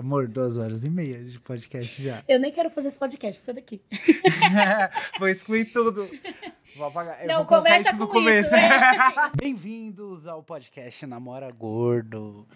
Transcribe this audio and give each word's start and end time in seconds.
Amor, 0.00 0.26
duas 0.28 0.56
horas 0.56 0.82
e 0.82 0.88
meia 0.88 1.22
de 1.22 1.38
podcast 1.38 2.02
já. 2.02 2.24
Eu 2.26 2.40
nem 2.40 2.50
quero 2.50 2.70
fazer 2.70 2.88
esse 2.88 2.98
podcast, 2.98 3.38
sai 3.42 3.54
daqui. 3.56 3.82
Vou 5.20 5.28
excluir 5.28 5.66
tudo. 5.66 6.08
Vou 6.74 6.86
apagar. 6.86 7.26
Não, 7.26 7.38
vou 7.38 7.46
começa 7.46 7.90
isso 7.90 7.98
no 7.98 8.06
com 8.06 8.14
começo. 8.14 8.46
isso, 8.46 8.56
né? 8.56 9.30
Bem-vindos 9.36 10.26
ao 10.26 10.42
podcast 10.42 11.06
Namora 11.06 11.50
Gordo. 11.52 12.46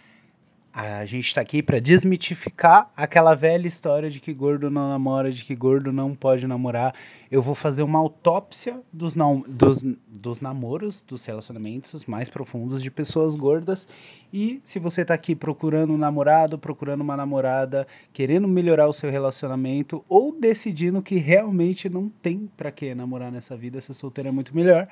A 0.76 1.04
gente 1.04 1.32
tá 1.32 1.40
aqui 1.40 1.62
pra 1.62 1.78
desmitificar 1.78 2.90
aquela 2.96 3.32
velha 3.32 3.68
história 3.68 4.10
de 4.10 4.18
que 4.18 4.34
gordo 4.34 4.68
não 4.68 4.88
namora, 4.88 5.30
de 5.30 5.44
que 5.44 5.54
gordo 5.54 5.92
não 5.92 6.16
pode 6.16 6.48
namorar. 6.48 6.92
Eu 7.30 7.40
vou 7.40 7.54
fazer 7.54 7.84
uma 7.84 8.00
autópsia 8.00 8.80
dos, 8.92 9.14
nam- 9.14 9.44
dos, 9.46 9.84
dos 10.08 10.40
namoros, 10.40 11.00
dos 11.06 11.24
relacionamentos 11.24 12.06
mais 12.06 12.28
profundos 12.28 12.82
de 12.82 12.90
pessoas 12.90 13.36
gordas. 13.36 13.86
E 14.32 14.60
se 14.64 14.80
você 14.80 15.04
tá 15.04 15.14
aqui 15.14 15.36
procurando 15.36 15.92
um 15.92 15.96
namorado, 15.96 16.58
procurando 16.58 17.02
uma 17.02 17.16
namorada, 17.16 17.86
querendo 18.12 18.48
melhorar 18.48 18.88
o 18.88 18.92
seu 18.92 19.12
relacionamento 19.12 20.04
ou 20.08 20.36
decidindo 20.36 21.00
que 21.00 21.18
realmente 21.18 21.88
não 21.88 22.08
tem 22.08 22.50
pra 22.56 22.72
que 22.72 22.92
namorar 22.96 23.30
nessa 23.30 23.56
vida, 23.56 23.80
ser 23.80 23.94
solteiro 23.94 24.28
é 24.28 24.32
muito 24.32 24.52
melhor, 24.52 24.88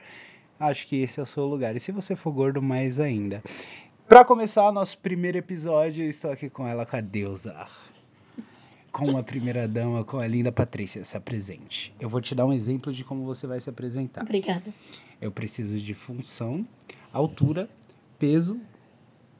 acho 0.60 0.86
que 0.86 1.02
esse 1.02 1.18
é 1.18 1.22
o 1.24 1.26
seu 1.26 1.44
lugar. 1.44 1.74
E 1.74 1.80
se 1.80 1.90
você 1.90 2.14
for 2.14 2.30
gordo, 2.30 2.62
mais 2.62 3.00
ainda. 3.00 3.42
Pra 4.08 4.24
começar 4.24 4.70
nosso 4.72 4.98
primeiro 4.98 5.38
episódio, 5.38 6.04
estou 6.04 6.30
aqui 6.30 6.50
com 6.50 6.66
ela, 6.66 6.84
com 6.84 6.96
a 6.96 7.00
deusa. 7.00 7.66
Com 8.92 9.16
a 9.16 9.22
primeira 9.22 9.66
dama, 9.66 10.04
com 10.04 10.18
a 10.18 10.26
linda 10.26 10.52
Patrícia, 10.52 11.02
se 11.02 11.16
apresente. 11.16 11.94
Eu 11.98 12.10
vou 12.10 12.20
te 12.20 12.34
dar 12.34 12.44
um 12.44 12.52
exemplo 12.52 12.92
de 12.92 13.04
como 13.04 13.24
você 13.24 13.46
vai 13.46 13.58
se 13.58 13.70
apresentar. 13.70 14.22
Obrigada. 14.22 14.72
Eu 15.18 15.32
preciso 15.32 15.78
de 15.78 15.94
função, 15.94 16.66
altura, 17.10 17.70
peso, 18.18 18.60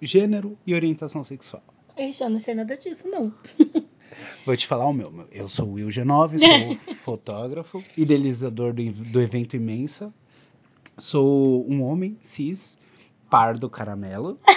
gênero 0.01 0.57
e 0.67 0.75
orientação 0.75 1.23
sexual. 1.23 1.63
Eu 1.97 2.11
já 2.13 2.31
não 2.31 2.41
sei 2.41 2.55
nada 2.55 2.77
disso, 2.77 3.09
não. 3.09 3.35
Vou 4.47 4.57
te 4.57 4.67
falar 4.67 4.87
o 4.87 4.93
meu. 4.93 5.27
Eu 5.31 5.49
sou 5.49 5.69
o 5.69 5.73
Will 5.75 5.89
G9, 5.89 6.39
sou 6.39 6.95
fotógrafo, 6.97 7.85
idealizador 7.97 8.73
do, 8.73 8.91
do 8.91 9.21
evento 9.21 9.55
Imensa. 9.55 10.13
Sou 10.97 11.67
um 11.71 11.83
homem 11.83 12.17
cis, 12.23 12.79
pardo 13.33 13.71
caramelo. 13.71 14.39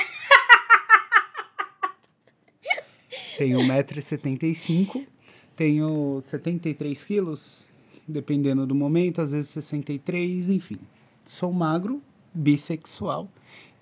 Tenho 3.38 3.60
1,75m, 3.60 5.08
tenho 5.56 6.20
73 6.22 7.04
quilos, 7.04 7.70
dependendo 8.06 8.66
do 8.66 8.76
momento, 8.76 9.22
às 9.22 9.32
vezes 9.32 9.50
63, 9.50 10.50
enfim. 10.50 10.80
Sou 11.24 11.52
magro, 11.52 12.02
bissexual 12.34 13.30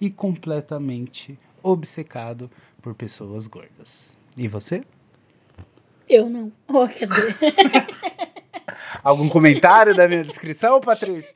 e 0.02 0.09
completamente 0.09 1.38
obcecado 1.61 2.50
por 2.81 2.95
pessoas 2.95 3.47
gordas. 3.47 4.17
E 4.35 4.47
você? 4.47 4.83
Eu 6.09 6.30
não. 6.30 6.52
Oh, 6.67 6.88
quer 6.88 7.07
dizer, 7.07 7.38
Algum 9.03 9.30
comentário 9.30 9.95
da 9.95 10.07
minha 10.07 10.23
descrição, 10.23 10.80
Patrícia? 10.80 11.33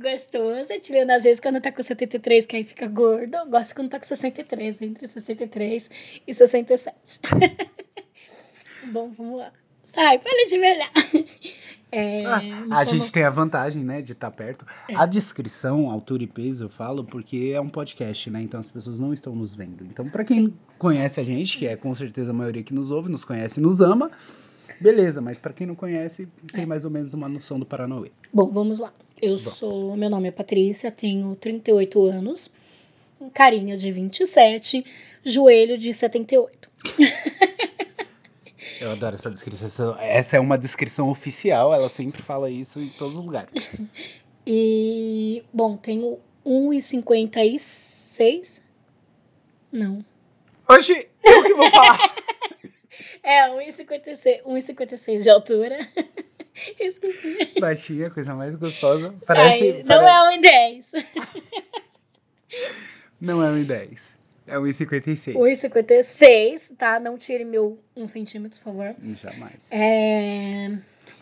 Gostoso. 0.00 0.72
É 0.72 0.78
tirando 0.78 1.10
às 1.10 1.24
vezes 1.24 1.40
quando 1.40 1.60
tá 1.60 1.70
com 1.72 1.82
73, 1.82 2.46
que 2.46 2.56
aí 2.56 2.64
fica 2.64 2.86
gordo. 2.86 3.34
Eu 3.36 3.46
gosto 3.46 3.74
quando 3.74 3.90
tá 3.90 3.98
com 3.98 4.04
63, 4.06 4.82
entre 4.82 5.06
63 5.06 5.90
e 6.26 6.34
67. 6.34 7.20
Bom, 8.92 9.10
vamos 9.16 9.38
lá. 9.38 9.52
Sai, 9.84 10.18
para 10.18 10.46
de 10.48 10.58
me 10.58 10.72
olhar. 10.74 10.92
É, 11.90 12.24
Ah, 12.26 12.36
a 12.36 12.40
chama- 12.40 12.84
gente 12.86 13.12
tem 13.12 13.22
a 13.22 13.30
vantagem, 13.30 13.82
né, 13.84 14.02
de 14.02 14.12
estar 14.12 14.30
perto. 14.30 14.66
A 14.94 15.06
descrição, 15.06 15.88
altura 15.90 16.24
e 16.24 16.26
peso, 16.26 16.64
eu 16.64 16.68
falo 16.68 17.04
porque 17.04 17.52
é 17.54 17.60
um 17.60 17.68
podcast, 17.68 18.28
né? 18.28 18.42
Então 18.42 18.60
as 18.60 18.68
pessoas 18.68 18.98
não 19.00 19.14
estão 19.14 19.34
nos 19.34 19.54
vendo. 19.54 19.84
Então, 19.84 20.08
pra 20.10 20.24
quem 20.24 20.52
conhece 20.78 21.20
a 21.20 21.24
gente, 21.24 21.56
que 21.56 21.66
é 21.66 21.76
com 21.76 21.94
certeza 21.94 22.32
a 22.32 22.34
maioria 22.34 22.62
que 22.62 22.74
nos 22.74 22.90
ouve, 22.90 23.08
nos 23.10 23.24
conhece 23.24 23.60
e 23.60 23.62
nos 23.62 23.80
ama, 23.80 24.10
beleza, 24.80 25.20
mas 25.20 25.38
pra 25.38 25.52
quem 25.52 25.66
não 25.66 25.74
conhece, 25.74 26.28
tem 26.52 26.66
mais 26.66 26.84
ou 26.84 26.90
menos 26.90 27.14
uma 27.14 27.28
noção 27.28 27.58
do 27.58 27.66
Paranauê. 27.66 28.10
Bom, 28.32 28.50
vamos 28.50 28.78
lá. 28.78 28.92
Eu 29.20 29.38
sou. 29.38 29.96
Meu 29.96 30.10
nome 30.10 30.28
é 30.28 30.30
Patrícia, 30.30 30.90
tenho 30.90 31.34
38 31.36 32.04
anos, 32.04 32.50
carinha 33.32 33.76
de 33.76 33.90
27, 33.90 34.84
joelho 35.24 35.78
de 35.78 35.94
78. 35.94 36.68
Eu 38.80 38.92
adoro 38.92 39.14
essa 39.14 39.30
descrição. 39.30 39.96
Essa 39.98 40.36
é 40.36 40.40
uma 40.40 40.58
descrição 40.58 41.08
oficial, 41.08 41.72
ela 41.72 41.88
sempre 41.88 42.20
fala 42.20 42.50
isso 42.50 42.78
em 42.78 42.90
todos 42.90 43.16
os 43.18 43.24
lugares. 43.24 43.50
E, 44.48 45.42
bom, 45.52 45.76
tenho 45.76 46.20
1,56. 46.46 48.62
Não. 49.72 50.04
Hoje, 50.68 51.08
eu 51.24 51.42
que 51.42 51.52
vou 51.52 51.68
falar. 51.68 52.14
É, 53.22 53.48
1,56 53.50 54.42
1,56 54.44 55.22
de 55.22 55.30
altura. 55.30 55.88
Esqueci. 56.80 57.52
Baixinha, 57.60 58.08
coisa 58.10 58.34
mais 58.34 58.56
gostosa. 58.56 59.14
Parece. 59.26 59.58
Sai, 59.72 59.82
não 59.82 59.86
pare- 60.04 60.34
é 60.34 60.38
1,10. 60.80 61.06
Não 63.20 63.42
é 63.44 63.50
1,10. 63.50 64.14
É 64.46 64.54
1,56. 64.56 65.34
1,56, 65.34 66.76
tá? 66.76 67.00
Não 67.00 67.18
tire 67.18 67.44
meu 67.44 67.78
1 67.96 68.06
centímetro, 68.06 68.58
por 68.60 68.64
favor. 68.72 68.94
Jamais. 69.22 69.66
É. 69.70 70.70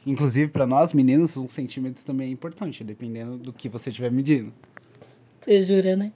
Inclusive, 0.07 0.51
pra 0.51 0.67
nós 0.67 0.93
meninos, 0.93 1.37
um 1.37 1.49
centímetro 1.49 2.05
também 2.05 2.29
é 2.29 2.31
importante, 2.31 2.85
dependendo 2.85 3.37
do 3.39 3.53
que 3.53 3.69
você 3.69 3.91
estiver 3.91 4.11
medindo. 4.11 4.53
Você 5.41 5.61
jura, 5.61 5.97
né? 5.97 6.13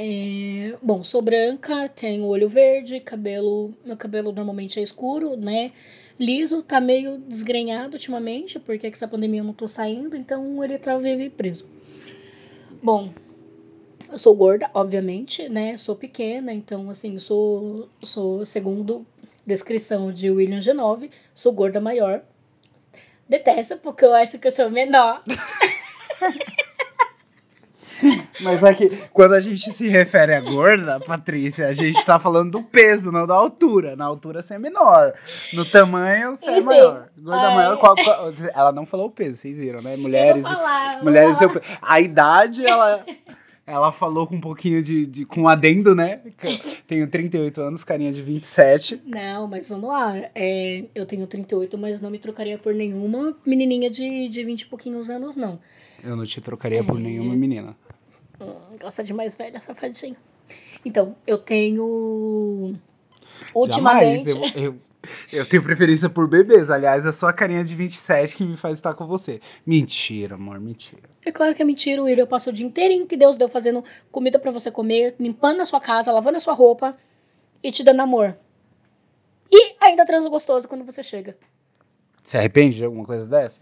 É, 0.00 0.76
bom, 0.80 1.02
sou 1.02 1.20
branca, 1.20 1.88
tenho 1.88 2.24
olho 2.26 2.48
verde, 2.48 3.00
cabelo. 3.00 3.74
Meu 3.84 3.96
cabelo 3.96 4.30
normalmente 4.30 4.78
é 4.78 4.82
escuro, 4.82 5.36
né? 5.36 5.72
Liso, 6.16 6.62
tá 6.62 6.80
meio 6.80 7.18
desgrenhado 7.18 7.94
ultimamente, 7.94 8.60
porque 8.60 8.86
essa 8.86 9.08
pandemia 9.08 9.40
eu 9.40 9.44
não 9.44 9.52
tô 9.52 9.66
saindo, 9.66 10.14
então 10.16 10.62
ele 10.62 10.78
tá 10.78 10.96
vive 10.98 11.28
preso. 11.30 11.66
Bom, 12.80 13.12
eu 14.08 14.18
sou 14.18 14.36
gorda, 14.36 14.70
obviamente, 14.72 15.48
né? 15.48 15.76
Sou 15.76 15.96
pequena, 15.96 16.52
então, 16.52 16.88
assim, 16.90 17.18
sou, 17.18 17.88
sou 18.04 18.46
segundo 18.46 19.04
descrição 19.44 20.12
de 20.12 20.30
William 20.30 20.60
G9, 20.60 21.10
sou 21.34 21.52
gorda 21.52 21.80
maior. 21.80 22.22
Detesto, 23.28 23.78
porque 23.78 24.04
eu 24.04 24.14
acho 24.14 24.38
que 24.38 24.46
eu 24.46 24.52
sou 24.52 24.70
menor. 24.70 25.24
Mas 28.40 28.62
aqui, 28.64 28.90
quando 29.12 29.34
a 29.34 29.40
gente 29.40 29.70
se 29.72 29.88
refere 29.88 30.34
a 30.34 30.40
gorda, 30.40 31.00
Patrícia, 31.00 31.66
a 31.68 31.72
gente 31.72 32.04
tá 32.04 32.18
falando 32.18 32.52
do 32.52 32.62
peso, 32.62 33.10
não 33.12 33.26
da 33.26 33.34
altura. 33.34 33.96
Na 33.96 34.04
altura 34.04 34.42
você 34.42 34.54
é 34.54 34.58
menor. 34.58 35.12
No 35.52 35.64
tamanho 35.64 36.36
você 36.36 36.50
é 36.50 36.56
Enfim. 36.58 36.64
maior. 36.66 37.08
Gorda 37.18 37.48
Ai. 37.48 37.54
maior, 37.54 37.76
qual, 37.78 37.94
qual- 37.96 38.32
ela 38.54 38.72
não 38.72 38.86
falou 38.86 39.06
o 39.06 39.10
peso, 39.10 39.38
vocês 39.38 39.58
viram, 39.58 39.82
né? 39.82 39.96
Mulheres. 39.96 40.42
Falar, 40.42 41.02
Mulheres, 41.02 41.40
eu, 41.40 41.50
a 41.82 42.00
idade, 42.00 42.64
ela, 42.66 43.04
ela 43.66 43.92
falou 43.92 44.26
com 44.26 44.36
um 44.36 44.40
pouquinho 44.40 44.82
de, 44.82 45.06
de. 45.06 45.24
com 45.24 45.48
adendo, 45.48 45.94
né? 45.94 46.20
Que 46.38 46.58
Tenho 46.86 47.06
38 47.08 47.60
anos, 47.60 47.84
carinha 47.84 48.12
de 48.12 48.22
27. 48.22 49.02
Não, 49.04 49.46
mas 49.46 49.68
vamos 49.68 49.88
lá. 49.88 50.14
É, 50.34 50.84
eu 50.94 51.04
tenho 51.04 51.26
38, 51.26 51.76
mas 51.76 52.00
não 52.00 52.10
me 52.10 52.18
trocaria 52.18 52.56
por 52.58 52.72
nenhuma 52.74 53.36
menininha 53.44 53.90
de, 53.90 54.28
de 54.28 54.44
20 54.44 54.62
e 54.62 54.66
pouquinhos 54.66 55.10
anos, 55.10 55.36
não. 55.36 55.58
Eu 56.02 56.14
não 56.16 56.24
te 56.24 56.40
trocaria 56.40 56.82
por 56.84 56.96
É. 56.96 57.02
nenhuma 57.02 57.34
menina. 57.34 57.76
Hum, 58.40 58.76
gosta 58.80 59.02
de 59.02 59.12
mais 59.12 59.36
velha, 59.36 59.60
safadinho. 59.60 60.16
Então, 60.84 61.16
eu 61.26 61.38
tenho. 61.38 62.76
Ultimamente. 63.54 64.28
Jamais. 64.28 64.54
Eu, 64.54 64.62
eu, 64.62 64.80
eu 65.32 65.48
tenho 65.48 65.62
preferência 65.62 66.08
por 66.08 66.28
bebês. 66.28 66.70
Aliás, 66.70 67.06
é 67.06 67.12
só 67.12 67.28
a 67.28 67.32
carinha 67.32 67.64
de 67.64 67.74
27 67.74 68.36
que 68.36 68.44
me 68.44 68.56
faz 68.56 68.74
estar 68.78 68.94
com 68.94 69.06
você. 69.06 69.40
Mentira, 69.66 70.34
amor, 70.34 70.60
mentira. 70.60 71.02
É 71.24 71.32
claro 71.32 71.54
que 71.54 71.62
é 71.62 71.64
mentira, 71.64 72.02
Will. 72.02 72.16
Eu 72.16 72.26
passo 72.26 72.50
o 72.50 72.52
dia 72.52 72.66
inteirinho 72.66 73.06
que 73.06 73.16
Deus 73.16 73.36
deu 73.36 73.48
fazendo 73.48 73.84
comida 74.10 74.38
pra 74.38 74.50
você 74.50 74.70
comer, 74.70 75.14
limpando 75.18 75.60
a 75.60 75.66
sua 75.66 75.80
casa, 75.80 76.12
lavando 76.12 76.36
a 76.36 76.40
sua 76.40 76.54
roupa 76.54 76.96
e 77.62 77.70
te 77.70 77.82
dando 77.82 78.00
amor. 78.00 78.36
E 79.50 79.76
ainda 79.80 80.04
transo 80.04 80.28
gostoso 80.30 80.68
quando 80.68 80.84
você 80.84 81.02
chega. 81.02 81.36
Se 82.22 82.36
arrepende 82.36 82.76
de 82.76 82.84
alguma 82.84 83.04
coisa 83.04 83.26
dessa? 83.26 83.60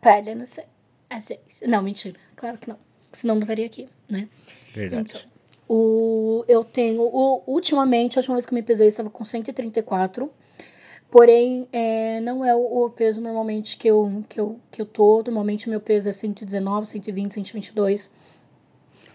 Palha, 0.00 0.34
não 0.34 0.46
sei. 0.46 0.64
Às 1.08 1.28
vezes. 1.28 1.62
Não, 1.66 1.82
mentira. 1.82 2.18
Claro 2.34 2.58
que 2.58 2.68
não. 2.68 2.78
Senão 3.12 3.34
não 3.34 3.42
estaria 3.42 3.66
aqui, 3.66 3.88
né? 4.08 4.28
Verdade. 4.74 5.10
Então, 5.10 5.20
o, 5.68 6.44
eu 6.48 6.64
tenho. 6.64 7.02
O, 7.02 7.42
ultimamente, 7.46 8.18
a 8.18 8.20
última 8.20 8.36
vez 8.36 8.46
que 8.46 8.52
eu 8.52 8.56
me 8.56 8.62
pesei, 8.62 8.86
eu 8.86 8.88
estava 8.88 9.10
com 9.10 9.24
134. 9.24 10.30
Porém, 11.10 11.68
é, 11.72 12.20
não 12.20 12.42
é 12.42 12.54
o, 12.54 12.86
o 12.86 12.90
peso 12.90 13.20
normalmente 13.20 13.76
que 13.76 13.88
eu, 13.88 14.24
que, 14.28 14.40
eu, 14.40 14.58
que 14.70 14.80
eu 14.80 14.86
tô. 14.86 15.18
Normalmente, 15.18 15.68
meu 15.68 15.80
peso 15.80 16.08
é 16.08 16.12
119, 16.12 16.86
120, 16.86 17.34
122. 17.34 18.10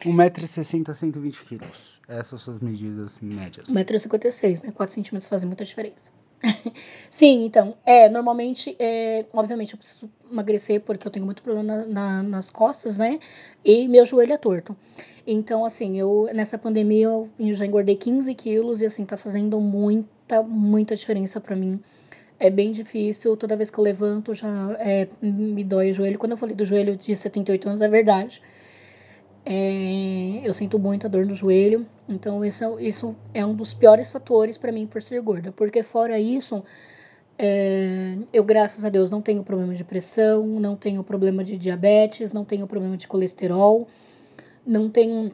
1,60m, 0.01 0.93
120 0.93 1.43
quilos. 1.43 1.99
Essas 2.07 2.27
são 2.27 2.39
suas 2.39 2.59
medidas 2.59 3.19
médias. 3.19 3.67
1,56m, 3.67 4.63
né? 4.63 4.71
4 4.71 4.93
centímetros 4.93 5.27
fazem 5.27 5.47
muita 5.47 5.65
diferença. 5.65 6.11
Sim, 7.09 7.45
então, 7.45 7.75
é, 7.85 8.09
normalmente, 8.09 8.75
é, 8.79 9.25
obviamente 9.33 9.73
eu 9.73 9.77
preciso 9.79 10.09
emagrecer 10.31 10.81
porque 10.81 11.07
eu 11.07 11.11
tenho 11.11 11.25
muito 11.25 11.41
problema 11.41 11.63
na, 11.63 11.87
na, 11.87 12.23
nas 12.23 12.49
costas, 12.49 12.97
né? 12.97 13.19
E 13.65 13.87
meu 13.87 14.05
joelho 14.05 14.33
é 14.33 14.37
torto. 14.37 14.75
Então, 15.25 15.65
assim, 15.65 15.99
eu, 15.99 16.29
nessa 16.33 16.57
pandemia 16.57 17.07
eu, 17.07 17.29
já 17.53 17.65
engordei 17.65 17.95
15 17.95 18.33
quilos 18.35 18.81
e, 18.81 18.85
assim, 18.85 19.03
tá 19.05 19.17
fazendo 19.17 19.59
muita, 19.59 20.43
muita 20.43 20.95
diferença 20.95 21.41
para 21.41 21.55
mim. 21.55 21.79
É 22.39 22.51
bem 22.51 22.71
difícil, 22.71 23.35
toda 23.35 23.55
vez 23.55 23.71
que 23.71 23.79
eu 23.79 23.83
levanto 23.83 24.33
já 24.35 24.47
é, 24.79 25.07
me 25.21 25.63
dói 25.63 25.89
o 25.89 25.93
joelho. 25.93 26.19
Quando 26.19 26.33
eu 26.33 26.37
falei 26.37 26.55
do 26.55 26.63
joelho 26.63 26.95
de 26.95 27.15
78 27.15 27.67
anos, 27.67 27.81
é 27.81 27.87
verdade. 27.87 28.41
É, 29.49 30.41
eu 30.43 30.53
sinto 30.53 30.77
muita 30.77 31.07
dor 31.07 31.25
no 31.25 31.33
joelho, 31.33 31.85
então 32.09 32.43
isso, 32.43 32.65
é, 32.65 32.83
isso 32.83 33.15
é 33.33 33.45
um 33.45 33.55
dos 33.55 33.73
piores 33.73 34.11
fatores 34.11 34.57
para 34.57 34.73
mim 34.73 34.85
por 34.85 35.01
ser 35.01 35.21
gorda, 35.21 35.53
porque 35.53 35.81
fora 35.81 36.19
isso, 36.19 36.61
é, 37.39 38.17
eu 38.33 38.43
graças 38.43 38.83
a 38.83 38.89
Deus 38.89 39.09
não 39.09 39.21
tenho 39.21 39.45
problema 39.45 39.73
de 39.73 39.85
pressão, 39.85 40.45
não 40.45 40.75
tenho 40.75 41.01
problema 41.01 41.45
de 41.45 41.57
diabetes, 41.57 42.33
não 42.33 42.43
tenho 42.43 42.67
problema 42.67 42.97
de 42.97 43.07
colesterol, 43.07 43.87
não 44.65 44.89
tenho 44.89 45.31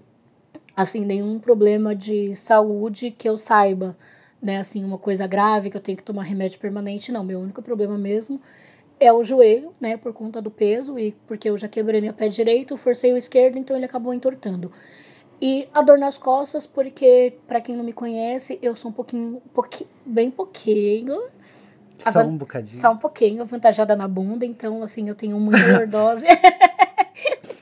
assim 0.77 1.03
nenhum 1.03 1.39
problema 1.39 1.95
de 1.95 2.35
saúde 2.35 3.09
que 3.09 3.27
eu 3.27 3.35
saiba, 3.35 3.97
né, 4.39 4.59
assim 4.59 4.85
uma 4.85 4.99
coisa 4.99 5.25
grave 5.25 5.71
que 5.71 5.77
eu 5.77 5.81
tenho 5.81 5.97
que 5.97 6.03
tomar 6.03 6.21
remédio 6.21 6.59
permanente, 6.59 7.11
não, 7.11 7.23
meu 7.23 7.39
único 7.39 7.63
problema 7.63 7.97
mesmo 7.97 8.39
é 8.99 9.11
o 9.11 9.23
joelho, 9.23 9.73
né, 9.79 9.97
por 9.97 10.13
conta 10.13 10.41
do 10.41 10.51
peso 10.51 10.97
e 10.97 11.11
porque 11.27 11.49
eu 11.49 11.57
já 11.57 11.67
quebrei 11.67 12.01
meu 12.01 12.13
pé 12.13 12.27
direito, 12.27 12.77
forcei 12.77 13.13
o 13.13 13.17
esquerdo, 13.17 13.57
então 13.57 13.75
ele 13.75 13.85
acabou 13.85 14.13
entortando. 14.13 14.71
E 15.41 15.67
a 15.73 15.81
dor 15.81 15.97
nas 15.97 16.17
costas, 16.17 16.65
porque 16.65 17.37
para 17.47 17.59
quem 17.59 17.75
não 17.75 17.83
me 17.83 17.91
conhece, 17.91 18.57
eu 18.61 18.75
sou 18.75 18.91
um 18.91 18.93
pouquinho, 18.93 19.41
bem 20.05 20.31
pouquinho, 20.31 21.21
só 21.99 22.21
um 22.21 22.37
bocadinho. 22.37 22.73
Só 22.73 22.91
um 22.91 22.97
pouquinho 22.97 23.41
avantajada 23.41 23.95
na 23.95 24.07
bunda, 24.07 24.45
então 24.45 24.83
assim, 24.83 25.07
eu 25.07 25.15
tenho 25.15 25.39
muita 25.39 25.65
lordose. 25.77 26.25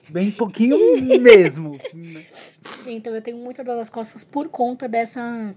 bem 0.10 0.32
pouquinho 0.32 0.78
mesmo. 1.20 1.80
então 2.88 3.14
eu 3.14 3.22
tenho 3.22 3.38
muita 3.38 3.64
dor 3.64 3.78
nas 3.78 3.90
costas 3.90 4.24
por 4.24 4.50
conta 4.50 4.88
dessa 4.88 5.54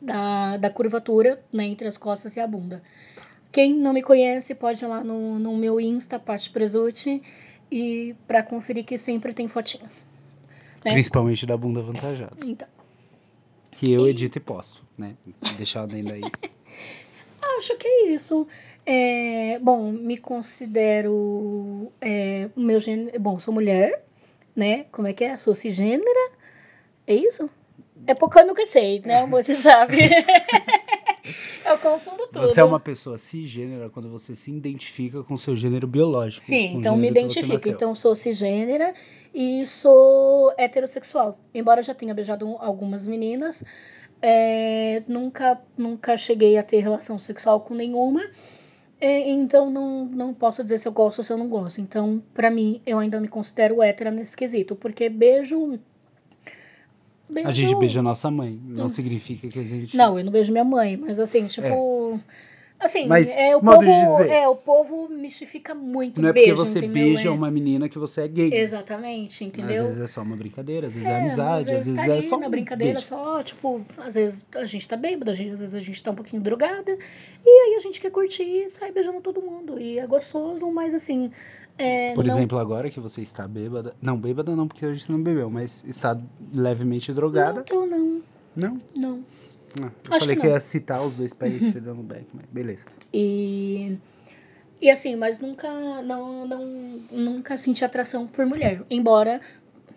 da, 0.00 0.56
da 0.56 0.70
curvatura, 0.70 1.42
né, 1.52 1.64
entre 1.64 1.86
as 1.86 1.96
costas 1.96 2.36
e 2.36 2.40
a 2.40 2.46
bunda. 2.46 2.82
Quem 3.52 3.74
não 3.74 3.92
me 3.92 4.02
conhece 4.02 4.54
pode 4.54 4.82
ir 4.82 4.88
lá 4.88 5.04
no, 5.04 5.38
no 5.38 5.56
meu 5.58 5.78
Insta, 5.78 6.18
Paty 6.18 6.50
Presuti, 6.50 7.22
e 7.70 8.16
para 8.26 8.42
conferir 8.42 8.84
que 8.84 8.96
sempre 8.96 9.34
tem 9.34 9.46
fotinhas. 9.46 10.06
Né? 10.82 10.92
Principalmente 10.92 11.44
da 11.44 11.56
bunda 11.56 11.80
avantajada. 11.80 12.36
Então. 12.42 12.66
Que 13.72 13.92
eu 13.92 14.08
edito 14.08 14.38
e 14.38 14.40
posto, 14.40 14.82
né? 14.96 15.14
Deixar 15.56 15.86
dentro 15.86 16.14
aí. 16.14 16.22
Acho 17.58 17.76
que 17.76 17.86
é 17.86 18.08
isso. 18.08 18.46
É, 18.84 19.58
bom, 19.60 19.92
me 19.92 20.16
considero 20.16 21.92
é, 22.00 22.48
meu 22.56 22.80
gênero. 22.80 23.18
Bom, 23.20 23.38
sou 23.38 23.52
mulher, 23.52 24.04
né? 24.56 24.86
Como 24.90 25.08
é 25.08 25.12
que 25.12 25.24
é? 25.24 25.36
Sou 25.36 25.54
cisgênera. 25.54 26.32
É 27.06 27.14
isso? 27.14 27.48
É 28.06 28.14
porque 28.14 28.38
eu 28.40 28.46
nunca 28.46 28.64
sei, 28.66 29.00
né? 29.00 29.26
Você 29.26 29.54
sabe. 29.54 29.98
Eu 31.64 31.78
confundo 31.78 32.26
tudo. 32.26 32.46
Você 32.46 32.60
é 32.60 32.64
uma 32.64 32.80
pessoa 32.80 33.16
cisgênera 33.16 33.88
quando 33.88 34.08
você 34.08 34.34
se 34.34 34.50
identifica 34.50 35.22
com 35.22 35.36
seu 35.36 35.56
gênero 35.56 35.86
biológico. 35.86 36.42
Sim, 36.42 36.76
então 36.76 36.96
me 36.96 37.08
identifico. 37.08 37.68
Então 37.68 37.94
sou 37.94 38.14
cisgênera 38.14 38.92
e 39.34 39.66
sou 39.66 40.52
heterossexual. 40.58 41.38
Embora 41.54 41.82
já 41.82 41.94
tenha 41.94 42.14
beijado 42.14 42.56
algumas 42.58 43.06
meninas, 43.06 43.62
é, 44.20 45.02
nunca, 45.06 45.60
nunca 45.76 46.16
cheguei 46.16 46.58
a 46.58 46.62
ter 46.62 46.80
relação 46.80 47.18
sexual 47.18 47.60
com 47.60 47.74
nenhuma. 47.74 48.22
É, 49.00 49.30
então 49.30 49.68
não, 49.68 50.04
não 50.04 50.32
posso 50.32 50.62
dizer 50.62 50.78
se 50.78 50.86
eu 50.86 50.92
gosto 50.92 51.18
ou 51.18 51.24
se 51.24 51.32
eu 51.32 51.36
não 51.36 51.48
gosto. 51.48 51.80
Então, 51.80 52.22
para 52.32 52.50
mim, 52.50 52.80
eu 52.86 52.98
ainda 52.98 53.20
me 53.20 53.26
considero 53.28 53.82
hétera 53.82 54.10
nesse 54.10 54.36
quesito, 54.36 54.76
porque 54.76 55.08
beijo 55.08 55.78
Beijo... 57.32 57.48
A 57.48 57.52
gente 57.52 57.74
beija 57.76 58.00
a 58.00 58.02
nossa 58.02 58.30
mãe. 58.30 58.60
Não 58.62 58.86
hum. 58.86 58.88
significa 58.88 59.48
que 59.48 59.58
a 59.58 59.62
gente. 59.62 59.96
Não, 59.96 60.18
eu 60.18 60.24
não 60.24 60.32
beijo 60.32 60.52
minha 60.52 60.64
mãe, 60.64 60.96
mas 60.96 61.18
assim, 61.18 61.46
tipo. 61.46 62.20
É. 62.48 62.52
Assim, 62.82 63.06
mas, 63.06 63.32
é, 63.36 63.54
o, 63.54 63.60
povo, 63.60 64.24
é, 64.24 64.48
o 64.48 64.56
povo 64.56 65.08
mistifica 65.08 65.72
muito 65.72 66.20
Não 66.20 66.30
é 66.30 66.32
beijo, 66.32 66.56
porque 66.56 66.68
você 66.68 66.78
entendeu? 66.78 66.92
beija 66.92 67.28
é. 67.28 67.30
uma 67.30 67.48
menina 67.48 67.88
que 67.88 67.96
você 67.96 68.22
é 68.22 68.28
gay. 68.28 68.52
Exatamente, 68.52 69.44
entendeu? 69.44 69.82
Às 69.82 69.88
vezes 69.90 70.00
é 70.00 70.06
só 70.08 70.22
uma 70.22 70.34
brincadeira, 70.34 70.88
às 70.88 70.94
vezes 70.94 71.08
é, 71.08 71.12
é 71.12 71.16
amizade, 71.20 71.60
às 71.60 71.66
vezes, 71.66 71.98
às 71.98 72.06
vezes 72.06 72.24
é 72.24 72.28
só 72.28 72.36
uma 72.36 72.48
brincadeira, 72.48 72.94
beijo. 72.94 73.06
só, 73.06 73.40
tipo, 73.44 73.82
às 73.98 74.16
vezes 74.16 74.44
a 74.56 74.64
gente 74.64 74.88
tá 74.88 74.96
bêbada, 74.96 75.30
às 75.30 75.38
vezes 75.38 75.74
a 75.74 75.78
gente 75.78 76.02
tá 76.02 76.10
um 76.10 76.16
pouquinho 76.16 76.42
drogada, 76.42 76.98
e 77.46 77.48
aí 77.48 77.76
a 77.76 77.80
gente 77.80 78.00
quer 78.00 78.10
curtir 78.10 78.42
e 78.42 78.68
sai 78.68 78.90
beijando 78.90 79.20
todo 79.20 79.40
mundo. 79.40 79.80
E 79.80 80.00
é 80.00 80.06
gostoso, 80.06 80.68
mas 80.72 80.92
assim, 80.92 81.30
é, 81.78 82.14
Por 82.14 82.24
não... 82.24 82.32
exemplo, 82.32 82.58
agora 82.58 82.90
que 82.90 83.00
você 83.00 83.22
está 83.22 83.46
bêbada. 83.46 83.94
Não, 84.00 84.18
bêbada 84.18 84.54
não, 84.54 84.68
porque 84.68 84.84
hoje 84.84 85.00
você 85.00 85.12
não 85.12 85.22
bebeu, 85.22 85.50
mas 85.50 85.82
está 85.86 86.18
levemente 86.52 87.12
drogada. 87.12 87.58
Não, 87.58 87.64
tô 87.64 87.86
não. 87.86 88.22
Não? 88.54 88.80
Não. 88.94 89.24
Ah, 89.80 89.84
eu 89.84 89.86
Acho 90.10 90.20
falei 90.20 90.36
que, 90.36 90.42
que 90.42 90.48
ia 90.48 90.60
citar 90.60 91.02
os 91.02 91.16
dois 91.16 91.32
pés 91.32 91.58
que 91.58 91.72
você 91.72 91.80
deu 91.80 91.94
no 91.94 92.02
back, 92.02 92.26
mas 92.32 92.44
beleza. 92.50 92.84
E. 93.12 93.98
E 94.80 94.90
assim, 94.90 95.14
mas 95.14 95.38
nunca, 95.38 96.02
não, 96.02 96.44
não, 96.44 96.66
nunca 97.12 97.56
senti 97.56 97.84
atração 97.84 98.26
por 98.26 98.44
mulher. 98.44 98.82
Embora, 98.90 99.40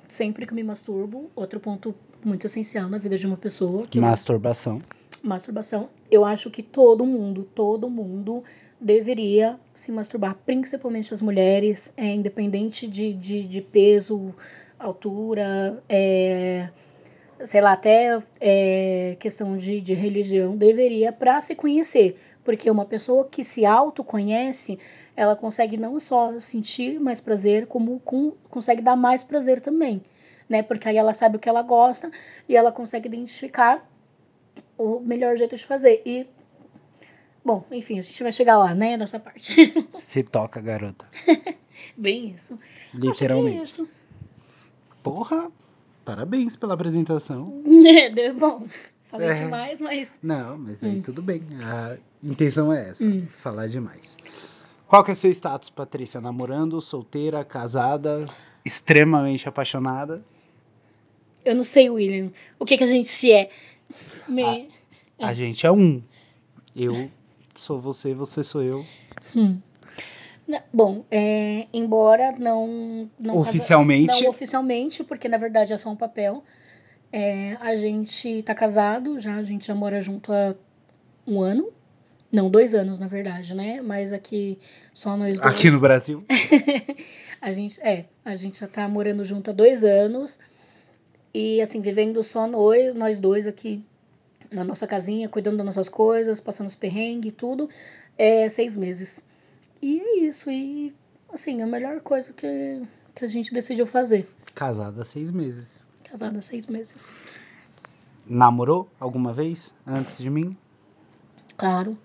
sempre 0.07 0.45
que 0.45 0.53
me 0.53 0.63
masturbo, 0.63 1.31
outro 1.35 1.59
ponto 1.59 1.95
muito 2.23 2.45
essencial 2.45 2.87
na 2.87 2.99
vida 2.99 3.17
de 3.17 3.25
uma 3.25 3.35
pessoa. 3.35 3.83
Masturbação. 3.95 4.75
Eu, 4.75 4.83
masturbação. 5.25 5.89
Eu 6.09 6.23
acho 6.23 6.49
que 6.49 6.61
todo 6.61 7.05
mundo, 7.05 7.47
todo 7.55 7.89
mundo 7.89 8.43
deveria 8.79 9.59
se 9.73 9.91
masturbar, 9.91 10.35
principalmente 10.45 11.13
as 11.13 11.21
mulheres, 11.21 11.91
é, 11.97 12.13
independente 12.13 12.87
de, 12.87 13.13
de, 13.13 13.43
de 13.43 13.61
peso, 13.61 14.33
altura, 14.77 15.83
é, 15.89 16.69
sei 17.43 17.61
lá, 17.61 17.73
até 17.73 18.19
é, 18.39 19.17
questão 19.19 19.57
de, 19.57 19.81
de 19.81 19.93
religião, 19.93 20.55
deveria 20.55 21.11
para 21.11 21.41
se 21.41 21.55
conhecer. 21.55 22.17
Porque 22.43 22.69
uma 22.69 22.85
pessoa 22.85 23.27
que 23.27 23.43
se 23.43 23.65
autoconhece, 23.65 24.77
ela 25.15 25.35
consegue 25.35 25.77
não 25.77 25.99
só 25.99 26.39
sentir 26.39 26.99
mais 26.99 27.19
prazer, 27.19 27.65
como 27.65 27.99
com, 28.01 28.33
consegue 28.49 28.81
dar 28.81 28.95
mais 28.95 29.23
prazer 29.23 29.59
também. 29.59 30.01
Né? 30.47 30.61
Porque 30.61 30.87
aí 30.87 30.97
ela 30.97 31.13
sabe 31.13 31.37
o 31.37 31.39
que 31.39 31.49
ela 31.49 31.63
gosta 31.63 32.11
e 32.47 32.55
ela 32.55 32.71
consegue 32.71 33.07
identificar 33.07 33.83
o 34.77 34.99
melhor 34.99 35.37
jeito 35.37 35.55
de 35.55 35.65
fazer. 35.65 36.01
E 36.05 36.27
Bom, 37.45 37.63
enfim, 37.71 37.99
a 37.99 38.01
gente 38.01 38.23
vai 38.23 38.31
chegar 38.31 38.57
lá, 38.57 38.73
né, 38.73 38.97
nessa 38.97 39.19
parte. 39.19 39.53
Se 40.01 40.23
toca, 40.23 40.59
garota. 40.59 41.05
Bem 41.95 42.31
isso. 42.31 42.57
Literalmente. 42.91 43.59
É 43.59 43.61
isso. 43.61 43.89
Porra, 45.03 45.51
parabéns 46.03 46.55
pela 46.55 46.73
apresentação. 46.73 47.61
É, 47.85 48.09
deu 48.09 48.33
bom. 48.33 48.65
Falei 49.11 49.27
é. 49.27 49.43
demais, 49.43 49.79
mas. 49.79 50.19
Não, 50.23 50.57
mas 50.57 50.83
aí 50.83 50.97
hum. 50.97 51.01
tudo 51.03 51.21
bem. 51.21 51.43
A 51.61 51.97
intenção 52.23 52.73
é 52.73 52.89
essa, 52.89 53.05
hum. 53.05 53.27
falar 53.27 53.67
demais. 53.67 54.17
Qual 54.87 55.03
que 55.03 55.11
é 55.11 55.13
o 55.13 55.15
seu 55.15 55.29
status, 55.29 55.69
Patrícia? 55.69 56.19
Namorando, 56.19 56.81
solteira, 56.81 57.45
casada, 57.45 58.25
extremamente 58.65 59.47
apaixonada? 59.47 60.25
Eu 61.45 61.55
não 61.55 61.63
sei, 61.63 61.91
William. 61.91 62.31
O 62.57 62.65
que, 62.65 62.75
que 62.75 62.83
a 62.83 62.87
gente 62.87 63.31
é? 63.31 63.51
Me... 64.27 64.69
A, 65.19 65.27
a 65.27 65.31
é. 65.31 65.35
gente 65.35 65.65
é 65.65 65.71
um. 65.71 66.01
Eu 66.75 67.09
sou 67.53 67.79
você, 67.79 68.13
você 68.13 68.43
sou 68.43 68.61
eu. 68.61 68.85
Hum. 69.35 69.59
Bom, 70.71 71.03
é, 71.09 71.67
embora 71.73 72.33
não, 72.37 73.09
não 73.19 73.37
oficialmente 73.37 74.07
casa, 74.07 74.23
não 74.23 74.29
oficialmente, 74.29 75.03
porque 75.03 75.27
na 75.27 75.37
verdade 75.37 75.73
é 75.73 75.77
só 75.77 75.89
um 75.89 75.95
papel. 75.95 76.43
É, 77.11 77.57
a 77.59 77.75
gente 77.75 78.43
tá 78.43 78.53
casado, 78.53 79.19
já 79.19 79.35
a 79.35 79.43
gente 79.43 79.65
já 79.65 79.73
mora 79.73 80.01
junto 80.01 80.31
há 80.31 80.53
um 81.25 81.41
ano, 81.41 81.71
não 82.31 82.49
dois 82.49 82.75
anos 82.75 82.99
na 82.99 83.07
verdade, 83.07 83.55
né? 83.55 83.81
Mas 83.81 84.13
aqui 84.13 84.59
só 84.93 85.17
nós 85.17 85.39
dois. 85.39 85.55
Aqui 85.55 85.71
no 85.71 85.79
Brasil. 85.79 86.23
a 87.41 87.51
gente 87.51 87.81
é, 87.81 88.05
a 88.23 88.35
gente 88.35 88.59
já 88.59 88.67
tá 88.67 88.87
morando 88.87 89.23
junto 89.23 89.49
há 89.49 89.53
dois 89.53 89.83
anos 89.83 90.37
e 91.35 91.61
assim 91.61 91.81
vivendo 91.81 92.23
só 92.23 92.47
nós, 92.47 92.95
nós 92.95 93.19
dois 93.19 93.45
aqui 93.45 93.83
na 94.49 94.63
nossa 94.63 94.87
casinha, 94.87 95.27
cuidando 95.27 95.57
das 95.57 95.65
nossas 95.65 95.89
coisas, 95.89 96.39
passando 96.39 96.67
os 96.67 96.75
perrengues 96.75 97.33
e 97.33 97.35
tudo, 97.35 97.69
é 98.17 98.47
seis 98.47 98.77
meses. 98.77 99.21
E 99.81 99.99
é 99.99 100.19
isso, 100.19 100.49
e 100.49 100.95
assim, 101.29 101.61
a 101.61 101.67
melhor 101.67 101.99
coisa 101.99 102.31
que, 102.31 102.81
que 103.13 103.25
a 103.25 103.27
gente 103.27 103.53
decidiu 103.53 103.85
fazer. 103.85 104.25
Casada 104.53 105.03
seis 105.03 105.29
meses. 105.29 105.83
Casada 106.05 106.41
seis 106.41 106.67
meses. 106.67 107.11
Namorou 108.25 108.89
alguma 108.97 109.33
vez 109.33 109.73
antes 109.85 110.19
de 110.19 110.29
mim? 110.29 110.55
Claro. 111.57 111.97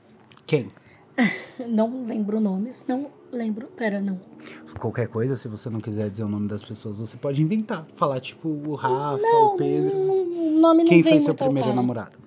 Quem? 0.44 0.72
Não 1.68 2.04
lembro 2.04 2.40
nomes, 2.40 2.84
não 2.86 3.10
lembro. 3.30 3.66
Pera, 3.68 4.00
não. 4.00 4.20
Qualquer 4.78 5.08
coisa, 5.08 5.36
se 5.36 5.48
você 5.48 5.68
não 5.68 5.80
quiser 5.80 6.08
dizer 6.08 6.24
o 6.24 6.28
nome 6.28 6.48
das 6.48 6.62
pessoas, 6.62 6.98
você 6.98 7.16
pode 7.16 7.42
inventar. 7.42 7.86
Falar 7.96 8.20
tipo 8.20 8.48
o 8.48 8.74
Rafa, 8.74 9.22
não, 9.22 9.54
o 9.54 9.56
Pedro. 9.56 9.98
Não, 9.98 10.50
nome 10.52 10.84
não 10.84 10.90
Quem 10.90 11.02
foi 11.02 11.20
seu 11.20 11.34
primeiro 11.34 11.74
namorado? 11.74 12.18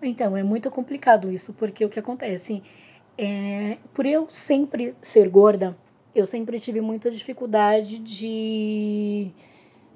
Então, 0.00 0.36
é 0.36 0.42
muito 0.42 0.70
complicado 0.70 1.30
isso, 1.30 1.52
porque 1.52 1.84
o 1.84 1.88
que 1.88 1.98
acontece? 1.98 2.62
É, 3.16 3.78
por 3.92 4.06
eu 4.06 4.26
sempre 4.28 4.94
ser 5.02 5.28
gorda, 5.28 5.76
eu 6.14 6.24
sempre 6.24 6.60
tive 6.60 6.80
muita 6.80 7.10
dificuldade 7.10 7.98
de, 7.98 9.32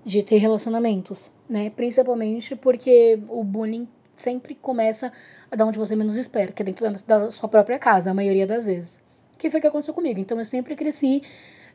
de 0.04 0.22
ter 0.24 0.38
relacionamentos, 0.38 1.30
né? 1.48 1.70
Principalmente 1.70 2.56
porque 2.56 3.20
o 3.28 3.44
bullying 3.44 3.86
sempre 4.16 4.54
começa 4.54 5.12
da 5.50 5.64
onde 5.64 5.78
você 5.78 5.96
menos 5.96 6.16
espera, 6.16 6.52
que 6.52 6.62
é 6.62 6.64
dentro 6.64 6.86
da, 7.06 7.30
sua 7.30 7.48
própria 7.48 7.78
casa, 7.78 8.10
a 8.10 8.14
maioria 8.14 8.46
das 8.46 8.66
vezes. 8.66 9.00
Que 9.38 9.50
foi 9.50 9.58
o 9.58 9.60
que 9.60 9.66
aconteceu 9.66 9.94
comigo. 9.94 10.20
Então 10.20 10.38
eu 10.38 10.44
sempre 10.44 10.76
cresci 10.76 11.22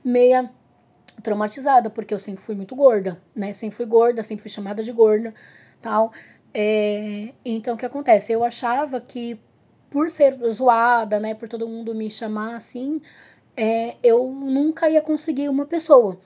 meia 0.04 0.50
traumatizada, 1.22 1.90
porque 1.90 2.14
eu 2.14 2.20
sempre 2.20 2.44
fui 2.44 2.56
muito 2.56 2.76
gorda, 2.76 3.22
né? 3.36 3.54
Sempre 3.54 3.78
fui 3.78 3.86
gorda, 3.86 4.24
sempre 4.24 4.44
fui 4.44 4.52
chamada 4.52 4.84
de 4.84 4.92
gorda, 4.92 5.34
tal. 5.82 6.12
É, 6.54 7.34
então 7.44 7.76
o 7.76 7.78
que 7.78 7.86
acontece? 7.86 8.32
Eu 8.32 8.44
achava 8.44 9.02
que 9.02 9.40
por 9.90 10.10
ser 10.12 10.38
zoada, 10.50 11.20
né, 11.20 11.34
por 11.34 11.48
todo 11.48 11.68
mundo 11.68 11.96
me 11.96 12.10
chamar 12.10 12.56
assim, 12.56 13.02
é, 13.56 13.96
eu 14.04 14.30
nunca 14.32 14.90
ia 14.90 15.02
conseguir 15.02 15.50
uma 15.50 15.66
pessoa. 15.66 16.20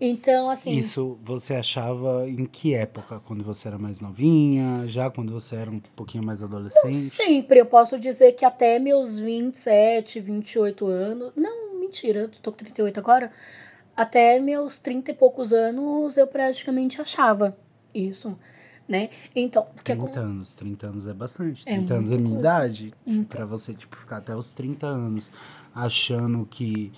Então, 0.00 0.50
assim. 0.50 0.70
Isso 0.70 1.18
você 1.22 1.54
achava 1.54 2.28
em 2.28 2.46
que 2.46 2.74
época? 2.74 3.20
Quando 3.20 3.44
você 3.44 3.68
era 3.68 3.78
mais 3.78 4.00
novinha? 4.00 4.86
Já 4.86 5.08
quando 5.08 5.32
você 5.32 5.54
era 5.56 5.70
um 5.70 5.80
pouquinho 5.80 6.24
mais 6.24 6.42
adolescente? 6.42 6.96
Sempre. 6.96 7.60
Eu 7.60 7.66
posso 7.66 7.98
dizer 7.98 8.32
que 8.32 8.44
até 8.44 8.78
meus 8.78 9.20
27, 9.20 10.20
28 10.20 10.86
anos. 10.86 11.32
Não, 11.36 11.78
mentira, 11.78 12.20
eu 12.20 12.28
tô 12.28 12.50
com 12.50 12.58
38 12.58 12.98
agora. 12.98 13.30
Até 13.96 14.40
meus 14.40 14.78
30 14.78 15.12
e 15.12 15.14
poucos 15.14 15.52
anos 15.52 16.16
eu 16.16 16.26
praticamente 16.26 17.00
achava 17.00 17.56
isso. 17.94 18.36
Né? 18.86 19.08
Então, 19.34 19.64
porque 19.74 19.96
30 19.96 20.10
com... 20.10 20.18
anos, 20.18 20.54
30 20.56 20.86
anos 20.88 21.06
é 21.06 21.14
bastante. 21.14 21.64
30 21.64 21.94
é 21.94 21.96
anos 21.96 22.10
é 22.10 22.16
minha 22.16 22.28
coisa. 22.28 22.40
idade. 22.40 22.94
Então. 23.06 23.24
Pra 23.24 23.46
você, 23.46 23.72
tipo, 23.72 23.96
ficar 23.96 24.18
até 24.18 24.36
os 24.36 24.52
30 24.52 24.86
anos 24.86 25.30
achando 25.74 26.44
que 26.44 26.92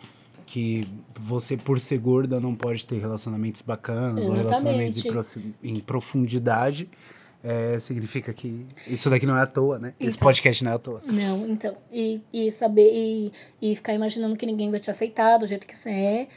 que 0.47 0.87
você, 1.19 1.57
por 1.57 1.81
ser 1.81 1.99
gorda, 1.99 2.39
não 2.39 2.55
pode 2.55 2.87
ter 2.87 2.99
relacionamentos 2.99 3.61
bacanas 3.63 4.25
Exatamente. 4.25 4.31
ou 4.31 4.37
relacionamentos 4.37 5.37
em, 5.63 5.81
profundidade. 5.81 6.89
É, 7.43 7.79
significa 7.79 8.33
que 8.33 8.67
isso 8.87 9.11
daqui 9.11 9.27
não 9.27 9.37
é 9.37 9.43
à 9.43 9.47
toa, 9.47 9.79
né? 9.79 9.95
Esse 10.01 10.17
então, 10.17 10.27
podcast 10.27 10.65
não 10.65 10.73
é 10.73 10.75
à 10.75 10.79
toa. 10.79 11.03
Não, 11.05 11.47
então. 11.49 11.77
E, 11.93 12.23
e 12.33 12.51
saber, 12.51 12.91
e, 12.93 13.33
e 13.61 13.77
ficar 13.77 13.93
imaginando 13.93 14.37
que 14.37 14.47
ninguém 14.47 14.71
vai 14.71 14.81
te 14.81 14.91
aceitar 14.91 15.37
do 15.39 15.47
jeito 15.47 15.67
que 15.67 15.77
você 15.77 15.91
é. 15.91 16.29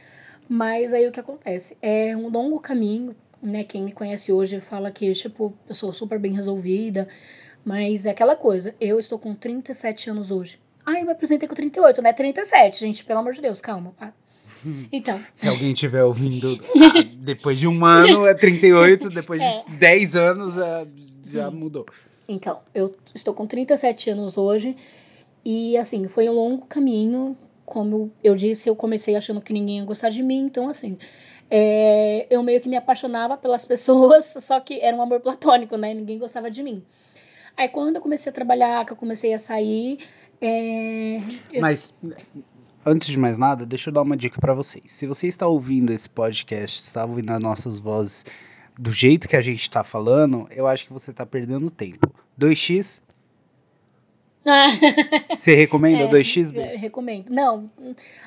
Mas 0.47 0.93
aí 0.93 1.07
o 1.07 1.11
que 1.11 1.19
acontece? 1.19 1.77
É 1.81 2.17
um 2.17 2.29
longo 2.29 2.59
caminho, 2.59 3.15
né? 3.41 3.63
Quem 3.63 3.83
me 3.83 3.91
conhece 3.91 4.31
hoje 4.31 4.59
fala 4.59 4.91
que, 4.91 5.11
tipo, 5.13 5.53
eu 5.67 5.75
sou 5.75 5.93
super 5.93 6.19
bem 6.19 6.33
resolvida. 6.33 7.07
Mas 7.63 8.05
é 8.05 8.11
aquela 8.11 8.35
coisa, 8.35 8.73
eu 8.79 8.99
estou 8.99 9.19
com 9.19 9.35
37 9.35 10.09
anos 10.09 10.31
hoje. 10.31 10.59
Ai, 10.89 11.01
eu 11.01 11.05
me 11.05 11.11
apresentei 11.11 11.47
com 11.47 11.53
38, 11.53 12.01
né? 12.01 12.11
37, 12.13 12.79
gente, 12.79 13.05
pelo 13.05 13.19
amor 13.19 13.33
de 13.33 13.41
Deus, 13.41 13.61
calma. 13.61 13.93
Então. 14.91 15.23
Se 15.33 15.47
alguém 15.47 15.71
estiver 15.71 16.03
ouvindo 16.03 16.59
ah, 16.75 17.01
depois 17.15 17.57
de 17.57 17.65
um 17.65 17.85
ano 17.85 18.25
é 18.27 18.33
38, 18.33 19.09
depois 19.09 19.39
é. 19.41 19.63
de 19.63 19.77
10 19.77 20.15
anos 20.17 20.57
é, 20.57 20.85
já 21.27 21.49
mudou. 21.49 21.85
Então, 22.27 22.59
eu 22.75 22.93
estou 23.15 23.33
com 23.33 23.47
37 23.47 24.09
anos 24.09 24.37
hoje 24.37 24.75
e 25.45 25.77
assim, 25.77 26.09
foi 26.09 26.27
um 26.27 26.33
longo 26.33 26.65
caminho. 26.65 27.37
Como 27.65 28.11
eu 28.21 28.35
disse, 28.35 28.67
eu 28.67 28.75
comecei 28.75 29.15
achando 29.15 29.39
que 29.39 29.53
ninguém 29.53 29.77
ia 29.77 29.85
gostar 29.85 30.09
de 30.09 30.21
mim, 30.21 30.41
então 30.41 30.67
assim, 30.67 30.97
é, 31.49 32.27
eu 32.29 32.43
meio 32.43 32.59
que 32.59 32.67
me 32.67 32.75
apaixonava 32.75 33.37
pelas 33.37 33.63
pessoas, 33.65 34.25
só 34.39 34.59
que 34.59 34.81
era 34.81 34.93
um 34.93 35.01
amor 35.01 35.21
platônico, 35.21 35.77
né? 35.77 35.93
Ninguém 35.93 36.19
gostava 36.19 36.51
de 36.51 36.61
mim. 36.61 36.83
Aí 37.55 37.69
quando 37.69 37.95
eu 37.95 38.01
comecei 38.01 38.29
a 38.29 38.33
trabalhar, 38.33 38.85
que 38.85 38.91
eu 38.91 38.97
comecei 38.97 39.33
a 39.33 39.39
sair, 39.39 39.99
é... 40.41 41.21
Mas 41.59 41.93
antes 42.85 43.07
de 43.07 43.17
mais 43.17 43.37
nada, 43.37 43.65
deixa 43.65 43.89
eu 43.89 43.93
dar 43.93 44.01
uma 44.01 44.17
dica 44.17 44.39
para 44.39 44.53
vocês. 44.53 44.91
Se 44.91 45.05
você 45.05 45.27
está 45.27 45.47
ouvindo 45.47 45.91
esse 45.91 46.09
podcast, 46.09 46.79
está 46.79 47.05
ouvindo 47.05 47.31
as 47.31 47.41
nossas 47.41 47.79
vozes 47.79 48.25
do 48.77 48.91
jeito 48.91 49.27
que 49.27 49.35
a 49.35 49.41
gente 49.41 49.61
está 49.61 49.83
falando, 49.83 50.47
eu 50.51 50.65
acho 50.65 50.85
que 50.85 50.93
você 50.93 51.11
está 51.11 51.25
perdendo 51.25 51.69
tempo. 51.69 52.13
2x 52.39 53.01
Você 55.35 55.53
recomenda 55.53 56.03
é, 56.03 56.07
2x? 56.07 56.51
Recomendo. 56.77 57.29
Não, 57.29 57.69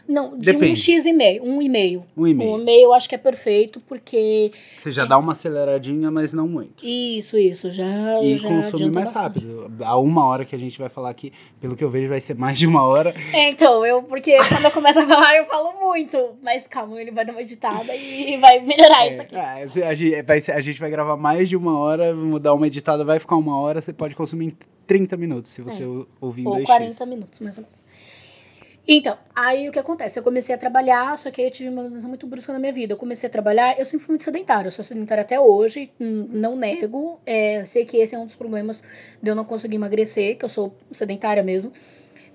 não 0.06 0.36
de 0.38 0.52
Depende. 0.52 0.72
um 0.72 0.76
x 0.76 1.06
e 1.06 1.12
meio, 1.12 1.42
um 1.42 1.62
e 1.62 1.68
meio. 1.68 2.04
Um 2.16 2.26
e 2.26 2.34
meio. 2.34 2.50
Um 2.52 2.60
e 2.60 2.64
meio 2.64 2.84
eu 2.84 2.94
acho 2.94 3.08
que 3.08 3.14
é 3.14 3.18
perfeito 3.18 3.80
porque 3.88 4.52
você 4.76 4.92
já 4.92 5.04
é, 5.04 5.06
dá 5.06 5.16
uma 5.16 5.32
aceleradinha, 5.32 6.10
mas 6.10 6.34
não 6.34 6.46
muito. 6.46 6.84
Isso, 6.84 7.38
isso, 7.38 7.70
já 7.70 8.20
E 8.22 8.36
já 8.36 8.48
consome 8.48 8.90
mais 8.90 9.12
bastante. 9.12 9.22
rápido. 9.22 9.72
A 9.82 9.98
uma 9.98 10.26
hora 10.26 10.44
que 10.44 10.54
a 10.54 10.58
gente 10.58 10.78
vai 10.78 10.88
falar 10.88 11.10
aqui, 11.10 11.32
pelo 11.60 11.74
que 11.74 11.82
eu 11.82 11.88
vejo 11.88 12.08
vai 12.08 12.20
ser 12.20 12.36
mais 12.36 12.58
de 12.58 12.66
uma 12.66 12.86
hora. 12.86 13.14
É, 13.32 13.48
então, 13.48 13.84
eu 13.84 14.02
porque 14.02 14.36
quando 14.48 14.64
eu 14.66 14.70
começo 14.70 15.00
a 15.00 15.06
falar 15.06 15.36
eu 15.36 15.46
falo 15.46 15.80
muito, 15.80 16.18
mas 16.42 16.66
calma, 16.66 17.00
ele 17.00 17.10
vai 17.10 17.24
dar 17.24 17.32
uma 17.32 17.42
editada 17.42 17.94
e 17.94 18.36
vai 18.36 18.60
melhorar 18.60 19.06
é, 19.06 19.10
isso 19.10 19.20
aqui. 19.22 19.34
É, 19.34 19.86
a, 19.88 19.94
gente 19.94 20.22
vai, 20.22 20.38
a 20.38 20.60
gente 20.60 20.80
vai 20.80 20.90
gravar 20.90 21.16
mais 21.16 21.48
de 21.48 21.56
uma 21.56 21.78
hora, 21.78 22.14
mudar 22.14 22.52
uma 22.52 22.66
editada, 22.66 23.02
vai 23.02 23.18
ficar 23.18 23.36
uma 23.36 23.58
hora, 23.58 23.80
você 23.80 23.92
pode 23.92 24.14
consumir 24.14 24.54
30 24.86 25.16
minutos, 25.16 25.50
se 25.50 25.62
você 25.62 25.82
é. 25.82 25.86
ouvir 26.20 26.42
em 26.42 26.46
Ou 26.46 26.62
40 26.64 27.06
minutos, 27.06 27.40
mais 27.40 27.56
ou 27.58 27.64
menos. 27.64 27.84
Então, 28.86 29.16
aí 29.34 29.68
o 29.68 29.72
que 29.72 29.78
acontece? 29.78 30.18
Eu 30.18 30.24
comecei 30.24 30.52
a 30.52 30.58
trabalhar, 30.58 31.16
só 31.16 31.30
que 31.30 31.40
aí 31.40 31.46
eu 31.46 31.50
tive 31.52 31.68
uma 31.68 31.84
mudança 31.84 32.08
muito 32.08 32.26
brusca 32.26 32.52
na 32.52 32.58
minha 32.58 32.72
vida. 32.72 32.92
Eu 32.92 32.96
comecei 32.96 33.28
a 33.28 33.30
trabalhar, 33.30 33.78
eu 33.78 33.84
sempre 33.84 34.04
fui 34.04 34.12
muito 34.14 34.24
sedentária, 34.24 34.66
eu 34.66 34.72
sou 34.72 34.84
sedentária 34.84 35.22
até 35.22 35.38
hoje, 35.38 35.90
não 36.00 36.56
nego. 36.56 37.20
É, 37.24 37.64
sei 37.64 37.84
que 37.84 37.96
esse 37.98 38.14
é 38.14 38.18
um 38.18 38.26
dos 38.26 38.34
problemas 38.34 38.82
de 39.22 39.30
eu 39.30 39.36
não 39.36 39.44
conseguir 39.44 39.76
emagrecer, 39.76 40.36
que 40.36 40.44
eu 40.44 40.48
sou 40.48 40.76
sedentária 40.90 41.44
mesmo. 41.44 41.72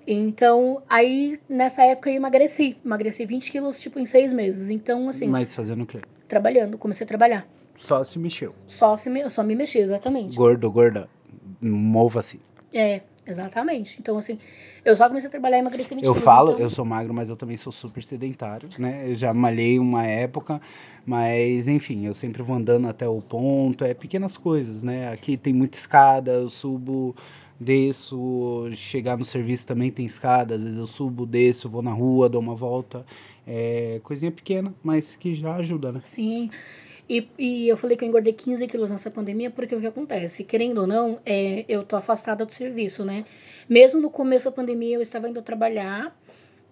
Então, 0.07 0.81
aí 0.87 1.37
nessa 1.49 1.83
época 1.83 2.09
eu 2.09 2.15
emagreci. 2.15 2.77
Emagreci 2.83 3.25
20 3.25 3.51
quilos, 3.51 3.81
tipo, 3.81 3.99
em 3.99 4.05
seis 4.05 4.31
meses. 4.31 4.69
Então, 4.69 5.09
assim. 5.09 5.27
Mas 5.27 5.53
fazendo 5.53 5.83
o 5.83 5.85
quê? 5.85 5.99
Trabalhando, 6.29 6.77
comecei 6.77 7.03
a 7.03 7.07
trabalhar. 7.07 7.45
Só 7.77 8.01
se 8.05 8.17
mexeu. 8.17 8.55
Só 8.65 8.95
se 8.95 9.09
me, 9.09 9.29
só 9.29 9.43
me 9.43 9.53
mexi, 9.53 9.79
exatamente. 9.79 10.35
Gordo, 10.35 10.71
gorda 10.71 11.09
mova-se. 11.61 12.39
É, 12.73 13.01
exatamente. 13.25 13.97
Então, 13.99 14.17
assim, 14.17 14.37
eu 14.83 14.95
só 14.95 15.07
comecei 15.07 15.27
a 15.27 15.31
trabalhar 15.31 15.57
e 15.57 15.59
emagreci 15.59 15.95
20 15.95 16.03
Eu 16.03 16.15
falo, 16.15 16.51
então... 16.51 16.63
eu 16.63 16.69
sou 16.69 16.85
magro, 16.85 17.13
mas 17.13 17.29
eu 17.29 17.35
também 17.35 17.57
sou 17.57 17.71
super 17.71 18.03
sedentário, 18.03 18.69
né? 18.77 19.09
Eu 19.09 19.15
já 19.15 19.33
malhei 19.33 19.79
uma 19.79 20.05
época, 20.05 20.61
mas 21.05 21.67
enfim, 21.67 22.05
eu 22.05 22.13
sempre 22.13 22.43
vou 22.43 22.55
andando 22.55 22.87
até 22.87 23.07
o 23.07 23.21
ponto, 23.21 23.83
é 23.83 23.93
pequenas 23.93 24.37
coisas, 24.37 24.83
né? 24.83 25.11
Aqui 25.11 25.37
tem 25.37 25.53
muita 25.53 25.77
escada, 25.77 26.31
eu 26.31 26.49
subo, 26.49 27.15
desço, 27.59 28.69
chegar 28.73 29.17
no 29.17 29.25
serviço 29.25 29.67
também 29.67 29.91
tem 29.91 30.05
escada, 30.05 30.55
às 30.55 30.63
vezes 30.63 30.77
eu 30.77 30.87
subo, 30.87 31.25
desço, 31.25 31.69
vou 31.69 31.81
na 31.81 31.91
rua, 31.91 32.29
dou 32.29 32.41
uma 32.41 32.55
volta. 32.55 33.05
É 33.45 34.01
coisinha 34.03 34.31
pequena, 34.31 34.73
mas 34.83 35.15
que 35.15 35.33
já 35.33 35.55
ajuda, 35.55 35.91
né? 35.91 36.01
Sim. 36.03 36.49
E, 37.09 37.29
e, 37.37 37.67
eu 37.69 37.77
falei 37.77 37.95
que 37.95 38.03
eu 38.03 38.07
engordei 38.07 38.33
15 38.33 38.67
quilos 38.67 38.89
nessa 38.89 39.09
pandemia, 39.09 39.49
porque 39.49 39.73
o 39.73 39.79
que 39.79 39.87
acontece? 39.87 40.43
Querendo 40.43 40.79
ou 40.79 40.87
não, 40.87 41.19
é, 41.25 41.63
eu 41.67 41.83
tô 41.83 41.95
afastada 41.95 42.45
do 42.45 42.53
serviço, 42.53 43.05
né? 43.05 43.25
Mesmo 43.69 44.01
no 44.01 44.09
começo 44.09 44.45
da 44.45 44.51
pandemia, 44.51 44.95
eu 44.95 45.01
estava 45.01 45.29
indo 45.29 45.41
trabalhar, 45.41 46.13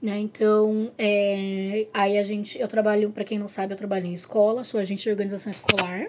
né? 0.02 0.20
Então, 0.20 0.92
é, 0.98 1.88
aí 1.94 2.18
a 2.18 2.24
gente, 2.24 2.60
eu 2.60 2.68
trabalho, 2.68 3.12
para 3.12 3.24
quem 3.24 3.40
não 3.40 3.48
sabe, 3.48 3.74
eu 3.74 3.78
trabalho 3.78 4.08
em 4.08 4.14
escola, 4.14 4.66
sou 4.66 4.80
agente 4.80 5.04
de 5.04 5.10
organização 5.10 5.52
escolar. 5.52 6.08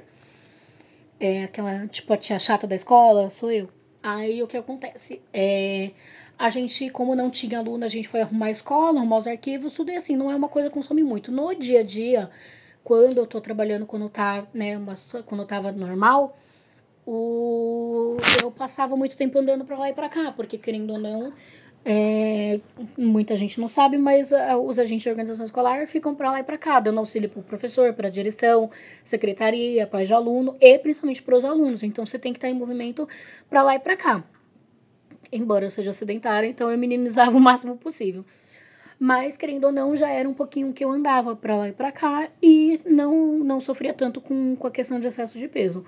É 1.21 1.45
aquela, 1.45 1.87
tipo, 1.87 2.13
a 2.13 2.17
tia 2.17 2.39
chata 2.39 2.67
da 2.67 2.75
escola, 2.75 3.31
sou 3.31 3.51
eu. 3.53 3.69
Aí 4.03 4.43
o 4.43 4.47
que 4.49 4.57
acontece? 4.57 5.21
É, 5.33 5.93
a 6.39 6.51
gente, 6.51 6.91
como 6.91 7.15
não 7.15 7.31
tinha 7.31 7.59
aluno, 7.59 7.85
a 7.85 7.89
gente 7.89 8.09
foi 8.09 8.21
arrumar 8.21 8.47
a 8.47 8.51
escola, 8.51 8.99
arrumar 8.99 9.19
os 9.19 9.27
arquivos, 9.27 9.73
tudo 9.73 9.91
e 9.91 9.97
assim, 9.97 10.17
não 10.17 10.31
é 10.31 10.37
uma 10.37 10.49
coisa 10.49 10.69
que 10.69 10.75
consome 10.75 11.03
muito. 11.03 11.33
No 11.33 11.55
dia 11.55 11.81
a 11.81 11.83
dia, 11.83 12.31
quando 12.87 13.19
eu 13.19 13.27
tô 13.27 13.41
trabalhando, 13.41 13.85
quando 13.85 14.09
tá, 14.09 14.47
né, 14.55 14.79
uma, 14.79 14.95
quando 15.25 15.41
eu 15.41 15.47
tava 15.47 15.73
normal, 15.73 16.39
o, 17.05 18.17
eu 18.41 18.49
passava 18.53 18.97
muito 18.97 19.17
tempo 19.17 19.37
andando 19.41 19.65
para 19.65 19.77
lá 19.77 19.91
e 19.91 19.93
para 19.93 20.09
cá, 20.09 20.31
porque 20.31 20.57
querendo 20.57 20.93
ou 20.93 20.99
não, 21.01 21.33
é, 21.85 22.61
muita 22.97 23.35
gente 23.35 23.59
não 23.59 23.67
sabe, 23.67 23.99
mas 23.99 24.31
uh, 24.31 24.57
os 24.65 24.79
agentes 24.79 25.03
de 25.03 25.09
organização 25.09 25.45
escolar 25.45 25.89
ficam 25.89 26.15
para 26.15 26.31
lá 26.31 26.39
e 26.39 26.45
para 26.45 26.57
cá, 26.57 26.79
dando 26.79 27.01
auxílio 27.01 27.29
para 27.29 27.41
o 27.41 27.43
professor, 27.43 27.93
para 27.93 28.07
a 28.07 28.11
direção, 28.11 28.71
secretaria, 29.03 29.85
pais 29.85 30.07
de 30.07 30.15
aluno 30.15 30.57
e 30.61 30.79
principalmente 30.79 31.25
para 31.25 31.37
os 31.37 31.45
alunos. 31.45 31.83
Então 31.83 32.07
você 32.07 32.21
tem 32.21 32.33
que 32.33 32.39
estar 32.39 32.49
em 32.49 32.55
movimento 32.55 33.09
para 33.51 33.65
lá 33.65 33.75
e 33.75 33.81
para 33.81 33.97
cá. 33.97 34.23
Embora 35.33 35.67
eu 35.67 35.73
seja 35.73 35.93
sedentária, 35.93 36.47
então 36.47 36.71
eu 36.71 36.79
minimizava 36.79 37.37
o 37.37 37.41
máximo 37.41 37.77
possível. 37.77 38.25
Mas, 38.99 39.37
querendo 39.37 39.65
ou 39.65 39.73
não, 39.73 39.95
já 39.95 40.09
era 40.09 40.29
um 40.29 40.35
pouquinho 40.35 40.73
que 40.73 40.85
eu 40.85 40.91
andava 40.91 41.37
para 41.37 41.57
lá 41.57 41.69
e 41.69 41.73
para 41.73 41.93
cá 41.93 42.29
e 42.43 42.81
não, 42.87 43.39
não 43.39 43.61
sofria 43.61 43.93
tanto 43.93 44.21
com, 44.21 44.57
com 44.57 44.67
a 44.67 44.71
questão 44.71 44.99
de 44.99 45.07
excesso 45.07 45.39
de 45.39 45.49
peso. 45.49 45.85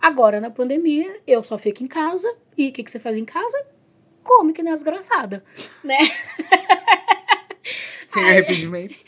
Agora, 0.00 0.40
na 0.40 0.50
pandemia, 0.50 1.20
eu 1.26 1.42
só 1.42 1.58
fico 1.58 1.82
em 1.82 1.86
casa. 1.86 2.32
E 2.56 2.68
o 2.68 2.72
que, 2.72 2.82
que 2.82 2.90
você 2.90 2.98
faz 2.98 3.16
em 3.16 3.24
casa? 3.24 3.66
Come 4.24 4.52
que 4.52 4.62
nem 4.62 4.72
desgraçada, 4.72 5.44
né? 5.84 5.98
Sem 8.04 8.24
arrependimentos. 8.28 9.04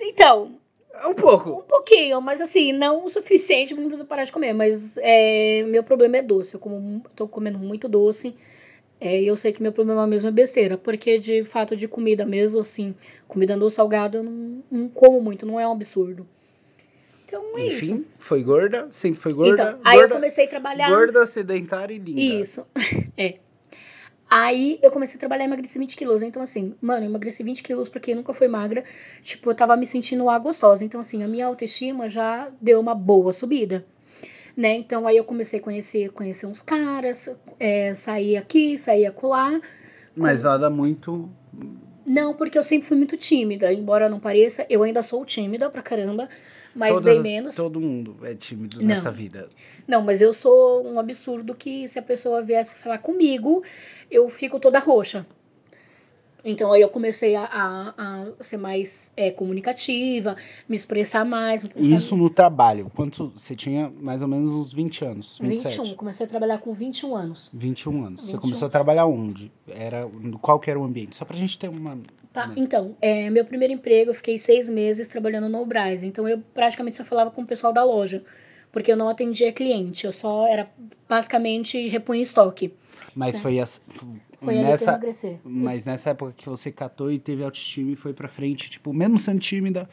Então, 0.00 0.58
Um 1.06 1.14
pouco. 1.14 1.50
Um 1.50 1.62
pouquinho, 1.62 2.20
mas 2.20 2.40
assim, 2.40 2.72
não 2.72 3.04
o 3.04 3.08
suficiente 3.08 3.74
pra 3.74 3.82
não 3.82 3.88
precisar 3.88 4.08
parar 4.08 4.24
de 4.24 4.32
comer. 4.32 4.52
Mas 4.52 4.96
é, 4.98 5.62
meu 5.64 5.82
problema 5.82 6.18
é 6.18 6.22
doce. 6.22 6.54
Eu 6.54 6.60
como, 6.60 7.02
tô 7.16 7.26
comendo 7.26 7.58
muito 7.58 7.88
doce. 7.88 8.34
É, 9.02 9.20
e 9.20 9.26
eu 9.26 9.34
sei 9.34 9.52
que 9.52 9.60
meu 9.60 9.72
problema 9.72 10.06
mesmo 10.06 10.28
é 10.28 10.32
besteira. 10.32 10.78
Porque 10.78 11.18
de 11.18 11.42
fato 11.44 11.76
de 11.76 11.88
comida 11.88 12.24
mesmo, 12.24 12.60
assim, 12.60 12.94
comida 13.26 13.56
doce 13.56 13.74
salgada, 13.74 14.18
eu 14.18 14.22
não, 14.22 14.62
não 14.70 14.88
como 14.88 15.20
muito, 15.20 15.44
não 15.44 15.58
é 15.58 15.66
um 15.66 15.72
absurdo. 15.72 16.24
Então 17.26 17.58
é 17.58 17.66
Enfim, 17.66 17.94
isso. 17.94 18.06
foi 18.20 18.44
gorda, 18.44 18.86
sempre 18.90 19.20
foi 19.20 19.32
gorda. 19.32 19.62
Então, 19.70 19.80
aí 19.84 19.96
eu 19.96 20.02
gorda, 20.02 20.14
comecei 20.14 20.44
a 20.44 20.48
trabalhar. 20.48 20.88
gorda, 20.88 21.26
sedentária 21.26 21.94
e 21.94 21.98
linda. 21.98 22.20
Isso. 22.20 22.64
é. 23.18 23.38
Aí 24.30 24.78
eu 24.80 24.90
comecei 24.92 25.16
a 25.16 25.18
trabalhar 25.18 25.44
e 25.44 25.46
emagreci 25.46 25.78
20 25.78 25.96
quilos. 25.96 26.22
Então, 26.22 26.40
assim, 26.40 26.74
mano, 26.80 27.04
eu 27.04 27.10
emagreci 27.10 27.42
20 27.42 27.62
quilos 27.62 27.88
porque 27.88 28.14
nunca 28.14 28.32
fui 28.32 28.46
magra. 28.46 28.84
Tipo, 29.20 29.50
eu 29.50 29.54
tava 29.54 29.76
me 29.76 29.86
sentindo 29.86 30.24
lá 30.24 30.38
gostosa. 30.38 30.84
Então, 30.84 31.00
assim, 31.00 31.22
a 31.24 31.28
minha 31.28 31.46
autoestima 31.46 32.08
já 32.08 32.50
deu 32.60 32.80
uma 32.80 32.94
boa 32.94 33.32
subida. 33.32 33.84
Né? 34.56 34.74
Então, 34.76 35.06
aí 35.06 35.16
eu 35.16 35.24
comecei 35.24 35.60
a 35.60 35.62
conhecer, 35.62 36.10
conhecer 36.10 36.46
uns 36.46 36.60
caras, 36.60 37.34
é, 37.58 37.94
sair 37.94 38.36
aqui, 38.36 38.76
sair 38.76 39.06
acolá. 39.06 39.60
Mas 40.14 40.42
nada 40.42 40.68
muito. 40.68 41.28
Não, 42.04 42.34
porque 42.34 42.58
eu 42.58 42.62
sempre 42.62 42.86
fui 42.86 42.96
muito 42.96 43.16
tímida. 43.16 43.72
Embora 43.72 44.08
não 44.08 44.20
pareça, 44.20 44.66
eu 44.68 44.82
ainda 44.82 45.02
sou 45.02 45.24
tímida 45.24 45.70
pra 45.70 45.82
caramba. 45.82 46.28
Mas 46.74 46.92
todas 46.92 47.14
bem 47.14 47.22
menos. 47.22 47.54
Todo 47.54 47.80
mundo 47.80 48.16
é 48.22 48.34
tímido 48.34 48.80
Não. 48.80 48.86
nessa 48.86 49.10
vida. 49.10 49.48
Não, 49.86 50.02
mas 50.02 50.20
eu 50.22 50.32
sou 50.32 50.86
um 50.86 50.98
absurdo 50.98 51.54
que 51.54 51.86
se 51.86 51.98
a 51.98 52.02
pessoa 52.02 52.42
viesse 52.42 52.74
falar 52.76 52.98
comigo, 52.98 53.62
eu 54.10 54.28
fico 54.30 54.58
toda 54.58 54.78
roxa. 54.78 55.26
Então 56.44 56.72
aí 56.72 56.80
eu 56.82 56.88
comecei 56.88 57.36
a, 57.36 57.44
a- 57.44 57.94
a 58.38 58.42
ser 58.42 58.56
mais 58.56 59.10
é, 59.16 59.30
comunicativa, 59.30 60.36
me 60.68 60.76
expressar 60.76 61.24
mais. 61.24 61.64
Isso 61.76 62.16
no 62.16 62.28
trabalho. 62.28 62.90
Quanto 62.94 63.32
você 63.36 63.54
tinha 63.54 63.90
mais 64.00 64.22
ou 64.22 64.28
menos 64.28 64.50
uns 64.52 64.72
20 64.72 65.04
anos? 65.04 65.38
27. 65.40 65.78
21, 65.78 65.94
comecei 65.96 66.26
a 66.26 66.28
trabalhar 66.28 66.58
com 66.58 66.72
21 66.74 67.14
anos. 67.14 67.50
21 67.52 68.04
anos. 68.04 68.20
Você 68.22 68.26
21. 68.32 68.40
começou 68.40 68.66
a 68.66 68.70
trabalhar 68.70 69.06
onde? 69.06 69.52
Era 69.68 70.08
qual 70.40 70.58
que 70.58 70.70
era 70.70 70.78
o 70.80 70.84
ambiente? 70.84 71.16
Só 71.16 71.24
pra 71.24 71.36
gente 71.36 71.58
ter 71.58 71.68
uma. 71.68 71.98
Tá, 72.32 72.46
Né? 72.48 72.54
então, 72.56 72.96
é, 73.00 73.28
meu 73.30 73.44
primeiro 73.44 73.74
emprego, 73.74 74.10
eu 74.10 74.14
fiquei 74.14 74.38
seis 74.38 74.68
meses 74.68 75.06
trabalhando 75.08 75.48
no 75.48 75.64
Brás. 75.66 76.02
Então 76.02 76.28
eu 76.28 76.42
praticamente 76.54 76.96
só 76.96 77.04
falava 77.04 77.30
com 77.30 77.42
o 77.42 77.46
pessoal 77.46 77.72
da 77.72 77.84
loja. 77.84 78.24
Porque 78.72 78.90
eu 78.90 78.96
não 78.96 79.08
atendia 79.08 79.52
cliente, 79.52 80.06
eu 80.06 80.12
só 80.12 80.46
era 80.46 80.68
basicamente 81.08 81.88
repunha 81.88 82.22
estoque. 82.22 82.72
Mas 83.14 83.36
É. 83.36 83.40
foi, 83.40 83.60
as, 83.60 83.84
Foi 84.40 84.54
ali 84.54 84.60
que 84.60 84.64
eu 84.64 84.70
nessa. 84.70 85.00
Mas 85.44 85.84
nessa 85.84 86.10
época 86.10 86.32
que 86.36 86.48
você 86.48 86.72
catou 86.72 87.12
e 87.12 87.18
teve 87.18 87.44
autoestima 87.44 87.92
e 87.92 87.96
foi 87.96 88.14
pra 88.14 88.28
frente, 88.28 88.70
tipo, 88.70 88.92
mesmo 88.92 89.18
sendo 89.18 89.40
tímida, 89.40 89.88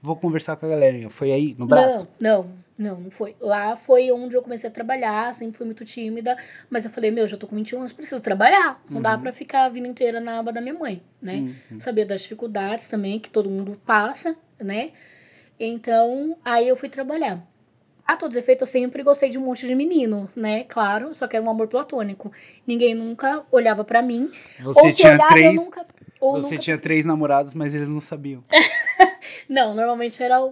vou 0.00 0.16
conversar 0.16 0.56
com 0.56 0.64
a 0.64 0.68
galerinha. 0.70 1.10
Foi 1.10 1.30
aí, 1.30 1.54
no 1.58 1.66
braço? 1.66 2.08
Não, 2.18 2.44
não, 2.78 2.94
não, 2.94 3.00
não 3.02 3.10
foi. 3.10 3.36
Lá 3.38 3.76
foi 3.76 4.10
onde 4.10 4.34
eu 4.34 4.42
comecei 4.42 4.70
a 4.70 4.72
trabalhar, 4.72 5.34
sempre 5.34 5.56
fui 5.58 5.66
muito 5.66 5.84
tímida, 5.84 6.36
mas 6.70 6.84
eu 6.86 6.90
falei, 6.90 7.10
meu, 7.10 7.28
já 7.28 7.36
tô 7.36 7.46
com 7.46 7.54
21 7.56 7.80
anos, 7.80 7.92
preciso 7.92 8.20
trabalhar. 8.20 8.82
Não 8.88 9.02
dá 9.02 9.14
Uhum. 9.14 9.20
pra 9.20 9.32
ficar 9.32 9.64
a 9.66 9.68
vida 9.68 9.86
inteira 9.86 10.20
na 10.20 10.38
aba 10.38 10.52
da 10.52 10.60
minha 10.60 10.74
mãe, 10.74 11.02
né? 11.20 11.54
Uhum. 11.70 11.80
Sabia 11.80 12.06
das 12.06 12.22
dificuldades 12.22 12.88
também 12.88 13.20
que 13.20 13.28
todo 13.28 13.50
mundo 13.50 13.78
passa, 13.84 14.34
né? 14.58 14.92
Então, 15.60 16.36
aí 16.44 16.66
eu 16.66 16.76
fui 16.76 16.88
trabalhar. 16.88 17.46
A 18.06 18.16
todos 18.16 18.36
os 18.36 18.42
efeitos, 18.42 18.68
eu 18.68 18.72
sempre 18.72 19.02
gostei 19.02 19.30
de 19.30 19.38
um 19.38 19.42
monte 19.42 19.66
de 19.66 19.74
menino, 19.74 20.28
né? 20.34 20.64
Claro, 20.64 21.14
só 21.14 21.26
que 21.26 21.36
era 21.36 21.44
um 21.44 21.50
amor 21.50 21.68
platônico. 21.68 22.32
Ninguém 22.66 22.94
nunca 22.94 23.44
olhava 23.50 23.84
pra 23.84 24.02
mim. 24.02 24.30
Você 24.60 24.80
ou 24.80 24.90
se 24.90 24.96
tinha 24.96 25.14
olhava, 25.14 25.32
eu 25.32 25.36
três. 25.36 25.54
nunca. 25.54 25.86
Ou 26.20 26.32
Você 26.32 26.42
nunca 26.42 26.58
tinha 26.58 26.78
três 26.78 27.04
namorados, 27.04 27.54
mas 27.54 27.74
eles 27.74 27.88
não 27.88 28.00
sabiam. 28.00 28.44
Não, 29.48 29.74
normalmente 29.74 30.22
era 30.22 30.42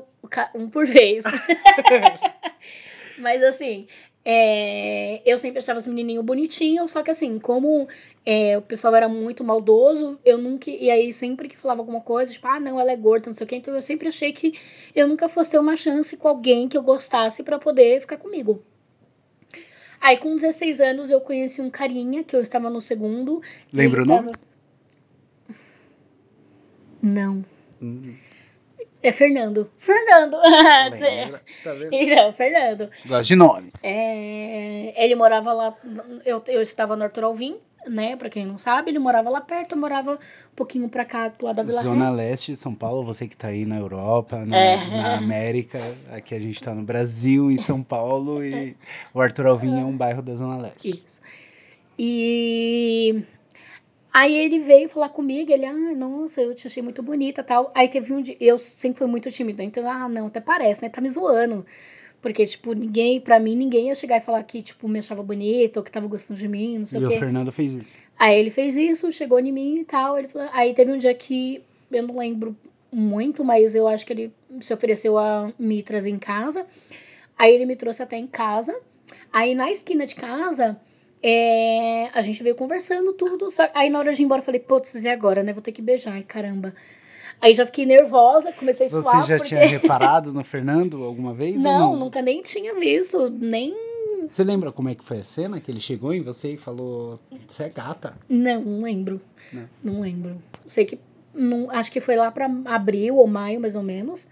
um 0.54 0.69
por 0.69 0.87
vez. 0.87 1.25
Mas 3.19 3.42
assim, 3.42 3.87
é, 4.25 5.23
eu 5.25 5.39
sempre 5.39 5.59
achava 5.61 5.79
os 5.79 5.87
menininhos 5.87 6.25
bonitinhos, 6.25 6.91
só 6.93 7.03
que 7.03 7.11
assim, 7.11 7.39
como 7.39 7.89
é, 8.25 8.59
o 8.59 8.62
pessoal 8.62 8.95
era 8.95 9.09
muito 9.09 9.43
maldoso, 9.43 10.19
eu 10.25 10.37
nunca. 10.39 10.71
E 10.71 10.91
aí, 10.91 11.12
sempre 11.12 11.49
que 11.49 11.57
falava 11.57 11.81
alguma 11.81 12.00
coisa, 12.00 12.33
tipo, 12.33 12.47
ah, 12.47 12.61
não, 12.61 12.79
ela 12.79 12.93
é 12.93 12.97
gorda, 12.97 13.29
não 13.31 13.35
sei 13.35 13.45
o 13.45 13.49
quê, 13.49 13.57
então 13.57 13.75
eu 13.75 13.83
sempre 13.83 14.09
achei 14.09 14.33
que 14.33 14.53
eu 14.95 15.09
nunca 15.09 15.29
fosse 15.29 15.53
ter 15.53 15.59
uma 15.59 15.77
chance 15.77 16.17
com 16.17 16.29
alguém 16.29 16.69
que 16.69 16.77
eu 16.77 16.83
gostasse 16.83 17.43
pra 17.43 17.59
poder 17.59 18.00
ficar 18.00 18.19
comigo. 18.19 18.62
Aí, 20.00 20.17
com 20.17 20.35
16 20.35 20.81
anos, 20.81 21.11
eu 21.11 21.21
conheci 21.21 21.61
um 21.61 21.69
carinha, 21.71 22.25
que 22.25 22.35
eu 22.35 22.41
estava 22.41 22.71
no 22.71 22.81
segundo. 22.81 23.43
Lembra 23.73 24.03
o 24.03 24.07
nome? 24.07 24.33
tava- 24.33 24.41
Não. 27.03 27.44
Hum, 27.83 28.14
É 29.03 29.13
Fernando. 29.13 29.71
Fernando! 29.79 30.37
lembra? 31.01 31.43
Tá 31.65 31.73
vendo? 31.73 31.89
Então, 31.93 32.33
Fernando. 32.33 32.91
Gosto 33.07 33.29
de 33.29 33.37
nomes. 33.37 33.75
É, 33.83 35.05
ele 35.05 35.15
morava 35.15 35.53
lá. 35.53 35.75
Eu, 36.25 36.43
eu 36.47 36.61
estava 36.61 36.97
no 36.97 37.05
Arthur 37.05 37.25
Alvim, 37.25 37.57
né? 37.87 38.15
Pra 38.17 38.29
quem 38.29 38.45
não 38.45 38.59
sabe, 38.59 38.91
ele 38.91 38.99
morava 38.99 39.31
lá 39.31 39.41
perto, 39.41 39.73
eu 39.73 39.79
morava 39.79 40.13
um 40.13 40.55
pouquinho 40.55 40.89
pra 40.89 41.05
cá, 41.05 41.29
do 41.29 41.47
lado 41.47 41.57
da 41.57 41.63
Vila 41.63 41.81
Zona 41.81 42.11
Ré. 42.11 42.17
Leste 42.17 42.53
de 42.53 42.59
São 42.59 42.75
Paulo, 42.75 43.03
você 43.03 43.27
que 43.27 43.37
tá 43.37 43.49
aí 43.49 43.65
na 43.65 43.79
Europa, 43.79 44.45
na, 44.45 44.57
É. 44.57 44.77
na 44.77 45.17
América, 45.17 45.79
aqui 46.13 46.35
a 46.35 46.39
gente 46.39 46.63
tá 46.63 46.75
no 46.75 46.83
Brasil, 46.83 47.51
em 47.51 47.57
São 47.59 47.83
Paulo, 47.83 48.45
e 48.45 48.77
o 49.15 49.21
Arthur 49.21 49.47
Alvim 49.47 49.81
é 49.81 49.85
um 49.85 49.97
bairro 49.97 50.21
da 50.21 50.35
Zona 50.35 50.59
Leste. 50.61 51.03
Isso. 51.07 51.21
E 51.99 53.23
aí 54.12 54.37
ele 54.37 54.61
veio 54.61 54.88
falar 54.88 55.09
comigo, 55.09 55.53
ele, 55.53 55.66
ah, 55.66 55.94
nossa, 55.96 56.40
eu 56.40 56.55
te 56.55 56.66
achei 56.66 56.83
muito 56.83 57.03
bonita 57.03 57.42
tal. 57.42 57.70
Aí 57.75 57.88
teve 57.88 58.12
um 58.12 58.23
dia, 58.23 58.37
eu 58.40 58.59
sempre 58.59 58.99
fui 58.99 59.07
muito 59.07 59.31
tímida, 59.31 59.62
então, 59.62 59.88
ah, 59.88 60.09
não, 60.09 60.27
até 60.27 60.40
parece, 60.40 60.83
né? 60.83 60.88
Tá 60.88 61.01
me 61.01 61.09
zoando. 61.09 61.64
Porque, 62.23 62.44
tipo, 62.44 62.75
ninguém, 62.75 63.18
pra 63.20 63.40
mim, 63.40 63.57
ninguém 63.57 63.88
ia 63.88 63.94
chegar 63.94 64.18
e 64.18 64.20
falar 64.20 64.42
que, 64.42 64.61
tipo, 64.62 64.87
me 64.87 64.99
achava 64.99 65.23
bonita 65.23 65.81
ou 65.81 65.85
que 65.85 65.90
tava 65.90 66.07
gostando 66.07 66.38
de 66.38 66.46
mim, 66.46 66.79
não 66.79 66.87
sei 66.87 67.01
E 67.01 67.05
o 67.05 67.07
o 67.07 67.11
quê. 67.11 67.18
Fernando 67.18 67.51
fez 67.51 67.73
isso. 67.73 67.92
Aí 68.18 68.38
ele 68.38 68.51
fez 68.51 68.77
isso, 68.77 69.11
chegou 69.11 69.40
em 69.40 69.51
mim 69.51 69.79
e 69.79 69.85
tal. 69.87 70.18
Ele 70.18 70.29
falou... 70.29 70.46
Aí 70.53 70.75
teve 70.75 70.92
um 70.92 70.99
dia 70.99 71.14
que 71.14 71.62
eu 71.90 72.03
não 72.03 72.18
lembro 72.18 72.55
muito, 72.92 73.42
mas 73.42 73.75
eu 73.75 73.88
acho 73.88 74.05
que 74.05 74.12
ele 74.12 74.33
se 74.61 74.75
ofereceu 74.75 75.16
a 75.16 75.51
me 75.59 75.83
trazer 75.83 76.11
em 76.11 76.18
casa. 76.18 76.66
Aí 77.38 77.55
ele 77.55 77.64
me 77.64 77.75
trouxe 77.75 78.03
até 78.03 78.18
em 78.18 78.27
casa. 78.27 78.79
Aí 79.33 79.55
na 79.55 79.70
esquina 79.70 80.05
de 80.05 80.14
casa, 80.14 80.79
é, 81.22 82.09
a 82.14 82.20
gente 82.22 82.42
veio 82.42 82.54
conversando 82.54 83.12
tudo. 83.12 83.50
Só... 83.50 83.68
Aí 83.74 83.90
na 83.90 83.98
hora 83.98 84.12
de 84.12 84.22
ir 84.22 84.24
embora 84.24 84.40
eu 84.40 84.44
falei, 84.44 84.61
putz, 84.61 84.94
e 85.04 85.09
agora, 85.09 85.42
né? 85.42 85.52
Vou 85.52 85.62
ter 85.62 85.72
que 85.72 85.83
beijar, 85.83 86.14
ai 86.14 86.22
caramba. 86.22 86.74
Aí 87.40 87.54
já 87.54 87.64
fiquei 87.64 87.87
nervosa, 87.87 88.52
comecei 88.52 88.87
a 88.87 88.90
Você 88.90 89.02
suar. 89.02 89.26
já 89.26 89.37
porque... 89.37 89.48
tinha 89.48 89.66
reparado 89.66 90.33
no 90.33 90.44
Fernando 90.44 91.02
alguma 91.02 91.33
vez 91.33 91.62
Não, 91.62 91.92
não? 91.92 91.96
nunca 91.96 92.20
nem 92.20 92.42
tinha 92.42 92.74
visto, 92.74 93.30
nem. 93.30 93.74
Você 94.28 94.44
lembra 94.44 94.70
como 94.70 94.90
é 94.90 94.94
que 94.94 95.02
foi 95.02 95.18
a 95.18 95.24
cena 95.24 95.59
que 95.59 95.70
ele 95.70 95.80
chegou 95.80 96.12
em 96.12 96.20
você 96.20 96.52
e 96.52 96.56
falou, 96.59 97.18
você 97.48 97.64
é 97.64 97.68
gata? 97.70 98.14
Não, 98.28 98.61
não 98.61 98.83
lembro. 98.83 99.20
Não. 99.52 99.68
Não, 99.83 100.00
lembro. 100.02 100.37
Sei 100.66 100.85
que. 100.85 100.98
Não, 101.33 101.70
acho 101.70 101.90
que 101.90 102.00
foi 102.00 102.16
lá 102.16 102.30
pra 102.30 102.50
abril 102.66 103.16
ou 103.16 103.26
maio, 103.26 103.59
mais 103.59 103.74
ou 103.74 103.83
menos. 103.83 104.28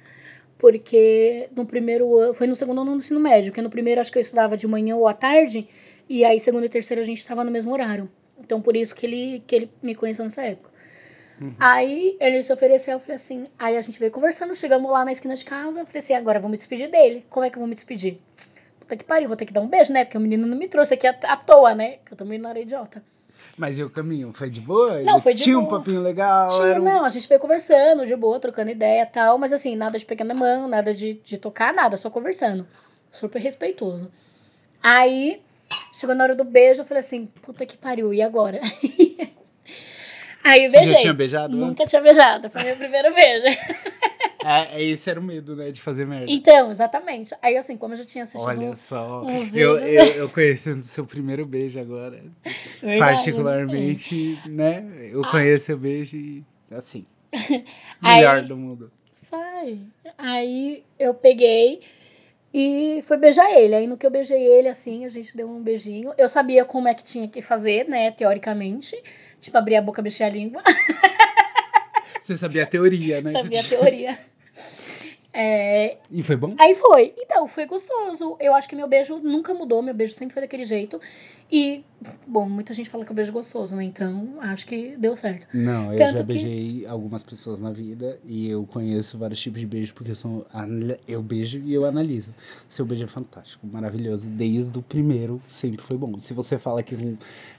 Porque 0.59 1.49
no 1.57 1.65
primeiro 1.65 2.19
ano. 2.19 2.35
Foi 2.35 2.47
no 2.47 2.55
segundo 2.55 2.83
ano 2.83 2.91
do 2.91 2.99
ensino 2.99 3.21
médio, 3.21 3.51
porque 3.51 3.63
no 3.63 3.71
primeiro 3.71 4.01
acho 4.01 4.13
que 4.13 4.19
eu 4.19 4.23
estudava 4.23 4.57
de 4.57 4.67
manhã 4.67 4.97
ou 4.97 5.09
à 5.09 5.15
tarde. 5.15 5.67
E 6.09 6.25
aí, 6.25 6.41
segundo 6.41 6.65
e 6.65 6.69
terceiro, 6.69 7.01
a 7.03 7.05
gente 7.05 7.19
estava 7.19 7.45
no 7.45 7.51
mesmo 7.51 7.73
horário. 7.73 8.09
Então, 8.39 8.61
por 8.63 8.77
isso 8.77 8.95
que 8.95 9.05
ele, 9.07 9.43
que 9.47 9.55
ele 9.55 9.71
me 9.83 9.95
conheceu 9.95 10.25
nessa 10.25 10.43
época. 10.43 10.71
Uhum. 11.41 11.55
Aí 11.59 12.17
ele 12.21 12.43
se 12.43 12.53
ofereceu, 12.53 12.95
eu 12.95 13.01
falei 13.01 13.17
assim. 13.17 13.47
Aí 13.59 13.77
a 13.77 13.81
gente 13.81 13.99
veio 13.99 14.11
conversando, 14.11 14.55
chegamos 14.57 14.91
lá 14.91 15.05
na 15.05 15.13
esquina 15.13 15.35
de 15.37 15.45
casa. 15.45 15.81
Eu 15.81 15.87
falei 15.87 15.99
assim: 15.99 16.15
agora 16.15 16.39
eu 16.39 16.43
vou 16.43 16.51
me 16.51 16.57
despedir 16.57 16.91
dele. 16.91 17.25
Como 17.29 17.45
é 17.45 17.51
que 17.51 17.57
eu 17.57 17.61
vou 17.61 17.69
me 17.69 17.75
despedir? 17.75 18.19
Puta 18.81 18.97
que 18.97 19.05
pariu, 19.05 19.29
vou 19.29 19.37
ter 19.37 19.47
que 19.47 19.53
dar 19.53 19.61
um 19.61 19.69
beijo, 19.69 19.93
né? 19.93 20.05
Porque 20.05 20.17
o 20.19 20.21
menino 20.21 20.47
não 20.47 20.57
me 20.57 20.67
trouxe 20.67 20.95
aqui 20.95 21.07
à, 21.07 21.37
toa, 21.37 21.75
né? 21.75 21.99
Que 22.05 22.13
eu 22.15 22.17
também 22.17 22.39
não 22.39 22.51
era 22.51 22.59
idiota. 22.59 23.03
Mas 23.57 23.79
e 23.79 23.83
o 23.85 23.91
caminho? 23.91 24.33
Foi 24.33 24.51
de 24.51 24.61
boa? 24.61 25.01
Não, 25.03 25.21
foi 25.21 25.35
de 25.35 25.45
Tinha 25.45 25.59
um 25.59 25.65
boa. 25.65 25.79
papinho 25.79 26.01
legal? 26.01 26.49
Tinha, 26.49 26.81
um- 26.81 26.85
não, 26.85 27.05
a 27.05 27.09
gente 27.09 27.29
veio 27.29 27.41
conversando, 27.41 28.05
de 28.07 28.17
boa, 28.17 28.41
trocando 28.41 28.71
ideia 28.71 29.03
e 29.03 29.07
tal, 29.07 29.37
mas 29.39 29.53
assim, 29.53 29.77
nada 29.77 29.99
de 29.99 30.05
pegar 30.07 30.25
mão, 30.25 30.67
nada 30.69 30.93
de, 30.95 31.15
de 31.25 31.39
tocar, 31.39 31.73
nada, 31.73 31.97
só 31.97 32.09
conversando. 32.11 32.67
Super 33.11 33.41
respeitoso. 33.41 34.11
Aí, 34.83 35.41
chegou 35.95 36.15
na 36.15 36.25
hora 36.25 36.35
do 36.35 36.45
beijo, 36.45 36.81
eu 36.83 36.85
falei 36.87 37.01
assim, 37.01 37.27
puta 37.43 37.65
que 37.67 37.77
pariu, 37.77 38.13
e 38.15 38.21
agora? 38.23 38.61
Aí 40.45 40.67
Você 40.69 40.79
beijei. 40.79 40.95
já 40.95 41.01
tinha 41.01 41.15
beijado 41.15 41.57
Nunca 41.57 41.83
antes? 41.83 41.91
tinha 41.91 42.01
beijado, 42.01 42.49
foi 42.51 42.63
meu 42.65 42.77
primeiro 42.77 43.15
beijo. 43.15 43.59
É, 44.41 44.81
esse 44.83 45.11
era 45.11 45.19
o 45.19 45.23
medo, 45.23 45.57
né, 45.57 45.73
de 45.73 45.81
fazer 45.81 46.07
merda. 46.07 46.27
Então, 46.29 46.71
exatamente. 46.71 47.35
Aí, 47.43 47.57
assim, 47.57 47.77
como 47.77 47.95
eu 47.95 47.99
já 47.99 48.05
tinha 48.05 48.23
assistido. 48.23 48.49
Olha 48.49 48.77
só, 48.77 49.23
uns 49.25 49.53
eu, 49.55 49.77
vídeos. 49.77 49.83
eu, 49.83 50.07
eu 50.23 50.29
conhecendo 50.29 50.81
seu 50.85 51.05
primeiro 51.05 51.45
beijo 51.45 51.79
agora, 51.81 52.23
Verdade, 52.81 52.99
particularmente, 52.99 54.39
né, 54.47 55.11
eu 55.13 55.23
Ah. 55.25 55.31
conheço 55.33 55.67
seu 55.67 55.77
beijo 55.77 56.17
e, 56.17 56.45
assim, 56.71 57.05
Aí- 58.01 58.21
melhor 58.21 58.43
do 58.43 58.57
mundo. 58.57 58.93
Sai. 59.17 59.81
Aí 60.17 60.85
eu 61.01 61.13
peguei 61.13 61.81
e 62.53 63.03
fui 63.07 63.17
beijar 63.17 63.51
ele. 63.53 63.75
Aí 63.75 63.87
no 63.87 63.97
que 63.97 64.07
eu 64.07 64.11
beijei 64.11 64.43
ele, 64.43 64.69
assim, 64.69 65.05
a 65.05 65.09
gente 65.09 65.37
deu 65.37 65.49
um 65.49 65.63
beijinho. 65.63 66.13
Eu 66.17 66.29
sabia 66.29 66.65
como 66.65 66.89
é 66.89 66.95
que 66.95 67.05
tinha 67.05 67.29
que 67.29 67.43
fazer, 67.43 67.89
né, 67.89 68.11
teoricamente. 68.11 68.97
Tipo, 69.41 69.59
abrir 69.59 69.77
a 69.77 69.83
boca, 69.83 70.03
mexer 70.03 70.25
a 70.25 70.29
língua. 70.29 70.63
Você 72.23 72.37
sabia 72.37 72.65
a 72.65 72.67
teoria, 72.67 73.21
né? 73.21 73.31
sabia 73.33 73.61
a 73.61 73.65
teoria. 73.65 74.19
É, 75.41 75.99
E 76.11 76.21
foi 76.21 76.35
bom? 76.35 76.57
Aí 76.59 76.75
foi. 76.75 77.15
Então, 77.17 77.47
foi 77.47 77.65
gostoso. 77.65 78.37
Eu 78.41 78.55
acho 78.57 78.69
que 78.69 78.75
meu 78.75 78.89
beijo 78.89 79.21
nunca 79.21 79.55
mudou, 79.55 79.81
meu 79.81 79.95
beijo 79.95 80.13
sempre 80.13 80.35
foi 80.35 80.43
daquele 80.43 80.65
jeito. 80.65 81.01
E, 81.51 81.85
bom, 82.27 82.49
muita 82.49 82.73
gente 82.75 82.91
fala 82.91 83.05
que 83.05 83.13
eu 83.13 83.15
beijo 83.15 83.31
gostoso, 83.31 83.77
né? 83.77 83.85
Então, 83.85 84.35
acho 84.41 84.67
que 84.67 84.97
deu 84.99 85.17
certo. 85.17 85.47
Não, 85.55 85.93
eu 85.93 85.99
Tanto 85.99 86.11
já 86.11 86.19
que- 86.19 86.23
beijei 86.25 86.87
algumas 86.89 87.23
pessoas 87.23 87.61
na 87.61 87.71
vida 87.71 88.19
e 88.25 88.49
eu 88.51 88.67
conheço 88.67 89.17
vários 89.17 89.41
tipos 89.41 89.61
de 89.61 89.67
beijo 89.67 89.95
porque 89.95 90.11
eu 90.11 90.17
sou 90.17 90.45
eu 91.07 91.23
beijo 91.23 91.59
e 91.65 91.73
eu 91.73 91.85
analiso. 91.85 92.35
Seu 92.69 92.85
beijo 92.85 93.05
é 93.05 93.07
fantástico, 93.07 93.65
maravilhoso, 93.65 94.29
desde 94.29 94.77
o 94.77 94.83
primeiro 94.83 95.41
sempre 95.49 95.81
foi 95.81 95.97
bom. 95.97 96.19
Se 96.19 96.35
você 96.35 96.59
fala 96.59 96.83
que 96.83 96.97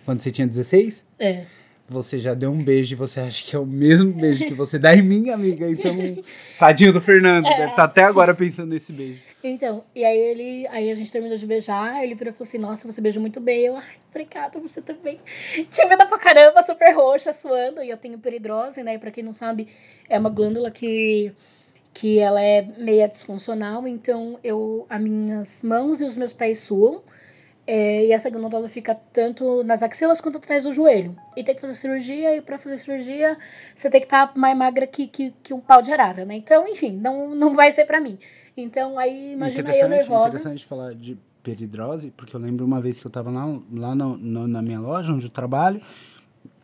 quando 0.04 0.20
você 0.20 0.32
tinha 0.32 0.46
16, 0.46 1.06
É. 1.18 1.46
você 1.90 2.20
já 2.20 2.34
deu 2.34 2.52
um 2.52 2.64
beijo 2.64 2.94
e 2.94 2.96
você 2.96 3.20
acha 3.20 3.44
que 3.46 3.56
é 3.56 3.60
o 3.60 3.66
mesmo 3.66 4.12
beijo 4.14 4.46
que 4.46 4.54
você 4.54 4.78
dá 4.78 4.96
em 4.96 5.02
mim, 5.02 5.30
amiga. 5.30 5.70
Então, 5.70 5.94
tadinho 6.60 6.94
do 6.94 7.02
Fernando, 7.02 7.48
É. 7.48 7.58
deve 7.58 7.70
estar 7.72 7.84
até 7.84 8.04
agora 8.04 8.34
pensando 8.36 8.70
nesse 8.70 8.94
beijo. 8.94 9.20
Então, 9.44 9.84
e 9.96 10.04
aí 10.06 10.18
ele. 10.18 10.68
Aí 10.68 10.92
a 10.92 10.96
gente 10.96 11.12
terminou 11.12 11.38
de 11.38 11.46
beijar, 11.48 12.04
ele 12.04 12.14
virou 12.16 12.32
e 12.32 12.36
falou 12.36 12.48
assim, 12.48 12.58
nossa, 12.58 12.90
você 12.92 13.00
beija 13.02 13.20
muito 13.20 13.40
bem. 13.40 13.66
Eu, 13.66 13.78
ai, 13.78 13.84
obrigada, 14.10 14.60
você 14.60 14.82
também. 14.82 15.20
Tímida 15.70 16.06
pra 16.06 16.18
caramba, 16.18 16.62
super 16.62 16.94
roxa, 16.96 17.32
suando. 17.34 17.82
E 17.82 17.90
eu 17.90 17.98
tenho 17.98 18.20
peridrose, 18.20 18.84
né? 18.84 18.98
Pra 18.98 19.12
quem 19.12 19.24
não 19.24 19.34
sabe, 19.34 19.68
é 20.08 20.18
uma 20.20 20.30
glândula 20.30 20.70
que. 20.72 21.32
Que 21.92 22.20
ela 22.20 22.40
é 22.42 22.62
meia 22.78 23.08
disfuncional, 23.08 23.88
então 23.88 24.40
eu, 24.44 24.86
as 24.88 25.02
minhas 25.02 25.64
mãos 25.64 26.00
e 26.00 26.06
os 26.06 26.16
meus 26.16 26.32
pés 26.32 26.60
suam. 26.60 27.02
É, 27.72 28.06
e 28.08 28.12
essa 28.12 28.32
glândula 28.32 28.68
fica 28.68 28.96
tanto 29.14 29.64
nas 29.64 29.84
axilas 29.84 30.20
quanto 30.20 30.40
atrás 30.40 30.64
do 30.64 30.74
joelho. 30.74 31.16
E 31.38 31.44
tem 31.44 31.54
que 31.54 31.62
fazer 31.62 31.76
cirurgia, 31.76 32.36
e 32.36 32.42
pra 32.42 32.58
fazer 32.58 32.80
cirurgia 32.80 33.38
você 33.76 33.92
tem 33.92 34.02
que 34.02 34.08
estar 34.08 34.32
mais 34.36 34.58
magra 34.58 34.88
que, 34.88 35.06
que, 35.06 35.32
que 35.44 35.54
um 35.54 35.60
pau 35.60 35.80
de 35.80 35.92
arara, 35.92 36.26
né? 36.26 36.34
Então, 36.36 36.68
enfim, 36.68 36.92
não, 36.92 37.36
não 37.36 37.54
vai 37.54 37.72
ser 37.72 37.86
pra 37.86 38.02
mim. 38.02 38.18
Então, 38.58 38.98
aí 38.98 39.34
imagina 39.34 39.70
eu 39.72 39.88
nervosa. 39.88 40.30
interessante 40.30 40.66
falar 40.66 40.96
de 40.96 41.16
peridrose, 41.44 42.10
porque 42.10 42.36
eu 42.36 42.40
lembro 42.40 42.66
uma 42.66 42.82
vez 42.82 43.00
que 43.00 43.06
eu 43.06 43.12
tava 43.12 43.30
lá, 43.30 43.46
lá 43.72 43.94
no- 43.94 44.18
no- 44.18 44.48
na 44.48 44.64
minha 44.64 44.80
loja, 44.80 45.14
onde 45.14 45.28
eu 45.28 45.30
trabalho, 45.30 45.80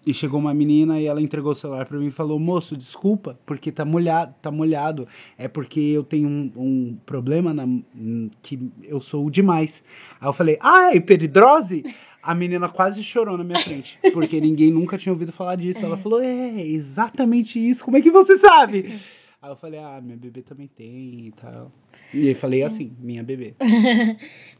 e 0.06 0.14
chegou 0.14 0.40
uma 0.40 0.54
menina 0.54 1.00
e 1.00 1.08
ela 1.08 1.22
entregou 1.22 1.52
o 1.52 1.56
celular 1.56 1.86
pra 1.86 1.98
mim 1.98 2.08
e 2.08 2.12
falou, 2.12 2.40
moço, 2.40 2.78
desculpa, 2.78 3.40
porque 3.46 3.72
tá 3.72 3.84
molhado, 3.84 4.36
tá 4.42 4.52
molhado. 4.52 5.08
É 5.38 5.48
porque 5.48 5.80
eu 5.80 6.04
tenho 6.04 6.30
um, 6.30 6.52
um 6.56 6.98
problema 7.06 7.54
na, 7.54 7.66
que 8.42 8.72
eu 8.84 9.02
sou 9.02 9.30
demais. 9.30 9.84
Aí 10.22 10.28
eu 10.28 10.34
falei, 10.34 10.58
ah, 10.62 10.96
é 10.96 11.00
peridrose? 11.00 11.84
A 12.22 12.36
menina 12.36 12.70
quase 12.70 13.04
chorou 13.04 13.38
na 13.38 13.44
minha 13.44 13.60
frente, 13.60 14.00
porque 14.14 14.40
ninguém 14.42 14.72
nunca 14.72 14.98
tinha 14.98 15.14
ouvido 15.14 15.32
falar 15.32 15.56
disso. 15.56 15.84
Ela 15.84 15.98
falou, 15.98 16.22
é, 16.22 16.62
exatamente 16.62 17.60
isso, 17.60 17.84
como 17.84 17.98
é 17.98 18.02
que 18.02 18.12
você 18.12 18.38
sabe? 18.38 19.00
Aí 19.42 19.52
eu 19.52 19.56
falei, 19.56 19.80
ah, 19.80 20.02
minha 20.02 20.18
bebê 20.18 20.42
também 20.42 20.68
tem 20.68 21.28
e 21.28 21.34
tal. 21.40 21.72
E 22.12 22.30
eu 22.30 22.36
falei 22.36 22.64
assim, 22.64 22.96
minha 23.00 23.24
bebê. 23.24 23.54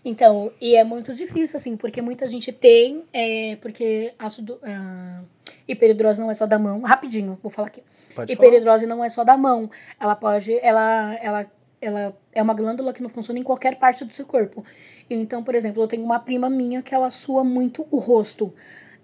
Então, 0.08 0.52
e 0.62 0.76
é 0.76 0.84
muito 0.84 1.12
difícil, 1.12 1.58
assim, 1.58 1.76
porque 1.76 2.00
muita 2.00 2.28
gente 2.28 2.52
tem, 2.52 3.04
é, 3.12 3.56
porque 3.56 4.14
ácido, 4.20 4.60
ah, 4.62 5.24
hiperidrose 5.68 6.20
não 6.20 6.30
é 6.30 6.34
só 6.34 6.46
da 6.46 6.58
mão. 6.60 6.82
Rapidinho, 6.82 7.38
vou 7.42 7.52
falar 7.52 7.68
aqui. 7.68 7.82
Pode 8.16 8.34
falar. 8.36 8.48
Hiperidrose 8.48 8.86
não 8.86 9.04
é 9.04 9.10
só 9.10 9.24
da 9.24 9.36
mão. 9.38 9.70
Ela 10.00 10.16
pode, 10.16 10.54
ela, 10.62 11.14
ela, 11.22 11.52
ela 11.82 12.18
é 12.34 12.42
uma 12.42 12.54
glândula 12.54 12.94
que 12.94 13.02
não 13.02 13.10
funciona 13.10 13.40
em 13.40 13.44
qualquer 13.44 13.76
parte 13.78 14.04
do 14.06 14.14
seu 14.14 14.26
corpo. 14.26 14.64
Então, 15.10 15.44
por 15.44 15.56
exemplo, 15.56 15.82
eu 15.84 15.88
tenho 15.88 16.04
uma 16.04 16.20
prima 16.20 16.50
minha 16.50 16.82
que 16.82 16.94
ela 16.94 17.10
sua 17.12 17.44
muito 17.44 17.86
o 17.92 17.98
rosto. 17.98 18.54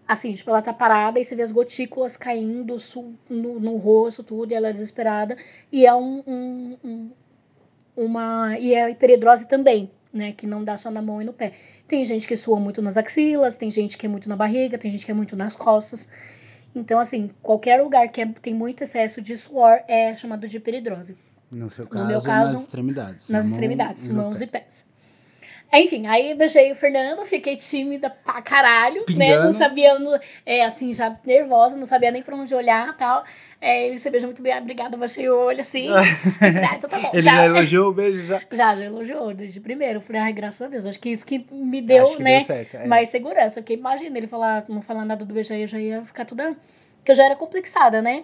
Assim, 0.08 0.34
tipo, 0.34 0.50
ela 0.50 0.62
tá 0.62 0.74
parada 0.74 1.19
e 1.19 1.24
você 1.26 1.36
vê 1.36 1.41
as 1.43 1.52
gotículas 1.54 2.17
caindo 2.17 2.76
no, 3.30 3.60
no 3.60 3.78
rosto, 3.78 4.24
tudo, 4.24 4.52
e 4.52 4.56
ela 4.56 4.67
é 4.69 4.71
desesperada. 4.74 5.38
E 5.71 5.86
é 5.86 5.93
um, 5.95 6.21
um- 6.28 6.78
um- 6.84 7.12
uma. 7.95 8.58
E 8.58 8.74
é 8.74 8.89
hiperidrose 8.89 9.47
também, 9.47 9.89
né? 10.12 10.34
Que 10.34 10.45
não 10.45 10.63
dá 10.63 10.78
só 10.78 10.91
na 10.91 11.02
mão 11.02 11.21
e 11.21 11.26
no 11.26 11.32
pé. 11.32 11.54
Tem 11.88 12.04
gente 12.04 12.28
que 12.28 12.36
sua 12.36 12.60
muito 12.60 12.82
nas 12.82 12.97
axilas, 12.97 13.56
tem 13.56 13.69
gente 13.71 13.97
que 13.97 14.06
é 14.06 14.10
muito 14.10 14.28
na 14.28 14.36
barriga, 14.36 14.78
tem 14.78 14.91
gente 14.91 15.06
que 15.06 15.12
é 15.12 15.13
muito 15.13 15.36
nas 15.36 15.56
costas. 15.56 16.10
Então, 16.73 16.99
assim, 16.99 17.29
qualquer 17.41 17.81
lugar 17.81 18.07
que 18.10 18.21
é- 18.21 18.25
tem 18.41 18.53
muito 18.53 18.84
excesso 18.84 19.21
de 19.21 19.36
suor 19.38 19.79
é 19.88 20.15
chamado 20.15 20.47
de 20.47 20.57
hiperidrose. 20.57 21.17
No 21.51 21.69
seu 21.69 21.84
No 21.86 21.91
caso, 21.91 22.07
meu 22.07 22.21
caso, 22.21 22.51
nas 22.53 22.62
extremidades. 22.62 23.29
Nas 23.29 23.45
mão 23.45 23.53
extremidades, 23.53 24.07
no 24.07 24.15
mãos 24.15 24.39
pé. 24.39 24.45
e 24.45 24.47
pés. 24.47 24.86
Enfim, 25.73 26.05
aí 26.07 26.34
beijei 26.36 26.71
o 26.71 26.75
Fernando, 26.75 27.23
fiquei 27.25 27.55
tímida 27.55 28.10
pra 28.10 28.41
caralho, 28.41 28.99
né? 29.01 29.05
Pingando. 29.05 29.45
Não 29.45 29.51
sabia, 29.53 29.97
não- 29.97 30.19
é 30.45 30.65
assim, 30.65 30.93
já 30.93 31.15
nervosa, 31.25 31.77
não 31.77 31.86
sabia 31.86 32.12
nem 32.12 32.21
pra 32.21 32.36
onde 32.36 32.53
olhar 32.53 32.89
e 32.89 32.93
tal. 32.97 33.23
É, 33.62 33.88
ele 33.88 33.97
se 33.97 34.10
beijou 34.10 34.27
muito 34.27 34.41
bem, 34.41 34.57
obrigada, 34.57 34.97
baixei 34.97 35.29
o 35.29 35.38
olho 35.45 35.62
assim. 35.62 35.88
ah, 36.69 36.75
então 36.75 36.89
tá 36.89 36.99
bom, 36.99 37.12
Ele 37.13 37.23
tchau. 37.23 37.36
já 37.36 37.45
elogiou 37.45 37.89
o 37.89 37.93
beijo 37.93 38.25
já. 38.25 38.41
Já, 38.51 38.75
já 38.75 38.84
elogiou 38.86 39.34
desde 39.34 39.60
primeiro. 39.62 39.99
Eu 39.99 40.01
falei, 40.01 40.21
ai, 40.21 40.34
graças 40.34 40.62
a 40.62 40.67
Deus, 40.67 40.86
acho 40.86 40.99
que 40.99 41.10
isso 41.10 41.25
que 41.25 41.45
me 41.51 41.81
deu, 41.81 42.05
que 42.17 42.23
né? 42.23 42.38
deu 42.38 42.45
certo. 42.45 42.75
é. 42.75 42.88
mais 42.88 43.10
segurança. 43.10 43.62
Porque 43.62 43.73
imagina 43.73 44.17
ele 44.17 44.27
falar, 44.27 44.65
não 44.67 44.81
falar 44.81 45.05
nada 45.05 45.23
do 45.23 45.34
beijo 45.34 45.53
aí, 45.53 45.62
eu 45.62 45.67
já 45.67 45.79
ia 45.79 46.01
ficar 46.03 46.25
toda. 46.25 46.53
Porque 46.97 47.12
eu 47.12 47.15
já 47.15 47.25
era 47.25 47.36
complexada, 47.36 48.01
né? 48.01 48.23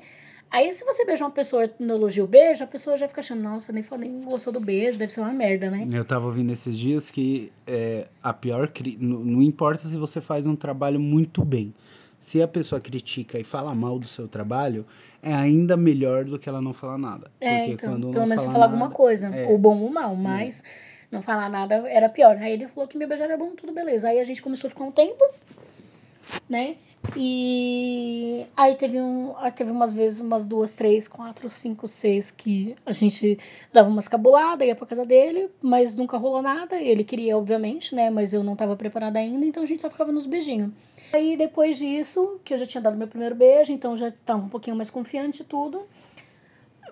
Aí 0.50 0.74
se 0.74 0.86
você 0.86 1.04
beijar 1.06 1.26
uma 1.26 1.32
pessoa 1.32 1.66
e 1.66 1.72
não 1.80 1.96
elogia 1.96 2.24
o 2.24 2.28
beijo, 2.28 2.64
a 2.64 2.68
pessoa 2.68 2.98
já 2.98 3.08
fica 3.08 3.20
achando, 3.20 3.42
nossa, 3.42 3.74
nem, 3.74 3.84
falou- 3.84 4.06
nem 4.06 4.22
gostou 4.22 4.54
do 4.54 4.60
beijo, 4.62 4.98
deve 4.98 5.12
ser 5.12 5.20
uma 5.20 5.34
merda, 5.34 5.70
né? 5.70 5.88
Eu 5.92 6.06
tava 6.06 6.26
ouvindo 6.26 6.52
esses 6.54 6.78
dias 6.78 7.10
que 7.10 7.52
é, 7.66 8.08
a 8.24 8.32
pior. 8.34 8.72
Não, 9.00 9.20
não 9.20 9.42
importa 9.42 9.88
se 9.88 9.98
você 9.98 10.22
faz 10.22 10.48
um 10.48 10.56
trabalho 10.56 11.00
muito 11.00 11.44
bem. 11.44 11.74
Se 12.20 12.42
a 12.42 12.48
pessoa 12.48 12.80
critica 12.82 13.38
e 13.38 13.44
fala 13.44 13.76
mal 13.76 14.00
do 14.00 14.08
seu 14.08 14.28
trabalho, 14.28 14.86
é 15.22 15.34
ainda 15.34 15.76
melhor 15.78 16.24
do 16.26 16.40
que 16.40 16.48
ela 16.50 16.62
não 16.62 16.74
falar 16.74 16.98
nada. 16.98 17.30
É, 17.40 17.58
Porque 17.60 17.74
então, 17.74 17.92
quando 17.94 18.12
pelo 18.12 18.26
menos 18.26 18.44
fala 18.44 18.54
falar 18.54 18.66
alguma 18.66 18.86
nada- 18.86 18.96
coisa, 18.96 19.28
é. 19.28 19.46
ou 19.48 19.58
bom 19.58 19.80
ou 19.82 19.90
mal, 19.92 20.16
mas 20.16 20.64
não 21.12 21.22
falar 21.22 21.50
nada 21.50 21.76
era 21.90 22.10
pior. 22.10 22.38
Aí 22.38 22.54
ele 22.54 22.68
falou 22.70 22.88
que 22.88 22.98
meu 22.98 23.08
beijo 23.08 23.22
era 23.24 23.38
bom, 23.38 23.54
tudo 23.54 23.72
beleza. 23.74 24.08
Aí 24.10 24.20
a 24.20 24.24
gente 24.24 24.42
começou 24.42 24.68
a 24.68 24.72
ficar 24.72 24.86
um 24.86 24.92
tempo, 24.92 25.24
né? 26.50 26.78
E 27.16 28.46
aí 28.56 28.76
teve 28.76 29.00
um, 29.00 29.36
aí 29.38 29.52
teve 29.52 29.72
umas 29.72 29.94
vezes, 29.94 30.22
umas 30.22 30.46
duas, 30.46 30.72
três, 30.72 31.08
quatro, 31.08 31.50
cinco, 31.50 31.88
seis, 31.88 32.32
que 32.32 32.76
a 32.86 32.92
gente 32.92 33.40
dava 33.72 33.90
umas 33.90 34.08
cabuladas, 34.08 34.68
ia 34.68 34.76
pra 34.76 34.86
casa 34.86 35.06
dele, 35.06 35.50
mas 35.62 35.96
nunca 35.96 36.18
rolou 36.18 36.42
nada. 36.42 36.76
Ele 36.82 37.04
queria, 37.04 37.38
obviamente, 37.38 37.96
né? 37.96 38.10
Mas 38.10 38.34
eu 38.34 38.44
não 38.44 38.56
tava 38.56 38.76
preparada 38.76 39.20
ainda, 39.20 39.46
então 39.46 39.64
a 39.64 39.66
gente 39.66 39.82
só 39.82 39.90
ficava 39.90 40.12
nos 40.12 40.26
beijinhos. 40.26 40.72
Aí 41.14 41.38
depois 41.38 41.78
disso, 41.78 42.40
que 42.44 42.54
eu 42.54 42.58
já 42.58 42.66
tinha 42.66 42.82
dado 42.82 42.98
meu 42.98 43.08
primeiro 43.08 43.36
beijo, 43.36 43.72
então 43.72 43.96
já 43.96 44.12
tava 44.26 44.44
um 44.44 44.50
pouquinho 44.50 44.76
mais 44.76 44.90
confiante 44.90 45.42
e 45.42 45.46
tudo. 45.46 45.84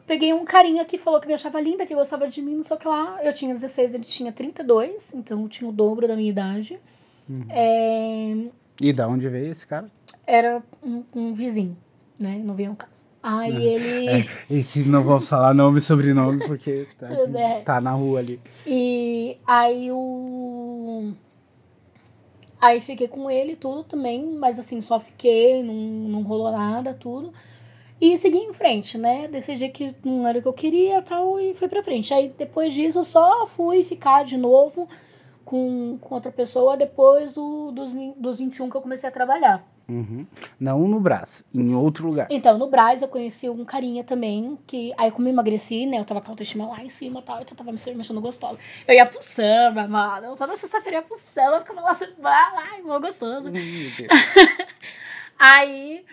Peguei 0.07 0.31
um 0.33 0.45
carinha 0.45 0.85
que 0.85 0.97
falou 0.97 1.19
que 1.19 1.27
me 1.27 1.33
achava 1.33 1.59
linda, 1.59 1.85
que 1.85 1.95
gostava 1.95 2.27
de 2.27 2.41
mim, 2.41 2.55
não 2.55 2.63
sei 2.63 2.75
o 2.75 2.79
que 2.79 2.87
lá. 2.87 3.19
Eu 3.23 3.33
tinha 3.33 3.53
16, 3.53 3.95
ele 3.95 4.03
tinha 4.03 4.31
32, 4.31 5.13
então 5.15 5.41
eu 5.41 5.49
tinha 5.49 5.69
o 5.69 5.73
dobro 5.73 6.07
da 6.07 6.15
minha 6.15 6.29
idade. 6.29 6.79
Uhum. 7.27 7.45
É, 7.49 8.35
E 8.79 8.93
da 8.93 9.07
onde 9.07 9.27
veio 9.27 9.51
esse 9.51 9.65
cara? 9.65 9.89
Era 10.27 10.61
um, 10.83 11.03
um 11.15 11.33
vizinho, 11.33 11.77
né? 12.19 12.39
Não 12.43 12.55
veio 12.55 12.71
um 12.71 12.75
caso. 12.75 13.05
Aí 13.21 13.51
Uhum. 13.51 13.59
ele. 13.59 14.09
É, 14.09 14.25
esse 14.49 14.83
não 14.83 15.03
vamos 15.03 15.27
falar 15.27 15.53
nome 15.53 15.79
e 15.79 15.81
sobrenome, 15.81 16.43
porque 16.43 16.87
tá, 16.99 17.07
É. 17.13 17.61
tá 17.61 17.81
na 17.81 17.91
rua 17.91 18.19
ali. 18.19 18.39
E 18.65 19.37
aí 19.47 19.91
o. 19.91 21.11
Aí 22.61 22.81
fiquei 22.81 23.07
com 23.07 23.29
ele 23.29 23.55
tudo 23.55 23.83
também, 23.83 24.25
mas 24.25 24.57
assim, 24.57 24.79
só 24.81 24.99
fiquei, 24.99 25.61
não, 25.61 25.73
não 25.73 26.21
rolou 26.23 26.51
nada, 26.51 26.93
tudo. 26.93 27.33
E 27.99 28.17
segui 28.17 28.37
em 28.37 28.53
frente, 28.53 28.97
né? 28.97 29.27
Decidi 29.27 29.69
que 29.69 29.95
não 30.03 30.27
era 30.27 30.39
o 30.39 30.41
que 30.41 30.47
eu 30.47 30.53
queria 30.53 31.01
tal, 31.01 31.39
e 31.39 31.53
fui 31.53 31.67
pra 31.67 31.83
frente. 31.83 32.13
Aí 32.13 32.33
depois 32.37 32.73
disso 32.73 32.99
eu 32.99 33.03
só 33.03 33.47
fui 33.47 33.83
ficar 33.83 34.23
de 34.25 34.35
novo 34.37 34.87
com, 35.45 35.97
com 36.01 36.15
outra 36.15 36.31
pessoa 36.31 36.75
depois 36.75 37.31
do, 37.31 37.71
dos, 37.71 37.93
dos 38.17 38.39
21 38.39 38.69
que 38.69 38.75
eu 38.75 38.81
comecei 38.81 39.07
a 39.07 39.11
trabalhar. 39.11 39.63
Uhum. 39.87 40.25
Não 40.59 40.79
no 40.87 40.99
braço, 40.99 41.45
em 41.53 41.75
outro 41.75 42.07
lugar. 42.07 42.25
Então, 42.31 42.57
no 42.57 42.67
Brás 42.67 43.03
eu 43.03 43.07
conheci 43.07 43.47
um 43.47 43.63
carinha 43.63 44.03
também, 44.03 44.57
que 44.65 44.91
aí 44.97 45.11
como 45.11 45.27
eu 45.27 45.31
emagreci, 45.31 45.85
né, 45.85 45.99
eu 45.99 46.05
tava 46.05 46.21
com 46.21 46.27
a 46.27 46.31
autoestima 46.31 46.65
lá 46.67 46.83
em 46.83 46.89
cima 46.89 47.19
e 47.19 47.23
tal, 47.23 47.35
então 47.39 47.53
eu 47.53 47.57
tava 47.57 47.71
me 47.71 47.77
se- 47.77 47.93
me 47.93 48.01
achando 48.01 48.19
gostosa. 48.19 48.57
Eu 48.87 48.95
ia 48.95 49.05
pro 49.05 49.21
samba, 49.21 49.87
mano, 49.87 50.25
eu 50.25 50.35
toda 50.35 50.55
sexta-feira 50.55 50.97
ia 50.97 51.03
pro 51.03 51.15
samba, 51.15 51.59
ficava 51.59 51.81
lá, 51.81 51.91
assim, 51.91 52.07
vai 52.17 52.81
lá, 52.83 52.99
gostoso. 52.99 53.47
Aí, 55.37 56.03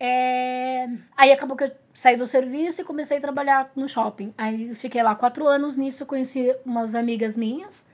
é, 0.00 0.88
aí 1.16 1.32
acabou 1.32 1.56
que 1.56 1.64
eu 1.64 1.70
saí 1.94 2.16
do 2.16 2.26
serviço 2.26 2.80
e 2.80 2.84
comecei 2.84 3.18
a 3.18 3.20
trabalhar 3.20 3.70
no 3.74 3.88
shopping. 3.88 4.34
Aí 4.36 4.74
fiquei 4.74 5.02
lá 5.02 5.14
quatro 5.14 5.46
anos 5.46 5.76
nisso, 5.76 6.02
eu 6.02 6.06
conheci 6.06 6.54
umas 6.64 6.94
amigas 6.94 7.36
minhas, 7.36 7.86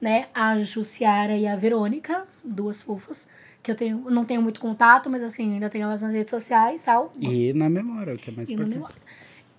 né, 0.00 0.26
a 0.34 0.58
Jussiara 0.60 1.36
e 1.36 1.46
a 1.46 1.54
Verônica, 1.56 2.26
duas 2.42 2.82
fofas, 2.82 3.28
que 3.62 3.70
eu 3.70 3.74
tenho, 3.74 3.98
não 4.10 4.24
tenho 4.24 4.40
muito 4.40 4.58
contato, 4.60 5.10
mas 5.10 5.22
assim, 5.22 5.52
ainda 5.54 5.68
tenho 5.68 5.84
elas 5.84 6.00
nas 6.02 6.12
redes 6.14 6.30
sociais 6.30 6.80
e 6.80 6.84
tal. 6.84 7.12
E 7.18 7.52
na 7.52 7.68
memória, 7.68 8.14
o 8.14 8.16
que 8.16 8.30
é 8.30 8.32
mais 8.32 8.48
E, 8.48 8.52
importante. 8.54 8.74
memória. 8.74 8.96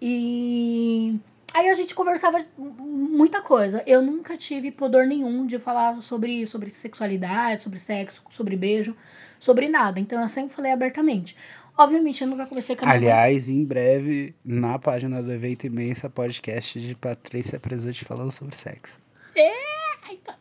e 0.02 1.20
aí 1.54 1.70
a 1.70 1.74
gente 1.76 1.94
conversava 1.94 2.44
muita 2.58 3.42
coisa. 3.42 3.84
Eu 3.86 4.02
nunca 4.02 4.36
tive 4.36 4.72
pudor 4.72 5.06
nenhum 5.06 5.46
de 5.46 5.60
falar 5.60 6.02
sobre, 6.02 6.48
sobre 6.48 6.70
sexualidade, 6.72 7.62
sobre 7.62 7.80
sexo, 7.80 8.24
sobre 8.30 8.56
beijo, 8.56 8.96
sobre 9.40 9.70
nada. 9.70 10.00
Então 10.00 10.20
eu 10.22 10.30
sempre 10.30 10.54
falei 10.56 10.72
abertamente. 10.72 11.36
Obviamente, 11.78 12.22
eu 12.22 12.28
nunca 12.28 12.46
conversei 12.46 12.76
com 12.76 12.84
a 12.84 12.88
minha 12.88 13.00
mãe. 13.00 13.10
Aliás, 13.12 13.50
em 13.50 13.64
breve, 13.64 14.36
na 14.44 14.78
página 14.78 15.22
do 15.24 15.32
Evento 15.32 15.66
Imensa, 15.68 16.10
podcast 16.10 16.80
de 16.82 16.96
Patrícia 16.96 17.60
Presutti 17.60 18.04
falando 18.06 18.32
sobre 18.32 18.56
sexo. 18.56 19.00
Então, 19.32 19.46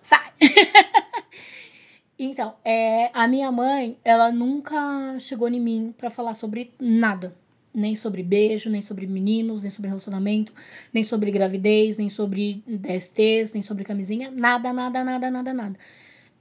sai. 0.03 0.33
então, 2.19 2.55
é, 2.65 3.11
a 3.13 3.27
minha 3.29 3.51
mãe, 3.53 3.99
ela 4.05 4.33
nunca 4.33 5.19
chegou 5.19 5.49
em 5.49 5.61
mim 5.61 5.95
pra 5.97 6.11
falar 6.11 6.35
sobre 6.35 6.73
nada. 6.81 7.35
Nem 7.73 7.95
sobre 7.95 8.23
beijo, 8.23 8.69
nem 8.69 8.83
sobre 8.83 9.07
meninos, 9.07 9.63
nem 9.63 9.71
sobre 9.71 9.89
relacionamento, 9.89 10.53
nem 10.93 11.05
sobre 11.05 11.31
gravidez, 11.31 11.99
nem 11.99 12.09
sobre 12.09 12.65
DSTs, 12.67 13.53
nem 13.53 13.63
sobre 13.63 13.85
camisinha. 13.85 14.31
Nada, 14.31 14.73
nada, 14.73 15.05
nada, 15.05 15.31
nada, 15.31 15.55
nada. 15.55 15.79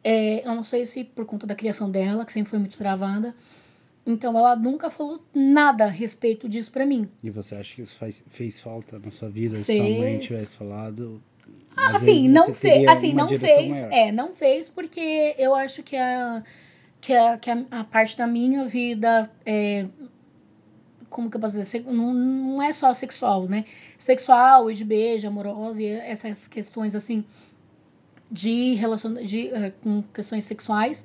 É, 0.04 0.48
eu 0.48 0.56
não 0.56 0.64
sei 0.64 0.86
se 0.86 1.04
por 1.04 1.26
conta 1.26 1.46
da 1.46 1.54
criação 1.54 1.92
dela, 1.92 2.26
que 2.26 2.32
sempre 2.32 2.50
foi 2.50 2.60
muito 2.60 2.78
travada. 2.78 3.36
Então, 4.06 4.36
ela 4.38 4.56
nunca 4.56 4.90
falou 4.90 5.24
nada 5.34 5.86
a 5.86 5.90
respeito 5.90 6.50
disso 6.50 6.72
pra 6.72 6.86
mim. 6.86 7.08
E 7.22 7.30
você 7.30 7.56
acha 7.56 7.76
que 7.76 7.82
isso 7.84 7.96
faz, 7.96 8.24
fez 8.28 8.60
falta 8.60 8.98
na 8.98 9.12
sua 9.12 9.30
vida? 9.30 9.64
Se 9.64 9.76
sua 9.76 9.84
mãe 9.84 10.16
Fez. 10.16 10.26
tivesse 10.26 10.58
falado. 10.58 11.22
Ah, 11.76 11.92
assim, 11.92 12.14
vezes 12.14 12.30
não 12.30 12.54
fez, 12.54 12.88
assim, 12.88 13.14
não 13.14 13.28
fez, 13.28 13.70
maior. 13.70 13.94
é, 13.94 14.12
não 14.12 14.34
fez 14.34 14.70
porque 14.70 15.36
eu 15.38 15.56
acho 15.56 15.82
que 15.84 15.96
a 15.96 16.44
que 17.02 17.14
a, 17.14 17.38
que 17.38 17.50
a, 17.50 17.66
a 17.72 17.84
parte 17.84 18.18
da 18.18 18.28
minha 18.28 18.66
vida 18.66 19.32
é 19.46 19.86
como 21.10 21.30
que 21.30 21.38
eu 21.38 21.42
posso 21.42 21.58
dizer, 21.58 21.84
não, 21.86 22.14
não 22.14 22.62
é 22.62 22.72
só 22.72 22.94
sexual, 22.94 23.48
né? 23.48 23.66
Sexual 23.98 24.72
de 24.72 24.86
beijo, 24.86 25.28
amorosa 25.28 25.82
e 25.82 25.88
essas 25.88 26.48
questões 26.48 26.96
assim 26.96 27.24
de 28.32 28.76
relacion 28.76 29.16
de 29.16 29.48
eh, 29.48 29.74
com 29.82 30.04
questões 30.14 30.44
sexuais 30.44 31.04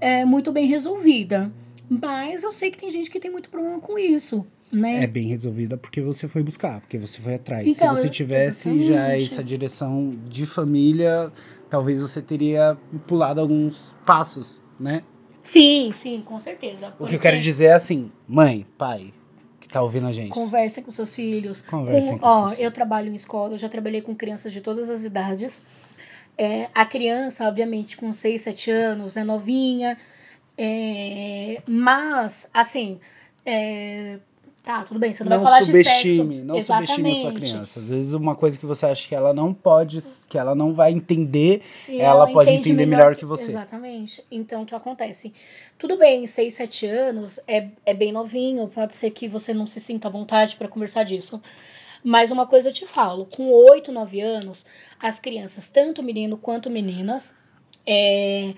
é 0.00 0.24
muito 0.24 0.52
bem 0.52 0.66
resolvida. 0.66 1.50
Mas 1.88 2.42
eu 2.42 2.52
sei 2.52 2.70
que 2.70 2.78
tem 2.78 2.90
gente 2.90 3.10
que 3.10 3.20
tem 3.20 3.30
muito 3.30 3.48
problema 3.48 3.80
com 3.80 3.98
isso, 3.98 4.46
né? 4.72 5.04
É 5.04 5.06
bem 5.06 5.28
resolvida 5.28 5.76
porque 5.76 6.00
você 6.00 6.26
foi 6.26 6.42
buscar, 6.42 6.80
porque 6.80 6.96
você 6.96 7.18
foi 7.20 7.34
atrás. 7.34 7.66
Então, 7.66 7.94
Se 7.94 8.02
você 8.02 8.08
tivesse 8.08 8.70
já 8.84 8.94
exatamente. 8.94 9.32
essa 9.32 9.44
direção 9.44 10.18
de 10.26 10.46
família, 10.46 11.30
talvez 11.68 12.00
você 12.00 12.22
teria 12.22 12.76
pulado 13.06 13.40
alguns 13.40 13.94
passos, 14.06 14.60
né? 14.80 15.02
Sim, 15.42 15.90
sim, 15.92 16.22
com 16.24 16.40
certeza. 16.40 16.94
O 16.98 17.06
que 17.06 17.16
eu 17.16 17.20
quero 17.20 17.38
dizer 17.38 17.66
é 17.66 17.72
assim, 17.74 18.10
mãe, 18.26 18.66
pai, 18.78 19.12
que 19.60 19.68
tá 19.68 19.82
ouvindo 19.82 20.06
a 20.06 20.12
gente. 20.12 20.30
Conversem 20.30 20.82
com 20.82 20.90
seus 20.90 21.14
filhos. 21.14 21.60
Conversem 21.60 22.12
com, 22.12 22.20
com 22.20 22.26
ó, 22.26 22.48
seus 22.48 22.60
eu 22.60 22.70
trabalho 22.72 23.10
em 23.10 23.14
escola, 23.14 23.54
eu 23.54 23.58
já 23.58 23.68
trabalhei 23.68 24.00
com 24.00 24.14
crianças 24.14 24.52
de 24.52 24.60
todas 24.60 24.88
as 24.88 25.04
idades. 25.04 25.60
É, 26.38 26.70
a 26.74 26.86
criança, 26.86 27.46
obviamente, 27.46 27.94
com 27.96 28.10
6, 28.10 28.40
7 28.40 28.70
anos, 28.70 29.16
é 29.18 29.24
novinha. 29.24 29.98
é, 30.56 31.60
mas, 31.66 32.48
assim, 32.54 33.00
é, 33.44 34.18
tá, 34.62 34.84
tudo 34.84 35.00
bem, 35.00 35.12
você 35.12 35.24
não, 35.24 35.30
não 35.30 35.38
vai 35.38 35.52
falar 35.52 35.64
subestime, 35.64 36.12
de 36.12 36.34
sexo. 36.34 36.44
não 36.44 36.62
subestime 36.62 37.10
a 37.10 37.14
sua 37.14 37.32
criança. 37.32 37.80
Às 37.80 37.88
vezes 37.88 38.12
uma 38.12 38.34
coisa 38.34 38.58
que 38.58 38.64
você 38.64 38.86
acha 38.86 39.08
que 39.08 39.14
ela 39.14 39.32
não 39.32 39.52
pode, 39.52 40.02
que 40.28 40.38
ela 40.38 40.54
não 40.54 40.74
vai 40.74 40.92
entender, 40.92 41.62
E 41.88 42.00
ela 42.00 42.30
pode 42.32 42.50
entende 42.50 42.70
entender 42.70 42.86
melhor 42.86 43.16
que 43.16 43.24
você. 43.24 43.50
Exatamente. 43.50 44.24
Então, 44.30 44.62
o 44.62 44.66
que 44.66 44.74
acontece? 44.74 45.32
Tudo 45.78 45.98
bem, 45.98 46.26
6, 46.26 46.54
7 46.54 46.86
anos 46.86 47.40
é, 47.46 47.68
é 47.84 47.92
bem 47.92 48.12
novinho, 48.12 48.68
pode 48.68 48.94
ser 48.94 49.10
que 49.10 49.28
você 49.28 49.52
não 49.52 49.66
se 49.66 49.80
sinta 49.80 50.08
à 50.08 50.10
vontade 50.10 50.56
para 50.56 50.68
conversar 50.68 51.04
disso. 51.04 51.40
Mas 52.04 52.30
uma 52.30 52.46
coisa 52.46 52.68
eu 52.68 52.72
te 52.72 52.86
falo: 52.86 53.26
com 53.26 53.50
8, 53.50 53.92
9 53.92 54.20
anos, 54.20 54.64
as 55.00 55.20
crianças, 55.20 55.70
tanto 55.70 56.02
menino 56.02 56.36
quanto 56.36 56.68
meninas, 56.68 57.32
é, 57.86 58.54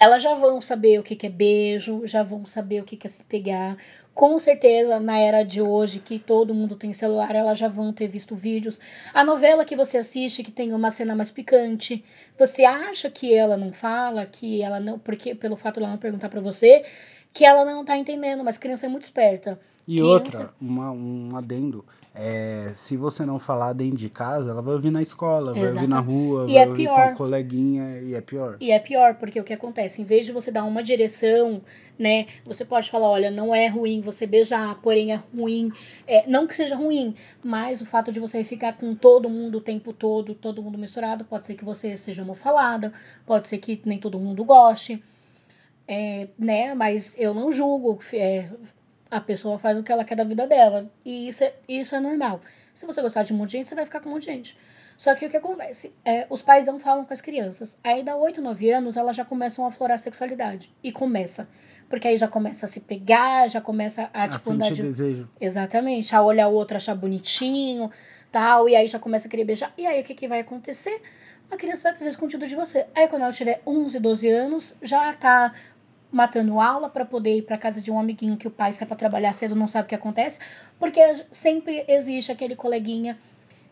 elas 0.00 0.22
já 0.22 0.34
vão 0.34 0.60
saber 0.60 1.00
o 1.00 1.02
que, 1.02 1.16
que 1.16 1.26
é 1.26 1.30
beijo, 1.30 2.06
já 2.06 2.22
vão 2.22 2.46
saber 2.46 2.80
o 2.80 2.84
que, 2.84 2.96
que 2.96 3.06
é 3.06 3.10
se 3.10 3.24
pegar. 3.24 3.76
Com 4.14 4.38
certeza, 4.38 4.98
na 4.98 5.18
era 5.18 5.44
de 5.44 5.60
hoje, 5.62 6.00
que 6.00 6.18
todo 6.18 6.54
mundo 6.54 6.74
tem 6.74 6.92
celular, 6.92 7.34
elas 7.34 7.58
já 7.58 7.68
vão 7.68 7.92
ter 7.92 8.08
visto 8.08 8.34
vídeos. 8.34 8.78
A 9.14 9.22
novela 9.22 9.64
que 9.64 9.76
você 9.76 9.98
assiste, 9.98 10.42
que 10.42 10.50
tem 10.50 10.72
uma 10.72 10.90
cena 10.90 11.14
mais 11.14 11.30
picante, 11.30 12.04
você 12.36 12.64
acha 12.64 13.08
que 13.10 13.32
ela 13.32 13.56
não 13.56 13.72
fala, 13.72 14.26
que 14.26 14.60
ela 14.62 14.80
não. 14.80 14.98
Porque 14.98 15.34
pelo 15.34 15.56
fato 15.56 15.76
de 15.76 15.82
ela 15.82 15.92
não 15.92 15.98
perguntar 15.98 16.28
pra 16.28 16.40
você, 16.40 16.84
que 17.38 17.44
ela 17.44 17.64
não 17.64 17.84
tá 17.84 17.96
entendendo, 17.96 18.42
mas 18.44 18.58
criança 18.58 18.86
é 18.86 18.88
muito 18.88 19.04
esperta. 19.04 19.60
E 19.86 19.94
Criança- 19.96 20.40
outra, 20.40 20.54
uma, 20.60 20.90
um 20.90 21.36
adendo, 21.36 21.84
é, 22.12 22.72
se 22.74 22.96
você 22.96 23.24
não 23.24 23.38
falar 23.38 23.72
dentro 23.74 23.96
de 23.96 24.10
casa, 24.10 24.50
ela 24.50 24.60
vai 24.60 24.74
ouvir 24.74 24.90
na 24.90 25.00
escola, 25.00 25.54
vai 25.54 25.70
ouvir 25.70 25.86
na 25.88 26.00
rua, 26.00 26.46
E 26.48 26.54
vai 26.54 26.64
é 26.64 26.66
ouvir 26.66 26.88
com 26.88 26.94
pior. 26.94 27.06
a 27.06 27.16
coleguinha, 27.16 28.00
e 28.02 28.12
é 28.14 28.20
pior. 28.20 28.56
E 28.60 28.72
é 28.72 28.78
pior, 28.80 29.14
porque 29.14 29.40
o 29.40 29.44
que 29.44 29.52
acontece? 29.52 30.02
Em 30.02 30.04
vez 30.04 30.26
de 30.26 30.32
você 30.32 30.50
dar 30.50 30.64
uma 30.64 30.82
direção, 30.82 31.62
né? 31.96 32.26
Você 32.44 32.64
pode 32.64 32.90
falar, 32.90 33.08
olha, 33.08 33.30
não 33.30 33.54
é 33.54 33.68
ruim 33.68 34.00
você 34.00 34.26
beijar, 34.26 34.74
porém 34.82 35.12
é 35.12 35.22
ruim. 35.34 35.70
é, 36.08 36.26
não 36.28 36.44
que 36.46 36.56
seja 36.56 36.74
ruim, 36.74 37.14
mas 37.42 37.80
o 37.80 37.86
fato 37.86 38.10
de 38.10 38.18
você 38.20 38.42
ficar 38.42 38.72
com 38.76 38.94
todo 38.96 39.30
mundo 39.30 39.58
o 39.58 39.60
tempo 39.60 39.92
todo, 39.92 40.34
todo 40.34 40.60
mundo 40.62 40.76
misturado, 40.76 41.24
pode 41.24 41.46
ser 41.46 41.54
que 41.54 41.64
você 41.64 41.96
seja 41.96 42.24
mal 42.24 42.34
falada, 42.34 42.92
pode 43.24 43.48
ser 43.48 43.58
que 43.58 43.80
nem 43.86 43.98
todo 44.00 44.18
mundo 44.18 44.44
goste. 44.44 45.00
É, 45.88 46.28
né? 46.38 46.74
Mas 46.74 47.16
eu 47.18 47.32
não 47.34 47.50
julgo. 47.50 47.98
é, 48.12 48.50
a 49.10 49.20
pessoa 49.20 49.58
faz 49.58 49.78
o 49.78 49.82
que 49.82 49.90
ela 49.90 50.04
quer 50.04 50.16
da 50.16 50.24
vida 50.24 50.46
dela. 50.46 50.90
E 51.04 51.28
isso 51.28 51.42
é, 51.42 51.54
isso 51.68 51.94
é 51.94 52.00
normal. 52.00 52.40
Se 52.74 52.86
você 52.86 53.00
gostar 53.00 53.22
de 53.22 53.32
um 53.32 53.36
monte 53.36 53.50
de 53.50 53.56
gente, 53.58 53.68
você 53.68 53.74
vai 53.74 53.84
ficar 53.84 54.00
com 54.00 54.08
um 54.08 54.12
monte 54.12 54.26
de 54.26 54.32
gente. 54.32 54.58
Só 54.96 55.14
que 55.14 55.24
o 55.26 55.30
que 55.30 55.36
acontece? 55.36 55.92
É, 56.04 56.26
os 56.28 56.42
pais 56.42 56.66
não 56.66 56.78
falam 56.78 57.04
com 57.04 57.12
as 57.12 57.20
crianças. 57.20 57.78
Aí, 57.82 58.02
dá 58.02 58.16
8, 58.16 58.42
9 58.42 58.70
anos, 58.70 58.96
elas 58.96 59.16
já 59.16 59.24
começam 59.24 59.64
a 59.64 59.68
aflorar 59.68 59.94
a 59.94 59.98
sexualidade. 59.98 60.72
E 60.82 60.90
começa. 60.92 61.48
Porque 61.88 62.06
aí 62.06 62.16
já 62.16 62.28
começa 62.28 62.66
a 62.66 62.68
se 62.68 62.80
pegar, 62.80 63.48
já 63.48 63.60
começa 63.60 64.10
a, 64.12 64.24
A 64.24 64.28
tipo, 64.28 64.52
andar 64.52 64.66
sentir 64.66 64.82
de... 64.82 64.88
desejo. 64.88 65.30
Exatamente. 65.40 66.14
A 66.14 66.22
olhar 66.22 66.48
o 66.48 66.52
outro, 66.52 66.76
achar 66.76 66.94
bonitinho, 66.94 67.90
tal. 68.30 68.68
E 68.68 68.76
aí 68.76 68.86
já 68.88 68.98
começa 68.98 69.26
a 69.26 69.30
querer 69.30 69.44
beijar. 69.44 69.72
E 69.78 69.86
aí, 69.86 70.00
o 70.00 70.04
que, 70.04 70.14
que 70.14 70.28
vai 70.28 70.40
acontecer? 70.40 71.00
A 71.50 71.56
criança 71.56 71.84
vai 71.84 71.96
fazer 71.96 72.10
escondido 72.10 72.46
de 72.46 72.54
você. 72.54 72.86
Aí, 72.94 73.08
quando 73.08 73.22
ela 73.22 73.32
tiver 73.32 73.62
11, 73.66 73.98
12 74.00 74.28
anos, 74.28 74.74
já 74.82 75.14
tá 75.14 75.54
matando 76.10 76.60
aula 76.60 76.88
para 76.88 77.04
poder 77.04 77.36
ir 77.36 77.42
para 77.42 77.58
casa 77.58 77.80
de 77.80 77.90
um 77.90 77.98
amiguinho 77.98 78.36
que 78.36 78.48
o 78.48 78.50
pai 78.50 78.72
sai 78.72 78.86
para 78.86 78.96
trabalhar 78.96 79.32
cedo, 79.32 79.54
não 79.54 79.68
sabe 79.68 79.86
o 79.86 79.88
que 79.88 79.94
acontece, 79.94 80.38
porque 80.78 81.00
sempre 81.30 81.84
existe 81.88 82.32
aquele 82.32 82.56
coleguinha 82.56 83.18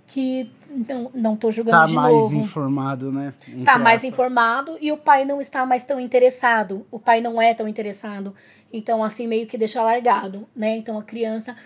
que 0.07 0.49
não, 0.89 1.11
não 1.15 1.37
tô 1.37 1.51
julgando 1.51 1.79
Tá 1.79 1.87
de 1.87 1.95
mais 1.95 2.15
novo. 2.15 2.37
informado, 2.37 3.11
né? 3.11 3.35
Entre 3.49 3.65
Tá 3.65 3.77
mais 3.79 4.01
aspas. 4.03 4.13
informado 4.13 4.79
e 4.81 4.93
o 4.93 4.97
pai 4.97 5.25
não 5.25 5.41
está 5.41 5.67
mais 5.67 5.85
tão 5.85 5.99
interessado. 5.99 6.87
O 6.91 6.99
pai 7.01 7.21
não 7.21 7.43
é 7.43 7.53
tão 7.55 7.67
interessado. 7.67 8.35
Então, 8.73 9.03
assim, 9.03 9.27
meio 9.27 9.47
que 9.49 9.59
deixa 9.59 9.83
largado, 9.83 10.47
né? 10.55 10.77
Então, 10.77 10.97
a 10.97 11.03
criança 11.03 11.57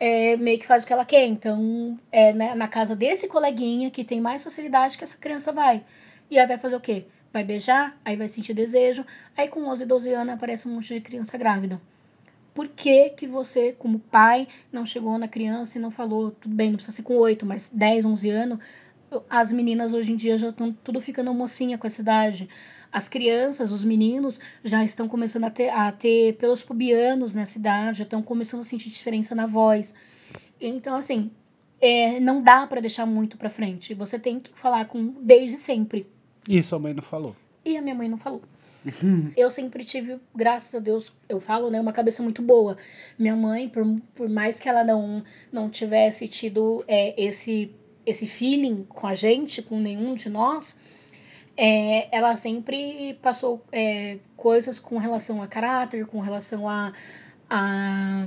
é, 0.00 0.36
meio 0.38 0.58
que 0.58 0.66
faz 0.66 0.84
o 0.84 0.86
que 0.86 0.92
ela 0.92 1.04
quer. 1.04 1.26
Então, 1.26 1.98
é 2.10 2.32
né, 2.32 2.54
na 2.54 2.66
casa 2.66 2.96
desse 2.96 3.28
coleguinha 3.28 3.90
que 3.90 4.04
tem 4.04 4.20
mais 4.20 4.42
facilidade 4.42 4.96
que 4.96 5.04
essa 5.04 5.18
criança 5.18 5.52
vai. 5.52 5.82
E 6.30 6.38
aí 6.38 6.46
vai 6.46 6.56
fazer 6.58 6.76
o 6.76 6.80
quê? 6.80 7.04
Vai 7.32 7.42
beijar, 7.44 7.98
aí 8.04 8.16
vai 8.16 8.28
sentir 8.28 8.54
desejo. 8.54 9.04
Aí, 9.36 9.48
com 9.48 9.64
11, 9.64 9.86
12 9.86 10.12
anos, 10.12 10.34
aparece 10.34 10.68
um 10.68 10.74
monte 10.74 10.94
de 10.94 11.00
criança 11.00 11.38
grávida. 11.38 11.80
Por 12.54 12.68
que, 12.68 13.10
que 13.10 13.26
você, 13.26 13.72
como 13.72 13.98
pai, 13.98 14.46
não 14.70 14.84
chegou 14.84 15.16
na 15.16 15.26
criança 15.26 15.78
e 15.78 15.80
não 15.80 15.90
falou, 15.90 16.32
tudo 16.32 16.54
bem, 16.54 16.68
não 16.68 16.76
precisa 16.76 16.96
ser 16.96 17.02
com 17.02 17.16
8, 17.16 17.46
mas 17.46 17.70
10, 17.72 18.04
11 18.04 18.28
anos, 18.28 18.58
as 19.28 19.52
meninas 19.52 19.92
hoje 19.92 20.12
em 20.12 20.16
dia 20.16 20.36
já 20.36 20.50
estão 20.50 20.72
tudo 20.72 21.00
ficando 21.00 21.32
mocinha 21.32 21.78
com 21.78 21.86
essa 21.86 22.02
idade. 22.02 22.48
As 22.90 23.08
crianças, 23.08 23.72
os 23.72 23.82
meninos 23.82 24.38
já 24.62 24.84
estão 24.84 25.08
começando 25.08 25.44
a 25.44 25.50
ter, 25.50 25.70
a 25.70 25.90
ter 25.90 26.36
pelos 26.36 26.62
pubianos 26.62 27.34
nessa 27.34 27.58
idade, 27.58 27.98
já 27.98 28.04
estão 28.04 28.22
começando 28.22 28.60
a 28.60 28.64
sentir 28.64 28.90
diferença 28.90 29.34
na 29.34 29.46
voz. 29.46 29.94
Então, 30.60 30.94
assim, 30.94 31.30
é, 31.80 32.20
não 32.20 32.42
dá 32.42 32.66
para 32.66 32.80
deixar 32.80 33.06
muito 33.06 33.38
para 33.38 33.48
frente. 33.48 33.94
Você 33.94 34.18
tem 34.18 34.38
que 34.38 34.50
falar 34.54 34.84
com 34.84 35.06
desde 35.22 35.56
sempre. 35.56 36.06
E 36.48 36.62
sua 36.62 36.78
mãe 36.78 36.92
não 36.94 37.02
falou. 37.02 37.36
E 37.64 37.76
a 37.76 37.82
minha 37.82 37.94
mãe 37.94 38.08
não 38.08 38.18
falou. 38.18 38.42
Eu 39.36 39.50
sempre 39.50 39.84
tive, 39.84 40.18
graças 40.34 40.74
a 40.74 40.80
Deus, 40.80 41.12
eu 41.28 41.40
falo, 41.40 41.70
né, 41.70 41.80
uma 41.80 41.92
cabeça 41.92 42.22
muito 42.22 42.42
boa. 42.42 42.76
Minha 43.16 43.36
mãe, 43.36 43.68
por, 43.68 43.84
por 44.14 44.28
mais 44.28 44.58
que 44.58 44.68
ela 44.68 44.82
não, 44.82 45.22
não 45.52 45.70
tivesse 45.70 46.26
tido 46.26 46.84
é, 46.88 47.14
esse, 47.22 47.72
esse 48.04 48.26
feeling 48.26 48.84
com 48.88 49.06
a 49.06 49.14
gente, 49.14 49.62
com 49.62 49.78
nenhum 49.78 50.14
de 50.14 50.28
nós, 50.28 50.76
é, 51.56 52.08
ela 52.16 52.34
sempre 52.34 53.14
passou 53.22 53.64
é, 53.70 54.18
coisas 54.36 54.80
com 54.80 54.98
relação 54.98 55.40
a 55.40 55.46
caráter, 55.46 56.06
com 56.06 56.18
relação 56.18 56.68
a, 56.68 56.92
a, 57.48 58.26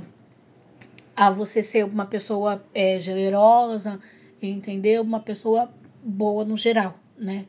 a 1.14 1.30
você 1.30 1.62
ser 1.62 1.84
uma 1.84 2.06
pessoa 2.06 2.64
é, 2.72 2.98
generosa, 2.98 4.00
entendeu? 4.40 5.02
Uma 5.02 5.20
pessoa 5.20 5.70
boa 6.02 6.44
no 6.44 6.56
geral, 6.56 6.98
né? 7.18 7.44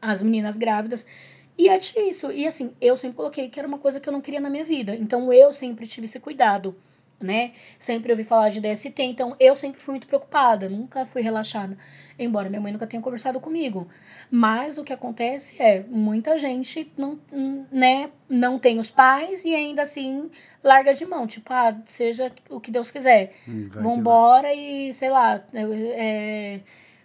As 0.00 0.22
meninas 0.22 0.56
grávidas. 0.56 1.06
E 1.58 1.68
é 1.68 1.76
difícil. 1.78 2.32
E 2.32 2.46
assim, 2.46 2.72
eu 2.80 2.96
sempre 2.96 3.16
coloquei 3.16 3.48
que 3.50 3.58
era 3.58 3.68
uma 3.68 3.78
coisa 3.78 4.00
que 4.00 4.08
eu 4.08 4.12
não 4.12 4.20
queria 4.20 4.40
na 4.40 4.48
minha 4.50 4.64
vida. 4.64 4.94
Então 4.94 5.32
eu 5.32 5.52
sempre 5.52 5.86
tive 5.86 6.06
esse 6.06 6.18
cuidado. 6.20 6.74
né? 7.22 7.52
Sempre 7.78 8.12
ouvi 8.12 8.24
falar 8.24 8.48
de 8.48 8.62
DST, 8.62 8.94
então 9.02 9.36
eu 9.38 9.54
sempre 9.54 9.78
fui 9.78 9.92
muito 9.92 10.06
preocupada, 10.06 10.70
nunca 10.70 11.04
fui 11.04 11.20
relaxada. 11.20 11.76
Embora 12.18 12.48
minha 12.48 12.62
mãe 12.62 12.72
nunca 12.72 12.86
tenha 12.86 13.02
conversado 13.02 13.38
comigo. 13.38 13.86
Mas 14.30 14.78
o 14.78 14.84
que 14.84 14.90
acontece 14.92 15.54
é, 15.60 15.82
muita 15.86 16.38
gente 16.38 16.90
não, 16.96 17.18
né, 17.70 18.08
não 18.26 18.58
tem 18.58 18.78
os 18.78 18.90
pais 18.90 19.44
e 19.44 19.54
ainda 19.54 19.82
assim 19.82 20.30
larga 20.64 20.94
de 20.94 21.04
mão. 21.04 21.26
Tipo, 21.26 21.52
ah, 21.52 21.76
seja 21.84 22.32
o 22.48 22.58
que 22.58 22.70
Deus 22.70 22.90
quiser. 22.90 23.34
Hum, 23.46 23.68
Vambora 23.70 24.54
e, 24.54 24.94
sei 24.94 25.10
lá, 25.10 25.44
é, 25.52 26.60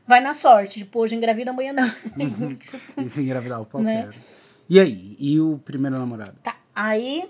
vai 0.07 0.21
na 0.21 0.33
sorte. 0.33 0.79
Tipo, 0.79 0.99
hoje 0.99 1.15
engravida, 1.15 1.51
amanhã 1.51 1.73
não. 1.73 1.91
E 3.03 3.09
se 3.09 3.21
engravidar 3.21 3.61
o 3.61 3.65
pau 3.65 3.81
né? 3.81 4.11
E 4.69 4.79
aí? 4.79 5.15
E 5.19 5.39
o 5.39 5.59
primeiro 5.63 5.97
namorado? 5.97 6.35
Tá, 6.41 6.57
aí 6.73 7.29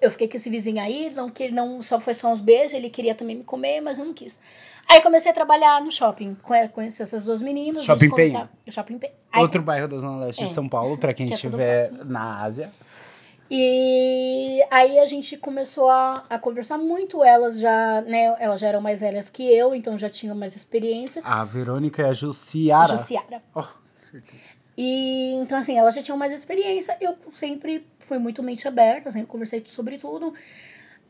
eu 0.00 0.10
fiquei 0.10 0.28
com 0.28 0.36
esse 0.36 0.50
vizinho 0.50 0.80
aí, 0.80 1.10
não 1.10 1.30
que 1.30 1.44
ele 1.44 1.54
não 1.54 1.80
só 1.80 2.00
foi 2.00 2.14
só 2.14 2.30
uns 2.30 2.40
beijos, 2.40 2.72
ele 2.72 2.90
queria 2.90 3.14
também 3.14 3.36
me 3.36 3.44
comer, 3.44 3.80
mas 3.80 3.98
eu 3.98 4.04
não 4.04 4.12
quis. 4.12 4.38
Aí 4.88 5.00
comecei 5.00 5.30
a 5.30 5.34
trabalhar 5.34 5.80
no 5.80 5.92
shopping, 5.92 6.36
conheci 6.72 7.02
essas 7.02 7.24
duas 7.24 7.40
meninas. 7.40 7.84
Shopping 7.84 8.10
Pay. 8.10 8.34
Shopping 8.68 8.98
Pay. 8.98 9.10
Outro 9.36 9.62
bairro 9.62 9.88
da 9.88 9.98
Zona 9.98 10.26
Leste 10.26 10.42
é, 10.42 10.46
de 10.46 10.54
São 10.54 10.68
Paulo, 10.68 10.98
para 10.98 11.14
quem 11.14 11.26
que 11.28 11.32
é 11.32 11.36
estiver 11.36 11.86
é 11.86 12.04
na 12.04 12.42
Ásia. 12.42 12.72
E 13.54 14.64
aí 14.70 14.98
a 14.98 15.04
gente 15.04 15.36
começou 15.36 15.90
a, 15.90 16.24
a, 16.30 16.38
conversar 16.38 16.78
muito, 16.78 17.22
elas 17.22 17.60
já, 17.60 18.00
né, 18.00 18.34
elas 18.40 18.58
já 18.58 18.68
eram 18.68 18.80
mais 18.80 19.00
velhas 19.00 19.28
que 19.28 19.42
eu, 19.42 19.74
então 19.74 19.98
já 19.98 20.08
tinham 20.08 20.34
mais 20.34 20.56
experiência. 20.56 21.20
A 21.22 21.44
Verônica 21.44 22.00
e 22.00 22.04
a 22.06 22.14
Jussiara. 22.14 22.96
Jussiara. 22.96 23.42
Oh. 23.54 23.66
E 24.74 25.34
então, 25.34 25.58
assim, 25.58 25.76
elas 25.76 25.94
já 25.94 26.00
tinham 26.00 26.16
mais 26.16 26.32
experiência. 26.32 26.96
Eu 26.98 27.14
sempre 27.28 27.86
fui 27.98 28.16
muito 28.16 28.42
mente 28.42 28.66
aberta, 28.66 29.10
sempre 29.10 29.28
conversei 29.28 29.62
sobre 29.66 29.98
tudo. 29.98 30.32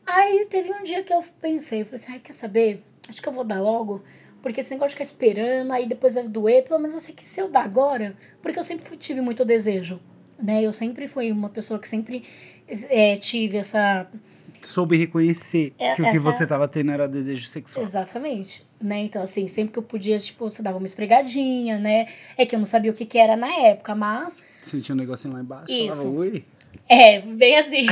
Aí 0.05 0.45
teve 0.49 0.69
um 0.69 0.83
dia 0.83 1.01
que 1.01 1.13
eu 1.13 1.23
pensei, 1.39 1.85
falei 1.85 1.95
assim, 1.95 2.11
ai, 2.11 2.19
quer 2.19 2.33
saber? 2.33 2.83
Acho 3.07 3.21
que 3.21 3.29
eu 3.29 3.33
vou 3.33 3.45
dar 3.45 3.61
logo. 3.61 4.03
Porque 4.41 4.59
esse 4.59 4.71
negócio 4.71 4.89
de 4.89 4.95
ficar 4.95 5.05
esperando, 5.05 5.71
aí 5.71 5.87
depois 5.87 6.13
vai 6.13 6.27
doer, 6.27 6.65
pelo 6.65 6.81
menos 6.81 6.93
eu 6.93 6.99
sei 6.99 7.15
que 7.15 7.25
se 7.25 7.39
eu 7.39 7.47
dar 7.47 7.63
agora, 7.63 8.17
porque 8.41 8.59
eu 8.59 8.63
sempre 8.63 8.85
fui, 8.85 8.97
tive 8.97 9.21
muito 9.21 9.45
desejo, 9.45 10.01
né? 10.43 10.61
Eu 10.61 10.73
sempre 10.73 11.07
fui 11.07 11.31
uma 11.31 11.49
pessoa 11.49 11.79
que 11.79 11.87
sempre 11.87 12.23
é, 12.89 13.15
tive 13.15 13.57
essa 13.57 14.07
soube 14.65 14.97
reconhecer 14.97 15.73
é, 15.77 15.95
que 15.95 16.01
o 16.01 16.11
que 16.11 16.19
você 16.19 16.47
tava 16.47 16.67
tendo 16.67 16.91
era 16.91 17.07
desejo 17.07 17.47
sexual. 17.47 17.83
Exatamente. 17.83 18.65
Né? 18.81 19.01
Então, 19.03 19.21
assim, 19.21 19.47
sempre 19.47 19.73
que 19.73 19.79
eu 19.79 19.83
podia, 19.83 20.19
tipo, 20.19 20.49
você 20.49 20.61
dava 20.61 20.77
uma 20.77 20.87
esfregadinha, 20.87 21.79
né? 21.79 22.07
É 22.37 22.45
que 22.45 22.55
eu 22.55 22.59
não 22.59 22.65
sabia 22.65 22.91
o 22.91 22.93
que, 22.93 23.05
que 23.05 23.17
era 23.17 23.35
na 23.35 23.51
época, 23.51 23.95
mas. 23.95 24.39
Sentia 24.61 24.95
um 24.95 24.97
negocinho 24.97 25.33
lá 25.33 25.41
embaixo, 25.41 25.71
Isso. 25.71 25.97
falava, 25.97 26.09
ui. 26.09 26.45
É, 26.87 27.21
bem 27.21 27.57
assim. 27.57 27.85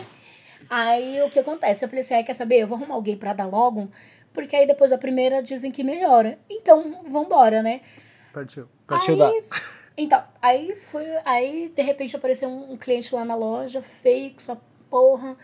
aí 0.70 1.22
o 1.22 1.30
que 1.30 1.38
acontece? 1.38 1.84
Eu 1.84 1.88
falei 1.88 2.00
assim, 2.00 2.14
ah, 2.14 2.22
quer 2.22 2.34
saber? 2.34 2.56
Eu 2.60 2.68
vou 2.68 2.76
arrumar 2.76 2.94
alguém 2.94 3.16
pra 3.16 3.32
dar 3.32 3.46
logo, 3.46 3.90
porque 4.32 4.54
aí 4.54 4.66
depois 4.66 4.90
da 4.90 4.98
primeira 4.98 5.42
dizem 5.42 5.70
que 5.70 5.82
melhora. 5.82 6.38
Então, 6.48 7.02
vambora, 7.08 7.62
né? 7.62 7.80
Partiu. 8.32 8.68
Partiu 8.86 9.14
aí, 9.14 9.18
dar. 9.18 9.75
Então, 9.96 10.22
aí 10.42 10.76
foi. 10.76 11.06
Aí, 11.24 11.72
de 11.74 11.82
repente, 11.82 12.14
apareceu 12.14 12.48
um, 12.48 12.72
um 12.72 12.76
cliente 12.76 13.14
lá 13.14 13.24
na 13.24 13.34
loja, 13.34 13.80
feio, 13.80 14.32
com 14.32 14.40
sua 14.40 14.60
porra. 14.90 15.36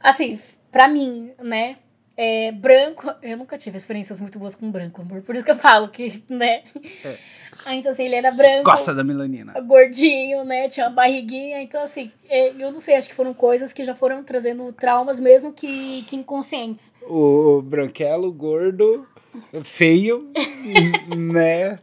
Assim, 0.00 0.38
pra 0.70 0.86
mim, 0.86 1.32
né? 1.38 1.76
É, 2.16 2.52
branco, 2.52 3.10
eu 3.22 3.36
nunca 3.36 3.56
tive 3.56 3.78
experiências 3.78 4.20
muito 4.20 4.38
boas 4.38 4.54
com 4.54 4.70
branco, 4.70 5.00
amor. 5.00 5.22
Por 5.22 5.34
isso 5.34 5.44
que 5.44 5.50
eu 5.50 5.56
falo 5.56 5.88
que, 5.88 6.22
né? 6.28 6.62
É. 7.04 7.16
Ah, 7.64 7.74
então, 7.74 7.90
assim, 7.90 8.04
ele 8.04 8.14
era 8.14 8.30
branco. 8.30 8.64
Gosta 8.64 8.94
da 8.94 9.02
melanina. 9.02 9.58
Gordinho, 9.60 10.44
né? 10.44 10.68
Tinha 10.68 10.86
uma 10.86 10.94
barriguinha. 10.94 11.60
Então, 11.62 11.82
assim, 11.82 12.10
é, 12.28 12.50
eu 12.62 12.70
não 12.70 12.80
sei, 12.80 12.94
acho 12.94 13.08
que 13.08 13.14
foram 13.14 13.34
coisas 13.34 13.72
que 13.72 13.84
já 13.84 13.94
foram 13.94 14.22
trazendo 14.22 14.72
traumas, 14.72 15.18
mesmo 15.18 15.52
que, 15.52 16.02
que 16.02 16.16
inconscientes. 16.16 16.92
O 17.02 17.62
branquelo, 17.62 18.32
gordo, 18.32 19.06
feio, 19.64 20.32
né? 21.16 21.78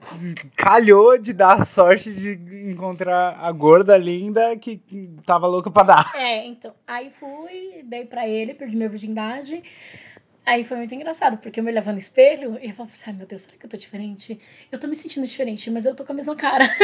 Calhou 0.56 1.18
de 1.18 1.34
dar 1.34 1.62
a 1.62 1.66
sorte 1.66 2.14
de 2.14 2.72
encontrar 2.72 3.38
a 3.40 3.52
gorda 3.52 3.98
linda 3.98 4.56
que 4.58 4.82
tava 5.26 5.48
louca 5.48 5.72
pra 5.72 5.84
dar. 5.84 6.12
É, 6.16 6.46
então. 6.46 6.74
Aí 6.86 7.12
fui, 7.20 7.84
dei 7.84 8.06
pra 8.06 8.28
ele, 8.28 8.54
perdi 8.54 8.76
minha 8.76 8.90
virgindade. 8.90 9.64
Aí 10.46 10.64
foi 10.64 10.78
muito 10.78 10.96
engraçado, 10.96 11.38
porque 11.38 11.60
eu 11.60 11.64
me 11.64 11.72
olhava 11.72 11.92
no 11.92 11.98
espelho 11.98 12.58
e 12.62 12.70
eu 12.70 12.74
falava 12.74 12.94
assim, 12.94 13.10
ai 13.12 13.18
meu 13.18 13.28
Deus, 13.28 13.42
será 13.42 13.58
que 13.58 13.66
eu 13.66 13.70
tô 13.70 13.76
diferente? 13.76 14.40
Eu 14.72 14.80
tô 14.80 14.88
me 14.88 14.96
sentindo 14.96 15.28
diferente, 15.28 15.70
mas 15.70 15.86
eu 15.86 15.94
tô 15.94 16.06
com 16.06 16.14
a 16.14 16.16
mesma 16.16 16.38
cara. 16.38 16.64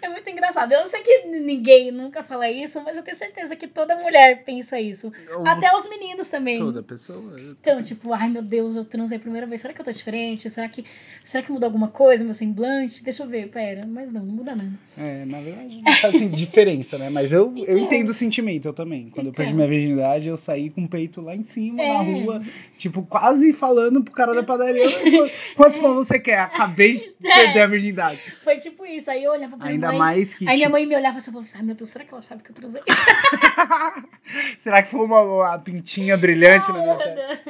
É 0.00 0.08
muito 0.08 0.28
engraçado. 0.28 0.72
Eu 0.72 0.86
sei 0.86 1.00
que 1.02 1.26
ninguém 1.26 1.90
nunca 1.90 2.22
fala 2.22 2.50
isso, 2.50 2.82
mas 2.82 2.96
eu 2.96 3.02
tenho 3.02 3.16
certeza 3.16 3.56
que 3.56 3.66
toda 3.66 3.96
mulher 3.96 4.44
pensa 4.44 4.80
isso. 4.80 5.12
Até 5.46 5.74
os 5.74 5.88
meninos 5.88 6.28
também. 6.28 6.58
Toda 6.58 6.82
pessoa. 6.82 7.40
Então, 7.40 7.82
tipo, 7.82 8.12
ai 8.12 8.28
meu 8.28 8.42
Deus, 8.42 8.76
eu 8.76 8.84
transei 8.84 9.18
a 9.18 9.20
primeira 9.20 9.46
vez. 9.46 9.60
Será 9.60 9.74
que 9.74 9.80
eu 9.80 9.84
tô 9.84 9.92
diferente? 9.92 10.48
Será 10.48 10.68
que, 10.68 10.84
será 11.24 11.42
que 11.42 11.50
mudou 11.50 11.66
alguma 11.66 11.88
coisa? 11.88 12.24
Meu 12.24 12.34
semblante? 12.34 13.02
Deixa 13.02 13.22
eu 13.22 13.28
ver, 13.28 13.48
pera. 13.48 13.86
Mas 13.86 14.12
não, 14.12 14.24
não 14.24 14.34
muda 14.34 14.54
nada. 14.54 14.72
É, 14.96 15.24
na 15.24 15.40
verdade, 15.40 15.82
não 15.82 15.92
faz 15.92 16.14
assim, 16.14 16.28
diferença, 16.30 16.98
né? 16.98 17.10
Mas 17.10 17.32
eu, 17.32 17.52
eu 17.56 17.62
então. 17.62 17.78
entendo 17.78 18.10
o 18.10 18.14
sentimento, 18.14 18.68
eu 18.68 18.72
também. 18.72 19.10
Quando 19.10 19.28
eu 19.28 19.32
perdi 19.32 19.54
minha 19.54 19.68
virgindade, 19.68 20.28
eu 20.28 20.36
saí 20.36 20.70
com 20.70 20.84
o 20.84 20.88
peito 20.88 21.20
lá 21.20 21.34
em 21.34 21.42
cima, 21.42 21.82
é. 21.82 21.88
na 21.88 22.02
rua, 22.02 22.42
tipo, 22.76 23.02
quase 23.02 23.52
falando 23.52 24.02
pro 24.02 24.12
cara 24.12 24.34
da 24.34 24.42
padaria. 24.42 24.86
Quantos 25.56 25.78
pão 25.80 25.94
você 25.94 26.18
quer? 26.18 26.40
Acabei 26.40 26.92
de 26.92 27.14
é. 27.24 27.44
perder 27.44 27.60
a 27.62 27.66
virgindade. 27.66 28.20
Foi 28.42 28.56
tipo 28.58 28.86
isso. 28.86 29.10
Aí 29.10 29.24
eu 29.24 29.32
olhava 29.32 29.56
pra 29.56 29.68
Ainda 29.68 29.87
mãe, 29.88 29.98
mais 29.98 30.34
que. 30.34 30.48
Aí 30.48 30.56
minha 30.56 30.68
mãe 30.68 30.86
me 30.86 30.96
olhava 30.96 31.18
e 31.18 31.20
falava 31.20 31.44
assim: 31.44 31.56
ai 31.56 31.62
meu 31.62 31.74
Deus, 31.74 31.90
será 31.90 32.04
que 32.04 32.12
ela 32.12 32.22
sabe 32.22 32.42
que 32.42 32.50
eu 32.50 32.54
transei? 32.54 32.82
será 34.58 34.82
que 34.82 34.90
foi 34.90 35.04
uma, 35.04 35.20
uma 35.20 35.58
pintinha 35.58 36.16
brilhante 36.16 36.70
na 36.72 36.78
minha 36.78 36.96
tela? 36.96 37.40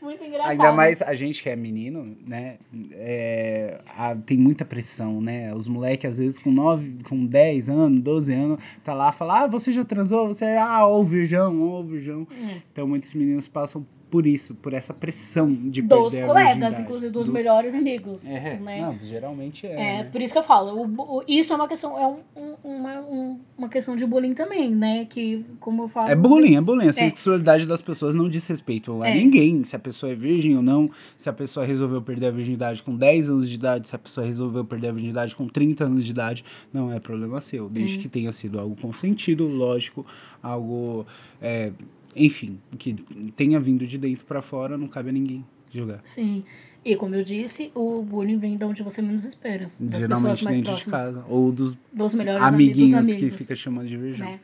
Muito 0.00 0.22
engraçado. 0.22 0.50
Ainda 0.52 0.72
mais 0.72 1.02
a 1.02 1.14
gente 1.14 1.42
que 1.42 1.48
é 1.48 1.56
menino, 1.56 2.16
né? 2.24 2.58
É, 2.92 3.80
a, 3.96 4.14
tem 4.14 4.36
muita 4.36 4.64
pressão, 4.64 5.20
né? 5.20 5.52
Os 5.54 5.66
moleques, 5.66 6.10
às 6.10 6.18
vezes, 6.18 6.38
com 6.38 6.52
9, 6.52 6.98
com 7.08 7.24
10 7.24 7.68
anos, 7.68 8.02
12 8.02 8.32
anos, 8.32 8.58
tá 8.84 8.94
lá 8.94 9.10
fala, 9.10 9.44
ah, 9.44 9.46
você 9.46 9.72
já 9.72 9.84
transou? 9.84 10.28
Você 10.28 10.44
é, 10.44 10.58
ah, 10.58 10.86
ô 10.86 11.02
virgão, 11.02 11.60
ô 11.60 11.82
virgão. 11.82 12.20
Hum. 12.30 12.60
Então 12.70 12.86
muitos 12.86 13.14
meninos 13.14 13.48
passam 13.48 13.86
por 14.16 14.26
isso, 14.26 14.54
por 14.54 14.72
essa 14.72 14.94
pressão 14.94 15.52
de 15.52 15.82
dos 15.82 16.14
perder 16.14 16.26
colegas, 16.26 16.78
inclusive 16.78 17.12
dos, 17.12 17.26
dos, 17.26 17.34
melhores 17.34 17.74
amigos. 17.74 18.26
É, 18.26 18.58
né? 18.58 18.80
Não, 18.80 18.98
geralmente 19.02 19.66
é. 19.66 19.72
É, 19.72 19.76
né? 19.76 20.04
por 20.04 20.22
isso 20.22 20.32
que 20.32 20.38
eu 20.38 20.42
falo, 20.42 20.86
o, 20.86 21.18
o, 21.18 21.22
isso 21.28 21.52
é 21.52 21.56
uma 21.56 21.68
questão, 21.68 21.98
é 21.98 22.06
um, 22.06 22.16
um, 22.34 22.76
uma, 22.76 23.00
um, 23.00 23.40
uma 23.58 23.68
questão 23.68 23.94
de 23.94 24.06
bullying 24.06 24.32
também, 24.32 24.74
né? 24.74 25.04
Que, 25.04 25.44
como 25.60 25.82
eu 25.82 25.88
falo. 25.88 26.08
É 26.08 26.16
bullying, 26.16 26.56
é 26.56 26.62
bullying. 26.62 26.86
A 26.86 26.88
é. 26.88 26.92
sexualidade 26.92 27.66
das 27.66 27.82
pessoas 27.82 28.14
não 28.14 28.26
diz 28.26 28.46
respeito 28.46 29.02
a 29.02 29.08
é. 29.10 29.14
ninguém. 29.14 29.62
Se 29.64 29.76
a 29.76 29.78
pessoa 29.78 30.10
é 30.10 30.14
virgem 30.14 30.56
ou 30.56 30.62
não, 30.62 30.90
se 31.14 31.28
a 31.28 31.32
pessoa 31.34 31.66
resolveu 31.66 32.00
perder 32.00 32.28
a 32.28 32.30
virgindade 32.30 32.82
com 32.82 32.96
10 32.96 33.28
anos 33.28 33.50
de 33.50 33.54
idade, 33.56 33.86
se 33.86 33.94
a 33.94 33.98
pessoa 33.98 34.26
resolveu 34.26 34.64
perder 34.64 34.88
a 34.88 34.92
virgindade 34.92 35.36
com 35.36 35.46
30 35.46 35.84
anos 35.84 36.06
de 36.06 36.10
idade, 36.10 36.42
não 36.72 36.90
é 36.90 36.98
problema 36.98 37.38
seu. 37.42 37.68
Desde 37.68 37.98
hum. 37.98 38.00
que 38.00 38.08
tenha 38.08 38.32
sido 38.32 38.58
algo 38.58 38.74
consentido, 38.80 39.46
lógico, 39.46 40.06
algo. 40.42 41.04
É, 41.42 41.70
enfim, 42.16 42.58
que 42.78 42.94
tenha 43.36 43.60
vindo 43.60 43.86
de 43.86 43.98
dentro 43.98 44.24
para 44.24 44.40
fora, 44.40 44.78
não 44.78 44.88
cabe 44.88 45.10
a 45.10 45.12
ninguém 45.12 45.44
julgar. 45.70 46.00
Sim. 46.04 46.44
E 46.84 46.96
como 46.96 47.14
eu 47.14 47.24
disse, 47.24 47.70
o 47.74 48.02
bullying 48.02 48.38
vem 48.38 48.56
de 48.56 48.64
onde 48.64 48.82
você 48.82 49.02
menos 49.02 49.24
espera. 49.24 49.68
Das 49.78 50.00
Geralmente 50.00 50.08
pessoas 50.08 50.42
mais 50.42 50.56
dentro 50.56 50.72
próximas. 50.72 51.00
de 51.00 51.06
casa. 51.06 51.24
Ou 51.28 51.52
dos, 51.52 51.76
dos 51.92 52.14
melhores 52.14 52.42
amiguinhos 52.42 52.94
amigos, 52.94 53.22
que 53.22 53.30
fica 53.30 53.56
chamando 53.56 53.88
de 53.88 53.96
virgem. 53.96 54.24
Né? 54.24 54.40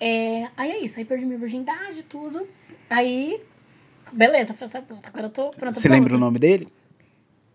É, 0.00 0.48
aí 0.56 0.70
é 0.70 0.84
isso, 0.84 0.98
aí 0.98 1.04
perdi 1.04 1.26
minha 1.26 1.38
virgindade 1.38 2.02
tudo. 2.04 2.46
Aí, 2.88 3.40
beleza, 4.12 4.54
foi 4.54 4.66
essa 4.66 4.80
pergunta. 4.80 5.08
Agora 5.10 5.26
eu 5.26 5.30
tô 5.30 5.50
pronta 5.50 5.78
Você 5.78 5.88
lembra 5.88 6.16
o 6.16 6.18
nome 6.18 6.38
dele? 6.38 6.68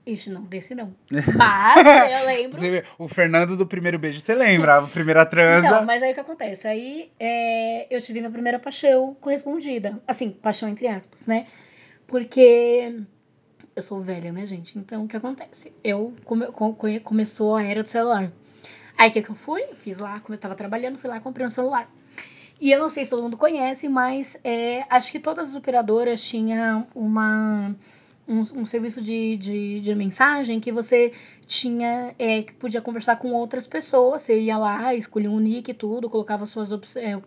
Ixi, 0.05 0.29
não, 0.31 0.41
desse 0.41 0.75
não. 0.75 0.93
Mas 1.37 2.11
eu 2.11 2.25
lembro. 2.25 2.59
Você, 2.59 2.83
o 2.99 3.07
Fernando 3.07 3.55
do 3.55 3.65
primeiro 3.65 3.97
beijo, 3.97 4.19
você 4.19 4.35
lembra? 4.35 4.79
A 4.79 4.87
primeira 4.87 5.25
transa. 5.25 5.65
Então, 5.65 5.85
mas 5.85 6.03
aí 6.03 6.11
o 6.11 6.13
que 6.13 6.19
acontece? 6.19 6.67
Aí 6.67 7.09
é, 7.17 7.87
eu 7.89 8.01
tive 8.01 8.19
minha 8.19 8.31
primeira 8.31 8.59
paixão 8.59 9.15
correspondida. 9.21 10.01
Assim, 10.05 10.29
paixão 10.29 10.67
entre 10.67 10.87
aspas, 10.87 11.25
né? 11.25 11.45
Porque 12.05 12.99
eu 13.73 13.81
sou 13.81 14.01
velha, 14.01 14.31
né, 14.33 14.45
gente? 14.45 14.77
Então 14.77 15.05
o 15.05 15.07
que 15.07 15.15
acontece? 15.15 15.73
Eu 15.81 16.13
come, 16.25 16.47
come, 16.47 16.99
começou 16.99 17.55
a 17.55 17.63
era 17.63 17.81
do 17.81 17.87
celular. 17.87 18.29
Aí 18.97 19.09
o 19.09 19.13
que, 19.13 19.21
que 19.21 19.29
eu 19.29 19.35
fui? 19.35 19.63
Fiz 19.75 19.99
lá, 19.99 20.19
como 20.19 20.35
eu 20.35 20.39
tava 20.39 20.53
trabalhando, 20.53 20.97
fui 20.97 21.09
lá 21.09 21.21
comprei 21.21 21.47
um 21.47 21.49
celular. 21.49 21.89
E 22.59 22.71
eu 22.71 22.79
não 22.79 22.89
sei 22.89 23.03
se 23.03 23.09
todo 23.09 23.23
mundo 23.23 23.37
conhece, 23.37 23.87
mas 23.87 24.37
é, 24.43 24.85
acho 24.89 25.11
que 25.11 25.19
todas 25.19 25.49
as 25.49 25.55
operadoras 25.55 26.23
tinham 26.23 26.87
uma 26.93 27.75
um, 28.27 28.39
um 28.39 28.65
serviço 28.65 29.01
de, 29.01 29.35
de, 29.37 29.79
de, 29.81 29.95
mensagem 29.95 30.59
que 30.59 30.71
você 30.71 31.11
tinha 31.45 32.13
é, 32.17 32.43
que 32.43 32.53
podia 32.53 32.81
conversar 32.81 33.17
com 33.17 33.31
outras 33.33 33.67
pessoas. 33.67 34.21
Você 34.21 34.39
ia 34.39 34.57
lá, 34.57 34.93
escolhia 34.95 35.29
um 35.29 35.39
nick 35.39 35.71
e 35.71 35.73
tudo, 35.73 36.09
colocava 36.09 36.45
suas 36.45 36.71
é, 36.95 37.19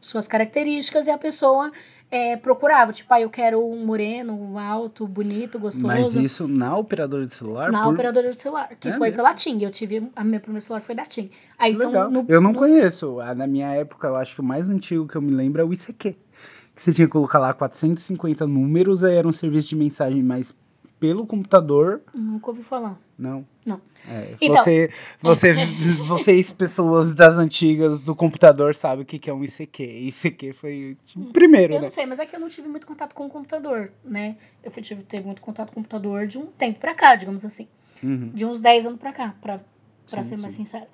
suas 0.00 0.28
características 0.28 1.06
e 1.08 1.10
a 1.10 1.18
pessoa 1.18 1.72
é, 2.10 2.36
procurava. 2.36 2.92
Tipo, 2.92 3.12
ah, 3.14 3.20
eu 3.20 3.28
quero 3.28 3.60
um 3.64 3.84
moreno, 3.84 4.34
um 4.34 4.58
alto, 4.58 5.06
bonito, 5.06 5.58
gostoso. 5.58 5.86
Mas 5.86 6.14
isso 6.14 6.46
na 6.46 6.76
operadora 6.76 7.26
de 7.26 7.34
celular? 7.34 7.72
Na 7.72 7.82
por- 7.82 7.94
operadora 7.94 8.32
de 8.32 8.40
celular, 8.40 8.68
que 8.78 8.88
É 8.88 8.92
foi 8.92 9.08
mesmo? 9.08 9.16
pela 9.16 9.34
TIM. 9.34 9.58
Eu 9.62 9.70
tive. 9.70 10.08
A 10.14 10.22
minha 10.22 10.38
primeira 10.38 10.60
celular 10.64 10.80
foi 10.82 10.94
da 10.94 11.04
TIM. 11.04 11.28
Aí, 11.58 11.72
então, 11.72 11.88
legal. 11.90 12.10
no- 12.10 12.24
eu 12.28 12.40
não 12.40 12.52
no- 12.52 12.58
conheço. 12.58 13.18
Ah, 13.20 13.34
Na 13.34 13.46
minha 13.46 13.68
época, 13.74 14.06
eu 14.06 14.16
acho 14.16 14.34
que 14.36 14.40
o 14.40 14.44
mais 14.44 14.70
antigo 14.70 15.08
que 15.08 15.16
eu 15.16 15.22
me 15.22 15.32
lembro 15.32 15.60
é 15.60 15.64
o 15.64 15.72
ICQ. 15.72 16.14
Que 16.76 16.82
você 16.82 16.92
tinha 16.92 17.06
que 17.08 17.12
colocar 17.12 17.38
lá 17.38 17.52
450 17.54 18.46
números, 18.46 19.02
aí 19.02 19.16
era 19.16 19.26
um 19.26 19.32
serviço 19.32 19.68
de 19.70 19.76
mensagem 19.76 20.22
mais 20.22 20.54
pelo 21.00 21.26
computador. 21.26 22.02
Nunca 22.14 22.50
ouvi 22.50 22.62
falar. 22.62 22.98
Não. 23.18 23.46
Não. 23.64 23.80
É, 24.08 24.34
Então- 24.40 24.56
você, 24.62 24.90
você, 25.20 25.54
vocês, 26.06 26.52
pessoas 26.52 27.14
das 27.14 27.36
antigas 27.38 28.00
do 28.02 28.14
computador, 28.14 28.74
sabem 28.74 29.02
o 29.02 29.06
que 29.06 29.28
é 29.28 29.32
um 29.34 29.42
ICQ. 29.42 29.82
ICQ 29.82 30.52
foi 30.52 30.96
o 31.16 31.24
primeiro, 31.32 31.74
Eu 31.74 31.78
né? 31.80 31.86
não 31.86 31.90
sei, 31.90 32.06
mas 32.06 32.18
é 32.18 32.26
que 32.26 32.36
eu 32.36 32.40
não 32.40 32.48
tive 32.48 32.68
muito 32.68 32.86
contato 32.86 33.14
com 33.14 33.26
o 33.26 33.28
computador, 33.30 33.90
né? 34.04 34.36
Eu 34.62 34.70
tive, 34.70 35.04
muito 35.24 35.40
contato 35.42 35.68
com 35.68 35.72
o 35.80 35.82
computador 35.82 36.26
de 36.26 36.38
um 36.38 36.46
tempo 36.46 36.78
pra 36.78 36.94
cá, 36.94 37.16
digamos 37.16 37.44
assim. 37.44 37.66
Uhum. 38.02 38.30
De 38.34 38.44
uns 38.44 38.60
10 38.60 38.86
anos 38.86 38.98
pra 39.00 39.12
cá, 39.12 39.34
pra, 39.40 39.60
pra 40.10 40.22
Sim, 40.22 40.30
ser 40.30 40.36
mais 40.36 40.54
sim. 40.54 40.64
sincera. 40.64 40.86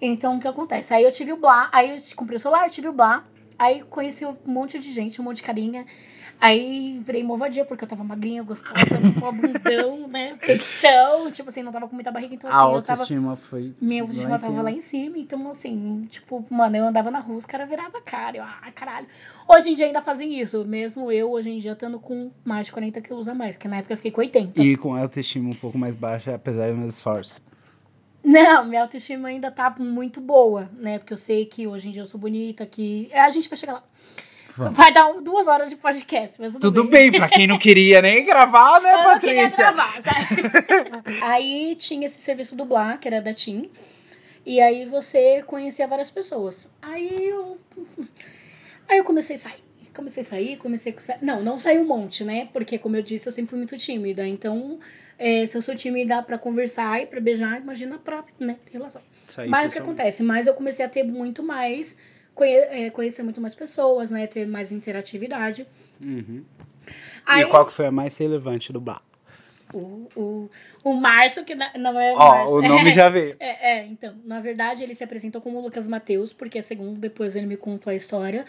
Então, 0.00 0.36
o 0.36 0.40
que 0.40 0.48
acontece? 0.48 0.94
Aí 0.94 1.04
eu 1.04 1.12
tive 1.12 1.32
o 1.32 1.36
Blá, 1.36 1.68
aí 1.72 1.96
eu 1.98 2.02
comprei 2.16 2.36
o 2.36 2.40
celular, 2.40 2.68
tive 2.70 2.88
o 2.88 2.92
Blá, 2.92 3.24
aí 3.58 3.82
conheci 3.82 4.24
um 4.24 4.36
monte 4.46 4.78
de 4.78 4.92
gente, 4.92 5.20
um 5.20 5.24
monte 5.24 5.36
de 5.38 5.42
carinha. 5.42 5.84
Aí 6.40 7.00
virei 7.04 7.24
movadia, 7.24 7.64
porque 7.64 7.82
eu 7.82 7.88
tava 7.88 8.04
magrinha, 8.04 8.44
gostosa, 8.44 8.76
com 9.20 9.32
bundão, 9.32 10.06
né? 10.06 10.36
Peitão, 10.36 11.32
tipo 11.32 11.48
assim, 11.48 11.64
não 11.64 11.72
tava 11.72 11.88
com 11.88 11.96
muita 11.96 12.12
barriga, 12.12 12.32
então 12.32 12.48
A 12.48 12.52
assim, 12.52 12.74
eu 12.74 12.82
tava. 12.82 13.00
autoestima 13.00 13.34
foi. 13.34 13.74
Minha 13.80 14.04
lá 14.04 14.08
autoestima 14.08 14.28
em 14.28 14.38
tava 14.38 14.52
cima. 14.52 14.62
lá 14.62 14.70
em 14.70 14.80
cima, 14.80 15.18
então 15.18 15.50
assim, 15.50 16.06
tipo, 16.08 16.46
mano, 16.48 16.76
eu 16.76 16.84
andava 16.86 17.10
na 17.10 17.18
rua, 17.18 17.38
os 17.38 17.44
caras 17.44 17.68
viravam 17.68 17.98
a 17.98 18.02
cara, 18.02 18.36
eu, 18.36 18.44
ah, 18.44 18.70
caralho. 18.72 19.08
Hoje 19.48 19.70
em 19.70 19.74
dia 19.74 19.86
ainda 19.86 20.00
fazem 20.00 20.38
isso, 20.40 20.64
mesmo 20.64 21.10
eu, 21.10 21.28
hoje 21.28 21.50
em 21.50 21.58
dia, 21.58 21.72
estando 21.72 21.98
com 21.98 22.30
mais 22.44 22.66
de 22.66 22.72
40 22.72 23.00
quilos 23.00 23.26
a 23.26 23.34
mais, 23.34 23.56
porque 23.56 23.66
na 23.66 23.78
época 23.78 23.94
eu 23.94 23.96
fiquei 23.96 24.12
com 24.12 24.20
80. 24.20 24.62
E 24.62 24.76
com 24.76 24.94
a 24.94 25.00
autoestima 25.00 25.50
um 25.50 25.54
pouco 25.54 25.76
mais 25.76 25.96
baixa, 25.96 26.36
apesar 26.36 26.68
dos 26.68 26.78
meus 26.78 26.94
esforços. 26.94 27.40
Não, 28.30 28.64
minha 28.66 28.82
autoestima 28.82 29.28
ainda 29.28 29.50
tá 29.50 29.74
muito 29.78 30.20
boa, 30.20 30.68
né? 30.74 30.98
Porque 30.98 31.14
eu 31.14 31.16
sei 31.16 31.46
que 31.46 31.66
hoje 31.66 31.88
em 31.88 31.92
dia 31.92 32.02
eu 32.02 32.06
sou 32.06 32.20
bonita, 32.20 32.66
que. 32.66 33.10
A 33.14 33.30
gente 33.30 33.48
vai 33.48 33.56
chegar 33.56 33.72
lá. 33.72 33.82
Vamos. 34.54 34.76
Vai 34.76 34.92
dar 34.92 35.06
um- 35.06 35.22
duas 35.22 35.48
horas 35.48 35.70
de 35.70 35.76
podcast, 35.76 36.36
mas 36.38 36.52
tudo, 36.52 36.60
Tudo 36.60 36.84
bem, 36.90 37.10
pra 37.10 37.28
quem 37.28 37.46
não 37.46 37.58
queria 37.58 38.02
nem 38.02 38.26
gravar, 38.26 38.80
né, 38.82 38.92
Eu 38.92 38.96
não 39.04 39.18
queria 39.20 39.42
Patrícia? 39.48 39.72
gravar, 39.72 40.02
sabe? 40.02 41.12
aí 41.22 41.74
tinha 41.76 42.04
esse 42.06 42.20
serviço 42.20 42.54
do 42.56 42.64
Blá, 42.66 42.96
que 42.98 43.06
era 43.08 43.22
da 43.22 43.32
TIM. 43.32 43.70
E 44.44 44.60
aí 44.60 44.84
você 44.86 45.42
conhecia 45.46 45.86
várias 45.88 46.10
pessoas. 46.10 46.66
Aí 46.82 47.28
eu. 47.28 47.56
Aí 48.88 48.96
eu 48.98 49.04
comecei 49.04 49.36
a 49.36 49.38
sair. 49.38 49.62
Comecei 49.98 50.20
a 50.22 50.26
sair, 50.26 50.56
comecei 50.58 50.94
a 50.96 51.00
sair. 51.00 51.18
Não, 51.20 51.42
não 51.42 51.58
saí 51.58 51.76
um 51.76 51.84
monte, 51.84 52.22
né? 52.22 52.48
Porque, 52.52 52.78
como 52.78 52.94
eu 52.94 53.02
disse, 53.02 53.26
eu 53.26 53.32
sempre 53.32 53.50
fui 53.50 53.58
muito 53.58 53.76
tímida. 53.76 54.24
Então, 54.24 54.78
é, 55.18 55.44
se 55.44 55.56
eu 55.56 55.60
sou 55.60 55.74
tímida 55.74 56.22
pra 56.22 56.38
conversar 56.38 57.02
e 57.02 57.06
pra 57.06 57.20
beijar, 57.20 57.60
imagina 57.60 57.98
pra 57.98 58.24
né, 58.38 58.56
ter 58.64 58.74
relação. 58.74 59.02
Mas 59.48 59.70
o 59.70 59.72
que 59.72 59.80
acontece? 59.80 60.22
Mas 60.22 60.46
eu 60.46 60.54
comecei 60.54 60.86
a 60.86 60.88
ter 60.88 61.02
muito 61.02 61.42
mais. 61.42 61.96
Conhe 62.32 62.54
é, 62.54 62.90
conhecer 62.90 63.24
muito 63.24 63.40
mais 63.40 63.56
pessoas, 63.56 64.08
né? 64.08 64.28
Ter 64.28 64.46
mais 64.46 64.70
interatividade. 64.70 65.66
Uhum. 66.00 66.44
Aí, 67.26 67.42
E 67.42 67.46
qual 67.46 67.66
que 67.66 67.72
foi 67.72 67.86
a 67.86 67.90
mais 67.90 68.16
relevante 68.16 68.72
do 68.72 68.80
bar? 68.80 69.02
o, 69.72 70.08
o, 70.16 70.50
o 70.82 70.94
Márcio, 70.94 71.44
que 71.44 71.54
não 71.54 71.98
é 72.00 72.14
Ó, 72.14 72.16
Márcio. 72.16 72.54
o 72.56 72.62
nome 72.62 72.92
já 72.92 73.08
veio. 73.08 73.36
É, 73.38 73.78
é, 73.78 73.86
então, 73.86 74.14
na 74.24 74.40
verdade, 74.40 74.82
ele 74.82 74.94
se 74.94 75.04
apresentou 75.04 75.40
como 75.40 75.60
Lucas 75.60 75.86
Mateus, 75.86 76.32
porque 76.32 76.60
segundo 76.62 76.98
depois 76.98 77.36
ele 77.36 77.46
me 77.46 77.56
contou 77.56 77.90
a 77.90 77.94
história, 77.94 78.44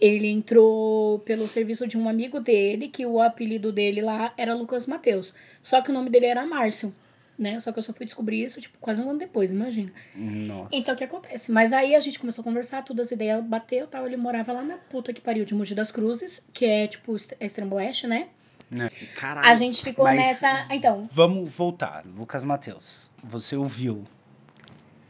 ele 0.00 0.28
entrou 0.28 1.18
pelo 1.20 1.46
serviço 1.46 1.86
de 1.86 1.98
um 1.98 2.08
amigo 2.08 2.40
dele, 2.40 2.88
que 2.88 3.04
o 3.04 3.20
apelido 3.20 3.70
dele 3.70 4.00
lá 4.00 4.32
era 4.36 4.54
Lucas 4.54 4.86
Mateus. 4.86 5.34
Só 5.62 5.82
que 5.82 5.90
o 5.90 5.92
nome 5.92 6.08
dele 6.08 6.26
era 6.26 6.46
Márcio, 6.46 6.94
né? 7.38 7.60
Só 7.60 7.70
que 7.70 7.78
eu 7.78 7.82
só 7.82 7.92
fui 7.92 8.06
descobrir 8.06 8.42
isso, 8.42 8.60
tipo, 8.60 8.78
quase 8.78 9.00
um 9.00 9.10
ano 9.10 9.18
depois, 9.18 9.52
imagina. 9.52 9.92
Nossa. 10.14 10.70
Então, 10.72 10.94
o 10.94 10.96
que 10.96 11.04
acontece? 11.04 11.52
Mas 11.52 11.72
aí 11.72 11.94
a 11.94 12.00
gente 12.00 12.18
começou 12.18 12.42
a 12.42 12.44
conversar, 12.44 12.82
todas 12.82 13.08
as 13.08 13.12
ideias 13.12 13.44
bateu 13.44 13.86
tal. 13.86 14.06
Ele 14.06 14.16
morava 14.16 14.52
lá 14.52 14.62
na 14.62 14.76
puta 14.78 15.12
que 15.12 15.20
pariu 15.20 15.44
de 15.44 15.54
Mogi 15.54 15.74
das 15.74 15.92
Cruzes, 15.92 16.42
que 16.52 16.64
é, 16.64 16.86
tipo, 16.86 17.14
extremo 17.38 17.76
leste, 17.76 18.06
né? 18.06 18.28
Né? 18.70 18.88
Caralho. 19.16 19.48
A 19.48 19.54
gente 19.56 19.82
ficou 19.82 20.04
mas- 20.04 20.16
nessa... 20.18 20.68
Então, 20.70 21.08
Vamos 21.10 21.52
voltar. 21.54 22.04
Lucas 22.06 22.44
Matheus, 22.44 23.10
você 23.22 23.56
ouviu? 23.56 24.04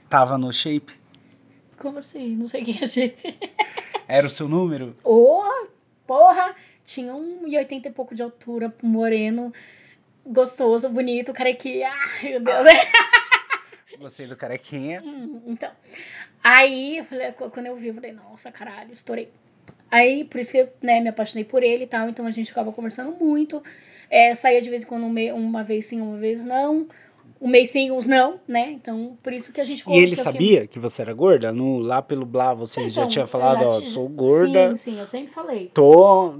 Tava 0.09 0.36
no 0.38 0.53
shape? 0.53 0.99
como 1.78 1.99
assim? 1.99 2.36
Não 2.36 2.47
sei 2.47 2.62
o 2.62 2.64
que 2.66 2.84
é 2.84 2.86
gente... 2.86 3.38
Era 4.11 4.26
o 4.26 4.30
seu 4.30 4.48
número? 4.48 4.96
Ô, 5.04 5.40
porra! 6.04 6.56
Tinha 6.84 7.14
um 7.14 7.46
e 7.46 7.56
80 7.56 7.86
e 7.86 7.92
pouco 7.92 8.12
de 8.12 8.20
altura, 8.20 8.74
moreno, 8.82 9.52
gostoso, 10.26 10.88
bonito, 10.88 11.32
carequinha. 11.32 11.92
Ai, 11.92 12.30
meu 12.30 12.40
Deus. 12.40 12.66
Gostei 14.00 14.26
do 14.26 14.34
carequinha. 14.34 15.00
Hum, 15.06 15.40
então. 15.46 15.70
Aí, 16.42 16.98
eu 16.98 17.04
falei, 17.04 17.30
quando 17.30 17.66
eu 17.66 17.76
vi, 17.76 17.88
eu 17.88 17.94
falei, 17.94 18.11
nossa, 18.11 18.50
caralho, 18.50 18.92
estourei. 18.92 19.30
Aí, 19.88 20.24
por 20.24 20.40
isso 20.40 20.50
que 20.50 20.68
né, 20.82 21.00
me 21.00 21.11
apaixonei 21.11 21.44
por 21.44 21.62
ele 21.62 21.84
e 21.84 21.86
tal. 21.86 22.08
Então 22.08 22.26
a 22.26 22.32
gente 22.32 22.48
ficava 22.48 22.72
conversando 22.72 23.12
muito. 23.12 23.62
É, 24.11 24.34
saía 24.34 24.61
de 24.61 24.70
vez 24.70 24.82
em 24.82 24.86
quando, 24.86 25.04
um 25.04 25.34
uma 25.34 25.62
vez 25.62 25.86
sim, 25.86 26.00
uma 26.00 26.16
vez 26.16 26.44
não. 26.44 26.88
Um 27.41 27.49
mês 27.49 27.70
sim, 27.70 27.91
uns 27.91 28.05
não, 28.05 28.38
né? 28.47 28.70
Então, 28.72 29.16
por 29.22 29.32
isso 29.32 29.51
que 29.53 29.61
a 29.61 29.64
gente 29.64 29.82
E 29.88 29.97
ele 29.99 30.11
que- 30.14 30.16
sabia 30.22 30.66
que 30.66 30.78
você 30.78 31.01
era 31.01 31.14
gorda? 31.14 31.51
No, 31.53 31.78
lá 31.78 32.03
pelo 32.03 32.26
Blá 32.26 32.53
você 32.53 32.91
já 32.91 33.03
Então, 33.03 33.09
tinha 33.09 33.22
eu 33.24 33.28
falado, 33.28 33.61
já 33.61 33.66
ó, 33.68 33.70
tinha- 33.80 33.91
sou 33.91 34.09
gorda, 34.09 34.70
Sim, 34.76 34.93
sim, 34.93 34.99
eu 35.01 35.07
sempre 35.07 35.32
falei. 35.32 35.70
tô 35.72 36.34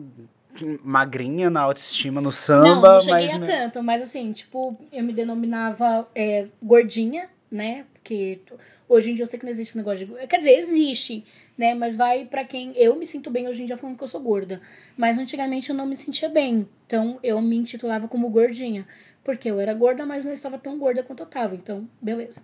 magrinha 0.85 1.49
na 1.49 1.63
autoestima 1.63 2.21
no 2.21 2.27
não, 2.27 2.33
samba, 2.33 2.95
não 2.95 3.01
cheguei 3.01 3.39
mas... 3.39 3.49
tanto, 3.49 3.83
mas 3.83 4.03
assim, 4.03 4.33
tipo, 4.33 4.77
eu 4.93 5.03
me 5.03 5.13
denominava 5.13 6.07
é, 6.15 6.47
gordinha, 6.63 7.29
né? 7.51 7.87
Porque 7.95 8.41
hoje 8.89 9.11
em 9.11 9.15
dia 9.15 9.23
eu 9.23 9.27
sei 9.27 9.39
que 9.39 9.45
não 9.45 9.51
existe 9.51 9.77
negócio 9.77 10.07
de. 10.07 10.27
Quer 10.27 10.39
dizer, 10.39 10.53
existe, 10.59 11.25
né? 11.61 11.75
Mas 11.75 11.95
vai 11.95 12.25
pra 12.25 12.43
quem. 12.45 12.73
Eu 12.75 12.97
me 12.97 13.07
sinto 13.07 13.31
bem 13.31 13.47
hoje 13.47 13.63
em 13.63 13.67
dia 13.67 13.77
falando 13.77 13.97
que 13.99 14.03
eu 14.03 14.09
sou 14.09 14.21
gorda. 14.21 14.61
Mas 14.97 15.19
antigamente 15.19 15.69
eu 15.71 15.77
não 15.77 15.87
me 15.87 15.97
sentia 15.97 16.29
bem. 16.29 16.67
Então 16.87 17.21
eu 17.23 17.41
me 17.43 17.55
intitulava 17.57 18.09
como 18.09 18.31
gordinha. 18.31 18.87
Porque 19.23 19.51
eu 19.51 19.61
era 19.61 19.75
gorda, 19.75 20.07
mas 20.07 20.25
não 20.25 20.33
estava 20.33 20.59
tão 20.59 20.79
gorda 20.79 21.03
quanto 21.03 21.21
eu 21.23 21.27
tava. 21.27 21.55
Então, 21.55 21.87
beleza. 22.01 22.43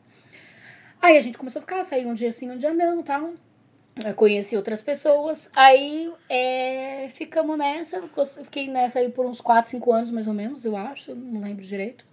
Aí 1.01 1.17
a 1.17 1.21
gente 1.21 1.39
começou 1.39 1.61
a 1.61 1.62
ficar, 1.62 1.83
sair 1.83 2.07
um 2.07 2.14
dia 2.14 2.31
sim, 2.31 2.51
um 2.51 2.59
dia 2.59 2.73
não, 2.75 3.03
tal. 3.03 3.33
Eu 4.05 4.12
conheci 4.14 4.55
outras 4.55 4.83
pessoas. 4.83 5.49
Aí 5.55 6.12
é, 6.29 7.09
ficamos 7.14 7.57
nessa. 7.57 8.03
Fiquei 8.45 8.69
nessa 8.69 8.99
aí 8.99 9.09
por 9.09 9.25
uns 9.25 9.41
4, 9.41 9.71
5 9.71 9.91
anos, 9.93 10.11
mais 10.11 10.27
ou 10.27 10.35
menos, 10.35 10.62
eu 10.67 10.77
acho. 10.77 11.14
Não 11.14 11.41
lembro 11.41 11.64
direito. 11.64 12.05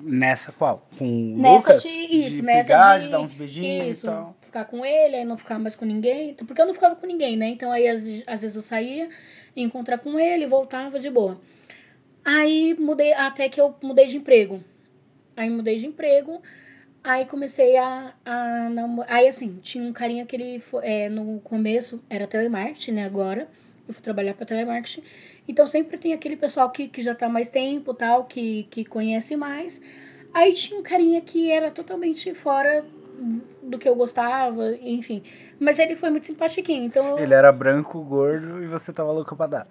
Nessa 0.00 0.50
qual? 0.52 0.88
Com 0.98 1.04
o 1.34 1.36
Nessa 1.38 1.56
Lucas? 1.74 1.82
de- 1.82 1.88
isso, 2.26 2.36
de 2.36 2.42
nessa 2.42 2.68
pegar, 2.72 2.98
de- 2.98 3.04
de 3.04 3.10
dar 3.10 3.20
uns 3.20 3.32
beijinhos 3.32 3.88
Isso, 3.98 4.06
e 4.06 4.10
tal. 4.10 4.34
Ficar 4.54 4.64
com 4.66 4.86
ele, 4.86 5.16
aí 5.16 5.24
não 5.24 5.36
ficar 5.36 5.58
mais 5.58 5.74
com 5.74 5.84
ninguém. 5.84 6.30
Então, 6.30 6.46
Porque 6.46 6.62
eu 6.62 6.66
não 6.66 6.74
ficava 6.74 6.94
com 6.94 7.06
ninguém, 7.06 7.36
né? 7.36 7.48
Então 7.48 7.72
aí 7.72 7.88
às, 7.88 8.02
às 8.26 8.42
vezes 8.42 8.54
eu 8.54 8.62
saía, 8.62 9.08
ia 9.56 9.64
encontrar 9.64 9.98
com 9.98 10.18
ele, 10.18 10.46
voltava 10.46 11.00
de 11.00 11.10
boa. 11.10 11.40
Aí 12.24 12.74
mudei, 12.78 13.12
até 13.14 13.48
que 13.48 13.60
eu 13.60 13.74
mudei 13.82 14.06
de 14.06 14.16
emprego. 14.16 14.62
Aí 15.36 15.50
mudei 15.50 15.78
de 15.78 15.86
emprego, 15.86 16.40
aí 17.02 17.26
comecei 17.26 17.76
a, 17.76 18.14
a. 18.24 18.68
Aí 19.08 19.26
assim, 19.26 19.58
tinha 19.60 19.82
um 19.82 19.92
carinha 19.92 20.24
que 20.24 20.36
ele 20.36 20.62
é, 20.82 21.08
no 21.08 21.40
começo 21.40 22.00
era 22.08 22.26
telemarketing, 22.26 22.92
né? 22.92 23.04
Agora 23.04 23.48
eu 23.88 23.92
fui 23.92 24.02
trabalhar 24.02 24.34
para 24.34 24.46
telemarketing. 24.46 25.02
Então 25.48 25.66
sempre 25.66 25.98
tem 25.98 26.12
aquele 26.12 26.36
pessoal 26.36 26.70
que, 26.70 26.86
que 26.86 27.02
já 27.02 27.14
tá 27.14 27.28
mais 27.28 27.50
tempo, 27.50 27.92
tal, 27.92 28.24
que, 28.24 28.68
que 28.70 28.84
conhece 28.84 29.36
mais. 29.36 29.82
Aí 30.32 30.52
tinha 30.52 30.78
um 30.78 30.82
carinha 30.82 31.20
que 31.20 31.50
era 31.50 31.70
totalmente 31.70 32.32
fora 32.34 32.84
do 33.62 33.78
que 33.78 33.88
eu 33.88 33.94
gostava, 33.94 34.76
enfim. 34.80 35.22
Mas 35.58 35.78
ele 35.78 35.96
foi 35.96 36.10
muito 36.10 36.26
simpatiquinho, 36.26 36.84
então 36.84 37.18
Ele 37.18 37.34
era 37.34 37.50
branco, 37.52 38.00
gordo 38.02 38.62
e 38.62 38.66
você 38.66 38.92
tava 38.92 39.12
louca 39.12 39.34
pra 39.34 39.46
dar. 39.46 39.68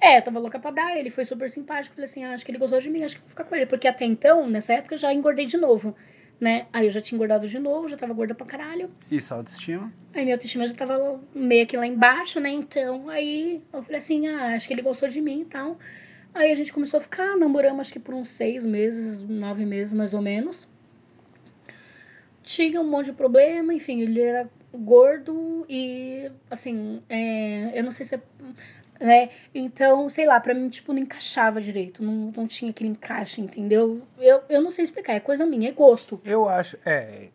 é, 0.00 0.20
tava 0.20 0.38
louca 0.38 0.58
pra 0.58 0.70
dar, 0.70 0.96
ele 0.96 1.10
foi 1.10 1.24
super 1.24 1.50
simpático. 1.50 1.94
Falei 1.94 2.04
assim, 2.04 2.24
ah, 2.24 2.32
acho 2.34 2.44
que 2.44 2.50
ele 2.50 2.58
gostou 2.58 2.80
de 2.80 2.88
mim, 2.90 3.04
acho 3.04 3.16
que 3.16 3.22
vou 3.22 3.30
ficar 3.30 3.44
com 3.44 3.54
ele. 3.54 3.66
Porque 3.66 3.88
até 3.88 4.04
então, 4.04 4.48
nessa 4.48 4.72
época, 4.74 4.94
eu 4.94 4.98
já 4.98 5.12
engordei 5.12 5.44
de 5.44 5.56
novo, 5.56 5.94
né? 6.40 6.66
Aí 6.72 6.86
eu 6.86 6.90
já 6.90 7.00
tinha 7.00 7.16
engordado 7.16 7.46
de 7.48 7.58
novo, 7.58 7.88
já 7.88 7.96
tava 7.96 8.14
gorda 8.14 8.34
pra 8.34 8.46
caralho. 8.46 8.90
Isso, 9.10 9.34
autoestima? 9.34 9.92
Aí 10.14 10.22
minha 10.24 10.36
autoestima 10.36 10.66
já 10.66 10.74
tava 10.74 11.20
meio 11.34 11.66
que 11.66 11.76
lá 11.76 11.86
embaixo, 11.86 12.38
né? 12.40 12.50
Então, 12.50 13.08
aí 13.08 13.62
eu 13.72 13.82
falei 13.82 13.98
assim, 13.98 14.28
ah, 14.28 14.54
acho 14.54 14.66
que 14.68 14.74
ele 14.74 14.82
gostou 14.82 15.08
de 15.08 15.20
mim 15.20 15.40
e 15.40 15.44
tal. 15.44 15.76
Aí 16.34 16.52
a 16.52 16.54
gente 16.54 16.72
começou 16.72 16.98
a 16.98 17.00
ficar, 17.00 17.36
namoramos 17.36 17.80
acho 17.80 17.92
que 17.92 17.98
por 17.98 18.14
uns 18.14 18.28
seis 18.28 18.64
meses, 18.64 19.24
nove 19.24 19.64
meses 19.64 19.92
mais 19.92 20.14
ou 20.14 20.20
menos. 20.22 20.68
Tinha 22.48 22.80
um 22.80 22.88
monte 22.88 23.06
de 23.06 23.12
problema, 23.12 23.74
enfim, 23.74 24.00
ele 24.00 24.22
era 24.22 24.48
gordo 24.72 25.66
e, 25.68 26.30
assim, 26.50 27.02
é, 27.06 27.78
eu 27.78 27.84
não 27.84 27.90
sei 27.90 28.06
se 28.06 28.14
é 28.14 28.20
né? 29.00 29.28
Então, 29.54 30.08
sei 30.08 30.26
lá, 30.26 30.38
pra 30.40 30.54
mim, 30.54 30.68
tipo, 30.68 30.92
não 30.92 31.00
encaixava 31.00 31.60
direito. 31.60 32.02
Não, 32.02 32.32
não 32.36 32.46
tinha 32.46 32.70
aquele 32.70 32.90
encaixe, 32.90 33.40
entendeu? 33.40 34.02
Eu, 34.18 34.40
eu 34.48 34.60
não 34.60 34.70
sei 34.70 34.84
explicar, 34.84 35.14
é 35.14 35.20
coisa 35.20 35.46
minha, 35.46 35.68
é 35.68 35.72
gosto. 35.72 36.20
Eu 36.24 36.48
acho, 36.48 36.76
é, 36.84 37.28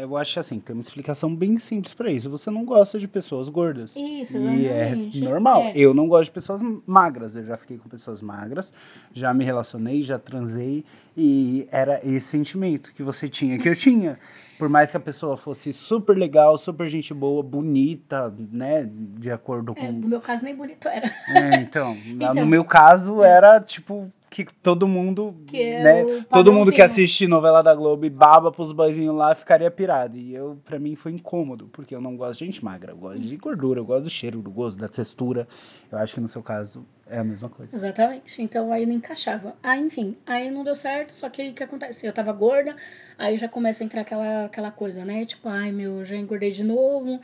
eu 0.00 0.16
acho 0.16 0.40
assim, 0.40 0.58
tem 0.58 0.74
uma 0.74 0.82
explicação 0.82 1.34
bem 1.34 1.58
simples 1.58 1.94
pra 1.94 2.10
isso. 2.10 2.30
Você 2.30 2.50
não 2.50 2.64
gosta 2.64 2.98
de 2.98 3.06
pessoas 3.08 3.48
gordas. 3.48 3.94
Isso, 3.96 4.36
E 4.36 4.68
é 4.68 4.82
exatamente. 4.88 5.20
normal. 5.20 5.62
É. 5.62 5.72
Eu 5.74 5.92
não 5.94 6.08
gosto 6.08 6.24
de 6.26 6.32
pessoas 6.32 6.60
magras. 6.86 7.36
Eu 7.36 7.44
já 7.44 7.56
fiquei 7.56 7.78
com 7.78 7.88
pessoas 7.88 8.20
magras, 8.22 8.72
já 9.12 9.32
me 9.32 9.44
relacionei, 9.44 10.02
já 10.02 10.18
transei. 10.18 10.84
E 11.16 11.66
era 11.70 12.00
esse 12.04 12.26
sentimento 12.28 12.92
que 12.92 13.02
você 13.02 13.28
tinha, 13.28 13.58
que 13.58 13.68
eu 13.68 13.74
tinha. 13.74 14.18
Por 14.58 14.68
mais 14.68 14.90
que 14.90 14.96
a 14.96 15.00
pessoa 15.00 15.36
fosse 15.36 15.72
super 15.72 16.16
legal, 16.16 16.56
super 16.56 16.88
gente 16.88 17.12
boa, 17.12 17.42
bonita, 17.42 18.32
né? 18.38 18.88
De 18.90 19.30
acordo 19.30 19.72
É, 19.76 19.80
com. 19.86 19.92
no 19.92 20.08
meu 20.08 20.20
caso, 20.20 20.44
nem 20.44 20.56
bonito 20.56 20.88
era. 20.88 21.12
É, 21.28 21.56
então, 21.56 21.94
na- 22.16 22.28
no 22.28 22.32
Então. 22.32 22.46
meu 22.46 22.64
caso, 22.64 23.22
era 23.22 23.60
tipo 23.60 24.10
que 24.44 24.54
todo 24.54 24.86
mundo. 24.86 25.34
Que 25.46 25.62
é 25.62 25.82
né, 25.82 26.24
Todo 26.30 26.52
mundo 26.52 26.72
que 26.72 26.82
assiste 26.82 27.26
novela 27.26 27.62
da 27.62 27.74
Globo 27.74 28.04
e 28.04 28.10
baba 28.10 28.52
pros 28.52 28.72
boyzinhos 28.72 29.14
lá 29.14 29.34
ficaria 29.34 29.70
pirado. 29.70 30.16
E 30.16 30.34
eu, 30.34 30.58
pra 30.64 30.78
mim, 30.78 30.94
foi 30.94 31.12
incômodo, 31.12 31.68
porque 31.72 31.94
eu 31.94 32.00
não 32.00 32.16
gosto 32.16 32.40
de 32.40 32.46
gente 32.46 32.64
magra. 32.64 32.92
Eu 32.92 32.96
gosto 32.96 33.20
de 33.20 33.36
gordura, 33.36 33.80
eu 33.80 33.84
gosto 33.84 34.04
do 34.04 34.10
cheiro, 34.10 34.42
do 34.42 34.50
gosto, 34.50 34.78
da 34.78 34.88
textura. 34.88 35.46
Eu 35.90 35.98
acho 35.98 36.14
que 36.14 36.20
no 36.20 36.28
seu 36.28 36.42
caso 36.42 36.84
é 37.08 37.18
a 37.18 37.24
mesma 37.24 37.48
coisa. 37.48 37.74
Exatamente. 37.74 38.42
Então 38.42 38.72
aí 38.72 38.84
não 38.84 38.94
encaixava. 38.94 39.54
Aí, 39.62 39.80
enfim, 39.80 40.16
aí 40.26 40.50
não 40.50 40.64
deu 40.64 40.74
certo, 40.74 41.12
só 41.12 41.28
que 41.28 41.50
o 41.50 41.54
que 41.54 41.62
acontece? 41.62 42.06
Eu 42.06 42.12
tava 42.12 42.32
gorda, 42.32 42.74
aí 43.16 43.36
já 43.38 43.48
começa 43.48 43.82
a 43.82 43.86
entrar 43.86 44.00
aquela, 44.00 44.46
aquela 44.46 44.70
coisa, 44.70 45.04
né? 45.04 45.24
Tipo, 45.24 45.48
ai 45.48 45.70
meu, 45.70 46.04
já 46.04 46.16
engordei 46.16 46.50
de 46.50 46.64
novo, 46.64 47.20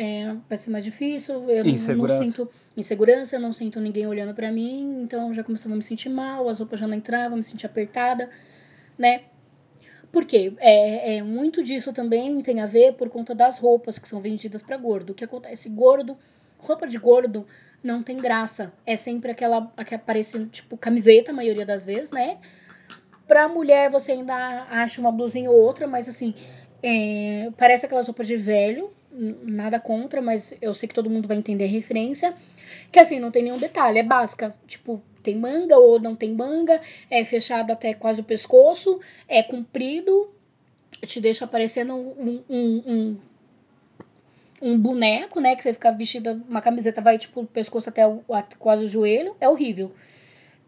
é, 0.00 0.32
vai 0.48 0.56
ser 0.56 0.70
mais 0.70 0.84
difícil, 0.84 1.50
eu 1.50 1.64
não- 1.64 1.70
Insegurança. 1.72 2.18
não 2.20 2.24
sinto 2.24 2.50
insegurança, 2.76 3.34
eu 3.36 3.40
não 3.40 3.52
sinto 3.52 3.80
ninguém 3.80 4.06
olhando 4.06 4.32
pra 4.32 4.52
mim, 4.52 5.02
então 5.02 5.34
já 5.34 5.42
começava 5.42 5.74
a 5.74 5.76
me 5.76 5.82
sentir 5.82 6.08
mal, 6.08 6.48
as 6.48 6.60
roupas 6.60 6.78
já 6.78 6.86
não 6.86 6.94
entravam, 6.96 7.36
me 7.36 7.42
sentia 7.42 7.68
apertada, 7.68 8.30
né? 8.96 9.22
Por 10.12 10.24
quê? 10.24 10.52
É, 10.58 11.16
é, 11.16 11.22
muito 11.22 11.64
disso 11.64 11.92
também 11.92 12.40
tem 12.42 12.60
a 12.60 12.66
ver 12.66 12.94
por 12.94 13.10
conta 13.10 13.34
das 13.34 13.58
roupas 13.58 13.98
que 13.98 14.08
são 14.08 14.20
vendidas 14.20 14.62
pra 14.62 14.76
gordo. 14.76 15.10
O 15.10 15.14
que 15.14 15.24
acontece? 15.24 15.68
Gordo, 15.68 16.16
roupa 16.58 16.86
de 16.86 16.96
gordo 16.96 17.44
não 17.82 18.02
tem 18.02 18.16
graça. 18.16 18.72
É 18.86 18.96
sempre 18.96 19.32
aquela, 19.32 19.70
aquela 19.76 20.00
parecendo, 20.00 20.46
tipo, 20.46 20.76
camiseta, 20.78 21.32
a 21.32 21.34
maioria 21.34 21.66
das 21.66 21.84
vezes, 21.84 22.10
né? 22.12 22.38
Pra 23.26 23.48
mulher 23.48 23.90
você 23.90 24.12
ainda 24.12 24.34
acha 24.70 25.00
uma 25.00 25.12
blusinha 25.12 25.50
ou 25.50 25.60
outra, 25.60 25.86
mas 25.86 26.08
assim, 26.08 26.32
é, 26.82 27.50
parece 27.58 27.84
aquelas 27.84 28.06
roupas 28.06 28.26
de 28.26 28.36
velho, 28.36 28.90
nada 29.42 29.80
contra, 29.80 30.22
mas 30.22 30.54
eu 30.62 30.72
sei 30.74 30.88
que 30.88 30.94
todo 30.94 31.10
mundo 31.10 31.26
vai 31.28 31.36
entender 31.36 31.64
a 31.64 31.68
referência. 31.68 32.34
Que 32.92 32.98
assim, 32.98 33.18
não 33.18 33.30
tem 33.30 33.42
nenhum 33.42 33.58
detalhe, 33.58 33.98
é 33.98 34.02
básica. 34.02 34.54
Tipo, 34.66 35.02
tem 35.22 35.36
manga 35.36 35.76
ou 35.76 35.98
não 36.00 36.14
tem 36.14 36.32
manga, 36.34 36.80
é 37.10 37.24
fechado 37.24 37.72
até 37.72 37.94
quase 37.94 38.20
o 38.20 38.24
pescoço, 38.24 39.00
é 39.26 39.42
comprido, 39.42 40.30
te 41.02 41.20
deixa 41.20 41.46
parecendo 41.46 41.94
um, 41.94 42.42
um, 42.48 42.82
um, 42.86 43.16
um 44.60 44.78
boneco, 44.78 45.40
né? 45.40 45.54
Que 45.56 45.62
você 45.62 45.72
fica 45.72 45.90
vestida, 45.92 46.40
uma 46.48 46.60
camiseta 46.60 47.00
vai 47.00 47.18
tipo 47.18 47.40
o 47.40 47.46
pescoço 47.46 47.88
até 47.88 48.06
o, 48.06 48.22
a- 48.32 48.42
quase 48.58 48.84
o 48.84 48.88
joelho, 48.88 49.36
é 49.40 49.48
horrível. 49.48 49.92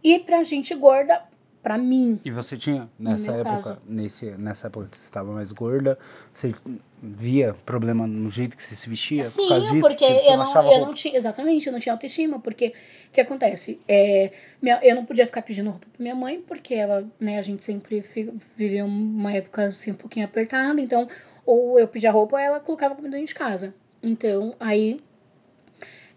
E 0.02 0.18
pra 0.18 0.42
gente 0.42 0.74
gorda, 0.74 1.22
pra 1.62 1.76
mim, 1.76 2.18
E 2.24 2.30
você 2.30 2.56
tinha, 2.56 2.88
nessa 2.98 3.32
época, 3.32 3.62
caso. 3.74 3.80
nesse, 3.86 4.26
nessa 4.38 4.66
época 4.68 4.88
que 4.90 4.96
você 4.96 5.04
estava 5.04 5.30
mais 5.32 5.52
gorda, 5.52 5.98
você 6.32 6.54
via 7.02 7.54
problema 7.66 8.06
no 8.06 8.30
jeito 8.30 8.56
que 8.56 8.62
você 8.62 8.74
se 8.74 8.88
vestia? 8.88 9.24
Sim, 9.26 9.46
por 9.48 9.60
disso? 9.60 9.80
porque 9.80 10.04
eu 10.04 10.36
não, 10.38 10.52
eu 10.54 10.62
roupa? 10.62 10.80
não 10.86 10.94
tinha, 10.94 11.16
exatamente, 11.16 11.66
eu 11.66 11.72
não 11.72 11.80
tinha 11.80 11.92
autoestima, 11.92 12.38
porque 12.40 12.68
o 13.08 13.12
que 13.12 13.20
acontece? 13.20 13.78
É, 13.86 14.30
minha- 14.62 14.80
eu 14.82 14.94
não 14.94 15.04
podia 15.04 15.26
ficar 15.26 15.42
pedindo 15.42 15.70
roupa 15.70 15.86
pra 15.92 16.02
minha 16.02 16.14
mãe, 16.14 16.40
porque 16.40 16.74
ela, 16.74 17.06
né, 17.20 17.38
a 17.38 17.42
gente 17.42 17.62
sempre 17.62 18.02
viveu 18.56 18.86
uma 18.86 19.32
época 19.32 19.66
assim 19.66 19.90
um 19.90 19.94
pouquinho 19.94 20.24
apertada, 20.24 20.80
então, 20.80 21.08
ou 21.44 21.78
eu 21.78 21.86
pedia 21.88 22.10
roupa 22.10 22.36
ou 22.36 22.40
ela 22.42 22.60
colocava 22.60 22.94
comida 22.94 23.16
dentro 23.16 23.28
de 23.28 23.34
casa. 23.34 23.74
Então, 24.02 24.54
aí 24.58 24.98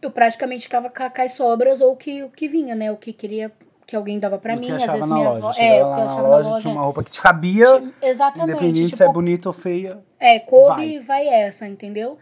eu 0.01 0.11
praticamente 0.11 0.63
ficava 0.63 0.89
com, 0.89 1.09
com 1.09 1.21
as 1.21 1.33
sobras 1.33 1.81
ou 1.81 1.93
o 1.93 1.95
que, 1.95 2.23
o 2.23 2.29
que 2.29 2.47
vinha, 2.47 2.75
né, 2.75 2.91
o 2.91 2.97
que 2.97 3.11
queria 3.13 3.51
que 3.85 3.95
alguém 3.95 4.19
dava 4.19 4.37
pra 4.37 4.55
O 4.55 4.59
mim, 4.59 4.71
às 4.71 4.81
vezes 4.91 5.09
minha 5.09 5.29
loja. 5.29 5.37
avó, 5.47 5.53
é, 5.57 5.83
o 5.83 5.87
lá 5.89 5.95
que 5.95 6.01
eu 6.01 6.05
na 6.05 6.11
achava 6.11 6.27
loja, 6.27 6.43
na 6.43 6.49
loja. 6.49 6.61
tinha 6.61 6.73
uma 6.73 6.83
roupa 6.83 7.03
que 7.03 7.11
te 7.11 7.21
cabia, 7.21 7.83
Exatamente, 8.01 8.49
independente 8.51 8.85
tipo, 8.85 8.97
se 8.97 9.03
é 9.03 9.11
bonita 9.11 9.49
ou 9.49 9.53
feia. 9.53 9.99
É, 10.19 10.39
coube 10.39 10.99
Vai. 10.99 10.99
vai, 10.99 11.27
essa, 11.27 11.67
entendeu? 11.67 12.17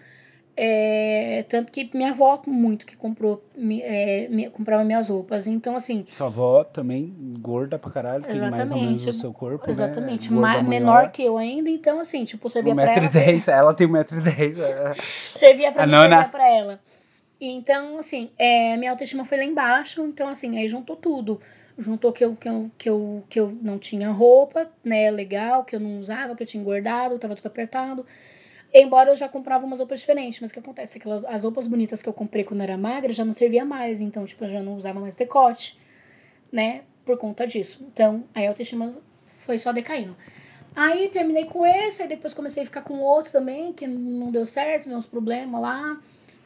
É, 0.63 1.45
tanto 1.47 1.71
que 1.71 1.89
minha 1.93 2.11
avó 2.11 2.41
muito 2.45 2.85
que 2.85 2.95
comprou, 2.97 3.41
mi- 3.55 3.81
é, 3.81 4.27
mi- 4.29 4.49
comprava 4.49 4.83
minhas 4.83 5.07
roupas. 5.07 5.47
Então, 5.47 5.75
assim, 5.77 6.05
Sua 6.11 6.27
avó 6.27 6.63
também, 6.63 7.13
gorda 7.39 7.79
pra 7.79 7.89
caralho, 7.89 8.23
tem 8.25 8.39
mais 8.49 8.69
ou 8.71 8.77
menos 8.77 9.05
o 9.07 9.13
seu 9.13 9.31
corpo, 9.31 9.65
né? 9.65 9.71
exatamente, 9.71 10.29
Gorda 10.29 10.41
ma- 10.41 10.61
menor 10.61 11.09
que 11.09 11.23
eu 11.23 11.37
ainda. 11.37 11.69
Então, 11.69 11.99
assim, 12.01 12.25
tipo, 12.25 12.49
servia 12.49 12.75
pra 12.75 12.83
ela. 12.91 13.07
1,10m, 13.07 13.47
ela 13.51 13.73
tem 13.73 13.87
1,10m. 13.87 14.59
é. 14.61 14.93
Servia 15.37 15.71
pra 15.71 15.83
A 15.83 15.85
mim, 15.87 15.91
nona. 15.93 16.09
servia 16.15 16.29
pra 16.29 16.49
ela. 16.49 16.79
Então, 17.43 17.97
assim, 17.97 18.29
é, 18.37 18.77
minha 18.77 18.91
autoestima 18.91 19.25
foi 19.25 19.39
lá 19.39 19.43
embaixo. 19.43 20.05
Então, 20.05 20.29
assim, 20.29 20.59
aí 20.59 20.67
juntou 20.67 20.95
tudo. 20.95 21.41
Juntou 21.75 22.13
que 22.13 22.23
eu, 22.23 22.35
que, 22.35 22.47
eu, 22.47 22.71
que, 22.77 22.87
eu, 22.89 23.23
que 23.27 23.39
eu 23.39 23.57
não 23.61 23.79
tinha 23.79 24.11
roupa, 24.11 24.69
né, 24.83 25.09
legal, 25.09 25.65
que 25.65 25.75
eu 25.75 25.79
não 25.79 25.97
usava, 25.97 26.35
que 26.35 26.43
eu 26.43 26.47
tinha 26.47 26.61
engordado, 26.61 27.17
tava 27.17 27.35
tudo 27.35 27.47
apertado. 27.47 28.05
Embora 28.71 29.09
eu 29.09 29.15
já 29.15 29.27
comprava 29.27 29.65
umas 29.65 29.79
roupas 29.79 30.01
diferentes, 30.01 30.39
mas 30.39 30.51
o 30.51 30.53
que 30.53 30.59
acontece? 30.59 30.97
Aquelas, 30.97 31.25
as 31.25 31.43
roupas 31.43 31.67
bonitas 31.67 32.03
que 32.03 32.07
eu 32.07 32.13
comprei 32.13 32.43
quando 32.43 32.61
era 32.61 32.77
magra 32.77 33.11
já 33.11 33.25
não 33.25 33.33
servia 33.33 33.65
mais, 33.65 33.99
então, 33.99 34.23
tipo, 34.23 34.43
eu 34.45 34.49
já 34.49 34.61
não 34.61 34.75
usava 34.75 34.99
mais 34.99 35.15
decote, 35.15 35.77
né, 36.51 36.83
por 37.03 37.17
conta 37.17 37.47
disso. 37.47 37.83
Então, 37.91 38.23
aí 38.35 38.45
a 38.45 38.49
autoestima 38.49 38.93
foi 39.25 39.57
só 39.57 39.71
decaindo. 39.73 40.15
Aí 40.75 41.09
terminei 41.09 41.45
com 41.45 41.65
esse, 41.65 42.01
aí 42.01 42.07
depois 42.07 42.33
comecei 42.33 42.63
a 42.63 42.65
ficar 42.65 42.83
com 42.83 42.99
outro 42.99 43.31
também, 43.31 43.73
que 43.73 43.87
não 43.87 44.31
deu 44.31 44.45
certo, 44.45 44.87
deu 44.87 44.97
uns 44.97 45.05
problemas 45.05 45.59
lá. 45.59 45.99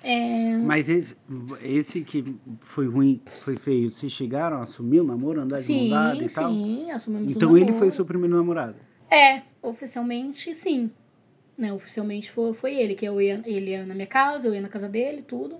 É, 0.07 0.55
Mas 0.57 0.87
esse, 0.87 1.17
esse 1.63 2.01
que 2.01 2.35
foi 2.59 2.87
ruim, 2.87 3.19
foi 3.25 3.55
feio, 3.55 3.89
vocês 3.89 4.11
chegaram 4.11 4.57
a 4.57 4.61
assumir 4.61 4.99
o 4.99 5.03
namoro, 5.03 5.41
andar 5.41 5.55
de 5.55 5.71
mão 5.71 5.81
sim, 5.81 5.89
dada 5.89 6.23
e 6.23 6.29
tal? 6.29 6.51
sim, 6.51 6.91
assumimos 6.91 7.27
o 7.27 7.31
Então 7.31 7.57
ele 7.57 7.73
foi 7.73 7.87
o 7.87 7.91
seu 7.91 8.05
primeiro 8.05 8.35
namorado. 8.35 8.75
É, 9.09 9.41
oficialmente 9.63 10.53
sim. 10.53 10.91
Né, 11.57 11.73
oficialmente 11.73 12.29
foi, 12.29 12.53
foi 12.53 12.75
ele, 12.75 12.93
que 12.93 13.03
eu 13.03 13.19
ia, 13.19 13.41
ele 13.45 13.71
ia 13.71 13.83
na 13.83 13.95
minha 13.95 14.05
casa, 14.05 14.47
eu 14.47 14.53
ia 14.53 14.61
na 14.61 14.69
casa 14.69 14.87
dele, 14.87 15.23
tudo. 15.23 15.57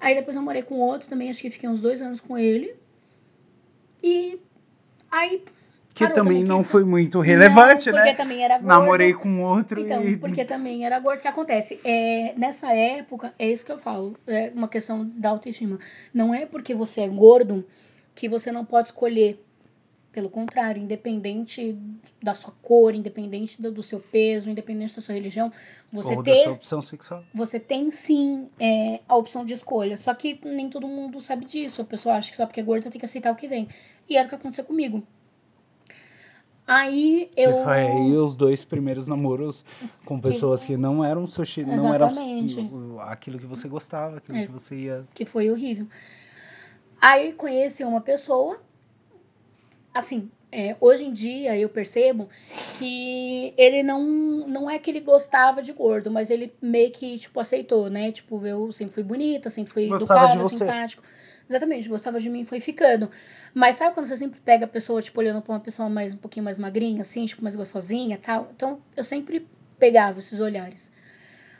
Aí 0.00 0.12
depois 0.16 0.34
eu 0.34 0.42
morei 0.42 0.62
com 0.62 0.80
outro 0.80 1.08
também, 1.08 1.30
acho 1.30 1.40
que 1.40 1.48
fiquei 1.48 1.68
uns 1.68 1.78
dois 1.78 2.02
anos 2.02 2.20
com 2.20 2.36
ele. 2.36 2.74
E 4.02 4.40
aí. 5.08 5.44
Que 5.98 6.14
também 6.14 6.44
não 6.44 6.62
foi 6.62 6.84
muito 6.84 7.20
relevante, 7.20 7.90
Não, 7.90 7.96
porque 7.96 8.10
né? 8.10 8.14
também 8.14 8.44
era 8.44 8.54
gordo. 8.58 8.68
Namorei 8.68 9.12
com 9.12 9.42
outro 9.42 9.80
Então, 9.80 10.06
e. 10.06 10.16
porque 10.16 10.44
também 10.44 10.84
era 10.86 10.98
gordo. 11.00 11.18
O 11.18 11.22
que 11.22 11.28
acontece? 11.28 11.80
É, 11.84 12.34
nessa 12.36 12.72
época, 12.72 13.34
é 13.38 13.50
isso 13.50 13.66
que 13.66 13.72
eu 13.72 13.78
falo, 13.78 14.16
é 14.26 14.52
uma 14.54 14.68
questão 14.68 15.04
da 15.04 15.30
autoestima. 15.30 15.78
Não 16.14 16.32
é 16.32 16.46
porque 16.46 16.74
você 16.74 17.00
é 17.00 17.08
gordo 17.08 17.64
que 18.14 18.28
você 18.28 18.52
não 18.52 18.64
pode 18.64 18.88
escolher. 18.88 19.44
Pelo 20.10 20.30
contrário, 20.30 20.82
independente 20.82 21.78
da 22.20 22.34
sua 22.34 22.52
cor, 22.62 22.94
independente 22.94 23.60
do, 23.60 23.70
do 23.70 23.82
seu 23.82 24.00
peso, 24.00 24.48
independente 24.50 24.96
da 24.96 25.02
sua 25.02 25.14
religião, 25.14 25.52
você 25.92 26.16
ou 26.16 26.22
da 26.22 26.32
ter 26.32 26.44
sua 26.44 26.52
opção 26.54 26.82
sexual. 26.82 27.22
você 27.32 27.60
tem 27.60 27.90
sim 27.90 28.48
é, 28.58 29.00
a 29.06 29.14
opção 29.14 29.44
de 29.44 29.52
escolha. 29.52 29.96
Só 29.96 30.12
que 30.14 30.40
nem 30.42 30.70
todo 30.70 30.88
mundo 30.88 31.20
sabe 31.20 31.44
disso. 31.44 31.82
A 31.82 31.84
pessoa 31.84 32.16
acha 32.16 32.30
que 32.30 32.36
só 32.36 32.46
porque 32.46 32.58
é 32.58 32.62
gorda 32.64 32.90
tem 32.90 32.98
que 32.98 33.04
aceitar 33.04 33.30
o 33.30 33.36
que 33.36 33.46
vem. 33.46 33.68
E 34.08 34.16
era 34.16 34.26
o 34.26 34.28
que 34.28 34.34
aconteceu 34.34 34.64
comigo. 34.64 35.06
Aí 36.68 37.30
eu. 37.34 37.54
Que 37.54 37.62
foi 37.64 37.76
aí 37.78 38.12
os 38.12 38.36
dois 38.36 38.62
primeiros 38.62 39.06
namoros 39.06 39.64
com 40.04 40.20
pessoas 40.20 40.66
que 40.66 40.76
não 40.76 41.02
eram 41.02 41.26
seu 41.26 41.42
chi- 41.42 41.64
não 41.64 41.90
o- 42.94 43.00
aquilo 43.00 43.38
que 43.38 43.46
você 43.46 43.66
gostava, 43.66 44.18
aquilo 44.18 44.36
É. 44.36 44.44
que 44.46 44.52
você 44.52 44.74
ia. 44.76 45.04
que 45.14 45.24
foi 45.24 45.50
horrível. 45.50 45.86
Aí 47.00 47.32
conheci 47.32 47.82
uma 47.84 48.02
pessoa, 48.02 48.60
assim, 49.94 50.30
é, 50.52 50.76
hoje 50.78 51.04
em 51.04 51.12
dia 51.12 51.56
eu 51.56 51.70
percebo 51.70 52.28
que 52.78 53.54
ele 53.56 53.82
não, 53.82 54.02
não 54.46 54.68
é 54.68 54.78
que 54.78 54.90
ele 54.90 55.00
gostava 55.00 55.62
de 55.62 55.72
gordo, 55.72 56.10
mas 56.10 56.28
ele 56.28 56.52
meio 56.60 56.90
que, 56.90 57.16
tipo, 57.18 57.40
aceitou, 57.40 57.88
né? 57.88 58.12
Tipo, 58.12 58.44
eu 58.46 58.70
sempre 58.72 58.92
fui 58.94 59.02
bonita, 59.02 59.48
sempre 59.48 59.72
fui 59.72 59.86
Gostava 59.86 60.32
educada, 60.34 60.42
você. 60.42 60.64
Exatamente, 61.48 61.88
gostava 61.88 62.18
de 62.20 62.28
mim 62.28 62.40
e 62.40 62.44
foi 62.44 62.60
ficando. 62.60 63.10
Mas 63.54 63.76
sabe 63.76 63.94
quando 63.94 64.06
você 64.06 64.16
sempre 64.16 64.38
pega 64.40 64.66
a 64.66 64.68
pessoa, 64.68 65.00
tipo, 65.00 65.18
olhando 65.20 65.40
pra 65.40 65.54
uma 65.54 65.60
pessoa 65.60 65.88
mais 65.88 66.12
um 66.12 66.18
pouquinho 66.18 66.44
mais 66.44 66.58
magrinha, 66.58 67.00
assim, 67.00 67.24
tipo, 67.24 67.42
mais 67.42 67.56
gostosinha 67.56 68.16
e 68.16 68.18
tal? 68.18 68.48
Então, 68.54 68.78
eu 68.96 69.02
sempre 69.04 69.46
pegava 69.78 70.18
esses 70.18 70.40
olhares. 70.40 70.92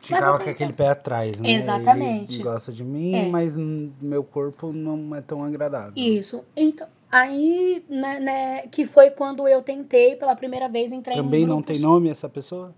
Ficava 0.03 0.39
com 0.39 0.49
aquele 0.49 0.73
pé 0.73 0.89
atrás, 0.89 1.41
né? 1.41 1.53
Exatamente. 1.53 2.37
Ele 2.37 2.45
gosta 2.45 2.71
de 2.73 2.85
mim, 2.85 3.15
É. 3.15 3.29
mas 3.29 3.57
meu 3.57 4.23
corpo 4.23 4.73
não 4.73 5.15
é 5.15 5.21
tão 5.21 5.43
agradável. 5.43 5.93
Isso. 5.97 6.45
Então, 6.57 6.87
aí, 7.11 7.83
né, 7.89 8.21
né, 8.21 8.67
que 8.69 8.87
foi 8.87 9.11
quando 9.11 9.49
eu 9.49 9.61
tentei 9.63 10.15
pela 10.17 10.37
primeira 10.37 10.69
vez 10.69 10.93
entrar 10.93 11.15
Também 11.15 11.43
em 11.43 11.47
não 11.47 11.57
grupos. 11.57 11.73
tem 11.75 11.83
nome 11.83 12.09
essa 12.11 12.29
pessoa? 12.29 12.73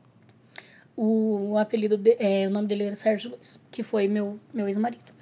O, 0.97 1.53
o 1.53 1.59
apelido, 1.59 1.97
de- 1.97 2.17
é, 2.19 2.47
o 2.47 2.51
nome 2.51 2.69
dele 2.69 2.85
era 2.85 2.97
Sérgio 2.97 3.31
Luiz, 3.33 3.59
que 3.71 3.83
foi 3.83 4.07
meu, 4.09 4.39
meu 4.53 4.67
ex-marido. 4.69 5.13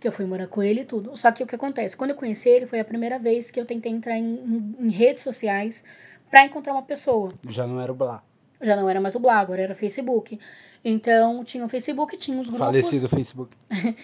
Que 0.00 0.08
eu 0.08 0.12
fui 0.12 0.24
morar 0.24 0.46
com 0.46 0.62
ele 0.62 0.80
e 0.80 0.84
tudo. 0.84 1.14
Só 1.14 1.30
que 1.30 1.44
o 1.44 1.46
que 1.46 1.54
acontece? 1.54 1.96
Quando 1.96 2.10
eu 2.10 2.16
conheci 2.16 2.48
ele, 2.48 2.66
foi 2.66 2.80
a 2.80 2.84
primeira 2.84 3.18
vez 3.18 3.50
que 3.50 3.60
eu 3.60 3.66
tentei 3.66 3.92
entrar 3.92 4.16
em, 4.16 4.24
em, 4.24 4.76
em 4.86 4.90
redes 4.90 5.22
sociais 5.22 5.84
pra 6.30 6.46
encontrar 6.46 6.72
uma 6.72 6.82
pessoa. 6.82 7.32
Já 7.48 7.66
não 7.66 7.78
era 7.78 7.92
o 7.92 7.94
Blá. 7.94 8.22
Já 8.62 8.76
não 8.76 8.88
era 8.88 9.00
mais 9.00 9.14
o 9.14 9.20
Blá, 9.20 9.38
agora 9.38 9.60
era 9.60 9.74
Facebook. 9.74 10.40
Então, 10.82 11.44
tinha 11.44 11.64
o 11.64 11.68
Facebook, 11.68 12.16
tinha 12.16 12.38
os 12.38 12.46
grupos. 12.46 12.66
Falecido 12.66 13.08
Facebook. 13.08 13.54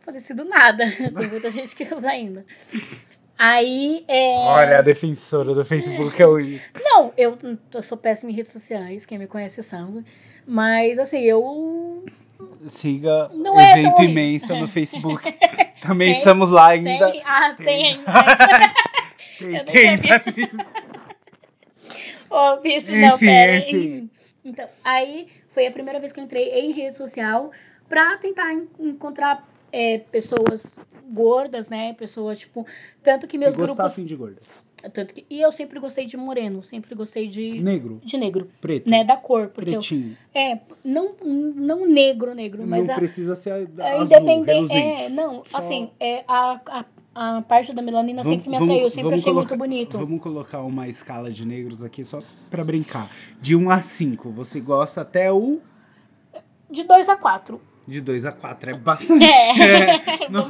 Falecido 0.00 0.44
nada. 0.44 0.84
Tem 0.96 1.28
muita 1.28 1.50
gente 1.50 1.74
que 1.74 1.82
usa 1.94 2.08
ainda. 2.08 2.46
Aí, 3.36 4.04
é... 4.06 4.36
Olha, 4.48 4.78
a 4.78 4.82
defensora 4.82 5.54
do 5.54 5.64
Facebook 5.64 6.20
é 6.20 6.26
hoje. 6.26 6.62
Não, 6.74 7.12
eu, 7.16 7.38
eu 7.74 7.82
sou 7.82 7.96
péssima 7.96 8.30
em 8.30 8.34
redes 8.34 8.52
sociais, 8.52 9.06
quem 9.06 9.18
me 9.18 9.26
conhece 9.26 9.62
sabe. 9.62 10.04
Mas, 10.46 10.98
assim, 10.98 11.20
eu 11.20 12.04
Siga 12.68 13.30
Não 13.34 13.58
é 13.58 13.72
Evento. 13.80 14.02
Imensa 14.02 14.56
no 14.56 14.66
Facebook. 14.68 15.32
Também 15.82 16.10
Tem- 16.10 16.18
estamos 16.18 16.50
lá 16.50 16.68
ainda. 16.68 17.10
tem... 17.10 17.22
Ah, 17.24 17.54
tem 17.56 17.64
Tem. 17.64 17.86
ainda. 17.96 18.04
Tem, 19.38 19.48
Eu 19.48 19.52
não 19.52 19.64
tem. 19.64 19.98
Patrícia. 19.98 20.66
Ô, 22.30 22.56
bicho, 22.60 22.92
não, 22.92 23.18
pera. 23.18 23.56
enfim. 23.58 24.10
Então, 24.44 24.68
aí 24.84 25.26
foi 25.52 25.66
a 25.66 25.70
primeira 25.70 25.98
vez 25.98 26.12
que 26.12 26.20
eu 26.20 26.24
entrei 26.24 26.48
em 26.60 26.72
rede 26.72 26.96
social 26.96 27.50
pra 27.88 28.16
tentar 28.18 28.52
en- 28.52 28.68
encontrar 28.78 29.46
é, 29.72 29.98
pessoas 29.98 30.72
gordas, 31.10 31.68
né? 31.68 31.92
Pessoas, 31.94 32.38
tipo. 32.38 32.66
Tanto 33.02 33.26
que 33.26 33.36
meus 33.36 33.52
Que 33.54 33.60
grupos. 33.62 33.76
gostassem 33.78 34.04
de 34.04 34.14
gorda. 34.14 34.40
Tanto 34.94 35.12
que, 35.12 35.26
e 35.28 35.42
eu 35.42 35.52
sempre 35.52 35.78
gostei 35.78 36.06
de 36.06 36.16
moreno, 36.16 36.62
sempre 36.64 36.94
gostei 36.94 37.28
de, 37.28 37.60
Negro, 37.60 38.00
de 38.02 38.16
negro, 38.16 38.48
preto, 38.62 38.88
né? 38.88 39.04
Da 39.04 39.14
cor. 39.16 39.48
Porque 39.48 39.70
eu, 39.70 39.80
pretinho. 39.80 40.16
é, 40.34 40.58
não, 40.82 41.14
não 41.22 41.86
negro, 41.86 42.34
negro, 42.34 42.66
mas 42.66 42.86
não 42.86 42.94
a, 42.94 42.96
precisa 42.96 43.36
ser 43.36 43.68
é, 43.78 43.90
azul, 43.98 44.04
independente. 44.06 44.72
É, 44.74 45.08
não, 45.10 45.44
Só- 45.44 45.58
assim, 45.58 45.90
é, 46.00 46.24
a, 46.26 46.58
a, 47.14 47.36
a 47.36 47.42
parte 47.42 47.74
da 47.74 47.82
melanina 47.82 48.22
Vamos- 48.22 48.38
sempre 48.38 48.50
me 48.50 48.56
vamos- 48.58 48.68
atraiu, 48.72 48.86
eu 48.86 48.90
sempre 48.90 49.04
vamos 49.04 49.20
achei 49.20 49.32
colocar- 49.34 49.56
muito 49.56 49.68
bonito. 49.70 49.98
Vamos 49.98 50.22
colocar 50.22 50.62
uma 50.62 50.88
escala 50.88 51.30
de 51.30 51.46
negros 51.46 51.82
aqui 51.84 52.02
só 52.02 52.22
pra 52.50 52.64
brincar. 52.64 53.10
De 53.38 53.54
1 53.54 53.68
a 53.70 53.82
5, 53.82 54.30
você 54.30 54.60
gosta 54.60 55.02
até 55.02 55.30
o 55.30 55.60
De 56.70 56.84
2 56.84 57.06
a 57.08 57.16
4. 57.16 57.60
De 57.86 58.00
2 58.00 58.24
a 58.26 58.32
4, 58.32 58.70
é 58.70 58.74
bastante. 58.74 59.24
É. 59.60 60.24
É. 60.24 60.28
No- 60.28 60.46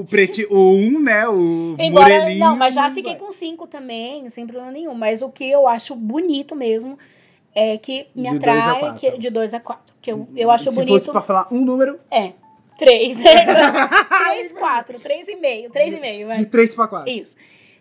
o 0.00 0.04
preto, 0.04 0.40
o 0.50 0.72
1, 0.74 1.00
né, 1.00 1.28
o 1.28 1.76
Embora, 1.78 2.14
moreninho. 2.20 2.38
não, 2.40 2.56
mas 2.56 2.74
já 2.74 2.90
fiquei 2.90 3.16
vai. 3.16 3.20
com 3.26 3.32
5 3.32 3.66
também, 3.66 4.28
sem 4.30 4.46
problema 4.46 4.72
nenhum. 4.72 4.94
Mas 4.94 5.20
o 5.22 5.28
que 5.30 5.44
eu 5.50 5.68
acho 5.68 5.94
bonito 5.94 6.54
mesmo 6.56 6.98
é 7.54 7.76
que 7.76 8.06
me 8.14 8.30
De 8.30 8.38
dois 8.38 8.58
atrai 8.58 8.80
quatro. 8.80 8.98
que, 9.00 9.18
de 9.18 9.30
2 9.30 9.54
a 9.54 9.60
4. 9.60 9.94
Que 10.00 10.12
eu, 10.12 10.28
eu 10.36 10.50
acho 10.50 10.70
Se 10.70 10.74
bonito. 10.74 10.98
fosse 10.98 11.10
pra 11.10 11.22
falar 11.22 11.48
um 11.50 11.64
número, 11.64 11.98
É. 12.10 12.32
3. 12.78 13.16
3, 13.18 14.52
4, 14.52 14.98
3,5. 14.98 15.70
3,5, 15.70 16.26
vai. 16.26 16.36
de 16.38 16.46
3 16.46 16.74
pra 16.74 16.88
4. 16.88 17.10
Isso. 17.10 17.36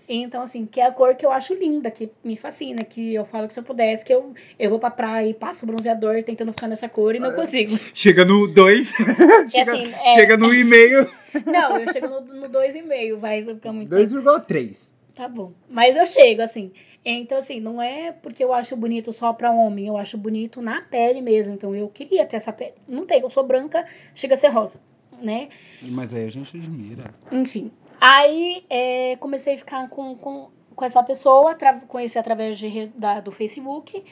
Então, 0.08 0.42
assim, 0.42 0.66
que 0.66 0.80
é 0.82 0.86
a 0.86 0.92
cor 0.92 1.16
que 1.16 1.26
eu 1.26 1.32
acho 1.32 1.54
linda, 1.54 1.90
que 1.90 2.12
me 2.24 2.36
fascina, 2.36 2.84
que 2.84 3.14
eu 3.14 3.26
falo 3.26 3.48
que 3.48 3.54
se 3.54 3.60
eu 3.60 3.64
pudesse, 3.64 4.04
que 4.04 4.14
eu, 4.14 4.34
eu 4.60 4.70
vou 4.70 4.80
pra 4.80 4.92
praia 4.92 5.28
e 5.30 5.34
passo 5.34 5.66
bronzeador 5.66 6.22
tentando 6.24 6.52
ficar 6.52 6.68
nessa 6.68 6.90
cor 6.90 7.16
e 7.16 7.20
não 7.20 7.32
consigo. 7.32 7.78
Chega 7.94 8.26
no 8.26 8.48
2, 8.48 8.94
chega, 9.50 9.72
assim, 9.72 9.94
é- 9.94 10.14
chega 10.16 10.38
no 10.38 10.54
e-mail, 10.54 11.10
Não, 11.46 11.78
eu 11.80 11.92
chego 11.92 12.08
no, 12.08 12.22
no 12.22 12.50
2,5, 12.50 13.16
vai 13.18 13.42
ficar 13.42 13.72
muito 13.74 13.90
2,3. 13.90 14.92
Tá 15.16 15.28
bom. 15.28 15.52
Mas 15.70 15.96
eu 15.96 16.06
chego, 16.06 16.42
assim. 16.42 16.72
Então, 17.06 17.38
assim, 17.38 17.60
não 17.60 17.82
é 17.82 18.12
porque 18.12 18.44
eu 18.44 18.54
acho 18.54 18.76
bonito 18.76 19.12
só 19.12 19.34
pra 19.34 19.52
homem, 19.52 19.88
eu 19.88 19.98
acho 19.98 20.18
bonito 20.18 20.62
na 20.62 20.82
pele 20.82 21.22
mesmo. 21.22 21.54
Então, 21.54 21.76
eu 21.76 21.88
queria 21.88 22.26
ter 22.26 22.36
essa 22.38 22.54
pele. 22.54 22.74
Não 22.88 23.06
tem, 23.06 23.22
eu 23.22 23.30
sou 23.30 23.46
branca, 23.46 23.86
chega 24.16 24.36
a 24.36 24.38
ser 24.38 24.48
rosa, 24.50 24.80
né? 25.22 25.50
Mas 25.82 26.14
aí 26.14 26.26
a 26.26 26.30
gente 26.32 26.56
admira. 26.56 27.14
Enfim. 27.32 27.72
Aí, 28.06 28.66
é, 28.70 29.16
comecei 29.16 29.56
a 29.56 29.58
ficar 29.58 29.88
com, 29.88 30.14
com, 30.18 30.50
com 30.76 30.84
essa 30.84 31.02
pessoa, 31.02 31.56
conheci 31.88 32.20
através 32.20 32.58
de, 32.60 32.88
da, 32.88 33.22
do 33.22 33.32
Facebook. 33.32 34.04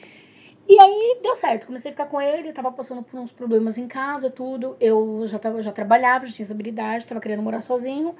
E 0.66 0.80
aí, 0.80 1.18
deu 1.22 1.34
certo. 1.34 1.66
Comecei 1.66 1.90
a 1.90 1.92
ficar 1.92 2.06
com 2.06 2.18
ele, 2.18 2.54
tava 2.54 2.72
passando 2.72 3.02
por 3.02 3.20
uns 3.20 3.30
problemas 3.32 3.76
em 3.76 3.86
casa, 3.86 4.30
tudo. 4.30 4.78
Eu 4.80 5.26
já, 5.26 5.38
tava, 5.38 5.60
já 5.60 5.72
trabalhava, 5.72 6.24
já 6.24 6.32
tinha 6.32 6.44
essa 6.46 6.54
habilidade, 6.54 7.06
tava 7.06 7.20
querendo 7.20 7.42
morar 7.42 7.60
sozinho. 7.60 8.14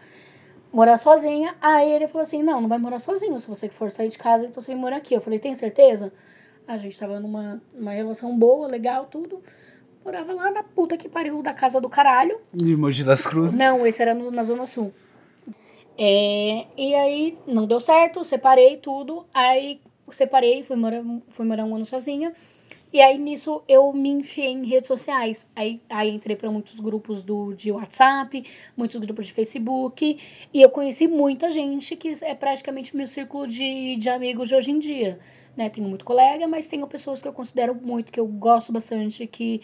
Morar 0.71 0.99
sozinha. 0.99 1.55
Aí 1.59 1.91
ele 1.91 2.07
falou 2.07 2.21
assim: 2.23 2.43
Não, 2.43 2.61
não 2.61 2.69
vai 2.69 2.77
morar 2.79 2.99
sozinho. 2.99 3.39
Se 3.39 3.49
você 3.49 3.71
for 3.71 3.91
sair 3.91 4.09
de 4.09 4.19
casa, 4.19 4.45
então 4.45 4.61
você 4.63 4.73
vem 4.73 4.81
morar 4.81 4.97
aqui. 4.97 5.15
Eu 5.15 5.23
falei: 5.23 5.39
Tem 5.39 5.55
certeza? 5.55 6.13
A 6.69 6.77
gente 6.77 6.99
tava 6.99 7.19
numa, 7.19 7.63
numa 7.73 7.93
relação 7.93 8.39
boa, 8.39 8.67
legal, 8.69 9.07
tudo. 9.07 9.41
Morava 10.05 10.35
lá 10.35 10.51
na 10.51 10.63
puta 10.63 10.99
que 10.99 11.09
pariu 11.09 11.43
da 11.43 11.55
casa 11.55 11.81
do 11.81 11.89
caralho. 11.89 12.39
De 12.53 12.77
Mogi 12.77 13.05
das 13.05 13.27
Cruzes. 13.27 13.57
Não, 13.57 13.87
esse 13.87 14.03
era 14.03 14.13
no- 14.15 14.31
na 14.31 14.43
Zona 14.43 14.67
Sul. 14.67 14.93
É, 15.99 16.67
e 16.77 16.95
aí 16.95 17.39
não 17.47 17.67
deu 17.67 17.81
certo, 17.81 18.25
separei 18.25 18.77
tudo. 18.77 19.27
Aí 19.33 19.81
separei, 20.11 20.63
fui 20.63 20.77
morar, 20.77 21.03
fui 21.31 21.47
morar 21.47 21.65
um 21.65 21.75
ano 21.75 21.85
sozinha. 21.85 22.33
E 22.93 23.01
aí 23.01 23.17
nisso 23.17 23.63
eu 23.67 23.91
me 23.93 24.11
enfiei 24.11 24.53
em 24.53 24.67
redes 24.67 24.89
sociais. 24.89 25.47
Aí, 25.57 25.81
aí 25.89 26.11
entrei 26.11 26.37
para 26.37 26.51
muitos 26.51 26.79
grupos 26.79 27.23
do, 27.23 27.55
de 27.55 27.73
WhatsApp, 27.73 28.45
muitos 28.77 29.01
grupos 29.01 29.27
de 29.27 29.33
Facebook. 29.33 30.19
E 30.53 30.61
eu 30.61 30.69
conheci 30.69 31.09
muita 31.09 31.51
gente 31.51 31.97
que 31.97 32.15
é 32.23 32.35
praticamente 32.35 32.95
meu 32.95 33.07
círculo 33.07 33.47
de, 33.47 33.97
de 33.97 34.09
amigos 34.11 34.49
de 34.49 34.55
hoje 34.55 34.71
em 34.71 34.79
dia. 34.79 35.19
Né? 35.57 35.71
Tenho 35.71 35.89
muito 35.89 36.05
colega, 36.05 36.47
mas 36.47 36.67
tenho 36.67 36.87
pessoas 36.87 37.21
que 37.21 37.27
eu 37.27 37.33
considero 37.33 37.75
muito, 37.75 38.13
que 38.13 38.21
eu 38.21 38.27
gosto 38.27 38.71
bastante, 38.71 39.27
que, 39.27 39.63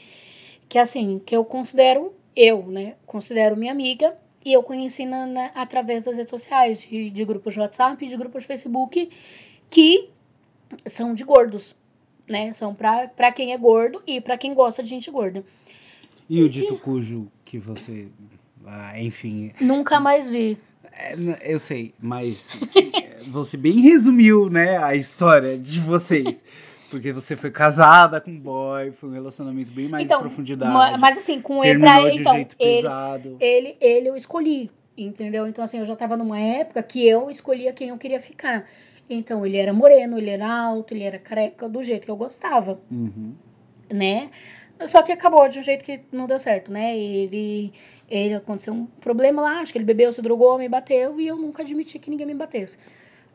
que 0.66 0.78
assim, 0.78 1.18
que 1.18 1.36
eu 1.36 1.44
considero 1.44 2.14
eu, 2.34 2.66
né? 2.66 2.94
Considero 3.04 3.56
minha 3.56 3.72
amiga. 3.72 4.16
E 4.48 4.52
eu 4.54 4.62
conheci 4.62 5.04
na, 5.04 5.26
na- 5.26 5.50
através 5.54 6.04
das 6.04 6.16
redes 6.16 6.30
sociais, 6.30 6.80
de, 6.80 7.10
de 7.10 7.24
grupos 7.26 7.52
de 7.52 7.60
WhatsApp, 7.60 8.06
de 8.06 8.16
grupos 8.16 8.42
de 8.44 8.46
Facebook, 8.48 9.10
que 9.68 10.08
são 10.86 11.12
de 11.12 11.22
gordos, 11.22 11.76
né? 12.26 12.54
São 12.54 12.74
pra, 12.74 13.08
pra 13.08 13.30
quem 13.30 13.52
é 13.52 13.58
gordo 13.58 14.02
e 14.06 14.22
pra 14.22 14.38
quem 14.38 14.54
gosta 14.54 14.82
de 14.82 14.88
gente 14.88 15.10
gorda. 15.10 15.44
E 16.30 16.42
o 16.42 16.48
dito 16.48 16.76
cujo 16.78 17.30
que 17.44 17.58
você. 17.58 18.08
ah, 18.64 18.98
enfim. 18.98 19.52
Nunca 19.60 20.00
mais 20.00 20.30
vi. 20.30 20.56
é, 20.92 21.14
eu 21.42 21.58
sei, 21.58 21.92
mas 22.00 22.58
você 23.28 23.58
bem 23.58 23.80
resumiu, 23.80 24.48
né, 24.48 24.78
a 24.78 24.94
história 24.94 25.58
de 25.58 25.78
vocês. 25.80 26.42
Porque 26.90 27.12
você 27.12 27.36
foi 27.36 27.50
casada 27.50 28.20
com 28.20 28.30
um 28.30 28.38
boy, 28.38 28.92
foi 28.92 29.08
um 29.10 29.12
relacionamento 29.12 29.70
bem 29.70 29.88
mais 29.88 30.04
então, 30.04 30.18
em 30.20 30.22
profundidade. 30.22 30.72
ma- 30.72 30.98
mas 30.98 31.18
assim, 31.18 31.40
com 31.40 31.62
ele, 31.62 31.78
pra, 31.78 32.00
um 32.00 32.08
então, 32.08 32.34
ele, 32.58 32.88
ele, 33.40 33.76
ele 33.80 34.08
eu 34.08 34.16
escolhi, 34.16 34.70
entendeu? 34.96 35.46
Então, 35.46 35.62
assim, 35.64 35.78
eu 35.78 35.86
já 35.86 35.94
tava 35.94 36.16
numa 36.16 36.38
época 36.38 36.82
que 36.82 37.06
eu 37.06 37.30
escolhia 37.30 37.72
quem 37.72 37.90
eu 37.90 37.98
queria 37.98 38.20
ficar. 38.20 38.66
Então, 39.08 39.44
ele 39.44 39.56
era 39.56 39.72
moreno, 39.72 40.18
ele 40.18 40.30
era 40.30 40.46
alto, 40.50 40.94
ele 40.94 41.04
era 41.04 41.18
careca, 41.18 41.68
do 41.68 41.82
jeito 41.82 42.04
que 42.04 42.10
eu 42.10 42.16
gostava, 42.16 42.80
Uhum. 42.90 43.34
né? 43.90 44.30
Só 44.86 45.02
que 45.02 45.10
acabou 45.10 45.48
de 45.48 45.58
um 45.58 45.62
jeito 45.62 45.84
que 45.84 46.00
não 46.12 46.26
deu 46.26 46.38
certo, 46.38 46.70
né? 46.72 46.96
Ele, 46.96 47.72
ele 48.08 48.34
aconteceu 48.34 48.72
um 48.72 48.86
problema 48.86 49.42
lá, 49.42 49.60
acho 49.60 49.72
que 49.72 49.78
ele 49.78 49.84
bebeu, 49.84 50.12
se 50.12 50.22
drogou, 50.22 50.56
me 50.58 50.68
bateu 50.68 51.18
e 51.20 51.26
eu 51.26 51.36
nunca 51.36 51.62
admiti 51.62 51.98
que 51.98 52.08
ninguém 52.10 52.26
me 52.26 52.34
batesse. 52.34 52.78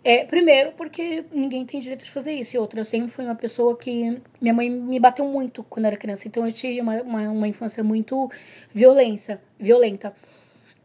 É, 0.03 0.25
primeiro, 0.25 0.73
porque 0.73 1.23
ninguém 1.31 1.65
tem 1.65 1.79
direito 1.79 2.03
de 2.03 2.11
fazer 2.11 2.33
isso. 2.33 2.55
E 2.55 2.59
outra, 2.59 2.81
eu 2.81 2.85
sempre 2.85 3.09
fui 3.09 3.23
uma 3.23 3.35
pessoa 3.35 3.77
que. 3.77 4.21
Minha 4.41 4.53
mãe 4.53 4.69
me 4.69 4.99
bateu 4.99 5.25
muito 5.25 5.63
quando 5.63 5.85
era 5.85 5.95
criança. 5.95 6.27
Então 6.27 6.45
eu 6.45 6.51
tive 6.51 6.81
uma, 6.81 7.01
uma, 7.01 7.29
uma 7.29 7.47
infância 7.47 7.83
muito 7.83 8.29
violência, 8.73 9.41
violenta. 9.57 10.13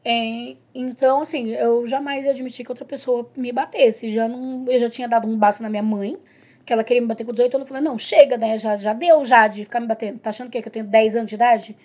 É, 0.05 0.57
então, 0.75 1.23
assim, 1.23 1.51
eu 1.51 1.87
jamais 1.87 2.25
ia 2.25 2.31
admitir 2.31 2.65
que 2.65 2.71
outra 2.71 2.85
pessoa 2.85 3.29
me 3.37 3.51
batesse. 3.51 4.09
Já 4.09 4.29
não, 4.29 4.65
eu 4.69 4.79
já 4.79 4.89
tinha 4.89 5.09
dado 5.09 5.27
um 5.27 5.37
basta 5.37 5.63
na 5.65 5.69
minha 5.69 5.83
mãe, 5.83 6.17
que 6.65 6.73
ela 6.73 6.85
queria 6.85 7.03
me 7.03 7.09
bater 7.09 7.25
com 7.25 7.33
18 7.33 7.57
anos. 7.57 7.67
Eu 7.67 7.69
falei, 7.69 7.83
não, 7.83 7.99
chega, 7.99 8.37
né? 8.39 8.57
Já, 8.57 8.77
já 8.77 8.93
deu 8.93 9.25
já 9.25 9.49
de 9.49 9.65
ficar 9.65 9.81
me 9.81 9.89
batendo. 9.89 10.21
Tá 10.21 10.31
achando 10.31 10.49
que, 10.51 10.63
que 10.63 10.69
eu 10.69 10.73
tenho 10.73 10.87
10 10.87 11.17
anos 11.17 11.29
de 11.29 11.35
idade? 11.35 11.77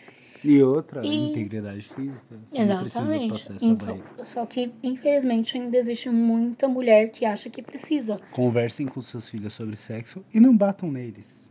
E 0.44 0.62
outra, 0.62 1.06
E- 1.06 1.28
integridade 1.30 1.82
física. 1.82 2.36
Você 2.50 2.66
não 2.66 2.78
precisa 2.78 3.04
Exatamente. 3.04 3.30
passar 3.32 3.56
Então, 3.66 4.02
só 4.24 4.46
que, 4.46 4.74
infelizmente, 4.84 5.58
ainda 5.58 5.78
existe 5.78 6.10
muita 6.10 6.68
mulher 6.68 7.10
que 7.12 7.26
acha 7.26 7.50
que 7.50 7.62
precisa. 7.62 8.18
Conversem 8.32 8.86
com 8.88 9.00
seus 9.02 9.30
filhos 9.30 9.54
sobre 9.54 9.76
sexo 9.76 10.24
e 10.34 10.40
não 10.40 10.56
batam 10.56 10.92
neles. 10.92 11.50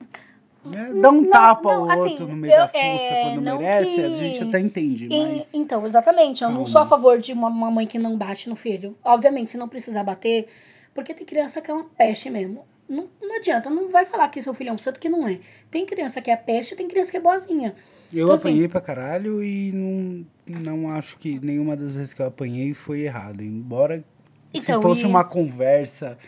É, 0.75 0.93
dá 0.95 1.11
um 1.11 1.23
Não, 1.23 1.31
tapa 1.31 1.75
não, 1.75 1.85
ao 1.85 1.91
assim, 1.91 2.11
outro 2.13 2.29
no 2.29 2.37
meio 2.37 2.53
eu- 2.55 2.59
da 2.61 2.69
fuça 2.69 2.79
é, 2.79 3.23
quando 3.23 3.43
merece, 3.43 4.01
a 4.01 4.09
que- 4.09 4.19
gente 4.19 4.43
até 4.45 4.61
entende, 4.61 5.07
E- 5.11 5.19
mas. 5.35 5.55
então, 5.55 5.85
exatamente. 5.85 6.45
Eu 6.45 6.51
não 6.51 6.67
sou 6.67 6.83
a 6.83 6.87
favor 6.87 7.19
de 7.19 7.33
uma, 7.33 7.49
uma 7.49 7.71
mãe 7.71 7.87
que 7.87 7.99
não 7.99 8.17
bate 8.17 8.49
no 8.49 8.55
filho. 8.55 8.97
Obviamente, 9.03 9.51
se 9.51 9.57
não 9.57 9.69
precisar 9.69 10.05
bater, 10.05 10.47
porque 10.95 11.15
tem 11.15 11.27
criança 11.27 11.61
que 11.61 11.69
é 11.71 11.75
uma 11.75 11.85
peste 11.85 12.31
mesmo. 12.31 12.65
Não, 12.93 13.09
não 13.23 13.37
adianta, 13.37 13.71
não 13.71 13.91
vai 13.91 14.05
falar 14.05 14.29
que 14.29 14.43
seu 14.43 14.53
filho 14.53 14.69
é 14.69 14.73
um 14.73 14.79
santo 14.79 15.01
que 15.01 15.09
não 15.09 15.27
é. 15.27 15.39
Tem 15.71 15.87
criança 15.87 16.21
que 16.21 16.31
é 16.31 16.37
peste, 16.37 16.77
tem 16.77 16.87
criança 16.87 17.11
que 17.11 17.17
é 17.17 17.21
boazinha. 17.21 17.75
Eu 18.13 18.25
Então, 18.25 18.35
assim- 18.35 18.49
apanhei 18.51 18.69
pra 18.69 18.81
caralho 18.83 19.43
e 19.43 19.73
não, 19.73 20.27
não 20.47 20.91
acho 20.91 21.17
que 21.19 21.39
nenhuma 21.41 21.75
das 21.75 21.95
vezes 21.95 22.13
que 22.13 22.21
eu 22.21 22.27
apanhei 22.27 22.75
foi 22.75 23.01
errado. 23.01 23.41
Embora 23.43 24.05
Então, 24.53 24.77
se 24.77 24.83
fosse 24.83 25.05
e- 25.05 25.07
uma 25.07 25.25
conversa 25.25 26.19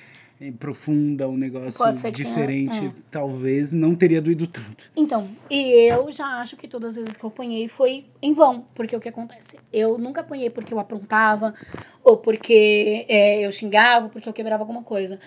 eh, 0.41 0.51
profunda, 0.59 1.29
um 1.29 1.37
negócio 1.37 1.73
ser 1.95 2.11
que 2.11 2.25
tenha, 2.25 2.35
diferente, 2.35 2.87
é. 2.87 2.93
talvez 3.11 3.73
não 3.73 3.95
teria 3.95 4.21
doído 4.21 4.47
tanto. 4.47 4.91
Então, 4.97 5.29
e 5.51 5.93
eu 5.93 6.11
já 6.11 6.27
acho 6.41 6.57
que 6.57 6.67
todas 6.67 6.91
as 6.93 6.97
vezes 6.97 7.17
que 7.17 7.25
eu 7.25 7.29
apanhei 7.29 7.69
foi 7.69 8.07
em 8.21 8.33
vão, 8.33 8.67
porque 8.75 8.97
o 8.97 9.01
que 9.01 9.09
acontece? 9.09 9.59
Eu 9.73 9.97
nunca 9.97 10.23
apanhei 10.23 10.51
porque 10.51 10.75
eu 10.75 10.81
aprontava, 10.81 11.55
ou 12.03 12.17
porque 12.17 13.07
é, 13.09 13.47
eu 13.47 13.53
xingava, 13.53 14.09
porque 14.09 14.29
eu 14.29 14.33
quebrava 14.33 14.63
alguma 14.65 14.83
coisa. 14.83 15.21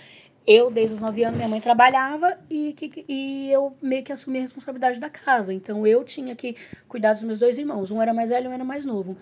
Eu, 0.47 0.71
desde 0.71 0.95
os 0.95 1.01
9 1.01 1.25
anos, 1.25 1.35
minha 1.35 1.49
mãe 1.49 1.59
trabalhava 1.59 2.37
e, 2.49 2.71
que, 2.71 3.03
e 3.05 3.51
eu 3.51 3.75
meio 3.81 4.01
que 4.01 4.13
assumi 4.13 4.37
a 4.37 4.41
responsabilidade 4.41 4.97
da 4.97 5.09
casa. 5.09 5.53
Então, 5.53 5.85
eu 5.85 6.05
tinha 6.05 6.33
que 6.37 6.55
cuidar 6.87 7.11
dos 7.11 7.23
meus 7.23 7.37
dois 7.37 7.57
irmãos. 7.57 7.91
Um 7.91 8.01
era 8.01 8.13
mais 8.13 8.29
velho 8.29 8.45
e 8.45 8.47
um 8.47 8.53
era 8.53 8.63
mais 8.63 8.85
novo. 8.85 9.17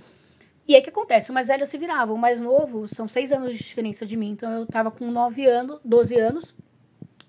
E 0.68 0.76
aí, 0.76 0.82
o 0.82 0.84
que 0.84 0.92
acontece? 0.92 1.32
O 1.32 1.34
mais 1.34 1.48
velho 1.48 1.66
se 1.66 1.80
virava. 1.80 2.14
O 2.14 2.18
mais 2.18 2.40
novo, 2.40 2.88
são 2.88 3.08
seis 3.08 3.32
anos 3.32 3.58
de 3.58 3.64
diferença 3.64 4.06
de 4.06 4.16
mim. 4.16 4.30
Então, 4.30 4.52
eu 4.52 4.68
tava 4.68 4.92
com 4.92 5.10
9 5.10 5.48
anos, 5.48 5.80
12 5.84 6.16
anos, 6.16 6.56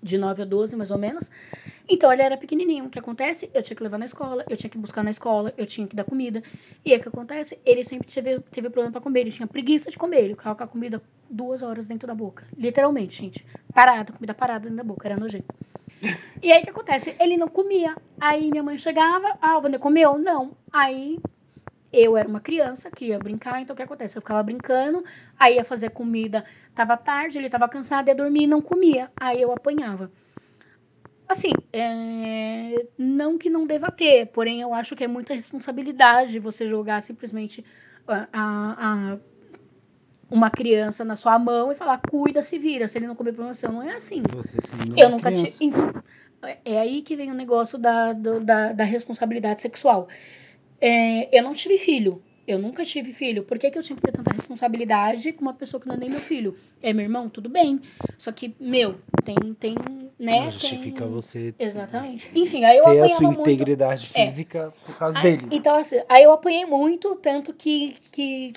de 0.01 0.15
9 0.15 0.43
a 0.43 0.45
12, 0.45 0.75
mais 0.75 0.91
ou 0.91 0.99
menos. 0.99 1.27
Então, 1.89 2.11
ele 2.11 2.21
era 2.21 2.37
pequenininho. 2.37 2.85
O 2.85 2.89
que 2.89 2.99
acontece? 2.99 3.49
Eu 3.53 3.63
tinha 3.63 3.75
que 3.75 3.83
levar 3.83 3.97
na 3.97 4.05
escola, 4.05 4.43
eu 4.49 4.57
tinha 4.57 4.69
que 4.69 4.77
buscar 4.77 5.03
na 5.03 5.09
escola, 5.09 5.53
eu 5.57 5.65
tinha 5.65 5.87
que 5.87 5.95
dar 5.95 6.03
comida. 6.03 6.43
E 6.83 6.91
aí, 6.93 6.99
o 6.99 7.01
que 7.01 7.07
acontece? 7.07 7.59
Ele 7.65 7.83
sempre 7.83 8.07
teve, 8.11 8.39
teve 8.51 8.69
problema 8.69 8.91
pra 8.91 9.01
comer. 9.01 9.21
Ele 9.21 9.31
tinha 9.31 9.47
preguiça 9.47 9.89
de 9.89 9.97
comer. 9.97 10.23
Ele 10.25 10.35
ficava 10.35 10.55
com 10.55 10.63
a 10.63 10.67
comida 10.67 11.01
duas 11.29 11.63
horas 11.63 11.87
dentro 11.87 12.07
da 12.07 12.13
boca. 12.13 12.45
Literalmente, 12.57 13.21
gente. 13.21 13.45
Parada, 13.73 14.11
comida 14.11 14.33
parada 14.33 14.61
dentro 14.61 14.77
da 14.77 14.83
boca. 14.83 15.07
Era 15.07 15.17
nojento. 15.17 15.47
E 16.43 16.51
aí, 16.51 16.61
o 16.61 16.63
que 16.63 16.69
acontece? 16.69 17.15
Ele 17.19 17.35
não 17.37 17.47
comia. 17.47 17.95
Aí, 18.19 18.51
minha 18.51 18.61
mãe 18.61 18.77
chegava. 18.77 19.37
Ah, 19.41 19.57
o 19.57 19.63
Wander 19.63 19.79
comeu? 19.79 20.17
Não. 20.19 20.51
Aí, 20.71 21.17
eu 21.91 22.17
era 22.17 22.27
uma 22.27 22.39
criança, 22.39 22.91
queria 22.91 23.17
brincar, 23.17 23.61
então 23.61 23.73
o 23.73 23.77
que 23.77 23.83
acontece? 23.83 24.17
Eu 24.17 24.21
ficava 24.21 24.43
brincando, 24.43 25.03
aí 25.39 25.55
ia 25.55 25.63
fazer 25.63 25.89
comida, 25.89 26.43
tava 26.75 26.97
tarde, 26.97 27.37
ele 27.37 27.49
tava 27.49 27.67
cansado, 27.67 28.09
ia 28.09 28.15
dormir 28.15 28.43
e 28.43 28.47
não 28.47 28.61
comia. 28.61 29.09
Aí 29.15 29.41
eu 29.41 29.51
apanhava. 29.51 30.11
Assim, 31.27 31.51
é, 31.73 32.85
não 32.97 33.37
que 33.37 33.49
não 33.49 33.67
deva 33.67 33.91
ter, 33.91 34.27
porém 34.27 34.61
eu 34.61 34.73
acho 34.73 34.95
que 34.95 35.03
é 35.03 35.07
muita 35.07 35.33
responsabilidade 35.33 36.39
você 36.39 36.67
jogar 36.67 37.01
simplesmente 37.01 37.65
a, 38.07 38.27
a- 38.31 38.75
a- 39.13 39.17
uma 40.29 40.49
criança 40.49 41.03
na 41.05 41.15
sua 41.15 41.37
mão 41.39 41.71
e 41.71 41.75
falar, 41.75 41.99
cuida, 41.99 42.41
se 42.41 42.57
vira, 42.57 42.87
se 42.87 42.97
ele 42.97 43.07
não 43.07 43.15
comer 43.15 43.31
você. 43.33 43.67
Não 43.67 43.81
é 43.83 43.93
assim. 43.93 44.23
Você 44.23 44.57
Eu 44.95 45.09
nunca 45.09 45.31
tive. 45.31 45.55
Então, 45.61 45.93
é- 46.43 46.57
é 46.65 46.79
aí 46.79 47.01
que 47.01 47.15
vem 47.15 47.31
o 47.31 47.35
negócio 47.35 47.77
da, 47.77 48.13
do- 48.13 48.39
da, 48.39 48.71
da 48.73 48.83
responsabilidade 48.83 49.61
sexual. 49.61 50.07
É, 50.79 51.37
eu 51.37 51.43
não 51.43 51.53
tive 51.53 51.77
filho. 51.77 52.21
Eu 52.47 52.57
nunca 52.57 52.83
tive 52.83 53.11
filho. 53.11 53.43
Por 53.43 53.59
que, 53.59 53.69
que 53.69 53.77
eu 53.77 53.83
tinha 53.83 53.95
que 53.97 54.01
ter 54.01 54.11
tanta 54.13 54.31
responsabilidade 54.31 55.33
com 55.33 55.41
uma 55.41 55.53
pessoa 55.53 55.81
que 55.81 55.87
não 55.87 55.95
é 55.95 55.97
nem 55.97 56.09
meu 56.09 56.21
filho? 56.21 56.55
É 56.81 56.93
meu 56.93 57.03
irmão? 57.03 57.27
Tudo 57.29 57.49
bem. 57.49 57.81
Só 58.17 58.31
que, 58.31 58.55
meu, 58.57 58.95
tem, 59.25 59.35
tem, 59.55 59.75
né? 60.17 60.39
Não 60.45 60.51
justifica 60.51 61.01
tem... 61.03 61.11
você 61.11 61.53
Exatamente. 61.59 62.29
Enfim, 62.33 62.63
aí 62.63 62.77
eu 62.77 62.85
ter 62.85 62.89
a 62.89 62.93
apanhava 62.93 63.13
sua 63.15 63.27
muito. 63.31 63.41
integridade 63.41 64.11
É. 64.13 64.25
física 64.25 64.73
por 64.85 64.97
causa 64.97 65.17
Aí- 65.19 65.35
dele. 65.37 65.47
Então, 65.51 65.75
assim, 65.75 66.01
aí 66.07 66.23
eu 66.23 66.31
apanhei 66.31 66.65
muito, 66.65 67.15
tanto 67.15 67.53
que, 67.53 67.97
que 68.13 68.53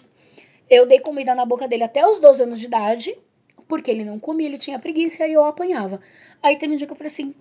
eu 0.69 0.87
dei 0.87 1.01
comida 1.01 1.35
na 1.35 1.45
boca 1.45 1.67
dele 1.67 1.83
até 1.83 2.07
os 2.07 2.21
12 2.21 2.45
anos 2.45 2.61
de 2.61 2.67
idade, 2.67 3.19
porque 3.67 3.91
ele 3.91 4.05
não 4.05 4.21
comia, 4.21 4.47
ele 4.47 4.59
tinha 4.59 4.79
preguiça, 4.79 5.23
e 5.23 5.27
aí 5.27 5.33
eu 5.33 5.45
apanhava. 5.45 6.01
Aí 6.41 6.57
teve 6.57 6.73
um 6.73 6.77
dia 6.77 6.87
que 6.87 6.93
eu 6.93 6.97
falei 6.97 7.09
assim, 7.09 7.35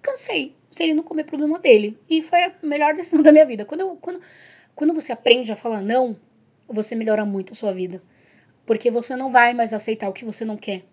cansei, 0.00 0.54
se 0.70 0.84
ele 0.84 0.94
não 0.94 1.02
comer, 1.02 1.24
problema 1.24 1.58
dele. 1.58 1.98
E 2.08 2.22
foi 2.22 2.44
a 2.44 2.52
melhor 2.62 2.94
decisão 2.94 3.22
da 3.22 3.32
minha 3.32 3.44
vida. 3.44 3.64
Quando, 3.64 3.80
eu, 3.80 3.96
quando, 4.00 4.20
quando 4.76 4.94
você 4.94 5.10
aprende 5.10 5.50
a 5.50 5.56
falar 5.56 5.80
não, 5.80 6.14
você 6.68 6.94
melhora 6.94 7.24
muito 7.24 7.54
a 7.54 7.56
sua 7.56 7.72
vida. 7.72 8.02
Porque 8.66 8.90
você 8.90 9.16
não 9.16 9.32
vai 9.32 9.54
mais 9.54 9.72
aceitar 9.72 10.08
o 10.08 10.12
que 10.12 10.24
você 10.24 10.44
não 10.44 10.56
quer. 10.56 10.84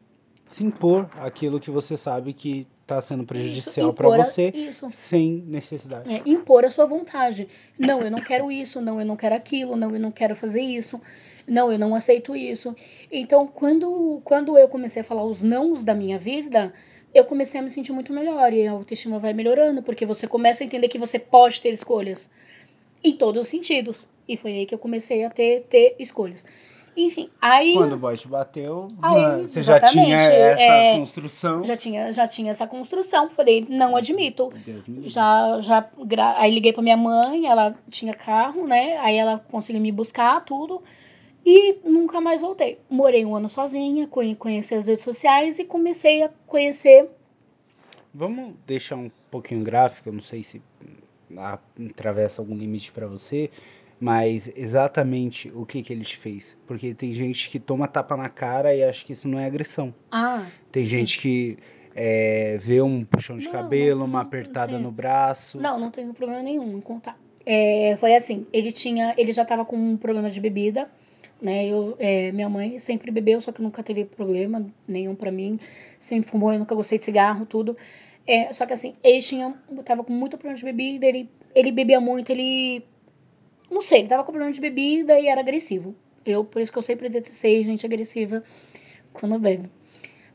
Se 0.48 0.64
impor 0.64 1.10
aquilo 1.20 1.60
que 1.60 1.70
você 1.70 1.98
sabe 1.98 2.34
que 2.34 2.66
tá 2.86 3.02
sendo 3.02 3.26
prejudicial 3.26 3.94
para 3.94 4.10
você 4.10 4.52
Isso. 4.54 4.88
sem 4.92 5.44
necessidade. 5.48 6.14
É, 6.14 6.22
impor 6.26 6.66
a 6.66 6.72
sua 6.72 6.86
vontade. 6.86 7.48
Não, 7.78 8.02
eu 8.02 8.12
não 8.12 8.20
quero 8.20 8.52
isso, 8.52 8.80
não, 8.80 9.00
eu 9.00 9.06
não 9.06 9.16
quero 9.16 9.36
aquilo, 9.36 9.76
não, 9.76 9.92
eu 9.94 10.00
não 10.00 10.12
quero 10.12 10.36
fazer 10.36 10.62
isso, 10.62 11.00
não, 11.48 11.72
eu 11.72 11.80
não 11.80 11.96
aceito 11.96 12.36
isso. 12.36 12.76
Então, 13.12 13.48
quando, 13.48 14.22
quando 14.24 14.58
eu 14.58 14.68
comecei 14.68 15.02
a 15.02 15.06
falar 15.06 15.24
os 15.24 15.42
nãos 15.42 15.82
da 15.82 15.94
minha 15.94 16.20
vida, 16.20 16.74
eu 17.14 17.26
comecei 17.26 17.60
a 17.60 17.64
me 17.64 17.70
sentir 17.70 17.94
muito 17.94 18.14
melhor 18.14 18.52
e 18.54 18.68
a 18.68 18.72
autoestima 18.72 19.18
vai 19.18 19.34
melhorando, 19.34 19.82
porque 19.82 20.06
você 20.06 20.28
começa 20.28 20.64
a 20.64 20.66
entender 20.66 20.90
que 20.90 21.00
você 21.00 21.18
pode 21.18 21.62
ter 21.62 21.70
escolhas 21.70 22.30
em 23.04 23.16
todos 23.16 23.42
os 23.44 23.48
sentidos. 23.48 24.08
E 24.28 24.38
foi 24.38 24.52
aí 24.54 24.66
que 24.66 24.74
eu 24.74 24.80
comecei 24.80 25.24
a 25.26 25.30
ter, 25.30 25.62
ter 25.70 25.96
escolhas. 26.00 26.46
Enfim, 26.96 27.30
aí 27.42 27.74
Quando 27.74 27.94
o 27.94 27.98
boy 27.98 28.16
te 28.16 28.28
bateu, 28.28 28.88
Aí, 29.02 29.48
você 29.48 29.64
já 29.64 29.80
tinha 29.80 30.16
essa 30.16 30.62
é, 30.62 31.00
construção. 31.00 31.64
já 31.64 31.76
tinha, 31.76 32.12
já 32.12 32.28
tinha 32.28 32.52
essa 32.52 32.68
construção. 32.68 33.30
Falei, 33.32 33.66
não 33.68 33.96
admito. 33.96 34.54
Deus 34.64 34.88
me. 34.88 35.10
Já, 35.10 35.60
já, 35.62 35.90
aí 36.38 36.54
liguei 36.54 36.72
pra 36.72 36.84
minha 36.84 36.96
mãe, 36.96 37.48
ela 37.48 37.76
tinha 37.90 38.14
carro, 38.14 38.68
né? 38.68 38.98
Aí 39.00 39.16
ela 39.18 39.44
conseguiu 39.52 39.82
me 39.82 39.92
buscar, 39.92 40.46
tudo. 40.46 40.84
E 41.44 41.80
nunca 41.84 42.22
mais 42.22 42.42
voltei. 42.42 42.80
Morei 42.88 43.26
um 43.26 43.36
ano 43.36 43.50
sozinha, 43.50 44.08
conhe- 44.08 44.36
conheci 44.36 44.76
as 44.76 44.86
redes 44.86 45.04
sociais 45.04 45.58
e 45.58 45.66
comecei 45.66 46.22
a 46.24 46.30
conhecer. 46.46 47.10
Vamos 48.14 48.54
deixar 48.68 48.96
um 48.98 49.10
pouquinho 49.32 49.64
gráfico, 49.64 50.10
eu 50.10 50.14
não 50.14 50.22
sei 50.22 50.44
se 50.44 50.62
atravessa 51.38 52.42
algum 52.42 52.56
limite 52.56 52.92
pra 52.92 53.08
você, 53.08 53.50
mas 54.00 54.52
exatamente 54.56 55.52
o 55.56 55.66
que 55.66 55.82
que 55.82 55.94
ele 55.94 56.04
te 56.04 56.18
fez. 56.18 56.58
Porque 56.68 56.94
tem 56.94 57.14
gente 57.14 57.50
que 57.50 57.60
toma 57.60 57.88
tapa 57.88 58.18
na 58.18 58.30
cara 58.30 58.74
e 58.76 58.84
acha 58.84 59.06
que 59.06 59.14
isso 59.14 59.28
não 59.28 59.40
é 59.40 59.46
agressão. 59.46 59.94
Ah, 60.12 60.48
Tem 60.72 60.84
gente 60.84 61.20
que 61.20 61.58
é, 61.96 62.58
vê 62.60 62.82
um 62.82 63.06
puxão 63.06 63.38
de 63.38 63.46
Não, 63.46 63.52
cabelo, 63.54 64.00
não, 64.00 64.06
uma 64.08 64.22
apertada 64.22 64.78
no 64.80 64.92
braço. 64.92 65.60
não, 65.60 65.80
não 65.80 65.92
tenho 65.92 66.14
problema 66.14 66.42
nenhum 66.42 66.78
em 66.78 66.82
contar. 66.82 67.18
É, 67.46 67.98
foi 68.00 68.16
assim, 68.16 68.46
ele 68.54 68.72
tinha, 68.72 69.14
ele 69.18 69.32
já 69.34 69.44
tava 69.46 69.66
com 69.66 69.76
um 69.78 69.98
problema 69.98 70.30
de 70.30 70.40
bebida, 70.40 70.90
né? 71.42 71.66
Eu, 71.66 71.96
é, 72.00 72.32
minha 72.32 72.48
mãe 72.50 72.80
sempre 72.80 73.12
bebeu, 73.12 73.42
só 73.42 73.52
que 73.52 73.62
nunca 73.62 73.84
teve 73.84 74.06
problema 74.06 74.66
nenhum 74.88 75.14
pra 75.14 75.30
mim. 75.32 75.60
Sempre 76.00 76.30
fumou, 76.32 76.54
eu 76.54 76.60
nunca 76.60 76.74
gostei 76.74 76.98
de 76.98 77.04
cigarro, 77.06 77.46
tudo. 77.46 77.76
É, 78.26 78.54
só 78.54 78.66
que 78.66 78.74
assim, 78.74 78.96
ele 79.04 79.20
tinha, 79.20 79.54
tava 79.84 80.04
com 80.04 80.14
muito 80.14 80.38
problema 80.38 80.58
de 80.58 80.64
bebida, 80.64 81.06
ele, 81.06 81.30
ele 81.54 81.72
bebia 81.72 82.00
muito, 82.00 82.32
ele, 82.32 82.84
não 83.70 83.82
sei, 83.82 84.00
ele 84.00 84.08
tava 84.08 84.24
com 84.24 84.32
problema 84.32 84.54
de 84.54 84.62
bebida 84.62 85.20
e 85.20 85.28
era 85.28 85.42
agressivo. 85.42 85.94
Eu, 86.26 86.46
por 86.46 86.62
isso 86.62 86.72
que 86.72 86.78
eu 86.78 86.82
sempre 86.84 87.10
detestei 87.10 87.64
gente 87.64 87.86
agressiva 87.86 88.42
quando 89.12 89.38
bebe. 89.38 89.70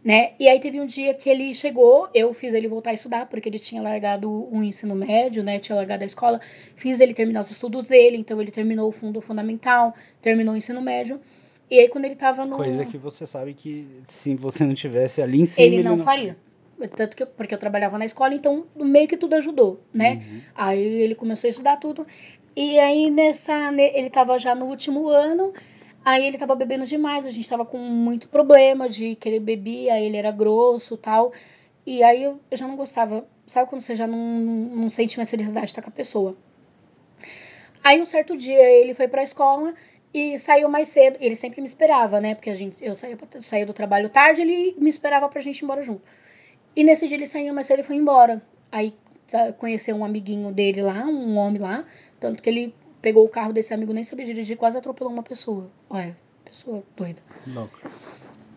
Né? 0.05 0.33
E 0.39 0.49
aí 0.49 0.61
teve 0.61 0.81
um 0.81 0.87
dia 0.87 1.13
que 1.13 1.29
ele 1.29 1.53
chegou, 1.55 2.09
eu 2.15 2.33
fiz 2.33 2.55
ele 2.55 2.69
voltar 2.69 2.91
a 2.91 2.95
estudar, 2.95 3.27
porque 3.27 3.49
ele 3.49 3.59
tinha 3.59 3.83
largado 3.83 4.31
o 4.31 4.63
ensino 4.63 4.95
médio, 4.95 5.43
né? 5.43 5.59
Tinha 5.59 5.75
largado 5.75 6.05
a 6.05 6.07
escola, 6.07 6.41
fiz 6.77 7.01
ele 7.01 7.13
terminar 7.13 7.41
os 7.41 7.51
estudos 7.51 7.89
dele, 7.89 8.17
então 8.17 8.41
ele 8.41 8.53
terminou 8.53 8.89
o 8.89 8.93
fundo 8.93 9.21
fundamental, 9.21 9.93
terminou 10.23 10.55
o 10.55 10.57
ensino 10.57 10.81
médio. 10.81 11.21
E 11.69 11.81
aí 11.81 11.89
quando 11.89 12.05
ele 12.05 12.15
tava 12.15 12.47
no. 12.47 12.57
Coisa 12.57 12.87
que 12.87 12.97
você 12.97 13.27
sabe 13.27 13.53
que 13.55 13.87
se 14.05 14.37
você 14.37 14.65
não 14.65 14.73
tivesse 14.73 15.21
ali 15.21 15.41
em 15.43 15.47
cima, 15.47 15.67
ele 15.67 15.83
não 15.83 16.05
faria. 16.05 16.37
Tanto 16.95 17.17
que 17.17 17.23
eu- 17.23 17.27
porque 17.27 17.55
eu 17.55 17.59
trabalhava 17.59 17.99
na 17.99 18.05
escola, 18.05 18.35
então 18.35 18.67
meio 18.77 19.09
que 19.09 19.17
tudo 19.17 19.35
ajudou, 19.35 19.81
né? 19.93 20.15
Uhum. 20.15 20.41
Aí 20.55 20.81
ele 20.81 21.15
começou 21.15 21.49
a 21.49 21.51
estudar 21.51 21.77
tudo. 21.79 22.07
E 22.55 22.79
aí 22.79 23.11
nessa. 23.11 23.71
ne- 23.73 23.91
Ele 23.95 24.11
tava 24.11 24.39
já 24.39 24.55
no 24.55 24.67
último 24.67 25.09
ano. 25.09 25.53
Aí 26.05 26.25
ele 26.27 26.39
tava 26.39 26.55
bebendo 26.55 26.85
demais. 26.87 27.27
A 27.27 27.31
gente 27.31 27.49
tava 27.49 27.65
com 27.65 27.79
muito 27.79 28.29
problema 28.29 28.89
de 28.89 29.15
que 29.17 29.29
ele 29.29 29.41
bebia, 29.41 30.01
ele 30.01 30.17
era 30.17 30.31
grosso 30.31 30.97
tal. 30.97 31.33
E 31.85 32.03
aí 32.03 32.23
eu, 32.23 32.39
eu 32.51 32.57
já 32.57 32.69
não 32.69 32.77
gostava. 32.77 33.27
Sabe 33.47 33.69
quando 33.69 33.83
você 33.83 33.95
já 33.95 34.07
não, 34.07 34.19
não, 34.19 34.91
sente 34.91 35.17
mais 35.17 35.31
felicidade 35.31 35.67
de 35.67 35.73
estar 35.73 35.83
com 35.83 35.89
a 35.89 35.93
pessoa? 35.93 36.37
Aí 37.83 38.01
um 38.03 38.07
certo 38.07 38.37
dia 38.37 38.63
ele 38.63 38.95
foi 38.95 39.09
pra 39.09 39.23
escola 39.23 39.75
e 40.13 40.39
saiu 40.39 40.69
mais 40.69 40.89
cedo. 40.89 41.17
Ele 41.21 41.37
sempre 41.37 41.61
me 41.61 41.67
esperava, 41.67 42.21
né? 42.21 42.35
Porque 42.35 42.51
a 42.51 42.55
gente, 42.55 42.85
eu 42.85 42.95
saía, 42.95 43.17
pra- 43.17 43.41
saía 43.43 43.67
do 43.67 43.73
trabalho 43.73 44.09
tarde, 44.09 44.43
ele 44.43 44.75
me 44.79 44.91
esperava 44.91 45.29
pra 45.29 45.41
gente 45.41 45.59
ir 45.61 45.65
embora 45.65 45.83
junto. 45.83 46.03
E 46.79 46.85
nesse 46.85 47.09
dia 47.09 47.17
ele 47.17 47.27
saiu 47.27 47.53
mais 47.53 47.67
cedo 47.67 47.81
e 47.81 47.83
foi 47.83 47.97
embora. 47.97 48.41
Aí 48.71 48.95
conheceu 49.59 49.97
um 49.97 50.05
amiguinho 50.05 50.53
dele 50.53 50.81
lá, 50.81 51.07
um 51.07 51.37
homem 51.37 51.61
lá. 51.61 51.85
Tanto 52.21 52.41
que 52.41 52.49
ele 52.49 52.73
pegou 53.03 53.25
o 53.25 53.29
carro 53.29 53.53
desse 53.53 53.75
amigo, 53.75 53.93
nem 53.93 54.05
sabia 54.05 54.25
dirigir, 54.25 54.57
quase 54.57 54.79
atropelou 54.79 55.13
uma 55.13 55.25
pessoa. 55.25 55.69
Olha, 55.91 56.17
pessoa 56.45 56.85
doida. 56.97 57.21
Louco. 57.49 57.81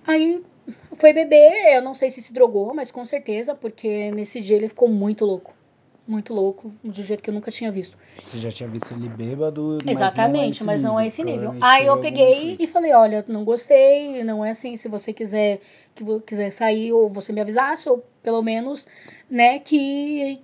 Aí 0.05 0.43
foi 0.97 1.13
beber, 1.13 1.73
eu 1.73 1.81
não 1.81 1.95
sei 1.95 2.11
se 2.11 2.21
se 2.21 2.31
drogou, 2.31 2.75
mas 2.75 2.91
com 2.91 3.03
certeza, 3.07 3.55
porque 3.55 4.11
nesse 4.11 4.39
dia 4.39 4.57
ele 4.57 4.69
ficou 4.69 4.87
muito 4.87 5.25
louco. 5.25 5.55
Muito 6.07 6.33
louco, 6.33 6.73
de 6.83 7.01
um 7.01 7.03
jeito 7.03 7.21
que 7.21 7.29
eu 7.29 7.33
nunca 7.33 7.51
tinha 7.51 7.71
visto. 7.71 7.95
Você 8.25 8.37
já 8.39 8.49
tinha 8.49 8.67
visto 8.67 8.93
ele 8.93 9.07
bêbado, 9.07 9.77
mas 9.85 9.97
Exatamente, 9.97 10.61
não 10.61 10.67
mas 10.67 10.79
é 10.79 10.83
não 10.83 10.99
é 10.99 11.07
esse 11.07 11.23
nível. 11.23 11.51
Provavelmente 11.51 11.77
Aí 11.77 11.85
eu 11.85 11.97
peguei 11.99 12.57
e 12.59 12.67
falei, 12.67 12.93
olha, 12.93 13.23
não 13.27 13.43
gostei, 13.45 14.23
não 14.23 14.43
é 14.43 14.49
assim, 14.49 14.75
se 14.75 14.89
você 14.89 15.13
quiser 15.13 15.61
que 15.93 16.03
quiser 16.21 16.51
sair 16.51 16.91
ou 16.91 17.09
você 17.09 17.31
me 17.31 17.39
avisasse, 17.39 17.87
ou 17.87 18.03
pelo 18.23 18.41
menos, 18.41 18.87
né, 19.29 19.59
que 19.59 20.41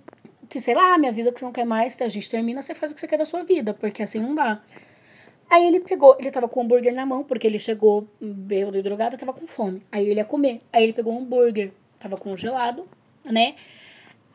que 0.49 0.59
sei 0.59 0.75
lá, 0.75 0.97
me 0.97 1.07
avisa 1.07 1.31
que 1.31 1.39
você 1.39 1.45
não 1.45 1.51
quer 1.51 1.65
mais, 1.65 1.99
a 2.01 2.07
gente 2.07 2.29
termina, 2.29 2.61
você 2.61 2.73
faz 2.73 2.91
o 2.91 2.95
que 2.95 3.01
você 3.01 3.07
quer 3.07 3.17
da 3.17 3.25
sua 3.25 3.43
vida, 3.43 3.73
porque 3.73 4.01
assim 4.03 4.19
não 4.19 4.33
dá. 4.33 4.61
Aí 5.49 5.65
ele 5.65 5.79
pegou, 5.79 6.15
ele 6.19 6.29
tava 6.29 6.47
com 6.47 6.59
o 6.59 6.63
hambúrguer 6.63 6.93
na 6.93 7.05
mão, 7.05 7.23
porque 7.23 7.47
ele 7.47 7.59
chegou 7.59 8.07
bêbado 8.19 8.77
e 8.77 8.81
drogado, 8.81 9.17
tava 9.17 9.33
com 9.33 9.47
fome. 9.47 9.81
Aí 9.91 10.05
ele 10.05 10.19
ia 10.19 10.25
comer. 10.25 10.61
Aí 10.73 10.83
ele 10.83 10.93
pegou 10.93 11.13
um 11.13 11.19
hambúrguer. 11.19 11.71
tava 11.99 12.17
congelado, 12.17 12.85
né? 13.23 13.55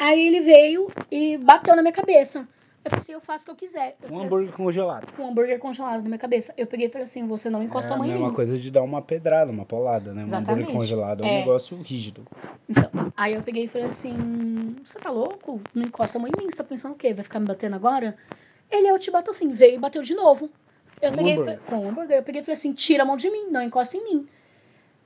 Aí 0.03 0.27
ele 0.27 0.41
veio 0.41 0.91
e 1.09 1.37
bateu 1.39 1.77
na 1.77 1.83
minha 1.83 1.93
cabeça. 1.93 2.41
Eu 2.85 2.91
falei 2.91 3.03
assim, 3.03 3.13
eu 3.13 3.21
faço 3.21 3.43
o 3.43 3.45
que 3.45 3.51
eu 3.53 3.55
quiser. 3.55 3.97
Eu 4.03 4.11
Um 4.11 4.21
hambúrguer 4.21 4.53
congelado. 4.53 5.05
assim, 5.05 5.13
com 5.15 5.23
um 5.23 5.29
hambúrguer 5.29 5.61
congelado 5.61 6.03
na 6.03 6.09
minha 6.09 6.19
cabeça. 6.19 6.53
Eu 6.57 6.67
peguei 6.67 6.89
e 6.89 6.91
falei 6.91 7.05
assim, 7.05 7.25
você 7.25 7.49
não 7.49 7.63
encosta 7.63 7.93
é 7.93 7.95
a 7.95 7.97
mão 7.97 8.05
a 8.05 8.09
em 8.09 8.13
mesma 8.13 8.31
mim. 8.31 8.35
coisa 8.35 8.59
de 8.59 8.69
dar 8.73 8.83
uma 8.83 9.01
pedrada, 9.01 9.53
uma 9.53 9.65
paulada, 9.65 10.13
né? 10.13 10.23
Um 10.23 10.25
hambúrguer 10.25 10.27
Exatamente. 10.27 10.73
congelado 10.73 11.23
é 11.23 11.27
um 11.27 11.31
É. 11.31 11.39
negócio 11.39 11.77
rígido. 11.81 12.25
Então, 12.69 12.91
aí 13.17 13.35
eu 13.35 13.43
peguei 13.43 13.67
e 13.67 13.69
falei 13.69 13.87
assim, 13.87 14.75
você 14.85 14.99
tá 14.99 15.09
louco? 15.09 15.61
Não 15.73 15.85
encosta 15.85 16.19
a 16.19 16.21
mão 16.21 16.29
em 16.29 16.37
mim, 16.37 16.51
você 16.51 16.57
tá 16.57 16.65
pensando 16.65 16.95
o 16.95 16.97
quê? 16.97 17.15
Vai 17.15 17.23
ficar 17.23 17.39
me 17.39 17.47
batendo 17.47 17.77
agora? 17.77 18.17
Ele, 18.69 18.89
eu 18.89 18.99
te 18.99 19.09
bato 19.09 19.31
assim, 19.31 19.51
veio 19.51 19.77
e 19.77 19.79
bateu 19.79 20.03
de 20.03 20.17
novo. 20.17 20.51
Eu 21.01 21.11
Com 21.13 21.17
peguei, 21.19 21.35
hambúrguer. 21.35 21.61
com 21.69 21.79
o 21.79 21.89
hambúrguer, 21.89 22.17
eu 22.19 22.23
peguei 22.25 22.41
e 22.41 22.45
falei 22.45 22.55
assim, 22.59 22.73
tira 22.73 23.05
a 23.05 23.07
mão 23.07 23.17
de 23.17 23.31
mim, 23.31 23.51
não 23.53 23.63
encosta 23.63 23.97
em 23.97 24.03
mim. 24.03 24.27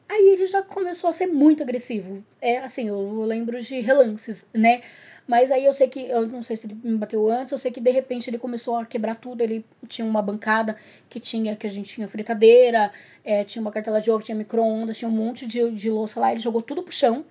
Aí 0.08 0.28
ele 0.30 0.46
já 0.46 0.62
começou 0.62 1.10
a 1.10 1.12
ser 1.12 1.26
muito 1.26 1.62
agressivo. 1.62 2.24
É 2.40 2.58
assim, 2.58 2.88
eu 2.88 3.22
lembro 3.22 3.60
de 3.60 3.80
relances, 3.80 4.46
né? 4.54 4.80
Mas 5.26 5.50
aí 5.50 5.64
eu 5.64 5.72
sei 5.72 5.88
que, 5.88 6.08
eu 6.08 6.24
não 6.28 6.42
sei 6.42 6.56
se 6.56 6.66
ele 6.68 6.76
me 6.84 6.96
bateu 6.96 7.28
antes, 7.28 7.50
eu 7.50 7.58
sei 7.58 7.72
que 7.72 7.80
de 7.80 7.90
repente 7.90 8.30
ele 8.30 8.38
começou 8.38 8.76
a 8.76 8.86
quebrar 8.86 9.16
tudo. 9.16 9.40
Ele 9.40 9.64
tinha 9.88 10.06
uma 10.06 10.22
bancada 10.22 10.76
que 11.08 11.18
tinha, 11.18 11.56
que 11.56 11.66
a 11.66 11.70
gente 11.70 11.92
tinha 11.92 12.06
fritadeira, 12.06 12.92
é, 13.24 13.42
tinha 13.42 13.60
uma 13.60 13.72
cartela 13.72 14.00
de 14.00 14.08
ovo, 14.08 14.22
tinha 14.22 14.36
micro-ondas, 14.36 14.96
tinha 14.96 15.08
um 15.08 15.12
monte 15.12 15.44
de, 15.44 15.68
de 15.72 15.90
louça 15.90 16.20
lá. 16.20 16.30
Ele 16.30 16.40
jogou 16.40 16.62
tudo 16.62 16.82
pro 16.84 16.92
chão. 16.92 17.24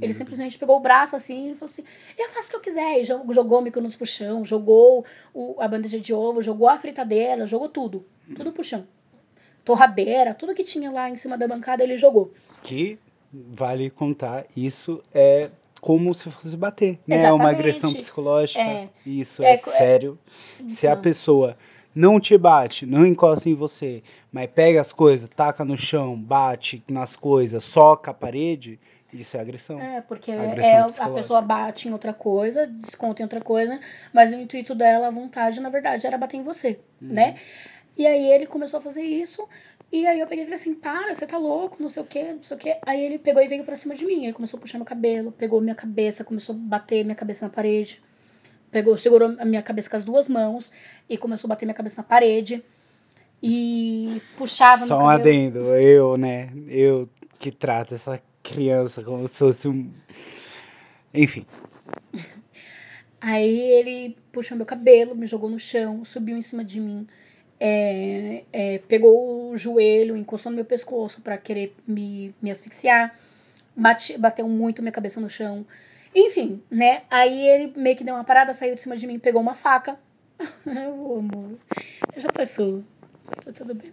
Ele 0.00 0.12
simplesmente 0.12 0.58
pegou 0.58 0.76
o 0.76 0.80
braço 0.80 1.14
assim 1.16 1.52
e 1.52 1.54
falou 1.54 1.72
assim: 1.72 1.84
Eu 2.18 2.28
faço 2.30 2.48
o 2.48 2.50
que 2.50 2.56
eu 2.56 2.60
quiser. 2.60 3.00
E 3.00 3.04
jo- 3.04 3.24
jogou 3.32 3.60
o 3.60 3.62
micro-ondas 3.62 3.96
pro 3.96 4.04
chão, 4.04 4.44
jogou 4.44 5.04
o, 5.32 5.54
a 5.58 5.66
bandeja 5.68 5.98
de 5.98 6.12
ovo, 6.12 6.42
jogou 6.42 6.68
a 6.68 6.78
fritadeira, 6.78 7.46
jogou 7.46 7.68
tudo. 7.70 8.04
Tudo 8.34 8.52
pro 8.52 8.62
chão. 8.64 8.86
Torradeira, 9.64 10.34
tudo 10.34 10.54
que 10.54 10.64
tinha 10.64 10.90
lá 10.90 11.08
em 11.08 11.16
cima 11.16 11.36
da 11.38 11.46
bancada 11.46 11.82
ele 11.82 11.96
jogou. 11.96 12.32
Que 12.62 12.98
vale 13.32 13.90
contar, 13.90 14.44
isso 14.56 15.02
é 15.14 15.50
como 15.80 16.14
se 16.14 16.30
fosse 16.30 16.56
bater, 16.56 16.98
né? 17.06 17.24
É 17.24 17.32
uma 17.32 17.50
agressão 17.50 17.92
psicológica. 17.92 18.60
É. 18.60 18.88
Isso 19.04 19.42
É 19.42 19.50
é, 19.50 19.52
é- 19.54 19.56
sério. 19.56 20.18
Se 20.68 20.86
a 20.86 20.96
pessoa 20.96 21.56
não 21.94 22.20
te 22.20 22.38
bate, 22.38 22.86
não 22.86 23.04
encosta 23.06 23.48
em 23.48 23.54
você, 23.54 24.02
mas 24.30 24.48
pega 24.50 24.80
as 24.80 24.92
coisas, 24.92 25.28
taca 25.28 25.64
no 25.64 25.76
chão, 25.76 26.16
bate 26.16 26.82
nas 26.88 27.16
coisas, 27.16 27.64
soca 27.64 28.12
a 28.12 28.14
parede, 28.14 28.78
isso 29.12 29.36
é 29.36 29.40
agressão. 29.40 29.78
É, 29.80 30.00
porque 30.00 30.32
Agressão 30.32 30.86
é, 31.04 31.08
a 31.10 31.10
pessoa 31.10 31.42
bate 31.42 31.88
em 31.88 31.92
outra 31.92 32.14
coisa, 32.14 32.66
desconta 32.66 33.20
em 33.20 33.24
outra 33.24 33.40
coisa, 33.42 33.78
mas 34.12 34.32
o 34.32 34.36
intuito 34.36 34.74
dela, 34.74 35.08
a 35.08 35.10
vontade, 35.10 35.60
na 35.60 35.68
verdade, 35.68 36.06
era 36.06 36.16
bater 36.16 36.36
em 36.38 36.42
você, 36.42 36.78
Uhum. 37.00 37.08
né? 37.08 37.34
E 37.96 38.06
aí 38.06 38.32
ele 38.32 38.46
começou 38.46 38.78
a 38.78 38.80
fazer 38.80 39.02
isso, 39.02 39.46
e 39.92 40.06
aí 40.06 40.20
eu 40.20 40.26
peguei 40.26 40.44
e 40.44 40.46
falei 40.46 40.56
assim, 40.56 40.74
para, 40.74 41.12
você 41.12 41.26
tá 41.26 41.36
louco, 41.36 41.76
não 41.78 41.90
sei 41.90 42.02
o 42.02 42.06
que, 42.06 42.32
não 42.32 42.42
sei 42.42 42.56
o 42.56 42.60
que. 42.60 42.76
Aí 42.86 43.00
ele 43.04 43.18
pegou 43.18 43.42
e 43.42 43.48
veio 43.48 43.64
pra 43.64 43.76
cima 43.76 43.94
de 43.94 44.06
mim, 44.06 44.26
aí 44.26 44.32
começou 44.32 44.56
a 44.56 44.60
puxar 44.60 44.78
meu 44.78 44.86
cabelo, 44.86 45.30
pegou 45.30 45.60
minha 45.60 45.74
cabeça, 45.74 46.24
começou 46.24 46.54
a 46.54 46.58
bater 46.58 47.04
minha 47.04 47.14
cabeça 47.14 47.44
na 47.44 47.50
parede, 47.50 48.02
pegou, 48.70 48.96
segurou 48.96 49.36
a 49.38 49.44
minha 49.44 49.62
cabeça 49.62 49.90
com 49.90 49.96
as 49.96 50.04
duas 50.04 50.28
mãos 50.28 50.72
e 51.08 51.18
começou 51.18 51.46
a 51.48 51.50
bater 51.50 51.66
minha 51.66 51.74
cabeça 51.74 52.00
na 52.00 52.08
parede. 52.08 52.64
E 53.42 54.22
puxava 54.36 54.86
Só 54.86 54.98
um 54.98 55.08
adendo, 55.08 55.74
eu, 55.74 56.16
né? 56.16 56.50
Eu 56.68 57.08
que 57.40 57.50
trato 57.50 57.92
essa 57.92 58.22
criança 58.42 59.02
como 59.02 59.26
se 59.26 59.38
fosse 59.38 59.68
um. 59.68 59.90
Enfim. 61.12 61.44
Aí 63.20 63.58
ele 63.58 64.16
puxou 64.32 64.56
meu 64.56 64.66
cabelo, 64.66 65.14
me 65.14 65.26
jogou 65.26 65.50
no 65.50 65.58
chão, 65.58 66.04
subiu 66.04 66.36
em 66.36 66.42
cima 66.42 66.64
de 66.64 66.80
mim, 66.80 67.06
é, 67.64 68.42
é, 68.52 68.78
pegou 68.88 69.52
o 69.52 69.56
joelho, 69.56 70.16
encostou 70.16 70.50
no 70.50 70.56
meu 70.56 70.64
pescoço 70.64 71.22
pra 71.22 71.38
querer 71.38 71.72
me, 71.86 72.34
me 72.42 72.50
asfixiar, 72.50 73.16
bate, 73.76 74.18
bateu 74.18 74.48
muito 74.48 74.82
minha 74.82 74.90
cabeça 74.90 75.20
no 75.20 75.28
chão. 75.28 75.64
Enfim, 76.12 76.60
né? 76.68 77.02
Aí 77.08 77.46
ele 77.46 77.72
meio 77.76 77.96
que 77.96 78.02
deu 78.02 78.16
uma 78.16 78.24
parada, 78.24 78.52
saiu 78.52 78.74
de 78.74 78.80
cima 78.80 78.96
de 78.96 79.06
mim, 79.06 79.16
pegou 79.16 79.40
uma 79.40 79.54
faca. 79.54 79.96
Ô, 80.66 81.18
amor, 81.18 81.56
já 82.16 82.28
passou. 82.32 82.82
Tá 83.44 83.52
tudo 83.52 83.76
bem. 83.76 83.92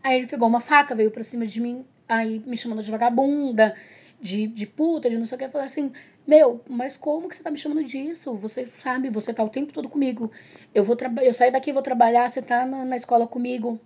Aí 0.00 0.18
ele 0.18 0.28
pegou 0.28 0.46
uma 0.46 0.60
faca, 0.60 0.94
veio 0.94 1.10
pra 1.10 1.24
cima 1.24 1.44
de 1.44 1.60
mim, 1.60 1.84
aí 2.08 2.40
me 2.46 2.56
chamando 2.56 2.80
de 2.80 2.92
vagabunda, 2.92 3.74
de, 4.20 4.46
de 4.46 4.66
puta, 4.68 5.10
de 5.10 5.18
não 5.18 5.26
sei 5.26 5.34
o 5.34 5.38
que. 5.40 5.46
Eu 5.46 5.50
falei 5.50 5.66
assim, 5.66 5.92
meu, 6.26 6.60
mas 6.68 6.96
como 6.96 7.28
que 7.28 7.36
você 7.36 7.42
tá 7.42 7.50
me 7.50 7.58
chamando 7.58 7.84
disso? 7.84 8.34
Você 8.36 8.66
sabe, 8.66 9.10
você 9.10 9.32
tá 9.32 9.44
o 9.44 9.48
tempo 9.48 9.72
todo 9.72 9.88
comigo. 9.88 10.30
Eu 10.74 10.82
vou 10.82 10.96
trabalhar, 10.96 11.28
eu 11.28 11.34
saio 11.34 11.52
daqui, 11.52 11.72
vou 11.72 11.82
trabalhar, 11.82 12.28
você 12.28 12.40
tá 12.40 12.64
na, 12.64 12.84
na 12.84 12.96
escola 12.96 13.26
comigo. 13.26 13.78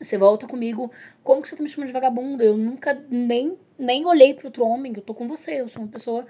Você 0.00 0.16
volta 0.18 0.46
comigo. 0.46 0.90
Como 1.22 1.42
que 1.42 1.48
você 1.48 1.56
tá 1.56 1.62
me 1.62 1.68
chamando 1.68 1.88
de 1.88 1.92
vagabunda? 1.92 2.44
Eu 2.44 2.56
nunca 2.56 2.94
nem, 3.10 3.58
nem 3.78 4.06
olhei 4.06 4.34
pro 4.34 4.48
outro 4.48 4.64
homem. 4.64 4.92
Eu 4.96 5.02
tô 5.02 5.14
com 5.14 5.28
você. 5.28 5.60
Eu 5.60 5.68
sou 5.68 5.82
uma 5.82 5.90
pessoa, 5.90 6.26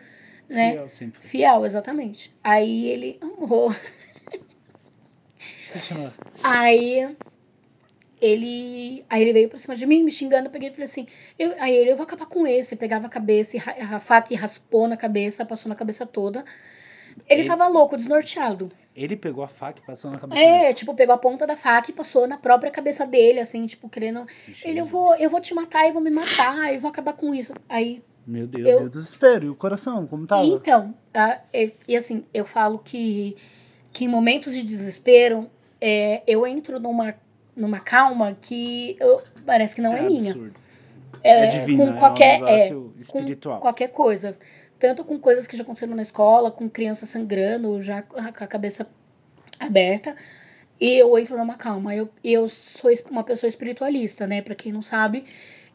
né? 0.49 0.73
Fiel 0.73 0.89
sempre. 0.91 1.21
Fiel, 1.21 1.67
exatamente. 1.67 2.35
Aí 2.43 2.87
ele. 2.87 3.21
Continua. 5.73 6.15
Aí 6.43 7.17
ele, 8.21 9.05
aí 9.09 9.23
ele 9.23 9.33
veio 9.33 9.49
pra 9.49 9.59
cima 9.59 9.75
de 9.75 9.87
mim, 9.87 10.03
me 10.03 10.11
xingando, 10.11 10.47
eu 10.47 10.51
peguei 10.51 10.69
e 10.69 10.73
falei 10.73 10.85
assim, 10.85 11.07
eu, 11.39 11.55
aí 11.59 11.75
ele, 11.75 11.91
eu 11.93 11.97
vou 11.97 12.05
acabar 12.05 12.27
com 12.27 12.47
esse, 12.47 12.77
pegava 12.77 13.07
a 13.07 13.11
cabeça, 13.11 13.59
ra- 13.59 13.97
a 13.97 14.01
faca 14.01 14.33
e 14.33 14.37
raspou 14.37 14.87
na 14.87 14.97
cabeça, 14.97 15.45
passou 15.45 15.69
na 15.69 15.75
cabeça 15.75 16.05
toda. 16.07 16.45
Ele, 17.29 17.41
Ele- 17.43 17.49
tava 17.49 17.67
louco, 17.67 17.97
desnorteado. 17.97 18.71
Ele 18.95 19.17
pegou 19.17 19.43
a 19.45 19.49
faca 19.49 19.81
e 19.83 19.87
passou 19.87 20.11
na 20.11 20.19
cabeça 20.19 20.43
dele. 20.43 20.55
É, 20.65 20.73
tipo, 20.73 20.95
pegou 20.95 21.15
a 21.15 21.19
ponta 21.19 21.47
da 21.47 21.57
faca 21.57 21.91
e 21.91 21.95
passou 21.95 22.27
na 22.27 22.37
própria 22.39 22.71
cabeça 22.71 23.07
dele, 23.07 23.41
assim, 23.41 23.65
tipo, 23.67 23.89
querendo. 23.89 24.27
Ele, 24.65 24.81
eu 24.81 24.85
vou, 24.85 25.15
eu 25.17 25.31
vou 25.31 25.41
te 25.41 25.55
matar 25.55 25.89
e 25.89 25.93
vou 25.93 26.03
me 26.03 26.11
matar, 26.11 26.73
eu 26.75 26.81
vou 26.81 26.91
acabar 26.91 27.13
com 27.15 27.35
isso. 27.35 27.53
Aí 27.69 28.03
Meu 28.27 28.47
Deus, 28.47 28.69
Eu- 28.69 28.81
eu... 28.81 28.87
o 28.87 28.91
desespero. 28.91 29.47
E 29.47 29.49
o 29.49 29.55
coração, 29.55 30.07
como 30.07 30.27
tava? 30.27 30.45
Então, 30.45 30.95
tá? 31.13 31.43
E, 31.53 31.73
e 31.89 31.97
assim, 31.97 32.25
eu 32.35 32.45
falo 32.45 32.79
que, 32.79 33.37
que 33.93 34.05
em 34.05 34.09
momentos 34.09 34.55
de 34.55 34.63
desespero, 34.63 35.51
é, 35.81 36.23
eu 36.27 36.47
entro 36.47 36.79
numa, 36.79 37.15
numa 37.57 37.81
calma 37.81 38.37
que 38.41 38.97
eu- 39.01 39.23
parece 39.45 39.75
que 39.77 39.83
não 39.83 39.97
é, 39.97 40.03
minha. 40.03 40.31
absurdo. 40.33 40.55
É, 41.23 41.45
É 41.45 41.47
divino, 41.47 41.87
com 41.87 41.97
é 41.97 41.99
qualquer, 41.99 42.43
um 42.43 42.49
é, 42.49 42.71
com 43.09 43.61
qualquer 43.61 43.89
coisa. 43.89 44.37
Tanto 44.79 45.05
com 45.05 45.19
coisas 45.19 45.47
que 45.47 45.57
já 45.57 45.63
aconteceram 45.63 45.95
na 45.95 46.03
escola, 46.03 46.51
com 46.51 46.69
criança 46.69 47.05
sangrando, 47.05 47.81
já 47.83 48.01
com 48.03 48.19
a 48.19 48.33
cabeça 48.33 48.87
aberta. 49.59 50.17
E 50.81 50.95
eu 50.97 51.19
entro 51.19 51.37
numa 51.37 51.55
calma. 51.57 51.95
Eu, 51.95 52.09
eu 52.25 52.49
sou 52.49 52.91
uma 53.11 53.23
pessoa 53.23 53.49
espiritualista, 53.49 54.27
né? 54.27 54.41
Pra 54.41 54.55
quem 54.55 54.73
não 54.73 54.81
sabe, 54.81 55.27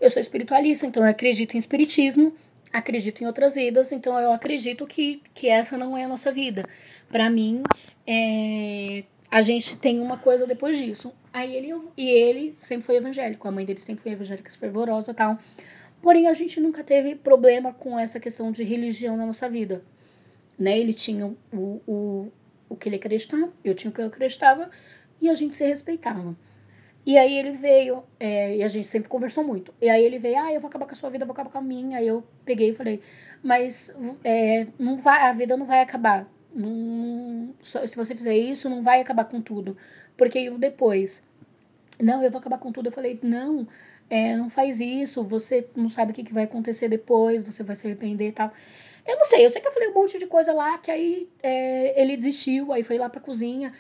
eu 0.02 0.10
sou 0.10 0.20
espiritualista, 0.20 0.88
então 0.88 1.04
eu 1.04 1.10
acredito 1.10 1.54
em 1.56 1.60
espiritismo, 1.60 2.34
acredito 2.74 3.22
em 3.24 3.28
outras 3.28 3.54
vidas, 3.54 3.92
então 3.92 4.20
eu 4.20 4.32
acredito 4.34 4.88
que, 4.88 5.22
que 5.36 5.48
essa 5.48 5.78
não 5.78 5.96
é 5.96 6.06
a 6.06 6.08
nossa 6.08 6.32
vida. 6.32 6.68
Pra 7.10 7.30
mim, 7.30 7.62
é, 8.08 9.04
a 9.36 9.42
gente 9.42 9.76
tem 9.76 10.00
uma 10.00 10.18
coisa 10.18 10.48
depois 10.48 10.78
disso. 10.78 11.12
Aí 11.34 11.54
ele 11.58 11.74
e 11.98 12.10
ele 12.10 12.56
sempre 12.62 12.86
foi 12.86 12.96
evangélico, 12.96 13.46
a 13.46 13.52
mãe 13.52 13.66
dele 13.66 13.82
sempre 13.82 14.02
foi 14.04 14.14
evangélica 14.14 14.50
fervorosa 14.50 15.14
tal. 15.14 15.38
Porém, 16.02 16.30
a 16.30 16.34
gente 16.34 16.58
nunca 16.62 16.86
teve 16.86 17.16
problema 17.16 17.74
com 17.74 18.00
essa 18.00 18.18
questão 18.18 18.50
de 18.50 18.64
religião 18.64 19.18
na 19.18 19.26
nossa 19.26 19.50
vida. 19.50 19.84
Né? 20.58 20.80
Ele 20.80 20.94
tinha 20.94 21.36
o, 21.52 21.82
o, 21.86 22.32
o 22.70 22.78
que 22.78 22.88
ele 22.88 22.96
acreditava, 22.96 23.52
eu 23.62 23.76
tinha 23.76 23.92
o 23.92 23.94
que 23.94 24.00
eu 24.00 24.06
acreditava, 24.06 24.70
e 25.20 25.30
a 25.30 25.34
gente 25.34 25.58
se 25.58 25.66
respeitava. 25.66 26.34
E 27.06 27.18
aí 27.18 27.38
ele 27.38 27.52
veio, 27.58 28.04
é, 28.18 28.56
e 28.56 28.64
a 28.64 28.70
gente 28.70 28.88
sempre 28.88 29.10
conversou 29.10 29.44
muito. 29.44 29.74
E 29.82 29.90
aí 29.90 30.02
ele 30.02 30.18
veio, 30.18 30.40
ah, 30.40 30.54
eu 30.54 30.62
vou 30.62 30.70
acabar 30.70 30.86
com 30.86 30.94
a 30.94 30.96
sua 30.96 31.10
vida, 31.10 31.24
eu 31.24 31.28
vou 31.28 31.34
acabar 31.34 31.50
com 31.50 31.58
a 31.58 31.62
minha. 31.62 31.98
Aí 31.98 32.08
eu 32.08 32.24
peguei 32.46 32.70
e 32.70 32.74
falei, 32.74 33.02
mas 33.44 33.94
é, 34.24 34.66
não 34.80 34.96
vai, 34.96 35.24
a 35.24 35.34
vida 35.34 35.58
não 35.58 35.66
vai 35.66 35.82
acabar. 35.82 36.26
Não, 36.56 37.54
se 37.62 37.98
você 37.98 38.16
fizer 38.16 38.36
isso, 38.38 38.70
não 38.70 38.82
vai 38.82 39.02
acabar 39.02 39.26
com 39.26 39.42
tudo. 39.42 39.76
Porque 40.16 40.40
eu 40.40 40.58
depois, 40.58 41.22
não, 42.02 42.24
eu 42.24 42.32
vou 42.32 42.40
acabar 42.40 42.58
com 42.58 42.72
tudo. 42.72 42.88
Eu 42.88 42.92
falei, 42.94 43.20
não, 43.22 43.68
é, 44.10 44.38
não 44.38 44.50
faz 44.50 44.80
isso, 44.80 45.24
você 45.24 45.68
não 45.76 45.90
sabe 45.90 46.12
o 46.12 46.16
que, 46.16 46.24
que 46.24 46.34
vai 46.34 46.46
acontecer 46.46 46.88
depois, 46.88 47.44
você 47.44 47.62
vai 47.62 47.76
se 47.76 47.86
arrepender 47.86 48.30
e 48.30 48.32
tal. 48.32 48.52
Eu 49.06 49.18
não 49.18 49.26
sei, 49.26 49.46
eu 49.46 49.50
sei 49.50 49.62
que 49.62 49.68
eu 49.68 49.72
falei 49.72 49.90
um 49.90 49.94
monte 49.94 50.18
de 50.18 50.28
coisa 50.28 50.54
lá, 50.54 50.78
que 50.78 50.90
aí 50.90 51.30
é, 51.44 52.02
ele 52.02 52.16
desistiu, 52.18 52.72
aí 52.72 52.84
foi 52.84 52.98
lá 52.98 53.10
pra 53.10 53.22
cozinha, 53.22 53.74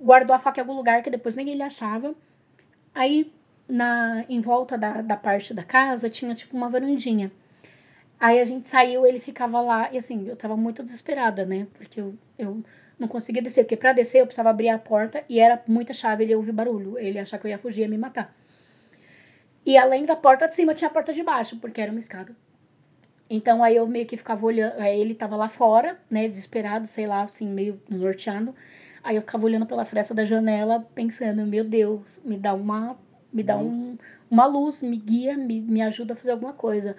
guardou 0.00 0.34
a 0.34 0.38
faca 0.38 0.60
em 0.60 0.62
algum 0.62 0.74
lugar 0.74 1.02
que 1.02 1.10
depois 1.10 1.34
nem 1.34 1.50
ele 1.50 1.62
achava. 1.62 2.14
Aí, 2.94 3.32
na, 3.68 4.24
em 4.28 4.40
volta 4.40 4.78
da, 4.78 5.02
da 5.02 5.16
parte 5.16 5.52
da 5.52 5.64
casa, 5.64 6.08
tinha 6.08 6.34
tipo 6.34 6.56
uma 6.56 6.68
varandinha. 6.68 7.30
Aí 8.20 8.38
a 8.38 8.44
gente 8.44 8.68
saiu, 8.68 9.06
ele 9.06 9.18
ficava 9.18 9.62
lá, 9.62 9.90
e 9.90 9.96
assim, 9.96 10.28
eu 10.28 10.36
tava 10.36 10.54
muito 10.54 10.82
desesperada, 10.82 11.46
né? 11.46 11.66
Porque 11.72 12.00
eu, 12.00 12.14
eu 12.38 12.62
não 12.98 13.08
conseguia 13.08 13.40
descer, 13.40 13.64
porque 13.64 13.78
pra 13.78 13.94
descer 13.94 14.20
eu 14.20 14.26
precisava 14.26 14.50
abrir 14.50 14.68
a 14.68 14.78
porta 14.78 15.24
e 15.26 15.40
era 15.40 15.62
muita 15.66 15.94
chave, 15.94 16.24
ele 16.24 16.32
ia 16.32 16.36
ouvir 16.36 16.52
barulho, 16.52 16.98
ele 16.98 17.16
ia 17.16 17.22
achar 17.22 17.38
que 17.38 17.46
eu 17.46 17.50
ia 17.50 17.56
fugir, 17.56 17.80
ia 17.80 17.88
me 17.88 17.96
matar. 17.96 18.36
E 19.64 19.78
além 19.78 20.04
da 20.04 20.14
porta 20.14 20.46
de 20.46 20.54
cima, 20.54 20.74
tinha 20.74 20.88
a 20.88 20.92
porta 20.92 21.14
de 21.14 21.22
baixo, 21.22 21.56
porque 21.56 21.80
era 21.80 21.90
uma 21.90 21.98
escada. 21.98 22.36
Então 23.28 23.64
aí 23.64 23.76
eu 23.76 23.86
meio 23.86 24.04
que 24.04 24.16
ficava 24.18 24.44
olhando, 24.44 24.78
aí 24.78 25.00
ele 25.00 25.14
tava 25.14 25.36
lá 25.36 25.48
fora, 25.48 25.98
né, 26.10 26.26
desesperado, 26.26 26.86
sei 26.86 27.06
lá, 27.06 27.22
assim, 27.22 27.46
meio 27.46 27.80
norteado. 27.88 28.54
Aí 29.02 29.16
eu 29.16 29.22
ficava 29.22 29.46
olhando 29.46 29.64
pela 29.64 29.86
fresta 29.86 30.12
da 30.12 30.26
janela, 30.26 30.86
pensando, 30.94 31.46
meu 31.46 31.64
Deus, 31.64 32.20
me 32.22 32.36
dá 32.36 32.52
uma, 32.52 32.98
me 33.32 33.42
dá 33.42 33.56
um, 33.56 33.96
uma 34.30 34.44
luz, 34.46 34.82
me 34.82 34.96
guia, 34.96 35.38
me, 35.38 35.62
me 35.62 35.80
ajuda 35.80 36.12
a 36.12 36.16
fazer 36.16 36.32
alguma 36.32 36.52
coisa. 36.52 36.94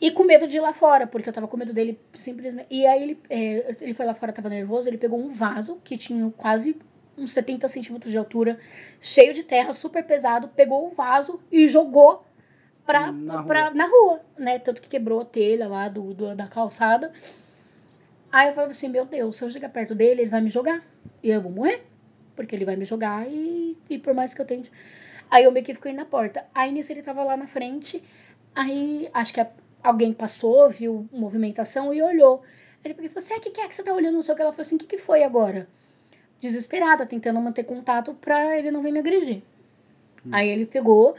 E 0.00 0.10
com 0.10 0.24
medo 0.24 0.46
de 0.46 0.58
ir 0.58 0.60
lá 0.60 0.72
fora, 0.74 1.06
porque 1.06 1.28
eu 1.28 1.32
tava 1.32 1.48
com 1.48 1.56
medo 1.56 1.72
dele 1.72 1.98
simplesmente. 2.14 2.66
E 2.70 2.86
aí 2.86 3.02
ele, 3.02 3.20
é, 3.30 3.74
ele 3.80 3.94
foi 3.94 4.04
lá 4.04 4.12
fora, 4.14 4.32
tava 4.32 4.48
nervoso, 4.50 4.88
ele 4.88 4.98
pegou 4.98 5.18
um 5.18 5.32
vaso 5.32 5.80
que 5.82 5.96
tinha 5.96 6.30
quase 6.36 6.76
uns 7.16 7.30
70 7.30 7.66
centímetros 7.66 8.12
de 8.12 8.18
altura, 8.18 8.58
cheio 9.00 9.32
de 9.32 9.42
terra, 9.42 9.72
super 9.72 10.04
pesado, 10.04 10.48
pegou 10.48 10.86
o 10.86 10.90
vaso 10.94 11.40
e 11.50 11.66
jogou 11.66 12.26
pra, 12.84 13.10
Na 13.10 13.42
pra, 13.42 13.64
rua. 13.68 13.74
na 13.74 13.86
rua, 13.86 14.20
né? 14.38 14.58
Tanto 14.58 14.82
que 14.82 14.88
quebrou 14.88 15.20
a 15.20 15.24
telha 15.24 15.66
lá 15.66 15.88
do, 15.88 16.12
do- 16.12 16.36
da 16.36 16.46
calçada. 16.46 17.10
Aí 18.30 18.48
eu 18.48 18.54
falei 18.54 18.70
assim, 18.70 18.88
meu 18.88 19.06
Deus, 19.06 19.36
se 19.36 19.44
eu 19.44 19.50
chegar 19.50 19.70
perto 19.70 19.94
dele, 19.94 20.22
ele 20.22 20.30
vai 20.30 20.40
me 20.42 20.50
jogar. 20.50 20.82
E 21.22 21.30
eu 21.30 21.40
vou 21.40 21.50
morrer. 21.50 21.82
Porque 22.34 22.54
ele 22.54 22.66
vai 22.66 22.76
me 22.76 22.84
jogar 22.84 23.26
e, 23.30 23.78
e 23.88 23.98
por 23.98 24.12
mais 24.12 24.34
que 24.34 24.42
eu 24.42 24.44
tente. 24.44 24.70
Aí 25.30 25.44
eu 25.44 25.52
meio 25.52 25.64
que 25.64 25.72
fiquei 25.74 25.92
na 25.94 26.04
porta. 26.04 26.44
Aí 26.54 26.70
nisso 26.70 26.92
ele 26.92 27.02
tava 27.02 27.24
lá 27.24 27.34
na 27.34 27.46
frente. 27.46 28.02
Aí 28.54 29.08
acho 29.14 29.32
que 29.32 29.40
a- 29.40 29.48
alguém 29.86 30.12
passou, 30.12 30.68
viu 30.68 31.08
movimentação 31.12 31.94
e 31.94 32.02
olhou. 32.02 32.42
Ele 32.84 32.94
pegou 32.94 33.06
e 33.06 33.08
falou 33.08 33.24
assim: 33.24 33.34
ah, 33.34 33.38
o 33.38 33.40
que, 33.40 33.50
que 33.50 33.60
é 33.60 33.68
que 33.68 33.74
você 33.74 33.82
tá 33.82 33.92
olhando? 33.92 34.14
Não 34.14 34.22
sei 34.22 34.34
o 34.34 34.36
que. 34.36 34.42
Ela 34.42 34.52
falou 34.52 34.66
assim: 34.66 34.76
o 34.76 34.78
que, 34.78 34.86
que 34.86 34.98
foi 34.98 35.22
agora? 35.22 35.68
Desesperada, 36.40 37.06
tentando 37.06 37.40
manter 37.40 37.64
contato 37.64 38.14
pra 38.14 38.58
ele 38.58 38.70
não 38.70 38.82
vir 38.82 38.92
me 38.92 38.98
agredir. 38.98 39.42
Aí 40.30 40.48
ele 40.48 40.66
pegou 40.66 41.14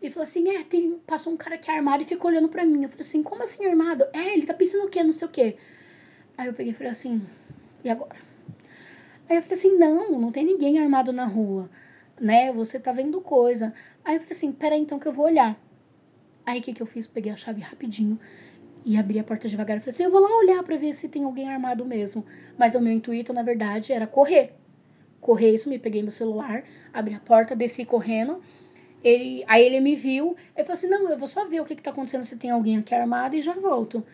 e 0.00 0.08
falou 0.08 0.24
assim: 0.24 0.48
é, 0.48 0.62
tem, 0.62 0.98
passou 1.06 1.32
um 1.32 1.36
cara 1.36 1.56
aqui 1.56 1.70
armado 1.70 2.02
e 2.02 2.06
ficou 2.06 2.30
olhando 2.30 2.48
pra 2.48 2.64
mim. 2.64 2.84
Eu 2.84 2.88
falei 2.88 3.02
assim: 3.02 3.22
como 3.22 3.42
assim 3.42 3.66
armado? 3.66 4.04
É, 4.12 4.34
ele 4.34 4.46
tá 4.46 4.54
pensando 4.54 4.84
o 4.84 4.88
quê? 4.88 5.02
Não 5.02 5.12
sei 5.12 5.28
o 5.28 5.30
quê. 5.30 5.56
Aí 6.36 6.46
eu 6.46 6.54
peguei 6.54 6.72
e 6.72 6.74
falei 6.74 6.92
assim: 6.92 7.22
e 7.84 7.90
agora? 7.90 8.16
Aí 9.28 9.36
eu 9.36 9.42
falei 9.42 9.58
assim: 9.58 9.78
não, 9.78 10.18
não 10.18 10.32
tem 10.32 10.44
ninguém 10.44 10.78
armado 10.78 11.12
na 11.12 11.24
rua, 11.24 11.68
né? 12.20 12.52
Você 12.52 12.78
tá 12.78 12.92
vendo 12.92 13.20
coisa. 13.20 13.74
Aí 14.04 14.16
eu 14.16 14.20
falei 14.20 14.32
assim: 14.32 14.52
peraí, 14.52 14.80
então 14.80 14.98
que 14.98 15.06
eu 15.06 15.12
vou 15.12 15.26
olhar. 15.26 15.58
Aí 16.44 16.60
o 16.60 16.62
que, 16.62 16.72
que 16.72 16.82
eu 16.82 16.86
fiz? 16.86 17.06
Peguei 17.06 17.32
a 17.32 17.36
chave 17.36 17.60
rapidinho 17.60 18.18
e 18.84 18.96
abri 18.96 19.18
a 19.18 19.24
porta 19.24 19.48
devagar. 19.48 19.76
Eu 19.76 19.80
falei 19.80 19.94
assim: 19.94 20.04
eu 20.04 20.10
vou 20.10 20.20
lá 20.20 20.36
olhar 20.38 20.62
pra 20.62 20.76
ver 20.76 20.92
se 20.92 21.08
tem 21.08 21.24
alguém 21.24 21.48
armado 21.48 21.84
mesmo. 21.84 22.24
Mas 22.58 22.74
o 22.74 22.80
meu 22.80 22.92
intuito, 22.92 23.32
na 23.32 23.42
verdade, 23.42 23.92
era 23.92 24.06
correr. 24.06 24.52
Correr 25.20 25.54
isso, 25.54 25.68
me 25.68 25.78
peguei 25.78 26.02
meu 26.02 26.10
celular, 26.10 26.64
abri 26.92 27.14
a 27.14 27.20
porta, 27.20 27.54
desci 27.54 27.84
correndo. 27.84 28.40
Ele, 29.04 29.44
aí 29.48 29.64
ele 29.64 29.80
me 29.80 29.94
viu, 29.94 30.36
ele 30.56 30.64
falou 30.64 30.74
assim: 30.74 30.88
não, 30.88 31.08
eu 31.08 31.18
vou 31.18 31.28
só 31.28 31.46
ver 31.48 31.60
o 31.60 31.64
que, 31.64 31.76
que 31.76 31.82
tá 31.82 31.90
acontecendo, 31.90 32.24
se 32.24 32.36
tem 32.36 32.50
alguém 32.50 32.78
aqui 32.78 32.94
armado 32.94 33.36
e 33.36 33.40
já 33.42 33.54
volto. 33.54 34.04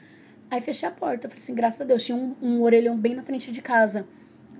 Aí 0.50 0.62
fechei 0.62 0.88
a 0.88 0.92
porta, 0.92 1.28
falei 1.28 1.42
assim, 1.42 1.54
graças 1.54 1.80
a 1.80 1.84
Deus, 1.84 2.04
tinha 2.04 2.16
um, 2.16 2.34
um 2.40 2.62
orelhão 2.62 2.96
bem 2.96 3.14
na 3.14 3.22
frente 3.22 3.52
de 3.52 3.60
casa, 3.60 4.06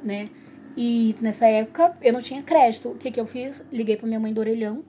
né? 0.03 0.29
E 0.77 1.16
nessa 1.21 1.47
época 1.47 1.97
eu 2.03 2.12
não 2.12 2.21
tinha 2.21 2.43
crédito. 2.43 2.91
O 2.91 2.95
que 2.95 3.11
que 3.11 3.19
eu 3.19 3.27
fiz? 3.27 3.62
Liguei 3.73 3.97
pra 3.97 4.07
minha 4.07 4.21
mãe 4.21 4.33
do 4.33 4.41
orelhão. 4.41 4.85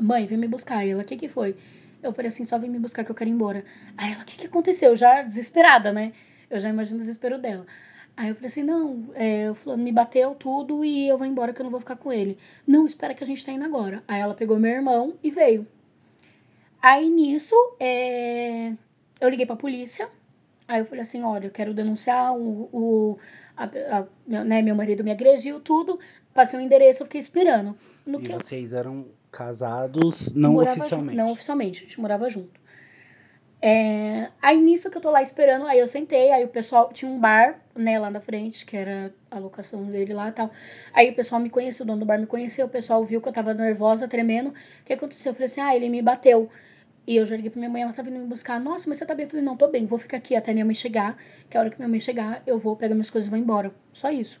Mãe, 0.00 0.26
vem 0.26 0.38
me 0.38 0.48
buscar. 0.48 0.86
Ela, 0.86 1.02
o 1.02 1.04
que 1.04 1.16
que 1.16 1.28
foi? 1.28 1.56
Eu 2.02 2.12
falei 2.12 2.28
assim, 2.28 2.44
só 2.44 2.58
vem 2.58 2.70
me 2.70 2.78
buscar 2.78 3.04
que 3.04 3.10
eu 3.10 3.14
quero 3.14 3.28
ir 3.30 3.32
embora. 3.32 3.64
Aí 3.96 4.12
ela, 4.12 4.22
o 4.22 4.24
que 4.24 4.36
que 4.38 4.46
aconteceu? 4.46 4.94
Já 4.96 5.22
desesperada, 5.22 5.92
né? 5.92 6.12
Eu 6.50 6.58
já 6.60 6.68
imagino 6.68 6.96
o 6.96 7.00
desespero 7.00 7.38
dela. 7.38 7.66
Aí 8.16 8.28
eu 8.30 8.34
falei 8.34 8.48
assim, 8.48 8.62
não, 8.62 9.10
é, 9.14 9.50
o 9.50 9.54
fulano 9.54 9.82
me 9.82 9.92
bateu 9.92 10.34
tudo 10.34 10.84
e 10.84 11.06
eu 11.08 11.16
vou 11.18 11.26
embora 11.26 11.52
que 11.52 11.60
eu 11.60 11.64
não 11.64 11.70
vou 11.70 11.80
ficar 11.80 11.96
com 11.96 12.12
ele. 12.12 12.38
Não, 12.66 12.84
espera 12.86 13.14
que 13.14 13.22
a 13.22 13.26
gente 13.26 13.44
tá 13.44 13.52
indo 13.52 13.64
agora. 13.64 14.02
Aí 14.08 14.20
ela 14.20 14.34
pegou 14.34 14.58
meu 14.58 14.72
irmão 14.72 15.14
e 15.22 15.30
veio. 15.30 15.66
Aí 16.80 17.08
nisso, 17.10 17.54
é, 17.80 18.72
eu 19.20 19.28
liguei 19.28 19.46
pra 19.46 19.56
polícia. 19.56 20.08
Aí 20.66 20.80
eu 20.80 20.84
falei 20.84 21.00
assim, 21.02 21.22
olha, 21.22 21.46
eu 21.46 21.50
quero 21.50 21.72
denunciar 21.74 22.36
o, 22.36 22.68
o 22.72 23.18
a- 23.56 23.64
a- 23.64 24.44
né, 24.44 24.60
meu 24.62 24.74
marido 24.76 25.02
me 25.02 25.10
agrediu, 25.10 25.60
tudo. 25.60 25.98
Passei 26.34 26.58
o 26.58 26.62
endereço, 26.62 27.02
eu 27.02 27.06
fiquei 27.06 27.20
esperando. 27.20 27.76
No 28.06 28.20
E 28.20 28.24
que 28.24 28.32
eu 28.32 28.40
vocês 28.40 28.72
eram 28.72 29.06
casados 29.30 30.32
não 30.32 30.52
morava 30.52 30.78
oficialmente. 30.78 31.16
junto. 31.16 31.24
Não 31.24 31.32
oficialmente, 31.32 31.80
a 31.80 31.82
gente 31.86 32.00
morava 32.00 32.28
junto. 32.28 32.60
É, 33.60 34.30
aí 34.40 34.60
nisso 34.60 34.88
que 34.88 34.96
eu 34.96 35.00
tô 35.00 35.10
lá 35.10 35.20
esperando, 35.20 35.66
aí 35.66 35.80
eu 35.80 35.86
sentei, 35.88 36.30
aí 36.30 36.44
o 36.44 36.48
pessoal 36.48 36.92
tinha 36.92 37.10
um 37.10 37.18
bar, 37.18 37.58
né, 37.74 37.98
lá 37.98 38.08
na 38.08 38.20
frente, 38.20 38.64
que 38.64 38.76
era 38.76 39.12
a 39.28 39.38
locação 39.38 39.84
dele 39.84 40.14
lá 40.14 40.28
e 40.28 40.32
tal. 40.32 40.50
Aí 40.94 41.10
o 41.10 41.14
pessoal 41.14 41.40
me 41.40 41.50
conheceu, 41.50 41.82
o 41.82 41.86
dono 41.86 42.00
do 42.00 42.06
bar 42.06 42.20
me 42.20 42.26
conheceu, 42.26 42.66
o 42.66 42.68
pessoal 42.68 43.04
viu 43.04 43.20
que 43.20 43.28
eu 43.28 43.32
tava 43.32 43.52
nervosa, 43.54 44.06
tremendo. 44.06 44.50
O 44.50 44.84
que 44.84 44.92
aconteceu? 44.92 45.30
Eu 45.30 45.34
falei 45.34 45.46
assim, 45.46 45.60
ah, 45.60 45.74
ele 45.74 45.88
me 45.88 46.00
bateu. 46.00 46.48
E 47.04 47.16
eu 47.16 47.24
já 47.24 47.34
liguei 47.34 47.50
pra 47.50 47.58
minha 47.58 47.70
mãe, 47.70 47.82
ela 47.82 47.92
tá 47.92 48.02
vindo 48.02 48.18
me 48.18 48.26
buscar. 48.26 48.60
Nossa, 48.60 48.88
mas 48.88 48.98
você 48.98 49.06
tá 49.06 49.14
bem? 49.14 49.24
Eu 49.24 49.30
falei, 49.30 49.44
não, 49.44 49.56
tô 49.56 49.66
bem, 49.66 49.86
vou 49.86 49.98
ficar 49.98 50.18
aqui 50.18 50.36
até 50.36 50.52
minha 50.52 50.64
mãe 50.64 50.74
chegar, 50.74 51.16
que 51.50 51.56
a 51.56 51.60
hora 51.60 51.70
que 51.70 51.78
minha 51.78 51.88
mãe 51.88 51.98
chegar, 51.98 52.42
eu 52.46 52.58
vou 52.60 52.76
pegar 52.76 52.94
minhas 52.94 53.10
coisas 53.10 53.26
e 53.26 53.30
vou 53.30 53.38
embora. 53.38 53.72
Só 53.92 54.08
isso. 54.10 54.40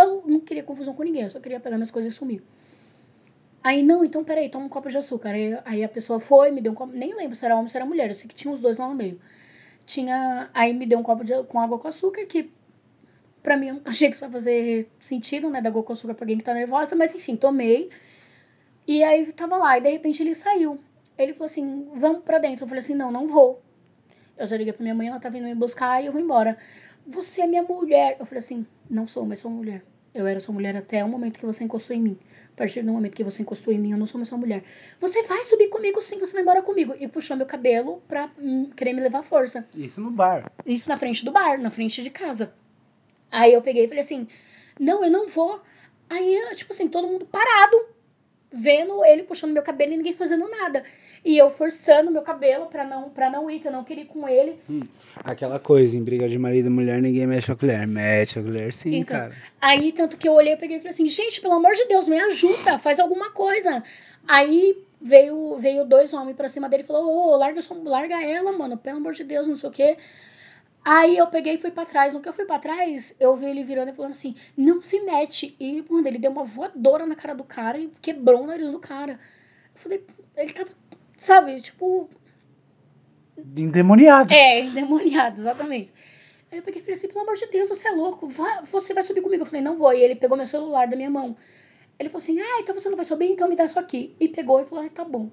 Eu 0.00 0.22
não 0.26 0.40
queria 0.40 0.62
confusão 0.62 0.94
com 0.94 1.02
ninguém, 1.02 1.22
eu 1.22 1.30
só 1.30 1.40
queria 1.40 1.60
pegar 1.60 1.76
minhas 1.76 1.90
coisas 1.90 2.12
e 2.12 2.16
sumir. 2.16 2.42
Aí, 3.62 3.82
não, 3.82 4.02
então 4.02 4.24
peraí, 4.24 4.48
toma 4.48 4.64
um 4.64 4.68
copo 4.68 4.88
de 4.88 4.96
açúcar. 4.96 5.30
Aí, 5.30 5.58
aí 5.64 5.84
a 5.84 5.88
pessoa 5.88 6.18
foi, 6.18 6.50
me 6.50 6.62
deu 6.62 6.72
um 6.72 6.74
copo. 6.74 6.92
Nem 6.94 7.14
lembro 7.14 7.36
se 7.36 7.44
era 7.44 7.54
homem 7.54 7.66
ou 7.66 7.68
se 7.68 7.76
era 7.76 7.84
mulher. 7.84 8.08
Eu 8.08 8.14
sei 8.14 8.26
que 8.26 8.34
tinha 8.34 8.52
os 8.52 8.60
dois 8.60 8.78
lá 8.78 8.88
no 8.88 8.94
meio. 8.94 9.20
Tinha. 9.84 10.48
Aí 10.54 10.72
me 10.72 10.86
deu 10.86 10.98
um 10.98 11.02
copo 11.02 11.22
de, 11.22 11.42
com 11.44 11.60
água 11.60 11.78
com 11.78 11.86
açúcar, 11.86 12.24
que 12.24 12.50
pra 13.42 13.56
mim 13.56 13.68
eu 13.68 13.80
achei 13.84 14.08
que 14.08 14.14
isso 14.14 14.24
ia 14.24 14.30
fazer 14.30 14.88
sentido, 14.98 15.50
né? 15.50 15.60
Da 15.60 15.68
água 15.68 15.82
com 15.82 15.92
açúcar 15.92 16.14
pra 16.14 16.24
alguém 16.24 16.38
que 16.38 16.44
tá 16.44 16.54
nervosa, 16.54 16.96
mas 16.96 17.14
enfim, 17.14 17.36
tomei. 17.36 17.90
E 18.86 19.02
aí 19.02 19.30
tava 19.32 19.56
lá, 19.58 19.76
e 19.76 19.82
de 19.82 19.90
repente 19.90 20.22
ele 20.22 20.34
saiu. 20.34 20.80
Ele 21.18 21.34
falou 21.34 21.44
assim: 21.44 21.88
vamos 21.94 22.22
pra 22.24 22.38
dentro. 22.38 22.64
Eu 22.64 22.68
falei 22.68 22.80
assim: 22.80 22.94
não, 22.94 23.12
não 23.12 23.26
vou. 23.28 23.62
Eu 24.38 24.46
já 24.46 24.56
liguei 24.56 24.72
pra 24.72 24.82
minha 24.82 24.94
mãe, 24.94 25.08
ela 25.08 25.20
tá 25.20 25.28
vindo 25.28 25.44
me 25.44 25.54
buscar 25.54 26.02
e 26.02 26.06
eu 26.06 26.12
vou 26.12 26.20
embora. 26.20 26.56
Você 27.10 27.42
é 27.42 27.46
minha 27.46 27.62
mulher. 27.62 28.16
Eu 28.18 28.26
falei 28.26 28.38
assim: 28.38 28.66
não 28.88 29.06
sou, 29.06 29.26
mas 29.26 29.40
sou 29.40 29.50
mulher. 29.50 29.82
Eu 30.14 30.26
era 30.26 30.40
sua 30.40 30.54
mulher 30.54 30.76
até 30.76 31.04
o 31.04 31.08
momento 31.08 31.38
que 31.38 31.46
você 31.46 31.62
encostou 31.62 31.94
em 31.94 32.00
mim. 32.00 32.18
A 32.52 32.56
partir 32.56 32.82
do 32.82 32.92
momento 32.92 33.14
que 33.14 33.22
você 33.22 33.42
encostou 33.42 33.72
em 33.72 33.78
mim, 33.78 33.92
eu 33.92 33.98
não 33.98 34.06
sou 34.06 34.18
mais 34.18 34.28
sua 34.28 34.38
mulher. 34.38 34.64
Você 35.00 35.22
vai 35.22 35.44
subir 35.44 35.68
comigo 35.68 36.00
sim, 36.00 36.18
você 36.18 36.32
vai 36.32 36.42
embora 36.42 36.62
comigo. 36.62 36.94
E 36.98 37.06
puxou 37.06 37.36
meu 37.36 37.46
cabelo 37.46 38.02
pra 38.08 38.30
hum, 38.38 38.70
querer 38.76 38.92
me 38.92 39.00
levar 39.00 39.20
à 39.20 39.22
força. 39.22 39.66
Isso 39.74 40.00
no 40.00 40.10
bar. 40.10 40.50
Isso 40.66 40.88
na 40.88 40.96
frente 40.96 41.24
do 41.24 41.30
bar, 41.30 41.58
na 41.60 41.70
frente 41.70 42.02
de 42.02 42.10
casa. 42.10 42.52
Aí 43.30 43.52
eu 43.52 43.62
peguei 43.62 43.84
e 43.84 43.88
falei 43.88 44.02
assim: 44.02 44.26
não, 44.78 45.04
eu 45.04 45.10
não 45.10 45.28
vou. 45.28 45.60
Aí, 46.08 46.54
tipo 46.56 46.72
assim, 46.72 46.88
todo 46.88 47.06
mundo 47.06 47.24
parado, 47.26 47.86
vendo 48.52 49.04
ele 49.04 49.22
puxando 49.22 49.52
meu 49.52 49.62
cabelo 49.62 49.92
e 49.92 49.96
ninguém 49.96 50.12
fazendo 50.12 50.48
nada. 50.48 50.82
E 51.24 51.36
eu 51.36 51.50
forçando 51.50 52.10
meu 52.10 52.22
cabelo 52.22 52.66
pra 52.66 52.84
não, 52.84 53.10
pra 53.10 53.28
não 53.30 53.50
ir, 53.50 53.60
que 53.60 53.68
eu 53.68 53.72
não 53.72 53.84
queria 53.84 54.04
ir 54.04 54.06
com 54.06 54.28
ele. 54.28 54.58
Aquela 55.16 55.58
coisa, 55.58 55.96
em 55.96 56.02
briga 56.02 56.28
de 56.28 56.38
marido 56.38 56.66
e 56.66 56.70
mulher, 56.70 57.00
ninguém 57.00 57.26
mexe 57.26 57.52
a 57.52 57.56
colher. 57.56 57.86
Mete 57.86 58.38
a 58.38 58.42
colher 58.42 58.72
sim, 58.72 59.00
Então, 59.00 59.18
cara. 59.18 59.34
Aí, 59.60 59.92
tanto 59.92 60.16
que 60.16 60.26
eu 60.28 60.32
olhei, 60.32 60.54
eu 60.54 60.58
peguei 60.58 60.76
e 60.76 60.80
falei 60.80 60.90
assim, 60.92 61.06
gente, 61.06 61.40
pelo 61.40 61.54
amor 61.54 61.72
de 61.74 61.84
Deus, 61.86 62.08
me 62.08 62.18
ajuda, 62.18 62.78
faz 62.78 62.98
alguma 62.98 63.30
coisa. 63.30 63.82
Aí 64.26 64.76
veio, 65.00 65.58
veio 65.58 65.84
dois 65.84 66.12
homens 66.14 66.36
pra 66.36 66.48
cima 66.48 66.68
dele 66.68 66.82
e 66.82 66.86
falou, 66.86 67.06
ô, 67.32 67.36
larga, 67.36 67.60
sua- 67.62 67.76
larga 67.82 68.22
ela, 68.22 68.52
mano, 68.52 68.76
pelo 68.76 68.96
amor 68.98 69.12
de 69.12 69.24
Deus, 69.24 69.46
não 69.46 69.56
sei 69.56 69.68
o 69.68 69.72
quê. 69.72 69.96
Aí 70.84 71.16
eu 71.16 71.26
peguei 71.28 71.54
e 71.54 71.58
fui 71.58 71.70
pra 71.70 71.84
trás. 71.86 72.14
No 72.14 72.20
que 72.20 72.28
eu 72.28 72.32
fui 72.32 72.44
pra 72.46 72.58
trás, 72.58 73.14
eu 73.20 73.36
vi 73.36 73.46
ele 73.46 73.64
virando 73.64 73.90
e 73.90 73.94
falando 73.94 74.12
assim, 74.12 74.34
não 74.56 74.80
se 74.82 75.00
mete. 75.00 75.54
E, 75.60 75.84
mano, 75.88 76.08
ele 76.08 76.18
deu 76.18 76.30
uma 76.30 76.44
voadora 76.44 77.06
na 77.06 77.14
cara 77.16 77.34
do 77.34 77.44
cara 77.44 77.78
e 77.78 77.88
quebrou 78.00 78.42
o 78.42 78.46
nariz 78.46 78.70
do 78.70 78.80
cara. 78.80 79.12
Eu 79.74 79.80
falei, 79.80 80.04
ele 80.36 80.52
tava, 80.52 80.70
sabe, 81.16 81.60
tipo, 81.60 82.08
Endemoniado. 83.56 84.34
é, 84.34 84.60
endemoniado, 84.60 85.40
exatamente. 85.40 85.92
Aí 86.50 86.58
eu 86.58 86.62
peguei 86.62 86.80
e 86.80 86.84
falei 86.84 86.96
assim, 86.98 87.08
pelo 87.08 87.20
amor 87.20 87.36
de 87.36 87.46
Deus, 87.46 87.68
você 87.68 87.88
é 87.88 87.92
louco, 87.92 88.28
vá- 88.28 88.62
você 88.62 88.92
vai 88.94 89.02
subir 89.02 89.22
comigo. 89.22 89.42
Eu 89.42 89.46
falei, 89.46 89.60
não 89.62 89.76
vou. 89.78 89.92
E 89.92 90.00
ele 90.02 90.16
pegou 90.16 90.36
meu 90.36 90.46
celular 90.46 90.88
da 90.88 90.96
minha 90.96 91.10
mão. 91.10 91.36
Ele 91.98 92.08
falou 92.10 92.22
assim, 92.22 92.40
ah, 92.40 92.60
então 92.60 92.74
você 92.78 92.88
não 92.88 92.96
vai 92.96 93.04
subir, 93.04 93.26
então 93.30 93.48
me 93.48 93.56
dá 93.56 93.64
isso 93.64 93.78
aqui. 93.78 94.16
E 94.20 94.28
pegou 94.28 94.60
e 94.60 94.66
falou, 94.66 94.84
ah, 94.84 94.90
tá 94.90 95.04
bom. 95.04 95.30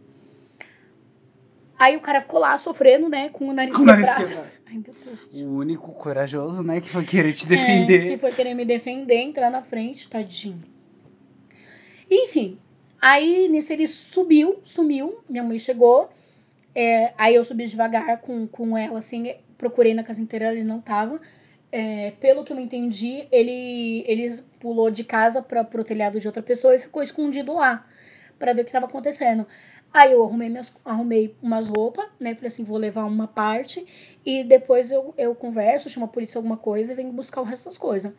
Aí 1.80 1.96
o 1.96 2.02
cara 2.02 2.22
ficou 2.22 2.40
lá 2.40 2.58
sofrendo, 2.58 3.08
né, 3.08 3.30
com 3.30 3.48
o 3.50 3.54
nariz 3.54 3.76
Com 3.76 3.84
o 3.84 3.86
nariz 3.86 4.10
quebrado. 4.10 4.48
Ai, 4.68 4.74
meu 4.74 4.96
Deus. 5.04 5.28
O 5.44 5.58
único 5.58 5.92
corajoso, 5.94 6.64
né, 6.64 6.82
que 6.82 6.90
foi 6.90 7.04
querer 7.06 7.34
te 7.34 7.46
É, 7.46 7.50
defender. 7.50 8.08
que 8.08 8.18
foi 8.18 8.32
querer 8.32 8.54
me 8.54 8.66
defender, 8.66 9.16
entrar 9.18 9.50
na 9.50 9.62
frente, 9.62 10.10
tadinho. 10.10 10.60
Enfim, 12.10 12.58
aí 13.02 13.48
nisso 13.50 13.74
ele 13.74 13.88
subiu, 13.88 14.60
sumiu, 14.64 15.20
minha 15.30 15.44
mãe 15.44 15.60
chegou. 15.60 16.10
é, 16.74 17.14
aí 17.18 17.36
eu 17.36 17.44
subi 17.44 17.66
devagar 17.66 18.20
com, 18.22 18.48
com 18.48 18.78
ela, 18.78 18.98
assim, 19.00 19.34
procurei 19.58 19.94
na 19.94 20.04
casa 20.04 20.22
inteira, 20.22 20.52
ele 20.52 20.64
não 20.64 20.80
tava. 20.80 21.20
É, 21.72 22.12
pelo 22.22 22.44
que 22.46 22.54
eu 22.54 22.60
entendi, 22.60 23.28
ele, 23.32 24.04
ele 24.08 24.42
pulou 24.60 24.90
de 24.90 25.04
casa 25.04 25.42
para 25.42 25.64
pro 25.64 25.84
telhado 25.84 26.20
de 26.20 26.26
outra 26.28 26.42
pessoa 26.42 26.76
e 26.76 26.80
ficou 26.80 27.04
escondido 27.04 27.54
lá 27.54 27.86
para 28.40 28.54
ver 28.54 28.62
o 28.62 28.64
que 28.64 28.70
estava 28.70 28.86
acontecendo. 28.86 29.46
Aí 29.94 30.12
eu 30.12 30.24
arrumei, 30.24 30.50
minhas, 30.50 30.72
arrumei 30.86 31.36
umas 31.42 31.68
roupas, 31.68 32.06
né? 32.20 32.36
Falei 32.36 32.48
assim, 32.48 32.64
vou 32.64 32.78
levar 32.78 33.06
uma 33.06 33.28
parte 33.28 33.86
e 34.26 34.44
depois 34.44 34.92
eu, 34.92 35.14
eu 35.18 35.34
converso, 35.34 35.90
chamo 35.90 36.06
a 36.06 36.10
polícia 36.10 36.38
alguma 36.38 36.58
coisa 36.58 36.92
e 36.92 36.96
venho 36.96 37.12
buscar 37.12 37.42
o 37.42 37.44
resto 37.44 37.66
das 37.66 37.78
coisas. 37.78 38.12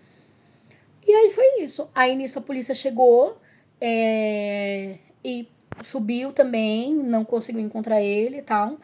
E 1.07 1.13
aí 1.13 1.31
foi 1.31 1.63
isso. 1.63 1.89
Aí 1.95 2.17
nisso 2.17 2.39
a 2.39 2.43
polícia 2.43 2.75
chegou 2.75 3.39
é, 3.81 4.99
e 5.25 5.49
subiu 5.83 6.33
também, 6.33 6.95
não 6.95 7.25
conseguiu 7.25 7.61
encontrar 7.61 8.03
ele 8.03 8.39
e 8.39 8.43
tal. 8.43 8.79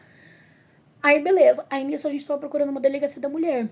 Aí 1.01 1.21
beleza. 1.21 1.65
Aí 1.69 1.83
nisso 1.83 2.07
a 2.07 2.11
gente 2.11 2.25
tava 2.25 2.39
procurando 2.39 2.69
uma 2.69 2.81
delegacia 2.81 3.21
da 3.21 3.29
mulher. 3.29 3.69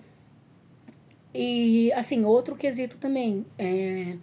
E 1.33 1.91
assim, 1.93 2.25
outro 2.25 2.55
quesito 2.55 2.97
também. 2.97 3.45
É, 3.57 4.17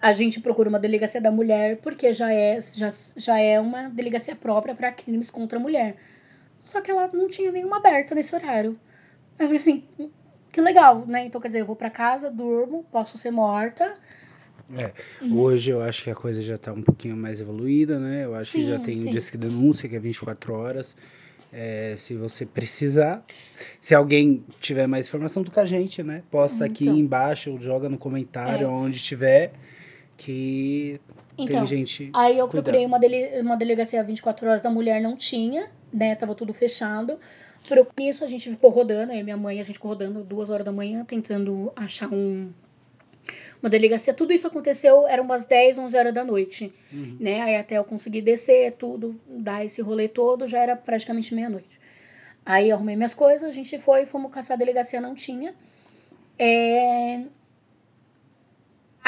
a 0.00 0.12
gente 0.12 0.40
procura 0.40 0.68
uma 0.68 0.80
delegacia 0.80 1.20
da 1.20 1.30
mulher 1.30 1.76
porque 1.78 2.12
já 2.12 2.32
é, 2.32 2.58
já, 2.60 2.88
já 3.16 3.38
é 3.38 3.60
uma 3.60 3.88
delegacia 3.88 4.34
própria 4.34 4.74
para 4.74 4.90
crimes 4.92 5.30
contra 5.30 5.58
a 5.58 5.62
mulher. 5.62 5.96
só 6.60 6.80
que 6.80 6.90
ela 6.90 7.08
não 7.12 7.28
tinha 7.28 7.52
nenhuma 7.52 7.76
aberta 7.76 8.14
nesse 8.14 8.34
horário. 8.34 8.78
Eu 9.38 9.46
falei 9.46 9.56
assim, 9.56 9.84
que 10.52 10.60
legal, 10.60 11.06
né? 11.06 11.26
Então, 11.26 11.40
quer 11.40 11.48
dizer, 11.48 11.60
eu 11.60 11.66
vou 11.66 11.76
para 11.76 11.90
casa, 11.90 12.30
durmo, 12.30 12.84
posso 12.90 13.16
ser 13.16 13.30
morta. 13.30 13.96
É, 14.76 14.92
uhum. 15.20 15.40
hoje 15.40 15.70
eu 15.70 15.80
acho 15.80 16.04
que 16.04 16.10
a 16.10 16.14
coisa 16.14 16.40
já 16.40 16.54
está 16.54 16.72
um 16.72 16.82
pouquinho 16.82 17.16
mais 17.16 17.40
evoluída, 17.40 17.98
né? 17.98 18.24
Eu 18.24 18.34
acho 18.34 18.52
sim, 18.52 18.58
que 18.58 18.68
já 18.68 18.78
tem 18.78 18.96
sim. 18.98 19.10
disque 19.10 19.36
denúncia, 19.36 19.88
que 19.88 19.96
é 19.96 19.98
24 19.98 20.52
horas. 20.54 20.94
É, 21.52 21.96
se 21.98 22.14
você 22.14 22.46
precisar, 22.46 23.24
se 23.80 23.92
alguém 23.94 24.44
tiver 24.60 24.86
mais 24.86 25.08
informação 25.08 25.42
do 25.42 25.50
que 25.50 25.58
a 25.58 25.66
gente, 25.66 26.02
né? 26.02 26.22
Posta 26.30 26.66
então, 26.66 26.72
aqui 26.72 26.88
embaixo, 26.88 27.58
joga 27.60 27.88
no 27.88 27.98
comentário, 27.98 28.66
é. 28.66 28.70
onde 28.70 29.02
tiver, 29.02 29.52
que 30.20 31.00
então, 31.38 31.64
tem 31.64 31.66
gente. 31.66 32.10
Aí 32.12 32.38
eu 32.38 32.46
procurei 32.46 32.84
uma, 32.84 32.98
dele, 32.98 33.40
uma 33.40 33.56
delegacia 33.56 34.04
24 34.04 34.46
horas 34.46 34.60
da 34.60 34.68
mulher, 34.68 35.00
não 35.00 35.16
tinha, 35.16 35.70
né? 35.90 36.14
Tava 36.14 36.34
tudo 36.34 36.52
fechado. 36.52 37.18
Por 37.66 37.86
isso 37.98 38.22
a 38.22 38.26
gente 38.26 38.50
ficou 38.50 38.70
rodando, 38.70 39.14
e 39.14 39.22
minha 39.22 39.36
mãe, 39.36 39.58
a 39.58 39.62
gente 39.62 39.76
ficou 39.76 39.90
rodando 39.90 40.22
duas 40.22 40.50
horas 40.50 40.64
da 40.64 40.72
manhã, 40.72 41.04
tentando 41.04 41.72
achar 41.74 42.12
um, 42.12 42.50
uma 43.62 43.70
delegacia. 43.70 44.12
Tudo 44.12 44.32
isso 44.32 44.46
aconteceu, 44.46 45.06
eram 45.06 45.24
umas 45.24 45.46
10, 45.46 45.78
11 45.78 45.96
horas 45.96 46.14
da 46.14 46.24
noite, 46.24 46.72
uhum. 46.92 47.16
né? 47.18 47.40
Aí 47.40 47.56
até 47.56 47.78
eu 47.78 47.84
conseguir 47.84 48.20
descer, 48.20 48.72
tudo, 48.72 49.18
dar 49.26 49.64
esse 49.64 49.80
rolê 49.80 50.06
todo, 50.06 50.46
já 50.46 50.58
era 50.58 50.76
praticamente 50.76 51.34
meia-noite. 51.34 51.80
Aí 52.44 52.70
arrumei 52.70 52.96
minhas 52.96 53.14
coisas, 53.14 53.48
a 53.48 53.54
gente 53.54 53.78
foi, 53.78 54.04
fomos 54.04 54.30
caçar 54.30 54.56
a 54.56 54.58
delegacia, 54.58 55.00
não 55.00 55.14
tinha. 55.14 55.54
É... 56.38 57.22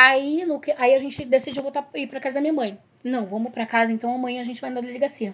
Aí, 0.02 0.44
no 0.44 0.58
que... 0.58 0.74
aí 0.76 0.96
a 0.96 0.98
gente 0.98 1.24
decidiu 1.24 1.62
voltar 1.62 1.88
ir 1.94 2.08
para 2.08 2.18
casa 2.18 2.34
da 2.34 2.40
minha 2.40 2.52
mãe. 2.52 2.76
Não, 3.04 3.24
vamos 3.24 3.52
para 3.52 3.64
casa, 3.64 3.92
então 3.92 4.12
amanhã 4.12 4.40
a 4.40 4.44
gente 4.44 4.60
vai 4.60 4.68
na 4.68 4.80
delegacia. 4.80 5.32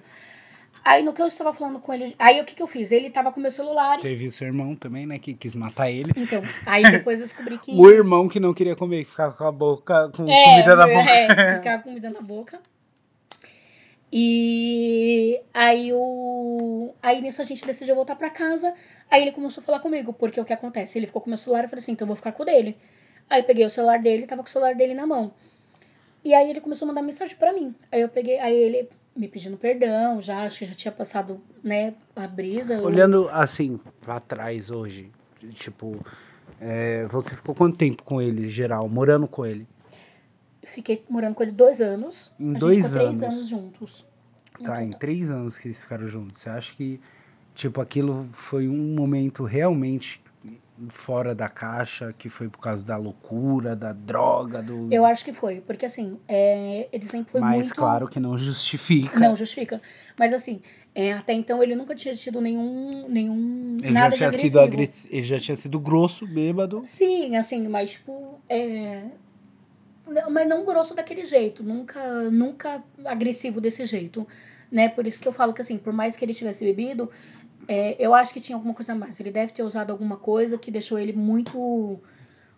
Aí 0.84 1.02
no 1.02 1.14
que 1.14 1.22
eu 1.22 1.26
estava 1.26 1.54
falando 1.54 1.80
com 1.80 1.92
ele, 1.92 2.14
aí 2.18 2.38
o 2.38 2.44
que 2.44 2.54
que 2.54 2.62
eu 2.62 2.66
fiz? 2.66 2.92
Ele 2.92 3.06
estava 3.06 3.32
com 3.32 3.40
meu 3.40 3.50
celular. 3.50 3.98
Teve 3.98 4.26
o 4.26 4.32
seu 4.32 4.46
irmão 4.46 4.76
também, 4.76 5.06
né, 5.06 5.18
que 5.18 5.32
quis 5.32 5.54
matar 5.54 5.90
ele. 5.90 6.12
Então, 6.14 6.42
aí 6.66 6.82
depois 6.82 7.18
eu 7.18 7.26
descobri 7.26 7.56
que 7.56 7.72
O 7.72 7.90
irmão 7.90 8.28
que 8.28 8.38
não 8.38 8.52
queria 8.52 8.76
comer, 8.76 9.04
que 9.04 9.10
ficava 9.10 9.32
com 9.32 9.44
a 9.44 9.52
boca 9.52 10.10
com 10.10 10.28
é, 10.28 10.44
comida 10.44 10.76
na 10.76 10.86
boca. 10.86 11.08
É, 11.10 11.54
ficava 11.56 11.82
com 11.82 11.88
comida 11.88 12.10
na 12.10 12.20
boca. 12.20 12.60
E 14.12 15.40
aí 15.52 15.92
o 15.94 16.94
aí 17.02 17.22
nisso 17.22 17.40
a 17.40 17.44
gente 17.44 17.66
decidiu 17.66 17.94
voltar 17.94 18.16
para 18.16 18.28
casa. 18.28 18.74
Aí 19.10 19.22
ele 19.22 19.32
começou 19.32 19.62
a 19.62 19.64
falar 19.64 19.80
comigo, 19.80 20.12
porque 20.12 20.38
o 20.38 20.44
que 20.44 20.52
acontece? 20.52 20.98
Ele 20.98 21.06
ficou 21.06 21.22
com 21.22 21.30
meu 21.30 21.38
celular, 21.38 21.64
eu 21.64 21.68
falei 21.70 21.80
assim, 21.82 21.92
então 21.92 22.04
eu 22.04 22.08
vou 22.08 22.16
ficar 22.16 22.32
com 22.32 22.42
o 22.42 22.46
dele. 22.46 22.76
Aí 23.28 23.40
eu 23.40 23.44
peguei 23.44 23.64
o 23.64 23.70
celular 23.70 24.00
dele, 24.00 24.26
tava 24.26 24.42
com 24.42 24.48
o 24.48 24.50
celular 24.50 24.74
dele 24.74 24.94
na 24.94 25.06
mão. 25.06 25.32
E 26.24 26.34
aí 26.34 26.50
ele 26.50 26.60
começou 26.60 26.86
a 26.86 26.88
mandar 26.88 27.02
mensagem 27.02 27.36
para 27.36 27.52
mim. 27.52 27.74
Aí 27.92 28.00
eu 28.00 28.08
peguei, 28.08 28.38
aí 28.38 28.56
ele 28.56 28.88
me 29.14 29.28
pedindo 29.28 29.56
perdão, 29.56 30.20
já 30.20 30.44
acho 30.44 30.60
que 30.60 30.66
já 30.66 30.74
tinha 30.74 30.92
passado, 30.92 31.40
né, 31.62 31.94
a 32.14 32.26
brisa. 32.26 32.80
Olhando 32.80 33.24
eu... 33.24 33.28
assim 33.30 33.80
para 34.00 34.20
trás 34.20 34.70
hoje, 34.70 35.10
tipo, 35.54 36.04
é, 36.60 37.06
você 37.06 37.34
ficou 37.34 37.54
quanto 37.54 37.76
tempo 37.76 38.02
com 38.02 38.22
ele, 38.22 38.48
geral, 38.48 38.88
morando 38.88 39.26
com 39.26 39.44
ele? 39.44 39.66
Fiquei 40.62 41.04
morando 41.08 41.34
com 41.34 41.42
ele 41.42 41.52
dois 41.52 41.80
anos. 41.80 42.32
Em 42.38 42.54
a 42.54 42.58
dois 42.58 42.94
anos. 42.94 43.18
três 43.18 43.22
anos 43.22 43.48
juntos. 43.48 44.06
Tá, 44.62 44.82
em 44.82 44.90
três 44.90 45.30
anos 45.30 45.56
que 45.56 45.68
eles 45.68 45.80
ficaram 45.80 46.08
juntos. 46.08 46.40
Você 46.40 46.50
acha 46.50 46.74
que, 46.74 47.00
tipo, 47.54 47.80
aquilo 47.80 48.28
foi 48.32 48.68
um 48.68 48.94
momento 48.94 49.44
realmente 49.44 50.20
fora 50.88 51.34
da 51.34 51.48
caixa, 51.48 52.14
que 52.16 52.28
foi 52.28 52.48
por 52.48 52.58
causa 52.58 52.84
da 52.84 52.96
loucura, 52.96 53.74
da 53.74 53.92
droga, 53.92 54.62
do... 54.62 54.88
Eu 54.92 55.04
acho 55.04 55.24
que 55.24 55.32
foi, 55.32 55.60
porque 55.60 55.86
assim, 55.86 56.20
é, 56.28 56.88
ele 56.92 57.08
sempre 57.08 57.32
foi 57.32 57.40
Mas, 57.40 57.54
muito... 57.54 57.68
Mas 57.68 57.72
claro 57.72 58.08
que 58.08 58.20
não 58.20 58.38
justifica. 58.38 59.18
Não 59.18 59.34
justifica. 59.34 59.80
Mas 60.16 60.32
assim, 60.32 60.60
é, 60.94 61.12
até 61.12 61.32
então 61.32 61.62
ele 61.62 61.74
nunca 61.74 61.94
tinha 61.94 62.14
tido 62.14 62.40
nenhum, 62.40 63.08
nenhum 63.08 63.78
ele 63.82 63.92
nada 63.92 64.14
já 64.14 64.28
tinha 64.28 64.32
sido 64.32 64.60
agressivo. 64.60 65.14
Ele 65.14 65.26
já 65.26 65.38
tinha 65.38 65.56
sido 65.56 65.80
grosso, 65.80 66.26
bêbado. 66.26 66.82
Sim, 66.84 67.36
assim, 67.36 67.66
mas 67.68 67.90
tipo, 67.90 68.40
é... 68.48 69.02
Mas 70.30 70.48
não 70.48 70.64
grosso 70.64 70.94
daquele 70.94 71.24
jeito, 71.24 71.62
nunca, 71.62 72.30
nunca 72.30 72.82
agressivo 73.04 73.60
desse 73.60 73.84
jeito, 73.84 74.26
né? 74.72 74.88
Por 74.88 75.06
isso 75.06 75.20
que 75.20 75.28
eu 75.28 75.32
falo 75.32 75.52
que 75.52 75.60
assim, 75.60 75.76
por 75.76 75.92
mais 75.92 76.16
que 76.16 76.24
ele 76.24 76.32
tivesse 76.32 76.64
bebido, 76.64 77.10
é, 77.68 77.94
eu 77.98 78.14
acho 78.14 78.32
que 78.32 78.40
tinha 78.40 78.56
alguma 78.56 78.72
coisa 78.72 78.92
a 78.92 78.96
mais. 78.96 79.20
Ele 79.20 79.30
deve 79.30 79.52
ter 79.52 79.62
usado 79.62 79.90
alguma 79.90 80.16
coisa 80.16 80.56
que 80.56 80.70
deixou 80.70 80.98
ele 80.98 81.12
muito, 81.12 82.00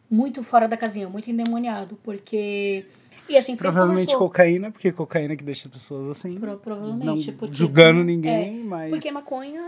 muito 0.09 0.45
fora 0.45 0.69
da 0.69 0.77
casinha, 0.77 1.09
muito 1.09 1.29
endemoniado, 1.29 1.99
porque 2.05 2.87
e 3.29 3.37
a 3.37 3.41
gente 3.41 3.59
provavelmente 3.59 4.17
cocaína, 4.17 4.71
porque 4.71 4.93
cocaína 4.93 5.37
que 5.37 5.45
deixa 5.45 5.69
pessoas 5.69 6.09
assim. 6.09 6.39
Pro, 6.39 6.57
provavelmente, 6.59 7.29
não 7.29 7.37
porque, 7.37 7.55
julgando 7.55 8.05
ninguém, 8.05 8.61
é, 8.61 8.65
mas 8.65 8.91
porque 8.91 9.11
maconha 9.11 9.63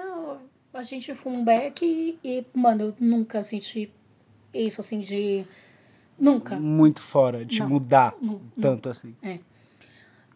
a 0.72 0.82
gente 0.84 1.14
fuma 1.14 1.38
um 1.38 1.44
beck 1.44 1.84
e, 1.84 2.18
e, 2.24 2.46
mano, 2.54 2.84
eu 2.84 2.94
nunca 2.98 3.42
senti 3.42 3.92
isso 4.54 4.80
assim 4.80 5.00
de 5.00 5.44
nunca. 6.18 6.56
Muito 6.58 7.02
fora 7.02 7.44
de 7.44 7.60
não, 7.60 7.68
mudar 7.68 8.14
não, 8.20 8.40
tanto 8.60 8.86
não. 8.86 8.92
assim. 8.92 9.14
É. 9.22 9.38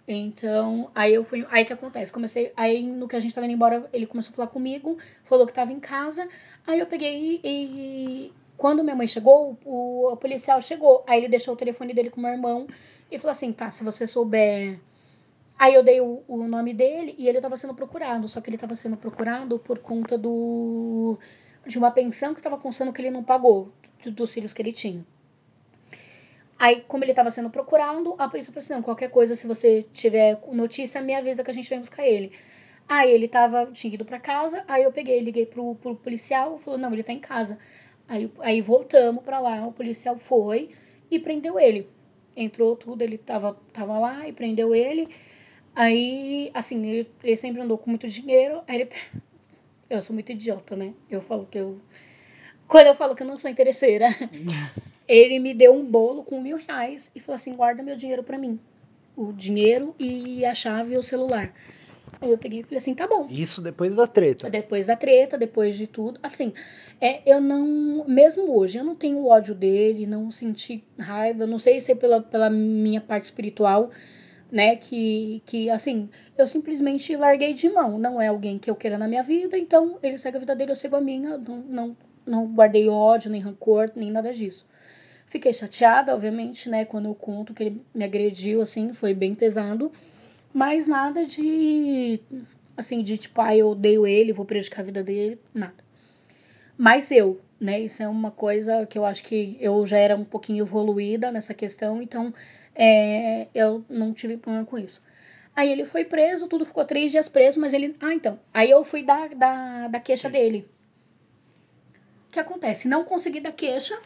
Então, 0.08 0.88
aí 0.94 1.14
eu 1.14 1.24
fui. 1.24 1.44
Aí 1.50 1.64
que 1.64 1.72
acontece? 1.72 2.12
Comecei. 2.12 2.52
Aí 2.56 2.82
no 2.82 3.08
que 3.08 3.16
a 3.16 3.20
gente 3.20 3.34
tava 3.34 3.46
indo 3.46 3.54
embora, 3.54 3.88
ele 3.92 4.06
começou 4.06 4.32
a 4.32 4.36
falar 4.36 4.48
comigo, 4.48 4.96
falou 5.24 5.46
que 5.46 5.52
tava 5.52 5.72
em 5.72 5.80
casa. 5.80 6.28
Aí 6.66 6.78
eu 6.78 6.86
peguei 6.86 7.40
e. 7.42 8.32
Quando 8.56 8.82
minha 8.82 8.96
mãe 8.96 9.06
chegou, 9.06 9.58
o, 9.64 10.12
o 10.12 10.16
policial 10.16 10.62
chegou. 10.62 11.04
Aí 11.06 11.18
ele 11.18 11.28
deixou 11.28 11.54
o 11.54 11.56
telefone 11.56 11.92
dele 11.92 12.10
com 12.10 12.20
o 12.20 12.22
meu 12.22 12.32
irmão 12.32 12.66
e 13.10 13.18
falou 13.18 13.32
assim: 13.32 13.52
tá, 13.52 13.70
se 13.70 13.82
você 13.82 14.06
souber. 14.06 14.78
Aí 15.58 15.74
eu 15.74 15.82
dei 15.82 16.00
o, 16.00 16.22
o 16.28 16.46
nome 16.46 16.72
dele 16.72 17.14
e 17.18 17.28
ele 17.28 17.40
tava 17.40 17.56
sendo 17.56 17.74
procurado. 17.74 18.28
Só 18.28 18.40
que 18.40 18.48
ele 18.50 18.58
tava 18.58 18.76
sendo 18.76 18.96
procurado 18.96 19.58
por 19.58 19.80
conta 19.80 20.16
do. 20.16 21.18
de 21.66 21.78
uma 21.78 21.90
pensão 21.90 22.34
que 22.34 22.42
tava 22.42 22.58
constando 22.58 22.92
que 22.92 23.02
ele 23.02 23.10
não 23.10 23.24
pagou, 23.24 23.72
dos 24.04 24.32
filhos 24.32 24.52
que 24.52 24.62
ele 24.62 24.72
tinha. 24.72 25.04
Aí, 26.58 26.82
como 26.88 27.04
ele 27.04 27.12
estava 27.12 27.30
sendo 27.30 27.50
procurado, 27.50 28.14
a 28.18 28.28
polícia 28.28 28.52
falou 28.52 28.64
assim: 28.64 28.72
não, 28.72 28.82
qualquer 28.82 29.10
coisa, 29.10 29.34
se 29.34 29.46
você 29.46 29.82
tiver 29.92 30.40
notícia, 30.52 31.00
me 31.02 31.14
avisa 31.14 31.44
que 31.44 31.50
a 31.50 31.54
gente 31.54 31.68
vem 31.68 31.80
buscar 31.80 32.06
ele. 32.06 32.32
Aí 32.88 33.10
ele 33.10 33.28
tava, 33.28 33.66
tinha 33.72 33.92
ido 33.92 34.04
para 34.04 34.18
casa, 34.18 34.64
aí 34.68 34.84
eu 34.84 34.92
peguei, 34.92 35.20
liguei 35.20 35.44
pro, 35.44 35.74
pro 35.76 35.96
policial, 35.96 36.58
falou: 36.58 36.78
não, 36.78 36.92
ele 36.92 37.02
tá 37.02 37.12
em 37.12 37.20
casa. 37.20 37.58
Aí, 38.08 38.30
aí 38.40 38.60
voltamos 38.60 39.22
para 39.22 39.40
lá, 39.40 39.66
o 39.66 39.72
policial 39.72 40.16
foi 40.18 40.70
e 41.10 41.18
prendeu 41.18 41.58
ele. 41.58 41.88
Entrou 42.36 42.76
tudo, 42.76 43.02
ele 43.02 43.18
tava, 43.18 43.56
tava 43.72 43.98
lá 43.98 44.28
e 44.28 44.32
prendeu 44.32 44.74
ele. 44.74 45.08
Aí, 45.74 46.50
assim, 46.54 46.86
ele, 46.86 47.10
ele 47.22 47.36
sempre 47.36 47.60
andou 47.60 47.76
com 47.76 47.90
muito 47.90 48.08
dinheiro. 48.08 48.62
Aí 48.66 48.80
ele. 48.82 48.90
Eu 49.88 50.02
sou 50.02 50.14
muito 50.14 50.32
idiota, 50.32 50.74
né? 50.74 50.94
Eu 51.08 51.20
falo 51.20 51.46
que 51.46 51.58
eu. 51.58 51.80
Quando 52.66 52.88
eu 52.88 52.94
falo 52.96 53.14
que 53.14 53.22
eu 53.22 53.26
não 53.26 53.38
sou 53.38 53.48
interesseira. 53.48 54.08
ele 55.08 55.38
me 55.38 55.54
deu 55.54 55.74
um 55.74 55.84
bolo 55.84 56.22
com 56.22 56.40
mil 56.40 56.56
reais 56.56 57.10
e 57.14 57.20
falou 57.20 57.36
assim: 57.36 57.54
guarda 57.54 57.82
meu 57.82 57.96
dinheiro 57.96 58.22
para 58.22 58.38
mim. 58.38 58.58
O 59.16 59.32
dinheiro 59.32 59.94
e 59.98 60.44
a 60.44 60.54
chave 60.54 60.94
e 60.94 60.98
o 60.98 61.02
celular. 61.02 61.52
Aí 62.20 62.30
eu 62.30 62.38
peguei 62.38 62.60
e 62.60 62.62
falei 62.62 62.78
assim, 62.78 62.94
tá 62.94 63.06
bom. 63.06 63.26
Isso 63.28 63.60
depois 63.60 63.94
da 63.94 64.06
treta. 64.06 64.48
Depois 64.48 64.86
da 64.86 64.96
treta, 64.96 65.36
depois 65.36 65.76
de 65.76 65.86
tudo. 65.86 66.18
Assim, 66.22 66.52
é, 67.00 67.20
eu 67.30 67.40
não. 67.40 68.04
Mesmo 68.06 68.56
hoje, 68.56 68.78
eu 68.78 68.84
não 68.84 68.94
tenho 68.94 69.26
ódio 69.26 69.54
dele, 69.54 70.06
não 70.06 70.30
senti 70.30 70.82
raiva. 70.98 71.46
Não 71.46 71.58
sei 71.58 71.80
se 71.80 71.92
é 71.92 71.94
pela, 71.94 72.22
pela 72.22 72.48
minha 72.48 73.00
parte 73.00 73.24
espiritual, 73.24 73.90
né? 74.50 74.76
Que, 74.76 75.42
que, 75.44 75.68
assim, 75.68 76.08
eu 76.38 76.48
simplesmente 76.48 77.14
larguei 77.16 77.52
de 77.52 77.68
mão. 77.68 77.98
Não 77.98 78.20
é 78.20 78.28
alguém 78.28 78.58
que 78.58 78.70
eu 78.70 78.76
queira 78.76 78.96
na 78.96 79.08
minha 79.08 79.22
vida, 79.22 79.58
então 79.58 79.98
ele 80.02 80.16
segue 80.16 80.36
a 80.36 80.40
vida 80.40 80.56
dele, 80.56 80.72
eu 80.72 80.76
sigo 80.76 80.96
a 80.96 81.00
minha. 81.00 81.36
Não, 81.36 81.58
não, 81.58 81.96
não 82.24 82.46
guardei 82.46 82.88
ódio, 82.88 83.30
nem 83.30 83.40
rancor, 83.40 83.90
nem 83.94 84.10
nada 84.10 84.32
disso. 84.32 84.66
Fiquei 85.26 85.52
chateada, 85.52 86.14
obviamente, 86.14 86.68
né, 86.68 86.84
quando 86.84 87.06
eu 87.06 87.14
conto 87.14 87.52
que 87.52 87.64
ele 87.64 87.82
me 87.94 88.04
agrediu, 88.04 88.62
assim, 88.62 88.94
foi 88.94 89.12
bem 89.12 89.34
pesado. 89.34 89.90
Mas 90.54 90.86
nada 90.86 91.24
de, 91.24 92.20
assim, 92.76 93.02
de 93.02 93.18
tipo, 93.18 93.40
ah, 93.40 93.54
eu 93.54 93.70
odeio 93.70 94.06
ele, 94.06 94.32
vou 94.32 94.46
prejudicar 94.46 94.82
a 94.82 94.84
vida 94.84 95.02
dele, 95.02 95.38
nada. 95.52 95.84
Mas 96.78 97.10
eu, 97.10 97.40
né, 97.60 97.80
isso 97.80 98.02
é 98.02 98.08
uma 98.08 98.30
coisa 98.30 98.86
que 98.86 98.96
eu 98.96 99.04
acho 99.04 99.24
que 99.24 99.56
eu 99.60 99.84
já 99.84 99.98
era 99.98 100.14
um 100.14 100.24
pouquinho 100.24 100.64
evoluída 100.64 101.32
nessa 101.32 101.52
questão, 101.52 102.00
então 102.00 102.32
é, 102.74 103.48
eu 103.54 103.84
não 103.88 104.12
tive 104.12 104.36
problema 104.36 104.64
com 104.66 104.78
isso. 104.78 105.02
Aí 105.54 105.72
ele 105.72 105.86
foi 105.86 106.04
preso, 106.04 106.48
tudo 106.48 106.66
ficou 106.66 106.84
três 106.84 107.10
dias 107.10 107.30
preso, 107.30 107.58
mas 107.58 107.72
ele. 107.72 107.96
Ah, 108.00 108.12
então. 108.12 108.38
Aí 108.52 108.70
eu 108.70 108.84
fui 108.84 109.02
dar 109.02 109.30
da, 109.34 109.88
da 109.88 109.98
queixa 109.98 110.28
dele. 110.28 110.68
O 112.28 112.32
que 112.32 112.38
acontece? 112.38 112.86
Não 112.86 113.04
consegui 113.04 113.40
dar 113.40 113.52
queixa, 113.52 113.98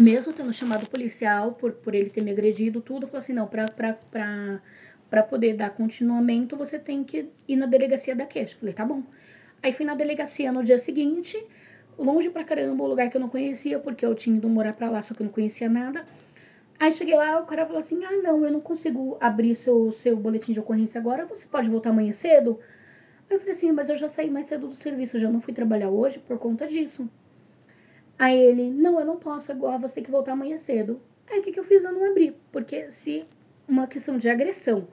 mesmo 0.00 0.32
tendo 0.32 0.52
chamado 0.52 0.84
o 0.84 0.90
policial 0.90 1.52
por, 1.52 1.72
por 1.72 1.94
ele 1.94 2.10
ter 2.10 2.22
me 2.22 2.30
agredido, 2.30 2.80
tudo, 2.80 3.06
falou 3.06 3.18
assim, 3.18 3.32
não, 3.32 3.46
pra, 3.46 3.66
pra 3.68 5.22
poder 5.22 5.54
dar 5.54 5.70
continuamento, 5.70 6.56
você 6.56 6.78
tem 6.78 7.02
que 7.02 7.28
ir 7.46 7.56
na 7.56 7.66
delegacia 7.66 8.14
da 8.14 8.26
queixa. 8.26 8.56
Falei, 8.58 8.74
tá 8.74 8.84
bom. 8.84 9.02
Aí 9.62 9.72
fui 9.72 9.84
na 9.84 9.94
delegacia 9.94 10.52
no 10.52 10.62
dia 10.62 10.78
seguinte, 10.78 11.42
longe 11.98 12.30
pra 12.30 12.44
caramba, 12.44 12.84
um 12.84 12.86
lugar 12.86 13.10
que 13.10 13.16
eu 13.16 13.20
não 13.20 13.28
conhecia, 13.28 13.78
porque 13.78 14.04
eu 14.04 14.14
tinha 14.14 14.36
ido 14.36 14.48
morar 14.48 14.72
pra 14.72 14.88
lá, 14.88 15.02
só 15.02 15.14
que 15.14 15.22
eu 15.22 15.24
não 15.24 15.32
conhecia 15.32 15.68
nada. 15.68 16.04
Aí 16.78 16.92
cheguei 16.92 17.16
lá, 17.16 17.40
o 17.40 17.46
cara 17.46 17.66
falou 17.66 17.80
assim, 17.80 18.04
ah, 18.04 18.22
não, 18.22 18.44
eu 18.44 18.52
não 18.52 18.60
consigo 18.60 19.16
abrir 19.20 19.56
seu, 19.56 19.90
seu 19.90 20.16
boletim 20.16 20.52
de 20.52 20.60
ocorrência 20.60 21.00
agora, 21.00 21.26
você 21.26 21.44
pode 21.46 21.68
voltar 21.68 21.90
amanhã 21.90 22.12
cedo? 22.12 22.60
Eu 23.28 23.40
falei 23.40 23.52
assim, 23.52 23.72
mas 23.72 23.88
eu 23.88 23.96
já 23.96 24.08
saí 24.08 24.30
mais 24.30 24.46
cedo 24.46 24.68
do 24.68 24.74
serviço, 24.74 25.18
já 25.18 25.28
não 25.28 25.40
fui 25.40 25.52
trabalhar 25.52 25.90
hoje 25.90 26.20
por 26.20 26.38
conta 26.38 26.68
disso. 26.68 27.10
Aí 28.18 28.36
ele, 28.36 28.70
não, 28.70 28.98
eu 28.98 29.06
não 29.06 29.16
posso 29.16 29.52
agora, 29.52 29.78
você 29.78 29.96
tem 29.96 30.04
que 30.04 30.10
voltar 30.10 30.32
amanhã 30.32 30.58
cedo. 30.58 31.00
Aí 31.30 31.38
o 31.38 31.42
que, 31.42 31.52
que 31.52 31.60
eu 31.60 31.64
fiz? 31.64 31.84
Eu 31.84 31.92
não 31.92 32.04
abri, 32.10 32.36
porque 32.50 32.90
se 32.90 33.24
uma 33.68 33.86
questão 33.86 34.18
de 34.18 34.28
agressão, 34.28 34.88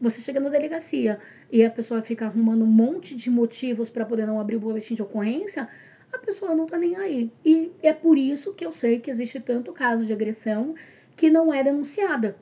você 0.00 0.20
chega 0.20 0.40
na 0.40 0.50
delegacia 0.50 1.18
e 1.50 1.64
a 1.64 1.70
pessoa 1.70 2.02
fica 2.02 2.26
arrumando 2.26 2.64
um 2.64 2.68
monte 2.68 3.14
de 3.14 3.30
motivos 3.30 3.88
para 3.88 4.04
poder 4.04 4.26
não 4.26 4.38
abrir 4.38 4.56
o 4.56 4.60
boletim 4.60 4.94
de 4.94 5.02
ocorrência, 5.02 5.68
a 6.12 6.18
pessoa 6.18 6.54
não 6.54 6.66
tá 6.66 6.76
nem 6.76 6.96
aí. 6.96 7.32
E 7.44 7.72
é 7.82 7.92
por 7.92 8.18
isso 8.18 8.52
que 8.52 8.66
eu 8.66 8.72
sei 8.72 8.98
que 8.98 9.10
existe 9.10 9.40
tanto 9.40 9.72
caso 9.72 10.04
de 10.04 10.12
agressão 10.12 10.74
que 11.16 11.30
não 11.30 11.52
é 11.52 11.62
denunciada. 11.64 12.36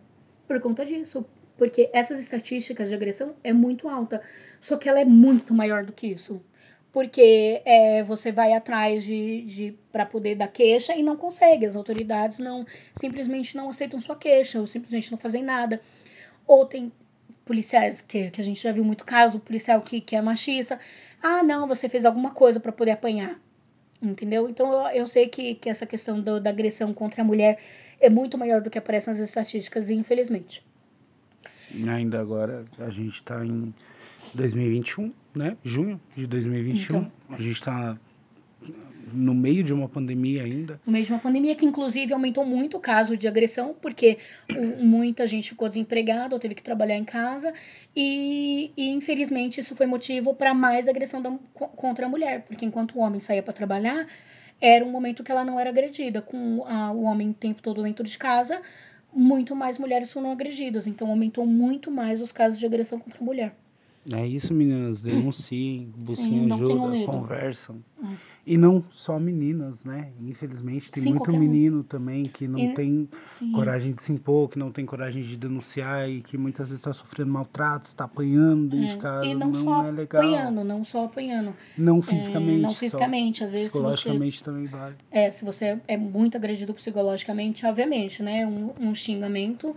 Por 0.48 0.60
conta 0.60 0.84
disso. 0.84 1.24
Porque 1.56 1.88
essas 1.92 2.18
estatísticas 2.18 2.88
de 2.88 2.94
agressão 2.94 3.36
é 3.44 3.52
muito 3.52 3.88
alta. 3.88 4.20
Só 4.60 4.76
que 4.76 4.88
ela 4.88 5.00
é 5.00 5.04
muito 5.04 5.54
maior 5.54 5.84
do 5.84 5.92
que 5.92 6.08
isso. 6.08 6.42
Porque 6.94 7.60
é, 7.64 8.04
você 8.04 8.30
vai 8.30 8.52
atrás 8.52 9.02
de, 9.02 9.42
de 9.42 9.78
para 9.90 10.06
poder 10.06 10.36
dar 10.36 10.46
queixa 10.46 10.94
e 10.94 11.02
não 11.02 11.16
consegue. 11.16 11.66
As 11.66 11.74
autoridades 11.74 12.38
não 12.38 12.64
simplesmente 12.94 13.56
não 13.56 13.68
aceitam 13.68 14.00
sua 14.00 14.14
queixa, 14.14 14.60
ou 14.60 14.66
simplesmente 14.66 15.10
não 15.10 15.18
fazem 15.18 15.42
nada. 15.42 15.80
Ou 16.46 16.64
tem 16.64 16.92
policiais, 17.44 18.00
que, 18.00 18.30
que 18.30 18.40
a 18.40 18.44
gente 18.44 18.62
já 18.62 18.70
viu 18.70 18.84
muito 18.84 19.04
caso, 19.04 19.40
policial 19.40 19.82
que, 19.82 20.00
que 20.00 20.14
é 20.14 20.22
machista. 20.22 20.78
Ah, 21.20 21.42
não, 21.42 21.66
você 21.66 21.88
fez 21.88 22.06
alguma 22.06 22.30
coisa 22.30 22.60
para 22.60 22.70
poder 22.70 22.92
apanhar 22.92 23.40
entendeu? 24.00 24.48
Então 24.48 24.72
eu, 24.72 25.00
eu 25.00 25.06
sei 25.06 25.28
que, 25.28 25.54
que 25.54 25.68
essa 25.68 25.86
questão 25.86 26.20
do, 26.20 26.38
da 26.38 26.50
agressão 26.50 26.92
contra 26.92 27.22
a 27.22 27.24
mulher 27.24 27.58
é 27.98 28.10
muito 28.10 28.36
maior 28.36 28.60
do 28.60 28.68
que 28.70 28.78
aparece 28.78 29.08
nas 29.08 29.18
estatísticas, 29.18 29.88
infelizmente. 29.88 30.62
Ainda 31.88 32.20
agora 32.20 32.64
a 32.78 32.90
gente 32.90 33.14
está 33.14 33.44
em 33.44 33.74
2021, 34.34 35.12
né? 35.34 35.56
Junho 35.64 36.00
de 36.16 36.26
2021. 36.26 36.96
Então, 36.96 37.12
a 37.30 37.36
gente 37.36 37.52
está 37.52 37.98
no 39.12 39.34
meio 39.34 39.62
de 39.62 39.72
uma 39.72 39.88
pandemia 39.88 40.42
ainda. 40.42 40.80
No 40.84 40.92
meio 40.92 41.04
de 41.04 41.12
uma 41.12 41.18
pandemia 41.18 41.54
que, 41.54 41.64
inclusive, 41.64 42.12
aumentou 42.12 42.44
muito 42.44 42.76
o 42.76 42.80
caso 42.80 43.16
de 43.16 43.28
agressão, 43.28 43.74
porque 43.80 44.18
muita 44.80 45.26
gente 45.26 45.50
ficou 45.50 45.68
desempregada 45.68 46.34
ou 46.34 46.40
teve 46.40 46.54
que 46.54 46.62
trabalhar 46.62 46.96
em 46.96 47.04
casa, 47.04 47.52
e, 47.94 48.72
e 48.76 48.90
infelizmente 48.90 49.60
isso 49.60 49.74
foi 49.74 49.86
motivo 49.86 50.34
para 50.34 50.54
mais 50.54 50.88
agressão 50.88 51.20
da, 51.22 51.30
contra 51.54 52.06
a 52.06 52.08
mulher, 52.08 52.42
porque 52.42 52.64
enquanto 52.64 52.96
o 52.96 53.00
homem 53.00 53.20
saía 53.20 53.42
para 53.42 53.52
trabalhar, 53.52 54.06
era 54.60 54.84
um 54.84 54.90
momento 54.90 55.22
que 55.22 55.30
ela 55.30 55.44
não 55.44 55.58
era 55.58 55.70
agredida, 55.70 56.22
com 56.22 56.64
a, 56.66 56.90
o 56.92 57.02
homem 57.02 57.30
o 57.30 57.34
tempo 57.34 57.62
todo 57.62 57.82
dentro 57.82 58.04
de 58.04 58.16
casa, 58.16 58.60
muito 59.12 59.54
mais 59.54 59.78
mulheres 59.78 60.12
foram 60.12 60.32
agredidas, 60.32 60.86
então 60.86 61.08
aumentou 61.08 61.46
muito 61.46 61.90
mais 61.90 62.20
os 62.20 62.32
casos 62.32 62.58
de 62.58 62.66
agressão 62.66 62.98
contra 62.98 63.20
a 63.20 63.24
mulher. 63.24 63.54
É 64.12 64.26
isso, 64.26 64.52
meninas. 64.52 65.00
Denunciem, 65.00 65.92
busquem 65.96 66.44
Sim, 66.44 66.52
ajuda, 66.52 67.06
conversam. 67.06 67.82
Hum. 68.02 68.14
E 68.46 68.58
não 68.58 68.84
só 68.90 69.18
meninas, 69.18 69.84
né? 69.84 70.12
Infelizmente, 70.20 70.92
tem 70.92 71.04
Sim, 71.04 71.10
muito 71.10 71.32
menino 71.32 71.78
um. 71.80 71.82
também 71.82 72.24
que 72.24 72.46
não 72.46 72.58
e... 72.58 72.74
tem 72.74 73.08
Sim. 73.26 73.52
coragem 73.52 73.92
de 73.92 74.02
se 74.02 74.12
impor, 74.12 74.50
que 74.50 74.58
não 74.58 74.70
tem 74.70 74.84
coragem 74.84 75.22
de 75.22 75.34
denunciar 75.34 76.10
e 76.10 76.20
que 76.20 76.36
muitas 76.36 76.68
vezes 76.68 76.80
está 76.80 76.92
sofrendo 76.92 77.32
maltrato, 77.32 77.86
está 77.86 78.04
apanhando 78.04 78.68
dentro 78.68 78.86
é. 78.86 78.88
de 78.90 78.96
casa. 78.98 79.24
E 79.24 79.34
não, 79.34 79.48
não 79.48 79.54
só 79.54 79.86
é 79.86 79.90
legal. 79.90 80.22
apanhando, 80.22 80.64
não 80.64 80.84
só 80.84 81.04
apanhando. 81.06 81.54
Não 81.78 82.02
fisicamente. 82.02 82.58
É, 82.58 82.62
não 82.62 82.70
fisicamente, 82.70 83.44
às 83.44 83.52
vezes. 83.52 83.68
Psicologicamente 83.68 84.38
você, 84.38 84.44
também 84.44 84.66
vale. 84.66 84.96
É, 85.10 85.30
se 85.30 85.42
você 85.42 85.80
é 85.88 85.96
muito 85.96 86.36
agredido 86.36 86.74
psicologicamente, 86.74 87.64
obviamente, 87.64 88.22
né? 88.22 88.46
Um, 88.46 88.88
um 88.88 88.94
xingamento 88.94 89.74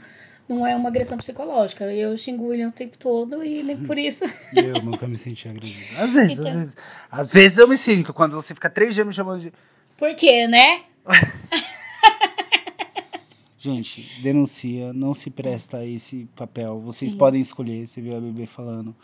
não 0.47 0.65
é 0.65 0.75
uma 0.75 0.89
agressão 0.89 1.17
psicológica. 1.17 1.85
Eu 1.85 2.17
xingo 2.17 2.47
William 2.47 2.69
o 2.69 2.71
tempo 2.71 2.97
todo 2.97 3.43
e 3.43 3.61
nem 3.63 3.77
por 3.85 3.97
isso. 3.97 4.25
Eu 4.55 4.81
nunca 4.81 5.07
me 5.07 5.17
senti 5.17 5.47
agredido. 5.47 5.97
Às 5.97 6.13
vezes, 6.13 6.39
então... 6.39 6.47
às 6.47 6.53
vezes. 6.53 6.77
Às 7.11 7.31
vezes 7.31 7.57
eu 7.57 7.67
me 7.67 7.77
sinto, 7.77 8.13
quando 8.13 8.35
você 8.35 8.53
fica 8.53 8.69
três 8.69 8.95
dias 8.95 9.05
me 9.05 9.13
chamando 9.13 9.41
de. 9.41 9.53
Por 9.97 10.15
quê, 10.15 10.47
né? 10.47 10.83
Gente, 13.59 14.07
denuncia, 14.21 14.93
não 14.93 15.13
se 15.13 15.29
presta 15.31 15.77
a 15.77 15.85
esse 15.85 16.27
papel. 16.35 16.79
Vocês 16.79 17.11
Sim. 17.11 17.17
podem 17.17 17.41
escolher, 17.41 17.87
você 17.87 17.99
viu 17.99 18.15
a 18.15 18.21
bebê 18.21 18.45
falando. 18.45 18.95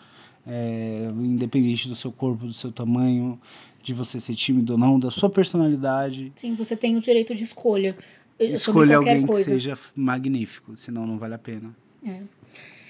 É, 0.45 1.07
independente 1.18 1.88
do 1.88 1.95
seu 1.95 2.11
corpo, 2.11 2.45
do 2.45 2.53
seu 2.53 2.72
tamanho, 2.72 3.40
de 3.82 3.94
você 3.94 4.20
ser 4.20 4.36
tímido 4.36 4.74
ou 4.74 4.80
não, 4.80 4.99
da 4.99 5.10
sua 5.10 5.30
personalidade. 5.30 6.32
Sim, 6.36 6.53
você 6.53 6.76
tem 6.76 6.95
o 6.95 7.02
direito 7.02 7.34
de 7.34 7.44
escolha. 7.44 7.98
Escolha 8.39 8.97
alguém 8.97 9.26
coisa. 9.26 9.43
que 9.43 9.49
seja 9.49 9.77
magnífico, 9.95 10.76
senão 10.76 11.05
não 11.05 11.18
vale 11.18 11.35
a 11.35 11.39
pena. 11.39 11.76
É. 12.05 12.22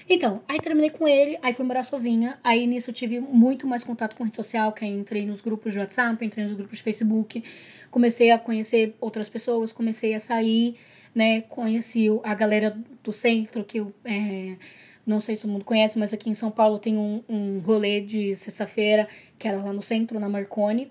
Então, 0.08 0.42
aí 0.46 0.60
terminei 0.60 0.90
com 0.90 1.08
ele, 1.08 1.38
aí 1.40 1.54
fui 1.54 1.64
morar 1.64 1.82
sozinha. 1.82 2.38
Aí 2.44 2.66
nisso 2.66 2.92
tive 2.92 3.20
muito 3.20 3.66
mais 3.66 3.82
contato 3.82 4.14
com 4.14 4.24
rede 4.24 4.36
social, 4.36 4.72
que 4.72 4.84
aí 4.84 4.92
entrei 4.92 5.24
nos 5.24 5.40
grupos 5.40 5.72
de 5.72 5.78
WhatsApp, 5.78 6.24
entrei 6.24 6.44
nos 6.44 6.52
grupos 6.52 6.78
de 6.78 6.84
Facebook, 6.84 7.42
comecei 7.90 8.30
a 8.30 8.38
conhecer 8.38 8.94
outras 9.00 9.30
pessoas, 9.30 9.72
comecei 9.72 10.14
a 10.14 10.20
sair, 10.20 10.76
né? 11.14 11.40
Conheci 11.42 12.08
a 12.22 12.34
galera 12.34 12.76
do 13.02 13.12
centro, 13.12 13.64
que 13.64 13.80
eu 13.80 13.94
é, 14.04 14.56
não 15.06 15.20
sei 15.20 15.36
se 15.36 15.42
todo 15.42 15.52
mundo 15.52 15.64
conhece, 15.64 15.98
mas 15.98 16.12
aqui 16.12 16.28
em 16.28 16.34
São 16.34 16.50
Paulo 16.50 16.78
tem 16.78 16.98
um, 16.98 17.22
um 17.26 17.58
rolê 17.60 18.02
de 18.02 18.36
sexta-feira, 18.36 19.08
que 19.38 19.48
era 19.48 19.62
lá 19.62 19.72
no 19.72 19.80
centro, 19.82 20.20
na 20.20 20.28
Marconi, 20.28 20.90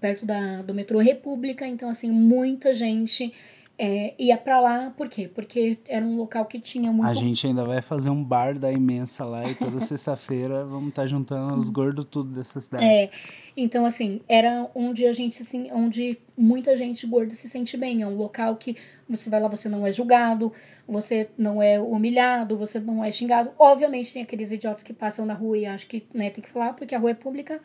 perto 0.00 0.26
da, 0.26 0.62
do 0.62 0.74
metrô 0.74 0.98
República. 0.98 1.64
Então, 1.64 1.88
assim, 1.88 2.10
muita 2.10 2.72
gente 2.72 3.32
é, 3.78 4.12
ia 4.18 4.36
para 4.36 4.60
lá, 4.60 4.92
por 4.96 5.08
quê? 5.08 5.30
Porque 5.32 5.78
era 5.86 6.04
um 6.04 6.16
local 6.16 6.44
que 6.46 6.58
tinha 6.58 6.92
muito. 6.92 7.08
A 7.08 7.14
gente 7.14 7.46
ainda 7.46 7.64
vai 7.64 7.80
fazer 7.80 8.10
um 8.10 8.24
bar 8.24 8.58
da 8.58 8.72
imensa 8.72 9.24
lá 9.24 9.48
e 9.48 9.54
toda 9.54 9.78
sexta-feira 9.80 10.64
vamos 10.64 10.88
estar 10.88 11.02
tá 11.02 11.08
juntando 11.08 11.56
os 11.56 11.70
gordos 11.70 12.04
tudo 12.10 12.34
dessa 12.34 12.60
cidade. 12.60 12.84
É, 12.84 13.08
então 13.56 13.86
assim, 13.86 14.20
era 14.28 14.68
onde 14.74 15.06
a 15.06 15.12
gente 15.12 15.40
assim, 15.42 15.70
onde 15.72 16.18
muita 16.36 16.76
gente 16.76 17.06
gorda 17.06 17.32
se 17.36 17.46
sente 17.46 17.76
bem. 17.76 18.02
É 18.02 18.06
um 18.06 18.16
local 18.16 18.56
que 18.56 18.76
você 19.08 19.30
vai 19.30 19.40
lá, 19.40 19.46
você 19.46 19.68
não 19.68 19.86
é 19.86 19.92
julgado, 19.92 20.52
você 20.86 21.30
não 21.38 21.62
é 21.62 21.80
humilhado, 21.80 22.58
você 22.58 22.80
não 22.80 23.04
é 23.04 23.12
xingado. 23.12 23.52
Obviamente 23.56 24.12
tem 24.12 24.22
aqueles 24.22 24.50
idiotas 24.50 24.82
que 24.82 24.92
passam 24.92 25.24
na 25.24 25.34
rua 25.34 25.56
e 25.56 25.66
acham 25.66 25.88
que 25.88 26.04
né, 26.12 26.30
tem 26.30 26.42
que 26.42 26.50
falar, 26.50 26.72
porque 26.72 26.96
a 26.96 26.98
rua 26.98 27.12
é 27.12 27.14
pública. 27.14 27.60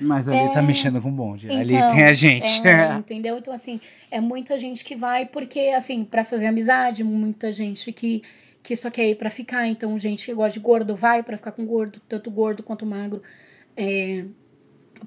Mas 0.00 0.26
ali 0.26 0.38
tá 0.38 0.44
é... 0.44 0.54
tá 0.54 0.62
mexendo 0.62 1.00
com 1.00 1.12
bonde. 1.12 1.46
Então, 1.46 1.58
ali 1.58 1.74
tem 1.74 2.04
a 2.04 2.12
gente. 2.12 2.66
É, 2.66 2.94
entendeu? 2.98 3.36
Então, 3.38 3.52
assim, 3.52 3.80
é 4.10 4.20
muita 4.20 4.58
gente 4.58 4.84
que 4.84 4.96
vai 4.96 5.26
porque, 5.26 5.72
assim, 5.76 6.04
para 6.04 6.24
fazer 6.24 6.46
amizade, 6.46 7.04
muita 7.04 7.52
gente 7.52 7.92
que, 7.92 8.22
que 8.62 8.74
só 8.74 8.90
quer 8.90 9.08
ir 9.10 9.16
pra 9.16 9.30
ficar. 9.30 9.66
Então, 9.66 9.98
gente 9.98 10.24
que 10.24 10.34
gosta 10.34 10.58
de 10.58 10.60
gordo 10.60 10.96
vai 10.96 11.22
para 11.22 11.36
ficar 11.36 11.52
com 11.52 11.66
gordo, 11.66 12.00
tanto 12.08 12.30
gordo 12.30 12.62
quanto 12.62 12.86
magro. 12.86 13.22
É, 13.76 14.24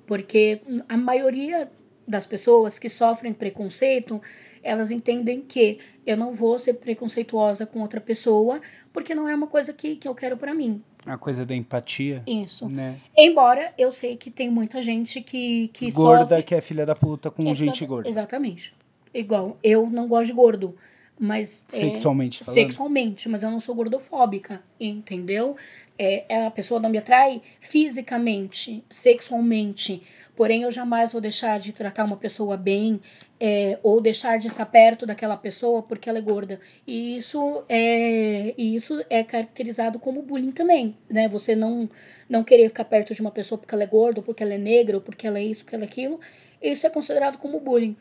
porque 0.06 0.61
a 0.88 0.98
maioria 0.98 1.72
das 2.08 2.26
pessoas 2.26 2.78
que 2.78 2.90
sofrem 2.90 3.34
preconceito, 3.34 4.22
elas 4.62 4.92
entendem 4.92 5.42
que 5.42 5.80
eu 6.06 6.18
não 6.18 6.34
vou 6.34 6.60
ser 6.60 6.74
preconceituosa 6.74 7.66
com 7.66 7.82
outra 7.82 8.02
pessoa, 8.02 8.60
porque 8.92 9.16
não 9.16 9.28
é 9.28 9.36
uma 9.36 9.48
coisa 9.48 9.74
que, 9.74 9.96
que 9.96 10.08
eu 10.08 10.14
quero 10.14 10.38
para 10.38 10.54
mim. 10.54 10.82
A 11.06 11.18
coisa 11.18 11.46
da 11.46 11.56
empatia. 11.56 12.24
Isso. 12.26 12.68
Né? 12.70 12.98
Embora 13.18 13.74
eu 13.78 13.92
sei 13.92 14.16
que 14.16 14.32
tem 14.32 14.50
muita 14.50 14.82
gente 14.82 15.22
que, 15.22 15.70
que 15.70 15.92
Gorda 15.92 16.24
sofre... 16.24 16.44
que 16.44 16.56
é 16.56 16.62
filha 16.62 16.86
da 16.86 16.96
puta 16.96 17.30
com 17.30 17.50
é 17.50 17.54
gente 17.54 17.86
gorda. 17.86 18.08
Exatamente. 18.08 18.74
Igual, 19.14 19.58
eu 19.62 19.90
não 19.90 20.08
gosto 20.08 20.28
de 20.28 20.34
gordo. 20.34 20.76
Mas 21.19 21.64
sexualmente 21.68 22.41
é, 22.41 22.45
falando. 22.45 22.60
Sexualmente, 22.60 23.30
mas 23.30 23.44
eu 23.44 23.52
não 23.52 23.60
sou 23.60 23.76
gordofóbica, 23.76 24.61
entendeu? 24.80 25.56
É, 25.98 26.26
é, 26.27 26.45
a 26.48 26.52
pessoa 26.52 26.80
não 26.80 26.90
me 26.90 26.98
atrai 26.98 27.41
fisicamente, 27.60 28.84
sexualmente. 28.90 30.02
Porém, 30.35 30.64
eu 30.64 30.72
jamais 30.72 31.11
vou 31.11 31.22
deixar 31.22 31.60
de 31.60 31.72
tratar 31.72 32.06
uma 32.06 32.18
pessoa 32.18 32.57
bem 32.57 32.99
é, 33.40 33.77
ou 33.84 34.02
deixar 34.02 34.40
de 34.40 34.48
estar 34.48 34.65
perto 34.65 35.06
daquela 35.06 35.38
pessoa 35.38 35.84
porque 35.84 36.10
ela 36.10 36.18
é 36.18 36.22
gorda. 36.22 36.60
E 36.88 37.18
isso 37.18 37.64
é, 37.69 38.56
isso 38.57 39.06
é 39.07 39.23
caracterizado 39.23 39.99
como 39.99 40.23
bullying 40.23 40.52
também, 40.52 40.98
né? 41.07 41.30
Você 41.30 41.56
não, 41.56 41.88
não 42.27 42.44
querer 42.44 42.69
ficar 42.69 42.85
perto 42.85 43.14
de 43.14 43.22
uma 43.22 43.31
pessoa 43.31 43.60
porque 43.60 43.76
ela 43.76 43.84
é 43.84 43.88
gorda, 43.88 44.19
ou 44.19 44.23
porque 44.23 44.41
ela 44.41 44.56
é 44.56 44.57
negra, 44.57 44.98
ou 44.98 45.02
porque 45.02 45.27
ela 45.27 45.38
é 45.38 45.44
isso, 45.44 45.64
porque 45.64 45.76
ela 45.76 45.84
é 45.84 45.88
aquilo. 45.88 46.19
Isso 46.60 46.88
é 46.88 46.90
considerado 46.90 47.38
como 47.38 47.60
bullying. 47.60 47.95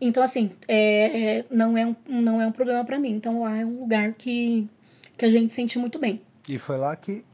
Então, 0.00 0.22
assim, 0.22 0.50
é, 0.66 1.38
é, 1.38 1.44
não, 1.50 1.76
é 1.76 1.86
um, 1.86 1.94
não 2.08 2.40
é 2.40 2.46
um 2.46 2.52
problema 2.52 2.84
para 2.84 2.98
mim. 2.98 3.10
Então, 3.10 3.42
lá 3.42 3.58
é 3.58 3.64
um 3.64 3.80
lugar 3.80 4.14
que, 4.14 4.66
que 5.16 5.24
a 5.24 5.30
gente 5.30 5.52
sente 5.52 5.78
muito 5.78 5.98
bem. 5.98 6.22
E 6.48 6.58
foi 6.58 6.78
lá 6.78 6.96
que. 6.96 7.24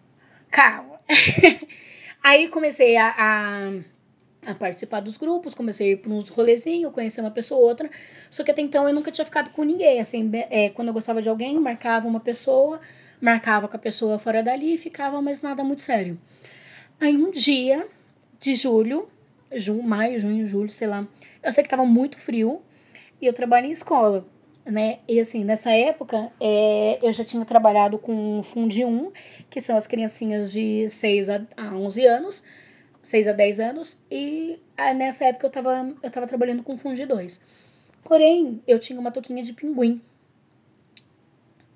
Calma. 0.50 0.98
Aí 2.22 2.48
comecei 2.48 2.96
a, 2.96 3.14
a, 3.16 4.50
a, 4.50 4.54
participar 4.56 4.98
dos 4.98 5.16
grupos, 5.16 5.54
comecei 5.54 5.90
a 5.90 5.92
ir 5.92 5.96
para 5.98 6.10
uns 6.10 6.28
rolezinhos, 6.28 6.92
conhecer 6.92 7.20
uma 7.20 7.30
pessoa 7.30 7.60
ou 7.60 7.68
outra. 7.68 7.88
Só 8.28 8.42
que 8.42 8.50
até 8.50 8.62
então 8.62 8.88
eu 8.88 8.94
nunca 8.94 9.12
tinha 9.12 9.24
ficado 9.24 9.50
com 9.50 9.62
ninguém. 9.62 10.00
Assim, 10.00 10.28
é, 10.50 10.70
quando 10.70 10.88
eu 10.88 10.94
gostava 10.94 11.22
de 11.22 11.28
alguém, 11.28 11.60
marcava 11.60 12.08
uma 12.08 12.18
pessoa, 12.18 12.80
marcava 13.20 13.68
com 13.68 13.76
a 13.76 13.78
pessoa 13.78 14.18
fora 14.18 14.42
dali 14.42 14.74
e 14.74 14.78
ficava, 14.78 15.22
mas 15.22 15.40
nada 15.40 15.62
muito 15.62 15.82
sério. 15.82 16.18
Aí 17.00 17.16
um 17.16 17.30
dia 17.30 17.86
de 18.40 18.54
julho, 18.54 19.08
junho, 19.54 19.82
maio, 19.82 20.18
junho, 20.18 20.46
julho, 20.46 20.70
sei 20.70 20.88
lá. 20.88 21.06
Eu 21.42 21.52
sei 21.52 21.62
que 21.62 21.70
tava 21.70 21.84
muito 21.84 22.18
frio 22.18 22.62
e 23.20 23.26
eu 23.26 23.32
trabalho 23.32 23.66
em 23.66 23.70
escola, 23.70 24.26
né? 24.64 24.98
E 25.08 25.20
assim, 25.20 25.44
nessa 25.44 25.70
época, 25.70 26.30
é, 26.40 26.98
eu 27.02 27.12
já 27.12 27.24
tinha 27.24 27.44
trabalhado 27.44 27.98
com 27.98 28.42
Fundi 28.42 28.84
1, 28.84 29.12
que 29.48 29.60
são 29.60 29.76
as 29.76 29.86
criancinhas 29.86 30.52
de 30.52 30.88
6 30.88 31.28
a, 31.30 31.46
a 31.56 31.74
11 31.74 32.06
anos. 32.06 32.42
6 33.06 33.28
a 33.28 33.32
10 33.32 33.60
anos, 33.60 33.96
e 34.10 34.58
nessa 34.96 35.26
época 35.26 35.46
eu 35.46 35.50
tava, 35.50 35.94
eu 36.02 36.10
tava 36.10 36.26
trabalhando 36.26 36.64
com 36.64 36.76
Fundi 36.76 37.06
2. 37.06 37.40
Porém, 38.02 38.60
eu 38.66 38.78
tinha 38.78 38.98
uma 38.98 39.12
toquinha 39.12 39.42
de 39.42 39.52
pinguim. 39.52 40.00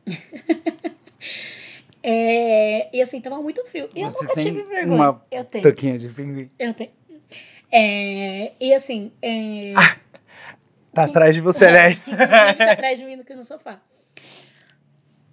é, 2.03 2.97
e 2.97 3.01
assim, 3.01 3.21
tava 3.21 3.41
muito 3.41 3.65
frio. 3.67 3.89
Eu 3.95 4.11
Você 4.11 4.25
nunca 4.25 4.41
tive 4.41 4.63
vergonha. 4.63 4.97
uma 4.97 5.25
Eu 5.31 5.45
tenho. 5.45 5.63
Toquinha 5.63 5.99
de 5.99 6.09
pinguim. 6.09 6.51
Eu 6.59 6.75
tenho. 6.75 6.91
É, 7.73 8.53
e 8.61 8.75
assim, 8.75 9.13
é, 9.23 9.75
Tá 10.93 11.05
atrás 11.05 11.35
de 11.35 11.41
você, 11.41 11.71
né? 11.71 11.93
Inclusive, 11.93 12.17
tá 12.17 12.73
atrás 12.73 12.99
de 12.99 13.05
mim 13.05 13.15
aqui 13.15 13.35
no 13.35 13.45
sofá. 13.45 13.81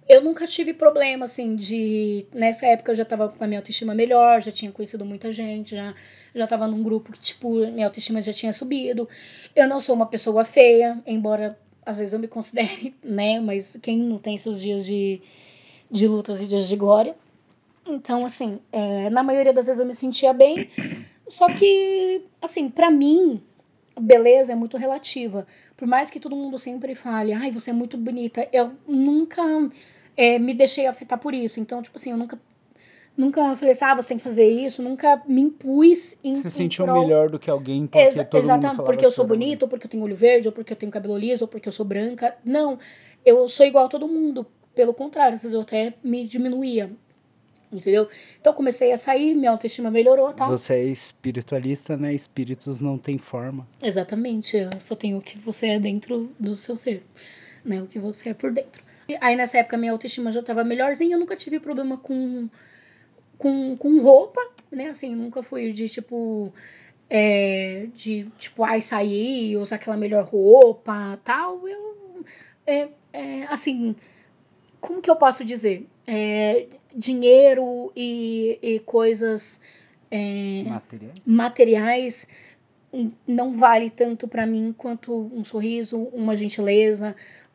Eu 0.08 0.22
nunca 0.22 0.46
tive 0.46 0.72
problema, 0.72 1.26
assim, 1.26 1.54
de. 1.54 2.26
Nessa 2.32 2.66
época 2.66 2.92
eu 2.92 2.96
já 2.96 3.04
tava 3.04 3.28
com 3.28 3.42
a 3.44 3.46
minha 3.46 3.58
autoestima 3.58 3.94
melhor, 3.94 4.40
já 4.40 4.50
tinha 4.50 4.72
conhecido 4.72 5.04
muita 5.04 5.30
gente, 5.32 5.76
já, 5.76 5.94
já 6.34 6.46
tava 6.46 6.66
num 6.66 6.82
grupo 6.82 7.12
que, 7.12 7.20
tipo, 7.20 7.50
minha 7.70 7.86
autoestima 7.86 8.20
já 8.22 8.32
tinha 8.32 8.52
subido. 8.52 9.08
Eu 9.54 9.68
não 9.68 9.80
sou 9.80 9.94
uma 9.94 10.06
pessoa 10.06 10.44
feia, 10.44 10.98
embora 11.06 11.58
às 11.84 11.98
vezes 11.98 12.12
eu 12.12 12.18
me 12.18 12.28
considere, 12.28 12.94
né? 13.02 13.40
Mas 13.40 13.76
quem 13.82 13.98
não 13.98 14.18
tem 14.18 14.38
seus 14.38 14.60
dias 14.60 14.86
de, 14.86 15.20
de 15.90 16.06
lutas 16.06 16.40
e 16.40 16.46
dias 16.46 16.68
de 16.68 16.76
glória. 16.76 17.14
Então, 17.86 18.24
assim, 18.24 18.60
é, 18.70 19.10
na 19.10 19.22
maioria 19.22 19.52
das 19.52 19.66
vezes 19.66 19.80
eu 19.80 19.86
me 19.86 19.94
sentia 19.94 20.32
bem. 20.32 20.70
Só 21.28 21.48
que, 21.50 22.22
assim, 22.40 22.68
pra 22.70 22.90
mim, 22.90 23.42
beleza 24.00 24.52
é 24.52 24.54
muito 24.54 24.76
relativa. 24.76 25.46
Por 25.76 25.86
mais 25.86 26.10
que 26.10 26.20
todo 26.20 26.36
mundo 26.36 26.58
sempre 26.58 26.94
fale, 26.94 27.32
ai, 27.32 27.50
você 27.50 27.70
é 27.70 27.72
muito 27.72 27.96
bonita, 27.96 28.48
eu 28.52 28.72
nunca 28.86 29.42
é, 30.16 30.38
me 30.38 30.54
deixei 30.54 30.86
afetar 30.86 31.18
por 31.18 31.34
isso. 31.34 31.60
Então, 31.60 31.82
tipo 31.82 31.96
assim, 31.96 32.10
eu 32.10 32.16
nunca, 32.16 32.38
nunca 33.16 33.56
falei 33.56 33.72
assim, 33.72 33.84
ah, 33.84 33.94
você 33.94 34.08
tem 34.08 34.16
que 34.18 34.24
fazer 34.24 34.48
isso, 34.48 34.82
nunca 34.82 35.22
me 35.26 35.42
impus 35.42 36.16
em. 36.24 36.36
Você 36.36 36.48
em 36.48 36.52
sentiu 36.52 36.84
prol- 36.86 37.02
melhor 37.02 37.30
do 37.30 37.38
que 37.38 37.50
alguém 37.50 37.86
porque 37.86 37.98
Exa- 38.08 38.24
todo 38.24 38.32
mundo 38.32 38.44
exatamente, 38.44 38.76
falava 38.76 38.92
porque 38.92 39.06
eu 39.06 39.10
sou 39.10 39.26
bonita, 39.26 39.64
ou 39.64 39.68
porque 39.68 39.86
eu 39.86 39.90
tenho 39.90 40.02
olho 40.04 40.16
verde, 40.16 40.48
ou 40.48 40.52
porque 40.52 40.72
eu 40.72 40.76
tenho 40.76 40.92
cabelo 40.92 41.16
liso, 41.18 41.44
ou 41.44 41.48
porque 41.48 41.68
eu 41.68 41.72
sou 41.72 41.84
branca. 41.84 42.36
Não, 42.44 42.78
eu 43.24 43.48
sou 43.48 43.66
igual 43.66 43.86
a 43.86 43.88
todo 43.88 44.08
mundo. 44.08 44.46
Pelo 44.74 44.94
contrário, 44.94 45.34
às 45.34 45.42
vezes 45.42 45.54
eu 45.54 45.60
até 45.62 45.94
me 46.02 46.24
diminuía. 46.26 46.90
Entendeu? 47.70 48.08
Então 48.40 48.52
eu 48.52 48.56
comecei 48.56 48.92
a 48.92 48.98
sair, 48.98 49.34
minha 49.34 49.50
autoestima 49.50 49.90
melhorou, 49.90 50.32
tá? 50.32 50.46
Você 50.46 50.74
é 50.74 50.84
espiritualista, 50.84 51.96
né? 51.96 52.14
Espíritos 52.14 52.80
não 52.80 52.96
têm 52.96 53.18
forma. 53.18 53.68
Exatamente, 53.82 54.56
eu 54.56 54.80
só 54.80 54.94
tenho 54.94 55.18
o 55.18 55.20
que 55.20 55.38
você 55.38 55.68
é 55.68 55.78
dentro 55.78 56.32
do 56.40 56.56
seu 56.56 56.76
ser, 56.76 57.02
né? 57.64 57.82
O 57.82 57.86
que 57.86 57.98
você 57.98 58.30
é 58.30 58.34
por 58.34 58.50
dentro. 58.52 58.82
E 59.06 59.16
aí 59.20 59.36
nessa 59.36 59.58
época 59.58 59.76
minha 59.76 59.92
autoestima 59.92 60.32
já 60.32 60.42
tava 60.42 60.64
melhorzinha, 60.64 61.14
eu 61.14 61.20
nunca 61.20 61.36
tive 61.36 61.60
problema 61.60 61.98
com, 61.98 62.48
com, 63.36 63.76
com 63.76 64.00
roupa, 64.00 64.40
né? 64.70 64.88
Assim, 64.88 65.14
nunca 65.14 65.42
fui 65.42 65.72
de 65.72 65.88
tipo. 65.88 66.52
é, 67.10 67.86
de 67.94 68.26
tipo, 68.38 68.64
ai, 68.64 68.80
sair, 68.80 69.56
usar 69.58 69.76
aquela 69.76 69.96
melhor 69.96 70.24
roupa 70.24 71.18
tal. 71.22 71.68
Eu. 71.68 72.24
É, 72.66 72.88
é, 73.12 73.44
assim, 73.44 73.94
como 74.80 75.00
que 75.00 75.10
eu 75.10 75.16
posso 75.16 75.44
dizer? 75.44 75.86
É, 76.06 76.66
dinheiro 76.94 77.92
e, 77.94 78.58
e 78.62 78.78
coisas. 78.80 79.60
é, 80.10 80.64
Materiais? 80.64 81.20
materiais 81.26 82.28
não 83.26 83.54
vale 83.54 83.90
tanto 83.90 84.26
pra 84.26 84.46
mim 84.46 84.74
quanto 84.76 85.14
um 85.14 85.44
sorriso, 85.44 85.98
uma 86.12 86.36
gentileza, 86.36 87.14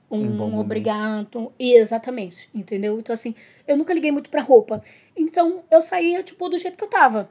um, 0.09 0.41
Um 0.43 0.59
obrigado. 0.59 1.51
E 1.57 1.73
exatamente, 1.73 2.47
entendeu? 2.53 2.99
Então 2.99 3.13
assim, 3.13 3.33
eu 3.67 3.75
nunca 3.75 3.93
liguei 3.93 4.11
muito 4.11 4.29
pra 4.29 4.41
roupa. 4.41 4.83
Então 5.17 5.63
eu 5.71 5.81
saía 5.81 6.21
tipo 6.21 6.47
do 6.49 6.57
jeito 6.57 6.77
que 6.77 6.83
eu 6.83 6.89
tava. 6.89 7.29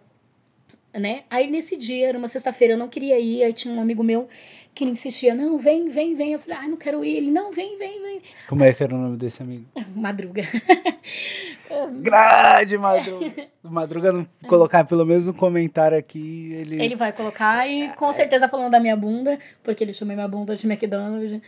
Né? 0.93 1.23
Aí 1.31 1.49
nesse 1.49 1.75
dia, 1.77 2.09
era 2.09 2.19
uma 2.19 2.29
sexta-feira, 2.29 2.75
eu 2.75 2.79
não 2.79 2.89
queria 2.89 3.19
ir, 3.19 3.43
aí 3.43 3.53
tinha 3.55 3.73
um 3.73 3.81
amigo 3.81 4.03
meu 4.03 4.29
que 4.75 4.85
ele 4.85 4.93
insistia, 4.93 5.35
não, 5.35 5.59
vem, 5.59 5.89
vem, 5.91 6.15
vem. 6.15 6.33
Eu 6.33 6.39
falei, 6.39 6.59
ah, 6.59 6.69
não 6.69 6.77
quero 6.77 7.05
ir. 7.05 7.17
Ele, 7.17 7.31
não, 7.31 7.53
vem, 7.53 7.79
vem, 7.79 8.03
vem. 8.03 8.23
Como 8.49 8.65
é 8.65 8.73
que 8.73 8.83
era 8.83 8.95
o 8.95 8.99
nome 8.99 9.17
desse 9.17 9.43
amigo? 9.43 9.67
Madruga. 9.95 10.43
Grande 12.01 12.79
Madruga. 12.79 13.49
Madruga 13.63 14.13
não 14.13 14.27
colocar 14.49 14.85
pelo 14.85 15.05
menos 15.05 15.29
um 15.29 15.33
comentário 15.33 15.97
aqui, 15.97 16.53
ele. 16.55 16.83
Ele 16.83 16.97
vai 16.97 17.13
colocar 17.13 17.69
e 17.69 17.91
com 17.95 18.13
certeza 18.13 18.49
falando 18.49 18.71
da 18.71 18.81
minha 18.81 18.97
bunda, 18.97 19.39
porque 19.63 19.85
ele 19.85 19.95
chama 19.95 20.15
minha 20.15 20.29
bunda 20.29 20.55
de 20.55 20.67
McDonald's. 20.67 21.41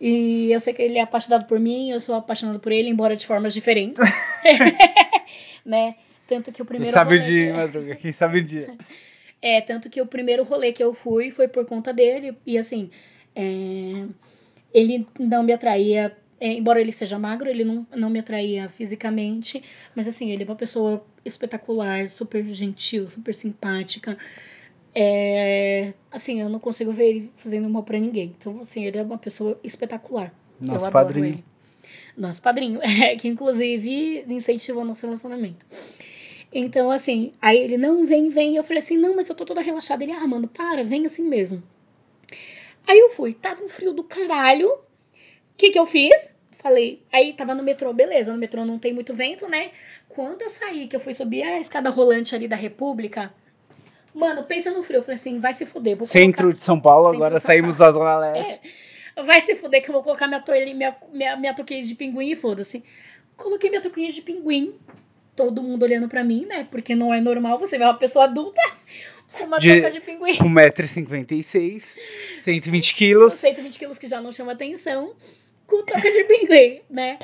E 0.00 0.52
eu 0.52 0.60
sei 0.60 0.72
que 0.72 0.82
ele 0.82 0.98
é 0.98 1.02
apaixonado 1.02 1.46
por 1.46 1.58
mim, 1.58 1.90
eu 1.90 2.00
sou 2.00 2.14
apaixonado 2.14 2.60
por 2.60 2.70
ele, 2.70 2.88
embora 2.88 3.16
de 3.16 3.26
formas 3.26 3.52
diferentes. 3.52 4.02
né? 5.64 5.96
Tanto 6.28 6.52
que 6.52 6.62
o 6.62 6.64
Quem 6.64 6.66
primeiro 6.66 6.94
sabe 6.94 7.16
o 7.16 7.22
dia, 7.22 7.54
Madruga? 7.54 7.96
Quem 7.96 8.12
sabe 8.12 8.38
o 8.38 8.44
dia? 8.44 8.70
É, 9.40 9.60
tanto 9.60 9.88
que 9.88 10.00
o 10.00 10.06
primeiro 10.06 10.42
rolê 10.42 10.72
que 10.72 10.82
eu 10.82 10.92
fui 10.92 11.30
foi 11.30 11.48
por 11.48 11.64
conta 11.64 11.92
dele. 11.92 12.36
E 12.44 12.58
assim, 12.58 12.90
é, 13.34 14.06
ele 14.72 15.06
não 15.18 15.42
me 15.42 15.52
atraía, 15.52 16.16
é, 16.40 16.52
embora 16.52 16.80
ele 16.80 16.92
seja 16.92 17.18
magro, 17.18 17.48
ele 17.48 17.64
não, 17.64 17.86
não 17.94 18.10
me 18.10 18.18
atraía 18.18 18.68
fisicamente. 18.68 19.62
Mas 19.94 20.08
assim, 20.08 20.30
ele 20.30 20.42
é 20.42 20.46
uma 20.46 20.56
pessoa 20.56 21.04
espetacular, 21.24 22.08
super 22.08 22.44
gentil, 22.48 23.08
super 23.08 23.34
simpática. 23.34 24.18
É, 24.94 25.92
assim, 26.10 26.40
eu 26.40 26.48
não 26.48 26.58
consigo 26.58 26.92
ver 26.92 27.08
ele 27.08 27.32
fazendo 27.36 27.68
mal 27.68 27.84
pra 27.84 27.98
ninguém. 27.98 28.34
Então, 28.36 28.60
assim, 28.60 28.84
ele 28.84 28.98
é 28.98 29.02
uma 29.02 29.18
pessoa 29.18 29.58
espetacular. 29.62 30.34
Nosso 30.60 30.86
eu 30.86 30.90
padrinho. 30.90 31.26
ele. 31.26 31.44
Nosso 32.16 32.42
padrinho, 32.42 32.80
é, 32.82 33.14
que 33.14 33.28
inclusive 33.28 34.24
incentivou 34.28 34.84
nosso 34.84 35.06
relacionamento. 35.06 35.64
Então, 36.52 36.90
assim, 36.90 37.32
aí 37.42 37.58
ele, 37.58 37.76
não, 37.76 38.06
vem, 38.06 38.30
vem. 38.30 38.56
Eu 38.56 38.64
falei 38.64 38.78
assim, 38.78 38.96
não, 38.96 39.14
mas 39.14 39.28
eu 39.28 39.34
tô 39.34 39.44
toda 39.44 39.60
relaxada. 39.60 40.02
Ele, 40.02 40.12
ah, 40.12 40.26
mano, 40.26 40.48
para, 40.48 40.82
vem 40.82 41.04
assim 41.04 41.22
mesmo. 41.22 41.62
Aí 42.86 42.98
eu 42.98 43.10
fui, 43.10 43.34
tava 43.34 43.62
um 43.62 43.68
frio 43.68 43.92
do 43.92 44.02
caralho. 44.02 44.70
O 44.70 44.78
que 45.56 45.70
que 45.70 45.78
eu 45.78 45.84
fiz? 45.86 46.34
Falei, 46.58 47.02
aí 47.12 47.34
tava 47.34 47.54
no 47.54 47.62
metrô, 47.62 47.92
beleza, 47.92 48.32
no 48.32 48.38
metrô 48.38 48.64
não 48.64 48.78
tem 48.78 48.92
muito 48.92 49.14
vento, 49.14 49.46
né? 49.48 49.70
Quando 50.08 50.42
eu 50.42 50.48
saí, 50.48 50.88
que 50.88 50.96
eu 50.96 51.00
fui 51.00 51.14
subir 51.14 51.42
a 51.42 51.60
escada 51.60 51.90
rolante 51.90 52.34
ali 52.34 52.48
da 52.48 52.56
República, 52.56 53.32
mano, 54.14 54.42
pensa 54.42 54.70
no 54.72 54.82
frio. 54.82 54.98
Eu 54.98 55.02
falei 55.02 55.14
assim, 55.16 55.38
vai 55.38 55.52
se 55.54 55.66
fuder. 55.66 55.96
Vou 55.96 56.06
Centro 56.06 56.38
colocar- 56.38 56.54
de 56.54 56.60
São 56.60 56.80
Paulo, 56.80 57.04
Centro 57.04 57.16
agora 57.18 57.38
saímos 57.38 57.76
da 57.76 57.92
Zona 57.92 58.16
Leste. 58.18 58.60
Vai 59.24 59.40
se 59.40 59.54
fuder 59.54 59.82
que 59.82 59.90
eu 59.90 59.92
vou 59.92 60.02
colocar 60.02 60.26
minha 60.26 60.40
toalha, 60.40 60.74
minha, 60.74 60.96
minha, 61.12 61.36
minha 61.36 61.54
touquinha 61.54 61.82
de 61.84 61.94
pinguim 61.94 62.30
e 62.30 62.36
foda-se. 62.36 62.82
Coloquei 63.36 63.68
minha 63.68 63.82
touquinha 63.82 64.10
de 64.10 64.22
pinguim. 64.22 64.74
Todo 65.38 65.62
mundo 65.62 65.84
olhando 65.84 66.08
pra 66.08 66.24
mim, 66.24 66.46
né? 66.46 66.66
Porque 66.68 66.94
não 66.96 67.14
é 67.14 67.20
normal 67.20 67.58
você 67.60 67.78
ver 67.78 67.84
uma 67.84 67.94
pessoa 67.96 68.24
adulta 68.24 68.60
com 69.38 69.44
uma 69.44 69.58
De- 69.58 69.88
de 69.90 70.00
pinguim. 70.00 70.36
1,56m, 70.36 71.80
120 72.40 72.94
quilos. 72.94 73.34
120 73.34 73.78
quilos 73.78 73.98
que 73.98 74.08
já 74.08 74.20
não 74.20 74.32
chama 74.32 74.52
atenção. 74.52 75.12
Com 75.64 75.84
touca 75.84 76.10
de 76.10 76.24
pinguim, 76.24 76.80
né? 76.90 77.18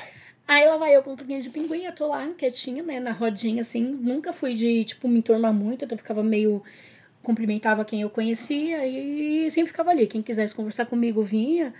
Aí 0.47 0.65
lá 0.69 0.77
vai 0.77 0.95
eu 0.95 1.03
com 1.03 1.17
touquinha 1.17 1.41
de 1.41 1.51
pinguim, 1.51 1.85
eu 1.85 1.93
tô 1.95 2.07
lá 2.07 2.29
quietinha, 2.39 2.83
né? 2.85 3.01
Na 3.01 3.11
rodinha, 3.13 3.63
assim. 3.63 3.83
Nunca 3.83 4.33
fui 4.33 4.55
de, 4.55 4.85
tipo, 4.85 5.09
me 5.09 5.19
enturmar 5.19 5.53
muito. 5.53 5.85
Eu 5.91 5.97
ficava 5.99 6.23
meio... 6.23 6.63
Cumprimentava 7.23 7.85
quem 7.87 8.03
eu 8.03 8.11
conhecia 8.11 8.87
e 8.87 9.51
sempre 9.51 9.69
ficava 9.73 9.91
ali. 9.91 10.07
Quem 10.07 10.21
quisesse 10.23 10.55
conversar 10.55 10.85
comigo 10.87 11.23
vinha. 11.23 11.73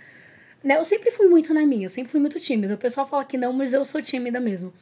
Né? 0.63 0.75
Eu 0.77 0.83
sempre 0.83 1.11
fui 1.11 1.27
muito 1.27 1.53
na 1.53 1.63
minha, 1.67 1.85
eu 1.85 1.89
sempre 1.89 2.11
fui 2.11 2.19
muito 2.19 2.39
tímida. 2.39 2.73
O 2.73 2.77
pessoal 2.79 3.05
fala 3.07 3.23
que 3.23 3.37
não, 3.37 3.53
mas 3.53 3.71
eu 3.71 3.85
sou 3.85 4.01
tímida 4.01 4.39
mesmo. 4.39 4.73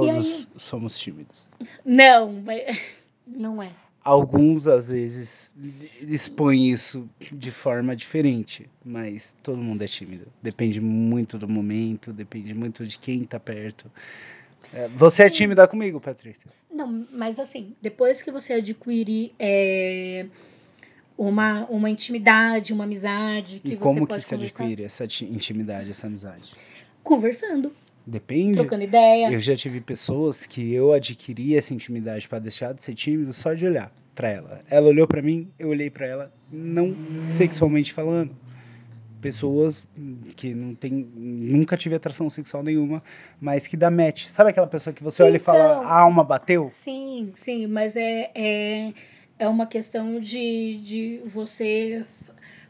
Todos 0.00 0.48
somos 0.56 0.98
tímidos. 0.98 1.52
Não, 1.84 2.32
mas- 2.32 2.96
não 3.26 3.62
é. 3.62 3.70
Alguns, 4.02 4.68
às 4.68 4.88
vezes, 4.88 5.56
expõem 6.02 6.68
isso 6.70 7.08
de 7.32 7.50
forma 7.50 7.96
diferente, 7.96 8.68
mas 8.84 9.34
todo 9.42 9.56
mundo 9.56 9.82
é 9.82 9.86
tímido. 9.86 10.26
Depende 10.42 10.78
muito 10.78 11.38
do 11.38 11.48
momento, 11.48 12.12
depende 12.12 12.52
muito 12.52 12.86
de 12.86 12.98
quem 12.98 13.24
tá 13.24 13.40
perto. 13.40 13.90
É, 14.74 14.88
Você 14.88 15.22
é 15.22 15.30
tímida 15.30 15.66
comigo, 15.66 15.98
Patrícia? 16.00 16.50
Não, 16.70 17.06
mas 17.12 17.38
assim, 17.38 17.74
depois 17.80 18.22
que 18.22 18.30
você 18.30 18.52
adquirir 18.54 19.32
é, 19.38 20.26
uma, 21.16 21.64
uma 21.70 21.88
intimidade, 21.88 22.72
uma 22.74 22.84
amizade, 22.84 23.60
que 23.64 23.68
E 23.72 23.76
você 23.76 23.82
como 23.82 24.00
que 24.02 24.08
pode 24.08 24.22
se 24.22 24.34
conversar, 24.34 24.64
adquire 24.64 24.84
essa 24.84 25.06
ti- 25.06 25.24
intimidade, 25.24 25.90
essa 25.90 26.06
amizade? 26.08 26.50
conversando, 27.02 27.72
Depende. 28.06 28.58
trocando 28.58 28.84
ideia. 28.84 29.32
Eu 29.32 29.40
já 29.40 29.56
tive 29.56 29.80
pessoas 29.80 30.44
que 30.46 30.72
eu 30.74 30.92
adquiri 30.92 31.56
essa 31.56 31.72
intimidade 31.72 32.28
pra 32.28 32.38
deixar 32.38 32.74
de 32.74 32.82
ser 32.82 32.94
tímido 32.94 33.32
só 33.32 33.54
de 33.54 33.66
olhar 33.66 33.90
pra 34.14 34.28
ela. 34.30 34.60
Ela 34.70 34.88
olhou 34.88 35.06
pra 35.06 35.22
mim, 35.22 35.48
eu 35.58 35.68
olhei 35.70 35.88
pra 35.90 36.06
ela, 36.06 36.32
não 36.52 36.96
sexualmente 37.30 37.92
falando. 37.92 38.30
Pessoas 39.20 39.88
que 40.36 40.52
não 40.54 40.74
tem, 40.74 40.92
nunca 41.16 41.78
tive 41.78 41.94
atração 41.94 42.28
sexual 42.28 42.62
nenhuma, 42.62 43.02
mas 43.40 43.66
que 43.66 43.74
dá 43.74 43.90
match. 43.90 44.26
Sabe 44.26 44.50
aquela 44.50 44.66
pessoa 44.66 44.92
que 44.92 45.02
você 45.02 45.22
olha 45.22 45.36
e 45.36 45.40
fala, 45.40 45.78
Então. 45.78 45.88
a 45.88 46.00
alma 46.00 46.22
bateu? 46.22 46.68
Sim, 46.70 47.32
sim, 47.34 47.66
mas 47.66 47.96
é, 47.96 48.30
é, 48.34 48.92
é 49.38 49.48
uma 49.48 49.66
questão 49.66 50.20
de, 50.20 50.78
de 50.82 51.20
você, 51.32 52.04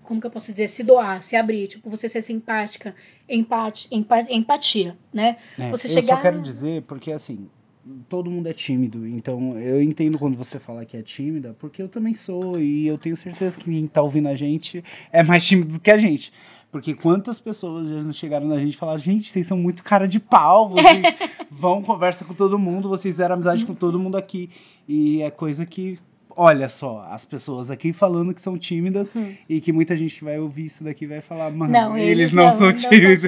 como 0.05 0.21
que 0.21 0.27
eu 0.27 0.31
posso 0.31 0.51
dizer, 0.53 0.69
se 0.69 0.83
doar, 0.85 1.23
se 1.23 1.35
abrir, 1.35 1.67
tipo, 1.67 1.91
você 1.91 2.09
ser 2.09 2.23
simpática, 2.23 2.95
empate, 3.29 3.89
empa- 3.91 4.27
empatia, 4.31 4.97
né? 5.13 5.37
É, 5.59 5.71
Você 5.71 5.87
eu 5.87 5.91
chegar- 5.91 6.17
só 6.17 6.23
quero 6.23 6.41
dizer 6.41 6.83
porque 6.83 7.11
assim, 7.11 7.49
todo 8.09 8.31
mundo 8.31 8.47
é 8.49 8.53
tímido. 8.53 9.07
Então 9.07 9.59
eu 9.59 9.83
entendo 9.83 10.19
quando 10.19 10.37
você 10.37 10.59
fala 10.59 10.85
que 10.85 10.97
é 10.97 11.03
tímida, 11.03 11.55
porque 11.59 11.83
eu 11.83 11.89
também 11.89 12.15
sou 12.15 12.59
e 12.61 12.87
eu 12.87 12.97
tenho 12.99 13.17
certeza 13.17 13.59
que 13.59 13.65
quem 13.65 13.87
tá 13.87 14.01
ouvindo 14.03 14.29
a 14.29 14.35
gente 14.35 14.83
é 15.13 15.23
mais 15.23 15.45
tímido 15.47 15.75
do 15.75 15.81
que 15.81 15.91
a 15.91 15.99
gente. 15.99 16.33
Porque 16.71 16.93
quantas 16.93 17.39
pessoas 17.39 17.87
já 17.89 18.13
chegaram 18.13 18.49
na 18.49 18.57
gente 18.59 18.75
e 18.75 18.77
falaram, 18.77 18.99
gente, 18.99 19.31
vocês 19.31 19.47
são 19.47 19.57
muito 19.57 19.85
cara 19.85 20.09
de 20.09 20.19
pau, 20.19 20.71
vocês 20.71 21.03
vão, 21.49 21.81
conversa 21.83 22.25
com 22.25 22.35
todo 22.35 22.59
mundo, 22.59 22.89
vocês 22.89 23.15
fizeram 23.15 23.35
amizade 23.37 23.65
com 23.65 23.75
todo 23.75 23.97
mundo 23.99 24.17
aqui. 24.17 24.51
E 24.89 25.23
é 25.23 25.31
coisa 25.31 25.65
que, 25.65 26.01
olha 26.37 26.69
só, 26.69 27.07
as 27.11 27.25
pessoas 27.25 27.71
aqui 27.71 27.93
falando 27.93 28.35
que 28.35 28.41
são 28.41 28.57
tímidas 28.59 29.13
Hum. 29.15 29.33
e 29.49 29.61
que 29.61 29.73
muita 29.73 29.97
gente 29.97 30.23
vai 30.25 30.39
ouvir 30.39 30.67
isso 30.67 30.85
daqui 30.85 31.05
e 31.05 31.09
vai 31.09 31.21
falar, 31.21 31.51
mano, 31.51 31.73
Não, 31.73 31.97
eles, 31.97 32.33
não, 32.33 32.51
são 32.53 32.73
tímidos. 32.73 33.23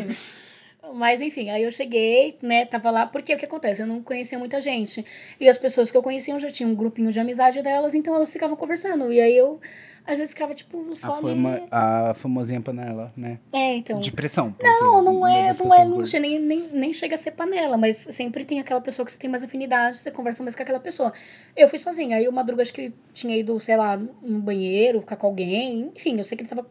Mas 0.96 1.20
enfim, 1.20 1.50
aí 1.50 1.62
eu 1.62 1.70
cheguei, 1.70 2.36
né, 2.42 2.64
tava 2.64 2.90
lá, 2.90 3.06
porque 3.06 3.34
o 3.34 3.36
que 3.38 3.44
acontece? 3.44 3.82
Eu 3.82 3.86
não 3.86 4.02
conhecia 4.02 4.38
muita 4.38 4.60
gente. 4.60 5.04
E 5.38 5.48
as 5.48 5.58
pessoas 5.58 5.90
que 5.90 5.96
eu 5.96 6.02
conhecia 6.02 6.34
eu 6.34 6.40
já 6.40 6.48
tinha 6.48 6.68
um 6.68 6.74
grupinho 6.74 7.12
de 7.12 7.20
amizade 7.20 7.60
delas, 7.62 7.94
então 7.94 8.14
elas 8.14 8.32
ficavam 8.32 8.56
conversando. 8.56 9.12
E 9.12 9.20
aí 9.20 9.36
eu, 9.36 9.60
às 10.06 10.18
vezes, 10.18 10.32
ficava, 10.32 10.54
tipo, 10.54 10.94
só 10.94 11.08
A, 11.12 11.18
ali. 11.18 11.22
fama, 11.22 11.60
a 11.70 12.14
famosinha 12.14 12.60
panela, 12.60 13.12
né? 13.16 13.38
É, 13.52 13.76
então. 13.76 14.00
De 14.00 14.10
pressão. 14.12 14.46
Não, 14.46 14.54
porque 14.54 14.84
não 15.10 15.26
é, 15.26 15.52
não 15.58 15.74
é, 15.74 15.84
não 15.84 15.90
gordas- 15.90 16.10
che- 16.10 16.18
nem, 16.20 16.38
nem, 16.38 16.68
nem 16.72 16.92
chega 16.94 17.14
a 17.14 17.18
ser 17.18 17.32
panela, 17.32 17.76
mas 17.76 17.96
sempre 18.10 18.44
tem 18.44 18.58
aquela 18.60 18.80
pessoa 18.80 19.04
que 19.04 19.12
você 19.12 19.18
tem 19.18 19.28
mais 19.28 19.42
afinidade, 19.42 19.98
você 19.98 20.10
conversa 20.10 20.42
mais 20.42 20.54
com 20.54 20.62
aquela 20.62 20.80
pessoa. 20.80 21.12
Eu 21.54 21.68
fui 21.68 21.78
sozinha, 21.78 22.16
aí 22.16 22.26
o 22.26 22.32
Madruga 22.32 22.62
acho 22.62 22.72
que 22.72 22.92
tinha 23.12 23.36
ido, 23.36 23.58
sei 23.60 23.76
lá, 23.76 23.96
no 23.96 24.40
banheiro, 24.40 25.00
ficar 25.00 25.16
com 25.16 25.26
alguém, 25.26 25.92
enfim, 25.94 26.16
eu 26.18 26.24
sei 26.24 26.36
que 26.38 26.42
ele 26.44 26.48
tava. 26.48 26.66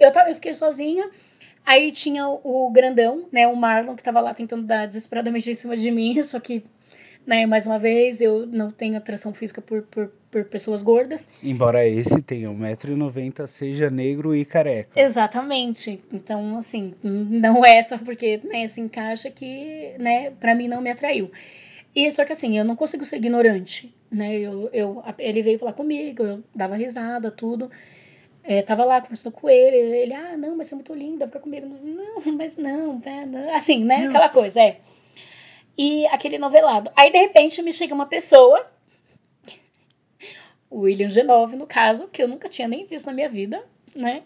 Eu, 0.00 0.10
tava, 0.10 0.30
eu 0.30 0.34
fiquei 0.34 0.54
sozinha, 0.54 1.08
aí 1.64 1.92
tinha 1.92 2.28
o 2.28 2.70
grandão, 2.70 3.26
né, 3.32 3.46
o 3.46 3.56
Marlon, 3.56 3.96
que 3.96 4.02
tava 4.02 4.20
lá 4.20 4.34
tentando 4.34 4.64
dar 4.64 4.86
desesperadamente 4.86 5.50
em 5.50 5.54
cima 5.54 5.76
de 5.76 5.90
mim, 5.90 6.20
só 6.22 6.38
que, 6.40 6.64
né, 7.26 7.46
mais 7.46 7.66
uma 7.66 7.78
vez, 7.78 8.20
eu 8.20 8.46
não 8.46 8.70
tenho 8.70 8.96
atração 8.96 9.32
física 9.32 9.60
por, 9.60 9.82
por, 9.82 10.10
por 10.30 10.44
pessoas 10.44 10.82
gordas. 10.82 11.28
Embora 11.42 11.86
esse 11.86 12.20
tenha 12.22 12.48
1,90m, 12.48 13.46
seja 13.46 13.90
negro 13.90 14.34
e 14.34 14.44
careca. 14.44 15.00
Exatamente. 15.00 16.02
Então, 16.12 16.56
assim, 16.58 16.94
não 17.02 17.64
é 17.64 17.82
só 17.82 17.98
porque 17.98 18.40
né, 18.44 18.66
se 18.66 18.80
encaixa 18.80 19.30
que, 19.30 19.94
né, 19.98 20.30
pra 20.32 20.54
mim 20.54 20.68
não 20.68 20.80
me 20.80 20.90
atraiu. 20.90 21.30
E 21.94 22.10
só 22.10 22.24
que 22.24 22.32
assim, 22.32 22.58
eu 22.58 22.64
não 22.64 22.74
consigo 22.74 23.04
ser 23.04 23.16
ignorante, 23.16 23.94
né? 24.10 24.34
Eu, 24.38 24.70
eu, 24.72 25.04
ele 25.18 25.42
veio 25.42 25.58
falar 25.58 25.74
comigo, 25.74 26.22
eu 26.22 26.42
dava 26.54 26.74
risada, 26.74 27.30
tudo. 27.30 27.70
É, 28.44 28.60
tava 28.62 28.84
lá 28.84 29.00
conversando 29.00 29.32
com 29.32 29.48
ele, 29.48 29.76
ele, 29.76 30.14
ah, 30.14 30.36
não, 30.36 30.56
mas 30.56 30.66
você 30.66 30.74
é 30.74 30.76
muito 30.76 30.94
linda, 30.94 31.26
fica 31.26 31.38
comigo. 31.40 31.66
Não, 31.66 32.20
mas 32.36 32.56
não, 32.56 33.00
tá, 33.00 33.10
assim, 33.54 33.84
né? 33.84 34.06
Aquela 34.06 34.28
coisa, 34.28 34.60
é. 34.60 34.80
E 35.78 36.06
aquele 36.08 36.38
novelado. 36.38 36.90
Aí, 36.96 37.10
de 37.10 37.18
repente, 37.18 37.62
me 37.62 37.72
chega 37.72 37.94
uma 37.94 38.06
pessoa, 38.06 38.66
o 40.68 40.80
William 40.82 41.08
Genove, 41.08 41.56
no 41.56 41.66
caso, 41.66 42.08
que 42.08 42.22
eu 42.22 42.28
nunca 42.28 42.48
tinha 42.48 42.66
nem 42.68 42.84
visto 42.84 43.06
na 43.06 43.12
minha 43.12 43.28
vida, 43.28 43.64
né? 43.94 44.22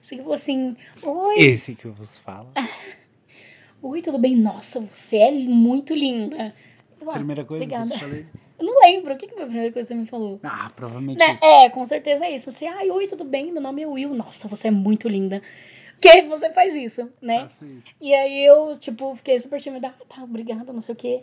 Chega 0.00 0.22
e 0.22 0.24
falou 0.24 0.34
assim: 0.34 0.76
Oi, 1.02 1.34
Esse 1.36 1.74
que 1.74 1.84
eu 1.84 1.92
vos 1.92 2.18
falo. 2.18 2.50
oi, 3.82 4.00
tudo 4.02 4.18
bem? 4.18 4.36
Nossa, 4.36 4.80
você 4.80 5.18
é 5.18 5.30
muito 5.32 5.94
linda. 5.94 6.54
Ah, 7.06 7.12
Primeira 7.14 7.44
coisa 7.44 7.66
que 7.66 7.74
eu 7.74 7.78
obrigada. 7.80 7.98
te 7.98 8.00
falei. 8.00 8.26
Eu 8.58 8.66
não 8.66 8.80
lembro, 8.80 9.14
o 9.14 9.16
que, 9.16 9.26
que 9.28 9.34
foi 9.34 9.42
a 9.44 9.46
primeira 9.46 9.72
coisa 9.72 9.88
que 9.88 9.94
você 9.94 10.00
me 10.00 10.06
falou? 10.06 10.40
Ah, 10.42 10.70
provavelmente 10.74 11.18
Né? 11.18 11.34
isso. 11.34 11.44
É, 11.44 11.70
com 11.70 11.84
certeza 11.86 12.26
é 12.26 12.30
isso. 12.34 12.50
Você, 12.50 12.66
ai, 12.66 12.90
oi, 12.90 13.06
tudo 13.06 13.24
bem? 13.24 13.52
Meu 13.52 13.62
nome 13.62 13.82
é 13.82 13.86
Will. 13.86 14.14
Nossa, 14.14 14.48
você 14.48 14.68
é 14.68 14.70
muito 14.70 15.08
linda. 15.08 15.40
Que 16.00 16.22
você 16.22 16.50
faz 16.50 16.74
isso, 16.76 17.08
né? 17.20 17.40
Faço 17.42 17.64
isso. 17.64 17.82
E 18.00 18.14
aí 18.14 18.44
eu, 18.44 18.76
tipo, 18.78 19.14
fiquei 19.16 19.38
super 19.38 19.60
tímida. 19.60 19.88
Ah, 19.88 20.04
tá, 20.16 20.22
obrigada, 20.22 20.72
não 20.72 20.80
sei 20.80 20.92
o 20.92 20.96
quê. 20.96 21.22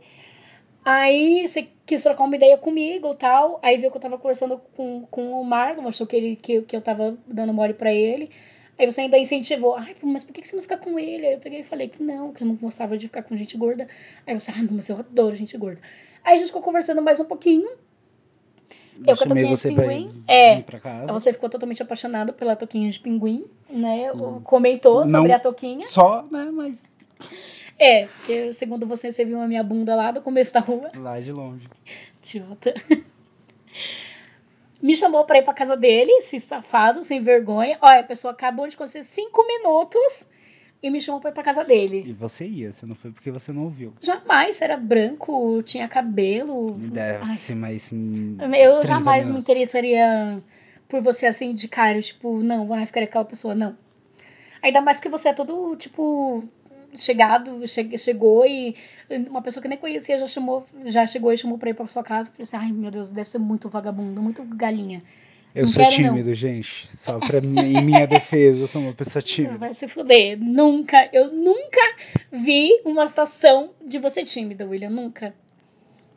Aí 0.84 1.48
você 1.48 1.68
quis 1.86 2.04
trocar 2.04 2.24
uma 2.24 2.36
ideia 2.36 2.58
comigo 2.58 3.12
e 3.12 3.16
tal. 3.16 3.60
Aí 3.64 3.78
viu 3.78 3.90
que 3.90 3.98
eu 3.98 4.02
tava 4.02 4.18
conversando 4.18 4.62
com, 4.76 5.06
com 5.10 5.32
o 5.42 5.44
Marlon, 5.44 5.88
achou 5.88 6.06
que, 6.06 6.16
ele, 6.16 6.36
que, 6.36 6.62
que 6.62 6.76
eu 6.76 6.82
tava 6.82 7.18
dando 7.26 7.54
mole 7.54 7.74
pra 7.74 7.92
ele. 7.92 8.30
Aí 8.78 8.86
você 8.86 9.02
ainda 9.02 9.18
incentivou. 9.18 9.76
Ai, 9.76 9.96
mas 10.04 10.24
por 10.24 10.34
que 10.34 10.46
você 10.46 10.56
não 10.56 10.62
fica 10.64 10.78
com 10.78 11.00
ele? 11.00 11.26
Aí 11.26 11.34
eu 11.34 11.40
peguei 11.40 11.62
e 11.62 11.64
falei 11.64 11.88
que 11.88 12.02
não, 12.04 12.34
que 12.34 12.44
eu 12.44 12.48
não 12.48 12.56
gostava 12.56 12.98
de 12.98 13.08
ficar 13.08 13.24
com 13.24 13.36
gente 13.38 13.58
gorda. 13.58 13.88
Aí 14.28 14.38
você, 14.38 14.52
ah, 14.52 14.62
não, 14.62 14.74
mas 14.74 14.90
eu 14.90 14.98
adoro 14.98 15.36
gente 15.36 15.58
gorda. 15.58 15.80
Aí 16.24 16.36
a 16.36 16.38
gente 16.38 16.48
ficou 16.48 16.62
conversando 16.62 17.02
mais 17.02 17.20
um 17.20 17.26
pouquinho. 17.26 17.70
Eu, 18.98 19.04
Eu 19.08 19.16
chamei 19.16 19.46
você 19.46 19.70
de 19.70 19.76
pra 19.76 19.94
ir, 19.94 20.10
É. 20.28 20.62
pra 20.62 20.80
casa. 20.80 21.12
Você 21.14 21.32
ficou 21.34 21.50
totalmente 21.50 21.82
apaixonado 21.84 22.34
pela 22.34 22.56
toquinha 22.56 22.90
de 22.90 23.00
pinguim, 23.00 23.46
né? 23.70 24.12
Comentou 24.44 25.06
Não. 25.06 25.20
sobre 25.20 25.32
a 25.34 25.40
toquinha. 25.40 25.88
Só, 25.88 26.26
né? 26.32 26.50
Mas 26.52 26.88
É, 27.78 28.06
porque 28.08 28.54
segundo 28.54 28.86
você, 28.88 29.12
você 29.12 29.26
viu 29.26 29.40
a 29.42 29.48
minha 29.48 29.62
bunda 29.64 29.96
lá 29.96 30.12
do 30.12 30.22
começo 30.22 30.54
da 30.54 30.60
rua. 30.62 30.92
lá 30.96 31.20
de 31.20 31.32
longe. 31.32 31.68
Idiota. 32.24 32.74
Me 34.86 34.96
chamou 34.96 35.26
pra 35.26 35.40
ir 35.40 35.44
pra 35.44 35.54
casa 35.54 35.76
dele, 35.76 36.12
esse 36.20 36.38
safado, 36.40 37.04
sem 37.04 37.22
vergonha. 37.22 37.78
Olha, 37.82 38.02
a 38.02 38.04
pessoa 38.04 38.32
acabou 38.34 38.68
de 38.68 38.78
conhecer 38.78 39.04
cinco 39.04 39.46
minutos 39.48 40.28
e 40.84 40.90
me 40.92 41.02
chamou 41.02 41.20
pra 41.20 41.32
ir 41.32 41.34
pra 41.34 41.42
casa 41.44 41.64
dele. 41.64 42.04
E 42.06 42.14
você 42.14 42.46
ia, 42.46 42.72
você 42.72 42.86
não 42.86 42.94
foi 42.94 43.10
porque 43.12 43.32
você 43.32 43.52
não 43.52 43.64
ouviu. 43.64 43.94
Jamais, 44.00 44.62
era 44.62 44.78
branco, 44.78 45.64
tinha 45.64 45.88
cabelo. 45.88 46.74
Deve 46.74 47.26
ser 47.32 47.56
mais. 47.56 47.92
hum, 47.92 48.38
Eu 48.40 48.82
30 48.82 48.88
jamais 48.88 49.24
me 49.28 49.34
minutos. 49.34 49.50
interessaria 49.50 50.44
por 50.88 51.02
você 51.02 51.26
assim 51.26 51.54
de 51.56 51.68
cara, 51.68 52.00
tipo, 52.00 52.38
não, 52.44 52.68
vai 52.68 52.86
ficar 52.86 53.02
aquela 53.02 53.26
pessoa, 53.26 53.56
não. 53.56 53.76
Ainda 54.62 54.82
mais 54.82 54.98
porque 54.98 55.10
você 55.10 55.30
é 55.30 55.34
todo, 55.34 55.76
tipo, 55.76 56.44
chegado, 56.98 57.66
che- 57.68 57.98
chegou 57.98 58.46
e 58.46 58.76
uma 59.30 59.42
pessoa 59.42 59.62
que 59.62 59.68
nem 59.68 59.78
conhecia 59.78 60.18
já 60.18 60.28
chamou, 60.28 60.66
já 60.86 61.06
chegou 61.08 61.32
e 61.34 61.38
chamou 61.38 61.58
pra 61.58 61.70
ir 61.70 61.74
pra 61.74 61.88
sua 61.88 62.04
casa. 62.04 62.30
Falei 62.32 62.44
assim, 62.44 62.58
ai 62.58 62.72
meu 62.72 62.92
Deus, 62.92 63.12
deve 63.12 63.30
ser 63.30 63.38
muito 63.40 63.70
vagabundo, 63.70 64.22
muito 64.22 64.44
galinha. 64.44 65.04
Eu 65.54 65.64
Não 65.64 65.70
sou 65.72 65.84
quero, 65.86 66.02
não. 66.04 66.10
tímido, 66.10 66.34
gente. 66.34 66.88
Só 66.94 67.18
pra 67.18 67.40
mim, 67.40 67.58
em 67.60 67.82
minha 67.82 68.06
defesa, 68.08 68.64
eu 68.64 68.68
sou 68.68 68.82
uma 68.82 68.94
pessoa 68.94 69.22
tímida. 69.22 69.58
Vai 69.58 69.74
se 69.74 69.88
fuder. 69.88 70.38
Nunca, 70.38 71.10
eu 71.14 71.32
nunca 71.34 71.80
vi 72.32 72.82
uma 72.84 73.08
situação 73.08 73.70
de 73.86 73.98
você 73.98 74.26
tímida, 74.26 74.66
William, 74.68 74.90
nunca. 74.90 75.34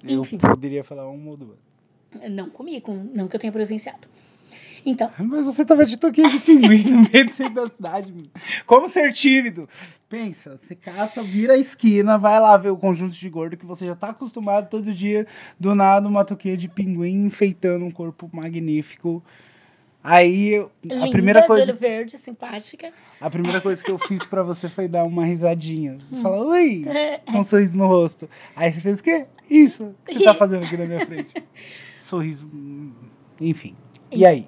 Eu 0.02 0.22
Enfim. 0.22 0.38
poderia 0.38 0.82
falar 0.82 1.08
uma 1.08 1.30
ou 1.30 1.36
duas. 1.36 1.58
Não 2.30 2.48
comigo, 2.50 2.92
não 3.14 3.28
que 3.28 3.36
eu 3.36 3.40
tenha 3.40 3.52
presenciado. 3.52 4.08
Então, 4.86 5.10
Mas 5.18 5.44
você 5.44 5.64
tava 5.64 5.84
de 5.84 5.98
toquinho 5.98 6.28
de 6.30 6.38
pinguim 6.40 6.82
no 6.84 7.08
meio 7.12 7.26
do 7.26 7.32
centro 7.32 7.54
da 7.54 7.68
cidade. 7.68 8.10
menino. 8.12 8.30
Como 8.66 8.88
ser 8.88 9.12
tímido? 9.12 9.68
Pensa, 10.08 10.56
você 10.56 10.74
cata, 10.74 11.22
vira 11.22 11.54
a 11.54 11.58
esquina, 11.58 12.16
vai 12.16 12.40
lá 12.40 12.56
ver 12.56 12.70
o 12.70 12.76
conjunto 12.76 13.14
de 13.14 13.28
gordo 13.28 13.56
que 13.56 13.66
você 13.66 13.86
já 13.86 13.94
tá 13.94 14.10
acostumado 14.10 14.70
todo 14.70 14.94
dia, 14.94 15.26
do 15.60 15.74
nada 15.74 16.08
uma 16.08 16.24
toquinha 16.24 16.56
de 16.56 16.68
pinguim 16.68 17.26
enfeitando 17.26 17.84
um 17.84 17.90
corpo 17.90 18.30
magnífico. 18.32 19.22
Aí, 20.02 20.50
eu- 20.54 20.70
a 20.90 20.94
linda, 20.94 21.10
primeira 21.10 21.42
coisa, 21.46 21.72
verde, 21.72 22.16
simpática. 22.18 22.92
a 23.20 23.28
primeira 23.28 23.60
coisa 23.60 23.82
que 23.82 23.90
eu 23.90 23.98
fiz 23.98 24.24
pra 24.24 24.42
você 24.42 24.68
foi 24.70 24.88
dar 24.88 25.04
uma 25.04 25.24
risadinha. 25.26 25.98
Falar, 26.22 26.40
oi, 26.46 26.84
com 27.26 27.40
um 27.40 27.44
sorriso 27.44 27.76
no 27.76 27.86
rosto. 27.88 28.30
Aí 28.56 28.72
você 28.72 28.80
fez 28.80 29.00
o 29.00 29.02
quê? 29.02 29.26
Isso 29.50 29.94
que 30.06 30.14
você 30.14 30.20
tá 30.22 30.32
fazendo 30.38 30.64
aqui 30.64 30.76
na 30.76 30.86
minha 30.86 31.04
frente. 31.04 31.34
Sorriso, 32.00 32.46
hum, 32.46 32.92
enfim. 33.40 33.74
E 34.10 34.24
aí? 34.26 34.46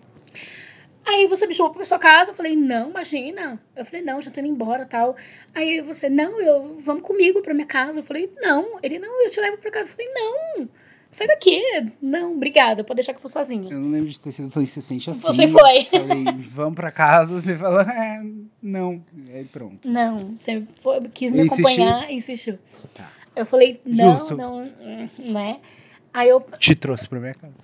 Aí 1.06 1.26
você 1.26 1.46
me 1.46 1.54
chamou 1.54 1.72
pra 1.72 1.84
sua 1.84 1.98
casa, 1.98 2.30
eu 2.30 2.34
falei, 2.34 2.54
não, 2.54 2.90
imagina. 2.90 3.60
Eu 3.74 3.84
falei, 3.84 4.02
não, 4.02 4.20
já 4.22 4.30
tô 4.30 4.38
indo 4.40 4.48
embora 4.48 4.84
tal. 4.86 5.16
Aí 5.54 5.80
você, 5.80 6.08
não, 6.08 6.40
eu 6.40 6.78
vamos 6.84 7.02
comigo 7.02 7.42
pra 7.42 7.54
minha 7.54 7.66
casa. 7.66 7.98
Eu 8.00 8.02
falei, 8.04 8.30
não. 8.40 8.78
Ele, 8.82 8.98
não, 8.98 9.22
eu 9.24 9.30
te 9.30 9.40
levo 9.40 9.56
pra 9.58 9.70
casa. 9.70 9.86
Eu 9.86 9.92
falei, 9.92 10.08
não, 10.12 10.68
sai 11.10 11.26
daqui. 11.26 11.60
Não, 12.00 12.34
obrigada, 12.34 12.84
pode 12.84 12.96
deixar 12.98 13.12
que 13.12 13.18
eu 13.18 13.22
vou 13.22 13.30
sozinha. 13.30 13.72
Eu 13.72 13.80
não 13.80 13.90
lembro 13.90 14.08
de 14.08 14.20
ter 14.20 14.30
sido 14.30 14.50
tão 14.50 14.62
insistente 14.62 15.10
assim. 15.10 15.22
Você 15.26 15.48
foi. 15.48 15.84
Falei, 15.90 16.24
vamos 16.52 16.76
pra 16.76 16.92
casa. 16.92 17.40
Você 17.40 17.56
falou, 17.56 17.80
é, 17.80 18.22
não. 18.62 19.02
Aí 19.32 19.44
pronto. 19.46 19.90
Não, 19.90 20.36
você 20.38 20.62
foi- 20.80 21.00
quis 21.08 21.32
me 21.32 21.40
Eu 21.40 21.46
insisti. 21.46 21.62
acompanhar 21.82 22.10
e 22.10 22.14
insistiu. 22.14 22.58
Tá. 22.94 23.10
Eu 23.34 23.46
falei, 23.46 23.80
não, 23.84 24.16
Justo. 24.16 24.36
não, 24.36 24.70
né? 25.18 25.60
Aí 26.12 26.28
eu, 26.28 26.40
Te 26.58 26.74
trouxe 26.74 27.08
pra 27.08 27.18
minha 27.18 27.34
casa. 27.34 27.54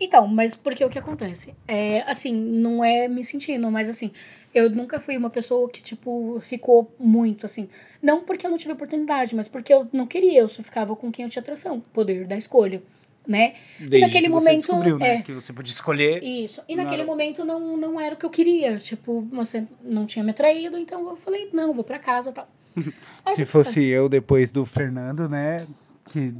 Então, 0.00 0.26
mas 0.26 0.54
porque 0.54 0.84
o 0.84 0.88
que 0.90 0.98
acontece? 0.98 1.54
É, 1.68 2.00
assim, 2.02 2.34
não 2.34 2.84
é 2.84 3.06
me 3.08 3.24
sentindo, 3.24 3.70
mas 3.70 3.88
assim, 3.88 4.10
eu 4.54 4.68
nunca 4.70 4.98
fui 5.00 5.16
uma 5.16 5.30
pessoa 5.30 5.68
que, 5.68 5.80
tipo, 5.82 6.38
ficou 6.40 6.92
muito, 6.98 7.46
assim. 7.46 7.68
Não 8.02 8.22
porque 8.24 8.46
eu 8.46 8.50
não 8.50 8.58
tive 8.58 8.72
oportunidade, 8.72 9.34
mas 9.34 9.48
porque 9.48 9.72
eu 9.72 9.88
não 9.92 10.06
queria, 10.06 10.40
eu 10.40 10.48
só 10.48 10.62
ficava 10.62 10.94
com 10.96 11.10
quem 11.12 11.24
eu 11.24 11.30
tinha 11.30 11.40
atração, 11.40 11.80
poder 11.92 12.26
da 12.26 12.36
escolha, 12.36 12.82
né? 13.26 13.54
Desde 13.78 14.00
naquele 14.00 14.26
que 14.26 14.32
você 14.32 14.34
momento, 14.34 14.56
descobriu, 14.66 14.98
né? 14.98 15.14
é. 15.16 15.22
Que 15.22 15.32
você 15.32 15.52
podia 15.52 15.72
escolher. 15.72 16.22
Isso. 16.22 16.60
E 16.68 16.76
Não 16.76 16.84
naquele 16.84 17.02
era- 17.02 17.10
momento 17.10 17.44
não, 17.44 17.76
não 17.76 18.00
era 18.00 18.14
o 18.14 18.18
que 18.18 18.26
eu 18.26 18.30
queria. 18.30 18.76
Tipo, 18.78 19.22
você 19.32 19.64
não 19.82 20.06
tinha 20.06 20.24
me 20.24 20.30
atraído, 20.32 20.76
então 20.76 21.08
eu 21.08 21.16
falei, 21.16 21.48
não, 21.52 21.72
vou 21.72 21.84
pra 21.84 21.98
casa 21.98 22.30
e 22.30 22.32
tal. 22.32 22.48
Aí 23.24 23.34
Se 23.34 23.44
fosse 23.44 23.84
eu 23.84 24.08
depois 24.08 24.50
do 24.52 24.64
Fernando, 24.66 25.28
né? 25.28 25.66
Que 26.06 26.34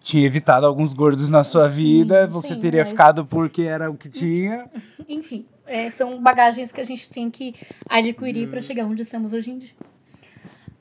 tinha 0.00 0.26
evitado 0.26 0.66
alguns 0.66 0.92
gordos 0.92 1.28
na 1.28 1.44
sua 1.44 1.68
Sim, 1.68 1.74
vida, 1.76 2.26
você 2.26 2.54
sim, 2.54 2.60
teria 2.60 2.80
mas- 2.82 2.90
ficado 2.90 3.24
porque 3.24 3.62
era 3.62 3.90
o 3.90 3.96
que 3.96 4.08
tinha. 4.08 4.68
Enfim, 5.08 5.46
é, 5.66 5.88
são 5.90 6.20
bagagens 6.22 6.72
que 6.72 6.80
a 6.80 6.84
gente 6.84 7.08
tem 7.10 7.30
que 7.30 7.54
adquirir 7.88 8.48
Hum. 8.48 8.50
pra 8.50 8.60
chegar 8.60 8.84
onde 8.86 9.02
estamos 9.02 9.32
hoje 9.32 9.50
em 9.50 9.58
dia. 9.58 9.70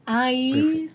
Aí. 0.06 0.90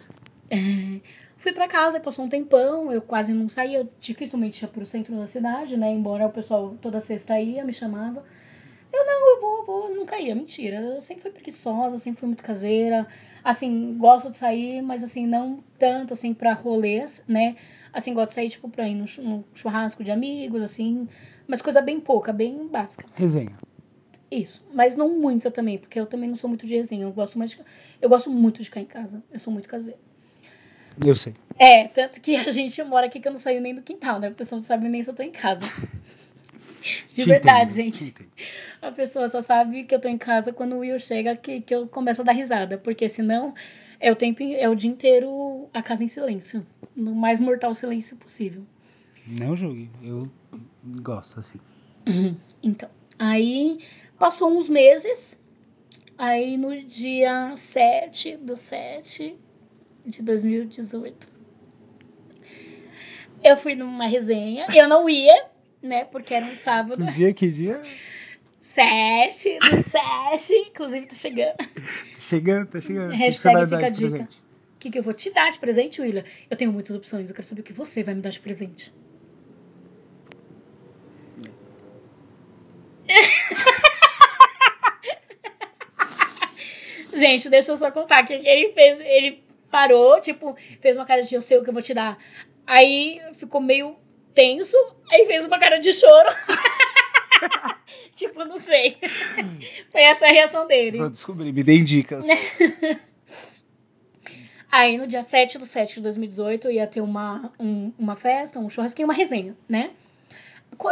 É, 0.51 1.01
Fui 1.41 1.53
pra 1.53 1.69
casa, 1.69 2.01
passou 2.01 2.25
um 2.25 2.29
tempão, 2.29 2.91
eu 2.93 3.01
quase 3.01 3.33
não 3.33 3.49
saía, 3.49 3.79
eu 3.79 3.89
dificilmente 4.01 4.61
ia 4.65 4.69
pro 4.69 4.85
centro 4.85 5.15
da 5.17 5.27
cidade, 5.29 5.77
né? 5.77 5.89
Embora 5.93 6.27
o 6.27 6.31
pessoal 6.33 6.77
toda 6.83 7.01
sexta 7.01 7.39
ia, 7.41 7.65
me 7.65 7.73
chamava. 7.73 8.25
Eu 8.93 9.07
não, 9.07 9.35
eu 9.35 9.41
vou, 9.41 9.67
vou, 9.67 9.95
nunca 9.95 10.19
ia, 10.19 10.35
mentira. 10.35 10.77
Eu 10.77 11.01
sempre 11.01 11.23
fui 11.23 11.31
preguiçosa, 11.31 11.99
sempre 11.99 12.21
fui 12.21 12.27
muito 12.29 12.43
caseira. 12.43 13.07
Assim, 13.45 13.97
gosto 13.99 14.31
de 14.31 14.39
sair, 14.39 14.81
mas 14.83 15.03
assim, 15.03 15.27
não 15.27 15.63
tanto 15.79 16.15
assim 16.15 16.33
pra 16.33 16.55
rolês, 16.55 17.23
né? 17.29 17.57
Assim, 17.93 18.15
gosto 18.15 18.31
de 18.31 18.35
sair, 18.35 18.51
tipo, 18.51 18.69
pra 18.69 18.89
ir 18.89 18.95
no 18.95 19.45
churrasco 19.55 20.03
de 20.03 20.11
amigos, 20.11 20.63
assim, 20.63 21.09
mas 21.47 21.61
coisa 21.61 21.81
bem 21.81 22.01
pouca, 22.01 22.33
bem 22.33 22.67
básica. 22.67 23.05
Resenha. 23.15 23.57
Isso, 24.31 24.63
mas 24.75 24.95
não 24.95 25.19
muita 25.19 25.51
também, 25.51 25.79
porque 25.79 25.99
eu 25.99 26.05
também 26.05 26.29
não 26.29 26.37
sou 26.37 26.49
muito 26.49 26.67
de 26.67 26.75
resenha. 26.75 27.05
Eu 27.05 27.13
gosto 27.13 27.39
mais 27.39 27.51
de... 27.51 27.61
eu 28.01 28.09
gosto 28.09 28.31
muito 28.31 28.59
de 28.59 28.65
ficar 28.67 28.81
em 28.81 28.87
casa. 28.87 29.23
Eu 29.33 29.41
sou 29.41 29.53
muito 29.53 29.69
caseira. 29.69 29.99
Eu 31.05 31.15
sei. 31.15 31.35
É, 31.59 31.89
tanto 31.89 32.21
que 32.21 32.37
a 32.37 32.51
gente 32.51 32.83
mora 32.83 33.07
aqui 33.07 33.21
que 33.21 33.29
eu 33.29 33.33
não 33.33 33.39
saio 33.39 33.61
nem 33.61 33.75
do 33.75 33.83
quintal, 33.83 34.19
né? 34.19 34.29
A 34.29 34.33
pessoa 34.33 34.57
não 34.57 34.63
sabe 34.63 34.89
nem 34.89 35.03
se 35.03 35.11
eu 35.11 35.15
tô 35.15 35.23
em 35.23 35.31
casa. 35.31 35.65
De 37.09 37.23
Te 37.23 37.25
verdade, 37.25 37.73
entendo, 37.81 37.93
te 37.93 38.05
gente. 38.05 38.29
A 38.81 38.93
pessoa 38.93 39.29
só 39.29 39.41
sabe 39.41 39.85
que 39.85 39.95
eu 39.95 40.01
tô 40.01 40.09
em 40.09 40.19
casa 40.19 40.53
quando 40.53 40.75
o 40.75 40.79
Will 40.79 40.99
chega 40.99 41.37
que, 41.37 41.61
que 41.61 41.75
eu 41.75 41.89
começo 41.89 42.23
a 42.23 42.25
dar 42.25 42.33
risada. 42.33 42.79
Porque 42.79 43.09
senão 43.09 43.55
é 44.01 44.13
o 44.13 44.17
tempo, 44.17 44.43
é 44.43 44.69
o 44.69 44.75
dia 44.75 44.91
inteiro 44.91 45.69
a 45.73 45.83
casa 45.83 46.05
em 46.05 46.09
silêncio. 46.09 46.67
No 46.95 47.15
mais 47.15 47.41
mortal 47.41 47.75
silêncio 47.75 48.17
possível. 48.17 48.65
Não 49.27 49.55
julgue, 49.55 49.91
eu 50.03 50.31
gosto 51.03 51.39
assim. 51.39 51.59
Então, 52.61 52.91
aí 53.19 53.79
passou 54.19 54.51
uns 54.51 54.69
meses. 54.69 55.39
Aí 56.17 56.57
no 56.57 56.83
dia 56.83 57.55
7 57.55 58.39
do 58.39 58.57
7 58.57 59.39
de 60.05 60.23
2018, 60.23 61.29
eu 63.45 63.57
fui 63.57 63.77
numa 63.77 64.07
resenha. 64.07 64.67
Eu 64.75 64.89
não 64.89 65.09
ia, 65.09 65.47
né? 65.83 66.05
Porque 66.05 66.35
era 66.35 66.47
um 66.47 66.55
sábado. 66.55 67.05
Que 67.07 67.13
dia, 67.13 67.35
que 67.35 67.51
dia? 67.51 67.83
7 68.61 69.59
do 69.59 69.83
7. 69.83 70.55
Inclusive, 70.71 71.07
tá 71.07 71.15
chegando. 71.15 71.57
Chegando, 72.19 72.67
tá 72.69 72.81
chegando. 72.81 73.13
Hashtag 73.13 73.65
fica 73.65 73.87
a 73.87 73.89
dica. 73.89 74.11
presente? 74.11 74.39
O 74.39 74.79
que, 74.79 74.91
que 74.91 74.99
eu 74.99 75.03
vou 75.03 75.13
te 75.13 75.33
dar 75.33 75.51
de 75.51 75.59
presente, 75.59 76.01
William? 76.01 76.23
Eu 76.49 76.57
tenho 76.57 76.73
muitas 76.73 76.95
opções. 76.95 77.29
Eu 77.29 77.35
quero 77.35 77.49
saber 77.49 77.63
o 77.63 77.65
que 77.65 77.73
você 77.73 78.05
vai 78.05 78.15
me 78.15 78.23
dar 78.23 78.31
de 78.31 78.39
presente. 78.39 78.93
Gente, 87.13 87.49
deixa 87.49 87.73
eu 87.73 87.77
só 87.77 87.91
contar 87.91 88.23
que 88.25 88.33
ele 88.33 88.73
fez. 88.73 89.01
Ele 89.01 89.43
parou, 89.71 90.21
tipo, 90.21 90.57
fez 90.81 90.97
uma 90.97 91.05
cara 91.05 91.23
de 91.23 91.35
eu 91.35 91.43
sei 91.43 91.59
o 91.59 91.65
que 91.65 91.71
eu 91.71 91.75
vou 91.75 91.83
te 91.83 91.93
dar. 91.93 92.17
Aí 92.65 93.21
ficou 93.35 93.61
meio 93.61 93.97
tenso, 94.39 94.77
aí 95.11 95.27
fez 95.27 95.45
uma 95.45 95.59
cara 95.59 95.79
de 95.81 95.93
choro. 95.93 96.29
tipo, 98.15 98.45
não 98.45 98.57
sei. 98.57 98.97
Foi 99.91 100.01
essa 100.03 100.27
a 100.27 100.29
reação 100.29 100.65
dele. 100.69 100.99
Vou 100.99 101.11
descobrir, 101.11 101.53
me 101.53 101.65
deem 101.65 101.83
dicas. 101.83 102.29
Aí 104.71 104.99
no 104.99 105.07
dia 105.07 105.23
7 105.23 105.57
do 105.59 105.65
7 105.65 105.95
de 105.95 106.01
2018 106.03 106.71
ia 106.71 106.87
ter 106.87 107.01
uma, 107.01 107.51
um- 107.59 107.91
uma 107.99 108.15
festa, 108.17 108.59
um 108.59 108.69
churrasquinho, 108.69 109.09
uma 109.09 109.15
resenha, 109.15 109.57
né? 109.69 109.91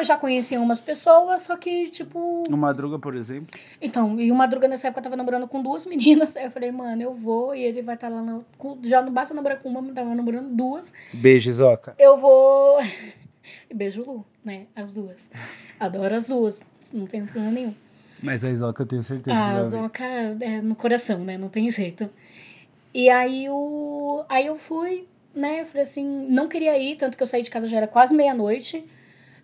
Já 0.03 0.17
conhecia 0.17 0.59
umas 0.59 0.81
pessoas, 0.81 1.43
só 1.43 1.55
que, 1.57 1.89
tipo. 1.91 2.45
No 2.49 2.57
Madruga, 2.57 2.99
por 2.99 3.15
exemplo. 3.15 3.49
Então, 3.81 4.19
e 4.19 4.33
o 4.33 4.35
Madruga 4.35 4.67
nessa 4.67 4.89
época 4.89 5.03
tava 5.03 5.15
namorando 5.17 5.47
com 5.47 5.63
duas 5.63 5.85
meninas. 5.87 6.35
Aí 6.39 6.47
eu 6.47 6.51
falei, 6.51 6.73
mano, 6.73 7.03
eu 7.03 7.13
vou 7.15 7.55
e 7.55 7.63
ele 7.63 7.83
vai 7.83 7.95
estar 7.97 8.09
lá. 8.09 8.23
No, 8.23 8.45
já 8.83 9.03
não 9.03 9.13
basta 9.13 9.35
namorar 9.35 9.61
com 9.61 9.69
uma, 9.69 9.93
tava 9.93 10.15
namorando 10.15 10.49
duas. 10.57 10.91
Beijo, 11.13 11.53
Zoca. 11.53 11.95
Eu 11.99 12.17
vou. 12.17 12.79
E 13.71 13.75
beijo 13.75 14.03
Lu, 14.03 14.25
né? 14.45 14.67
As 14.75 14.93
duas. 14.93 15.29
Adoro 15.79 16.15
as 16.15 16.29
duas. 16.29 16.61
Não 16.93 17.07
tenho 17.07 17.27
problema 17.27 17.51
nenhum. 17.51 17.75
Mas 18.23 18.43
a 18.43 18.55
Zoca 18.55 18.83
eu 18.83 18.87
tenho 18.87 19.03
certeza 19.03 19.37
que 19.37 19.43
a. 19.43 19.63
Zoca 19.65 20.05
é 20.05 20.61
no 20.61 20.75
coração, 20.75 21.25
né? 21.25 21.37
Não 21.37 21.49
tem 21.49 21.71
jeito. 21.71 22.09
E 22.95 23.11
aí, 23.11 23.49
o... 23.51 24.25
aí 24.29 24.47
eu 24.47 24.57
fui, 24.57 25.07
né? 25.35 25.63
Eu 25.63 25.67
falei 25.67 25.83
assim, 25.83 26.05
não 26.29 26.49
queria 26.49 26.79
ir, 26.79 26.97
tanto 26.97 27.17
que 27.17 27.23
eu 27.23 27.27
saí 27.27 27.43
de 27.43 27.51
casa 27.51 27.69
já 27.69 27.77
era 27.77 27.87
quase 27.87 28.15
meia-noite. 28.15 28.85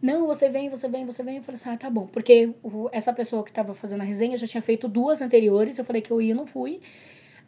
Não, 0.01 0.27
você 0.27 0.49
vem, 0.49 0.69
você 0.69 0.89
vem, 0.89 1.05
você 1.05 1.23
vem. 1.23 1.37
Eu 1.37 1.43
falei 1.43 1.57
assim, 1.61 1.71
ah, 1.71 1.77
tá 1.77 1.91
bom. 1.91 2.07
Porque 2.07 2.51
essa 2.91 3.13
pessoa 3.13 3.45
que 3.45 3.53
tava 3.53 3.75
fazendo 3.75 4.01
a 4.01 4.05
resenha 4.05 4.37
já 4.37 4.47
tinha 4.47 4.63
feito 4.63 4.89
duas 4.89 5.21
anteriores. 5.21 5.79
Eu 5.79 5.85
falei 5.85 6.03
que 6.03 6.11
eu 6.11 6.21
ia 6.21 6.33
e 6.33 6.35
não 6.35 6.47
fui. 6.47 6.81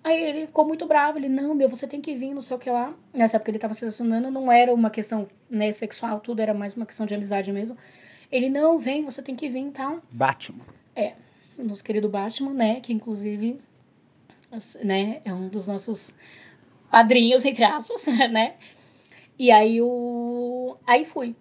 Aí 0.04 0.22
ele 0.22 0.46
ficou 0.46 0.68
muito 0.68 0.86
bravo. 0.86 1.18
Ele, 1.18 1.30
não, 1.30 1.54
meu, 1.54 1.68
você 1.68 1.86
tem 1.86 2.00
que 2.00 2.14
vir, 2.14 2.34
não 2.34 2.42
sei 2.42 2.56
o 2.56 2.60
que 2.60 2.70
lá. 2.70 2.94
Nessa 3.12 3.38
época 3.38 3.50
ele 3.50 3.58
tava 3.58 3.72
selecionando, 3.72 4.30
não 4.30 4.52
era 4.52 4.72
uma 4.72 4.90
questão 4.90 5.26
né, 5.48 5.72
sexual, 5.72 6.20
tudo 6.20 6.40
era 6.40 6.52
mais 6.52 6.76
uma 6.76 6.84
questão 6.84 7.06
de 7.06 7.14
amizade 7.14 7.50
mesmo. 7.50 7.76
Ele, 8.30 8.50
não, 8.50 8.78
vem, 8.78 9.04
você 9.04 9.22
tem 9.22 9.34
que 9.34 9.48
vir 9.48 9.66
e 9.66 9.70
tal 9.70 10.02
Batman. 10.10 10.64
o 11.58 11.64
nosso 11.64 11.82
querido 11.82 12.08
Batman, 12.08 12.52
né? 12.52 12.80
Que 12.80 12.92
inclusive 12.92 13.58
né, 14.84 15.20
é 15.24 15.32
um 15.32 15.48
dos 15.48 15.66
nossos 15.66 16.14
padrinhos, 16.90 17.44
entre 17.44 17.64
aspas, 17.64 18.04
né? 18.30 18.54
E 19.38 19.50
aí 19.50 19.80
o. 19.80 20.76
Aí 20.86 21.04
fui. 21.04 21.34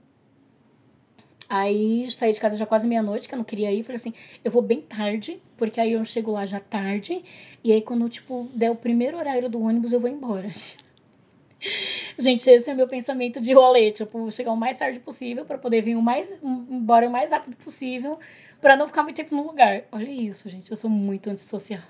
Aí 1.53 2.09
saí 2.09 2.31
de 2.31 2.39
casa 2.39 2.57
já 2.57 2.65
quase 2.65 2.87
meia-noite, 2.87 3.27
que 3.27 3.35
eu 3.35 3.37
não 3.37 3.45
queria 3.45 3.71
ir. 3.71 3.83
Falei 3.83 3.97
assim, 3.97 4.11
eu 4.43 4.49
vou 4.49 4.59
bem 4.59 4.81
tarde, 4.81 5.39
porque 5.55 5.79
aí 5.79 5.91
eu 5.91 6.03
chego 6.03 6.31
lá 6.31 6.47
já 6.47 6.59
tarde. 6.59 7.23
E 7.63 7.71
aí, 7.71 7.79
quando, 7.79 8.09
tipo, 8.09 8.49
der 8.55 8.71
o 8.71 8.75
primeiro 8.75 9.19
horário 9.19 9.47
do 9.47 9.61
ônibus, 9.61 9.93
eu 9.93 9.99
vou 9.99 10.09
embora. 10.09 10.49
Gente, 12.17 12.49
esse 12.49 12.71
é 12.71 12.73
meu 12.73 12.87
pensamento 12.87 13.39
de 13.39 13.53
rolê. 13.53 13.91
Tipo, 13.91 14.17
vou 14.17 14.31
chegar 14.31 14.51
o 14.51 14.57
mais 14.57 14.77
tarde 14.77 14.99
possível 14.99 15.45
pra 15.45 15.59
poder 15.59 15.83
vir 15.83 15.95
o 15.95 16.01
mais, 16.01 16.35
embora 16.41 17.07
o 17.07 17.11
mais 17.11 17.29
rápido 17.29 17.55
possível, 17.57 18.17
pra 18.59 18.75
não 18.75 18.87
ficar 18.87 19.03
muito 19.03 19.17
tempo 19.17 19.35
no 19.35 19.45
lugar. 19.45 19.83
Olha 19.91 20.09
isso, 20.09 20.49
gente. 20.49 20.71
Eu 20.71 20.75
sou 20.75 20.89
muito 20.89 21.29
antissocial. 21.29 21.83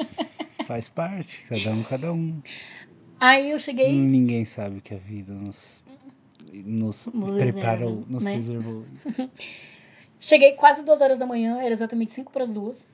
Faz 0.64 0.88
parte, 0.88 1.42
cada 1.42 1.70
um, 1.72 1.82
cada 1.82 2.10
um. 2.10 2.40
Aí 3.20 3.50
eu 3.50 3.58
cheguei. 3.58 3.92
Ninguém 3.92 4.46
sabe 4.46 4.78
o 4.78 4.80
que 4.80 4.94
a 4.94 4.98
vida 4.98 5.34
nos, 5.34 5.82
nos, 6.64 7.06
Nos 7.06 7.34
preparou, 7.34 7.96
reserva, 7.96 8.06
nos 8.08 8.24
né? 8.24 8.34
reservou. 8.34 8.84
Cheguei 10.20 10.52
quase 10.52 10.82
duas 10.82 11.00
horas 11.00 11.18
da 11.18 11.26
manhã, 11.26 11.60
era 11.60 11.72
exatamente 11.72 12.12
cinco 12.12 12.32
para 12.32 12.44
as 12.44 12.52
duas. 12.52 12.86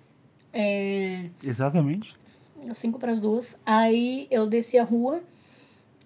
É, 0.53 1.27
Exatamente. 1.43 2.17
cinco 2.73 2.99
para 2.99 3.13
as 3.13 3.21
duas. 3.21 3.57
Aí 3.65 4.27
eu 4.31 4.47
desci 4.47 4.79
a 4.79 4.85
rua. 4.85 5.23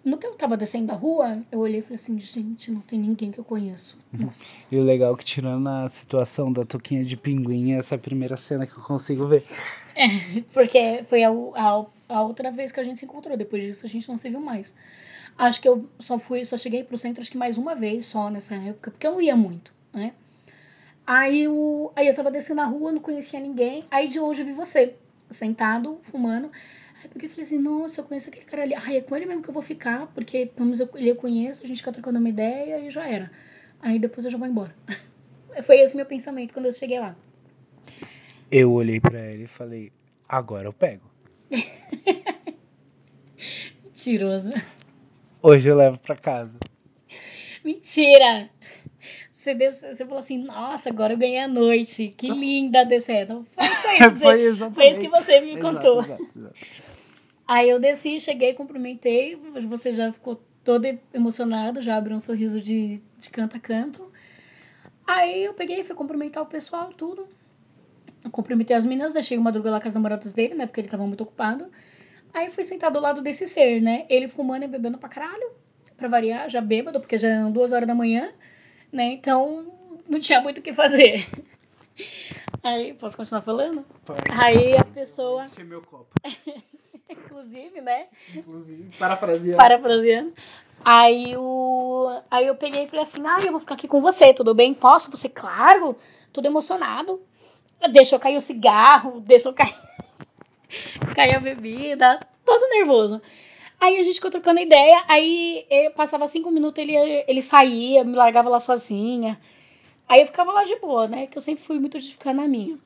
No 0.04 0.18
que 0.18 0.26
eu 0.26 0.34
tava 0.34 0.54
descendo 0.54 0.92
a 0.92 0.94
rua, 0.94 1.38
eu 1.50 1.60
olhei 1.60 1.78
e 1.78 1.82
falei 1.82 1.94
assim, 1.94 2.18
gente, 2.20 2.70
não 2.70 2.82
tem 2.82 2.98
ninguém 2.98 3.32
que 3.32 3.38
eu 3.38 3.44
conheço. 3.44 3.96
Nossa. 4.12 4.44
E 4.70 4.76
o 4.76 4.82
legal 4.82 5.14
é 5.14 5.16
que 5.16 5.24
tirando 5.24 5.66
a 5.66 5.88
situação 5.88 6.52
da 6.52 6.62
toquinha 6.62 7.02
de 7.02 7.16
pinguim, 7.16 7.72
essa 7.72 7.94
é 7.94 7.96
a 7.96 7.98
primeira 7.98 8.36
cena 8.36 8.66
que 8.66 8.76
eu 8.76 8.82
consigo 8.82 9.26
ver. 9.26 9.46
Porque 10.52 11.04
foi 11.08 11.24
a, 11.24 11.30
a, 11.30 11.86
a 12.10 12.22
outra 12.22 12.50
vez 12.50 12.70
que 12.70 12.80
a 12.80 12.82
gente 12.82 12.98
se 12.98 13.06
encontrou. 13.06 13.34
Depois 13.34 13.62
disso 13.62 13.86
a 13.86 13.88
gente 13.88 14.06
não 14.06 14.18
se 14.18 14.28
viu 14.28 14.40
mais. 14.40 14.74
Acho 15.36 15.60
que 15.60 15.68
eu 15.68 15.88
só 15.98 16.18
fui, 16.18 16.44
só 16.44 16.56
cheguei 16.56 16.84
pro 16.84 16.96
centro 16.96 17.20
acho 17.20 17.30
que 17.30 17.36
mais 17.36 17.58
uma 17.58 17.74
vez 17.74 18.06
só 18.06 18.30
nessa 18.30 18.54
época, 18.54 18.90
porque 18.90 19.06
eu 19.06 19.12
não 19.12 19.20
ia 19.20 19.34
muito, 19.34 19.72
né? 19.92 20.12
Aí, 21.06 21.46
o, 21.48 21.92
aí 21.94 22.06
eu 22.06 22.14
tava 22.14 22.30
descendo 22.30 22.62
a 22.62 22.64
rua, 22.64 22.92
não 22.92 23.00
conhecia 23.00 23.38
ninguém. 23.38 23.84
Aí 23.90 24.08
de 24.08 24.18
longe 24.18 24.40
eu 24.40 24.46
vi 24.46 24.52
você, 24.52 24.94
sentado, 25.30 26.00
fumando. 26.04 26.50
Aí 27.02 27.08
porque 27.08 27.26
eu 27.26 27.30
falei 27.30 27.44
assim, 27.44 27.58
nossa, 27.58 28.00
eu 28.00 28.04
conheço 28.04 28.30
aquele 28.30 28.46
cara 28.46 28.62
ali. 28.62 28.74
Ai, 28.74 28.96
é 28.96 29.00
com 29.02 29.14
ele 29.14 29.26
mesmo 29.26 29.42
que 29.42 29.50
eu 29.50 29.54
vou 29.54 29.62
ficar, 29.62 30.06
porque 30.14 30.46
pelo 30.46 30.66
menos 30.66 30.80
eu, 30.80 30.88
ele 30.94 31.10
eu 31.10 31.16
conheço, 31.16 31.62
a 31.62 31.66
gente 31.66 31.78
fica 31.78 31.92
trocando 31.92 32.18
uma 32.18 32.28
ideia 32.28 32.78
e 32.78 32.90
já 32.90 33.06
era. 33.06 33.30
Aí 33.80 33.98
depois 33.98 34.24
eu 34.24 34.30
já 34.30 34.38
vou 34.38 34.48
embora. 34.48 34.74
Foi 35.62 35.78
esse 35.78 35.94
meu 35.94 36.06
pensamento 36.06 36.54
quando 36.54 36.66
eu 36.66 36.72
cheguei 36.72 36.98
lá. 36.98 37.14
Eu 38.50 38.72
olhei 38.72 38.98
pra 38.98 39.20
ele 39.20 39.44
e 39.44 39.48
falei, 39.48 39.92
agora 40.26 40.66
eu 40.68 40.72
pego. 40.72 41.10
Mentiroso. 43.84 44.50
Hoje 45.46 45.68
eu 45.68 45.76
levo 45.76 45.98
pra 45.98 46.16
casa. 46.16 46.58
Mentira! 47.62 48.48
Você, 49.30 49.54
desce, 49.54 49.94
você 49.94 50.02
falou 50.06 50.20
assim, 50.20 50.38
nossa, 50.38 50.88
agora 50.88 51.12
eu 51.12 51.18
ganhei 51.18 51.40
a 51.40 51.46
noite. 51.46 52.14
Que 52.16 52.30
linda 52.30 52.82
descendo. 52.82 53.46
Foi, 53.54 53.66
foi 53.76 53.98
isso, 53.98 54.18
Foi 54.18 54.40
exatamente. 54.40 54.74
foi 54.74 54.88
isso 54.88 55.00
que 55.00 55.08
você 55.10 55.40
me 55.42 55.50
Exato, 55.52 55.74
contou. 55.74 56.00
exato, 56.00 56.30
exato. 56.34 56.54
Aí 57.46 57.68
eu 57.68 57.78
desci, 57.78 58.18
cheguei, 58.20 58.54
cumprimentei. 58.54 59.36
Você 59.68 59.92
já 59.92 60.10
ficou 60.10 60.40
todo 60.64 60.86
emocionado, 61.12 61.82
já 61.82 61.96
abriu 61.98 62.16
um 62.16 62.20
sorriso 62.20 62.58
de, 62.58 63.02
de 63.18 63.28
canto 63.28 63.58
a 63.58 63.60
canto. 63.60 64.10
Aí 65.06 65.44
eu 65.44 65.52
peguei, 65.52 65.84
fui 65.84 65.94
cumprimentar 65.94 66.42
o 66.42 66.46
pessoal, 66.46 66.88
tudo. 66.96 67.28
Eu 68.24 68.30
cumprimentei 68.30 68.74
as 68.74 68.86
meninas, 68.86 69.12
deixei 69.12 69.36
o 69.36 69.42
Madruga 69.42 69.70
lá 69.72 69.78
com 69.78 69.88
as 69.88 69.94
namoradas 69.94 70.32
dele, 70.32 70.54
né? 70.54 70.64
Porque 70.64 70.80
ele 70.80 70.88
tava 70.88 71.06
muito 71.06 71.20
ocupado. 71.22 71.70
Aí 72.34 72.50
fui 72.50 72.64
sentar 72.64 72.90
do 72.90 73.00
lado 73.00 73.22
desse 73.22 73.46
ser, 73.46 73.80
né? 73.80 74.04
Ele 74.10 74.28
fumando 74.28 74.64
e 74.64 74.68
bebendo 74.68 74.98
pra 74.98 75.08
caralho. 75.08 75.52
Pra 75.96 76.08
variar, 76.08 76.50
já 76.50 76.60
bêbado, 76.60 77.00
porque 77.00 77.16
já 77.16 77.28
eram 77.28 77.52
duas 77.52 77.72
horas 77.72 77.86
da 77.86 77.94
manhã, 77.94 78.32
né? 78.92 79.12
Então 79.12 79.72
não 80.08 80.18
tinha 80.18 80.40
muito 80.40 80.58
o 80.58 80.62
que 80.62 80.74
fazer. 80.74 81.24
Aí, 82.62 82.92
posso 82.94 83.16
continuar 83.16 83.42
falando? 83.42 83.84
Pode. 84.04 84.22
Aí 84.30 84.76
a 84.76 84.84
pessoa. 84.84 85.44
Encher 85.44 85.64
meu 85.64 85.80
copo. 85.80 86.08
inclusive, 87.08 87.80
né? 87.80 88.06
Inclusive, 88.34 88.90
parafraseando. 88.98 89.56
Parafraseando. 89.56 90.32
Aí, 90.84 91.36
o... 91.36 92.20
aí 92.30 92.46
eu 92.46 92.56
peguei 92.56 92.84
e 92.84 92.88
falei 92.88 93.02
assim: 93.02 93.26
ah, 93.26 93.40
eu 93.40 93.52
vou 93.52 93.60
ficar 93.60 93.74
aqui 93.74 93.88
com 93.88 94.00
você, 94.00 94.34
tudo 94.34 94.54
bem? 94.54 94.74
Posso? 94.74 95.10
Você, 95.10 95.28
claro, 95.28 95.96
tudo 96.32 96.46
emocionado. 96.46 97.20
Deixa 97.92 98.16
eu 98.16 98.20
cair 98.20 98.36
o 98.36 98.40
cigarro, 98.40 99.20
deixa 99.20 99.48
eu 99.48 99.52
cair, 99.52 99.74
cair 101.14 101.36
a 101.36 101.40
bebida, 101.40 102.20
todo 102.44 102.68
nervoso. 102.70 103.20
Aí 103.80 103.98
a 103.98 104.02
gente 104.02 104.14
ficou 104.14 104.30
trocando 104.30 104.60
ideia, 104.60 105.04
aí 105.08 105.66
passava 105.94 106.26
cinco 106.26 106.50
minutos, 106.50 106.82
ele, 106.82 106.94
ele 107.28 107.42
saía, 107.42 108.04
me 108.04 108.14
largava 108.14 108.48
lá 108.48 108.60
sozinha. 108.60 109.38
Aí 110.08 110.20
eu 110.20 110.26
ficava 110.26 110.52
lá 110.52 110.64
de 110.64 110.76
boa, 110.76 111.08
né? 111.08 111.26
Que 111.26 111.36
eu 111.36 111.42
sempre 111.42 111.64
fui 111.64 111.78
muito 111.78 111.98
de 111.98 112.12
ficar 112.12 112.32
na 112.32 112.46
minha. 112.46 112.78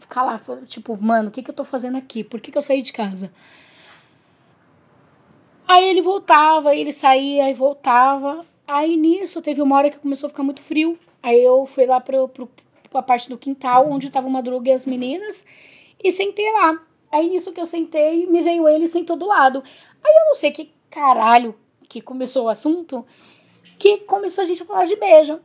Ficar 0.00 0.22
lá, 0.22 0.40
tipo, 0.66 0.96
mano, 1.00 1.28
o 1.28 1.32
que, 1.32 1.42
que 1.42 1.50
eu 1.50 1.54
tô 1.54 1.64
fazendo 1.64 1.96
aqui? 1.96 2.22
Por 2.22 2.40
que, 2.40 2.52
que 2.52 2.58
eu 2.58 2.62
saí 2.62 2.82
de 2.82 2.92
casa? 2.92 3.32
Aí 5.66 5.84
ele 5.84 6.02
voltava, 6.02 6.74
ele 6.74 6.92
saía 6.92 7.50
e 7.50 7.54
voltava. 7.54 8.44
Aí 8.66 8.96
nisso 8.96 9.40
teve 9.40 9.62
uma 9.62 9.76
hora 9.76 9.90
que 9.90 9.98
começou 9.98 10.26
a 10.26 10.30
ficar 10.30 10.42
muito 10.42 10.62
frio. 10.62 10.98
Aí 11.22 11.42
eu 11.42 11.66
fui 11.66 11.86
lá 11.86 12.00
pro, 12.00 12.28
pro, 12.28 12.50
pra 12.90 13.02
parte 13.02 13.28
do 13.28 13.38
quintal, 13.38 13.90
onde 13.90 14.10
tava 14.10 14.26
uma 14.26 14.38
madruga 14.38 14.68
e 14.68 14.72
as 14.72 14.84
meninas, 14.84 15.44
e 16.04 16.12
sentei 16.12 16.52
lá. 16.52 16.80
Aí 17.10 17.28
nisso 17.28 17.52
que 17.52 17.60
eu 17.60 17.66
sentei, 17.66 18.26
me 18.26 18.42
veio 18.42 18.68
ele 18.68 18.84
e 18.84 18.88
sentou 18.88 19.16
do 19.16 19.26
lado. 19.26 19.64
Aí 20.04 20.14
eu 20.14 20.26
não 20.26 20.34
sei 20.34 20.52
que 20.52 20.70
caralho 20.90 21.54
que 21.88 22.00
começou 22.00 22.44
o 22.44 22.48
assunto, 22.48 23.06
que 23.78 23.98
começou 23.98 24.42
a 24.42 24.46
gente 24.46 24.62
a 24.62 24.66
falar 24.66 24.84
de 24.84 24.96
beijo. 24.96 25.40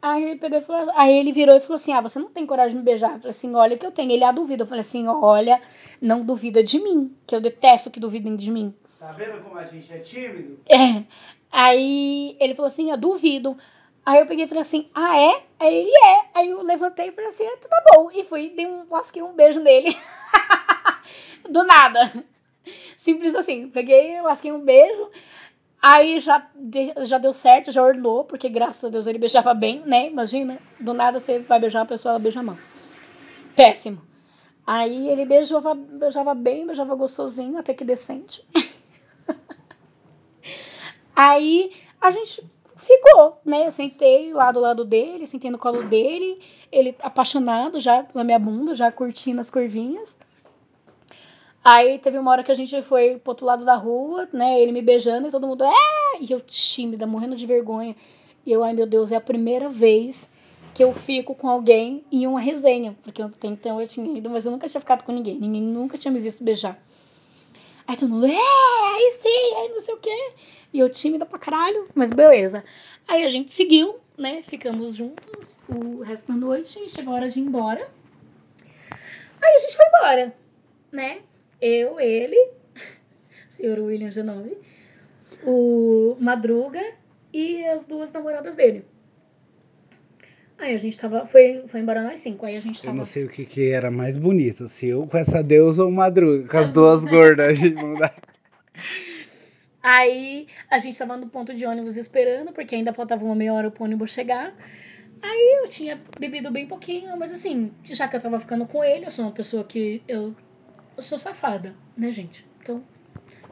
Aí 0.00 0.22
ele 0.22 0.38
pegou 0.38 0.58
e 0.58 0.62
falou, 0.62 0.92
aí 0.94 1.12
ele 1.12 1.32
virou 1.32 1.56
e 1.56 1.60
falou 1.60 1.74
assim: 1.74 1.92
Ah, 1.92 2.00
você 2.00 2.18
não 2.18 2.30
tem 2.30 2.46
coragem 2.46 2.70
de 2.70 2.78
me 2.78 2.84
beijar? 2.84 3.14
Eu 3.14 3.18
falei 3.18 3.30
assim, 3.30 3.54
olha 3.54 3.76
que 3.76 3.84
eu 3.84 3.90
tenho. 3.90 4.12
Ele 4.12 4.22
a 4.22 4.30
duvida. 4.30 4.62
Eu 4.62 4.66
falei 4.66 4.80
assim, 4.80 5.08
olha, 5.08 5.60
não 6.00 6.24
duvida 6.24 6.62
de 6.62 6.80
mim, 6.80 7.14
que 7.26 7.34
eu 7.34 7.40
detesto 7.40 7.90
que 7.90 7.98
duvidem 7.98 8.36
de 8.36 8.50
mim. 8.50 8.72
Tá 8.98 9.10
vendo 9.10 9.42
como 9.42 9.58
a 9.58 9.64
gente 9.64 9.92
é 9.92 9.98
tímido? 9.98 10.60
É. 10.68 11.02
Aí 11.50 12.36
ele 12.38 12.54
falou 12.54 12.68
assim, 12.68 12.90
eu 12.90 12.96
duvido. 12.96 13.56
Aí 14.08 14.20
eu 14.20 14.26
peguei 14.26 14.46
e 14.46 14.48
falei 14.48 14.62
assim, 14.62 14.88
ah, 14.94 15.20
é? 15.20 15.42
Aí 15.60 15.82
ele 15.82 15.90
é. 15.90 16.24
Aí 16.34 16.48
eu 16.48 16.62
levantei 16.62 17.08
e 17.08 17.12
falei 17.12 17.28
assim, 17.28 17.44
tudo 17.60 17.68
tá 17.68 17.84
bom. 17.92 18.10
E 18.10 18.24
fui, 18.24 18.48
dei 18.48 18.66
um, 18.66 18.86
lasquei 18.90 19.20
um 19.20 19.34
beijo 19.34 19.60
nele. 19.60 19.94
Do 21.46 21.62
nada. 21.62 22.24
Simples 22.96 23.34
assim. 23.34 23.68
Peguei, 23.68 24.18
lasquei 24.22 24.50
um 24.50 24.64
beijo. 24.64 25.10
Aí 25.82 26.20
já, 26.20 26.48
já 27.02 27.18
deu 27.18 27.34
certo, 27.34 27.70
já 27.70 27.82
ornou, 27.82 28.24
porque 28.24 28.48
graças 28.48 28.82
a 28.82 28.88
Deus 28.88 29.06
ele 29.06 29.18
beijava 29.18 29.52
bem, 29.52 29.82
né? 29.84 30.06
Imagina, 30.06 30.58
do 30.80 30.94
nada 30.94 31.20
você 31.20 31.40
vai 31.40 31.60
beijar 31.60 31.80
uma 31.80 31.86
pessoa, 31.86 32.12
ela 32.12 32.18
beija 32.18 32.40
a 32.40 32.42
mão. 32.42 32.58
Péssimo. 33.54 34.00
Aí 34.66 35.10
ele 35.10 35.26
beijava, 35.26 35.74
beijava 35.74 36.34
bem, 36.34 36.66
beijava 36.66 36.94
gostosinho, 36.94 37.58
até 37.58 37.74
que 37.74 37.84
decente. 37.84 38.42
Aí 41.14 41.72
a 42.00 42.10
gente 42.10 42.42
ficou, 42.78 43.38
né? 43.44 43.66
Eu 43.66 43.70
sentei 43.70 44.32
lá 44.32 44.50
do 44.50 44.60
lado 44.60 44.84
dele, 44.84 45.26
sentei 45.26 45.50
no 45.50 45.58
colo 45.58 45.82
dele, 45.82 46.40
ele 46.72 46.96
apaixonado 47.02 47.80
já 47.80 48.02
pela 48.02 48.24
minha 48.24 48.38
bunda, 48.38 48.74
já 48.74 48.90
curtindo 48.90 49.40
as 49.40 49.50
curvinhas. 49.50 50.16
Aí 51.62 51.98
teve 51.98 52.16
uma 52.16 52.30
hora 52.30 52.42
que 52.42 52.52
a 52.52 52.54
gente 52.54 52.80
foi 52.82 53.18
pro 53.18 53.32
outro 53.32 53.44
lado 53.44 53.64
da 53.64 53.74
rua, 53.74 54.28
né? 54.32 54.60
Ele 54.60 54.72
me 54.72 54.80
beijando 54.80 55.28
e 55.28 55.30
todo 55.30 55.46
mundo, 55.46 55.64
é! 55.64 56.20
E 56.20 56.30
eu 56.30 56.40
tímida, 56.40 57.06
morrendo 57.06 57.36
de 57.36 57.44
vergonha. 57.44 57.94
E 58.46 58.52
eu, 58.52 58.64
ai 58.64 58.72
meu 58.72 58.86
Deus, 58.86 59.12
é 59.12 59.16
a 59.16 59.20
primeira 59.20 59.68
vez 59.68 60.30
que 60.72 60.82
eu 60.82 60.94
fico 60.94 61.34
com 61.34 61.48
alguém 61.48 62.04
em 62.10 62.26
uma 62.26 62.40
resenha. 62.40 62.96
Porque 63.02 63.20
eu, 63.20 63.30
então 63.42 63.80
eu 63.80 63.88
tinha 63.88 64.16
ido, 64.16 64.30
mas 64.30 64.46
eu 64.46 64.52
nunca 64.52 64.68
tinha 64.68 64.80
ficado 64.80 65.04
com 65.04 65.12
ninguém. 65.12 65.38
Ninguém 65.38 65.60
nunca 65.60 65.98
tinha 65.98 66.12
me 66.12 66.20
visto 66.20 66.42
beijar. 66.42 66.80
Aí 67.86 67.96
todo 67.96 68.10
mundo, 68.10 68.26
é, 68.26 68.30
aí 68.30 69.10
sim, 69.18 69.54
aí 69.56 69.68
não 69.70 69.80
sei 69.80 69.94
o 69.94 69.98
quê. 69.98 70.32
E 70.72 70.78
eu 70.78 70.88
tímida 70.88 71.24
pra 71.24 71.38
caralho, 71.38 71.88
mas 71.94 72.10
beleza. 72.10 72.62
Aí 73.06 73.24
a 73.24 73.28
gente 73.28 73.52
seguiu, 73.52 73.98
né? 74.16 74.42
Ficamos 74.42 74.94
juntos 74.94 75.58
o 75.68 76.02
resto 76.02 76.28
da 76.28 76.34
noite 76.38 76.78
e 76.84 76.90
chegou 76.90 77.14
a 77.14 77.16
hora 77.16 77.28
de 77.28 77.38
ir 77.38 77.42
embora. 77.42 77.88
Aí 79.40 79.54
a 79.54 79.58
gente 79.58 79.76
foi 79.76 79.86
embora, 79.86 80.34
né? 80.92 81.20
Eu, 81.60 81.98
ele, 81.98 82.36
o 82.36 83.48
senhor 83.48 83.78
William 83.78 84.10
Genove, 84.10 84.58
o 85.44 86.16
Madruga 86.20 86.82
e 87.32 87.64
as 87.64 87.86
duas 87.86 88.12
namoradas 88.12 88.56
dele. 88.56 88.84
Aí 90.58 90.74
a 90.74 90.78
gente 90.78 90.98
tava. 90.98 91.24
Foi, 91.26 91.64
foi 91.68 91.80
embora 91.80 92.02
nós 92.02 92.20
cinco. 92.20 92.44
Aí 92.44 92.56
a 92.56 92.60
gente 92.60 92.82
tava. 92.82 92.92
Eu 92.92 92.98
não 92.98 93.04
sei 93.04 93.24
o 93.24 93.28
que, 93.28 93.46
que 93.46 93.70
era 93.70 93.90
mais 93.90 94.16
bonito, 94.16 94.66
se 94.66 94.88
eu 94.88 95.06
com 95.06 95.16
essa 95.16 95.42
deusa 95.42 95.84
ou 95.84 95.90
madruga, 95.90 96.48
com 96.48 96.58
as 96.58 96.72
duas 96.72 97.04
gordas 97.04 97.58
de 97.58 97.70
mudar. 97.70 98.14
Aí 99.88 100.46
a 100.70 100.76
gente 100.76 100.98
tava 100.98 101.16
no 101.16 101.30
ponto 101.30 101.54
de 101.54 101.64
ônibus 101.64 101.96
esperando, 101.96 102.52
porque 102.52 102.74
ainda 102.74 102.92
faltava 102.92 103.24
uma 103.24 103.34
meia 103.34 103.54
hora 103.54 103.70
pro 103.70 103.84
ônibus 103.84 104.12
chegar. 104.12 104.54
Aí 105.22 105.60
eu 105.62 105.68
tinha 105.70 105.98
bebido 106.20 106.50
bem 106.50 106.66
pouquinho, 106.66 107.16
mas 107.16 107.32
assim, 107.32 107.72
já 107.84 108.06
que 108.06 108.14
eu 108.14 108.20
tava 108.20 108.38
ficando 108.38 108.66
com 108.66 108.84
ele, 108.84 109.06
eu 109.06 109.10
sou 109.10 109.24
uma 109.24 109.32
pessoa 109.32 109.64
que 109.64 110.02
eu, 110.06 110.36
eu 110.94 111.02
sou 111.02 111.18
safada, 111.18 111.74
né, 111.96 112.10
gente? 112.10 112.46
Então, 112.60 112.84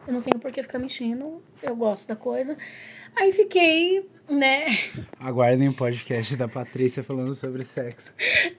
eu 0.07 0.13
não 0.13 0.21
tenho 0.21 0.39
por 0.39 0.53
que 0.53 0.63
ficar 0.63 0.79
mexendo, 0.79 1.43
eu 1.63 1.75
gosto 1.75 2.07
da 2.07 2.15
coisa. 2.15 2.55
Aí 3.19 3.33
fiquei, 3.33 4.07
né? 4.29 4.67
Aguardem 5.19 5.71
o 5.71 5.75
podcast 5.75 6.37
da 6.37 6.47
Patrícia 6.47 7.03
falando 7.03 7.35
sobre 7.35 7.65
sexo. 7.65 8.13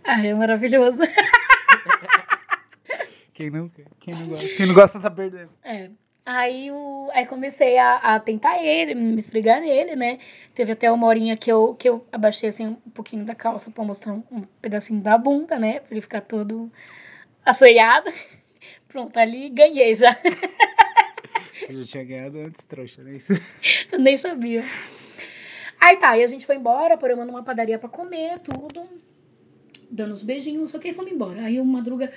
Ah, 0.04 0.26
é 0.26 0.34
maravilhoso. 0.34 1.04
quem, 3.36 3.52
não, 3.52 3.70
quem 4.00 4.16
não 4.16 4.28
gosta? 4.30 4.48
Quem 4.58 4.66
não 4.66 4.74
gosta 4.74 5.00
tá 5.00 5.12
perdendo. 5.12 5.52
É. 5.64 5.92
Aí, 6.30 6.70
o, 6.70 7.10
aí 7.14 7.26
comecei 7.26 7.78
a, 7.78 7.96
a 7.96 8.20
tentar 8.20 8.62
ele, 8.62 8.94
me 8.94 9.18
esfregar 9.18 9.62
nele, 9.62 9.96
né? 9.96 10.20
Teve 10.54 10.74
até 10.74 10.92
uma 10.92 11.08
horinha 11.08 11.38
que 11.38 11.50
eu, 11.50 11.74
que 11.74 11.88
eu 11.88 12.06
abaixei 12.12 12.50
assim 12.50 12.68
um 12.68 12.92
pouquinho 12.92 13.24
da 13.24 13.34
calça 13.34 13.72
pra 13.72 13.82
mostrar 13.86 14.12
um, 14.12 14.22
um 14.30 14.42
pedacinho 14.62 15.00
da 15.00 15.18
bunda, 15.18 15.58
né? 15.58 15.80
Pra 15.80 15.88
ele 15.92 16.02
ficar 16.02 16.20
todo 16.20 16.70
assoiado. 17.46 18.12
Pronto, 18.90 19.16
ali 19.16 19.48
ganhei 19.48 19.96
já. 19.96 20.10
Você 21.66 21.82
já 21.82 21.84
tinha 21.86 22.04
ganhado 22.04 22.40
antes, 22.40 22.66
trouxa, 22.66 23.02
nem 23.02 23.22
Nem 23.98 24.18
sabia. 24.18 24.66
Aí 25.80 25.96
tá, 25.96 26.18
e 26.18 26.26
a 26.26 26.28
gente 26.28 26.46
foi 26.46 26.58
embora, 26.58 26.98
paramos 26.98 27.26
numa 27.26 27.42
padaria 27.42 27.80
pra 27.80 27.88
comer, 27.88 28.40
tudo. 28.40 28.86
Dando 29.90 30.12
os 30.12 30.24
beijinhos, 30.24 30.72
só 30.72 30.78
que 30.78 30.94
fomos 30.94 31.10
embora. 31.10 31.44
Aí 31.44 31.58
o 31.62 31.64
Madruga 31.64 32.12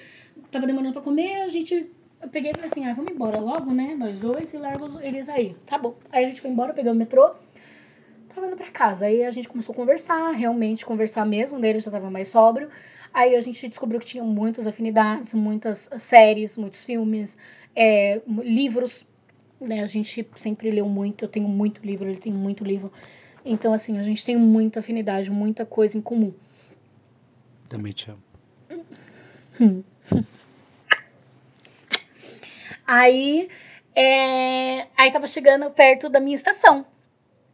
tava 0.51 0.66
demorando 0.66 0.95
pra 0.95 1.03
comer, 1.03 1.43
a 1.43 1.49
gente. 1.49 1.89
Eu 2.21 2.29
peguei 2.29 2.51
e 2.51 2.55
falei 2.55 2.69
assim, 2.69 2.87
ah, 2.87 2.95
vamos 2.95 3.13
embora 3.13 3.39
logo, 3.39 3.73
né? 3.73 3.95
Nós 3.99 4.19
dois 4.19 4.53
e 4.53 4.59
largo 4.59 5.01
eles 5.01 5.29
aí. 5.29 5.57
Tá 5.67 5.79
bom. 5.79 5.95
Aí 6.13 6.25
a 6.25 6.29
gente 6.29 6.41
foi 6.41 6.51
embora, 6.51 6.73
pegamos 6.73 6.97
o 6.97 6.99
metrô. 6.99 7.31
Tava 8.35 8.47
indo 8.47 8.57
pra 8.57 8.71
casa. 8.71 9.07
Aí 9.07 9.25
a 9.25 9.31
gente 9.31 9.49
começou 9.49 9.73
a 9.73 9.77
conversar, 9.77 10.31
realmente 10.33 10.85
conversar 10.85 11.25
mesmo, 11.25 11.59
né? 11.59 11.71
Ele 11.71 11.81
já 11.81 11.91
tava 11.91 12.11
mais 12.11 12.29
sóbrio. 12.29 12.69
Aí 13.13 13.35
a 13.35 13.41
gente 13.41 13.69
descobriu 13.69 13.99
que 13.99 14.07
tinha 14.07 14.23
muitas 14.23 14.67
afinidades, 14.67 15.35
muitas 15.35 15.89
séries, 15.99 16.57
muitos 16.57 16.85
filmes, 16.85 17.37
é, 17.75 18.23
livros 18.27 19.05
né? 19.61 19.83
A 19.83 19.87
gente 19.87 20.27
sempre 20.37 20.71
leu 20.71 20.89
muito, 20.89 21.25
eu 21.25 21.29
tenho 21.29 21.49
muito 21.49 21.85
livro, 21.85 22.09
ele 22.09 22.19
tem 22.19 22.33
muito 22.33 22.65
livro. 22.65 22.91
Então, 23.45 23.73
assim, 23.73 23.99
a 23.99 24.03
gente 24.03 24.25
tem 24.25 24.37
muita 24.37 24.81
afinidade, 24.81 25.31
muita 25.31 25.67
coisa 25.67 25.97
em 25.97 26.01
comum. 26.01 26.33
Também 27.69 27.93
te 27.93 28.11
amo. 28.11 28.23
Aí, 32.91 33.49
é... 33.95 34.89
aí 34.99 35.12
tava 35.12 35.29
chegando 35.29 35.71
perto 35.71 36.09
da 36.09 36.19
minha 36.19 36.35
estação. 36.35 36.85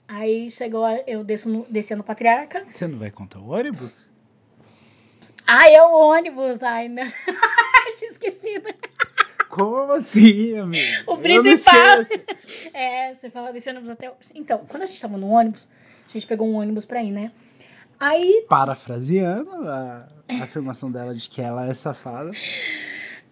Aí 0.09 0.51
chegou, 0.51 0.89
eu 1.07 1.23
desço 1.23 1.51
no, 1.51 1.67
descia 1.69 1.95
no 1.95 2.03
Patriarca. 2.03 2.65
Você 2.73 2.87
não 2.89 2.99
vai 2.99 3.11
contar 3.11 3.41
o 3.41 3.51
ônibus? 3.51 4.09
Ah, 5.47 5.69
é 5.69 5.83
o 5.83 5.93
ônibus. 5.93 6.63
Ai, 6.63 6.89
não. 6.89 7.05
Tinha 7.99 8.11
esquecido. 8.13 8.75
Como 9.51 9.93
assim, 9.93 10.57
amigo? 10.57 11.03
O 11.07 11.19
principal. 11.19 12.07
é, 12.73 13.15
você 13.15 13.29
fala 13.29 13.53
desse 13.53 13.69
ônibus 13.69 13.91
até. 13.91 14.11
Então, 14.35 14.65
quando 14.67 14.85
a 14.85 14.87
gente 14.87 15.03
tava 15.03 15.19
no 15.19 15.29
ônibus, 15.29 15.69
a 16.09 16.13
gente 16.13 16.27
pegou 16.27 16.49
um 16.49 16.55
ônibus 16.55 16.87
pra 16.87 17.03
ir, 17.03 17.11
né? 17.11 17.31
Aí. 18.01 18.47
Parafraseando 18.49 19.69
a, 19.69 20.09
a 20.31 20.45
afirmação 20.45 20.91
dela 20.91 21.15
de 21.15 21.29
que 21.29 21.43
ela 21.43 21.67
é 21.67 21.75
safada. 21.75 22.31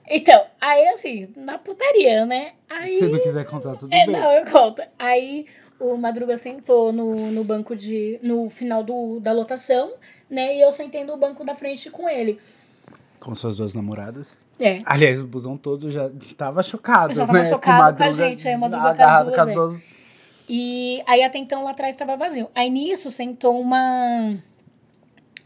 Então, 0.09 0.45
aí 0.61 0.89
assim, 0.89 1.29
na 1.37 1.59
putaria, 1.59 2.27
né? 2.27 2.53
Aí... 2.69 2.97
Se 2.97 3.07
não 3.09 3.19
quiser 3.19 3.45
contar 3.45 3.77
tudo 3.77 3.93
é, 3.93 4.07
bem. 4.07 4.15
Não, 4.15 4.33
eu 4.33 4.45
conto. 4.45 4.83
Aí 4.99 5.47
o 5.81 5.97
Madruga 5.97 6.37
sentou 6.37 6.93
no, 6.93 7.31
no 7.31 7.45
banco 7.45 7.75
de. 7.75 8.19
no 8.23 8.51
final 8.51 8.83
do, 8.83 9.19
da 9.21 9.33
lotação, 9.33 9.93
né? 10.29 10.57
E 10.57 10.63
eu 10.63 10.73
sentei 10.73 11.05
no 11.05 11.17
banco 11.17 11.45
da 11.45 11.55
frente 11.55 11.91
com 11.91 12.09
ele. 12.09 12.39
Com 13.19 13.35
suas 13.35 13.57
duas 13.57 13.75
namoradas? 13.75 14.37
É. 14.61 14.83
Aliás, 14.85 15.21
o 15.21 15.27
busão 15.27 15.57
todo 15.57 15.91
já 15.91 16.11
tava 16.37 16.63
chocado, 16.63 17.15
já 17.15 17.27
tava 17.27 17.39
né? 17.39 17.45
chocado 17.45 17.97
com, 17.97 17.99
com 17.99 18.05
a 18.05 18.11
gente, 18.11 18.47
aí 18.47 18.55
dupla 18.55 18.91
agarrado 18.91 19.33
com 19.33 19.41
as 19.41 19.53
duas. 19.55 19.77
É. 19.77 19.81
E 20.49 21.03
aí 21.07 21.23
até 21.23 21.39
então 21.39 21.65
lá 21.65 21.71
atrás 21.71 21.95
estava 21.95 22.17
vazio. 22.17 22.49
Aí 22.55 22.69
nisso 22.71 23.11
sentou 23.11 23.59
uma 23.59 24.37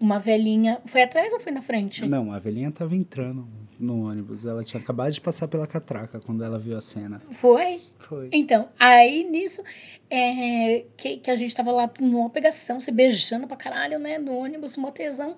uma 0.00 0.18
velhinha. 0.18 0.80
Foi 0.86 1.02
atrás 1.02 1.32
ou 1.32 1.40
foi 1.40 1.52
na 1.52 1.62
frente? 1.62 2.04
Não, 2.06 2.32
a 2.32 2.38
velhinha 2.38 2.70
tava 2.70 2.94
entrando 2.94 3.46
no 3.78 4.08
ônibus. 4.08 4.44
Ela 4.44 4.64
tinha 4.64 4.80
acabado 4.80 5.12
de 5.12 5.20
passar 5.20 5.48
pela 5.48 5.66
catraca 5.66 6.20
quando 6.20 6.42
ela 6.44 6.58
viu 6.58 6.76
a 6.76 6.80
cena. 6.80 7.20
Foi? 7.30 7.80
Foi. 7.98 8.28
Então, 8.32 8.68
aí 8.78 9.24
nisso, 9.24 9.62
é, 10.10 10.84
que, 10.96 11.18
que 11.18 11.30
a 11.30 11.36
gente 11.36 11.54
tava 11.54 11.70
lá 11.70 11.90
numa 12.00 12.30
pegação, 12.30 12.80
se 12.80 12.90
beijando 12.90 13.46
pra 13.46 13.56
caralho, 13.56 13.98
né? 13.98 14.18
No 14.18 14.36
ônibus, 14.36 14.76
mó 14.76 14.90
tesão. 14.90 15.36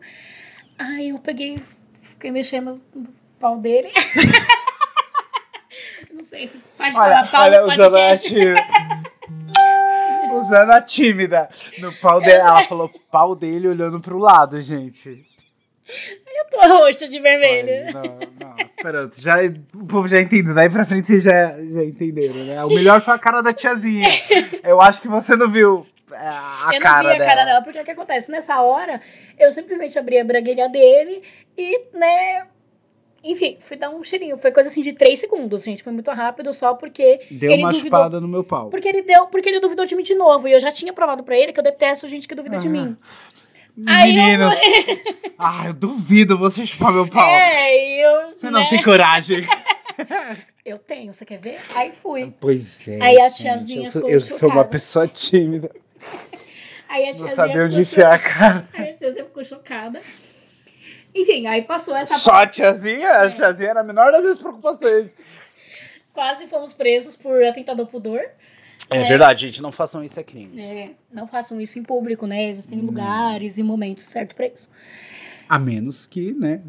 Aí 0.79 1.11
eu 1.11 1.19
peguei, 1.19 1.59
fiquei 2.03 2.31
mexendo 2.31 2.81
no 2.95 3.09
pau 3.39 3.59
dele. 3.59 3.91
Não 6.13 6.25
sei 6.25 6.49
se 6.49 6.59
pode 6.77 6.97
Olha, 6.97 7.25
falar 7.25 7.31
pau 7.31 7.43
olha 7.43 7.61
no 7.61 7.73
usando 7.73 7.97
a 7.97 8.09
podcast. 8.09 8.29
tímida. 8.29 8.67
usando 10.35 10.71
a 10.71 10.83
tímida. 10.83 11.49
No 11.79 11.93
pau 12.01 12.21
dele, 12.21 12.41
ela 12.41 12.65
falou 12.65 12.91
pau 13.11 13.37
dele 13.37 13.69
olhando 13.69 14.01
pro 14.01 14.19
lado, 14.19 14.61
gente. 14.61 15.27
Eu 16.41 16.51
tô 16.51 16.69
roxa 16.79 17.09
de 17.09 17.19
vermelho. 17.21 17.69
Olha, 17.69 17.93
Não, 17.93 18.49
não. 18.49 18.57
Pronto, 18.81 19.21
já, 19.21 19.35
o 19.75 19.87
povo 19.87 20.09
já 20.09 20.21
entendeu. 20.21 20.55
Daí 20.55 20.71
pra 20.71 20.85
frente 20.85 21.07
vocês 21.07 21.23
já, 21.23 21.51
já 21.51 21.85
entenderam, 21.85 22.35
né? 22.45 22.65
O 22.65 22.69
melhor 22.69 23.01
foi 23.03 23.15
a 23.15 23.19
cara 23.19 23.43
da 23.43 23.53
tiazinha. 23.53 24.09
Eu 24.65 24.81
acho 24.81 25.01
que 25.03 25.09
você 25.09 25.37
não 25.37 25.51
viu 25.51 25.87
é, 26.13 26.17
a 26.17 26.71
eu 26.75 26.81
cara 26.81 27.03
não 27.03 27.11
vi 27.11 27.15
a 27.17 27.19
dela. 27.19 27.31
cara 27.31 27.45
dela, 27.45 27.63
porque 27.63 27.79
o 27.81 27.85
que 27.85 27.91
acontece? 27.93 28.31
Nessa 28.33 28.61
hora, 28.63 29.01
eu 29.39 29.53
simplesmente 29.53 29.97
abri 29.99 30.19
a 30.19 30.25
braguilha 30.25 30.69
dele 30.69 31.23
e, 31.57 31.81
né. 31.97 32.47
Enfim, 33.23 33.59
fui 33.61 33.77
dar 33.77 33.91
um 33.91 34.03
cheirinho. 34.03 34.39
Foi 34.39 34.51
coisa 34.51 34.71
assim 34.71 34.81
de 34.81 34.95
3 34.95 35.19
segundos, 35.21 35.63
gente. 35.63 35.83
Foi 35.83 35.93
muito 35.93 36.11
rápido, 36.11 36.53
só 36.55 36.73
porque. 36.75 37.21
Deu 37.31 37.51
uma 37.53 37.71
duvidou- 37.71 37.75
chupada 37.81 38.19
no 38.21 38.27
meu 38.27 38.43
pau. 38.43 38.71
Porque 38.71 38.89
ele 38.89 39.03
deu, 39.03 39.27
porque 39.27 39.47
ele 39.49 39.61
duvidou 39.61 39.85
de 39.85 39.95
mim 39.95 40.03
de 40.03 40.15
novo. 40.15 40.49
E 40.49 40.53
eu 40.53 40.59
já 40.59 40.73
tinha 40.73 40.91
provado 40.93 41.23
pra 41.23 41.37
ele 41.37 41.53
que 41.53 41.61
eu 41.61 41.65
detesto 41.65 42.09
gente 42.09 42.27
que 42.27 42.35
duvida 42.35 42.57
de 42.57 42.69
mim. 42.69 42.97
Aí 43.87 44.11
eu- 44.11 44.23
Meninos. 44.23 44.57
Ah, 45.43 45.69
eu 45.69 45.73
duvido 45.73 46.37
você 46.37 46.67
chupar 46.67 46.93
meu 46.93 47.09
pau. 47.09 47.27
É, 47.27 48.05
eu. 48.05 48.37
Você 48.37 48.51
não 48.51 48.61
né? 48.61 48.69
tem 48.69 48.83
coragem. 48.83 49.43
Eu 50.63 50.79
tenho, 50.79 51.13
você 51.15 51.25
quer 51.25 51.39
ver? 51.39 51.59
Aí 51.75 51.91
fui. 51.91 52.33
Pois 52.39 52.87
é. 52.87 52.99
Aí 53.01 53.19
a 53.19 53.29
gente, 53.29 53.43
tiazinha 53.43 53.87
Eu 53.87 53.91
sou, 53.91 54.09
eu 54.11 54.21
sou 54.21 54.51
uma 54.51 54.65
pessoa 54.65 55.09
tímida. 55.09 55.71
Aí 56.87 57.05
a 57.05 57.13
Não 57.13 57.15
tiazinha 57.15 57.37
sabia 57.37 57.65
onde 57.65 57.81
enfiar 57.81 58.13
a 58.13 58.19
cara. 58.19 58.69
Aí 58.75 58.91
a 58.91 58.95
tiazinha 58.95 59.25
ficou 59.25 59.43
chocada. 59.45 60.01
Enfim, 61.15 61.47
aí 61.47 61.63
passou 61.63 61.97
essa 61.97 62.19
Só 62.19 62.33
a 62.33 62.47
tiazinha? 62.47 63.09
É. 63.09 63.27
A 63.27 63.31
tiazinha 63.31 63.71
era 63.71 63.81
a 63.81 63.85
menor 63.85 64.13
das 64.13 64.21
minhas 64.21 64.39
preocupações. 64.39 65.15
Quase 66.13 66.47
fomos 66.49 66.75
presos 66.75 67.17
por 67.17 67.43
atentado 67.45 67.81
ao 67.81 67.89
pudor. 67.89 68.21
É, 68.89 69.03
É. 69.03 69.05
verdade, 69.09 69.47
gente. 69.47 69.61
Não 69.63 69.71
façam 69.73 70.03
isso, 70.03 70.19
é 70.19 70.23
crime. 70.23 70.61
É, 70.61 70.91
não 71.13 71.27
façam 71.27 71.61
isso 71.61 71.79
em 71.79 71.83
público, 71.83 72.27
né? 72.27 72.49
Existem 72.49 72.79
Hum. 72.79 72.87
lugares 72.87 73.59
e 73.59 73.63
momentos 73.63 74.05
certos 74.05 74.35
pra 74.37 74.47
isso. 74.47 74.69
A 75.49 75.59
menos 75.59 76.07
que, 76.07 76.33
né, 76.33 76.61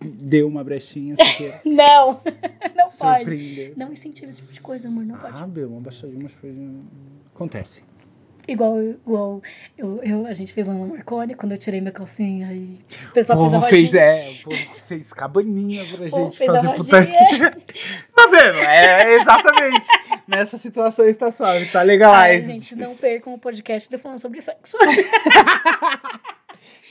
dê 0.00 0.42
uma 0.42 0.62
brechinha 0.62 1.14
se 1.16 1.36
queira 1.36 1.60
Não, 1.64 2.20
não 2.76 2.90
pode. 2.90 3.72
Não 3.76 3.92
incentive 3.92 4.30
esse 4.30 4.40
tipo 4.40 4.52
de 4.52 4.60
coisa, 4.60 4.88
amor, 4.88 5.04
não 5.04 5.16
pode. 5.18 5.42
Ah, 5.42 5.46
Bel, 5.46 5.68
uma 5.70 5.80
baixadinha, 5.80 6.20
umas 6.20 6.34
coisas... 6.34 6.58
Acontece. 7.34 7.82
Igual, 8.48 8.82
igual 8.82 9.42
eu, 9.78 10.02
eu, 10.02 10.26
a 10.26 10.32
gente 10.34 10.52
fez 10.52 10.66
lá 10.66 10.74
no 10.74 10.88
Marconi, 10.88 11.34
quando 11.34 11.52
eu 11.52 11.58
tirei 11.58 11.80
minha 11.80 11.92
calcinha 11.92 12.52
e 12.52 12.78
o 13.04 13.08
O 13.10 13.12
pessoal 13.12 13.38
fez 13.38 13.52
a 13.52 13.56
povo 13.56 13.64
rodinha. 13.64 13.68
fez, 13.70 13.94
é, 13.94 14.30
o 14.30 14.42
povo 14.42 14.56
fez 14.88 15.12
cabaninha 15.12 15.84
pra 15.84 16.06
O 16.06 16.10
povo 16.10 16.24
gente 16.32 16.38
fazer 16.46 16.72
putaria. 16.72 17.56
Tá 18.16 18.26
vendo? 18.26 18.58
É, 18.58 19.14
exatamente. 19.16 19.86
Nessa 20.30 20.56
situação 20.56 21.06
está 21.06 21.30
suave, 21.30 21.66
tá 21.72 21.82
legal. 21.82 22.14
Ai, 22.14 22.40
gente, 22.42 22.76
não 22.76 22.94
percam 22.94 23.34
o 23.34 23.38
podcast 23.38 23.90
de 23.90 23.98
falando 23.98 24.20
sobre 24.20 24.40
sexo. 24.40 24.78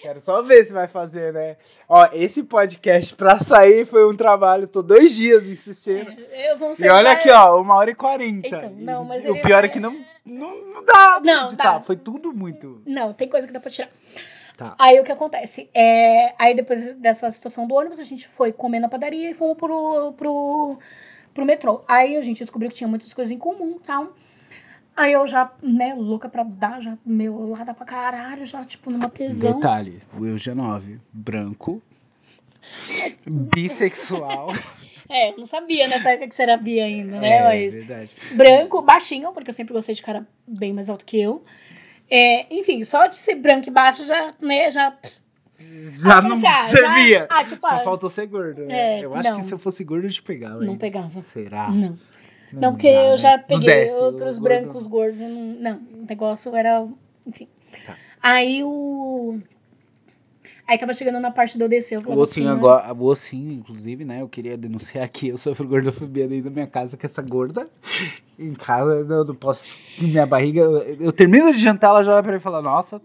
Quero 0.01 0.21
só 0.21 0.41
ver 0.41 0.65
se 0.65 0.73
vai 0.73 0.87
fazer, 0.87 1.33
né? 1.33 1.57
Ó, 1.87 2.07
esse 2.13 2.43
podcast 2.43 3.15
pra 3.15 3.39
sair 3.39 3.85
foi 3.85 4.09
um 4.09 4.15
trabalho, 4.15 4.67
tô 4.67 4.81
dois 4.81 5.15
dias 5.15 5.47
insistindo. 5.47 6.09
É, 6.31 6.55
E 6.55 6.89
olha 6.89 7.11
aqui, 7.11 7.29
ó, 7.29 7.61
uma 7.61 7.75
hora 7.75 7.91
e 7.91 7.95
quarenta. 7.95 8.47
Então, 8.47 8.69
não, 8.77 9.03
mas 9.05 9.25
o 9.25 9.35
pior 9.41 9.63
é 9.63 9.67
que 9.69 9.79
não, 9.79 9.93
não, 10.25 10.65
não 10.65 10.85
dá 10.85 11.21
Não, 11.23 11.47
editar. 11.47 11.73
dá. 11.75 11.81
Foi 11.81 11.95
tudo 11.97 12.33
muito. 12.33 12.81
Não, 12.85 13.13
tem 13.13 13.27
coisa 13.27 13.45
que 13.47 13.53
dá 13.53 13.59
pra 13.59 13.69
tirar. 13.69 13.89
Tá. 14.57 14.75
Aí 14.77 14.99
o 14.99 15.03
que 15.05 15.11
acontece? 15.11 15.69
É, 15.73 16.33
aí 16.37 16.53
depois 16.53 16.93
dessa 16.95 17.29
situação 17.31 17.65
do 17.67 17.75
ônibus, 17.75 17.99
a 17.99 18.03
gente 18.03 18.27
foi 18.27 18.51
comer 18.51 18.79
na 18.81 18.89
padaria 18.89 19.31
e 19.31 19.33
fomos 19.33 19.57
pro, 19.57 20.13
pro, 20.17 20.77
pro 21.33 21.45
metrô. 21.45 21.83
Aí 21.87 22.17
a 22.17 22.21
gente 22.21 22.39
descobriu 22.39 22.69
que 22.69 22.75
tinha 22.77 22.87
muitas 22.87 23.13
coisas 23.13 23.31
em 23.31 23.37
comum 23.37 23.77
e 23.81 23.85
tal. 23.85 24.13
Aí 24.95 25.13
eu 25.13 25.25
já, 25.27 25.51
né, 25.63 25.93
louca 25.95 26.27
pra 26.27 26.43
dar, 26.43 26.81
já 26.81 26.97
melada 27.05 27.73
pra 27.73 27.85
caralho, 27.85 28.45
já, 28.45 28.65
tipo, 28.65 28.91
numa 28.91 29.09
tesão. 29.09 29.53
Detalhe, 29.55 30.01
o 30.13 30.25
Eu 30.25 30.35
G9, 30.35 30.99
branco, 31.13 31.81
bissexual. 33.25 34.49
É, 35.11 35.31
eu 35.31 35.37
não 35.39 35.45
sabia 35.45 35.87
nessa 35.87 36.11
época 36.11 36.27
que 36.27 36.35
você 36.35 36.43
era 36.43 36.55
bi 36.55 36.79
ainda, 36.79 37.19
né? 37.19 37.37
é, 37.37 37.41
Mas 37.41 37.73
verdade. 37.73 38.11
branco, 38.35 38.79
baixinho, 38.83 39.33
porque 39.33 39.49
eu 39.49 39.53
sempre 39.55 39.73
gostei 39.73 39.95
de 39.95 40.03
cara 40.03 40.27
bem 40.47 40.71
mais 40.71 40.87
alto 40.87 41.03
que 41.03 41.19
eu. 41.19 41.43
É, 42.07 42.45
enfim, 42.53 42.83
só 42.83 43.07
de 43.07 43.17
ser 43.17 43.33
branco 43.33 43.67
e 43.67 43.71
baixo 43.71 44.05
já, 44.05 44.35
né, 44.39 44.69
já. 44.69 44.95
Já 45.91 46.21
não 46.21 46.39
já- 46.39 46.61
servia. 46.63 47.19
já- 47.19 47.27
ah, 47.29 47.43
tipo, 47.45 47.61
Só 47.61 47.67
ah, 47.75 47.79
faltou 47.79 48.09
ser 48.09 48.27
gordo, 48.27 48.61
né? 48.65 48.99
É, 48.99 49.05
eu 49.05 49.13
acho 49.13 49.29
não. 49.29 49.35
que 49.37 49.43
se 49.43 49.53
eu 49.53 49.57
fosse 49.57 49.83
gordo 49.83 50.05
eu 50.07 50.11
te 50.11 50.21
pegava. 50.23 50.63
Não 50.63 50.73
hein? 50.73 50.77
pegava. 50.77 51.21
Será? 51.21 51.69
Não. 51.69 51.97
Não, 52.51 52.71
porque 52.73 52.91
dá, 52.91 53.03
eu 53.03 53.11
né? 53.11 53.17
já 53.17 53.37
Não 53.37 53.43
peguei 53.43 53.67
desce, 53.67 54.01
outros 54.01 54.37
gordo- 54.39 54.41
brancos 54.63 54.87
gordos. 54.87 55.19
Não, 55.19 55.29
não, 55.29 55.75
o 56.01 56.05
negócio 56.07 56.55
era. 56.55 56.87
Enfim. 57.27 57.47
Tá. 57.85 57.95
Aí 58.23 58.63
o. 58.63 59.39
Aí 60.67 60.77
tava 60.77 60.93
chegando 60.93 61.19
na 61.19 61.31
parte 61.31 61.57
do 61.57 61.63
eu 61.63 61.69
descer. 61.69 61.95
Eu 61.95 62.01
O 62.01 62.17
ossinho 62.19 62.47
assim, 62.49 62.57
agora, 62.57 62.93
o 62.93 63.03
ossinho, 63.05 63.51
inclusive, 63.53 64.05
né? 64.05 64.21
Eu 64.21 64.29
queria 64.29 64.55
denunciar 64.55 65.03
aqui, 65.03 65.29
eu 65.29 65.37
sofro 65.37 65.67
gordofobia 65.67 66.27
dentro 66.27 66.45
da 66.45 66.51
minha 66.51 66.67
casa, 66.67 66.95
que 66.95 67.05
essa 67.07 67.21
gorda 67.23 67.67
em 68.37 68.53
casa, 68.53 68.91
eu 69.09 69.25
não 69.25 69.33
posso. 69.35 69.75
Minha 69.99 70.27
barriga, 70.27 70.61
eu, 70.61 70.77
eu 71.01 71.11
termino 71.11 71.51
de 71.51 71.57
jantar, 71.57 71.89
ela 71.89 72.03
já 72.03 72.13
olha 72.13 72.21
pra 72.23 72.31
mim 72.31 72.37
e 72.37 72.41
fala, 72.41 72.61
nossa, 72.61 73.01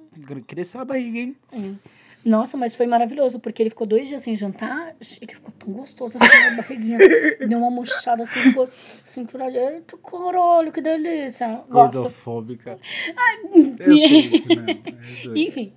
cresceu 0.47 0.81
a 0.81 0.85
barriga, 0.85 1.19
hein? 1.19 1.37
Hum. 1.53 1.77
Nossa, 2.25 2.57
mas 2.57 2.75
foi 2.75 2.87
maravilhoso, 2.87 3.39
porque 3.39 3.63
ele 3.63 3.71
ficou 3.71 3.87
dois 3.87 4.09
dias 4.09 4.23
sem 4.23 4.35
jantar, 4.35 4.97
ele 5.21 5.35
ficou 5.35 5.53
tão 5.53 5.73
gostoso 5.73 6.17
assim, 6.17 6.51
na 6.51 6.57
barriguinha. 6.57 6.99
Deu 7.47 7.59
uma 7.59 7.71
murchada 7.71 8.23
assim, 8.23 8.41
ficou 8.41 8.67
cintura 8.67 9.51
de. 9.51 9.59
Eita, 9.59 9.99
caralho, 9.99 10.73
que 10.73 10.81
delícia. 10.81 11.63
Gosto. 11.69 11.97
Gordofóbica. 11.97 12.79
Não. 13.15 13.77
é 13.79 13.87
doido. 13.87 15.37
Enfim. 15.37 15.73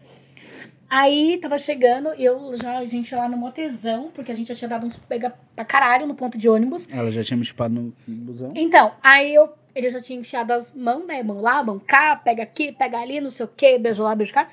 Aí 0.90 1.38
tava 1.41 1.60
chegando, 1.60 2.10
eu 2.14 2.56
já, 2.56 2.78
a 2.78 2.86
gente 2.86 3.14
lá 3.14 3.28
no 3.28 3.36
motezão, 3.36 4.10
porque 4.14 4.32
a 4.32 4.36
gente 4.36 4.48
já 4.48 4.56
tinha 4.56 4.69
dado 4.69 4.86
uns 4.86 4.95
pega 4.95 5.34
pra 5.53 5.65
caralho 5.65 6.07
no 6.07 6.15
ponto 6.15 6.38
de 6.38 6.48
ônibus. 6.48 6.88
Ela 6.90 7.11
já 7.11 7.24
tinha 7.26 7.36
me 7.36 7.44
chupado 7.44 7.74
no 7.74 7.94
busão. 8.07 8.53
Então, 8.56 8.94
aí 9.03 9.36
eu, 9.36 9.49
ele 9.76 9.90
já 9.90 9.99
tinha 9.99 10.18
enfiado 10.18 10.53
as 10.53 10.72
mãos, 10.72 11.06
né? 11.06 11.22
Mão 11.24 11.41
lá, 11.41 11.61
mão 11.61 11.78
cá, 11.78 12.15
pega 12.15 12.44
aqui, 12.44 12.72
pega 12.72 12.99
ali, 12.99 13.19
não 13.19 13.30
sei 13.30 13.45
o 13.45 13.49
quê, 13.49 13.78
beijo 13.78 14.02
lá, 14.02 14.15
beijo 14.15 14.32
cá. 14.34 14.48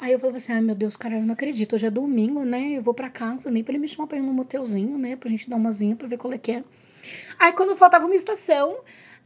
Aí 0.00 0.12
eu 0.12 0.18
falei 0.18 0.36
assim, 0.36 0.52
ai 0.52 0.60
meu 0.60 0.74
Deus, 0.74 0.96
cara, 0.96 1.16
eu 1.16 1.22
não 1.22 1.34
acredito, 1.34 1.74
hoje 1.74 1.86
é 1.86 1.90
domingo, 1.90 2.44
né? 2.44 2.76
Eu 2.76 2.82
vou 2.82 2.94
pra 2.94 3.10
casa, 3.10 3.50
nem 3.50 3.64
pra 3.64 3.72
ele 3.72 3.80
me 3.80 3.88
chamar 3.88 4.06
pra 4.06 4.18
ir 4.18 4.22
no 4.22 4.32
motelzinho, 4.32 4.96
né? 4.96 5.16
Pra 5.16 5.28
gente 5.28 5.50
dar 5.50 5.56
umazinha 5.56 5.96
pra 5.96 6.06
ver 6.06 6.16
qual 6.16 6.32
é 6.32 6.38
que 6.38 6.52
é. 6.52 6.64
Aí 7.38 7.52
quando 7.52 7.76
faltava 7.76 8.06
uma 8.06 8.14
estação, 8.14 8.78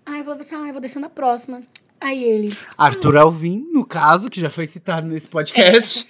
aí 0.06 0.20
eu 0.20 0.24
falei 0.24 0.40
assim, 0.40 0.54
ah, 0.54 0.68
eu 0.68 0.72
vou 0.72 0.80
descer 0.80 1.00
na 1.00 1.10
próxima. 1.10 1.60
Aí 2.00 2.24
ele, 2.24 2.56
Arthur 2.76 3.16
Alvim, 3.16 3.64
no 3.72 3.84
caso, 3.86 4.28
que 4.28 4.40
já 4.40 4.50
foi 4.50 4.66
citado 4.66 5.06
nesse 5.06 5.28
podcast. 5.28 6.08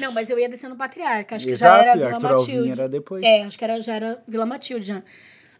não, 0.00 0.10
mas 0.10 0.30
eu 0.30 0.38
ia 0.38 0.48
descer 0.48 0.70
no 0.70 0.76
Patriarca, 0.76 1.36
acho 1.36 1.46
que 1.46 1.54
já 1.54 1.76
era 1.76 1.82
Exato, 1.82 1.98
Vila 1.98 2.10
Arthur 2.14 2.26
Alvim 2.32 2.52
Matilde. 2.52 2.70
era 2.70 2.88
depois. 2.88 3.22
É, 3.22 3.42
acho 3.42 3.58
que 3.58 3.64
era, 3.64 3.80
já 3.80 3.94
era 3.94 4.22
Vila 4.26 4.46
Matilde 4.46 4.86
já. 4.86 5.02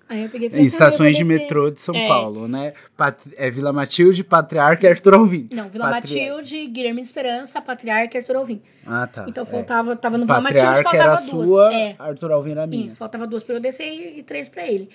Aí 0.09 0.23
eu 0.25 0.29
peguei 0.29 0.51
falei 0.51 0.65
ah, 0.65 0.67
Estações 0.69 1.17
de 1.17 1.25
metrô 1.25 1.71
de 1.71 1.81
São 1.81 1.95
É. 1.95 2.07
Paulo, 2.07 2.47
né? 2.47 2.75
Pat- 2.97 3.19
É 3.37 3.49
Vila 3.51 3.73
Matilde, 3.73 4.23
Patriarca 4.23 4.87
e 4.87 4.91
Arthur 4.91 5.15
Alvim. 5.15 5.49
Não, 5.53 5.69
Vila 5.71 5.89
Patri- 5.91 6.21
Matilde, 6.21 6.67
Guilherme 6.67 7.01
de 7.01 7.07
Esperança, 7.09 7.61
Patriarca 7.61 8.17
e 8.17 8.21
Arthur 8.21 8.37
Alvim. 8.37 8.61
Ah, 8.87 9.07
tá. 9.07 9.25
Então 9.29 9.45
é. 9.45 9.47
faltava, 9.47 9.97
tava 9.97 10.19
no 10.19 10.27
Vila 10.27 10.41
Matilde, 10.41 10.67
Patriarca 10.67 10.97
era 10.97 11.17
faltava 11.17 11.29
a 11.29 11.35
duas. 11.35 11.49
sua, 11.49 11.75
É, 11.75 11.97
Arthur 11.99 12.33
Alvim 12.33 12.51
era 12.51 12.67
minha. 12.67 12.87
isso, 12.87 12.99
faltava 12.99 13.27
duas 13.27 13.43
pra 13.43 13.55
eu 13.57 13.61
descer 13.61 13.87
e, 13.87 14.19
e 14.19 14.23
três 14.23 14.49
pra 14.49 14.67
ele. 14.67 14.91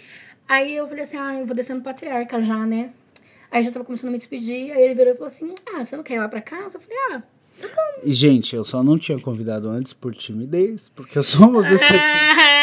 Aí 0.47 0.75
eu 0.75 0.87
falei 0.87 1.03
assim, 1.03 1.17
ah, 1.17 1.39
eu 1.39 1.45
vou 1.45 1.55
descer 1.55 1.75
no 1.75 1.81
Patriarca 1.81 2.41
já, 2.41 2.57
né? 2.65 2.89
Aí 3.51 3.63
já 3.63 3.71
tava 3.71 3.83
começando 3.85 4.09
a 4.09 4.11
me 4.11 4.17
despedir, 4.19 4.71
aí 4.71 4.83
ele 4.83 4.93
virou 4.93 5.11
e 5.13 5.15
falou 5.15 5.27
assim, 5.27 5.53
ah, 5.73 5.83
você 5.83 5.97
não 5.97 6.03
quer 6.03 6.15
ir 6.15 6.19
lá 6.19 6.29
pra 6.29 6.39
casa? 6.41 6.77
Eu 6.77 6.81
falei, 6.81 6.97
ah, 7.13 7.23
E, 8.03 8.11
gente, 8.13 8.55
eu 8.55 8.63
só 8.63 8.83
não 8.83 8.97
tinha 8.97 9.19
convidado 9.19 9.67
antes 9.69 9.91
por 9.91 10.13
timidez, 10.15 10.87
porque 10.95 11.17
eu 11.17 11.23
sou 11.23 11.49
uma 11.49 11.63
pessoa 11.67 11.97
tímida. 11.99 12.58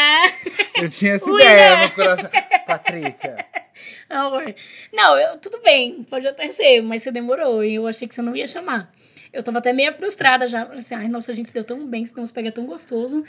Eu 0.81 0.89
tinha 0.89 1.13
essa 1.13 1.29
Ui, 1.29 1.41
ideia 1.41 1.77
né? 1.77 1.83
no 1.87 1.91
coração. 1.93 2.29
Patrícia, 2.65 3.45
amor. 4.09 4.53
Não, 4.93 5.17
eu, 5.17 5.37
tudo 5.37 5.59
bem, 5.61 6.03
pode 6.03 6.27
até 6.27 6.49
ser, 6.51 6.81
mas 6.81 7.03
você 7.03 7.11
demorou 7.11 7.63
e 7.63 7.75
eu 7.75 7.87
achei 7.87 8.07
que 8.07 8.15
você 8.15 8.21
não 8.21 8.35
ia 8.35 8.47
chamar. 8.47 8.91
Eu 9.33 9.43
tava 9.43 9.59
até 9.59 9.73
meio 9.73 9.93
frustrada 9.93 10.47
já, 10.47 10.63
assim, 10.63 10.95
ai, 10.95 11.07
nossa, 11.07 11.31
a 11.31 11.35
gente 11.35 11.47
se 11.49 11.53
deu 11.53 11.63
tão 11.63 11.85
bem, 11.85 12.05
se 12.05 12.13
deu 12.13 12.23
uns 12.23 12.31
pega 12.31 12.51
tão 12.51 12.65
gostoso. 12.65 13.23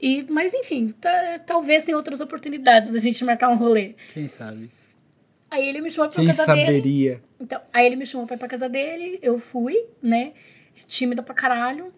E, 0.00 0.24
mas 0.28 0.52
enfim, 0.52 0.88
tá- 1.00 1.38
talvez 1.46 1.84
tenha 1.84 1.96
outras 1.96 2.20
oportunidades 2.20 2.90
da 2.90 2.98
gente 2.98 3.24
marcar 3.24 3.48
um 3.48 3.56
rolê. 3.56 3.94
quem 4.12 4.28
sabe? 4.28 4.70
Aí 5.50 5.68
ele 5.68 5.80
me 5.80 5.90
chamou 5.90 6.10
pra 6.10 6.18
Quem 6.18 6.26
casa 6.26 6.46
dele. 6.52 6.66
saberia? 6.66 7.22
Então, 7.40 7.60
aí 7.72 7.86
ele 7.86 7.94
me 7.96 8.04
chamou 8.04 8.26
pra 8.26 8.34
ir 8.34 8.38
pra 8.40 8.48
casa 8.48 8.68
dele, 8.68 9.20
eu 9.22 9.38
fui, 9.38 9.76
né? 10.02 10.32
Tímida 10.88 11.22
pra 11.22 11.34
caralho. 11.34 11.92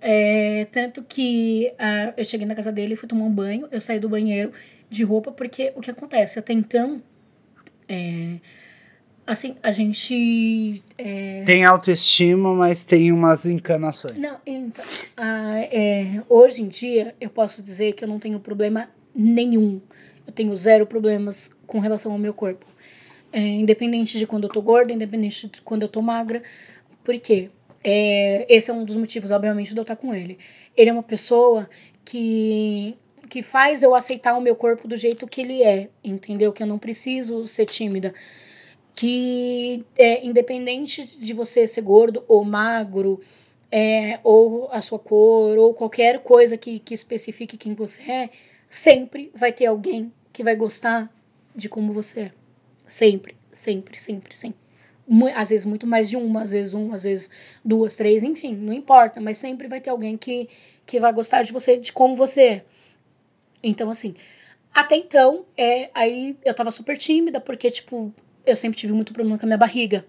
É, 0.00 0.66
tanto 0.70 1.02
que 1.02 1.72
ah, 1.78 2.14
eu 2.16 2.24
cheguei 2.24 2.46
na 2.46 2.54
casa 2.54 2.70
dele, 2.70 2.96
fui 2.96 3.08
tomar 3.08 3.24
um 3.24 3.32
banho, 3.32 3.68
eu 3.70 3.80
saí 3.80 3.98
do 3.98 4.08
banheiro 4.08 4.52
de 4.88 5.02
roupa, 5.04 5.32
porque 5.32 5.72
o 5.74 5.80
que 5.80 5.90
acontece? 5.90 6.38
Até 6.38 6.52
então, 6.52 7.02
é, 7.88 8.36
assim, 9.26 9.56
a 9.62 9.72
gente. 9.72 10.82
é, 10.96 11.42
Tem 11.44 11.64
autoestima, 11.64 12.54
mas 12.54 12.84
tem 12.84 13.12
umas 13.12 13.44
encanações. 13.46 14.18
Não, 14.18 14.38
então, 14.46 14.84
ah, 15.16 15.58
é, 15.58 16.22
hoje 16.28 16.62
em 16.62 16.68
dia 16.68 17.14
eu 17.20 17.30
posso 17.30 17.62
dizer 17.62 17.94
que 17.94 18.04
eu 18.04 18.08
não 18.08 18.18
tenho 18.18 18.38
problema 18.38 18.88
nenhum. 19.14 19.80
Eu 20.26 20.32
tenho 20.32 20.54
zero 20.54 20.86
problemas 20.86 21.50
com 21.66 21.78
relação 21.80 22.12
ao 22.12 22.18
meu 22.18 22.34
corpo. 22.34 22.66
É, 23.32 23.40
independente 23.40 24.18
de 24.18 24.26
quando 24.26 24.44
eu 24.44 24.50
tô 24.50 24.62
gorda, 24.62 24.92
independente 24.92 25.48
de 25.48 25.60
quando 25.60 25.82
eu 25.82 25.88
tô 25.88 26.00
magra. 26.00 26.42
Por 27.04 27.18
quê? 27.18 27.50
É, 27.82 28.46
esse 28.48 28.70
é 28.70 28.74
um 28.74 28.84
dos 28.84 28.96
motivos, 28.96 29.30
obviamente, 29.30 29.72
de 29.72 29.78
eu 29.78 29.82
estar 29.82 29.96
com 29.96 30.14
ele. 30.14 30.38
Ele 30.76 30.90
é 30.90 30.92
uma 30.92 31.02
pessoa 31.02 31.68
que, 32.04 32.96
que 33.28 33.42
faz 33.42 33.82
eu 33.82 33.94
aceitar 33.94 34.36
o 34.36 34.40
meu 34.40 34.56
corpo 34.56 34.88
do 34.88 34.96
jeito 34.96 35.26
que 35.26 35.40
ele 35.40 35.62
é, 35.62 35.88
entendeu? 36.02 36.52
Que 36.52 36.62
eu 36.62 36.66
não 36.66 36.78
preciso 36.78 37.46
ser 37.46 37.66
tímida. 37.66 38.12
Que 38.94 39.84
é, 39.96 40.26
independente 40.26 41.04
de 41.04 41.32
você 41.32 41.66
ser 41.66 41.82
gordo 41.82 42.24
ou 42.26 42.44
magro, 42.44 43.20
é, 43.70 44.18
ou 44.24 44.68
a 44.72 44.80
sua 44.80 44.98
cor, 44.98 45.56
ou 45.58 45.74
qualquer 45.74 46.20
coisa 46.22 46.56
que, 46.56 46.80
que 46.80 46.94
especifique 46.94 47.56
quem 47.56 47.74
você 47.74 48.02
é, 48.10 48.30
sempre 48.68 49.30
vai 49.34 49.52
ter 49.52 49.66
alguém 49.66 50.12
que 50.32 50.42
vai 50.42 50.56
gostar 50.56 51.12
de 51.54 51.68
como 51.68 51.92
você 51.92 52.20
é. 52.20 52.32
Sempre, 52.86 53.36
sempre, 53.52 54.00
sempre, 54.00 54.36
sempre. 54.36 54.67
Às 55.34 55.50
vezes 55.50 55.66
muito 55.66 55.86
mais 55.86 56.08
de 56.10 56.16
uma, 56.16 56.42
às 56.42 56.50
vezes 56.52 56.74
um, 56.74 56.92
às 56.92 57.02
vezes 57.04 57.30
duas, 57.64 57.94
três, 57.94 58.22
enfim, 58.22 58.54
não 58.56 58.72
importa, 58.72 59.20
mas 59.20 59.38
sempre 59.38 59.68
vai 59.68 59.80
ter 59.80 59.90
alguém 59.90 60.16
que, 60.16 60.48
que 60.86 61.00
vai 61.00 61.12
gostar 61.12 61.42
de 61.42 61.52
você, 61.52 61.76
de 61.78 61.92
como 61.92 62.14
você 62.16 62.42
é. 62.42 62.64
Então, 63.62 63.90
assim, 63.90 64.14
até 64.74 64.96
então, 64.96 65.44
é, 65.56 65.90
aí 65.94 66.36
eu 66.44 66.54
tava 66.54 66.70
super 66.70 66.96
tímida, 66.96 67.40
porque, 67.40 67.70
tipo, 67.70 68.12
eu 68.46 68.56
sempre 68.56 68.78
tive 68.78 68.92
muito 68.92 69.12
problema 69.12 69.38
com 69.38 69.46
a 69.46 69.48
minha 69.48 69.58
barriga 69.58 70.04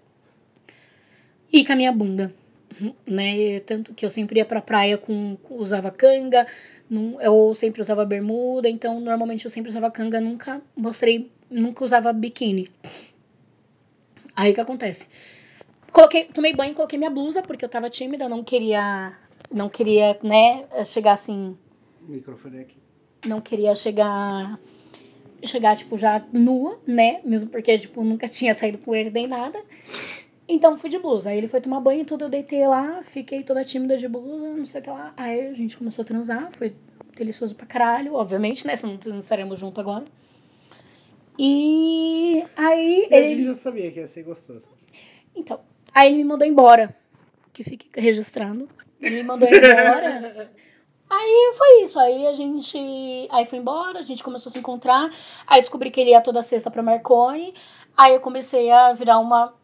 e 1.52 1.66
com 1.66 1.74
a 1.74 1.76
minha 1.76 1.92
bunda, 1.92 2.34
né? 3.06 3.60
Tanto 3.62 3.94
que 3.94 4.06
eu 4.06 4.10
sempre 4.10 4.40
ia 4.40 4.46
pra 4.46 4.62
praia 4.62 4.98
com- 4.98 5.38
usava 5.50 5.92
canga, 5.92 6.46
não, 6.90 7.20
eu 7.22 7.54
sempre 7.56 7.82
usava 7.82 8.06
bermuda, 8.06 8.70
então 8.70 9.00
normalmente 9.00 9.46
eu 9.46 9.52
sempre 9.52 9.70
usava 9.70 9.90
canga, 9.92 10.20
nunca 10.22 10.62
mostrei, 10.76 11.30
nunca 11.50 11.84
usava 11.84 12.14
biquíni. 12.14 12.70
Aí 14.40 14.52
o 14.52 14.56
que 14.56 14.62
acontece? 14.62 15.06
Coloquei, 15.92 16.24
tomei 16.24 16.56
banho, 16.56 16.74
coloquei 16.74 16.98
minha 16.98 17.10
blusa, 17.10 17.42
porque 17.42 17.66
eu 17.66 17.68
tava 17.68 17.90
tímida, 17.90 18.30
não 18.30 18.42
queria, 18.42 19.12
não 19.52 19.68
queria, 19.68 20.18
né, 20.24 20.66
chegar 20.86 21.14
assim, 21.14 21.58
O 22.08 22.10
microfone 22.10 22.60
é 22.60 22.62
aqui. 22.62 22.78
não 23.26 23.42
queria 23.42 23.76
chegar 23.76 24.58
chegar 25.44 25.76
tipo 25.76 25.98
já 25.98 26.24
nua, 26.32 26.80
né? 26.88 27.20
Mesmo 27.26 27.50
porque 27.50 27.78
tipo 27.78 28.02
nunca 28.02 28.30
tinha 28.32 28.54
saído 28.54 28.78
com 28.78 28.96
ele 28.96 29.10
nem 29.10 29.28
nada. 29.28 29.62
Então 30.48 30.78
fui 30.78 30.90
de 30.90 30.98
blusa. 31.00 31.32
Aí 31.32 31.38
ele 31.38 31.50
foi 31.50 31.60
tomar 31.60 31.82
banho 31.82 32.02
e 32.02 32.06
tudo, 32.06 32.24
eu 32.26 32.30
deitei 32.30 32.66
lá, 32.66 33.04
fiquei 33.04 33.44
toda 33.44 33.66
tímida 33.66 33.98
de 33.98 34.08
blusa, 34.08 34.56
não 34.56 34.66
sei 34.66 34.80
o 34.80 34.84
que 34.86 34.90
lá. 34.90 35.14
Aí 35.18 35.48
a 35.48 35.54
gente 35.54 35.76
começou 35.76 36.04
a 36.04 36.06
transar, 36.06 36.50
foi 36.54 36.74
delicioso 37.14 37.56
pra 37.56 37.66
caralho, 37.66 38.14
obviamente, 38.14 38.66
né? 38.66 38.78
Senão 38.78 38.98
não 39.06 39.20
estaremos 39.20 39.60
juntos 39.60 39.80
agora. 39.80 40.06
E 41.42 42.46
aí 42.58 43.08
E 43.10 43.16
a 43.16 43.18
ele 43.18 43.36
gente 43.44 43.46
já 43.48 43.54
sabia 43.56 43.90
que 43.92 44.00
ia 44.02 44.08
ser 44.08 44.24
gostoso. 44.24 44.62
então, 45.34 45.62
aí 45.94 46.10
ele 46.10 46.18
me 46.18 46.26
mandou 46.26 46.46
embora. 46.46 46.94
Que 47.54 47.64
fique 47.64 47.90
registrando. 48.00 48.68
Ele 49.02 49.16
me 49.16 49.24
mandou 49.24 49.48
embora. 49.48 50.52
Aí 51.10 51.54
foi 51.58 51.84
isso. 51.84 52.00
Aí 52.00 52.28
a 52.28 52.34
gente. 52.34 52.78
Aí 53.32 53.44
foi 53.46 53.58
embora, 53.58 53.98
a 53.98 54.04
gente 54.04 54.24
começou 54.24 54.52
a 54.52 54.54
se 54.54 54.60
encontrar. 54.60 55.10
Aí 55.48 55.60
descobri 55.60 55.90
que 55.90 56.00
ele 56.00 56.12
ia 56.12 56.22
toda 56.22 56.44
sexta 56.44 56.70
pra 56.70 56.84
Marconi. 56.84 57.54
Aí 57.98 58.14
eu 58.14 58.22
comecei 58.22 58.70
a 58.70 58.94
virar 58.94 59.18
uma 59.18 59.56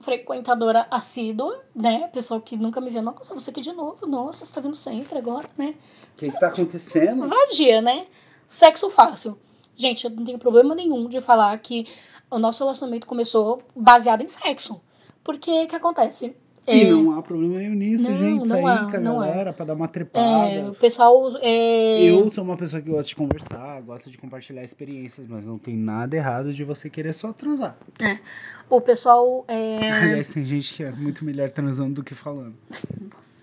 frequentadora 0.00 0.88
assídua, 0.90 1.62
né? 1.72 2.08
Pessoa 2.12 2.40
que 2.40 2.56
nunca 2.56 2.80
me 2.80 2.90
viu. 2.90 3.00
Nossa, 3.00 3.32
você 3.32 3.50
aqui 3.50 3.60
de 3.60 3.72
novo. 3.72 4.06
Nossa, 4.08 4.44
você 4.44 4.52
tá 4.52 4.60
vindo 4.60 4.74
sempre 4.74 5.18
agora, 5.18 5.48
né? 5.56 5.74
O 6.14 6.16
que, 6.16 6.32
que 6.32 6.40
tá 6.40 6.48
acontecendo? 6.48 7.28
Vadia, 7.28 7.80
né? 7.80 8.06
Sexo 8.48 8.90
fácil. 8.90 9.38
Gente, 9.78 10.04
eu 10.04 10.10
não 10.10 10.24
tenho 10.24 10.38
problema 10.38 10.74
nenhum 10.74 11.08
de 11.08 11.20
falar 11.20 11.56
que 11.58 11.86
o 12.28 12.38
nosso 12.38 12.64
relacionamento 12.64 13.06
começou 13.06 13.62
baseado 13.74 14.22
em 14.22 14.28
sexo. 14.28 14.80
Porque 15.22 15.50
o 15.50 15.68
que 15.68 15.76
acontece? 15.76 16.34
E 16.66 16.82
É, 16.82 16.90
não 16.90 17.16
há 17.16 17.22
problema 17.22 17.58
nenhum 17.58 17.74
nisso, 17.74 18.10
Não, 18.10 18.16
gente. 18.16 18.38
não 18.40 18.44
Sair 18.44 18.62
com 18.62 18.96
a 18.96 19.00
galera 19.00 19.52
pra 19.54 19.64
dar 19.64 19.74
uma 19.74 19.86
é, 19.86 19.88
trepada. 19.88 20.70
o 20.70 20.74
pessoal. 20.74 21.36
é, 21.40 22.02
Eu 22.02 22.30
sou 22.30 22.44
uma 22.44 22.56
pessoa 22.56 22.82
que 22.82 22.90
gosta 22.90 23.04
de 23.04 23.16
conversar, 23.16 23.80
gosta 23.82 24.10
de 24.10 24.18
compartilhar 24.18 24.64
experiências, 24.64 25.26
mas 25.28 25.46
não 25.46 25.58
tem 25.58 25.76
nada 25.76 26.14
errado 26.16 26.52
de 26.52 26.64
você 26.64 26.90
querer 26.90 27.14
só 27.14 27.32
transar. 27.32 27.78
O 28.68 28.80
pessoal. 28.80 29.44
É... 29.48 29.90
Aliás, 29.90 30.30
tem 30.32 30.44
gente 30.44 30.74
que 30.74 30.82
é 30.82 30.90
muito 30.90 31.24
melhor 31.24 31.50
transando 31.50 31.94
do 31.94 32.04
que 32.04 32.14
falando. 32.14 32.54
Nossa. 33.14 33.37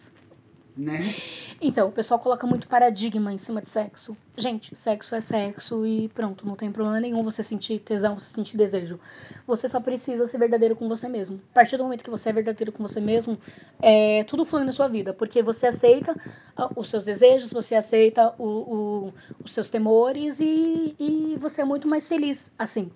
Né? 0.78 1.16
Então, 1.62 1.88
o 1.88 1.92
pessoal 1.92 2.20
coloca 2.20 2.46
muito 2.46 2.68
paradigma 2.68 3.32
em 3.32 3.38
cima 3.38 3.62
de 3.62 3.70
sexo. 3.70 4.16
Gente, 4.38 4.76
sexo 4.76 5.16
é 5.16 5.22
sexo 5.22 5.86
e 5.86 6.10
pronto, 6.10 6.46
não 6.46 6.56
tem 6.56 6.70
problema 6.70 7.00
nenhum 7.00 7.24
você 7.24 7.42
sentir 7.42 7.80
tesão, 7.80 8.20
você 8.20 8.30
sentir 8.30 8.58
desejo. 8.58 9.00
Você 9.48 9.70
só 9.70 9.80
precisa 9.80 10.28
ser 10.28 10.38
verdadeiro 10.38 10.76
com 10.76 10.90
você 10.90 11.08
mesmo. 11.08 11.40
A 11.52 11.54
partir 11.54 11.78
do 11.78 11.84
momento 11.84 12.04
que 12.04 12.10
você 12.10 12.30
é 12.30 12.34
verdadeiro 12.34 12.74
com 12.74 12.84
você 12.84 13.00
mesmo, 13.00 13.40
é, 13.82 14.26
tudo 14.26 14.44
flui 14.46 14.66
na 14.66 14.74
sua 14.74 14.90
vida, 14.90 15.14
porque 15.14 15.42
você 15.42 15.68
aceita 15.68 16.14
ah, 16.58 16.70
os 16.76 16.90
seus 16.90 17.06
desejos, 17.06 17.54
você 17.54 17.76
aceita 17.76 18.34
o- 18.38 18.44
o- 19.08 19.14
os 19.44 19.54
seus 19.54 19.70
temores 19.70 20.42
e, 20.42 20.94
e 21.00 21.38
você 21.40 21.62
é 21.62 21.66
muito 21.66 21.88
mais 21.88 22.08
feliz 22.08 22.52
assim. 22.60 22.92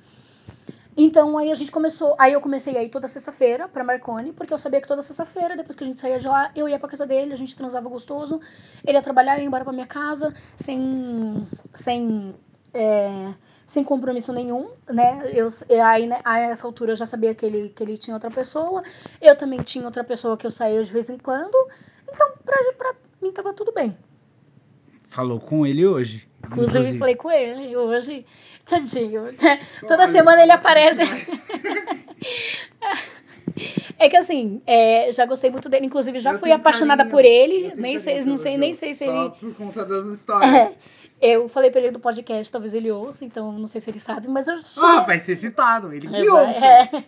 Então 0.98 1.38
aí 1.38 1.52
a 1.52 1.56
gente 1.56 1.72
começou, 1.72 2.16
aí 2.18 2.34
eu 2.34 2.42
comecei 2.42 2.78
a 2.78 2.84
ir 2.84 2.90
toda 2.90 3.08
sexta-feira 3.08 3.68
pra 3.68 3.84
Marconi, 3.84 4.34
porque 4.34 4.54
eu 4.54 4.60
sabia 4.60 4.82
que 4.82 4.88
toda 4.88 5.02
sexta-feira, 5.02 5.56
depois 5.56 5.76
que 5.76 5.84
a 5.84 5.88
gente 5.88 6.00
saía 6.00 6.20
de 6.20 6.28
lá, 6.28 6.52
eu 6.56 6.68
ia 6.68 6.80
pra 6.80 6.90
casa 6.90 7.06
dele, 7.06 7.34
a 7.34 7.38
gente 7.38 7.56
transava 7.56 7.88
gostoso, 7.88 8.42
ele 8.86 8.98
ia 8.98 9.02
trabalhar, 9.02 9.36
eu 9.36 9.42
ia 9.42 9.48
embora 9.48 9.64
pra 9.64 9.72
minha 9.72 9.88
casa, 9.88 10.34
sem 10.58 11.48
sem 11.74 12.36
é, 12.74 13.34
sem 13.66 13.84
compromisso 13.84 14.34
nenhum, 14.34 14.72
né? 14.90 15.32
Eu 15.34 15.52
e 15.70 15.80
aí 15.80 16.06
né, 16.08 16.22
a 16.26 16.40
essa 16.40 16.68
altura 16.68 16.92
eu 16.92 16.96
já 16.96 17.06
sabia 17.06 17.34
que 17.34 17.46
ele 17.46 17.70
que 17.70 17.84
ele 17.84 17.98
tinha 17.98 18.16
outra 18.16 18.30
pessoa, 18.30 18.84
eu 19.22 19.38
também 19.38 19.62
tinha 19.64 19.86
outra 19.86 20.04
pessoa 20.04 20.36
que 20.38 20.46
eu 20.46 20.52
saía 20.52 20.84
de 20.84 20.92
vez 20.92 21.10
em 21.10 21.18
quando. 21.18 21.56
Então, 22.12 22.32
pra, 22.44 22.58
pra 22.78 22.96
mim 23.22 23.32
tava 23.32 23.54
tudo 23.54 23.72
bem. 23.72 23.96
Falou 25.08 25.40
com 25.40 25.66
ele 25.66 25.86
hoje. 25.86 26.28
Inclusive, 26.46 26.98
falei 26.98 27.16
com 27.16 27.32
ele 27.32 27.76
hoje. 27.76 28.26
Tadinho. 28.70 29.24
Toda 29.88 30.08
semana 30.08 30.44
ele 30.44 30.52
aparece. 30.52 31.00
É 33.98 34.08
que 34.08 34.16
assim, 34.16 34.62
é, 34.66 35.12
já 35.12 35.26
gostei 35.26 35.50
muito 35.50 35.68
dele, 35.68 35.86
inclusive 35.88 36.20
já 36.20 36.32
Eu 36.34 36.40
fui 36.40 36.52
apaixonada 36.52 37.04
carinho, 37.04 37.12
por 37.16 37.26
ele. 37.26 37.74
Nem 37.76 37.98
sei, 38.00 38.24
não 38.24 38.38
sei 38.38 38.58
nem 38.58 38.74
sei 38.74 38.94
se 38.94 39.06
Só 39.06 39.24
ele. 39.26 39.32
por 39.32 39.54
conta 39.56 39.84
das 39.86 40.06
histórias. 40.08 40.78
Eu 41.22 41.50
falei 41.50 41.70
pra 41.70 41.82
ele 41.82 41.92
do 41.92 42.00
podcast, 42.00 42.50
talvez 42.50 42.74
ele 42.74 42.90
ouça, 42.90 43.26
então 43.26 43.52
não 43.52 43.68
sei 43.68 43.82
se 43.82 43.90
ele 43.90 44.00
sabe, 44.00 44.30
mas 44.30 44.48
eu 44.48 44.56
Ah, 44.78 45.02
vai 45.02 45.20
ser 45.20 45.36
citado. 45.36 45.92
Ele 45.92 46.08
que 46.08 46.16
É, 46.16 46.32
ouça. 46.32 46.66
é. 46.66 47.04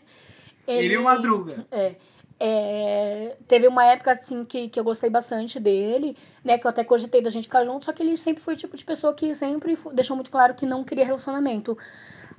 Ele 0.68 0.96
e 0.96 0.98
o 0.98 1.04
Madruga. 1.04 1.66
É. 1.72 1.96
É, 2.44 3.38
teve 3.48 3.68
uma 3.68 3.86
época 3.86 4.12
assim 4.14 4.44
que, 4.44 4.68
que 4.68 4.80
eu 4.80 4.84
gostei 4.84 5.12
bastante 5.12 5.60
dele, 5.60 6.18
né? 6.44 6.58
Que 6.58 6.66
eu 6.66 6.70
até 6.70 6.84
cogitei 6.84 7.22
da 7.22 7.30
gente 7.30 7.44
ficar 7.44 7.64
junto, 7.64 7.86
só 7.86 7.94
que 7.94 8.02
ele 8.02 8.18
sempre 8.18 8.42
foi 8.42 8.56
o 8.56 8.58
tipo 8.58 8.76
de 8.76 8.84
pessoa 8.84 9.14
que 9.14 9.36
sempre 9.36 9.78
deixou 9.94 10.16
muito 10.16 10.32
claro 10.32 10.56
que 10.56 10.66
não 10.66 10.84
queria 10.84 11.06
relacionamento. 11.06 11.78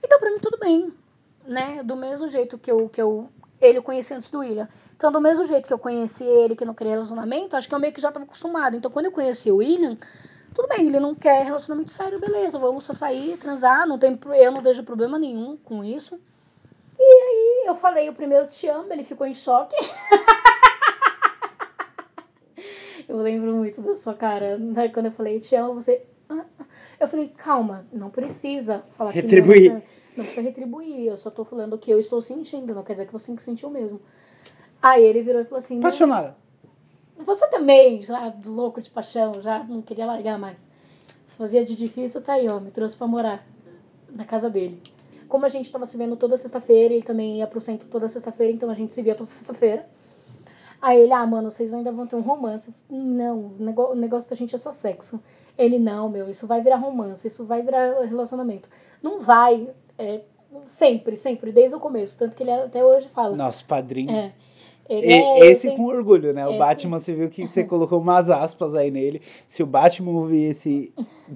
Então, 0.03 0.19
pra 0.19 0.31
mim, 0.33 0.41
tudo 0.41 0.59
bem, 0.59 0.93
né? 1.47 1.85
Do 1.85 1.95
mesmo 1.95 2.29
jeito 2.29 2.59
que 2.59 2.69
eu, 2.69 2.89
que 2.89 3.01
eu 3.01 3.29
ele 3.61 3.79
eu 3.79 3.83
conheci 3.85 4.13
antes 4.13 4.29
do 4.29 4.41
William. 4.41 4.69
Então, 4.97 5.13
do 5.13 5.21
mesmo 5.21 5.45
jeito 5.45 5.69
que 5.69 5.73
eu 5.73 5.79
conheci 5.79 6.25
ele, 6.25 6.57
que 6.57 6.65
não 6.65 6.75
queria 6.75 6.95
relacionamento, 6.95 7.55
acho 7.55 7.69
que 7.69 7.75
eu 7.75 7.79
meio 7.79 7.93
que 7.93 8.01
já 8.01 8.11
tava 8.11 8.25
acostumada. 8.25 8.77
Então, 8.77 8.91
quando 8.91 9.07
eu 9.07 9.13
conheci 9.13 9.53
o 9.53 9.59
William, 9.59 9.97
tudo 10.53 10.67
bem, 10.67 10.89
ele 10.89 10.99
não 10.99 11.15
quer 11.15 11.45
relacionamento 11.45 11.93
sério, 11.93 12.19
beleza, 12.19 12.59
vamos 12.59 12.83
só 12.85 12.93
sair, 12.93 13.37
transar, 13.37 13.87
não 13.87 14.01
tem, 14.01 14.19
eu 14.35 14.51
não 14.51 14.61
vejo 14.61 14.83
problema 14.83 15.17
nenhum 15.17 15.57
com 15.57 15.85
isso. 15.85 16.19
E 17.05 17.23
aí 17.23 17.65
eu 17.67 17.75
falei 17.75 18.09
o 18.09 18.15
primeiro 18.15 18.47
te 18.47 18.69
amo, 18.69 18.93
ele 18.93 19.03
ficou 19.03 19.27
em 19.27 19.35
choque. 19.35 19.75
eu 23.09 23.17
lembro 23.17 23.57
muito 23.57 23.81
da 23.81 23.97
sua 23.97 24.15
cara, 24.15 24.57
né? 24.57 24.89
Quando 24.89 25.07
eu 25.07 25.13
falei 25.13 25.41
te 25.41 25.57
amo, 25.57 25.75
você. 25.75 26.03
"Ah, 26.29 26.45
ah." 26.61 26.65
Eu 27.01 27.09
falei, 27.09 27.29
calma, 27.37 27.85
não 27.93 28.09
precisa 28.11 28.85
falar 28.97 29.11
Retribuir. 29.11 29.63
que 29.63 29.69
não. 29.71 29.83
Não 30.17 30.25
precisa 30.25 30.43
retribuir, 30.43 31.07
eu 31.09 31.17
só 31.17 31.31
tô 31.31 31.45
falando 31.45 31.73
o 31.73 31.79
que 31.79 31.91
eu 31.91 31.99
estou 31.99 32.21
sentindo, 32.21 32.75
não 32.75 32.85
quer 32.85 32.93
dizer 32.93 33.07
que 33.07 33.13
você 33.13 33.27
tem 33.27 33.35
que 33.37 33.43
sentir 33.43 33.67
o 33.67 33.71
mesmo. 33.71 34.01
Aí 34.81 35.03
ele 35.03 35.23
virou 35.23 35.41
e 35.41 35.45
falou 35.45 35.59
assim, 35.59 35.79
Apaixonada. 35.81 36.37
você 37.19 37.47
também, 37.49 38.03
já 38.03 38.33
louco 38.45 38.81
de 38.81 38.91
paixão, 38.91 39.33
já 39.43 39.65
não 39.65 39.83
queria 39.83 40.07
largar 40.07 40.39
mais. 40.39 40.65
Fazia 41.39 41.65
de 41.65 41.75
difícil, 41.75 42.21
tá 42.21 42.35
aí, 42.35 42.47
ó, 42.49 42.61
me 42.61 42.71
trouxe 42.71 42.97
pra 42.97 43.07
morar 43.07 43.45
na 44.11 44.25
casa 44.25 44.49
dele. 44.49 44.81
Como 45.33 45.47
a 45.47 45.49
gente 45.49 45.73
tava 45.73 45.87
se 45.87 45.97
vendo 45.97 46.15
toda 46.15 46.37
sexta-feira, 46.37 46.93
ele 46.93 47.03
também 47.03 47.39
ia 47.39 47.47
pro 47.47 47.59
centro 47.59 47.89
toda 47.89 48.07
sexta-feira, 48.07 48.53
então 48.53 48.69
a 48.69 48.75
gente 48.75 48.93
se 48.93 49.01
via 49.01 49.15
toda 49.15 49.31
sexta-feira. 49.31 49.89
Aí 50.79 51.01
ele, 51.01 51.13
ah, 51.15 51.27
mano, 51.27 51.51
vocês 51.51 51.73
ainda 51.73 51.91
vão 51.91 52.07
ter 52.07 52.17
um 52.17 52.21
romance. 52.21 52.71
Não, 52.91 53.55
o 53.59 53.95
negócio 53.95 54.29
da 54.29 54.37
gente 54.37 54.55
é 54.55 54.59
só 54.59 54.75
sexo. 54.75 55.19
Ele, 55.57 55.79
não, 55.79 56.11
meu, 56.11 56.29
isso 56.29 56.47
vai 56.47 56.61
virar 56.61 56.77
romance, 56.77 57.27
isso 57.27 57.47
vai 57.47 57.63
virar 57.63 58.03
relacionamento. 58.03 58.69
Não 59.03 59.23
vai, 59.23 59.71
é, 59.97 60.21
sempre, 60.77 61.17
sempre, 61.17 61.51
desde 61.51 61.75
o 61.77 61.81
começo. 61.81 62.19
Tanto 62.19 62.37
que 62.37 62.43
ele 62.43 62.53
até 62.53 62.85
hoje 62.85 63.09
fala. 63.09 63.35
Nosso 63.35 63.65
padrinho. 63.65 64.11
É, 64.11 64.35
ele 64.89 65.13
é, 65.13 65.47
esse 65.47 65.71
com 65.77 65.85
orgulho, 65.85 66.33
né? 66.33 66.47
O 66.47 66.51
esse- 66.51 66.59
Batman, 66.59 67.01
você 67.01 67.15
viu 67.15 67.29
que 67.31 67.47
você 67.47 67.65
colocou 67.65 68.01
umas 68.01 68.29
aspas 68.29 68.75
aí 68.75 68.91
nele. 68.91 69.23
Se 69.49 69.63
o 69.63 69.67
Batman 69.67 70.13
ouvir 70.13 70.45
esse 70.51 70.93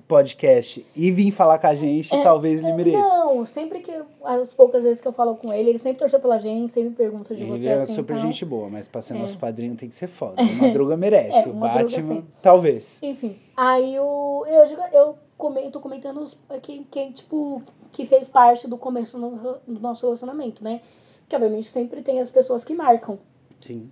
podcast 0.08 0.84
e 0.94 1.10
vir 1.10 1.30
falar 1.32 1.58
com 1.58 1.66
a 1.66 1.74
gente, 1.74 2.14
É, 2.14 2.22
talvez 2.22 2.60
ele 2.62 2.72
mereça. 2.72 2.98
Não, 2.98 3.46
sempre 3.46 3.80
que, 3.80 3.92
as 4.24 4.52
poucas 4.52 4.82
vezes 4.82 5.00
que 5.00 5.08
eu 5.08 5.12
falo 5.12 5.36
com 5.36 5.52
ele, 5.52 5.70
ele 5.70 5.78
sempre 5.78 5.98
torceu 5.98 6.20
pela 6.20 6.38
gente, 6.38 6.72
sempre 6.74 6.90
pergunta 6.94 7.34
de 7.34 7.42
Ele 7.42 7.50
você 7.58 7.68
é 7.68 7.74
assim. 7.74 7.94
super 7.94 8.16
então, 8.16 8.26
gente 8.30 8.44
boa, 8.44 8.68
mas 8.68 8.86
pra 8.88 9.00
ser 9.02 9.14
É. 9.14 9.18
nosso 9.18 9.38
padrinho 9.38 9.74
tem 9.76 9.88
que 9.88 9.96
ser 9.96 10.08
foda. 10.08 10.36
O 10.56 10.62
Madruga 10.62 10.96
merece. 10.96 11.48
É, 11.48 11.50
o 11.50 11.54
Batman, 11.54 12.24
talvez. 12.42 12.98
Enfim, 13.02 13.36
aí 13.56 13.98
o, 13.98 14.44
eu, 14.46 14.66
digo- 14.66 14.82
eu 14.92 15.16
comento, 15.38 15.80
comentando 15.80 16.18
os, 16.20 16.36
quem, 16.62 16.84
quem, 16.90 17.12
tipo, 17.12 17.62
que 17.92 18.06
fez 18.06 18.26
parte 18.28 18.68
do 18.68 18.76
começo 18.76 19.18
do 19.18 19.80
nosso 19.80 20.04
relacionamento, 20.06 20.62
né? 20.64 20.80
Que 21.28 21.34
obviamente 21.36 21.68
sempre 21.68 22.02
tem 22.02 22.20
as 22.20 22.30
pessoas 22.30 22.64
que 22.64 22.74
marcam. 22.74 23.18
Sim. 23.66 23.90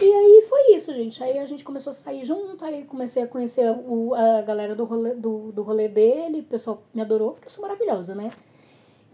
E 0.00 0.04
aí 0.04 0.46
foi 0.48 0.76
isso, 0.76 0.92
gente. 0.92 1.22
Aí 1.22 1.38
a 1.38 1.46
gente 1.46 1.64
começou 1.64 1.90
a 1.90 1.94
sair 1.94 2.24
junto, 2.24 2.64
aí 2.64 2.84
comecei 2.84 3.22
a 3.22 3.26
conhecer 3.26 3.68
o, 3.70 4.14
a 4.14 4.42
galera 4.42 4.74
do 4.74 4.84
rolê, 4.84 5.14
do, 5.14 5.50
do 5.52 5.62
rolê 5.62 5.88
dele, 5.88 6.40
o 6.40 6.44
pessoal 6.44 6.82
me 6.94 7.02
adorou, 7.02 7.32
porque 7.32 7.48
eu 7.48 7.50
sou 7.50 7.62
maravilhosa, 7.62 8.14
né? 8.14 8.30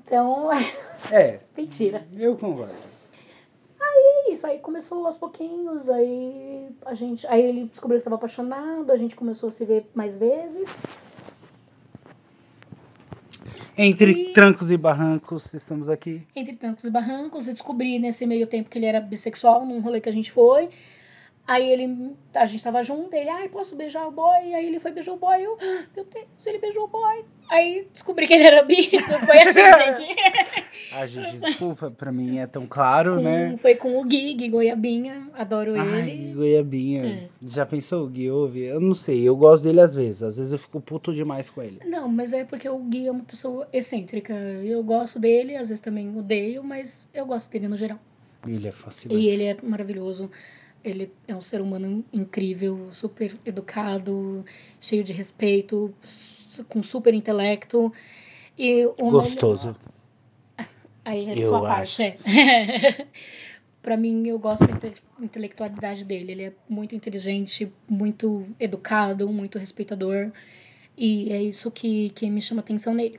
Então, 0.04 0.50
É, 1.10 1.40
mentira. 1.56 2.06
eu 2.16 2.36
concordo. 2.36 2.72
É 3.80 4.32
isso, 4.32 4.46
aí 4.46 4.58
começou 4.58 5.06
aos 5.06 5.18
pouquinhos, 5.18 5.88
aí 5.88 6.68
a 6.84 6.94
gente. 6.94 7.26
Aí 7.26 7.42
ele 7.42 7.64
descobriu 7.64 7.98
que 8.00 8.04
tava 8.04 8.16
apaixonado, 8.16 8.90
a 8.90 8.96
gente 8.96 9.16
começou 9.16 9.48
a 9.48 9.52
se 9.52 9.64
ver 9.64 9.90
mais 9.94 10.16
vezes. 10.16 10.68
Entre 13.76 14.12
E- 14.12 14.32
trancos 14.34 14.70
e 14.70 14.76
barrancos, 14.76 15.54
estamos 15.54 15.88
aqui. 15.88 16.22
entre 16.36 16.54
trancos 16.56 16.84
e 16.84 16.90
barrancos, 16.90 17.48
eu 17.48 17.54
descobri 17.54 17.98
nesse 17.98 18.26
meio 18.26 18.46
tempo 18.46 18.68
que 18.68 18.78
ele 18.78 18.86
era 18.86 19.00
bissexual 19.00 19.64
num 19.64 19.80
rolê 19.80 20.00
que 20.00 20.08
a 20.08 20.12
gente 20.12 20.30
foi. 20.30 20.68
Aí 21.46 21.68
ele, 21.72 22.14
a 22.36 22.46
gente 22.46 22.62
tava 22.62 22.82
junto, 22.84 23.12
ele, 23.14 23.28
ai, 23.28 23.48
posso 23.48 23.74
beijar 23.74 24.06
o 24.06 24.12
boy? 24.12 24.54
Aí 24.54 24.64
ele 24.64 24.78
foi 24.78 24.92
beijar 24.92 25.12
o 25.12 25.16
boy, 25.16 25.42
eu, 25.42 25.56
"Ah, 25.60 25.84
meu 25.96 26.04
Deus, 26.04 26.26
ele 26.46 26.58
beijou 26.58 26.84
o 26.84 26.88
boy. 26.88 27.24
Aí 27.50 27.88
descobri 27.92 28.28
que 28.28 28.34
ele 28.34 28.44
era 28.46 28.62
bi, 28.62 28.88
então 28.92 29.18
foi 29.20 29.36
assim, 29.42 29.58
gente. 30.06 30.16
Ah, 30.92 31.04
gente, 31.04 31.38
desculpa, 31.40 31.90
pra 31.90 32.12
mim 32.12 32.38
é 32.38 32.46
tão 32.46 32.64
claro, 32.66 33.16
Com- 33.16 33.22
né? 33.22 33.56
Foi 33.58 33.74
com 33.74 34.00
o 34.00 34.04
Gui, 34.04 34.34
Gui 34.34 34.48
Goiabinha, 34.50 35.28
adoro 35.34 35.74
Ai, 35.78 36.10
ele. 36.10 36.32
goiabinha. 36.32 37.06
É. 37.06 37.28
Já 37.44 37.66
pensou 37.66 38.04
o 38.04 38.08
Gui 38.08 38.30
ouve? 38.30 38.62
Eu 38.62 38.80
não 38.80 38.94
sei, 38.94 39.22
eu 39.28 39.34
gosto 39.36 39.64
dele 39.64 39.80
às 39.80 39.94
vezes. 39.94 40.22
Às 40.22 40.36
vezes 40.36 40.52
eu 40.52 40.58
fico 40.58 40.80
puto 40.80 41.12
demais 41.12 41.50
com 41.50 41.60
ele. 41.60 41.80
Não, 41.84 42.08
mas 42.08 42.32
é 42.32 42.44
porque 42.44 42.68
o 42.68 42.78
Gui 42.78 43.08
é 43.08 43.10
uma 43.10 43.24
pessoa 43.24 43.68
excêntrica. 43.72 44.32
Eu 44.32 44.82
gosto 44.84 45.18
dele, 45.18 45.56
às 45.56 45.68
vezes 45.70 45.80
também 45.80 46.16
odeio, 46.16 46.62
mas 46.62 47.08
eu 47.12 47.26
gosto 47.26 47.50
dele 47.50 47.66
no 47.66 47.76
geral. 47.76 47.98
Ele 48.46 48.68
é 48.68 48.72
fascinante. 48.72 49.20
E 49.20 49.28
ele 49.28 49.44
é 49.44 49.56
maravilhoso. 49.62 50.30
Ele 50.84 51.12
é 51.28 51.34
um 51.34 51.40
ser 51.40 51.60
humano 51.60 52.04
incrível, 52.12 52.88
super 52.92 53.32
educado, 53.44 54.44
cheio 54.80 55.04
de 55.04 55.12
respeito, 55.12 55.94
com 56.68 56.82
super 56.82 57.14
intelecto. 57.14 57.92
E 58.58 58.86
Gostoso. 58.98 59.68
melhor- 60.58 60.68
Aí 61.04 61.30
é 61.30 61.38
Eu 61.38 61.48
sua 61.50 61.60
parte, 61.62 62.02
é. 62.02 62.16
pra 63.82 63.96
mim, 63.96 64.26
eu 64.28 64.38
gosto 64.38 64.66
da 64.66 64.72
inte- 64.88 65.02
intelectualidade 65.20 66.04
dele. 66.04 66.32
Ele 66.32 66.42
é 66.44 66.52
muito 66.68 66.94
inteligente, 66.94 67.72
muito 67.88 68.46
educado, 68.60 69.28
muito 69.28 69.58
respeitador. 69.58 70.30
E 70.96 71.32
é 71.32 71.42
isso 71.42 71.70
que, 71.70 72.10
que 72.10 72.28
me 72.30 72.40
chama 72.42 72.60
atenção 72.60 72.94
nele. 72.94 73.18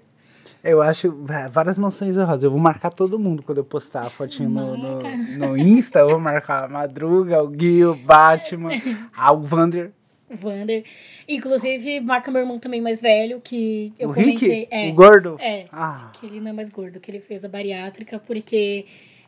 Eu 0.63 0.81
acho 0.81 1.11
várias 1.51 1.77
mansões 1.77 2.15
honrosas. 2.17 2.43
Eu 2.43 2.51
vou 2.51 2.59
marcar 2.59 2.89
todo 2.89 3.19
mundo 3.19 3.43
quando 3.43 3.57
eu 3.57 3.65
postar 3.65 4.03
a 4.05 4.09
fotinho 4.09 4.49
no, 4.49 4.77
no, 4.77 5.01
no 5.37 5.57
Insta. 5.57 5.99
Eu 5.99 6.11
vou 6.11 6.19
marcar 6.19 6.63
a 6.63 6.67
Madruga, 6.69 7.43
o 7.43 7.49
Gui, 7.49 7.83
o 7.83 7.93
Batman, 7.95 8.69
a 9.13 9.33
o 9.33 9.41
Vander, 9.41 9.91
O 10.29 10.37
Vander. 10.37 10.85
Inclusive, 11.27 11.99
marca 11.99 12.31
meu 12.31 12.41
irmão 12.41 12.59
também 12.59 12.79
mais 12.81 13.01
velho, 13.01 13.41
que 13.41 13.91
eu 13.99 14.09
o 14.09 14.13
comentei. 14.13 14.59
Rick, 14.61 14.67
é, 14.71 14.89
o 14.89 14.93
gordo. 14.93 15.35
é, 15.39 15.67
Ah, 15.69 16.11
que 16.13 16.25
ele 16.27 16.39
não 16.39 16.51
é 16.51 16.53
mais 16.53 16.69
gordo, 16.69 16.97
que 16.99 17.11
ele 17.11 17.19
fez 17.19 17.43
a 17.43 17.49
bariátrica, 17.49 18.17
porque 18.19 18.85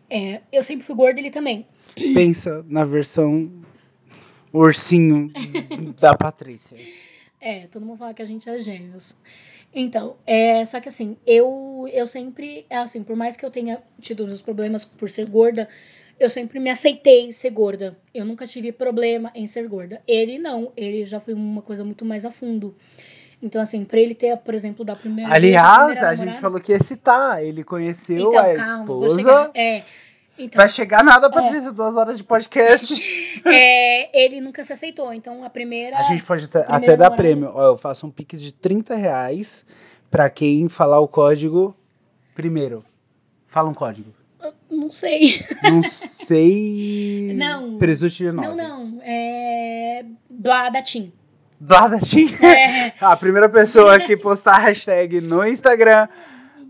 é, 0.10 0.40
eu 0.53 0.64
sempre 0.64 0.86
fui 0.86 0.95
gordo, 0.95 1.20
ele 1.20 1.32
também. 1.32 1.66
pensa 2.14 2.66
na 2.70 2.86
versão 2.86 3.52
ursinho 4.53 5.32
da 5.99 6.16
Patrícia. 6.16 6.78
É, 7.41 7.68
todo 7.68 7.86
mundo 7.86 7.98
fala 7.98 8.14
que 8.14 8.22
a 8.22 8.26
gente 8.26 8.49
é 8.49 8.57
gêmeos. 8.57 9.18
Então, 9.77 10.15
é, 10.26 10.64
só 10.65 10.80
que 10.80 10.88
assim, 10.88 11.18
eu, 11.27 11.85
eu 11.91 12.07
sempre, 12.07 12.65
é 12.69 12.77
assim, 12.77 13.03
por 13.03 13.15
mais 13.15 13.35
que 13.35 13.45
eu 13.45 13.52
tenha 13.52 13.84
tido 13.99 14.26
os 14.26 14.41
problemas 14.41 14.85
por 14.85 15.10
ser 15.10 15.26
gorda, 15.26 15.68
eu 16.18 16.30
sempre 16.30 16.61
me 16.61 16.69
aceitei 16.69 17.34
ser 17.34 17.49
gorda. 17.49 17.97
Eu 18.14 18.23
nunca 18.23 18.47
tive 18.47 18.72
problema 18.72 19.30
em 19.35 19.45
ser 19.47 19.68
gorda. 19.68 20.02
Ele 20.07 20.39
não, 20.39 20.72
ele 20.77 21.03
já 21.03 21.19
foi 21.19 21.34
uma 21.34 21.61
coisa 21.61 21.84
muito 21.84 22.06
mais 22.06 22.23
a 22.23 22.31
fundo. 22.31 22.73
Então, 23.41 23.61
assim, 23.61 23.84
pra 23.84 23.99
ele 23.99 24.15
ter, 24.15 24.35
por 24.38 24.53
exemplo, 24.56 24.85
da 24.85 24.95
primeira 24.95 25.30
vez, 25.30 25.43
Aliás, 25.43 25.76
primeira 25.77 26.02
a 26.07 26.11
gente 26.11 26.19
namorada- 26.19 26.41
falou 26.41 26.61
que 26.61 26.72
ia 26.72 26.81
citar. 26.81 27.43
Ele 27.43 27.65
conheceu 27.65 28.30
Então, 28.30 28.39
a 28.39 28.53
calma, 28.56 28.81
esposa. 28.81 29.19
chegar. 29.19 29.52
É, 29.53 29.84
então, 30.38 30.57
Vai 30.57 30.70
chegar 30.70 31.03
nada, 31.03 31.30
Patrícia, 31.30 31.72
duas 31.72 31.95
horas 31.95 32.18
de 32.18 32.24
podcast. 32.24 32.94
é, 33.45 34.26
ele 34.26 34.41
nunca 34.41 34.66
se 34.66 34.74
aceitou. 34.74 35.14
Então, 35.14 35.44
a 35.44 35.49
primeira. 35.49 35.98
A 35.98 36.03
gente 36.03 36.24
pode 36.24 36.45
até, 36.45 36.66
até 36.68 36.98
dar 36.98 37.12
prêmio. 37.12 37.52
Ó, 37.53 37.72
eu 37.72 37.78
faço 37.78 38.06
um 38.06 38.12
pix 38.12 38.41
de 38.41 38.53
30 38.53 38.95
reais 38.95 39.66
pra 40.12 40.30
quem 40.30 40.68
falar 40.68 40.99
o 40.99 41.07
código 41.07 41.76
primeiro. 42.34 42.84
Fala 43.48 43.70
um 43.70 43.74
código. 43.74 44.14
eu 44.44 44.53
Não 44.70 44.91
sei. 44.91 45.45
Não 45.64 45.82
sei. 45.84 47.34
Não. 47.38 47.78
Presunto 47.78 48.14
de 48.14 48.32
nove. 48.32 48.48
Não, 48.49 48.56
não. 48.56 49.02
É. 49.02 50.03
Bladatim. 50.30 51.14
Bladatim. 51.57 52.28
É. 52.44 52.94
A 52.99 53.16
primeira 53.16 53.48
pessoa 53.48 53.98
que 53.99 54.18
postar 54.18 54.56
a 54.56 54.60
hashtag 54.60 55.22
no 55.22 55.48
Instagram, 55.48 56.10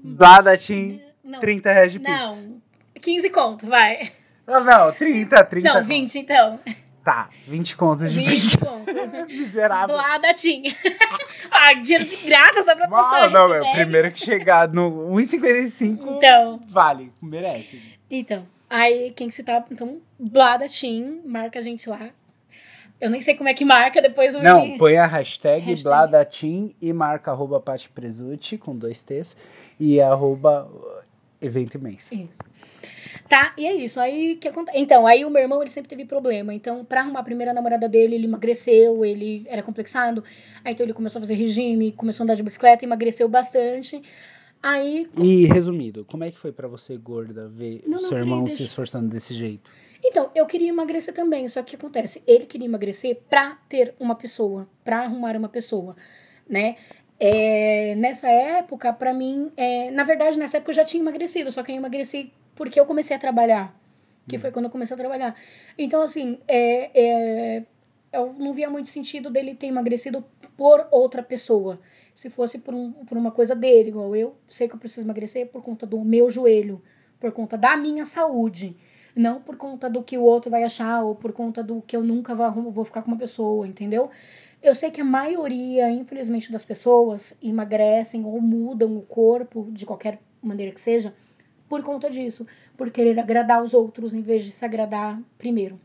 Bladatim, 0.04 1.02
Não. 1.24 1.40
30 1.40 1.72
reais 1.72 1.92
de 1.92 2.00
pix. 2.00 2.46
Não. 2.46 2.62
15 3.02 3.30
conto, 3.30 3.68
vai. 3.68 4.12
Não, 4.48 4.64
não, 4.64 4.92
30, 4.92 5.44
30. 5.44 5.74
Não, 5.74 5.84
20 5.84 6.20
então. 6.20 6.60
Tá, 7.04 7.30
20 7.48 7.78
contos 7.78 8.12
de 8.12 8.20
20 8.20 8.58
conto. 8.58 8.86
Miserável. 9.30 9.96
Bladatim. 9.96 10.64
ah, 11.52 11.74
dinheiro 11.74 12.06
de 12.06 12.16
graça 12.18 12.64
só 12.64 12.76
pra 12.76 12.88
pessoa. 12.88 13.30
Não, 13.30 13.30
não, 13.30 13.50
meu, 13.50 13.64
hashtag. 13.64 13.76
primeiro 13.76 14.12
que 14.12 14.20
chegar 14.26 14.68
no 14.70 15.12
1,55 15.12 16.00
Então. 16.18 16.60
vale, 16.68 17.12
merece. 17.22 17.80
Então, 18.10 18.48
aí 18.68 19.12
quem 19.16 19.28
que 19.28 19.36
se 19.36 19.44
tá. 19.44 19.64
Então, 19.72 20.00
Bladatim, 20.20 21.22
marca 21.26 21.60
a 21.60 21.62
gente 21.62 21.88
lá. 21.88 22.10
Eu 23.00 23.10
nem 23.10 23.22
sei 23.22 23.36
como 23.36 23.50
é 23.50 23.54
que 23.54 23.66
marca, 23.66 24.02
depois 24.02 24.36
o. 24.36 24.42
Não, 24.42 24.78
põe 24.78 24.98
a 24.98 25.06
hashtag, 25.06 25.60
Hashtag. 25.60 25.84
Bladatim 25.84 26.74
e 26.82 26.94
marca 26.94 27.30
arroba 27.30 27.60
Pati 27.60 27.90
Presutti 27.90 28.58
com 28.58 28.76
dois 28.76 29.04
T's 29.04 29.36
e 29.80 30.02
arroba 30.02 30.68
evento 31.46 31.76
imenso. 31.76 32.14
Isso. 32.14 32.40
Tá, 33.28 33.54
e 33.58 33.66
é 33.66 33.74
isso. 33.74 34.00
Aí 34.00 34.36
que 34.36 34.48
acontece? 34.48 34.78
Então, 34.78 35.08
aí 35.08 35.26
o 35.26 35.30
meu 35.30 35.42
irmão 35.42 35.62
ele 35.62 35.72
sempre 35.72 35.90
teve 35.90 36.06
problema. 36.06 36.54
Então, 36.54 36.86
pra 36.86 37.02
arrumar 37.02 37.22
a 37.22 37.24
primeira 37.24 37.54
namorada 37.54 37.90
dele, 37.90 38.16
ele 38.16 38.26
emagreceu, 38.26 39.04
ele 39.04 39.46
era 39.48 39.64
complexado. 39.64 40.24
Aí 40.64 40.74
então 40.74 40.86
ele 40.86 40.94
começou 40.94 41.20
a 41.20 41.22
fazer 41.24 41.34
regime, 41.34 41.92
começou 41.92 42.24
a 42.24 42.26
andar 42.26 42.36
de 42.36 42.44
bicicleta, 42.44 42.86
emagreceu 42.86 43.28
bastante. 43.28 44.02
Aí, 44.62 45.08
E 45.18 45.46
resumido, 45.46 46.06
como 46.06 46.24
é 46.24 46.32
que 46.32 46.40
foi 46.40 46.52
pra 46.52 46.68
você, 46.68 46.98
gorda, 46.98 47.48
ver 47.48 47.84
Não, 47.86 48.00
o 48.00 48.02
não, 48.02 48.10
seu 48.10 48.18
irmão 48.18 48.48
se 48.48 48.64
esforçando 48.64 49.08
desse 49.08 49.34
jeito? 49.36 49.70
então, 50.04 50.30
eu 50.36 50.46
queria 50.46 50.70
emagrecer 50.70 51.14
também, 51.14 51.48
só 51.50 51.62
que 51.62 51.76
o 51.76 51.78
que 51.78 51.86
acontece? 51.86 52.22
Ele 52.26 52.46
queria 52.46 52.68
emagrecer 52.68 53.22
pra 53.30 53.58
ter 53.70 53.94
uma 54.00 54.16
pessoa, 54.16 54.68
pra 54.84 55.04
arrumar 55.04 55.36
uma 55.36 55.50
pessoa, 55.50 55.96
né? 56.50 56.76
É, 57.20 57.96
nessa 57.96 58.28
época, 58.30 58.92
pra 58.92 59.14
mim, 59.14 59.52
é, 59.56 59.90
na 59.92 60.04
verdade, 60.04 60.38
nessa 60.38 60.58
época 60.58 60.72
eu 60.72 60.76
já 60.76 60.84
tinha 60.84 61.02
emagrecido, 61.02 61.52
só 61.52 61.64
que 61.64 61.72
eu 61.72 61.76
emagreci 61.76 62.32
porque 62.56 62.80
eu 62.80 62.86
comecei 62.86 63.16
a 63.16 63.20
trabalhar, 63.20 63.76
que 64.28 64.38
Hum. 64.38 64.40
foi 64.40 64.52
quando 64.52 64.66
eu 64.66 64.72
comecei 64.72 64.94
a 64.94 64.98
trabalhar. 64.98 65.36
Então, 65.78 66.02
assim, 66.02 66.40
é, 66.48 66.90
é, 66.94 67.64
eu 68.12 68.34
não 68.34 68.54
via 68.54 68.70
muito 68.70 68.90
sentido 68.90 69.30
dele 69.30 69.56
ter 69.56 69.68
emagrecido 69.68 70.24
por 70.58 70.88
outra 70.92 71.22
pessoa. 71.22 71.80
Se 72.14 72.30
fosse 72.30 72.58
por, 72.58 72.74
um, 72.74 72.92
por 72.92 73.18
uma 73.18 73.32
coisa 73.32 73.56
dele, 73.56 73.90
igual 73.90 74.16
eu 74.16 74.36
sei 74.50 74.68
que 74.68 74.76
eu 74.76 74.80
preciso 74.80 75.06
emagrecer 75.06 75.48
por 75.48 75.62
conta 75.62 75.86
do 75.86 76.00
meu 76.04 76.30
joelho, 76.30 76.82
por 77.20 77.32
conta 77.32 77.58
da 77.58 77.76
minha 77.76 78.06
saúde. 78.06 78.76
Não 79.16 79.42
por 79.42 79.56
conta 79.56 79.90
do 79.90 80.04
que 80.04 80.18
o 80.18 80.22
outro 80.24 80.52
vai 80.52 80.64
achar 80.64 81.02
ou 81.02 81.16
por 81.16 81.32
conta 81.32 81.64
do 81.64 81.82
que 81.82 81.96
eu 81.96 82.04
nunca 82.04 82.36
vou, 82.36 82.70
vou 82.70 82.84
ficar 82.84 83.02
com 83.02 83.08
uma 83.12 83.18
pessoa, 83.18 83.66
entendeu? 83.66 84.10
Eu 84.66 84.74
sei 84.76 84.90
que 84.90 85.00
a 85.02 85.06
maioria, 85.06 85.90
infelizmente, 85.92 86.52
das 86.52 86.66
pessoas 86.66 87.36
emagrecem 87.42 88.26
ou 88.26 88.42
mudam 88.42 88.98
o 88.98 89.02
corpo, 89.02 89.68
de 89.72 89.86
qualquer 89.86 90.20
maneira 90.42 90.72
que 90.72 90.82
seja, 90.82 91.14
por 91.70 91.84
conta 91.84 92.10
disso. 92.10 92.46
Por 92.76 92.90
querer 92.90 93.18
agradar 93.20 93.64
os 93.64 93.74
outros 93.74 94.14
em 94.14 94.22
vez 94.22 94.44
de 94.44 94.52
se 94.52 94.66
agradar 94.66 95.22
primeiro. 95.38 95.80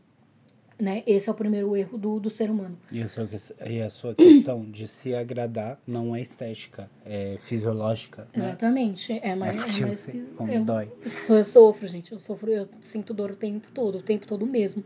né? 0.79 1.03
Esse 1.05 1.29
é 1.29 1.31
o 1.31 1.35
primeiro 1.35 1.77
erro 1.77 1.95
do, 1.95 2.19
do 2.19 2.27
ser 2.31 2.49
humano. 2.49 2.75
E 2.91 3.03
a, 3.03 3.07
sua, 3.07 3.27
que- 3.27 3.69
e 3.69 3.81
a 3.83 3.89
sua 3.91 4.15
questão 4.15 4.65
de 4.65 4.87
se 4.87 5.13
agradar 5.13 5.79
não 5.85 6.15
é 6.15 6.21
estética, 6.21 6.89
é 7.05 7.37
fisiológica, 7.39 8.27
né? 8.35 8.47
Exatamente. 8.47 9.13
É 9.21 9.35
mais. 9.35 9.57
É 9.79 9.81
mais 9.85 10.09
como 10.35 10.51
eu, 10.51 10.63
dói. 10.65 10.91
eu 11.29 11.35
eu 11.35 11.45
sofro, 11.45 11.87
gente. 11.87 12.11
Eu 12.11 12.17
sofro, 12.17 12.51
eu 12.51 12.67
sinto 12.79 13.13
dor 13.13 13.29
o 13.29 13.35
tempo 13.35 13.67
todo, 13.71 13.99
o 13.99 14.01
tempo 14.01 14.25
todo 14.25 14.47
mesmo. 14.47 14.83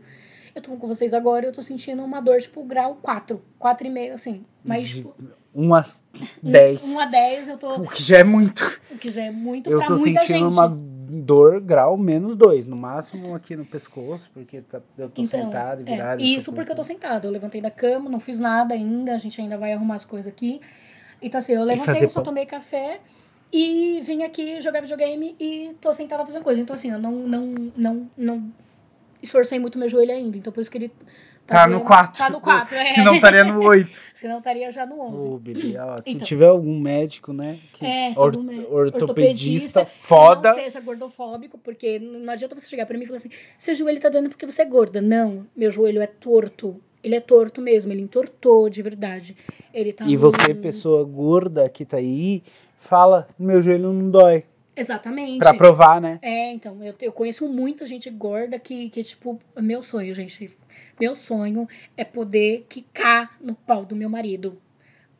Eu 0.56 0.62
tô 0.62 0.74
com 0.76 0.88
vocês 0.88 1.12
agora 1.12 1.44
e 1.44 1.48
eu 1.48 1.52
tô 1.52 1.62
sentindo 1.62 2.02
uma 2.02 2.18
dor, 2.22 2.40
tipo, 2.40 2.64
grau 2.64 2.96
4, 3.02 3.42
4,5, 3.60 4.12
assim. 4.14 4.42
Mas, 4.64 4.88
tipo, 4.88 5.14
1 5.54 5.74
a 5.74 5.84
10. 6.42 6.94
1 6.94 7.00
a 7.00 7.04
10 7.04 7.48
eu 7.50 7.58
tô. 7.58 7.68
O 7.74 7.88
que 7.88 8.02
já 8.02 8.18
é 8.20 8.24
muito. 8.24 8.80
O 8.90 8.96
que 8.96 9.10
já 9.10 9.22
é 9.24 9.30
muito 9.30 9.68
Eu 9.70 9.76
pra 9.78 9.86
tô 9.88 9.96
muita 9.98 10.20
sentindo 10.22 10.46
gente. 10.46 10.52
uma 10.54 10.66
dor 10.66 11.60
grau 11.60 11.98
menos 11.98 12.34
2, 12.34 12.66
no 12.66 12.74
máximo 12.74 13.34
aqui 13.34 13.54
no 13.54 13.66
pescoço, 13.66 14.30
porque 14.32 14.62
tá- 14.62 14.80
eu 14.96 15.10
tô 15.10 15.22
Então, 15.22 15.44
sentado 15.44 15.82
e 15.82 15.92
é, 15.92 15.94
virado. 15.94 16.22
e 16.22 16.34
isso 16.34 16.50
porque 16.54 16.72
eu 16.72 16.76
tô 16.76 16.82
sentada. 16.82 17.26
Eu 17.28 17.30
levantei 17.32 17.60
da 17.60 17.70
cama, 17.70 18.08
não 18.08 18.18
fiz 18.18 18.40
nada 18.40 18.72
ainda. 18.74 19.14
A 19.14 19.18
gente 19.18 19.38
ainda 19.38 19.58
vai 19.58 19.74
arrumar 19.74 19.96
as 19.96 20.06
coisas 20.06 20.26
aqui. 20.26 20.60
Então, 21.20 21.38
assim, 21.38 21.52
eu 21.52 21.64
levantei, 21.64 22.08
só 22.08 22.22
tomei 22.22 22.46
café 22.46 22.98
e 23.52 24.00
vim 24.02 24.22
aqui 24.22 24.58
jogar 24.62 24.80
videogame 24.80 25.36
e 25.38 25.74
tô 25.82 25.92
sentada 25.92 26.24
fazendo 26.24 26.42
coisa. 26.42 26.60
Então, 26.62 26.74
assim, 26.74 26.90
eu 26.90 26.98
não, 26.98 27.12
não, 27.12 27.54
não, 27.76 28.10
não 28.16 28.52
esforcei 29.22 29.58
muito 29.58 29.78
meu 29.78 29.88
joelho 29.88 30.12
ainda. 30.12 30.36
Então, 30.36 30.52
por 30.52 30.60
isso 30.60 30.70
que 30.70 30.78
ele 30.78 30.92
Tá 31.46 31.64
no 31.66 31.74
doendo. 31.74 31.86
4. 31.86 32.18
Tá 32.18 32.28
no 32.30 32.40
4, 32.40 32.74
é. 32.76 32.92
Se 32.94 33.02
não 33.02 33.14
estaria 33.14 33.44
no 33.44 33.62
8. 33.62 34.00
Senão 34.14 34.38
estaria 34.38 34.72
já 34.72 34.84
no 34.84 35.00
11. 35.00 35.26
Ô, 35.28 35.38
Billy, 35.38 35.76
ó, 35.78 35.96
se 36.02 36.10
Então. 36.10 36.26
tiver 36.26 36.46
algum 36.48 36.80
médico, 36.80 37.32
né? 37.32 37.58
Que 37.74 37.86
É, 37.86 38.12
or- 38.16 38.34
ortopedista, 38.70 39.84
que 39.84 39.90
foda. 39.90 40.50
Não 40.50 40.56
seja 40.56 40.80
gordofóbico, 40.80 41.58
porque 41.58 41.98
não 41.98 42.32
adianta 42.32 42.58
você 42.58 42.66
chegar 42.66 42.86
pra 42.86 42.96
mim 42.98 43.04
e 43.04 43.06
falar 43.06 43.18
assim: 43.18 43.30
seu 43.58 43.74
joelho 43.74 44.00
tá 44.00 44.08
doendo 44.08 44.28
porque 44.28 44.46
você 44.46 44.62
é 44.62 44.64
gorda. 44.64 45.00
Não, 45.00 45.46
meu 45.56 45.70
joelho 45.70 46.00
é 46.02 46.06
torto. 46.06 46.80
Ele 47.02 47.14
é 47.14 47.20
torto 47.20 47.60
mesmo, 47.60 47.92
ele 47.92 48.02
entortou 48.02 48.68
de 48.68 48.82
verdade. 48.82 49.36
Ele 49.72 49.92
tá 49.92 50.04
E 50.06 50.16
você, 50.16 50.52
pessoa 50.54 51.04
gorda 51.04 51.68
que 51.68 51.84
tá 51.84 51.98
aí, 51.98 52.42
fala: 52.80 53.28
meu 53.38 53.62
joelho 53.62 53.92
não 53.92 54.10
dói. 54.10 54.44
Exatamente. 54.76 55.38
Pra 55.38 55.54
provar, 55.54 56.00
né? 56.00 56.18
É, 56.22 56.52
então, 56.52 56.82
eu, 56.84 56.94
eu 57.00 57.12
conheço 57.12 57.48
muita 57.48 57.86
gente 57.86 58.10
gorda 58.10 58.58
que, 58.58 58.90
que, 58.90 59.02
tipo, 59.02 59.40
meu 59.56 59.82
sonho, 59.82 60.14
gente. 60.14 60.56
Meu 61.00 61.16
sonho 61.16 61.66
é 61.96 62.04
poder 62.04 62.66
quicar 62.68 63.36
no 63.40 63.54
pau 63.54 63.84
do 63.84 63.96
meu 63.96 64.08
marido. 64.10 64.60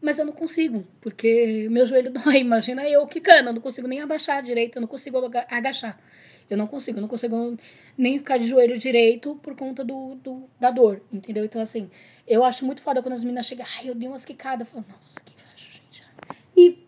Mas 0.00 0.18
eu 0.18 0.26
não 0.26 0.32
consigo, 0.32 0.86
porque 1.00 1.68
meu 1.70 1.86
joelho 1.86 2.10
dói. 2.12 2.38
Imagina 2.40 2.86
eu 2.88 3.06
quicando, 3.06 3.48
eu 3.48 3.54
não 3.54 3.60
consigo 3.62 3.88
nem 3.88 4.00
abaixar 4.00 4.42
direito, 4.42 4.76
eu 4.76 4.80
não 4.82 4.88
consigo 4.88 5.16
aga- 5.24 5.46
agachar. 5.50 5.98
Eu 6.48 6.56
não 6.56 6.66
consigo, 6.66 6.98
eu 6.98 7.02
não 7.02 7.08
consigo 7.08 7.56
nem 7.98 8.18
ficar 8.18 8.38
de 8.38 8.46
joelho 8.46 8.78
direito 8.78 9.34
por 9.42 9.56
conta 9.56 9.82
do, 9.84 10.14
do- 10.16 10.48
da 10.60 10.70
dor, 10.70 11.02
entendeu? 11.10 11.44
Então, 11.44 11.60
assim, 11.60 11.90
eu 12.28 12.44
acho 12.44 12.64
muito 12.64 12.82
foda 12.82 13.02
quando 13.02 13.14
as 13.14 13.24
meninas 13.24 13.46
chegam, 13.46 13.66
ai, 13.78 13.88
eu 13.88 13.94
dei 13.96 14.06
umas 14.08 14.24
quicadas. 14.24 14.68
Eu 14.68 14.72
falo, 14.74 14.84
nossa, 14.88 15.18
que 15.24 15.34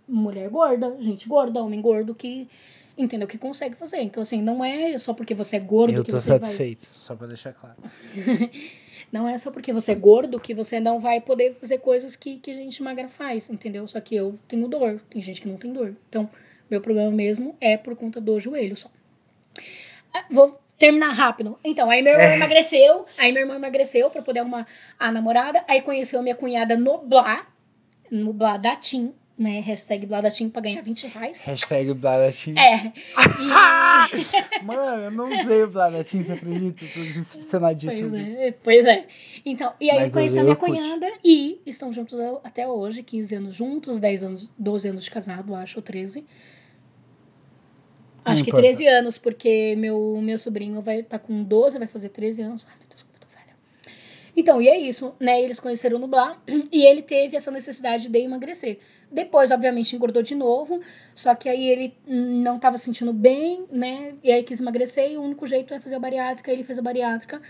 mulher 0.08 0.48
gorda, 0.48 0.96
gente 1.00 1.28
gorda, 1.28 1.62
homem 1.62 1.80
gordo 1.80 2.14
que, 2.14 2.48
entendeu? 2.96 3.28
Que 3.28 3.38
consegue 3.38 3.76
fazer. 3.76 4.00
Então, 4.02 4.22
assim, 4.22 4.40
não 4.42 4.64
é 4.64 4.98
só 4.98 5.12
porque 5.12 5.34
você 5.34 5.56
é 5.56 5.60
gordo 5.60 5.94
Eu 5.94 6.04
que 6.04 6.10
tô 6.10 6.18
você 6.20 6.30
vai 6.30 6.40
satisfeito, 6.40 6.88
só 6.92 7.14
pra 7.14 7.26
deixar 7.26 7.52
claro. 7.52 7.76
não 9.12 9.28
é 9.28 9.36
só 9.38 9.50
porque 9.50 9.72
você 9.72 9.92
é 9.92 9.94
gordo 9.94 10.40
que 10.40 10.54
você 10.54 10.80
não 10.80 10.98
vai 11.00 11.20
poder 11.20 11.54
fazer 11.54 11.78
coisas 11.78 12.16
que, 12.16 12.38
que 12.38 12.50
a 12.50 12.54
gente 12.54 12.82
magra 12.82 13.08
faz, 13.08 13.48
entendeu? 13.50 13.86
Só 13.86 14.00
que 14.00 14.14
eu 14.16 14.38
tenho 14.48 14.66
dor, 14.68 15.00
tem 15.10 15.20
gente 15.22 15.40
que 15.40 15.48
não 15.48 15.56
tem 15.56 15.72
dor. 15.72 15.94
Então, 16.08 16.28
meu 16.70 16.80
problema 16.80 17.10
mesmo 17.10 17.56
é 17.60 17.76
por 17.76 17.94
conta 17.96 18.20
do 18.20 18.38
joelho 18.40 18.76
só. 18.76 18.90
Ah, 20.12 20.24
Vou 20.30 20.58
terminar 20.78 21.10
rápido. 21.12 21.58
Então, 21.64 21.90
aí 21.90 22.02
meu 22.02 22.12
irmão 22.12 22.28
É. 22.28 22.36
emagreceu, 22.36 23.04
aí 23.18 23.32
meu 23.32 23.42
irmão 23.42 23.56
emagreceu 23.56 24.08
pra 24.10 24.22
poder 24.22 24.40
arrumar 24.40 24.66
a 24.98 25.10
namorada, 25.10 25.64
aí 25.66 25.82
conheceu 25.82 26.22
minha 26.22 26.36
cunhada 26.36 26.76
no 26.76 26.98
Blá, 26.98 27.46
no 28.10 28.32
Blá 28.32 28.56
da 28.56 28.76
Tim, 28.76 29.12
né? 29.38 29.60
Hashtag 29.60 30.04
Blá 30.06 30.20
da 30.20 30.30
Tim 30.30 30.50
pra 30.50 30.60
ganhar 30.60 30.82
20 30.82 31.06
reais. 31.06 31.40
Hashtag 31.40 31.94
Bladatim. 31.94 32.54
É. 32.58 32.92
E... 34.10 34.64
Mano, 34.64 35.02
eu 35.02 35.10
não 35.10 35.40
usei 35.40 35.62
o 35.62 35.68
Bladatim, 35.68 36.22
você 36.22 36.32
acredita? 36.32 36.84
Eu 36.84 36.92
tô 36.92 37.00
decepcionadíssimo. 37.00 38.10
Pois 38.10 38.22
é, 38.22 38.54
pois 38.64 38.86
é. 38.86 39.06
Então, 39.44 39.72
e 39.80 39.90
aí 39.90 40.00
Mas 40.00 40.12
conheci 40.12 40.32
usei 40.32 40.40
a 40.40 40.44
minha 40.44 40.56
cunhada 40.56 41.12
e 41.22 41.60
estão 41.66 41.92
juntos 41.92 42.18
até 42.42 42.66
hoje, 42.66 43.02
15 43.02 43.34
anos 43.34 43.54
juntos, 43.54 43.98
10 43.98 44.22
anos, 44.22 44.50
12 44.58 44.88
anos 44.88 45.04
de 45.04 45.10
casado, 45.10 45.54
acho, 45.54 45.78
ou 45.78 45.82
13. 45.82 46.20
Não 48.24 48.32
Acho 48.32 48.44
que 48.44 48.50
importa. 48.50 48.66
13 48.66 48.86
anos, 48.86 49.18
porque 49.18 49.74
meu, 49.76 50.20
meu 50.22 50.38
sobrinho 50.38 50.80
vai 50.80 51.00
estar 51.00 51.18
com 51.18 51.42
12, 51.42 51.78
vai 51.78 51.88
fazer 51.88 52.08
13 52.08 52.42
anos. 52.42 52.66
Ai, 52.68 52.76
meu 52.78 52.88
Deus, 52.88 53.02
como 53.02 53.14
eu 53.14 53.20
tô 53.20 53.26
velha. 53.28 53.56
Então, 54.40 54.62
e 54.62 54.68
é 54.68 54.78
isso, 54.78 55.14
né? 55.18 55.42
Eles 55.42 55.58
conheceram 55.58 55.98
no 55.98 56.06
Blá 56.06 56.40
e 56.70 56.86
ele 56.88 57.02
teve 57.02 57.36
essa 57.36 57.50
necessidade 57.50 58.08
de 58.08 58.18
emagrecer. 58.18 58.78
Depois, 59.10 59.50
obviamente, 59.50 59.96
engordou 59.96 60.22
de 60.22 60.34
novo, 60.36 60.80
só 61.14 61.34
que 61.34 61.48
aí 61.48 61.66
ele 61.68 61.94
hum, 62.06 62.40
não 62.40 62.56
tava 62.56 62.78
se 62.78 62.84
sentindo 62.84 63.12
bem, 63.12 63.64
né? 63.70 64.14
E 64.22 64.30
aí 64.30 64.44
quis 64.44 64.60
emagrecer 64.60 65.10
e 65.10 65.16
o 65.16 65.22
único 65.22 65.44
jeito 65.44 65.74
é 65.74 65.80
fazer 65.80 65.96
a 65.96 65.98
bariátrica. 65.98 66.52
Ele 66.52 66.62
fez 66.62 66.78
a 66.78 66.82
bariátrica 66.82 67.42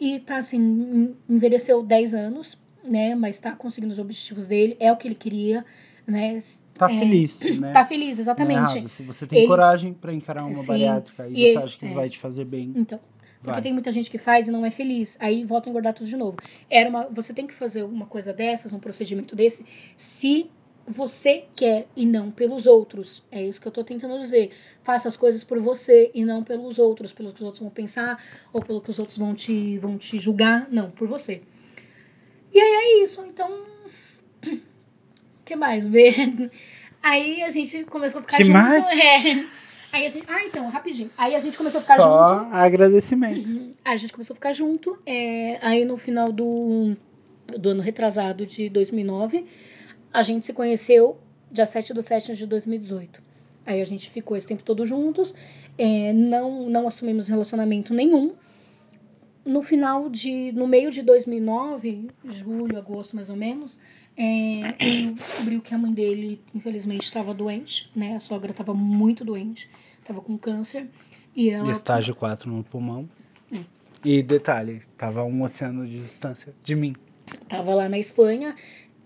e 0.00 0.18
tá 0.20 0.38
assim, 0.38 0.58
en- 0.58 1.16
envelheceu 1.28 1.82
10 1.82 2.14
anos, 2.14 2.56
né? 2.82 3.14
Mas 3.14 3.38
tá 3.38 3.52
conseguindo 3.52 3.92
os 3.92 3.98
objetivos 3.98 4.46
dele, 4.46 4.76
é 4.80 4.90
o 4.90 4.96
que 4.96 5.08
ele 5.08 5.14
queria, 5.14 5.62
né? 6.06 6.38
Tá 6.72 6.88
É, 6.90 6.98
feliz, 7.00 7.38
né? 7.60 7.72
Tá 7.74 7.84
feliz, 7.84 8.18
é 8.18 8.22
exatamente. 8.22 8.88
Se 8.88 9.02
você 9.02 9.26
tem 9.26 9.40
Ele- 9.40 9.46
coragem 9.48 9.92
pra 9.92 10.14
encarar 10.14 10.46
uma 10.46 10.54
Sim, 10.54 10.66
bariátrica 10.68 11.28
e, 11.28 11.32
e 11.32 11.36
você 11.46 11.58
ele- 11.58 11.58
acha 11.58 11.78
que 11.78 11.84
isso 11.84 11.92
é. 11.92 11.96
vai 11.96 12.08
te 12.08 12.18
fazer 12.18 12.44
bem, 12.46 12.72
Então, 12.74 12.98
porque 13.42 13.52
vai. 13.52 13.62
tem 13.62 13.72
muita 13.72 13.90
gente 13.90 14.10
que 14.10 14.18
faz 14.18 14.48
e 14.48 14.50
não 14.50 14.64
é 14.64 14.70
feliz. 14.70 15.16
Aí 15.20 15.44
volta 15.44 15.68
a 15.68 15.70
engordar 15.70 15.94
tudo 15.94 16.06
de 16.06 16.16
novo. 16.16 16.36
Era 16.68 16.88
uma, 16.88 17.08
você 17.08 17.32
tem 17.32 17.46
que 17.46 17.54
fazer 17.54 17.82
uma 17.82 18.06
coisa 18.06 18.32
dessas, 18.32 18.72
um 18.72 18.78
procedimento 18.78 19.34
desse, 19.34 19.64
se 19.96 20.50
você 20.86 21.44
quer 21.54 21.86
e 21.96 22.04
não 22.04 22.30
pelos 22.30 22.66
outros. 22.66 23.22
É 23.30 23.42
isso 23.42 23.60
que 23.60 23.66
eu 23.68 23.72
tô 23.72 23.82
tentando 23.84 24.18
dizer. 24.20 24.50
Faça 24.82 25.08
as 25.08 25.16
coisas 25.16 25.44
por 25.44 25.58
você 25.60 26.10
e 26.14 26.24
não 26.24 26.42
pelos 26.42 26.78
outros, 26.78 27.12
pelo 27.12 27.30
que 27.32 27.36
os 27.40 27.42
outros 27.46 27.60
vão 27.60 27.70
pensar 27.70 28.22
ou 28.52 28.62
pelo 28.62 28.80
que 28.80 28.90
os 28.90 28.98
outros 28.98 29.16
vão 29.16 29.34
te, 29.34 29.78
vão 29.78 29.96
te 29.96 30.18
julgar. 30.18 30.68
Não, 30.70 30.90
por 30.90 31.08
você. 31.08 31.42
E 32.52 32.58
aí 32.58 32.70
é 33.00 33.04
isso. 33.04 33.22
Então, 33.24 33.64
o 34.44 34.58
que 35.44 35.56
mais? 35.56 35.86
Ver. 35.86 36.50
Aí 37.02 37.42
a 37.42 37.50
gente 37.50 37.84
começou 37.84 38.18
a 38.18 38.22
ficar 38.22 38.36
Que 38.36 38.44
junto. 38.44 38.52
mais? 38.52 38.84
É. 38.86 39.46
Aí 39.92 40.06
a 40.06 40.08
gente, 40.08 40.24
ah, 40.28 40.44
então, 40.44 40.68
rapidinho. 40.68 41.10
Aí 41.18 41.34
a 41.34 41.38
gente 41.38 41.56
começou 41.56 41.78
a 41.78 41.82
ficar 41.82 41.96
Só 41.96 42.38
junto. 42.38 42.54
agradecimento. 42.54 43.48
Uhum. 43.48 43.74
A 43.84 43.96
gente 43.96 44.12
começou 44.12 44.34
a 44.34 44.36
ficar 44.36 44.52
junto. 44.52 44.98
é, 45.04 45.58
aí 45.60 45.84
no 45.84 45.96
final 45.96 46.32
do, 46.32 46.96
do 47.58 47.70
ano 47.70 47.82
retrasado 47.82 48.46
de 48.46 48.68
2009, 48.68 49.44
a 50.12 50.22
gente 50.22 50.46
se 50.46 50.52
conheceu 50.52 51.18
dia 51.50 51.66
7 51.66 51.92
de 51.92 52.02
7 52.02 52.36
de 52.36 52.46
2018. 52.46 53.22
Aí 53.66 53.80
a 53.80 53.84
gente 53.84 54.10
ficou 54.10 54.36
esse 54.36 54.46
tempo 54.46 54.62
todo 54.62 54.86
juntos, 54.86 55.34
é, 55.76 56.12
não, 56.12 56.68
não 56.68 56.86
assumimos 56.88 57.28
relacionamento 57.28 57.92
nenhum. 57.92 58.34
No 59.44 59.62
final 59.62 60.08
de. 60.08 60.52
No 60.52 60.66
meio 60.66 60.90
de 60.90 61.02
2009, 61.02 62.10
julho, 62.24 62.76
agosto 62.76 63.16
mais 63.16 63.30
ou 63.30 63.36
menos, 63.36 63.78
é, 64.22 64.74
ele 64.78 65.14
descobriu 65.14 65.62
que 65.62 65.74
a 65.74 65.78
mãe 65.78 65.94
dele, 65.94 66.38
infelizmente, 66.54 67.04
estava 67.04 67.32
doente, 67.32 67.90
né? 67.96 68.16
A 68.16 68.20
sogra 68.20 68.50
estava 68.50 68.74
muito 68.74 69.24
doente, 69.24 69.70
estava 69.98 70.20
com 70.20 70.36
câncer. 70.36 70.90
E 71.34 71.48
ela. 71.48 71.70
Estágio 71.70 72.14
4 72.14 72.50
no 72.50 72.62
pulmão. 72.62 73.08
Hum. 73.50 73.64
E 74.04 74.22
detalhe, 74.22 74.82
tava 74.98 75.20
a 75.20 75.24
um 75.24 75.42
oceano 75.42 75.86
de 75.86 76.00
distância 76.00 76.54
de 76.62 76.76
mim. 76.76 76.94
Tava 77.48 77.74
lá 77.74 77.88
na 77.88 77.98
Espanha 77.98 78.54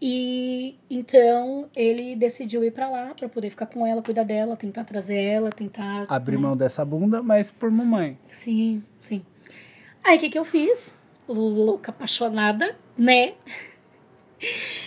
e 0.02 0.74
então 0.90 1.70
ele 1.76 2.16
decidiu 2.16 2.64
ir 2.64 2.72
pra 2.72 2.90
lá 2.90 3.14
pra 3.14 3.28
poder 3.28 3.50
ficar 3.50 3.66
com 3.66 3.86
ela, 3.86 4.02
cuidar 4.02 4.24
dela, 4.24 4.56
tentar 4.56 4.82
trazer 4.82 5.16
ela, 5.16 5.52
tentar 5.52 6.06
Abrir 6.08 6.34
né? 6.34 6.42
mão 6.42 6.56
dessa 6.56 6.84
bunda, 6.84 7.22
mas 7.22 7.52
por 7.52 7.70
mamãe. 7.70 8.18
Sim, 8.32 8.82
sim. 9.00 9.24
Aí 10.02 10.16
o 10.16 10.20
que 10.20 10.30
que 10.30 10.38
eu 10.38 10.44
fiz? 10.44 10.96
Louca 11.28 11.92
apaixonada, 11.92 12.76
né? 12.98 13.34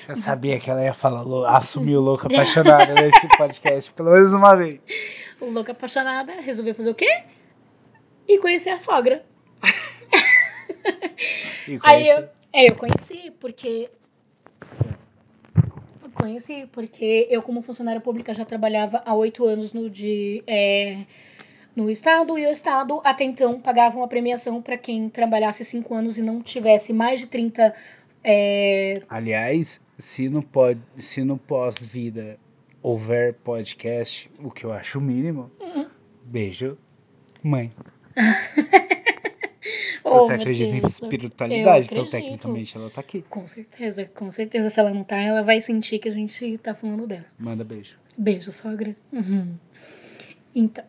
Eu 0.07 0.15
sabia 0.15 0.60
que 0.60 0.69
ela 0.69 0.84
ia 0.84 0.94
falar, 0.94 1.22
lou- 1.22 1.45
assumiu 1.45 1.99
louca 2.02 2.28
apaixonada 2.32 2.94
nesse 2.94 3.28
podcast, 3.38 3.91
pelo 3.91 4.11
menos 4.11 4.34
uma 4.34 4.56
vez. 4.56 4.80
Louca 5.41 5.72
apaixonada, 5.72 6.34
resolveu 6.41 6.74
fazer 6.76 6.91
o 6.91 6.95
quê? 6.95 7.24
E 8.28 8.38
conhecer 8.40 8.69
a 8.72 8.80
sogra. 8.80 9.24
E 11.68 11.78
Aí 11.84 12.07
eu, 12.07 12.30
é, 12.53 12.69
eu 12.69 12.76
conheci 12.76 13.32
porque 13.40 13.90
eu 16.03 16.10
conheci 16.14 16.68
porque 16.72 17.28
eu 17.30 17.41
como 17.41 17.61
funcionária 17.61 17.99
pública 18.02 18.34
já 18.34 18.45
trabalhava 18.45 19.02
há 19.06 19.14
oito 19.14 19.45
anos 19.45 19.74
no 19.74 19.90
de 19.90 20.44
é, 20.48 20.99
no 21.76 21.90
estado 21.91 22.38
e 22.40 22.45
o 22.45 22.49
estado 22.49 23.02
até 23.03 23.24
então 23.26 23.60
pagava 23.60 23.98
uma 23.98 24.07
premiação 24.07 24.61
para 24.61 24.78
quem 24.78 25.10
trabalhasse 25.10 25.65
cinco 25.65 25.94
anos 25.94 26.18
e 26.18 26.22
não 26.22 26.41
tivesse 26.41 26.94
mais 26.94 27.19
de 27.19 27.28
30 27.28 27.74
é, 28.29 29.01
Aliás, 29.09 29.79
se 29.97 30.27
no, 30.29 30.43
pod, 30.43 30.79
se 30.97 31.23
no 31.23 31.37
pós-vida 31.37 32.37
houver 32.81 33.33
podcast, 33.35 34.29
o 34.39 34.51
que 34.51 34.65
eu 34.65 34.71
acho 34.73 34.99
o 34.99 35.01
mínimo, 35.01 35.49
Uhum. 35.59 35.87
beijo, 36.25 36.77
mãe. 37.41 37.71
Oh, 40.03 40.19
Você 40.21 40.33
acredita 40.33 40.73
em 40.73 40.87
espiritualidade, 40.87 41.89
então 41.91 42.09
tecnicamente 42.09 42.77
ela 42.77 42.89
tá 42.89 43.01
aqui. 43.01 43.21
Com 43.23 43.45
certeza, 43.45 44.05
com 44.05 44.31
certeza. 44.31 44.69
Se 44.69 44.79
ela 44.79 44.89
não 44.89 45.03
tá, 45.03 45.17
ela 45.17 45.43
vai 45.43 45.59
sentir 45.59 45.99
que 45.99 46.07
a 46.07 46.13
gente 46.13 46.57
tá 46.59 46.73
falando 46.73 47.05
dela. 47.05 47.25
Manda 47.37 47.65
beijo. 47.65 47.97
Beijo, 48.17 48.49
sogra. 48.53 48.95
Uhum. 49.11 49.55
Então. 50.55 50.85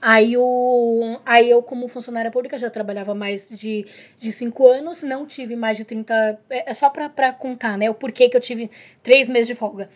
Aí, 0.00 0.36
o, 0.36 1.18
aí 1.24 1.50
eu, 1.50 1.62
como 1.62 1.88
funcionária 1.88 2.30
pública, 2.30 2.58
já 2.58 2.68
trabalhava 2.70 3.14
mais 3.14 3.48
de, 3.48 3.86
de 4.18 4.30
cinco 4.30 4.66
anos, 4.68 5.02
não 5.02 5.26
tive 5.26 5.56
mais 5.56 5.76
de 5.76 5.84
30. 5.84 6.38
É 6.50 6.70
é 6.70 6.74
só 6.74 6.90
pra 6.90 7.32
contar, 7.32 7.78
né? 7.78 7.88
O 7.88 7.94
porquê 7.94 8.28
que 8.28 8.36
eu 8.36 8.40
tive 8.40 8.70
três 9.02 9.28
meses 9.28 9.46
de 9.48 9.54
folga. 9.54 9.88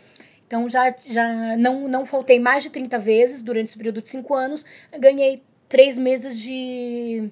Então 0.47 0.68
já, 0.68 0.93
já 1.06 1.56
não, 1.56 1.86
não 1.86 2.05
faltei 2.05 2.40
mais 2.40 2.64
de 2.64 2.70
30 2.70 2.98
vezes 2.98 3.40
durante 3.40 3.68
esse 3.68 3.77
período 3.77 4.02
de 4.02 4.09
cinco 4.09 4.35
anos. 4.35 4.64
Ganhei 4.98 5.43
três 5.68 5.97
meses 5.97 6.36
de, 6.40 7.31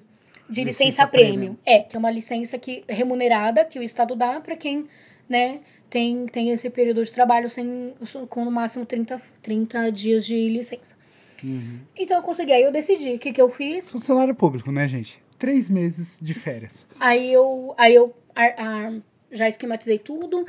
de 0.49 0.63
Licença 0.63 0.85
licença, 0.85 1.07
prêmio. 1.07 1.33
prêmio. 1.33 1.59
É, 1.65 1.79
que 1.81 1.95
é 1.97 1.99
uma 1.99 2.09
licença 2.09 2.57
que, 2.57 2.85
remunerada 2.87 3.65
que 3.65 3.77
o 3.77 3.83
Estado 3.83 4.15
dá 4.15 4.39
para 4.39 4.55
quem 4.55 4.87
né, 5.27 5.59
tem, 5.89 6.27
tem 6.27 6.51
esse 6.51 6.69
período 6.69 7.03
de 7.03 7.11
trabalho 7.11 7.49
sem, 7.49 7.93
com 8.29 8.45
no 8.45 8.51
máximo 8.51 8.85
30, 8.85 9.21
30 9.41 9.91
dias 9.91 10.25
de 10.25 10.47
licença. 10.47 10.95
Uhum. 11.43 11.79
Então 11.97 12.17
eu 12.17 12.23
consegui, 12.23 12.51
aí 12.53 12.63
eu 12.63 12.71
decidi 12.71 13.13
o 13.15 13.19
que, 13.19 13.31
que 13.31 13.41
eu 13.41 13.49
fiz. 13.49 13.91
Funcionário 13.91 14.35
público, 14.35 14.71
né, 14.71 14.87
gente? 14.87 15.21
Três 15.37 15.69
meses 15.69 16.19
de 16.21 16.33
férias. 16.33 16.85
Aí 16.99 17.31
eu, 17.31 17.73
aí 17.77 17.95
eu 17.95 18.13
a- 18.35 18.87
a- 18.87 18.93
já 19.31 19.47
esquematizei 19.47 19.99
tudo. 19.99 20.45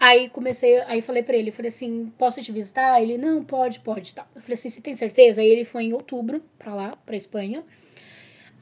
Aí 0.00 0.28
comecei, 0.28 0.78
aí 0.82 1.02
falei 1.02 1.22
pra 1.24 1.36
ele, 1.36 1.50
falei 1.50 1.70
assim, 1.70 2.12
posso 2.16 2.40
te 2.40 2.52
visitar? 2.52 3.02
Ele, 3.02 3.18
não, 3.18 3.42
pode, 3.42 3.80
pode, 3.80 4.14
tá. 4.14 4.26
Eu 4.34 4.40
falei 4.42 4.54
assim, 4.54 4.68
você 4.68 4.80
tem 4.80 4.94
certeza? 4.94 5.40
Aí 5.40 5.48
ele 5.48 5.64
foi 5.64 5.84
em 5.84 5.92
outubro 5.92 6.40
pra 6.58 6.74
lá, 6.74 6.96
pra 7.04 7.16
Espanha. 7.16 7.64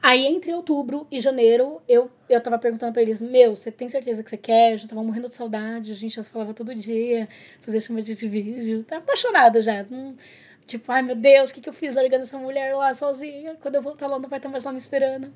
Aí 0.01 0.25
entre 0.27 0.53
outubro 0.53 1.07
e 1.11 1.19
janeiro, 1.19 1.81
eu, 1.87 2.09
eu 2.29 2.41
tava 2.41 2.57
perguntando 2.59 2.93
pra 2.93 3.01
eles, 3.01 3.21
meu, 3.21 3.55
você 3.55 3.71
tem 3.71 3.89
certeza 3.89 4.23
que 4.23 4.29
você 4.29 4.37
quer? 4.37 4.73
Eu 4.73 4.77
já 4.77 4.87
tava 4.87 5.03
morrendo 5.03 5.27
de 5.27 5.33
saudade, 5.33 5.91
a 5.91 5.95
gente 5.95 6.15
já 6.15 6.23
se 6.23 6.29
falava 6.31 6.53
todo 6.53 6.73
dia, 6.73 7.27
fazia 7.61 7.81
chamada 7.81 8.05
de 8.05 8.27
vídeo, 8.27 8.83
tava 8.83 9.01
apaixonada 9.03 9.61
já. 9.61 9.85
Hum, 9.91 10.15
Tipo, 10.67 10.91
ai 10.91 11.01
meu 11.01 11.15
Deus, 11.15 11.49
o 11.49 11.53
que, 11.55 11.61
que 11.61 11.69
eu 11.69 11.73
fiz 11.73 11.95
largando 11.95 12.23
essa 12.23 12.37
mulher 12.37 12.75
lá 12.75 12.93
sozinha? 12.93 13.55
Quando 13.61 13.75
eu 13.75 13.81
voltar 13.81 14.05
lá, 14.07 14.19
não 14.19 14.29
vai 14.29 14.37
estar 14.37 14.49
mais 14.49 14.65
lá 14.65 14.71
me 14.71 14.77
esperando. 14.77 15.27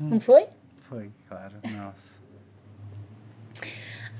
Hum. 0.00 0.10
Não 0.10 0.20
foi? 0.20 0.46
Foi, 0.88 1.10
claro. 1.28 1.54
Nossa. 1.64 2.20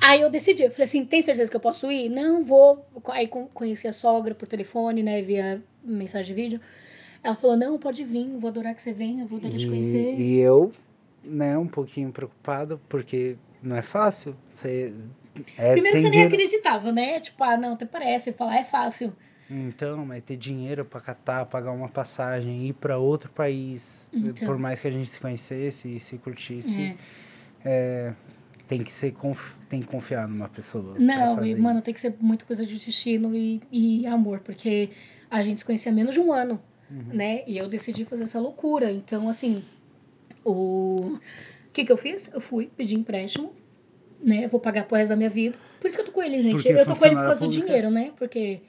Aí 0.01 0.20
eu 0.22 0.30
decidi, 0.30 0.62
eu 0.62 0.70
falei 0.70 0.84
assim, 0.84 1.05
tem 1.05 1.20
certeza 1.20 1.51
que 1.51 1.56
eu 1.56 1.60
posso 1.60 1.90
ir? 1.90 2.09
Não, 2.09 2.44
vou. 2.44 2.86
Aí 3.09 3.26
con- 3.26 3.48
conheci 3.52 3.86
a 3.88 3.92
sogra 3.92 4.34
por 4.34 4.47
telefone, 4.48 5.02
né, 5.02 5.20
via 5.20 5.60
mensagem 5.84 6.34
de 6.34 6.40
vídeo. 6.40 6.60
Ela 7.22 7.34
falou, 7.34 7.56
não, 7.56 7.78
pode 7.78 8.02
vir, 8.05 8.28
vou 8.38 8.48
adorar 8.48 8.74
que 8.74 8.80
você 8.80 8.92
venha, 8.92 9.26
vou 9.26 9.38
adorar 9.38 9.59
te 9.59 9.66
conhecer. 9.66 10.14
E, 10.14 10.36
e 10.36 10.38
eu, 10.38 10.72
né, 11.22 11.59
um 11.59 11.66
pouquinho 11.66 12.10
preocupado, 12.12 12.80
porque 12.88 13.36
não 13.62 13.76
é 13.76 13.82
fácil. 13.82 14.34
Você, 14.51 14.94
é, 15.59 15.72
Primeiro 15.72 15.98
você 15.98 16.02
nem 16.05 16.10
dinheiro... 16.12 16.34
acreditava, 16.34 16.92
né? 16.92 17.20
Tipo, 17.20 17.44
ah, 17.44 17.56
não, 17.59 17.74
até 17.74 17.84
parece, 17.84 18.32
falar 18.32 18.56
é 18.56 18.64
fácil. 18.64 19.12
Então, 19.51 20.06
mas 20.06 20.22
ter 20.22 20.36
dinheiro 20.36 20.85
pra 20.85 21.01
catar, 21.01 21.44
pagar 21.47 21.72
uma 21.72 21.89
passagem, 21.89 22.68
ir 22.68 22.72
pra 22.74 22.98
outro 22.98 23.31
país, 23.31 24.09
Então. 24.14 24.47
por 24.47 24.56
mais 24.59 24.81
que 24.81 24.86
a 24.86 24.90
gente 24.90 25.10
se 25.10 25.18
conhecesse 25.18 25.97
e 25.97 25.98
se 26.01 26.16
curtisse, 26.18 26.81
É. 26.81 26.97
é, 27.64 28.12
tem 28.68 28.85
que 28.85 28.93
ser 28.93 29.10
conf- 29.12 29.56
tem 29.68 29.81
que 29.81 29.89
confiar 29.89 30.28
numa 30.28 30.48
pessoa. 30.48 30.94
Não, 30.98 31.44
e, 31.44 31.56
mano, 31.56 31.78
isso. 31.78 31.85
tem 31.86 31.94
que 31.94 32.01
ser 32.01 32.14
muita 32.20 32.44
coisa 32.44 32.64
de 32.64 32.78
destino 32.78 33.35
e, 33.35 33.60
e 33.72 34.06
amor, 34.06 34.39
porque 34.39 34.90
a 35.28 35.43
gente 35.43 35.59
se 35.59 35.64
conhecia 35.64 35.90
há 35.90 35.94
menos 35.94 36.14
de 36.14 36.20
um 36.20 36.32
ano, 36.32 36.60
Uhum. 36.89 37.05
né? 37.12 37.43
E 37.47 37.59
eu 37.59 37.68
decidi 37.68 38.05
fazer 38.05 38.24
essa 38.24 38.39
loucura. 38.39 38.90
Então, 38.93 39.28
assim, 39.28 39.64
o, 40.44 41.18
que 41.72 41.85
que 41.85 41.93
eu 41.93 41.97
fiz? 41.97 42.31
Eu 42.32 42.40
fui 42.40 42.70
pedir 42.77 42.97
empréstimo, 42.97 43.52
né? 44.22 44.48
Vou 44.48 44.60
pagar 44.60 44.85
pro 44.86 44.97
resto 44.97 45.10
da 45.10 45.16
minha 45.16 45.31
vida. 45.31 45.56
Por 45.81 45.89
isso 45.89 45.97
que 45.97 46.02
eu 46.02 46.06
tô 46.06 46.12
com 46.12 46.22
ele, 46.22 46.40
gente. 46.40 46.55
Porque 46.55 46.68
eu 46.68 46.85
tô 46.86 46.94
com 46.97 47.06
ele 47.06 47.14
por 47.16 47.22
causa 47.24 47.40
do 47.40 47.47
pública- 47.47 47.66
dinheiro, 47.66 47.90
né? 47.90 48.12
Porque 48.16 48.60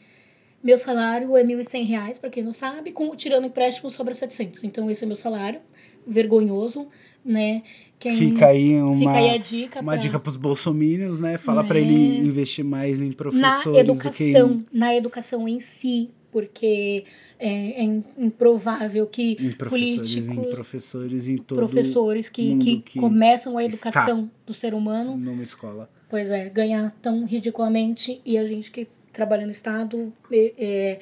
meu 0.64 0.78
salário 0.78 1.36
é 1.38 1.44
1.100 1.44 1.84
reais, 1.86 2.20
pra 2.20 2.30
quem 2.30 2.44
não 2.44 2.54
sabe, 2.54 2.92
com, 2.92 3.16
tirando 3.16 3.48
empréstimo 3.48 3.90
sobra 3.90 4.14
700. 4.14 4.64
Então, 4.64 4.90
esse 4.92 5.04
é 5.04 5.08
meu 5.08 5.16
salário, 5.16 5.60
vergonhoso, 6.06 6.88
né? 7.24 7.64
Quem, 8.00 8.18
Fica 8.18 8.48
aí 8.48 8.76
uma, 8.82 8.98
fica 8.98 9.12
aí 9.12 9.30
a 9.30 9.38
dica 9.38 9.80
uma 9.82 9.92
pra- 9.94 10.02
dica 10.02 10.20
pros 10.20 10.36
bolsominions, 10.36 11.20
né? 11.20 11.38
Fala 11.38 11.62
Né? 11.62 11.68
pra 11.68 11.80
ele 11.80 12.28
investir 12.28 12.66
mais 12.66 13.00
em 13.02 13.08
na 13.10 13.14
professores 13.16 13.64
do 13.64 13.72
que 13.74 13.80
educação, 13.80 14.52
em, 14.52 14.66
na 14.78 14.96
educação 14.96 15.48
em 15.48 15.60
si, 15.60 16.10
porque 16.32 17.04
é, 17.38 17.82
é 17.82 17.84
im- 17.84 18.04
improvável 18.18 19.06
que 19.06 19.38
em 19.40 19.52
professores, 19.52 20.16
em 20.16 20.22
políticos, 20.28 20.48
professores 20.54 21.28
em 21.28 21.38
todo 21.38 21.58
professores 21.58 22.30
que, 22.30 22.58
que, 22.58 22.82
que 22.82 23.00
começam 23.00 23.58
a 23.58 23.64
educação 23.64 24.30
do 24.48 24.54
ser 24.54 24.74
humano, 24.74 25.16
numa 25.16 25.44
escola. 25.44 25.90
pois 26.10 26.32
é, 26.32 26.50
ganhar 26.50 26.96
tão 27.02 27.26
ridiculamente 27.26 28.20
e 28.26 28.38
a 28.38 28.46
gente 28.46 28.72
que 28.72 28.88
trabalha 29.12 29.46
no 29.46 29.52
Estado, 29.52 30.14
é, 30.58 31.00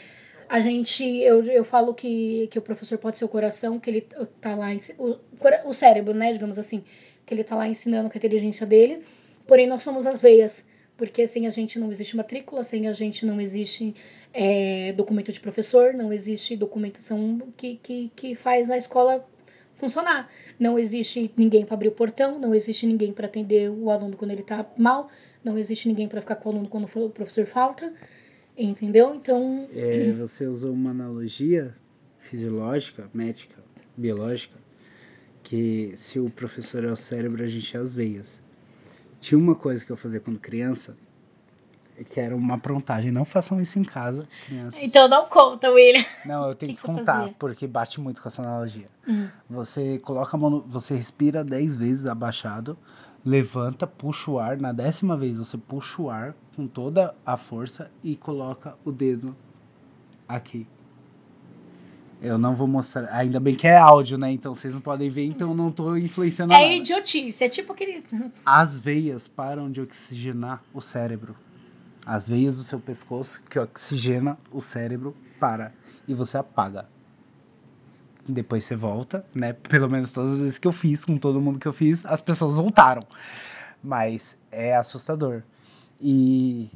a 0.48 0.60
gente, 0.60 1.04
eu, 1.04 1.44
eu 1.44 1.64
falo 1.64 1.94
que, 1.94 2.48
que 2.48 2.58
o 2.58 2.62
professor 2.62 2.98
pode 2.98 3.18
ser 3.18 3.26
o 3.26 3.30
coração, 3.30 3.80
que 3.80 3.90
ele 3.90 4.02
tá 4.42 4.56
lá, 4.56 4.70
o, 4.98 5.16
o 5.66 5.74
cérebro, 5.74 6.14
né, 6.14 6.34
digamos 6.34 6.58
assim, 6.58 6.84
que 7.26 7.34
ele 7.34 7.44
tá 7.44 7.56
lá 7.56 7.68
ensinando 7.68 8.10
com 8.10 8.18
a 8.18 8.20
inteligência 8.20 8.66
dele, 8.66 9.04
porém 9.46 9.68
nós 9.68 9.84
somos 9.84 10.08
as 10.08 10.22
veias, 10.22 10.66
porque 10.98 11.28
sem 11.28 11.46
a 11.46 11.50
gente 11.52 11.78
não 11.78 11.92
existe 11.92 12.18
matrícula, 12.18 12.64
sem 12.64 12.88
a 12.88 12.94
gente 12.94 13.26
não 13.26 13.40
existe 13.40 13.96
é, 14.34 14.92
documento 14.94 15.32
de 15.32 15.40
professor, 15.40 15.94
não 15.94 16.12
existe 16.12 16.58
documentação 16.58 17.40
que, 17.56 17.80
que, 17.82 18.12
que 18.16 18.36
faz 18.36 18.70
a 18.70 18.78
escola 18.78 19.26
funcionar. 19.76 20.30
Não 20.60 20.78
existe 20.78 21.32
ninguém 21.38 21.66
para 21.66 21.76
abrir 21.76 21.88
o 21.88 21.94
portão, 21.94 22.38
não 22.38 22.54
existe 22.54 22.86
ninguém 22.86 23.14
para 23.14 23.28
atender 23.28 23.70
o 23.70 23.90
aluno 23.90 24.18
quando 24.18 24.32
ele 24.32 24.44
tá 24.44 24.66
mal, 24.78 25.10
não 25.44 25.58
existe 25.58 25.88
ninguém 25.88 26.08
para 26.08 26.22
ficar 26.22 26.36
com 26.36 26.50
o 26.50 26.52
aluno 26.54 26.68
quando 26.68 26.86
o 26.86 27.10
professor 27.10 27.46
falta, 27.46 27.94
entendeu? 28.58 29.14
Então, 29.16 29.68
É, 29.74 30.12
você 30.18 30.48
usou 30.48 30.72
uma 30.72 30.92
analogia 30.92 31.74
fisiológica, 32.20 33.10
médica, 33.14 33.56
biológica, 33.98 34.58
que 35.44 35.94
se 35.98 36.20
o 36.20 36.30
professor 36.30 36.84
é 36.84 36.92
o 36.92 36.96
cérebro, 36.96 37.44
a 37.44 37.48
gente 37.48 37.76
é 37.76 37.80
as 37.80 37.94
veias. 37.94 38.42
Tinha 39.20 39.38
uma 39.38 39.56
coisa 39.56 39.86
que 39.86 39.92
eu 39.92 39.98
fazia 39.98 40.20
quando 40.20 40.40
criança, 40.40 40.96
que 42.10 42.20
era 42.20 42.34
uma 42.36 42.56
aprontagem. 42.56 43.12
Não 43.12 43.26
façam 43.26 43.60
isso 43.60 43.78
em 43.80 43.84
casa, 43.84 44.28
crianças. 44.46 44.80
então 44.82 45.08
não 45.10 45.28
conta, 45.28 45.70
William. 45.72 46.06
Não, 46.26 46.48
eu 46.48 46.56
tenho 46.56 46.74
que 46.74 46.80
que, 46.82 46.86
contar, 46.86 47.20
fazia? 47.22 47.36
porque 47.38 47.68
bate 47.68 48.00
muito 48.00 48.22
com 48.22 48.28
essa 48.30 48.42
analogia. 48.42 48.88
Hum. 49.08 49.28
Você 49.50 50.00
coloca 50.00 50.38
a 50.38 50.40
mão, 50.40 50.50
no- 50.50 50.62
você 50.62 50.96
respira 50.96 51.44
10 51.44 51.76
vezes 51.76 52.06
abaixado, 52.06 52.78
levanta, 53.26 53.86
puxa 53.86 54.32
o 54.32 54.40
ar, 54.40 54.58
na 54.58 54.72
décima 54.72 55.16
vez 55.18 55.38
você 55.38 55.58
puxa 55.58 56.02
o 56.02 56.10
ar 56.10 56.36
com 56.56 56.68
toda 56.68 57.14
a 57.26 57.38
força 57.38 57.92
e 58.04 58.16
coloca 58.16 58.76
o 58.86 58.92
dedo 58.92 59.36
aqui. 60.28 60.68
Eu 62.22 62.38
não 62.38 62.54
vou 62.54 62.68
mostrar, 62.68 63.08
ainda 63.14 63.40
bem 63.40 63.56
que 63.56 63.66
é 63.66 63.78
áudio, 63.78 64.18
né? 64.18 64.30
Então 64.30 64.54
vocês 64.54 64.74
não 64.74 64.82
podem 64.82 65.10
ver, 65.10 65.24
então 65.26 65.50
eu 65.52 65.56
não 65.56 65.72
tô 65.72 65.96
influenciando 65.96 66.52
É 66.52 66.62
nada. 66.62 66.74
idiotice, 66.74 67.44
é 67.44 67.48
tipo 67.48 67.72
aquele. 67.72 68.04
As 68.46 68.78
veias 68.78 69.28
param 69.28 69.72
de 69.72 69.80
oxigenar 69.80 70.62
o 70.74 70.82
cérebro. 70.82 71.36
As 72.06 72.28
veias 72.28 72.58
do 72.58 72.64
seu 72.64 72.80
pescoço 72.80 73.42
que 73.50 73.58
oxigena 73.58 74.38
o 74.52 74.60
cérebro 74.60 75.16
para 75.40 75.72
e 76.08 76.14
você 76.14 76.38
apaga. 76.38 76.88
Depois 78.32 78.64
você 78.64 78.76
volta, 78.76 79.26
né? 79.34 79.54
Pelo 79.54 79.90
menos 79.90 80.12
todas 80.12 80.34
as 80.34 80.40
vezes 80.40 80.58
que 80.60 80.68
eu 80.68 80.72
fiz, 80.72 81.04
com 81.04 81.18
todo 81.18 81.42
mundo 81.42 81.58
que 81.58 81.68
eu 81.68 81.74
fiz, 81.74 82.06
as 82.06 82.22
pessoas 82.22 82.56
voltaram. 82.56 83.02
Mas 83.84 84.38
é 84.52 84.76
assustador. 84.76 85.42
E 86.00 86.70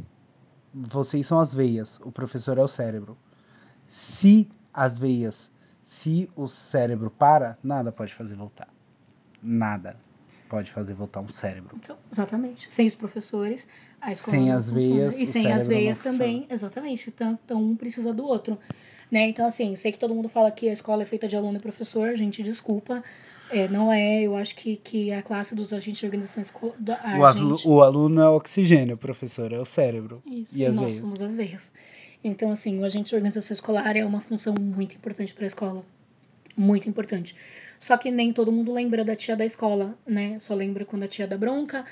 vocês 0.74 1.28
são 1.28 1.40
as 1.40 1.54
veias, 1.54 2.00
o 2.04 2.12
professor 2.12 2.58
é 2.58 2.62
o 2.62 2.68
cérebro. 2.68 3.16
Se 3.88 4.50
as 4.74 4.98
veias, 4.98 5.52
se 5.86 6.30
o 6.36 6.48
cérebro 6.48 7.12
para, 7.12 7.58
nada 7.64 7.92
pode 7.92 8.14
fazer 8.16 8.36
voltar. 8.36 8.68
Nada 9.42 9.96
pode 10.54 10.72
fazer 10.72 10.94
voltar 10.94 11.20
um 11.20 11.28
cérebro. 11.30 11.76
Então, 11.82 11.98
exatamente. 12.12 12.72
Sem 12.72 12.86
os 12.86 12.94
professores, 12.94 13.68
a 14.00 14.12
escola 14.12 14.38
Sem 14.38 14.50
não 14.50 14.58
as 14.58 14.70
funciona. 14.70 14.96
veias, 14.96 15.20
E 15.20 15.26
sem 15.26 15.52
as 15.52 15.68
veias 15.68 15.98
funciona. 15.98 16.18
também, 16.20 16.48
exatamente. 16.48 17.10
Tanto 17.12 17.58
um 17.58 17.76
precisa 17.76 18.14
do 18.14 18.24
outro. 18.24 18.60
Né? 19.12 19.28
Então, 19.30 19.48
assim, 19.48 19.76
sei 19.76 19.92
que 19.92 19.98
todo 19.98 20.14
mundo 20.14 20.30
fala 20.30 20.52
que 20.52 20.70
a 20.70 20.74
escola 20.74 21.02
é 21.02 21.06
feita 21.08 21.28
de 21.28 21.36
aluno 21.36 21.58
e 21.58 21.60
professor, 21.60 22.16
gente, 22.16 22.44
desculpa. 22.44 23.04
É, 23.50 23.68
não 23.68 23.92
é, 23.92 24.22
eu 24.22 24.36
acho 24.36 24.56
que, 24.56 24.76
que 24.78 25.12
a 25.12 25.24
classe 25.24 25.56
dos 25.56 25.74
agentes 25.74 26.00
de 26.00 26.06
organização 26.06 26.42
escolar. 26.44 26.76
O, 27.20 27.26
alu- 27.26 27.60
o 27.66 27.82
aluno 27.82 28.22
é 28.22 28.30
o 28.30 28.36
oxigênio, 28.36 28.94
o 28.94 28.98
professor 28.98 29.52
é 29.52 29.60
o 29.60 29.66
cérebro. 29.66 30.22
Isso, 30.26 30.56
E 30.56 30.60
e 30.62 30.66
as 30.66 30.76
nós 30.76 30.86
veias? 30.86 31.02
somos 31.02 31.22
as 31.22 31.34
veias. 31.34 31.72
Então, 32.24 32.52
assim, 32.52 32.80
o 32.80 32.86
agente 32.86 33.10
de 33.10 33.16
organização 33.16 33.54
escolar 33.54 33.98
é 33.98 34.06
uma 34.06 34.22
função 34.22 34.54
muito 34.60 34.96
importante 34.96 35.34
para 35.34 35.46
a 35.46 35.48
escola. 35.48 35.84
Muito 36.56 36.88
importante. 36.88 37.36
Só 37.80 37.98
que 37.98 38.12
nem 38.12 38.32
todo 38.32 38.52
mundo 38.52 38.72
lembra 38.72 39.04
da 39.04 39.16
tia 39.16 39.36
da 39.36 39.46
escola, 39.46 39.98
né? 40.06 40.38
Só 40.40 40.54
lembra 40.54 40.86
quando 40.86 41.04
a 41.04 41.08
tia 41.08 41.28
dá 41.28 41.38
bronca, 41.38 41.84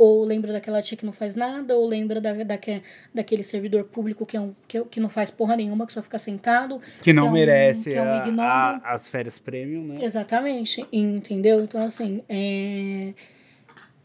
ou 0.00 0.24
lembra 0.24 0.52
daquela 0.52 0.80
tia 0.80 0.96
que 0.96 1.04
não 1.04 1.12
faz 1.12 1.34
nada, 1.34 1.76
ou 1.76 1.86
lembra 1.86 2.20
da, 2.20 2.32
daque, 2.32 2.82
daquele 3.14 3.42
servidor 3.42 3.84
público 3.84 4.24
que, 4.24 4.36
é 4.36 4.40
um, 4.40 4.54
que, 4.66 4.82
que, 4.84 5.00
não 5.00 5.10
faz 5.10 5.30
porra 5.30 5.56
nenhuma, 5.56 5.86
que 5.86 5.92
só 5.92 6.02
fica 6.02 6.18
sentado. 6.18 6.80
Que 7.02 7.12
não 7.12 7.24
que 7.24 7.28
é 7.28 7.30
um, 7.30 7.34
merece 7.34 7.90
que 7.90 7.96
é 7.96 8.02
um 8.02 8.40
a, 8.40 8.80
a, 8.82 8.92
as 8.94 9.10
férias 9.10 9.38
premium, 9.38 9.82
né? 9.84 10.04
Exatamente, 10.04 10.86
entendeu? 10.90 11.62
Então, 11.62 11.82
assim, 11.82 12.22
é... 12.28 13.12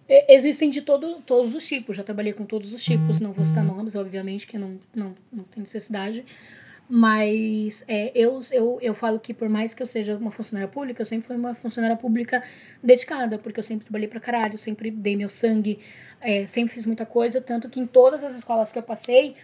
Existem 0.07 0.69
de 0.69 0.81
todo, 0.81 1.21
todos 1.21 1.55
os 1.55 1.65
tipos, 1.65 1.95
já 1.95 2.03
trabalhei 2.03 2.33
com 2.33 2.45
todos 2.45 2.71
os 2.73 2.83
tipos, 2.83 3.19
não 3.19 3.31
vou 3.31 3.43
citar 3.43 3.63
nomes, 3.63 3.95
obviamente, 3.95 4.45
que 4.45 4.57
não, 4.57 4.77
não, 4.93 5.15
não 5.33 5.43
tem 5.45 5.61
necessidade, 5.61 6.23
mas 6.89 7.83
é, 7.87 8.11
eu, 8.13 8.39
eu, 8.51 8.79
eu 8.81 8.93
falo 8.93 9.19
que 9.19 9.33
por 9.33 9.49
mais 9.49 9.73
que 9.73 9.81
eu 9.81 9.87
seja 9.87 10.15
uma 10.15 10.31
funcionária 10.31 10.71
pública, 10.71 11.01
eu 11.01 11.05
sempre 11.05 11.27
fui 11.27 11.35
uma 11.35 11.55
funcionária 11.55 11.97
pública 11.97 12.43
dedicada, 12.83 13.37
porque 13.37 13.59
eu 13.59 13.63
sempre 13.63 13.85
trabalhei 13.85 14.07
pra 14.07 14.19
caralho, 14.19 14.57
sempre 14.57 14.91
dei 14.91 15.15
meu 15.15 15.29
sangue, 15.29 15.79
é, 16.21 16.45
sempre 16.45 16.73
fiz 16.73 16.85
muita 16.85 17.05
coisa, 17.05 17.41
tanto 17.41 17.69
que 17.69 17.79
em 17.79 17.87
todas 17.87 18.23
as 18.23 18.37
escolas 18.37 18.71
que 18.71 18.77
eu 18.77 18.83
passei, 18.83 19.35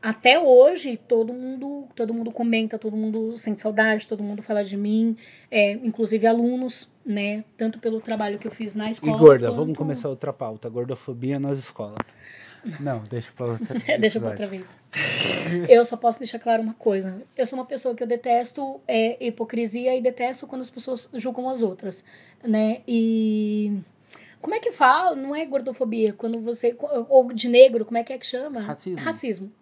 até 0.00 0.38
hoje, 0.38 0.96
todo 0.96 1.32
mundo, 1.32 1.88
todo 1.94 2.14
mundo 2.14 2.30
comenta, 2.30 2.78
todo 2.78 2.96
mundo 2.96 3.36
sente 3.36 3.60
saudade, 3.60 4.06
todo 4.06 4.22
mundo 4.22 4.42
fala 4.42 4.62
de 4.62 4.76
mim, 4.76 5.16
é, 5.50 5.72
inclusive 5.72 6.24
alunos, 6.24 6.88
né? 7.04 7.44
Tanto 7.56 7.80
pelo 7.80 8.00
trabalho 8.00 8.38
que 8.38 8.46
eu 8.46 8.52
fiz 8.52 8.76
na 8.76 8.90
escola. 8.90 9.16
E 9.16 9.18
gorda, 9.18 9.48
quanto... 9.48 9.56
vamos 9.56 9.76
começar 9.76 10.08
outra 10.08 10.32
pauta, 10.32 10.68
gordofobia 10.68 11.40
nas 11.40 11.58
escolas. 11.58 11.98
Não, 12.80 13.00
deixa 13.00 13.32
pra 13.32 13.46
outra 13.46 13.78
vez. 13.78 14.00
deixa 14.00 14.20
pra 14.20 14.30
outra 14.30 14.46
vez. 14.46 14.78
eu 15.68 15.84
só 15.86 15.96
posso 15.96 16.18
deixar 16.18 16.38
claro 16.38 16.62
uma 16.62 16.74
coisa. 16.74 17.22
Eu 17.36 17.46
sou 17.46 17.58
uma 17.58 17.64
pessoa 17.64 17.94
que 17.94 18.02
eu 18.02 18.06
detesto 18.06 18.80
é, 18.86 19.26
hipocrisia 19.26 19.96
e 19.96 20.00
detesto 20.02 20.46
quando 20.46 20.62
as 20.62 20.70
pessoas 20.70 21.08
julgam 21.14 21.48
as 21.48 21.62
outras, 21.62 22.04
né? 22.42 22.80
E 22.86 23.80
como 24.40 24.54
é 24.54 24.60
que 24.60 24.72
fala? 24.72 25.16
Não 25.16 25.34
é 25.34 25.44
gordofobia. 25.44 26.12
Quando 26.12 26.40
você. 26.40 26.76
Ou 27.08 27.32
de 27.32 27.48
negro, 27.48 27.84
como 27.84 27.98
é 27.98 28.04
que 28.04 28.12
é 28.12 28.18
que 28.18 28.26
chama? 28.26 28.60
Racismo. 28.60 28.98
Racismo. 28.98 29.52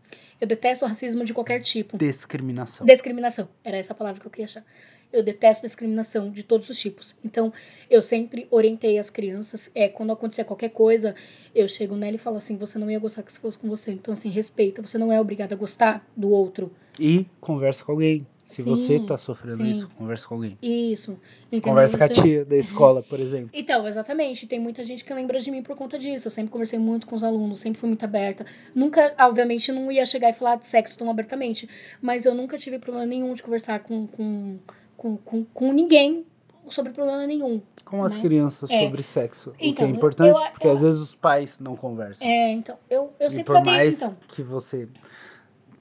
Eu 0.41 0.47
detesto 0.47 0.85
racismo 0.85 1.25
de 1.25 1.33
qualquer 1.33 1.61
tipo. 1.61 1.97
Discriminação. 1.97 2.87
Discriminação. 2.87 3.49
Era 3.65 3.79
essa 3.79 3.95
palavra 3.95 4.21
que 4.21 4.27
eu 4.27 4.31
queria 4.31 4.45
achar. 4.45 4.65
Eu 5.13 5.23
detesto 5.23 5.65
discriminação 5.65 6.31
de 6.31 6.43
todos 6.43 6.69
os 6.69 6.79
tipos. 6.79 7.17
Então, 7.25 7.53
eu 7.89 8.03
sempre 8.03 8.47
orientei 8.51 8.99
as 8.99 9.09
crianças. 9.09 9.71
É, 9.75 9.89
quando 9.89 10.13
acontecer 10.13 10.45
qualquer 10.45 10.71
coisa, 10.71 11.15
eu 11.55 11.67
chego 11.69 11.97
nela 11.97 12.17
e 12.17 12.19
falo 12.19 12.37
assim: 12.37 12.57
você 12.57 12.79
não 12.79 12.91
ia 12.91 12.99
gostar 12.99 13.23
que 13.23 13.33
se 13.33 13.41
fosse 13.41 13.57
com 13.57 13.69
você. 13.69 13.93
Então, 13.93 14.13
assim, 14.13 14.29
respeita. 14.29 14.83
Você 14.83 14.99
não 14.99 15.11
é 15.11 15.19
obrigada 15.21 15.55
a 15.55 15.59
gostar 15.59 16.07
do 16.15 16.31
outro. 16.31 16.71
E 17.01 17.27
conversa 17.41 17.83
com 17.83 17.93
alguém. 17.93 18.27
Se 18.47 18.63
sim, 18.63 18.71
você 18.71 19.01
tá 19.01 19.19
sofrendo 19.19 19.57
sim. 19.57 19.71
isso, 19.71 19.89
conversa 19.99 20.27
com 20.29 20.37
alguém. 20.37 20.57
Isso. 20.63 21.19
Entendeu? 21.49 21.63
Conversa 21.63 21.99
com 21.99 22.05
a 22.05 22.09
tia 22.09 22.45
da 22.45 22.57
escola, 22.57 23.03
por 23.03 23.19
exemplo. 23.19 23.51
Então, 23.53 23.87
exatamente. 23.89 24.47
Tem 24.47 24.61
muita 24.61 24.85
gente 24.85 25.05
que 25.05 25.13
lembra 25.13 25.41
de 25.41 25.51
mim 25.51 25.63
por 25.63 25.77
conta 25.77 25.99
disso. 25.99 26.29
Eu 26.29 26.31
sempre 26.31 26.53
conversei 26.53 26.79
muito 26.79 27.09
com 27.09 27.17
os 27.17 27.25
alunos, 27.25 27.59
sempre 27.59 27.81
fui 27.81 27.89
muito 27.89 28.05
aberta. 28.05 28.47
Nunca, 28.73 29.15
obviamente, 29.19 29.73
não 29.73 29.91
ia 29.91 30.07
chegar 30.07 30.31
e 30.31 30.33
falar 30.33 30.57
de 30.57 30.67
sexo 30.69 30.97
tão 30.97 31.11
abertamente. 31.11 31.69
Mas 32.01 32.25
eu 32.25 32.35
nunca 32.35 32.57
tive 32.57 32.79
problema 32.79 33.05
nenhum 33.05 33.35
de 33.35 33.43
conversar 33.43 33.81
com, 33.81 34.07
com, 34.07 34.59
com, 34.97 35.17
com, 35.17 35.45
com 35.45 35.73
ninguém 35.73 36.25
sobre 36.69 36.93
problema 36.93 37.27
nenhum. 37.27 37.61
Com 37.85 38.05
as 38.05 38.15
né? 38.15 38.23
crianças 38.23 38.71
é. 38.71 38.81
sobre 38.81 39.03
sexo. 39.03 39.53
Então, 39.59 39.71
o 39.71 39.75
que 39.75 39.83
é 39.83 39.87
então, 39.87 39.89
importante, 39.89 40.39
eu, 40.39 40.51
porque 40.53 40.67
eu, 40.69 40.73
às 40.73 40.83
vezes 40.83 41.01
os 41.01 41.15
pais 41.17 41.59
não 41.59 41.75
conversam. 41.75 42.27
É, 42.27 42.53
então, 42.53 42.77
eu, 42.89 43.13
eu 43.19 43.31
sempre 43.31 43.55
por 43.55 43.65
mais 43.65 44.03
então. 44.03 44.17
que 44.29 44.43
você 44.43 44.89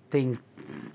tem 0.10 0.38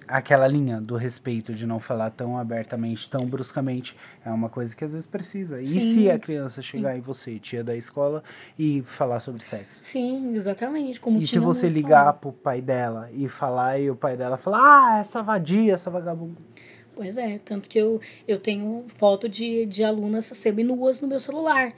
aquela 0.07 0.47
linha 0.47 0.81
do 0.81 0.97
respeito 0.97 1.55
de 1.55 1.67
não 1.67 1.79
falar 1.79 2.11
tão 2.11 2.37
abertamente, 2.37 3.09
tão 3.09 3.27
bruscamente, 3.27 3.97
é 4.25 4.31
uma 4.31 4.49
coisa 4.49 4.75
que 4.75 4.85
às 4.85 4.93
vezes 4.93 5.07
precisa. 5.07 5.63
E 5.63 5.67
Sim. 5.67 5.81
se 5.81 6.11
a 6.11 6.19
criança 6.19 6.61
chegar 6.61 6.93
Sim. 6.93 6.99
em 6.99 7.01
você, 7.01 7.39
tia 7.39 7.63
da 7.63 7.77
escola, 7.77 8.23
e 8.59 8.83
falar 8.83 9.21
sobre 9.21 9.43
sexo? 9.43 9.81
Sim, 9.83 10.35
exatamente. 10.35 11.01
Como 11.01 11.19
e 11.19 11.27
se 11.27 11.39
você 11.39 11.69
ligar 11.69 12.01
falar. 12.01 12.13
pro 12.15 12.33
pai 12.33 12.61
dela 12.61 13.09
e 13.13 13.29
falar, 13.29 13.79
e 13.79 13.91
o 13.91 13.97
pai 13.97 14.17
dela 14.17 14.37
falar, 14.37 14.59
ah, 14.61 14.99
essa 15.01 15.23
vadia, 15.23 15.75
essa 15.75 15.91
vagabunda. 15.91 16.41
Pois 16.95 17.17
é, 17.17 17.39
tanto 17.39 17.69
que 17.69 17.79
eu, 17.79 18.01
eu 18.27 18.39
tenho 18.39 18.85
foto 18.89 19.29
de, 19.29 19.65
de 19.67 19.85
alunas 19.85 20.27
semi-nuas 20.27 21.01
no 21.01 21.09
meu 21.09 21.21
celular. 21.21 21.73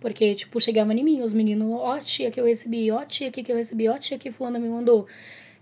Porque, 0.00 0.32
tipo, 0.34 0.60
chegava 0.60 0.94
em 0.94 1.02
mim, 1.02 1.22
os 1.22 1.32
meninos, 1.32 1.68
ó, 1.72 1.96
oh, 1.96 1.98
tia 1.98 2.30
que 2.30 2.40
eu 2.40 2.44
recebi, 2.44 2.88
ó, 2.90 3.00
oh, 3.00 3.04
tia 3.04 3.32
que 3.32 3.50
eu 3.50 3.56
recebi, 3.56 3.88
ó, 3.88 3.96
oh, 3.96 3.98
tia 3.98 4.16
que 4.16 4.30
fulana 4.30 4.58
me 4.58 4.68
mandou. 4.68 5.08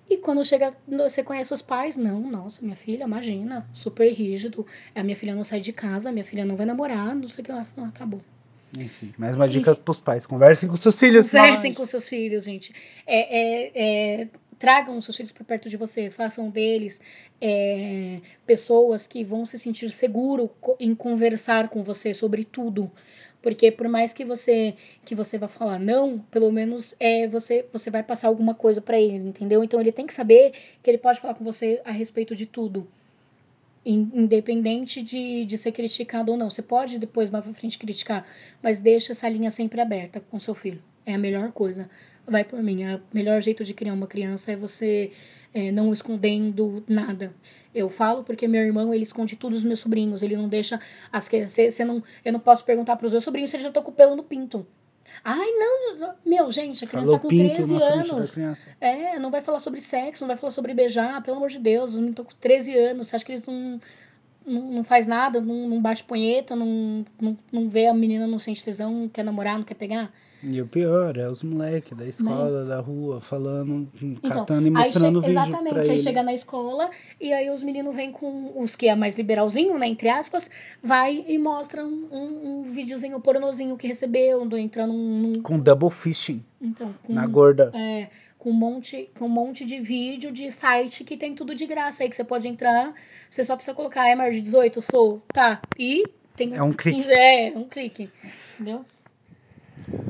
E 0.08 0.16
quando 0.16 0.44
chega, 0.44 0.72
você 0.86 1.22
conhece 1.22 1.52
os 1.52 1.62
pais? 1.62 1.96
Não, 1.96 2.20
nossa, 2.20 2.62
minha 2.62 2.76
filha, 2.76 3.04
imagina, 3.04 3.68
super 3.72 4.08
rígido. 4.12 4.64
A 4.94 5.02
minha 5.02 5.16
filha 5.16 5.34
não 5.34 5.42
sai 5.42 5.60
de 5.60 5.72
casa, 5.72 6.12
minha 6.12 6.24
filha 6.24 6.44
não 6.44 6.56
vai 6.56 6.64
namorar, 6.64 7.14
não 7.14 7.28
sei 7.28 7.42
o 7.42 7.44
que 7.44 7.52
lá. 7.52 7.66
Ah, 7.76 7.90
tá 7.92 8.06
bom. 8.06 8.20
Enfim, 8.76 9.12
mais 9.16 9.34
uma 9.34 9.48
dica 9.48 9.74
para 9.74 9.90
os 9.90 9.98
pais: 9.98 10.26
conversem 10.26 10.68
com 10.68 10.76
seus 10.76 10.98
filhos. 10.98 11.30
Conversem 11.30 11.74
com 11.74 11.84
seus 11.84 12.08
filhos, 12.08 12.44
gente. 12.44 12.72
É, 13.06 13.38
é, 13.38 14.22
é, 14.22 14.28
tragam 14.58 14.96
os 14.96 15.04
seus 15.04 15.16
filhos 15.16 15.32
para 15.32 15.44
perto 15.44 15.68
de 15.68 15.76
você, 15.76 16.10
façam 16.10 16.50
deles 16.50 17.00
é, 17.40 18.20
pessoas 18.46 19.06
que 19.06 19.24
vão 19.24 19.44
se 19.44 19.58
sentir 19.58 19.90
seguro 19.90 20.50
em 20.80 20.94
conversar 20.94 21.68
com 21.68 21.82
você 21.82 22.14
sobre 22.14 22.44
tudo. 22.44 22.90
Porque 23.42 23.70
por 23.70 23.88
mais 23.88 24.12
que 24.12 24.24
você 24.24 24.74
que 25.04 25.14
você 25.14 25.38
vá 25.38 25.48
falar 25.48 25.78
não, 25.78 26.18
pelo 26.30 26.50
menos 26.50 26.94
é 26.98 27.28
você 27.28 27.64
você 27.72 27.90
vai 27.90 28.02
passar 28.02 28.28
alguma 28.28 28.54
coisa 28.54 28.80
para 28.80 29.00
ele, 29.00 29.28
entendeu? 29.28 29.62
Então 29.62 29.80
ele 29.80 29.92
tem 29.92 30.06
que 30.06 30.14
saber 30.14 30.52
que 30.82 30.90
ele 30.90 30.98
pode 30.98 31.20
falar 31.20 31.34
com 31.34 31.44
você 31.44 31.80
a 31.84 31.92
respeito 31.92 32.34
de 32.34 32.46
tudo. 32.46 32.86
Independente 33.84 35.00
de, 35.00 35.44
de 35.44 35.56
ser 35.56 35.70
criticado 35.70 36.32
ou 36.32 36.38
não. 36.38 36.50
Você 36.50 36.60
pode 36.60 36.98
depois 36.98 37.30
mais 37.30 37.44
pra 37.44 37.54
frente 37.54 37.78
criticar, 37.78 38.26
mas 38.60 38.80
deixa 38.80 39.12
essa 39.12 39.28
linha 39.28 39.50
sempre 39.50 39.80
aberta 39.80 40.20
com 40.20 40.40
seu 40.40 40.56
filho. 40.56 40.82
É 41.04 41.14
a 41.14 41.18
melhor 41.18 41.52
coisa 41.52 41.88
vai 42.26 42.44
por 42.44 42.62
mim. 42.62 42.84
O 42.94 43.00
melhor 43.12 43.40
jeito 43.40 43.64
de 43.64 43.72
criar 43.72 43.92
uma 43.92 44.06
criança 44.06 44.52
é 44.52 44.56
você 44.56 45.12
é, 45.54 45.70
não 45.70 45.92
escondendo 45.92 46.82
nada. 46.88 47.32
Eu 47.74 47.88
falo 47.88 48.24
porque 48.24 48.48
meu 48.48 48.62
irmão, 48.62 48.92
ele 48.92 49.04
esconde 49.04 49.36
tudo 49.36 49.52
dos 49.52 49.64
meus 49.64 49.80
sobrinhos. 49.80 50.22
Ele 50.22 50.36
não 50.36 50.48
deixa 50.48 50.80
as 51.12 51.28
crianças... 51.28 51.78
Não, 51.78 52.02
eu 52.24 52.32
não 52.32 52.40
posso 52.40 52.64
perguntar 52.64 52.96
para 52.96 53.06
os 53.06 53.12
meus 53.12 53.24
sobrinhos 53.24 53.50
se 53.50 53.56
eles 53.56 53.62
já 53.62 53.68
estão 53.68 53.82
com 53.82 53.92
pelo 53.92 54.16
no 54.16 54.22
pinto. 54.22 54.66
Ai, 55.24 55.50
não, 55.52 56.14
meu, 56.24 56.50
gente, 56.50 56.84
a 56.84 56.88
criança 56.88 57.06
Falou 57.06 57.18
tá 57.18 57.22
com 57.22 57.28
13 57.28 57.82
anos. 57.82 58.66
É, 58.80 59.18
não 59.18 59.30
vai 59.30 59.40
falar 59.40 59.60
sobre 59.60 59.80
sexo, 59.80 60.24
não 60.24 60.28
vai 60.28 60.36
falar 60.36 60.50
sobre 60.50 60.74
beijar, 60.74 61.22
pelo 61.22 61.36
amor 61.36 61.48
de 61.48 61.58
Deus, 61.58 61.90
os 61.90 61.96
meninos 61.96 62.12
estão 62.12 62.24
com 62.24 62.34
13 62.40 62.76
anos, 62.76 63.08
você 63.08 63.16
acha 63.16 63.24
que 63.24 63.32
eles 63.32 63.46
não, 63.46 63.80
não, 64.46 64.62
não 64.72 64.84
faz 64.84 65.06
nada, 65.06 65.40
não, 65.40 65.68
não 65.68 65.80
bate 65.80 66.04
punheta, 66.04 66.54
não, 66.54 67.04
não, 67.20 67.38
não 67.50 67.68
vê 67.68 67.86
a 67.86 67.94
menina, 67.94 68.26
não 68.26 68.38
sente 68.38 68.64
tesão, 68.64 68.92
não 68.92 69.08
quer 69.08 69.24
namorar, 69.24 69.56
não 69.58 69.64
quer 69.64 69.74
pegar? 69.74 70.12
E 70.48 70.60
o 70.62 70.66
pior 70.66 71.16
é 71.16 71.28
os 71.28 71.42
moleques 71.42 71.96
da 71.96 72.06
escola, 72.06 72.62
né? 72.62 72.68
da 72.68 72.80
rua, 72.80 73.20
falando, 73.20 73.88
então, 74.00 74.30
catando 74.30 74.68
e 74.68 74.70
mostrando 74.70 75.20
vídeo 75.20 75.32
Exatamente, 75.32 75.78
aí 75.80 75.88
ele. 75.88 75.98
chega 75.98 76.22
na 76.22 76.32
escola 76.32 76.88
e 77.20 77.32
aí 77.32 77.50
os 77.50 77.64
meninos 77.64 77.94
vêm 77.96 78.12
com 78.12 78.52
os 78.54 78.76
que 78.76 78.86
é 78.86 78.94
mais 78.94 79.18
liberalzinho, 79.18 79.76
né, 79.76 79.88
entre 79.88 80.08
aspas, 80.08 80.48
vai 80.80 81.24
e 81.26 81.36
mostra 81.36 81.84
um, 81.84 82.06
um, 82.12 82.60
um 82.60 82.62
videozinho 82.70 83.18
pornozinho 83.20 83.76
que 83.76 83.88
recebeu, 83.88 84.46
entrando 84.56 84.92
num... 84.92 85.42
Com 85.42 85.58
double 85.58 85.90
fishing. 85.90 86.44
Então, 86.60 86.94
com, 87.02 87.12
na 87.12 87.26
gorda. 87.26 87.72
É, 87.74 88.08
com 88.38 88.50
um 88.50 88.54
monte, 88.54 89.10
com 89.18 89.26
um 89.26 89.28
monte 89.28 89.64
de 89.64 89.80
vídeo 89.80 90.30
de 90.30 90.52
site 90.52 91.02
que 91.02 91.16
tem 91.16 91.34
tudo 91.34 91.56
de 91.56 91.66
graça 91.66 92.04
aí 92.04 92.08
que 92.08 92.14
você 92.14 92.22
pode 92.22 92.46
entrar. 92.46 92.94
Você 93.28 93.44
só 93.44 93.56
precisa 93.56 93.74
colocar 93.74 94.08
é 94.08 94.14
maior 94.14 94.32
de 94.32 94.40
18, 94.40 94.80
sou, 94.80 95.20
tá. 95.32 95.60
E 95.76 96.04
tem 96.36 96.54
É 96.54 96.62
um 96.62 96.72
clique. 96.72 97.04
É, 97.10 97.52
um 97.56 97.64
clique. 97.64 98.08
Entendeu? 98.54 98.84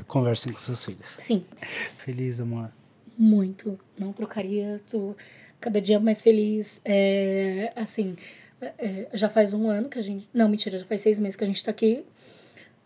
Conversem 0.07 0.53
com 0.53 0.59
seus 0.59 0.85
filhos. 0.85 1.07
Sim. 1.19 1.45
Feliz, 1.99 2.41
amor. 2.41 2.71
Muito. 3.19 3.79
Não 3.99 4.13
trocaria. 4.13 4.81
Tô 4.91 5.15
cada 5.61 5.81
dia 5.81 5.99
mais 5.99 6.23
feliz. 6.23 6.81
É, 6.85 7.73
assim, 7.77 8.17
é, 8.61 9.09
já 9.13 9.29
faz 9.29 9.55
um 9.55 9.69
ano 9.69 9.89
que 9.89 9.99
a 9.99 10.03
gente. 10.03 10.29
Não, 10.33 10.49
mentira, 10.49 10.79
já 10.79 10.85
faz 10.85 11.03
seis 11.03 11.19
meses 11.19 11.37
que 11.37 11.45
a 11.45 11.47
gente 11.47 11.63
tá 11.63 11.71
aqui 11.71 12.05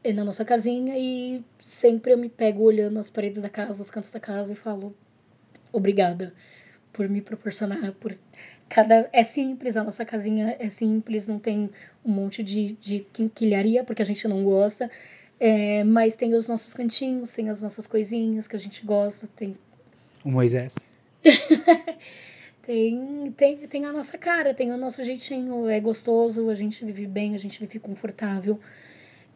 é, 0.03 0.13
na 0.13 0.25
nossa 0.25 0.45
casinha 0.45 0.95
e 0.99 1.45
sempre 1.61 2.13
eu 2.13 2.19
me 2.19 2.29
pego 2.29 2.63
olhando 2.63 2.99
as 2.99 3.11
paredes 3.11 3.41
da 3.41 3.49
casa, 3.49 3.83
os 3.83 3.91
cantos 3.91 4.11
da 4.11 4.21
casa 4.21 4.53
e 4.53 4.57
falo 4.57 4.95
obrigada 5.73 6.35
por 6.93 7.09
me 7.09 7.21
proporcionar, 7.21 7.93
por 7.93 8.17
cada 8.69 9.09
é 9.13 9.23
simples, 9.23 9.77
a 9.77 9.85
nossa 9.85 10.05
casinha 10.05 10.57
é 10.59 10.69
simples, 10.69 11.27
não 11.27 11.39
tem 11.39 11.71
um 12.05 12.11
monte 12.11 12.43
de, 12.43 12.73
de 12.73 13.01
quinquilharia, 13.13 13.85
porque 13.85 14.03
a 14.03 14.05
gente 14.05 14.27
não 14.27 14.43
gosta. 14.43 14.91
É, 15.41 15.83
mas 15.85 16.15
tem 16.15 16.35
os 16.35 16.47
nossos 16.47 16.75
cantinhos, 16.75 17.33
tem 17.33 17.49
as 17.49 17.63
nossas 17.63 17.87
coisinhas 17.87 18.47
que 18.47 18.55
a 18.55 18.59
gente 18.59 18.85
gosta, 18.85 19.27
tem. 19.27 19.57
O 20.23 20.31
Moisés. 20.31 20.77
tem, 22.63 23.33
tem, 23.35 23.57
tem 23.67 23.87
a 23.87 23.93
nossa 23.93 24.19
cara, 24.19 24.53
tem 24.53 24.71
o 24.71 24.77
nosso 24.77 25.03
jeitinho, 25.03 25.67
é 25.67 25.81
gostoso, 25.81 26.51
a 26.51 26.55
gente 26.55 26.85
vive 26.85 27.07
bem, 27.07 27.35
a 27.35 27.39
gente 27.39 27.59
vive 27.59 27.79
confortável. 27.79 28.61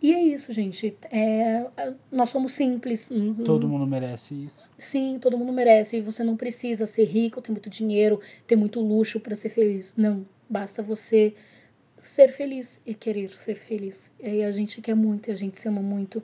E 0.02 0.12
é 0.12 0.20
isso, 0.20 0.52
gente. 0.52 0.94
É, 1.10 1.64
nós 2.12 2.28
somos 2.28 2.52
simples. 2.52 3.09
Todo 3.43 3.66
mundo 3.66 3.86
merece 3.86 4.35
isso. 4.35 4.62
Sim, 4.76 5.18
todo 5.18 5.39
mundo 5.39 5.51
merece. 5.51 5.97
E 5.97 6.01
você 6.02 6.22
não 6.22 6.36
precisa 6.36 6.85
ser 6.85 7.05
rico, 7.05 7.40
ter 7.40 7.51
muito 7.51 7.70
dinheiro, 7.70 8.20
ter 8.47 8.56
muito 8.56 8.81
luxo 8.81 9.18
para 9.18 9.35
ser 9.35 9.48
feliz. 9.48 9.94
Não. 9.97 10.26
Basta 10.51 10.82
você 10.82 11.35
ser 12.06 12.32
feliz 12.32 12.81
e 12.85 12.94
querer 12.94 13.31
ser 13.31 13.55
feliz. 13.55 14.12
E 14.20 14.43
a 14.43 14.52
gente 14.52 14.81
quer 14.81 14.94
muito, 14.94 15.31
a 15.31 15.35
gente 15.35 15.59
se 15.59 15.68
ama 15.68 15.82
muito. 15.82 16.22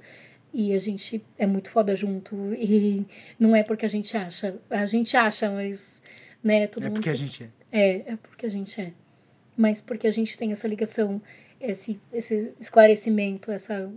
E 0.53 0.73
a 0.73 0.79
gente 0.79 1.25
é 1.39 1.47
muito 1.47 1.71
foda 1.71 1.95
junto. 1.95 2.37
E 2.55 3.07
não 3.39 3.55
é 3.55 3.63
porque 3.63 3.87
a 3.87 3.89
gente 3.89 4.17
acha. 4.17 4.59
A 4.69 4.87
gente 4.87 5.17
acha, 5.17 5.51
mas. 5.51 6.03
Né, 6.43 6.67
todo 6.67 6.85
É 6.85 6.87
mundo. 6.89 6.97
porque 6.97 7.11
a 7.11 7.15
gente 7.15 7.45
é. 7.45 7.49
É, 7.73 8.13
é 8.13 8.17
porque 8.17 8.47
a 8.47 8.49
gente 8.49 8.81
é. 8.81 8.93
Mas 9.57 9.81
porque 9.81 10.07
a 10.07 10.11
gente 10.11 10.37
tem 10.39 10.53
essa 10.53 10.67
ligação, 10.67 11.21
esse, 11.61 12.01
esse 12.13 12.55
esclarecimento, 12.59 13.51
essa. 13.51 13.91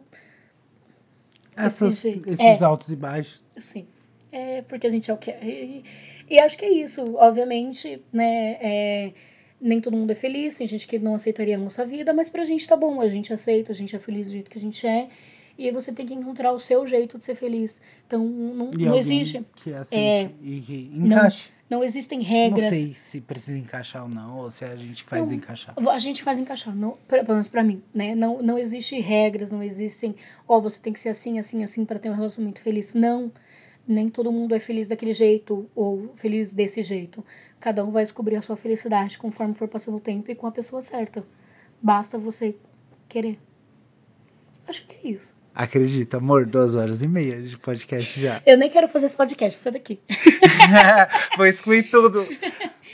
Essas, 1.56 2.04
Esse 2.04 2.22
esses 2.28 2.62
altos 2.62 2.90
e 2.90 2.96
baixos. 2.96 3.42
Assim. 3.56 3.88
É 4.32 4.64
porque 4.64 4.88
a 4.88 4.90
gente 4.90 5.10
é 5.12 5.14
o 5.14 5.18
que 5.18 5.32
é. 5.32 5.40
E, 5.46 5.84
e 6.30 6.40
acho 6.40 6.58
que 6.58 6.66
é 6.66 6.72
isso. 6.72 7.16
Obviamente, 7.16 8.02
né? 8.12 8.58
é, 8.60 9.14
nem 9.64 9.80
todo 9.82 9.96
mundo 9.98 10.12
é 10.12 10.16
feliz, 10.16 10.58
tem 10.58 10.68
gente 10.68 10.86
que 10.86 11.00
não 11.00 11.16
aceitaria 11.16 11.56
a 11.56 11.60
nossa 11.60 11.86
vida, 11.86 12.14
mas 12.14 12.30
pra 12.30 12.44
gente 12.44 12.68
tá 12.68 12.76
bom, 12.76 13.00
a 13.02 13.08
gente 13.08 13.32
aceita, 13.34 13.72
a 13.72 13.76
gente 13.76 13.96
é 13.96 14.00
feliz 14.00 14.28
do 14.28 14.34
jeito 14.34 14.52
que 14.52 14.58
a 14.58 14.62
gente 14.62 14.86
é. 14.86 15.08
E 15.58 15.72
você 15.72 15.92
tem 15.92 16.06
que 16.06 16.14
encontrar 16.16 16.52
o 16.52 16.60
seu 16.60 16.86
jeito 16.88 17.16
de 17.18 17.24
ser 17.24 17.36
feliz. 17.36 17.80
Então, 18.08 18.26
não, 18.28 18.72
E 18.74 18.86
não 18.86 18.96
existe. 18.98 19.46
que 19.56 19.72
aceite 19.72 20.34
É. 20.34 20.46
e 20.48 20.62
que 20.62 20.92
encaixe. 20.94 21.50
Não 21.70 21.84
existem 21.84 22.20
Não, 22.20 22.26
regras. 22.26 22.70
sei 22.70 22.94
se 22.96 23.22
precisa 23.22 23.58
encaixar 23.58 24.04
ou 24.04 24.10
não, 24.10 24.40
ou 24.40 24.52
se 24.52 24.66
a 24.66 24.76
gente 24.76 25.04
faz 25.04 25.30
Não. 25.30 25.38
encaixar. 25.38 25.76
A 25.78 26.00
gente 26.00 26.24
faz 26.24 26.40
encaixar, 26.40 26.76
não, 26.76 26.98
pelo 27.08 27.24
menos 27.30 27.48
pra 27.48 27.64
mim, 27.64 27.82
né? 27.94 28.14
Não, 28.16 28.42
não 28.42 28.58
existe 28.58 29.00
regras, 29.00 29.52
não 29.52 29.62
existem, 29.64 30.16
ó, 30.48 30.60
você 30.60 30.80
tem 30.80 30.92
que 30.92 31.00
ser 31.00 31.10
assim, 31.10 31.38
assim, 31.40 31.64
assim 31.64 31.86
pra 31.86 31.98
ter 32.00 32.10
um 32.10 32.16
relacionamento 32.16 32.60
feliz. 32.62 32.94
Não, 32.96 33.32
nem 33.88 34.10
todo 34.10 34.32
mundo 34.32 34.56
é 34.56 34.60
feliz 34.60 34.88
daquele 34.88 35.14
jeito 35.14 35.70
ou 35.76 36.14
feliz 36.16 36.54
desse 36.54 36.82
jeito. 36.82 37.24
Cada 37.60 37.84
um 37.84 37.92
vai 37.92 38.04
descobrir 38.04 38.36
a 38.38 38.42
sua 38.42 38.56
felicidade 38.56 39.18
conforme 39.18 39.54
for 39.54 39.68
passando 39.68 39.98
o 39.98 40.02
tempo 40.02 40.32
e 40.32 40.36
com 40.36 40.48
a 40.48 40.52
pessoa 40.52 40.82
certa. 40.82 41.26
Basta 41.82 42.18
você 42.18 42.56
querer. 43.10 43.38
Acho 44.68 44.86
que 44.88 45.08
é 45.08 45.12
isso. 45.12 45.36
Acredita, 45.54 46.18
amor, 46.18 46.48
duas 46.48 46.76
horas 46.76 47.04
e 47.04 47.08
meia 47.08 47.40
de 47.42 47.56
podcast 47.58 48.20
já. 48.20 48.42
Eu 48.44 48.58
nem 48.58 48.70
quero 48.72 48.88
fazer 48.88 49.06
esse 49.06 49.16
podcast, 49.16 49.60
sai 49.60 49.74
daqui. 49.74 50.00
vou 51.38 51.46
excluir 51.46 51.92
tudo. 51.92 52.26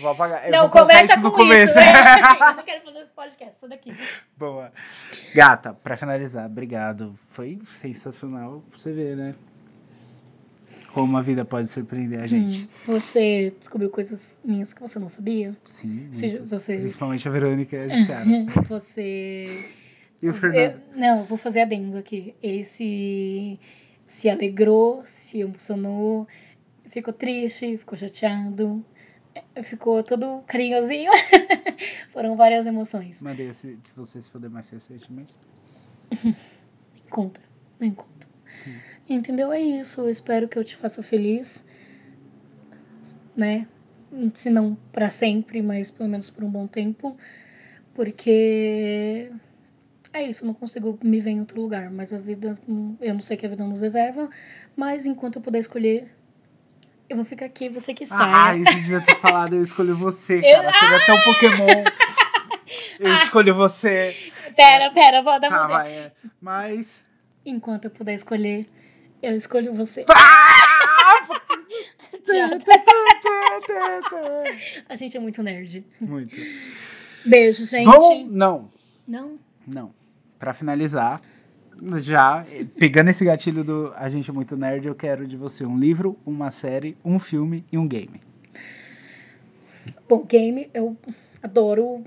Vou 0.01 0.09
apagar. 0.09 0.45
Eu 0.45 0.51
não, 0.51 0.61
vou 0.63 0.69
começa 0.71 1.13
isso 1.13 1.21
com 1.21 1.31
começo. 1.31 1.71
isso. 1.71 1.75
né? 1.75 1.93
Eu 1.93 2.55
não 2.57 2.63
quero 2.63 2.83
fazer 2.83 2.99
esse 2.99 3.11
podcast, 3.11 3.59
sai 3.61 3.69
daqui. 3.69 3.95
Boa. 4.35 4.73
Gata, 5.33 5.73
pra 5.73 5.95
finalizar, 5.95 6.47
obrigado. 6.47 7.17
Foi 7.29 7.59
sensacional 7.79 8.61
você 8.75 8.91
ver, 8.91 9.15
né? 9.15 9.35
Como 10.93 11.15
a 11.17 11.21
vida 11.21 11.45
pode 11.45 11.67
surpreender 11.67 12.19
a 12.19 12.27
gente. 12.27 12.65
Hum, 12.65 12.93
você 12.93 13.53
descobriu 13.59 13.89
coisas 13.89 14.39
minhas 14.43 14.73
que 14.73 14.81
você 14.81 14.97
não 14.99 15.07
sabia? 15.09 15.55
Sim, 15.63 16.07
Se 16.11 16.39
você- 16.39 16.77
principalmente 16.77 17.27
a 17.27 17.31
Verônica 17.31 17.75
e 17.75 17.79
a 17.79 17.87
Jussara. 17.87 18.25
Você 18.67 19.65
E 20.21 20.27
o 20.27 20.33
Fernando. 20.33 20.81
Eu- 20.93 20.99
não, 20.99 21.23
vou 21.25 21.37
fazer 21.37 21.61
adendo 21.61 21.97
aqui. 21.97 22.33
Esse 22.41 23.59
se 24.07 24.29
alegrou, 24.29 25.01
se 25.05 25.39
emocionou, 25.41 26.27
ficou 26.89 27.13
triste, 27.13 27.77
ficou 27.77 27.97
chateado, 27.97 28.83
eh, 29.55 29.61
ficou 29.63 30.03
todo 30.03 30.41
carinhosinho. 30.47 31.11
Foram 32.11 32.35
várias 32.35 32.65
emoções. 32.65 33.21
Mandei 33.21 33.53
se, 33.53 33.77
se 33.83 33.95
você 33.95 34.19
se 34.21 34.29
fuder 34.29 34.49
mais 34.49 34.67
recentemente. 34.69 35.33
Conta, 37.09 37.39
nem 37.79 37.91
conta. 37.91 38.27
Entendeu? 39.09 39.51
É 39.51 39.59
isso. 39.59 40.01
Eu 40.01 40.09
espero 40.09 40.47
que 40.47 40.57
eu 40.57 40.63
te 40.63 40.75
faça 40.75 41.01
feliz, 41.01 41.65
né? 43.35 43.67
Se 44.33 44.49
não 44.49 44.77
pra 44.91 45.09
sempre, 45.09 45.61
mas 45.61 45.89
pelo 45.91 46.09
menos 46.09 46.29
por 46.29 46.43
um 46.43 46.49
bom 46.49 46.67
tempo. 46.67 47.17
Porque 47.93 49.31
é 50.13 50.23
isso, 50.23 50.43
eu 50.43 50.47
não 50.47 50.53
consigo 50.53 50.97
me 51.03 51.19
ver 51.19 51.31
em 51.31 51.39
outro 51.39 51.61
lugar. 51.61 51.89
Mas 51.91 52.13
a 52.13 52.17
vida, 52.17 52.57
eu 53.01 53.13
não 53.13 53.21
sei 53.21 53.35
o 53.35 53.39
que 53.39 53.45
a 53.45 53.49
vida 53.49 53.63
nos 53.65 53.81
reserva. 53.81 54.29
Mas 54.75 55.05
enquanto 55.05 55.35
eu 55.37 55.41
puder 55.41 55.59
escolher, 55.59 56.07
eu 57.09 57.15
vou 57.15 57.25
ficar 57.25 57.45
aqui, 57.45 57.67
você 57.69 57.93
que 57.93 58.03
Ah, 58.05 58.07
saia. 58.07 58.57
você 58.63 58.75
devia 58.75 59.01
ter 59.01 59.19
falado, 59.19 59.55
eu 59.55 59.63
escolhi 59.63 59.91
você, 59.91 60.37
Eu- 60.39 60.63
cara. 60.63 60.73
Seria 60.79 61.05
tão 61.05 61.21
Pokémon. 61.23 61.83
Eu 62.99 63.13
escolhi 63.15 63.51
você. 63.51 64.15
Pera, 64.55 64.91
pera, 64.91 65.21
vou 65.21 65.39
dar 65.39 65.49
Tá, 65.49 65.63
você. 65.63 65.71
vai. 65.71 65.91
é. 65.93 66.11
Mas. 66.39 67.03
Enquanto 67.45 67.85
eu 67.85 67.91
puder 67.91 68.13
escolher, 68.13 68.65
eu 69.21 69.35
escolho 69.35 69.73
você. 69.73 70.05
Ah! 70.09 71.27
A 74.87 74.95
gente 74.95 75.17
é 75.17 75.19
muito 75.19 75.41
nerd. 75.43 75.85
Muito. 75.99 76.35
Beijo, 77.25 77.65
gente. 77.65 77.85
Não, 78.29 78.69
Não? 79.07 79.39
não. 79.65 79.93
Pra 80.37 80.53
finalizar, 80.53 81.21
já 81.97 82.45
pegando 82.77 83.09
esse 83.09 83.25
gatilho 83.25 83.63
do 83.63 83.93
A 83.95 84.07
gente 84.09 84.29
é 84.29 84.33
muito 84.33 84.55
nerd, 84.55 84.87
eu 84.87 84.95
quero 84.95 85.27
de 85.27 85.35
você 85.35 85.65
um 85.65 85.77
livro, 85.77 86.17
uma 86.25 86.51
série, 86.51 86.97
um 87.03 87.19
filme 87.19 87.65
e 87.71 87.77
um 87.77 87.87
game. 87.87 88.21
Bom, 90.07 90.23
game, 90.23 90.69
eu 90.73 90.95
adoro 91.41 92.03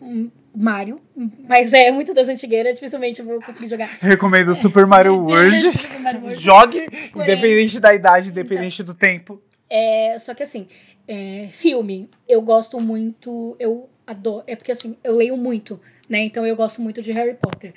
Mario, 0.55 1.01
mas 1.49 1.73
é 1.73 1.91
muito 1.91 2.13
das 2.13 2.29
antigueiras, 2.29 2.75
dificilmente 2.75 3.21
eu 3.21 3.27
vou 3.27 3.41
conseguir 3.41 3.69
jogar. 3.69 3.89
Recomendo 4.01 4.55
Super 4.55 4.87
Mario 4.87 5.17
World. 5.25 5.73
Super 5.73 6.01
Mario 6.01 6.21
World. 6.21 6.41
Jogue, 6.41 6.87
Porém- 7.13 7.33
independente 7.33 7.81
da 7.81 7.95
idade, 7.95 8.29
independente 8.29 8.83
do 8.83 8.95
tempo. 8.95 9.41
É, 9.71 10.19
só 10.19 10.35
que 10.35 10.43
assim, 10.43 10.69
é, 11.09 11.49
filme, 11.53 12.11
eu 12.29 12.43
gosto 12.43 12.79
muito, 12.79 13.57
eu 13.59 13.89
adoro, 14.07 14.45
é 14.47 14.55
porque 14.55 14.73
assim, 14.73 14.97
eu 15.03 15.17
leio 15.17 15.37
muito, 15.37 15.81
né? 16.09 16.21
Então 16.25 16.47
eu 16.47 16.55
gosto 16.55 16.83
muito 16.83 17.01
de 17.01 17.11
Harry 17.13 17.35
Potter. 17.35 17.73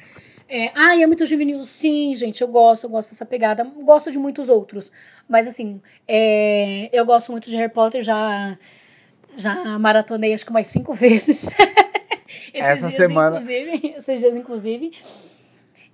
É, 0.50 0.72
ah, 0.76 0.96
e 0.96 1.02
é 1.02 1.08
muito 1.08 1.26
juvenil, 1.26 1.64
sim, 1.64 2.14
gente, 2.16 2.42
eu 2.42 2.48
gosto, 2.50 2.84
eu 2.84 2.90
gosto 2.90 3.12
dessa 3.12 3.26
pegada, 3.26 3.64
gosto 3.64 4.12
de 4.12 4.20
muitos 4.20 4.48
outros, 4.50 4.92
mas 5.28 5.48
assim, 5.48 5.82
é, 6.08 6.88
eu 6.94 7.04
gosto 7.06 7.32
muito 7.32 7.50
de 7.50 7.56
Harry 7.56 7.72
Potter, 7.72 8.04
já, 8.04 8.56
já 9.38 9.78
maratonei 9.80 10.34
acho 10.34 10.46
que 10.46 10.54
mais 10.54 10.68
cinco 10.68 10.94
vezes. 10.96 11.56
Essa 12.54 12.88
dias, 12.88 12.94
semana. 12.94 13.38
Inclusive, 13.38 13.94
esses 13.98 14.20
dias, 14.20 14.36
inclusive. 14.36 14.92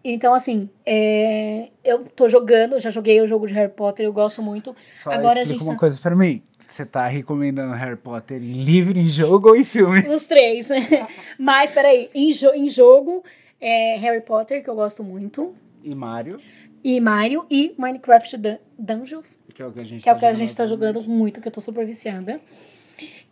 Então, 0.03 0.33
assim, 0.33 0.67
é, 0.85 1.69
eu 1.83 2.05
tô 2.05 2.27
jogando, 2.27 2.79
já 2.79 2.89
joguei 2.89 3.21
o 3.21 3.27
jogo 3.27 3.47
de 3.47 3.53
Harry 3.53 3.71
Potter, 3.71 4.05
eu 4.05 4.13
gosto 4.13 4.41
muito. 4.41 4.75
Só 4.95 5.11
Agora 5.11 5.41
a 5.41 5.43
gente 5.43 5.61
uma 5.63 5.73
tá- 5.73 5.79
coisa 5.79 5.99
pra 5.99 6.15
mim. 6.15 6.41
Você 6.67 6.85
tá 6.85 7.05
recomendando 7.07 7.73
Harry 7.73 7.97
Potter 7.97 8.41
em 8.41 8.63
livro, 8.63 8.97
em 8.97 9.07
jogo 9.09 9.49
ou 9.49 9.55
em 9.55 9.63
filme? 9.63 9.99
Os 10.07 10.25
três. 10.25 10.69
Mas, 11.37 11.71
peraí, 11.71 12.09
em, 12.15 12.31
jo 12.31 12.49
em 12.53 12.67
jogo, 12.69 13.23
é 13.59 13.97
Harry 13.97 14.21
Potter, 14.21 14.63
que 14.63 14.69
eu 14.69 14.75
gosto 14.75 15.03
muito, 15.03 15.53
E 15.83 15.93
Mario, 15.93 16.39
e 16.83 16.99
Mario, 16.99 17.45
e 17.49 17.75
Minecraft 17.77 18.37
Dun- 18.37 18.57
Dungeons, 18.79 19.37
que 19.53 19.61
é 19.61 19.65
o 19.67 19.71
que 19.71 19.81
a 19.81 19.83
gente 19.83 20.01
que 20.01 20.09
é 20.09 20.13
tá 20.13 20.17
o 20.17 20.19
que 20.19 20.25
a 20.25 20.33
gente 20.33 20.55
tá 20.55 20.65
jogando 20.65 21.01
muito, 21.03 21.41
que 21.41 21.47
eu 21.47 21.51
tô 21.51 21.61
super 21.61 21.85
viciada. 21.85 22.39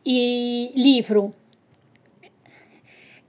E 0.06 0.72
livro. 0.76 1.34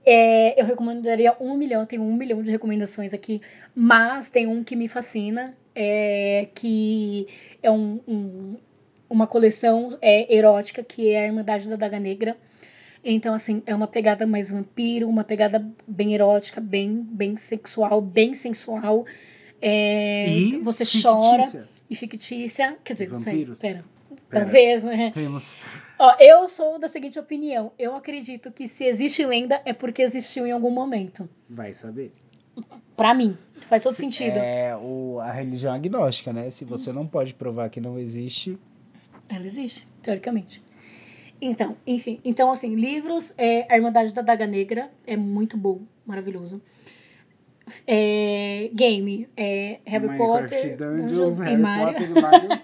É, 0.05 0.59
eu 0.59 0.65
recomendaria 0.65 1.35
um 1.39 1.55
milhão, 1.55 1.85
tem 1.85 1.99
um 1.99 2.13
milhão 2.15 2.41
de 2.41 2.49
recomendações 2.49 3.13
aqui, 3.13 3.39
mas 3.75 4.29
tem 4.31 4.47
um 4.47 4.63
que 4.63 4.75
me 4.75 4.87
fascina, 4.87 5.55
é, 5.75 6.47
que 6.55 7.27
é 7.61 7.69
um, 7.69 7.99
um- 8.07 8.57
uma 9.09 9.27
coleção 9.27 9.97
é, 10.01 10.33
erótica, 10.35 10.83
que 10.83 11.09
é 11.09 11.23
a 11.23 11.27
Irmandade 11.27 11.69
da 11.69 11.75
Daga 11.75 11.99
Negra. 11.99 12.35
Então, 13.03 13.33
assim, 13.33 13.61
é 13.65 13.75
uma 13.75 13.87
pegada 13.87 14.25
mais 14.25 14.51
vampiro, 14.51 15.07
uma 15.07 15.23
pegada 15.23 15.63
bem 15.87 16.13
erótica, 16.15 16.59
bem, 16.61 17.01
bem 17.03 17.35
sexual, 17.37 18.01
bem 18.01 18.33
sensual. 18.33 19.05
É, 19.61 20.27
E 20.29 20.57
você 20.57 20.83
chora 20.83 21.43
fictícia. 21.43 21.67
e 21.89 21.95
fictícia. 21.95 22.77
Quer 22.83 22.93
dizer, 22.93 23.09
não 23.09 23.15
sei, 23.17 23.33
Vampiros? 23.33 23.59
pera. 23.59 23.85
Talvez, 24.31 24.83
né? 24.83 25.11
Temos. 25.13 25.57
Ó, 25.99 26.15
eu 26.19 26.47
sou 26.49 26.79
da 26.79 26.87
seguinte 26.87 27.19
opinião. 27.19 27.71
Eu 27.77 27.95
acredito 27.95 28.51
que 28.51 28.67
se 28.67 28.85
existe 28.85 29.25
lenda 29.25 29.61
é 29.65 29.73
porque 29.73 30.01
existiu 30.01 30.47
em 30.47 30.51
algum 30.51 30.71
momento. 30.71 31.29
Vai 31.49 31.73
saber. 31.73 32.11
Pra 32.95 33.13
mim. 33.13 33.37
Faz 33.69 33.83
todo 33.83 33.93
sentido. 33.93 34.37
É 34.37 34.75
o, 34.75 35.19
a 35.19 35.31
religião 35.31 35.73
agnóstica, 35.73 36.33
né? 36.33 36.49
Se 36.49 36.65
você 36.65 36.91
não 36.91 37.05
pode 37.05 37.33
provar 37.33 37.69
que 37.69 37.79
não 37.79 37.99
existe, 37.99 38.57
Ela 39.29 39.45
existe, 39.45 39.87
teoricamente. 40.01 40.61
Então, 41.41 41.75
enfim. 41.85 42.19
Então, 42.23 42.51
assim, 42.51 42.75
livros, 42.75 43.33
é, 43.37 43.71
A 43.71 43.75
Irmandade 43.75 44.13
da 44.13 44.21
Daga 44.21 44.45
Negra 44.45 44.91
é 45.07 45.17
muito 45.17 45.57
bom, 45.57 45.81
maravilhoso. 46.05 46.61
É, 47.87 48.69
game, 48.73 49.29
é 49.37 49.79
Harry 49.85 50.07
Minecraft 50.07 50.41
Potter, 50.41 50.77
Dungeons, 50.77 51.01
Dungeons 51.01 51.39
Harry 51.39 51.53
e 51.53 51.57
Mario. 51.57 51.93
Potter 51.93 52.09
e 52.09 52.21
Mario. 52.21 52.49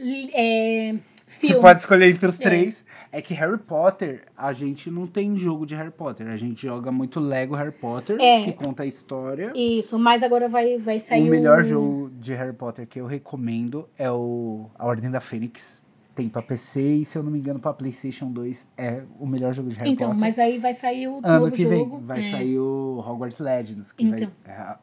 É, 0.00 0.94
Você 1.26 1.46
filme. 1.48 1.60
pode 1.62 1.80
escolher 1.80 2.10
entre 2.10 2.26
os 2.28 2.40
É. 2.40 2.42
três. 2.42 2.84
É 3.10 3.22
que 3.22 3.32
Harry 3.32 3.56
Potter, 3.56 4.24
a 4.36 4.52
gente 4.52 4.90
não 4.90 5.06
tem 5.06 5.34
jogo 5.38 5.64
de 5.64 5.74
Harry 5.74 5.90
Potter. 5.90 6.26
A 6.28 6.36
gente 6.36 6.66
joga 6.66 6.92
muito 6.92 7.18
Lego 7.18 7.54
Harry 7.54 7.72
Potter, 7.72 8.18
É. 8.20 8.44
que 8.44 8.52
conta 8.52 8.82
a 8.82 8.86
história. 8.86 9.50
Isso, 9.54 9.98
mas 9.98 10.22
agora 10.22 10.46
vai, 10.46 10.76
vai 10.76 10.98
O 10.98 11.00
sair 11.00 11.30
melhor 11.30 11.60
um- 11.60 11.64
jogo 11.64 12.10
de 12.20 12.34
Harry 12.34 12.52
Potter 12.52 12.86
que 12.86 13.00
eu 13.00 13.06
recomendo 13.06 13.88
é 13.96 14.10
o 14.10 14.66
A 14.78 14.86
Ordem 14.86 15.10
da 15.10 15.20
Fênix. 15.20 15.80
Tem 16.14 16.28
pra 16.28 16.42
PC 16.42 16.82
e, 16.82 17.04
se 17.04 17.16
eu 17.16 17.22
não 17.22 17.30
me 17.30 17.38
engano, 17.38 17.58
pra 17.60 17.72
PlayStation 17.72 18.30
2 18.30 18.68
é 18.76 19.02
o 19.18 19.26
melhor 19.26 19.54
jogo 19.54 19.70
de 19.70 19.76
Harry 19.78 19.92
Então, 19.92 20.08
Potter. 20.08 20.20
mas 20.20 20.38
aí 20.38 20.58
vai 20.58 20.74
sair 20.74 21.08
o 21.08 21.20
Ano 21.24 21.40
novo 21.40 21.52
que 21.52 21.62
jogo. 21.62 21.96
vem 21.98 22.06
vai 22.06 22.18
é. 22.18 22.22
sair 22.24 22.58
o 22.58 22.98
Hogwarts 23.06 23.38
Legends, 23.38 23.92
que 23.92 24.04
Então. 24.04 24.28
vai, 24.44 24.54
é, 24.54 24.76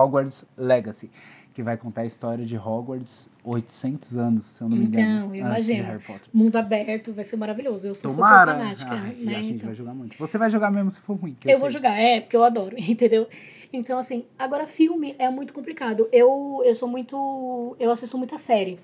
Hogwarts 0.00 0.44
Legacy, 0.56 1.10
que 1.54 1.62
vai 1.62 1.76
contar 1.76 2.02
a 2.02 2.04
história 2.04 2.44
de 2.44 2.56
Hogwarts 2.58 3.30
800 3.44 4.16
anos, 4.16 4.44
se 4.44 4.60
eu 4.62 4.68
não 4.68 4.76
me 4.76 4.86
engano, 4.86 5.36
Então, 5.36 5.92
eu 5.92 6.00
Potter. 6.00 6.28
Mundo 6.32 6.56
aberto, 6.56 7.12
vai 7.12 7.22
ser 7.24 7.36
maravilhoso. 7.36 7.86
Eu 7.86 7.94
sou 7.94 8.10
Tomara! 8.10 8.52
super 8.52 8.64
fanática, 8.64 8.90
Ai, 8.90 9.16
e 9.20 9.24
né? 9.24 9.36
a 9.36 9.38
gente 9.38 9.52
então. 9.54 9.66
vai 9.66 9.74
jogar 9.76 9.94
muito. 9.94 10.16
Você 10.18 10.36
vai 10.36 10.50
jogar 10.50 10.72
mesmo 10.72 10.90
se 10.90 10.98
for 11.00 11.16
ruim. 11.16 11.36
Eu 11.44 11.50
sei. 11.50 11.60
vou 11.60 11.70
jogar, 11.70 11.96
é, 11.96 12.20
porque 12.20 12.36
eu 12.36 12.42
adoro, 12.42 12.74
entendeu? 12.80 13.28
Então, 13.72 13.98
assim, 13.98 14.24
agora 14.36 14.66
filme 14.66 15.14
é 15.16 15.30
muito 15.30 15.52
complicado. 15.52 16.08
Eu, 16.10 16.60
eu 16.64 16.74
sou 16.74 16.88
muito. 16.88 17.76
Eu 17.78 17.92
assisto 17.92 18.18
muita 18.18 18.36
série. 18.36 18.80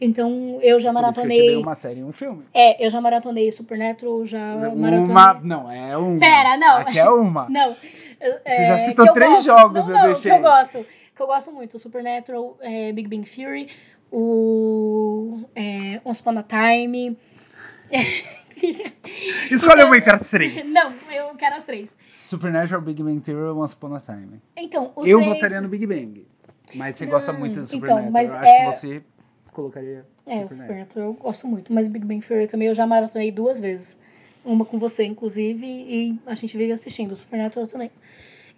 Então, 0.00 0.58
eu 0.62 0.78
já 0.78 0.90
que 0.90 0.90
eu 0.90 1.02
maratonei. 1.02 1.56
uma 1.56 1.74
série 1.74 2.00
e 2.00 2.04
um 2.04 2.12
filme. 2.12 2.44
É, 2.54 2.84
eu 2.84 2.90
já 2.90 3.00
maratonei 3.00 3.50
Supernatural, 3.50 4.26
já 4.26 4.38
maratonei. 4.76 5.10
Uma. 5.10 5.34
Não, 5.42 5.72
é 5.72 5.96
uma. 5.96 6.20
Pera, 6.20 6.56
não. 6.56 6.76
Aqui 6.76 6.98
é 6.98 7.08
uma. 7.08 7.48
Não. 7.50 7.74
eu- 8.20 8.32
Você 8.46 8.66
já 8.66 8.78
é, 8.78 8.84
citou 8.86 9.04
que 9.06 9.10
eu 9.10 9.14
três 9.14 9.30
gosto. 9.32 9.46
jogos, 9.46 9.80
não, 9.80 9.88
eu 9.88 9.94
não, 9.96 10.06
deixei. 10.06 10.30
Que 10.30 10.36
eu 10.36 10.42
gosto. 10.42 10.86
Que 11.16 11.22
eu 11.22 11.26
gosto 11.26 11.50
muito. 11.50 11.78
Supernatural, 11.78 12.58
é, 12.60 12.92
Big 12.92 13.08
Bang 13.08 13.28
Theory, 13.28 13.70
o. 14.12 15.40
É, 15.54 16.00
Once 16.04 16.20
Upon 16.20 16.38
a 16.38 16.42
Time. 16.42 17.18
Escolhe 19.50 19.84
uma 19.84 19.96
entre 19.96 20.14
as 20.14 20.30
três. 20.30 20.68
não, 20.72 20.92
eu 21.10 21.34
quero 21.36 21.56
as 21.56 21.64
três. 21.64 21.94
Supernatural, 22.12 22.82
Big 22.82 23.02
Bang 23.02 23.20
Theory 23.20 23.48
ou 23.48 23.62
Once 23.62 23.74
Upon 23.74 23.94
a 23.94 24.00
Time. 24.00 24.40
Então, 24.56 24.92
os 24.94 25.08
eu 25.08 25.18
três... 25.18 25.34
votaria 25.34 25.60
no 25.60 25.68
Big 25.68 25.86
Bang. 25.86 26.26
Mas 26.74 26.96
você 26.96 27.06
gosta 27.06 27.32
muito 27.32 27.54
do 27.54 27.60
então, 27.60 27.66
Supernatural. 27.66 28.10
mas 28.10 28.30
eu 28.32 28.38
acho 28.38 28.48
é- 28.48 28.58
que 28.58 28.72
você 28.72 29.02
colocaria 29.52 30.06
É, 30.26 30.44
o 30.44 30.48
Supernatural. 30.48 30.48
Supernatural 30.48 31.06
eu 31.08 31.14
gosto 31.14 31.46
muito, 31.46 31.72
mas 31.72 31.88
Big 31.88 32.04
Bang 32.04 32.26
Theory 32.26 32.46
também 32.46 32.68
eu 32.68 32.74
já 32.74 32.86
maratonei 32.86 33.30
duas 33.32 33.58
vezes. 33.60 33.98
Uma 34.44 34.64
com 34.64 34.78
você, 34.78 35.04
inclusive, 35.04 35.66
e 35.66 36.20
a 36.26 36.34
gente 36.34 36.56
veio 36.56 36.74
assistindo 36.74 37.12
o 37.12 37.16
Supernatural 37.16 37.66
também. 37.66 37.90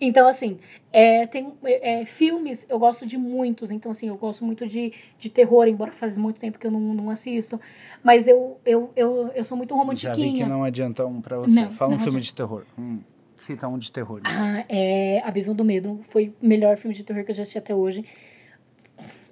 Então, 0.01 0.29
assim, 0.29 0.59
é, 0.93 1.27
tem 1.27 1.53
é, 1.65 2.05
filmes, 2.05 2.65
eu 2.69 2.79
gosto 2.79 3.05
de 3.05 3.19
muitos. 3.19 3.71
Então, 3.71 3.91
assim, 3.91 4.09
eu 4.09 4.17
gosto 4.17 4.45
muito 4.45 4.67
de, 4.67 4.93
de 5.19 5.29
terror, 5.29 5.67
embora 5.67 5.91
faz 5.91 6.17
muito 6.17 6.39
tempo 6.39 6.59
que 6.59 6.67
eu 6.67 6.71
não, 6.71 6.81
não 6.81 7.11
assisto. 7.11 7.61
Mas 8.03 8.29
eu, 8.29 8.61
eu, 8.65 8.93
eu, 8.95 9.29
eu 9.35 9.45
sou 9.45 9.57
muito 9.57 9.75
Já 9.75 9.81
vi 9.81 9.85
que 9.85 9.89
romantiquinha. 10.21 10.47
não 10.49 10.63
adianta 10.63 11.05
um 11.05 11.21
pra 11.21 11.39
você. 11.39 11.61
Não, 11.61 11.71
Fala 11.71 11.91
um 11.91 11.93
não 11.95 11.99
filme 11.99 12.19
adianta. 12.19 12.27
de 12.27 12.35
terror. 12.35 12.65
Hum, 12.79 13.01
cita 13.39 13.67
um 13.67 13.77
de 13.77 13.91
terror. 13.91 14.21
Ah, 14.25 14.65
é 14.69 15.21
Abismo 15.25 15.53
do 15.53 15.65
Medo. 15.65 16.01
Foi 16.09 16.33
o 16.41 16.47
melhor 16.47 16.77
filme 16.77 16.95
de 16.95 17.03
terror 17.03 17.25
que 17.25 17.33
eu 17.33 17.35
já 17.35 17.43
assisti 17.43 17.59
até 17.59 17.75
hoje. 17.75 18.05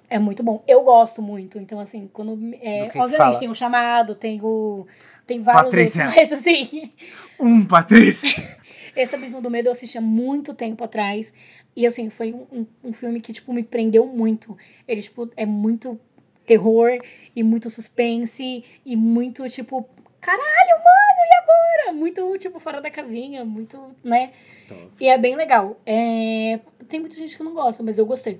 É 0.09 0.19
muito 0.19 0.41
bom. 0.43 0.63
Eu 0.67 0.83
gosto 0.83 1.21
muito. 1.21 1.57
Então, 1.59 1.79
assim, 1.79 2.09
quando. 2.11 2.37
É, 2.61 2.85
que 2.85 2.91
que 2.91 2.99
obviamente, 2.99 3.17
fala? 3.17 3.39
tem 3.39 3.49
o 3.49 3.55
chamado, 3.55 4.15
tem 4.15 4.39
o. 4.41 4.85
Tem 5.25 5.41
vários 5.41 5.65
Patrícia. 5.65 6.05
outros, 6.05 6.15
mas 6.29 6.31
assim. 6.33 6.91
Um, 7.39 7.65
Patrícia! 7.65 8.29
Esse 9.01 9.15
Abismo 9.15 9.41
do 9.41 9.49
Medo 9.49 9.67
eu 9.67 9.71
assisti 9.71 9.97
há 9.97 10.01
muito 10.01 10.53
tempo 10.53 10.83
atrás. 10.83 11.33
E 11.75 11.85
assim, 11.85 12.09
foi 12.09 12.33
um, 12.33 12.65
um- 12.83 12.93
filme 12.93 13.21
que, 13.21 13.31
tipo, 13.31 13.53
me 13.53 13.63
prendeu 13.63 14.05
muito. 14.07 14.57
Ele, 14.87 15.01
tipo, 15.01 15.29
é 15.37 15.45
muito 15.45 15.99
terror 16.45 16.89
e 17.35 17.43
muito 17.43 17.69
suspense 17.69 18.63
e 18.85 18.95
muito, 18.95 19.47
tipo, 19.49 19.87
caralho, 20.21 20.77
mano, 20.77 21.19
e 21.19 21.35
agora? 21.43 21.93
Muito, 21.97 22.37
tipo, 22.39 22.59
fora 22.59 22.81
da 22.81 22.89
casinha, 22.89 23.45
muito, 23.45 23.79
né? 24.03 24.31
Top. 24.67 24.91
E 24.99 25.07
é 25.07 25.17
bem 25.17 25.35
legal. 25.35 25.79
É, 25.85 26.59
Tem 26.89 26.99
muita 26.99 27.15
gente 27.15 27.37
que 27.37 27.43
não 27.43 27.53
gosta, 27.53 27.83
mas 27.83 27.97
eu 27.99 28.05
gostei. 28.05 28.39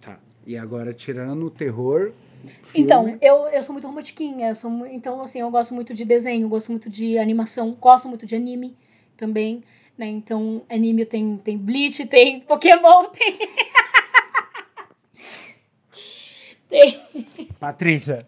Tá. 0.00 0.18
E 0.46 0.56
agora, 0.56 0.94
tirando 0.94 1.44
o 1.46 1.50
terror. 1.50 2.12
Então, 2.74 3.04
filme, 3.04 3.18
eu, 3.20 3.48
eu 3.48 3.62
sou 3.62 3.72
muito 3.72 3.86
romantiquinha. 3.86 4.48
eu 4.48 4.54
Sou, 4.54 4.86
então, 4.86 5.20
assim, 5.20 5.40
eu 5.40 5.50
gosto 5.50 5.74
muito 5.74 5.92
de 5.92 6.04
desenho, 6.04 6.48
gosto 6.48 6.70
muito 6.70 6.88
de 6.88 7.18
animação, 7.18 7.72
gosto 7.78 8.08
muito 8.08 8.24
de 8.24 8.36
anime 8.36 8.76
também. 9.16 9.62
Né? 9.98 10.06
Então, 10.06 10.62
anime 10.70 11.04
tem, 11.04 11.36
tem 11.38 11.58
Bleach, 11.58 12.06
tem 12.06 12.40
Pokémon, 12.40 13.06
tem. 13.10 13.36
tem. 16.68 17.00
Patrícia. 17.58 18.26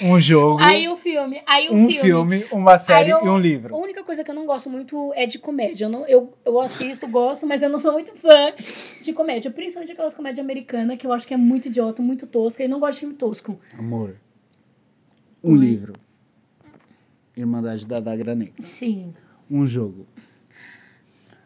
Um 0.00 0.20
jogo, 0.20 0.60
Aí 0.62 0.88
o 0.88 0.96
filme. 0.96 1.42
Aí 1.44 1.68
o 1.68 1.74
um 1.74 1.88
filme. 1.90 2.00
filme, 2.40 2.46
uma 2.52 2.78
série 2.78 3.10
eu- 3.10 3.18
e 3.24 3.28
um 3.28 3.34
A 3.34 3.38
livro. 3.38 3.76
única 3.76 4.04
coisa 4.04 4.22
que 4.22 4.30
eu 4.30 4.34
não 4.34 4.46
gosto 4.46 4.70
muito 4.70 5.12
é 5.14 5.26
de 5.26 5.40
comédia. 5.40 5.86
Eu, 5.86 5.88
não, 5.90 6.06
eu, 6.06 6.32
eu 6.44 6.60
assisto, 6.60 7.06
gosto, 7.08 7.46
mas 7.48 7.62
eu 7.62 7.68
não 7.68 7.80
sou 7.80 7.92
muito 7.92 8.14
fã 8.14 8.52
de 9.02 9.12
comédia. 9.12 9.50
Principalmente 9.50 9.90
aquelas 9.92 10.14
comédias 10.14 10.42
americanas 10.44 10.96
que 10.96 11.04
eu 11.06 11.12
acho 11.12 11.26
que 11.26 11.34
é 11.34 11.36
muito 11.36 11.66
idiota, 11.66 12.00
muito 12.00 12.28
tosca. 12.28 12.62
E 12.62 12.68
não 12.68 12.78
gosto 12.78 12.94
de 12.94 13.00
filme 13.00 13.14
tosco. 13.16 13.58
Amor. 13.76 14.14
Um 15.42 15.52
Oi. 15.54 15.58
livro. 15.58 15.94
Irmandade 17.36 17.84
da 17.84 17.98
Dagra 17.98 18.36
Negra. 18.36 18.62
Sim. 18.62 19.12
Um 19.50 19.66
jogo. 19.66 20.06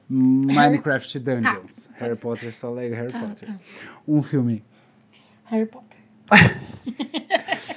Minecraft 0.09 1.19
Dungeons. 1.21 1.87
Tá. 1.87 2.05
Harry 2.05 2.19
Potter 2.19 2.55
só 2.55 2.71
Lego 2.71 2.95
Harry 2.95 3.13
Tá, 3.13 3.21
Potter. 3.21 3.49
tá. 3.49 3.61
Um 4.07 4.23
filme. 4.23 4.65
Harry 5.45 5.67
Potter. 5.67 5.99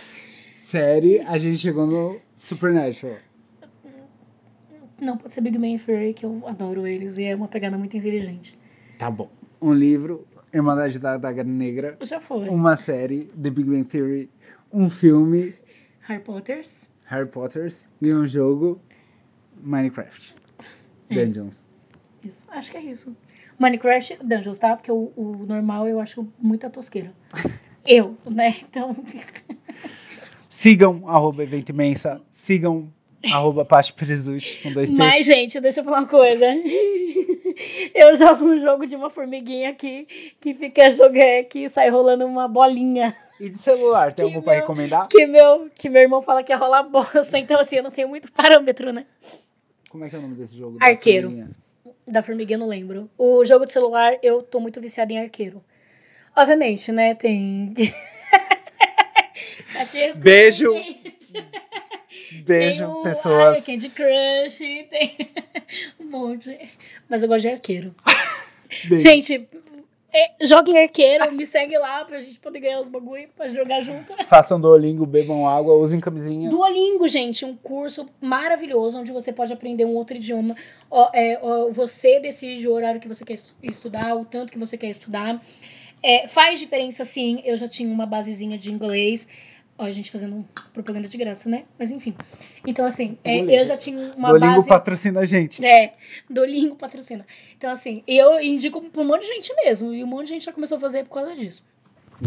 Série, 0.63 1.19
a 1.21 1.37
gente 1.37 1.57
chegou 1.59 1.87
no 1.87 2.19
Supernatural. 2.35 3.17
Não, 5.01 5.17
pode 5.17 5.33
ser 5.33 5.41
Big 5.41 5.57
Bang 5.57 5.79
Theory, 5.79 6.13
que 6.13 6.25
eu 6.25 6.43
adoro 6.45 6.85
eles 6.85 7.17
e 7.17 7.23
é 7.23 7.35
uma 7.35 7.47
pegada 7.47 7.77
muito 7.77 7.95
inteligente. 7.95 8.57
Tá 8.97 9.09
bom. 9.09 9.31
Um 9.61 9.73
livro, 9.73 10.27
Irmandade 10.53 10.99
da 10.99 11.17
Daga 11.17 11.43
Negra. 11.43 11.97
Já 12.01 12.19
foi. 12.19 12.49
Uma 12.49 12.75
série, 12.75 13.25
The 13.41 13.49
Big 13.49 13.63
Bang 13.69 13.85
Theory. 13.85 14.29
Um 14.71 14.89
filme, 14.89 15.55
Harry 16.01 16.21
Potters. 16.21 16.89
Harry 17.05 17.27
Potters. 17.27 17.87
E 18.01 18.13
um 18.13 18.25
jogo, 18.25 18.79
Minecraft. 19.63 20.35
É. 21.09 21.15
Isso, 22.23 22.45
acho 22.49 22.71
que 22.71 22.77
é 22.77 22.81
isso. 22.81 23.15
Minecraft 23.57 24.19
Dungeons, 24.23 24.57
tá? 24.57 24.75
Porque 24.75 24.91
o, 24.91 25.11
o 25.15 25.45
normal 25.47 25.87
eu 25.87 25.99
acho 25.99 26.27
muita 26.39 26.69
tosqueira. 26.69 27.13
eu, 27.85 28.17
né? 28.25 28.57
Então. 28.61 28.95
Sigam, 30.47 31.03
arroba 31.07 31.43
Evento 31.43 31.69
Imensa. 31.69 32.21
Sigam, 32.31 32.91
arroba 33.31 33.65
Paty 33.65 33.93
Presuch, 33.93 34.61
com 34.63 34.71
dois 34.71 34.89
T's. 34.89 34.97
Mas, 34.97 35.25
gente, 35.25 35.59
deixa 35.59 35.81
eu 35.81 35.83
falar 35.83 35.99
uma 35.99 36.07
coisa. 36.07 36.45
Eu 37.93 38.15
jogo 38.15 38.45
um 38.45 38.59
jogo 38.59 38.87
de 38.87 38.95
uma 38.95 39.09
formiguinha 39.09 39.69
aqui 39.69 40.07
que 40.39 40.53
fica 40.53 40.89
jogando, 40.91 41.45
que 41.49 41.67
sai 41.67 41.89
rolando 41.89 42.25
uma 42.25 42.47
bolinha. 42.47 43.15
E 43.39 43.49
de 43.49 43.57
celular, 43.57 44.13
tem 44.13 44.25
Que 44.25 44.33
algum 44.33 44.43
pra 44.43 44.53
recomendar? 44.53 45.07
Que 45.07 45.25
meu, 45.25 45.69
que 45.75 45.89
meu 45.89 46.01
irmão 46.01 46.21
fala 46.21 46.41
que 46.41 46.53
é 46.53 46.55
rolar 46.55 46.83
bosta. 46.83 47.37
Então, 47.37 47.59
assim, 47.59 47.77
eu 47.77 47.83
não 47.83 47.91
tenho 47.91 48.07
muito 48.07 48.31
parâmetro, 48.31 48.93
né? 48.93 49.05
Como 49.89 50.05
é 50.05 50.09
que 50.09 50.15
é 50.15 50.19
o 50.19 50.21
nome 50.21 50.35
desse 50.35 50.57
jogo? 50.57 50.77
Arqueiro. 50.79 51.49
Da 52.07 52.23
formiguinha 52.23 52.55
eu 52.55 52.59
não 52.59 52.67
lembro. 52.67 53.09
O 53.17 53.45
jogo 53.45 53.65
de 53.65 53.73
celular, 53.73 54.17
eu 54.21 54.41
tô 54.41 54.59
muito 54.59 54.81
viciada 54.81 55.11
em 55.13 55.19
arqueiro. 55.19 55.63
Obviamente, 56.35 56.91
né? 56.91 57.15
Tem. 57.15 57.73
Catisco, 59.73 60.19
Beijo. 60.21 60.73
Beijo, 62.43 62.77
tem 62.77 62.85
o, 62.85 63.03
pessoas. 63.03 63.57
Ai, 63.57 63.75
Candy 63.75 63.89
Crush, 63.89 64.57
tem 64.89 65.17
um 65.99 66.05
monte. 66.05 66.69
Mas 67.07 67.23
eu 67.23 67.29
gosto 67.29 67.41
de 67.41 67.49
arqueiro. 67.49 67.95
Beijo. 68.87 69.03
Gente, 69.03 69.47
é, 70.13 70.45
joguem 70.45 70.77
arqueiro, 70.77 71.31
me 71.31 71.45
segue 71.45 71.77
lá 71.77 72.03
pra 72.05 72.19
gente 72.19 72.39
poder 72.39 72.59
ganhar 72.59 72.79
os 72.79 72.87
bagulho 72.87 73.27
pra 73.35 73.47
jogar 73.47 73.81
junto. 73.81 74.13
Façam 74.25 74.59
Duolingo, 74.59 75.05
bebam 75.05 75.47
água, 75.47 75.75
usem 75.75 75.99
camisinha. 75.99 76.49
Duolingo, 76.49 77.07
gente, 77.07 77.45
um 77.45 77.55
curso 77.55 78.07
maravilhoso 78.19 78.97
onde 78.99 79.11
você 79.11 79.31
pode 79.31 79.53
aprender 79.53 79.85
um 79.85 79.95
outro 79.95 80.15
idioma. 80.17 80.55
Ó, 80.89 81.09
é, 81.13 81.39
ó, 81.41 81.69
você 81.71 82.19
decide 82.19 82.67
o 82.67 82.71
horário 82.73 82.99
que 82.99 83.07
você 83.07 83.23
quer 83.23 83.33
estu- 83.33 83.53
estudar, 83.61 84.15
o 84.15 84.25
tanto 84.25 84.51
que 84.51 84.57
você 84.59 84.77
quer 84.77 84.89
estudar. 84.89 85.39
É, 86.01 86.27
faz 86.27 86.59
diferença, 86.59 87.03
sim. 87.03 87.41
Eu 87.43 87.57
já 87.57 87.67
tinha 87.67 87.91
uma 87.93 88.05
basezinha 88.05 88.57
de 88.57 88.71
inglês. 88.71 89.27
Ó, 89.79 89.85
a 89.85 89.91
gente 89.91 90.11
fazendo 90.11 90.45
propaganda 90.73 91.07
de 91.07 91.17
graça, 91.17 91.47
né? 91.49 91.63
Mas 91.79 91.89
enfim. 91.89 92.13
Então, 92.67 92.85
assim, 92.85 93.17
é, 93.23 93.39
eu 93.61 93.63
já 93.63 93.77
tinha 93.77 94.13
uma 94.13 94.27
Duolingo 94.27 94.55
base. 94.55 94.67
patrocina 94.67 95.21
a 95.21 95.25
gente. 95.25 95.63
É, 95.65 95.93
Duolingo 96.29 96.75
patrocina. 96.75 97.25
Então, 97.57 97.71
assim, 97.71 98.03
eu 98.05 98.41
indico 98.41 98.81
pra 98.89 99.01
um 99.01 99.05
monte 99.07 99.21
de 99.21 99.27
gente 99.27 99.53
mesmo. 99.63 99.93
E 99.93 100.03
um 100.03 100.07
monte 100.07 100.23
de 100.27 100.33
gente 100.33 100.45
já 100.45 100.51
começou 100.51 100.75
a 100.77 100.81
fazer 100.81 101.05
por 101.05 101.13
causa 101.13 101.33
disso. 101.33 101.63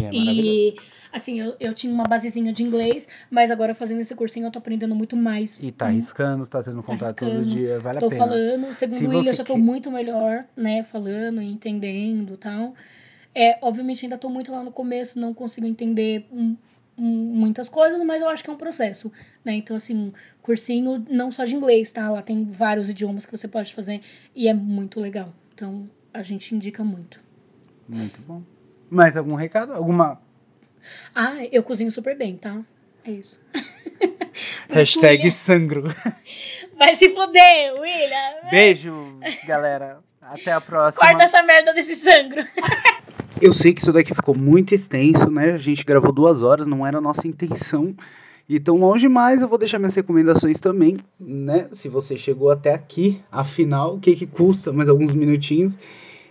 E 0.01 0.03
é 0.03 0.11
maravilhoso. 0.11 0.57
E, 0.59 0.77
assim, 1.13 1.39
eu, 1.41 1.55
eu 1.61 1.75
tinha 1.75 1.93
uma 1.93 2.05
basezinha 2.05 2.51
de 2.55 2.63
inglês, 2.63 3.07
mas 3.31 3.51
agora 3.51 3.75
fazendo 3.75 4.01
esse 4.01 4.15
cursinho 4.15 4.47
eu 4.47 4.51
tô 4.51 4.59
aprendendo 4.59 4.95
muito 4.95 5.15
mais. 5.15 5.59
E 5.63 5.71
tá 5.71 5.89
arriscando, 5.89 6.47
tá 6.47 6.63
tendo 6.63 6.83
contato 6.83 7.15
todo 7.17 7.31
arriscando, 7.33 7.55
dia, 7.59 7.79
vale 7.81 8.01
Tô 8.01 8.07
a 8.07 8.09
pena. 8.09 8.25
falando, 8.27 8.73
segundo 8.73 8.97
Se 8.97 9.05
ele, 9.05 9.17
eu 9.29 9.35
já 9.35 9.45
tô 9.45 9.53
que- 9.57 9.61
muito 9.61 9.91
melhor, 9.93 10.47
né? 10.57 10.83
Falando, 10.85 11.43
e 11.43 11.53
entendendo 11.53 12.33
e 12.33 12.37
tal. 12.39 12.75
É, 13.35 13.59
obviamente, 13.61 14.07
ainda 14.07 14.17
tô 14.17 14.31
muito 14.31 14.51
lá 14.51 14.63
no 14.65 14.73
começo, 14.73 15.21
não 15.21 15.35
consigo 15.35 15.67
entender 15.67 16.27
muitas 16.97 17.69
coisas, 17.69 18.03
mas 18.05 18.21
eu 18.23 18.29
acho 18.29 18.45
que 18.45 18.51
é 18.51 18.53
um 18.53 18.57
processo, 18.57 19.13
né? 19.45 19.55
Então, 19.55 19.77
assim, 19.77 20.13
cursinho 20.43 21.05
não 21.09 21.31
só 21.31 21.45
de 21.45 21.55
inglês, 21.55 21.91
tá? 21.91 22.11
Lá 22.11 22.23
tem 22.23 22.45
vários 22.45 22.89
idiomas 22.89 23.27
que 23.27 23.37
você 23.37 23.49
pode 23.49 23.75
fazer 23.75 24.01
e 24.35 24.49
é 24.49 24.55
muito 24.55 25.01
legal. 25.01 25.33
Então, 25.55 25.89
a 26.13 26.23
gente 26.23 26.55
indica 26.55 26.85
muito. 26.85 27.21
Muito 27.89 28.21
bom. 28.23 28.43
Mais 28.91 29.17
algum 29.17 29.35
recado? 29.35 29.73
Alguma 29.73 30.21
Ah, 31.15 31.45
eu 31.51 31.63
cozinho 31.63 31.91
super 31.91 32.17
bem, 32.17 32.37
tá? 32.37 32.61
É 33.05 33.11
isso. 33.11 33.41
hashtag 34.69 35.31
sangro? 35.31 35.85
Vai 36.77 36.95
se 36.95 37.11
fuder, 37.11 37.75
William! 37.75 38.51
Beijo, 38.51 39.19
galera. 39.47 40.01
Até 40.21 40.53
a 40.53 40.61
próxima. 40.61 41.07
Corta 41.07 41.25
essa 41.25 41.43
merda 41.43 41.75
desse 41.75 41.97
sangro. 41.97 42.47
Eu 43.45 43.53
sei 43.53 43.75
que 43.75 43.81
isso 43.81 43.93
daqui 43.93 44.15
ficou 44.15 44.37
muito 44.37 44.73
extenso, 44.73 45.29
né? 45.29 45.51
A 45.51 45.59
gente 45.59 45.85
gravou 45.85 46.13
duas 46.13 46.45
horas, 46.45 46.65
não 46.65 46.87
era 46.87 46.99
a 46.99 47.01
nossa 47.01 47.27
intenção 47.27 47.93
ir 48.49 48.61
tão 48.61 48.77
longe, 48.77 49.09
mas 49.09 49.43
eu 49.43 49.49
vou 49.49 49.59
deixar 49.59 49.81
minhas 49.81 49.97
recomendações 49.97 50.61
também, 50.61 50.99
né? 51.19 51.67
Se 51.73 51.89
você 51.89 52.17
chegou 52.17 52.53
até 52.53 52.73
aqui, 52.73 53.21
afinal, 53.33 53.97
o 53.97 53.99
que 53.99 54.15
que 54.15 54.29
custa 54.29 54.73
mais 54.73 54.89
alguns 54.89 55.13
minutinhos? 55.13 55.77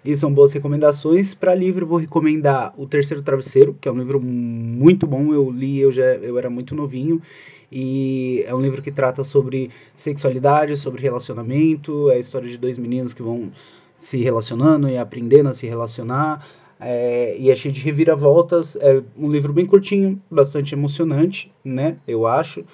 E 0.05 0.15
são 0.15 0.33
boas 0.33 0.53
recomendações. 0.53 1.33
Para 1.33 1.53
livro, 1.53 1.85
vou 1.85 1.97
recomendar 1.97 2.73
O 2.77 2.88
Terceiro 2.88 3.21
Travesseiro, 3.21 3.75
que 3.81 3.89
é 3.89 3.91
um 3.91 3.97
livro 3.97 4.21
muito 4.21 5.05
bom. 5.05 5.33
Eu 5.33 5.51
li, 5.51 5.81
eu 5.81 5.91
já 5.91 6.05
eu 6.15 6.38
era 6.39 6.49
muito 6.49 6.73
novinho. 6.73 7.21
E 7.69 8.41
é 8.47 8.55
um 8.55 8.61
livro 8.61 8.81
que 8.81 8.89
trata 8.89 9.21
sobre 9.21 9.69
sexualidade, 9.97 10.77
sobre 10.77 11.01
relacionamento. 11.01 12.09
É 12.09 12.15
a 12.15 12.19
história 12.19 12.47
de 12.47 12.57
dois 12.57 12.77
meninos 12.77 13.13
que 13.13 13.21
vão 13.21 13.51
se 13.97 14.17
relacionando 14.17 14.88
e 14.88 14.97
aprendendo 14.97 15.49
a 15.49 15.53
se 15.53 15.67
relacionar. 15.67 16.41
É, 16.81 17.35
e 17.37 17.51
é 17.51 17.55
cheio 17.55 17.73
de 17.73 17.79
reviravoltas. 17.81 18.75
É 18.75 19.03
um 19.15 19.31
livro 19.31 19.53
bem 19.53 19.67
curtinho, 19.67 20.19
bastante 20.29 20.73
emocionante, 20.73 21.53
né? 21.63 21.97
Eu 22.07 22.25
acho. 22.25 22.65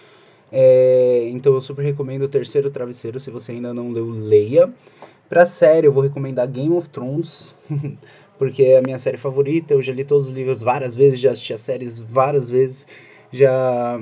É, 0.49 1.27
então 1.29 1.53
eu 1.53 1.61
super 1.61 1.84
recomendo 1.84 2.23
o 2.23 2.29
Terceiro 2.29 2.71
Travesseiro. 2.71 3.19
Se 3.19 3.29
você 3.29 3.51
ainda 3.51 3.73
não 3.73 3.91
leu, 3.91 4.09
leia. 4.09 4.73
Pra 5.27 5.45
série, 5.45 5.88
eu 5.88 5.91
vou 5.91 6.01
recomendar 6.01 6.47
Game 6.47 6.73
of 6.73 6.88
Thrones, 6.88 7.53
porque 8.39 8.63
é 8.63 8.77
a 8.77 8.81
minha 8.81 8.97
série 8.97 9.17
favorita. 9.17 9.73
Eu 9.73 9.81
já 9.81 9.91
li 9.91 10.05
todos 10.05 10.29
os 10.29 10.34
livros 10.34 10.61
várias 10.61 10.95
vezes, 10.95 11.19
já 11.19 11.31
assisti 11.31 11.53
as 11.53 11.61
séries 11.61 11.99
várias 11.99 12.49
vezes, 12.49 12.88
já 13.29 13.99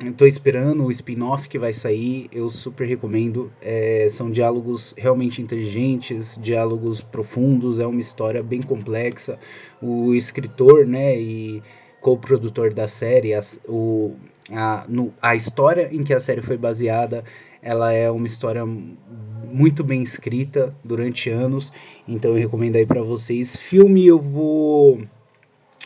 estou 0.00 0.26
esperando 0.26 0.84
o 0.84 0.90
spin-off 0.90 1.48
que 1.48 1.58
vai 1.58 1.72
sair. 1.72 2.28
Eu 2.32 2.48
super 2.50 2.86
recomendo. 2.86 3.50
É, 3.60 4.06
são 4.10 4.30
diálogos 4.30 4.94
realmente 4.96 5.42
inteligentes, 5.42 6.38
diálogos 6.40 7.00
profundos. 7.00 7.78
É 7.78 7.86
uma 7.86 8.00
história 8.00 8.42
bem 8.42 8.62
complexa. 8.62 9.38
O 9.82 10.14
escritor, 10.14 10.86
né, 10.86 11.18
e 11.20 11.62
co-produtor 12.00 12.72
da 12.72 12.86
série, 12.86 13.34
a, 13.34 13.40
o, 13.66 14.14
a, 14.50 14.84
no, 14.88 15.12
a 15.20 15.34
história 15.34 15.88
em 15.92 16.04
que 16.04 16.14
a 16.14 16.20
série 16.20 16.42
foi 16.42 16.56
baseada, 16.56 17.24
ela 17.62 17.92
é 17.92 18.10
uma 18.10 18.26
história 18.26 18.64
muito 18.64 19.82
bem 19.82 20.02
escrita 20.02 20.74
durante 20.84 21.30
anos, 21.30 21.72
então 22.06 22.30
eu 22.32 22.36
recomendo 22.36 22.76
aí 22.76 22.86
para 22.86 23.02
vocês. 23.02 23.56
Filme 23.56 24.06
eu 24.06 24.20
vou 24.20 25.02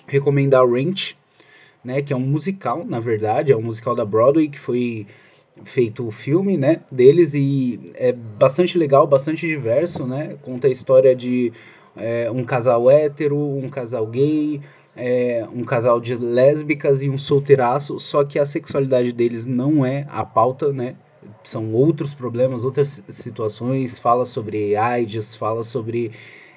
recomendar 0.07 0.69
Ranch, 0.69 1.17
né, 1.85 2.03
que 2.03 2.13
é 2.13 2.17
um 2.17 2.21
musical, 2.21 2.85
na 2.85 3.01
verdade, 3.01 3.53
é 3.53 3.57
um 3.57 3.63
musical 3.63 3.95
da 3.95 4.05
Broadway 4.05 4.49
que 4.49 4.59
foi 4.59 5.07
feito 5.65 6.07
o 6.07 6.11
filme, 6.11 6.57
né, 6.57 6.81
deles 6.91 7.35
e 7.35 7.93
é 7.95 8.13
bastante 8.13 8.79
legal, 8.79 9.07
bastante 9.07 9.47
diverso, 9.47 10.07
né, 10.07 10.37
conta 10.43 10.67
a 10.67 10.71
história 10.71 11.15
de 11.15 11.53
é, 11.97 12.31
um 12.31 12.45
casal 12.45 12.91
hétero, 12.91 13.37
um 13.37 13.69
casal 13.69 14.07
gay, 14.07 14.61
é, 14.97 15.47
um 15.53 15.65
casal 15.65 16.01
de 16.01 16.15
lésbicas 16.15 17.03
e 17.03 17.09
um 17.09 17.19
solteiraço, 17.19 17.99
só 17.99 18.25
que 18.25 18.39
a 18.39 18.47
sexualidade 18.47 19.13
deles 19.13 19.47
não 19.47 19.85
é 19.85 20.07
a 20.11 20.25
pauta, 20.25 20.73
né, 20.73 20.97
são 21.45 21.73
outros 21.75 22.15
problemas, 22.15 22.65
outras 22.65 23.03
situações, 23.09 23.99
fala 23.99 24.25
sobre 24.25 24.75
AIDS, 24.75 25.37
fala 25.37 25.63
sobre 25.63 26.13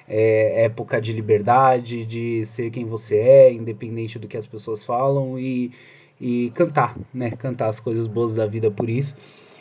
é, 0.08 0.64
época 0.64 1.00
de 1.00 1.12
liberdade, 1.12 2.04
de 2.04 2.44
ser 2.44 2.70
quem 2.70 2.84
você 2.84 3.16
é, 3.16 3.52
independente 3.52 4.18
do 4.18 4.28
que 4.28 4.36
as 4.36 4.46
pessoas 4.46 4.84
falam, 4.84 5.38
e, 5.38 5.72
e 6.20 6.50
cantar, 6.54 6.96
né? 7.12 7.30
Cantar 7.30 7.68
as 7.68 7.80
coisas 7.80 8.06
boas 8.06 8.34
da 8.34 8.46
vida 8.46 8.70
por 8.70 8.88
isso. 8.88 9.14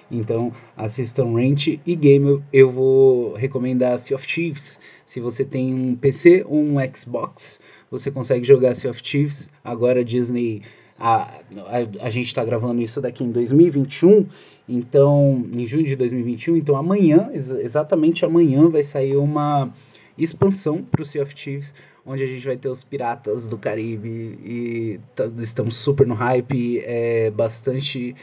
Então, 0.09 0.51
assistam 0.77 1.34
Rent 1.34 1.80
e 1.85 1.95
Game. 1.95 2.43
Eu 2.53 2.69
vou 2.69 3.34
recomendar 3.34 3.97
Sea 3.97 4.15
of 4.15 4.27
Thieves. 4.27 4.80
Se 5.05 5.19
você 5.19 5.43
tem 5.43 5.73
um 5.73 5.95
PC 5.95 6.45
ou 6.47 6.59
um 6.59 6.76
Xbox, 6.93 7.59
você 7.89 8.11
consegue 8.11 8.45
jogar 8.45 8.76
Sea 8.76 8.91
of 8.91 9.01
Thieves. 9.01 9.49
Agora 9.63 10.01
a 10.01 10.03
Disney 10.03 10.61
a, 10.97 11.23
a, 11.67 12.05
a 12.05 12.09
gente 12.09 12.27
está 12.27 12.43
gravando 12.43 12.81
isso 12.81 13.01
daqui 13.01 13.23
em 13.23 13.31
2021, 13.31 14.26
então, 14.67 15.45
em 15.53 15.65
junho 15.65 15.85
de 15.85 15.95
2021, 15.95 16.57
então 16.57 16.76
amanhã, 16.76 17.30
ex 17.34 17.49
exatamente 17.49 18.26
amanhã, 18.26 18.69
vai 18.69 18.84
sair 18.84 19.17
uma 19.17 19.72
expansão 20.17 20.81
para 20.83 21.01
o 21.01 21.05
Sea 21.05 21.23
of 21.23 21.33
Thieves, 21.35 21.73
onde 22.05 22.23
a 22.23 22.27
gente 22.27 22.45
vai 22.45 22.57
ter 22.57 22.69
os 22.69 22.83
piratas 22.83 23.47
do 23.47 23.57
Caribe 23.57 24.09
e 24.43 24.99
estamos 25.39 25.75
super 25.75 26.05
no 26.05 26.13
hype, 26.13 26.79
é 26.85 27.29
bastante 27.31 28.15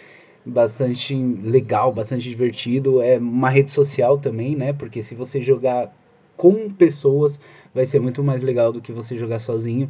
bastante 0.44 1.14
legal, 1.14 1.92
bastante 1.92 2.28
divertido, 2.28 3.00
é 3.00 3.16
uma 3.16 3.48
rede 3.48 3.70
social 3.70 4.18
também, 4.18 4.56
né? 4.56 4.72
Porque 4.72 5.00
se 5.02 5.14
você 5.14 5.40
jogar 5.40 5.94
com 6.36 6.68
pessoas, 6.68 7.38
vai 7.74 7.86
ser 7.86 8.00
muito 8.00 8.22
mais 8.24 8.42
legal 8.42 8.72
do 8.72 8.80
que 8.80 8.90
você 8.90 9.16
jogar 9.16 9.38
sozinho. 9.38 9.88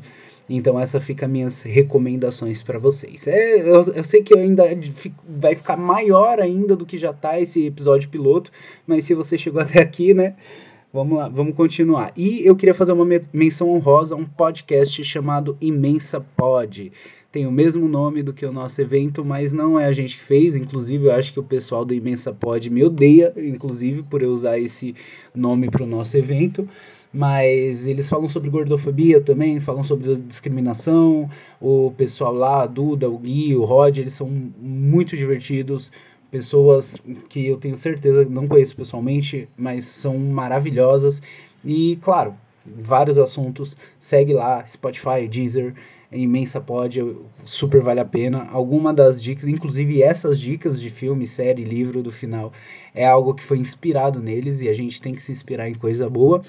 Então 0.48 0.78
essa 0.78 1.00
fica 1.00 1.26
minhas 1.26 1.62
recomendações 1.62 2.60
para 2.60 2.78
vocês. 2.78 3.26
É, 3.26 3.60
eu, 3.60 3.84
eu, 3.94 4.04
sei 4.04 4.22
que 4.22 4.36
ainda 4.36 4.64
vai 5.26 5.56
ficar 5.56 5.76
maior 5.76 6.40
ainda 6.40 6.76
do 6.76 6.84
que 6.84 6.98
já 6.98 7.12
tá 7.12 7.40
esse 7.40 7.66
episódio 7.66 8.08
piloto, 8.10 8.50
mas 8.86 9.04
se 9.04 9.14
você 9.14 9.38
chegou 9.38 9.60
até 9.62 9.80
aqui, 9.80 10.12
né? 10.12 10.34
Vamos 10.93 11.16
lá, 11.16 11.27
vamos 11.27 11.55
continuar. 11.55 12.12
E 12.14 12.47
eu 12.47 12.55
queria 12.55 12.74
fazer 12.74 12.93
uma 12.93 13.06
menção 13.32 13.70
honrosa 13.70 14.14
a 14.14 14.19
um 14.19 14.27
podcast 14.27 15.02
chamado 15.02 15.56
Imensa 15.59 16.20
Pod. 16.20 16.93
Tem 17.31 17.47
o 17.47 17.51
mesmo 17.51 17.89
nome 17.89 18.23
do 18.23 18.35
que 18.35 18.44
o 18.44 18.52
nosso 18.52 18.78
evento, 18.82 19.24
mas 19.24 19.55
não 19.55 19.81
é 19.81 19.86
a 19.86 19.93
gente 19.93 20.19
que 20.19 20.23
fez. 20.23 20.55
Inclusive, 20.55 21.06
eu 21.06 21.12
acho 21.12 21.32
que 21.32 21.40
o 21.40 21.43
pessoal 21.43 21.82
do 21.82 21.94
Imensa 21.94 22.31
Pod 22.31 22.69
me 22.69 22.85
odeia, 22.85 23.32
inclusive, 23.39 24.02
por 24.02 24.23
eu 24.23 24.31
usar 24.31 24.59
esse 24.59 24.94
nome 25.35 25.70
para 25.70 25.82
o 25.82 25.86
nosso 25.86 26.14
evento 26.19 26.69
mas 27.12 27.86
eles 27.86 28.09
falam 28.09 28.27
sobre 28.27 28.48
gordofobia 28.48 29.20
também, 29.20 29.60
falam 29.60 29.85
sobre 29.85 30.16
discriminação. 30.16 31.28
O 31.60 31.93
pessoal 31.94 32.32
lá, 32.32 32.62
a 32.62 32.66
Duda, 32.66 33.10
o 33.10 33.19
Gui, 33.19 33.55
o 33.55 33.64
Rod, 33.64 33.98
eles 33.98 34.14
são 34.14 34.27
muito 34.59 35.14
divertidos. 35.14 35.90
Pessoas 36.32 36.96
que 37.28 37.46
eu 37.46 37.59
tenho 37.59 37.76
certeza 37.76 38.24
não 38.24 38.48
conheço 38.48 38.74
pessoalmente, 38.74 39.46
mas 39.54 39.84
são 39.84 40.18
maravilhosas. 40.18 41.20
E, 41.62 41.98
claro, 42.00 42.34
vários 42.64 43.18
assuntos. 43.18 43.76
Segue 44.00 44.32
lá, 44.32 44.66
Spotify, 44.66 45.28
Deezer, 45.28 45.74
imensa 46.10 46.59
pod, 46.59 47.14
super 47.44 47.82
vale 47.82 48.00
a 48.00 48.04
pena. 48.06 48.48
Alguma 48.50 48.94
das 48.94 49.22
dicas, 49.22 49.46
inclusive 49.46 50.02
essas 50.02 50.40
dicas 50.40 50.80
de 50.80 50.88
filme, 50.88 51.26
série, 51.26 51.64
livro 51.64 52.02
do 52.02 52.10
final, 52.10 52.50
é 52.94 53.06
algo 53.06 53.34
que 53.34 53.44
foi 53.44 53.59
inspirado 53.59 54.18
neles 54.18 54.62
e 54.62 54.70
a 54.70 54.74
gente 54.74 55.02
tem 55.02 55.14
que 55.14 55.22
se 55.22 55.32
inspirar 55.32 55.68
em 55.68 55.74
coisa 55.74 56.09
boa. 56.09 56.40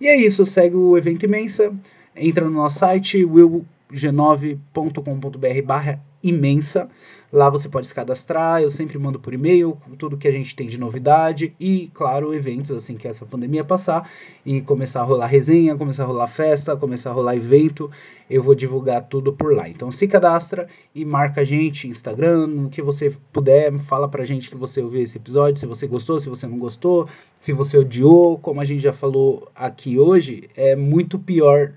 E 0.00 0.06
é 0.06 0.16
isso, 0.16 0.46
segue 0.46 0.76
o 0.76 0.96
evento 0.96 1.24
imensa, 1.24 1.74
entra 2.14 2.44
no 2.44 2.52
nosso 2.52 2.78
site 2.78 3.24
willg9.com.br 3.24 5.62
barra 5.64 6.00
imensa. 6.28 6.88
Lá 7.32 7.50
você 7.50 7.68
pode 7.68 7.88
se 7.88 7.94
cadastrar, 7.94 8.62
eu 8.62 8.70
sempre 8.70 8.96
mando 8.98 9.18
por 9.18 9.34
e-mail 9.34 9.76
tudo 9.98 10.16
que 10.16 10.28
a 10.28 10.32
gente 10.32 10.54
tem 10.54 10.68
de 10.68 10.78
novidade 10.78 11.54
e, 11.58 11.90
claro, 11.92 12.32
eventos 12.32 12.70
assim 12.70 12.96
que 12.96 13.08
essa 13.08 13.26
pandemia 13.26 13.64
passar 13.64 14.08
e 14.44 14.60
começar 14.60 15.00
a 15.00 15.04
rolar 15.04 15.26
resenha, 15.26 15.76
começar 15.76 16.04
a 16.04 16.06
rolar 16.06 16.28
festa, 16.28 16.76
começar 16.76 17.10
a 17.10 17.12
rolar 17.12 17.34
evento, 17.34 17.90
eu 18.30 18.42
vou 18.42 18.54
divulgar 18.54 19.02
tudo 19.08 19.32
por 19.32 19.54
lá. 19.54 19.68
Então 19.68 19.90
se 19.90 20.06
cadastra 20.06 20.68
e 20.94 21.04
marca 21.04 21.40
a 21.40 21.44
gente, 21.44 21.88
Instagram, 21.88 22.66
o 22.66 22.70
que 22.70 22.80
você 22.80 23.12
puder, 23.32 23.76
fala 23.76 24.08
pra 24.08 24.24
gente 24.24 24.48
que 24.48 24.56
você 24.56 24.80
ouviu 24.80 25.02
esse 25.02 25.18
episódio, 25.18 25.58
se 25.58 25.66
você 25.66 25.86
gostou, 25.86 26.20
se 26.20 26.28
você 26.28 26.46
não 26.46 26.58
gostou, 26.58 27.08
se 27.40 27.52
você 27.52 27.76
odiou, 27.76 28.38
como 28.38 28.60
a 28.60 28.64
gente 28.64 28.80
já 28.80 28.92
falou 28.92 29.48
aqui 29.54 29.98
hoje, 29.98 30.48
é 30.56 30.76
muito 30.76 31.18
pior 31.18 31.74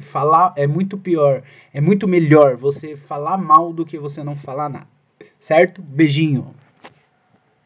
falar 0.00 0.52
é 0.56 0.66
muito 0.66 0.96
pior, 0.98 1.42
é 1.72 1.80
muito 1.80 2.06
melhor 2.06 2.56
você 2.56 2.96
falar 2.96 3.36
mal 3.36 3.72
do 3.72 3.84
que 3.84 3.98
você 3.98 4.22
não 4.22 4.36
falar 4.36 4.68
nada. 4.68 4.86
Certo? 5.38 5.82
Beijinho. 5.82 6.54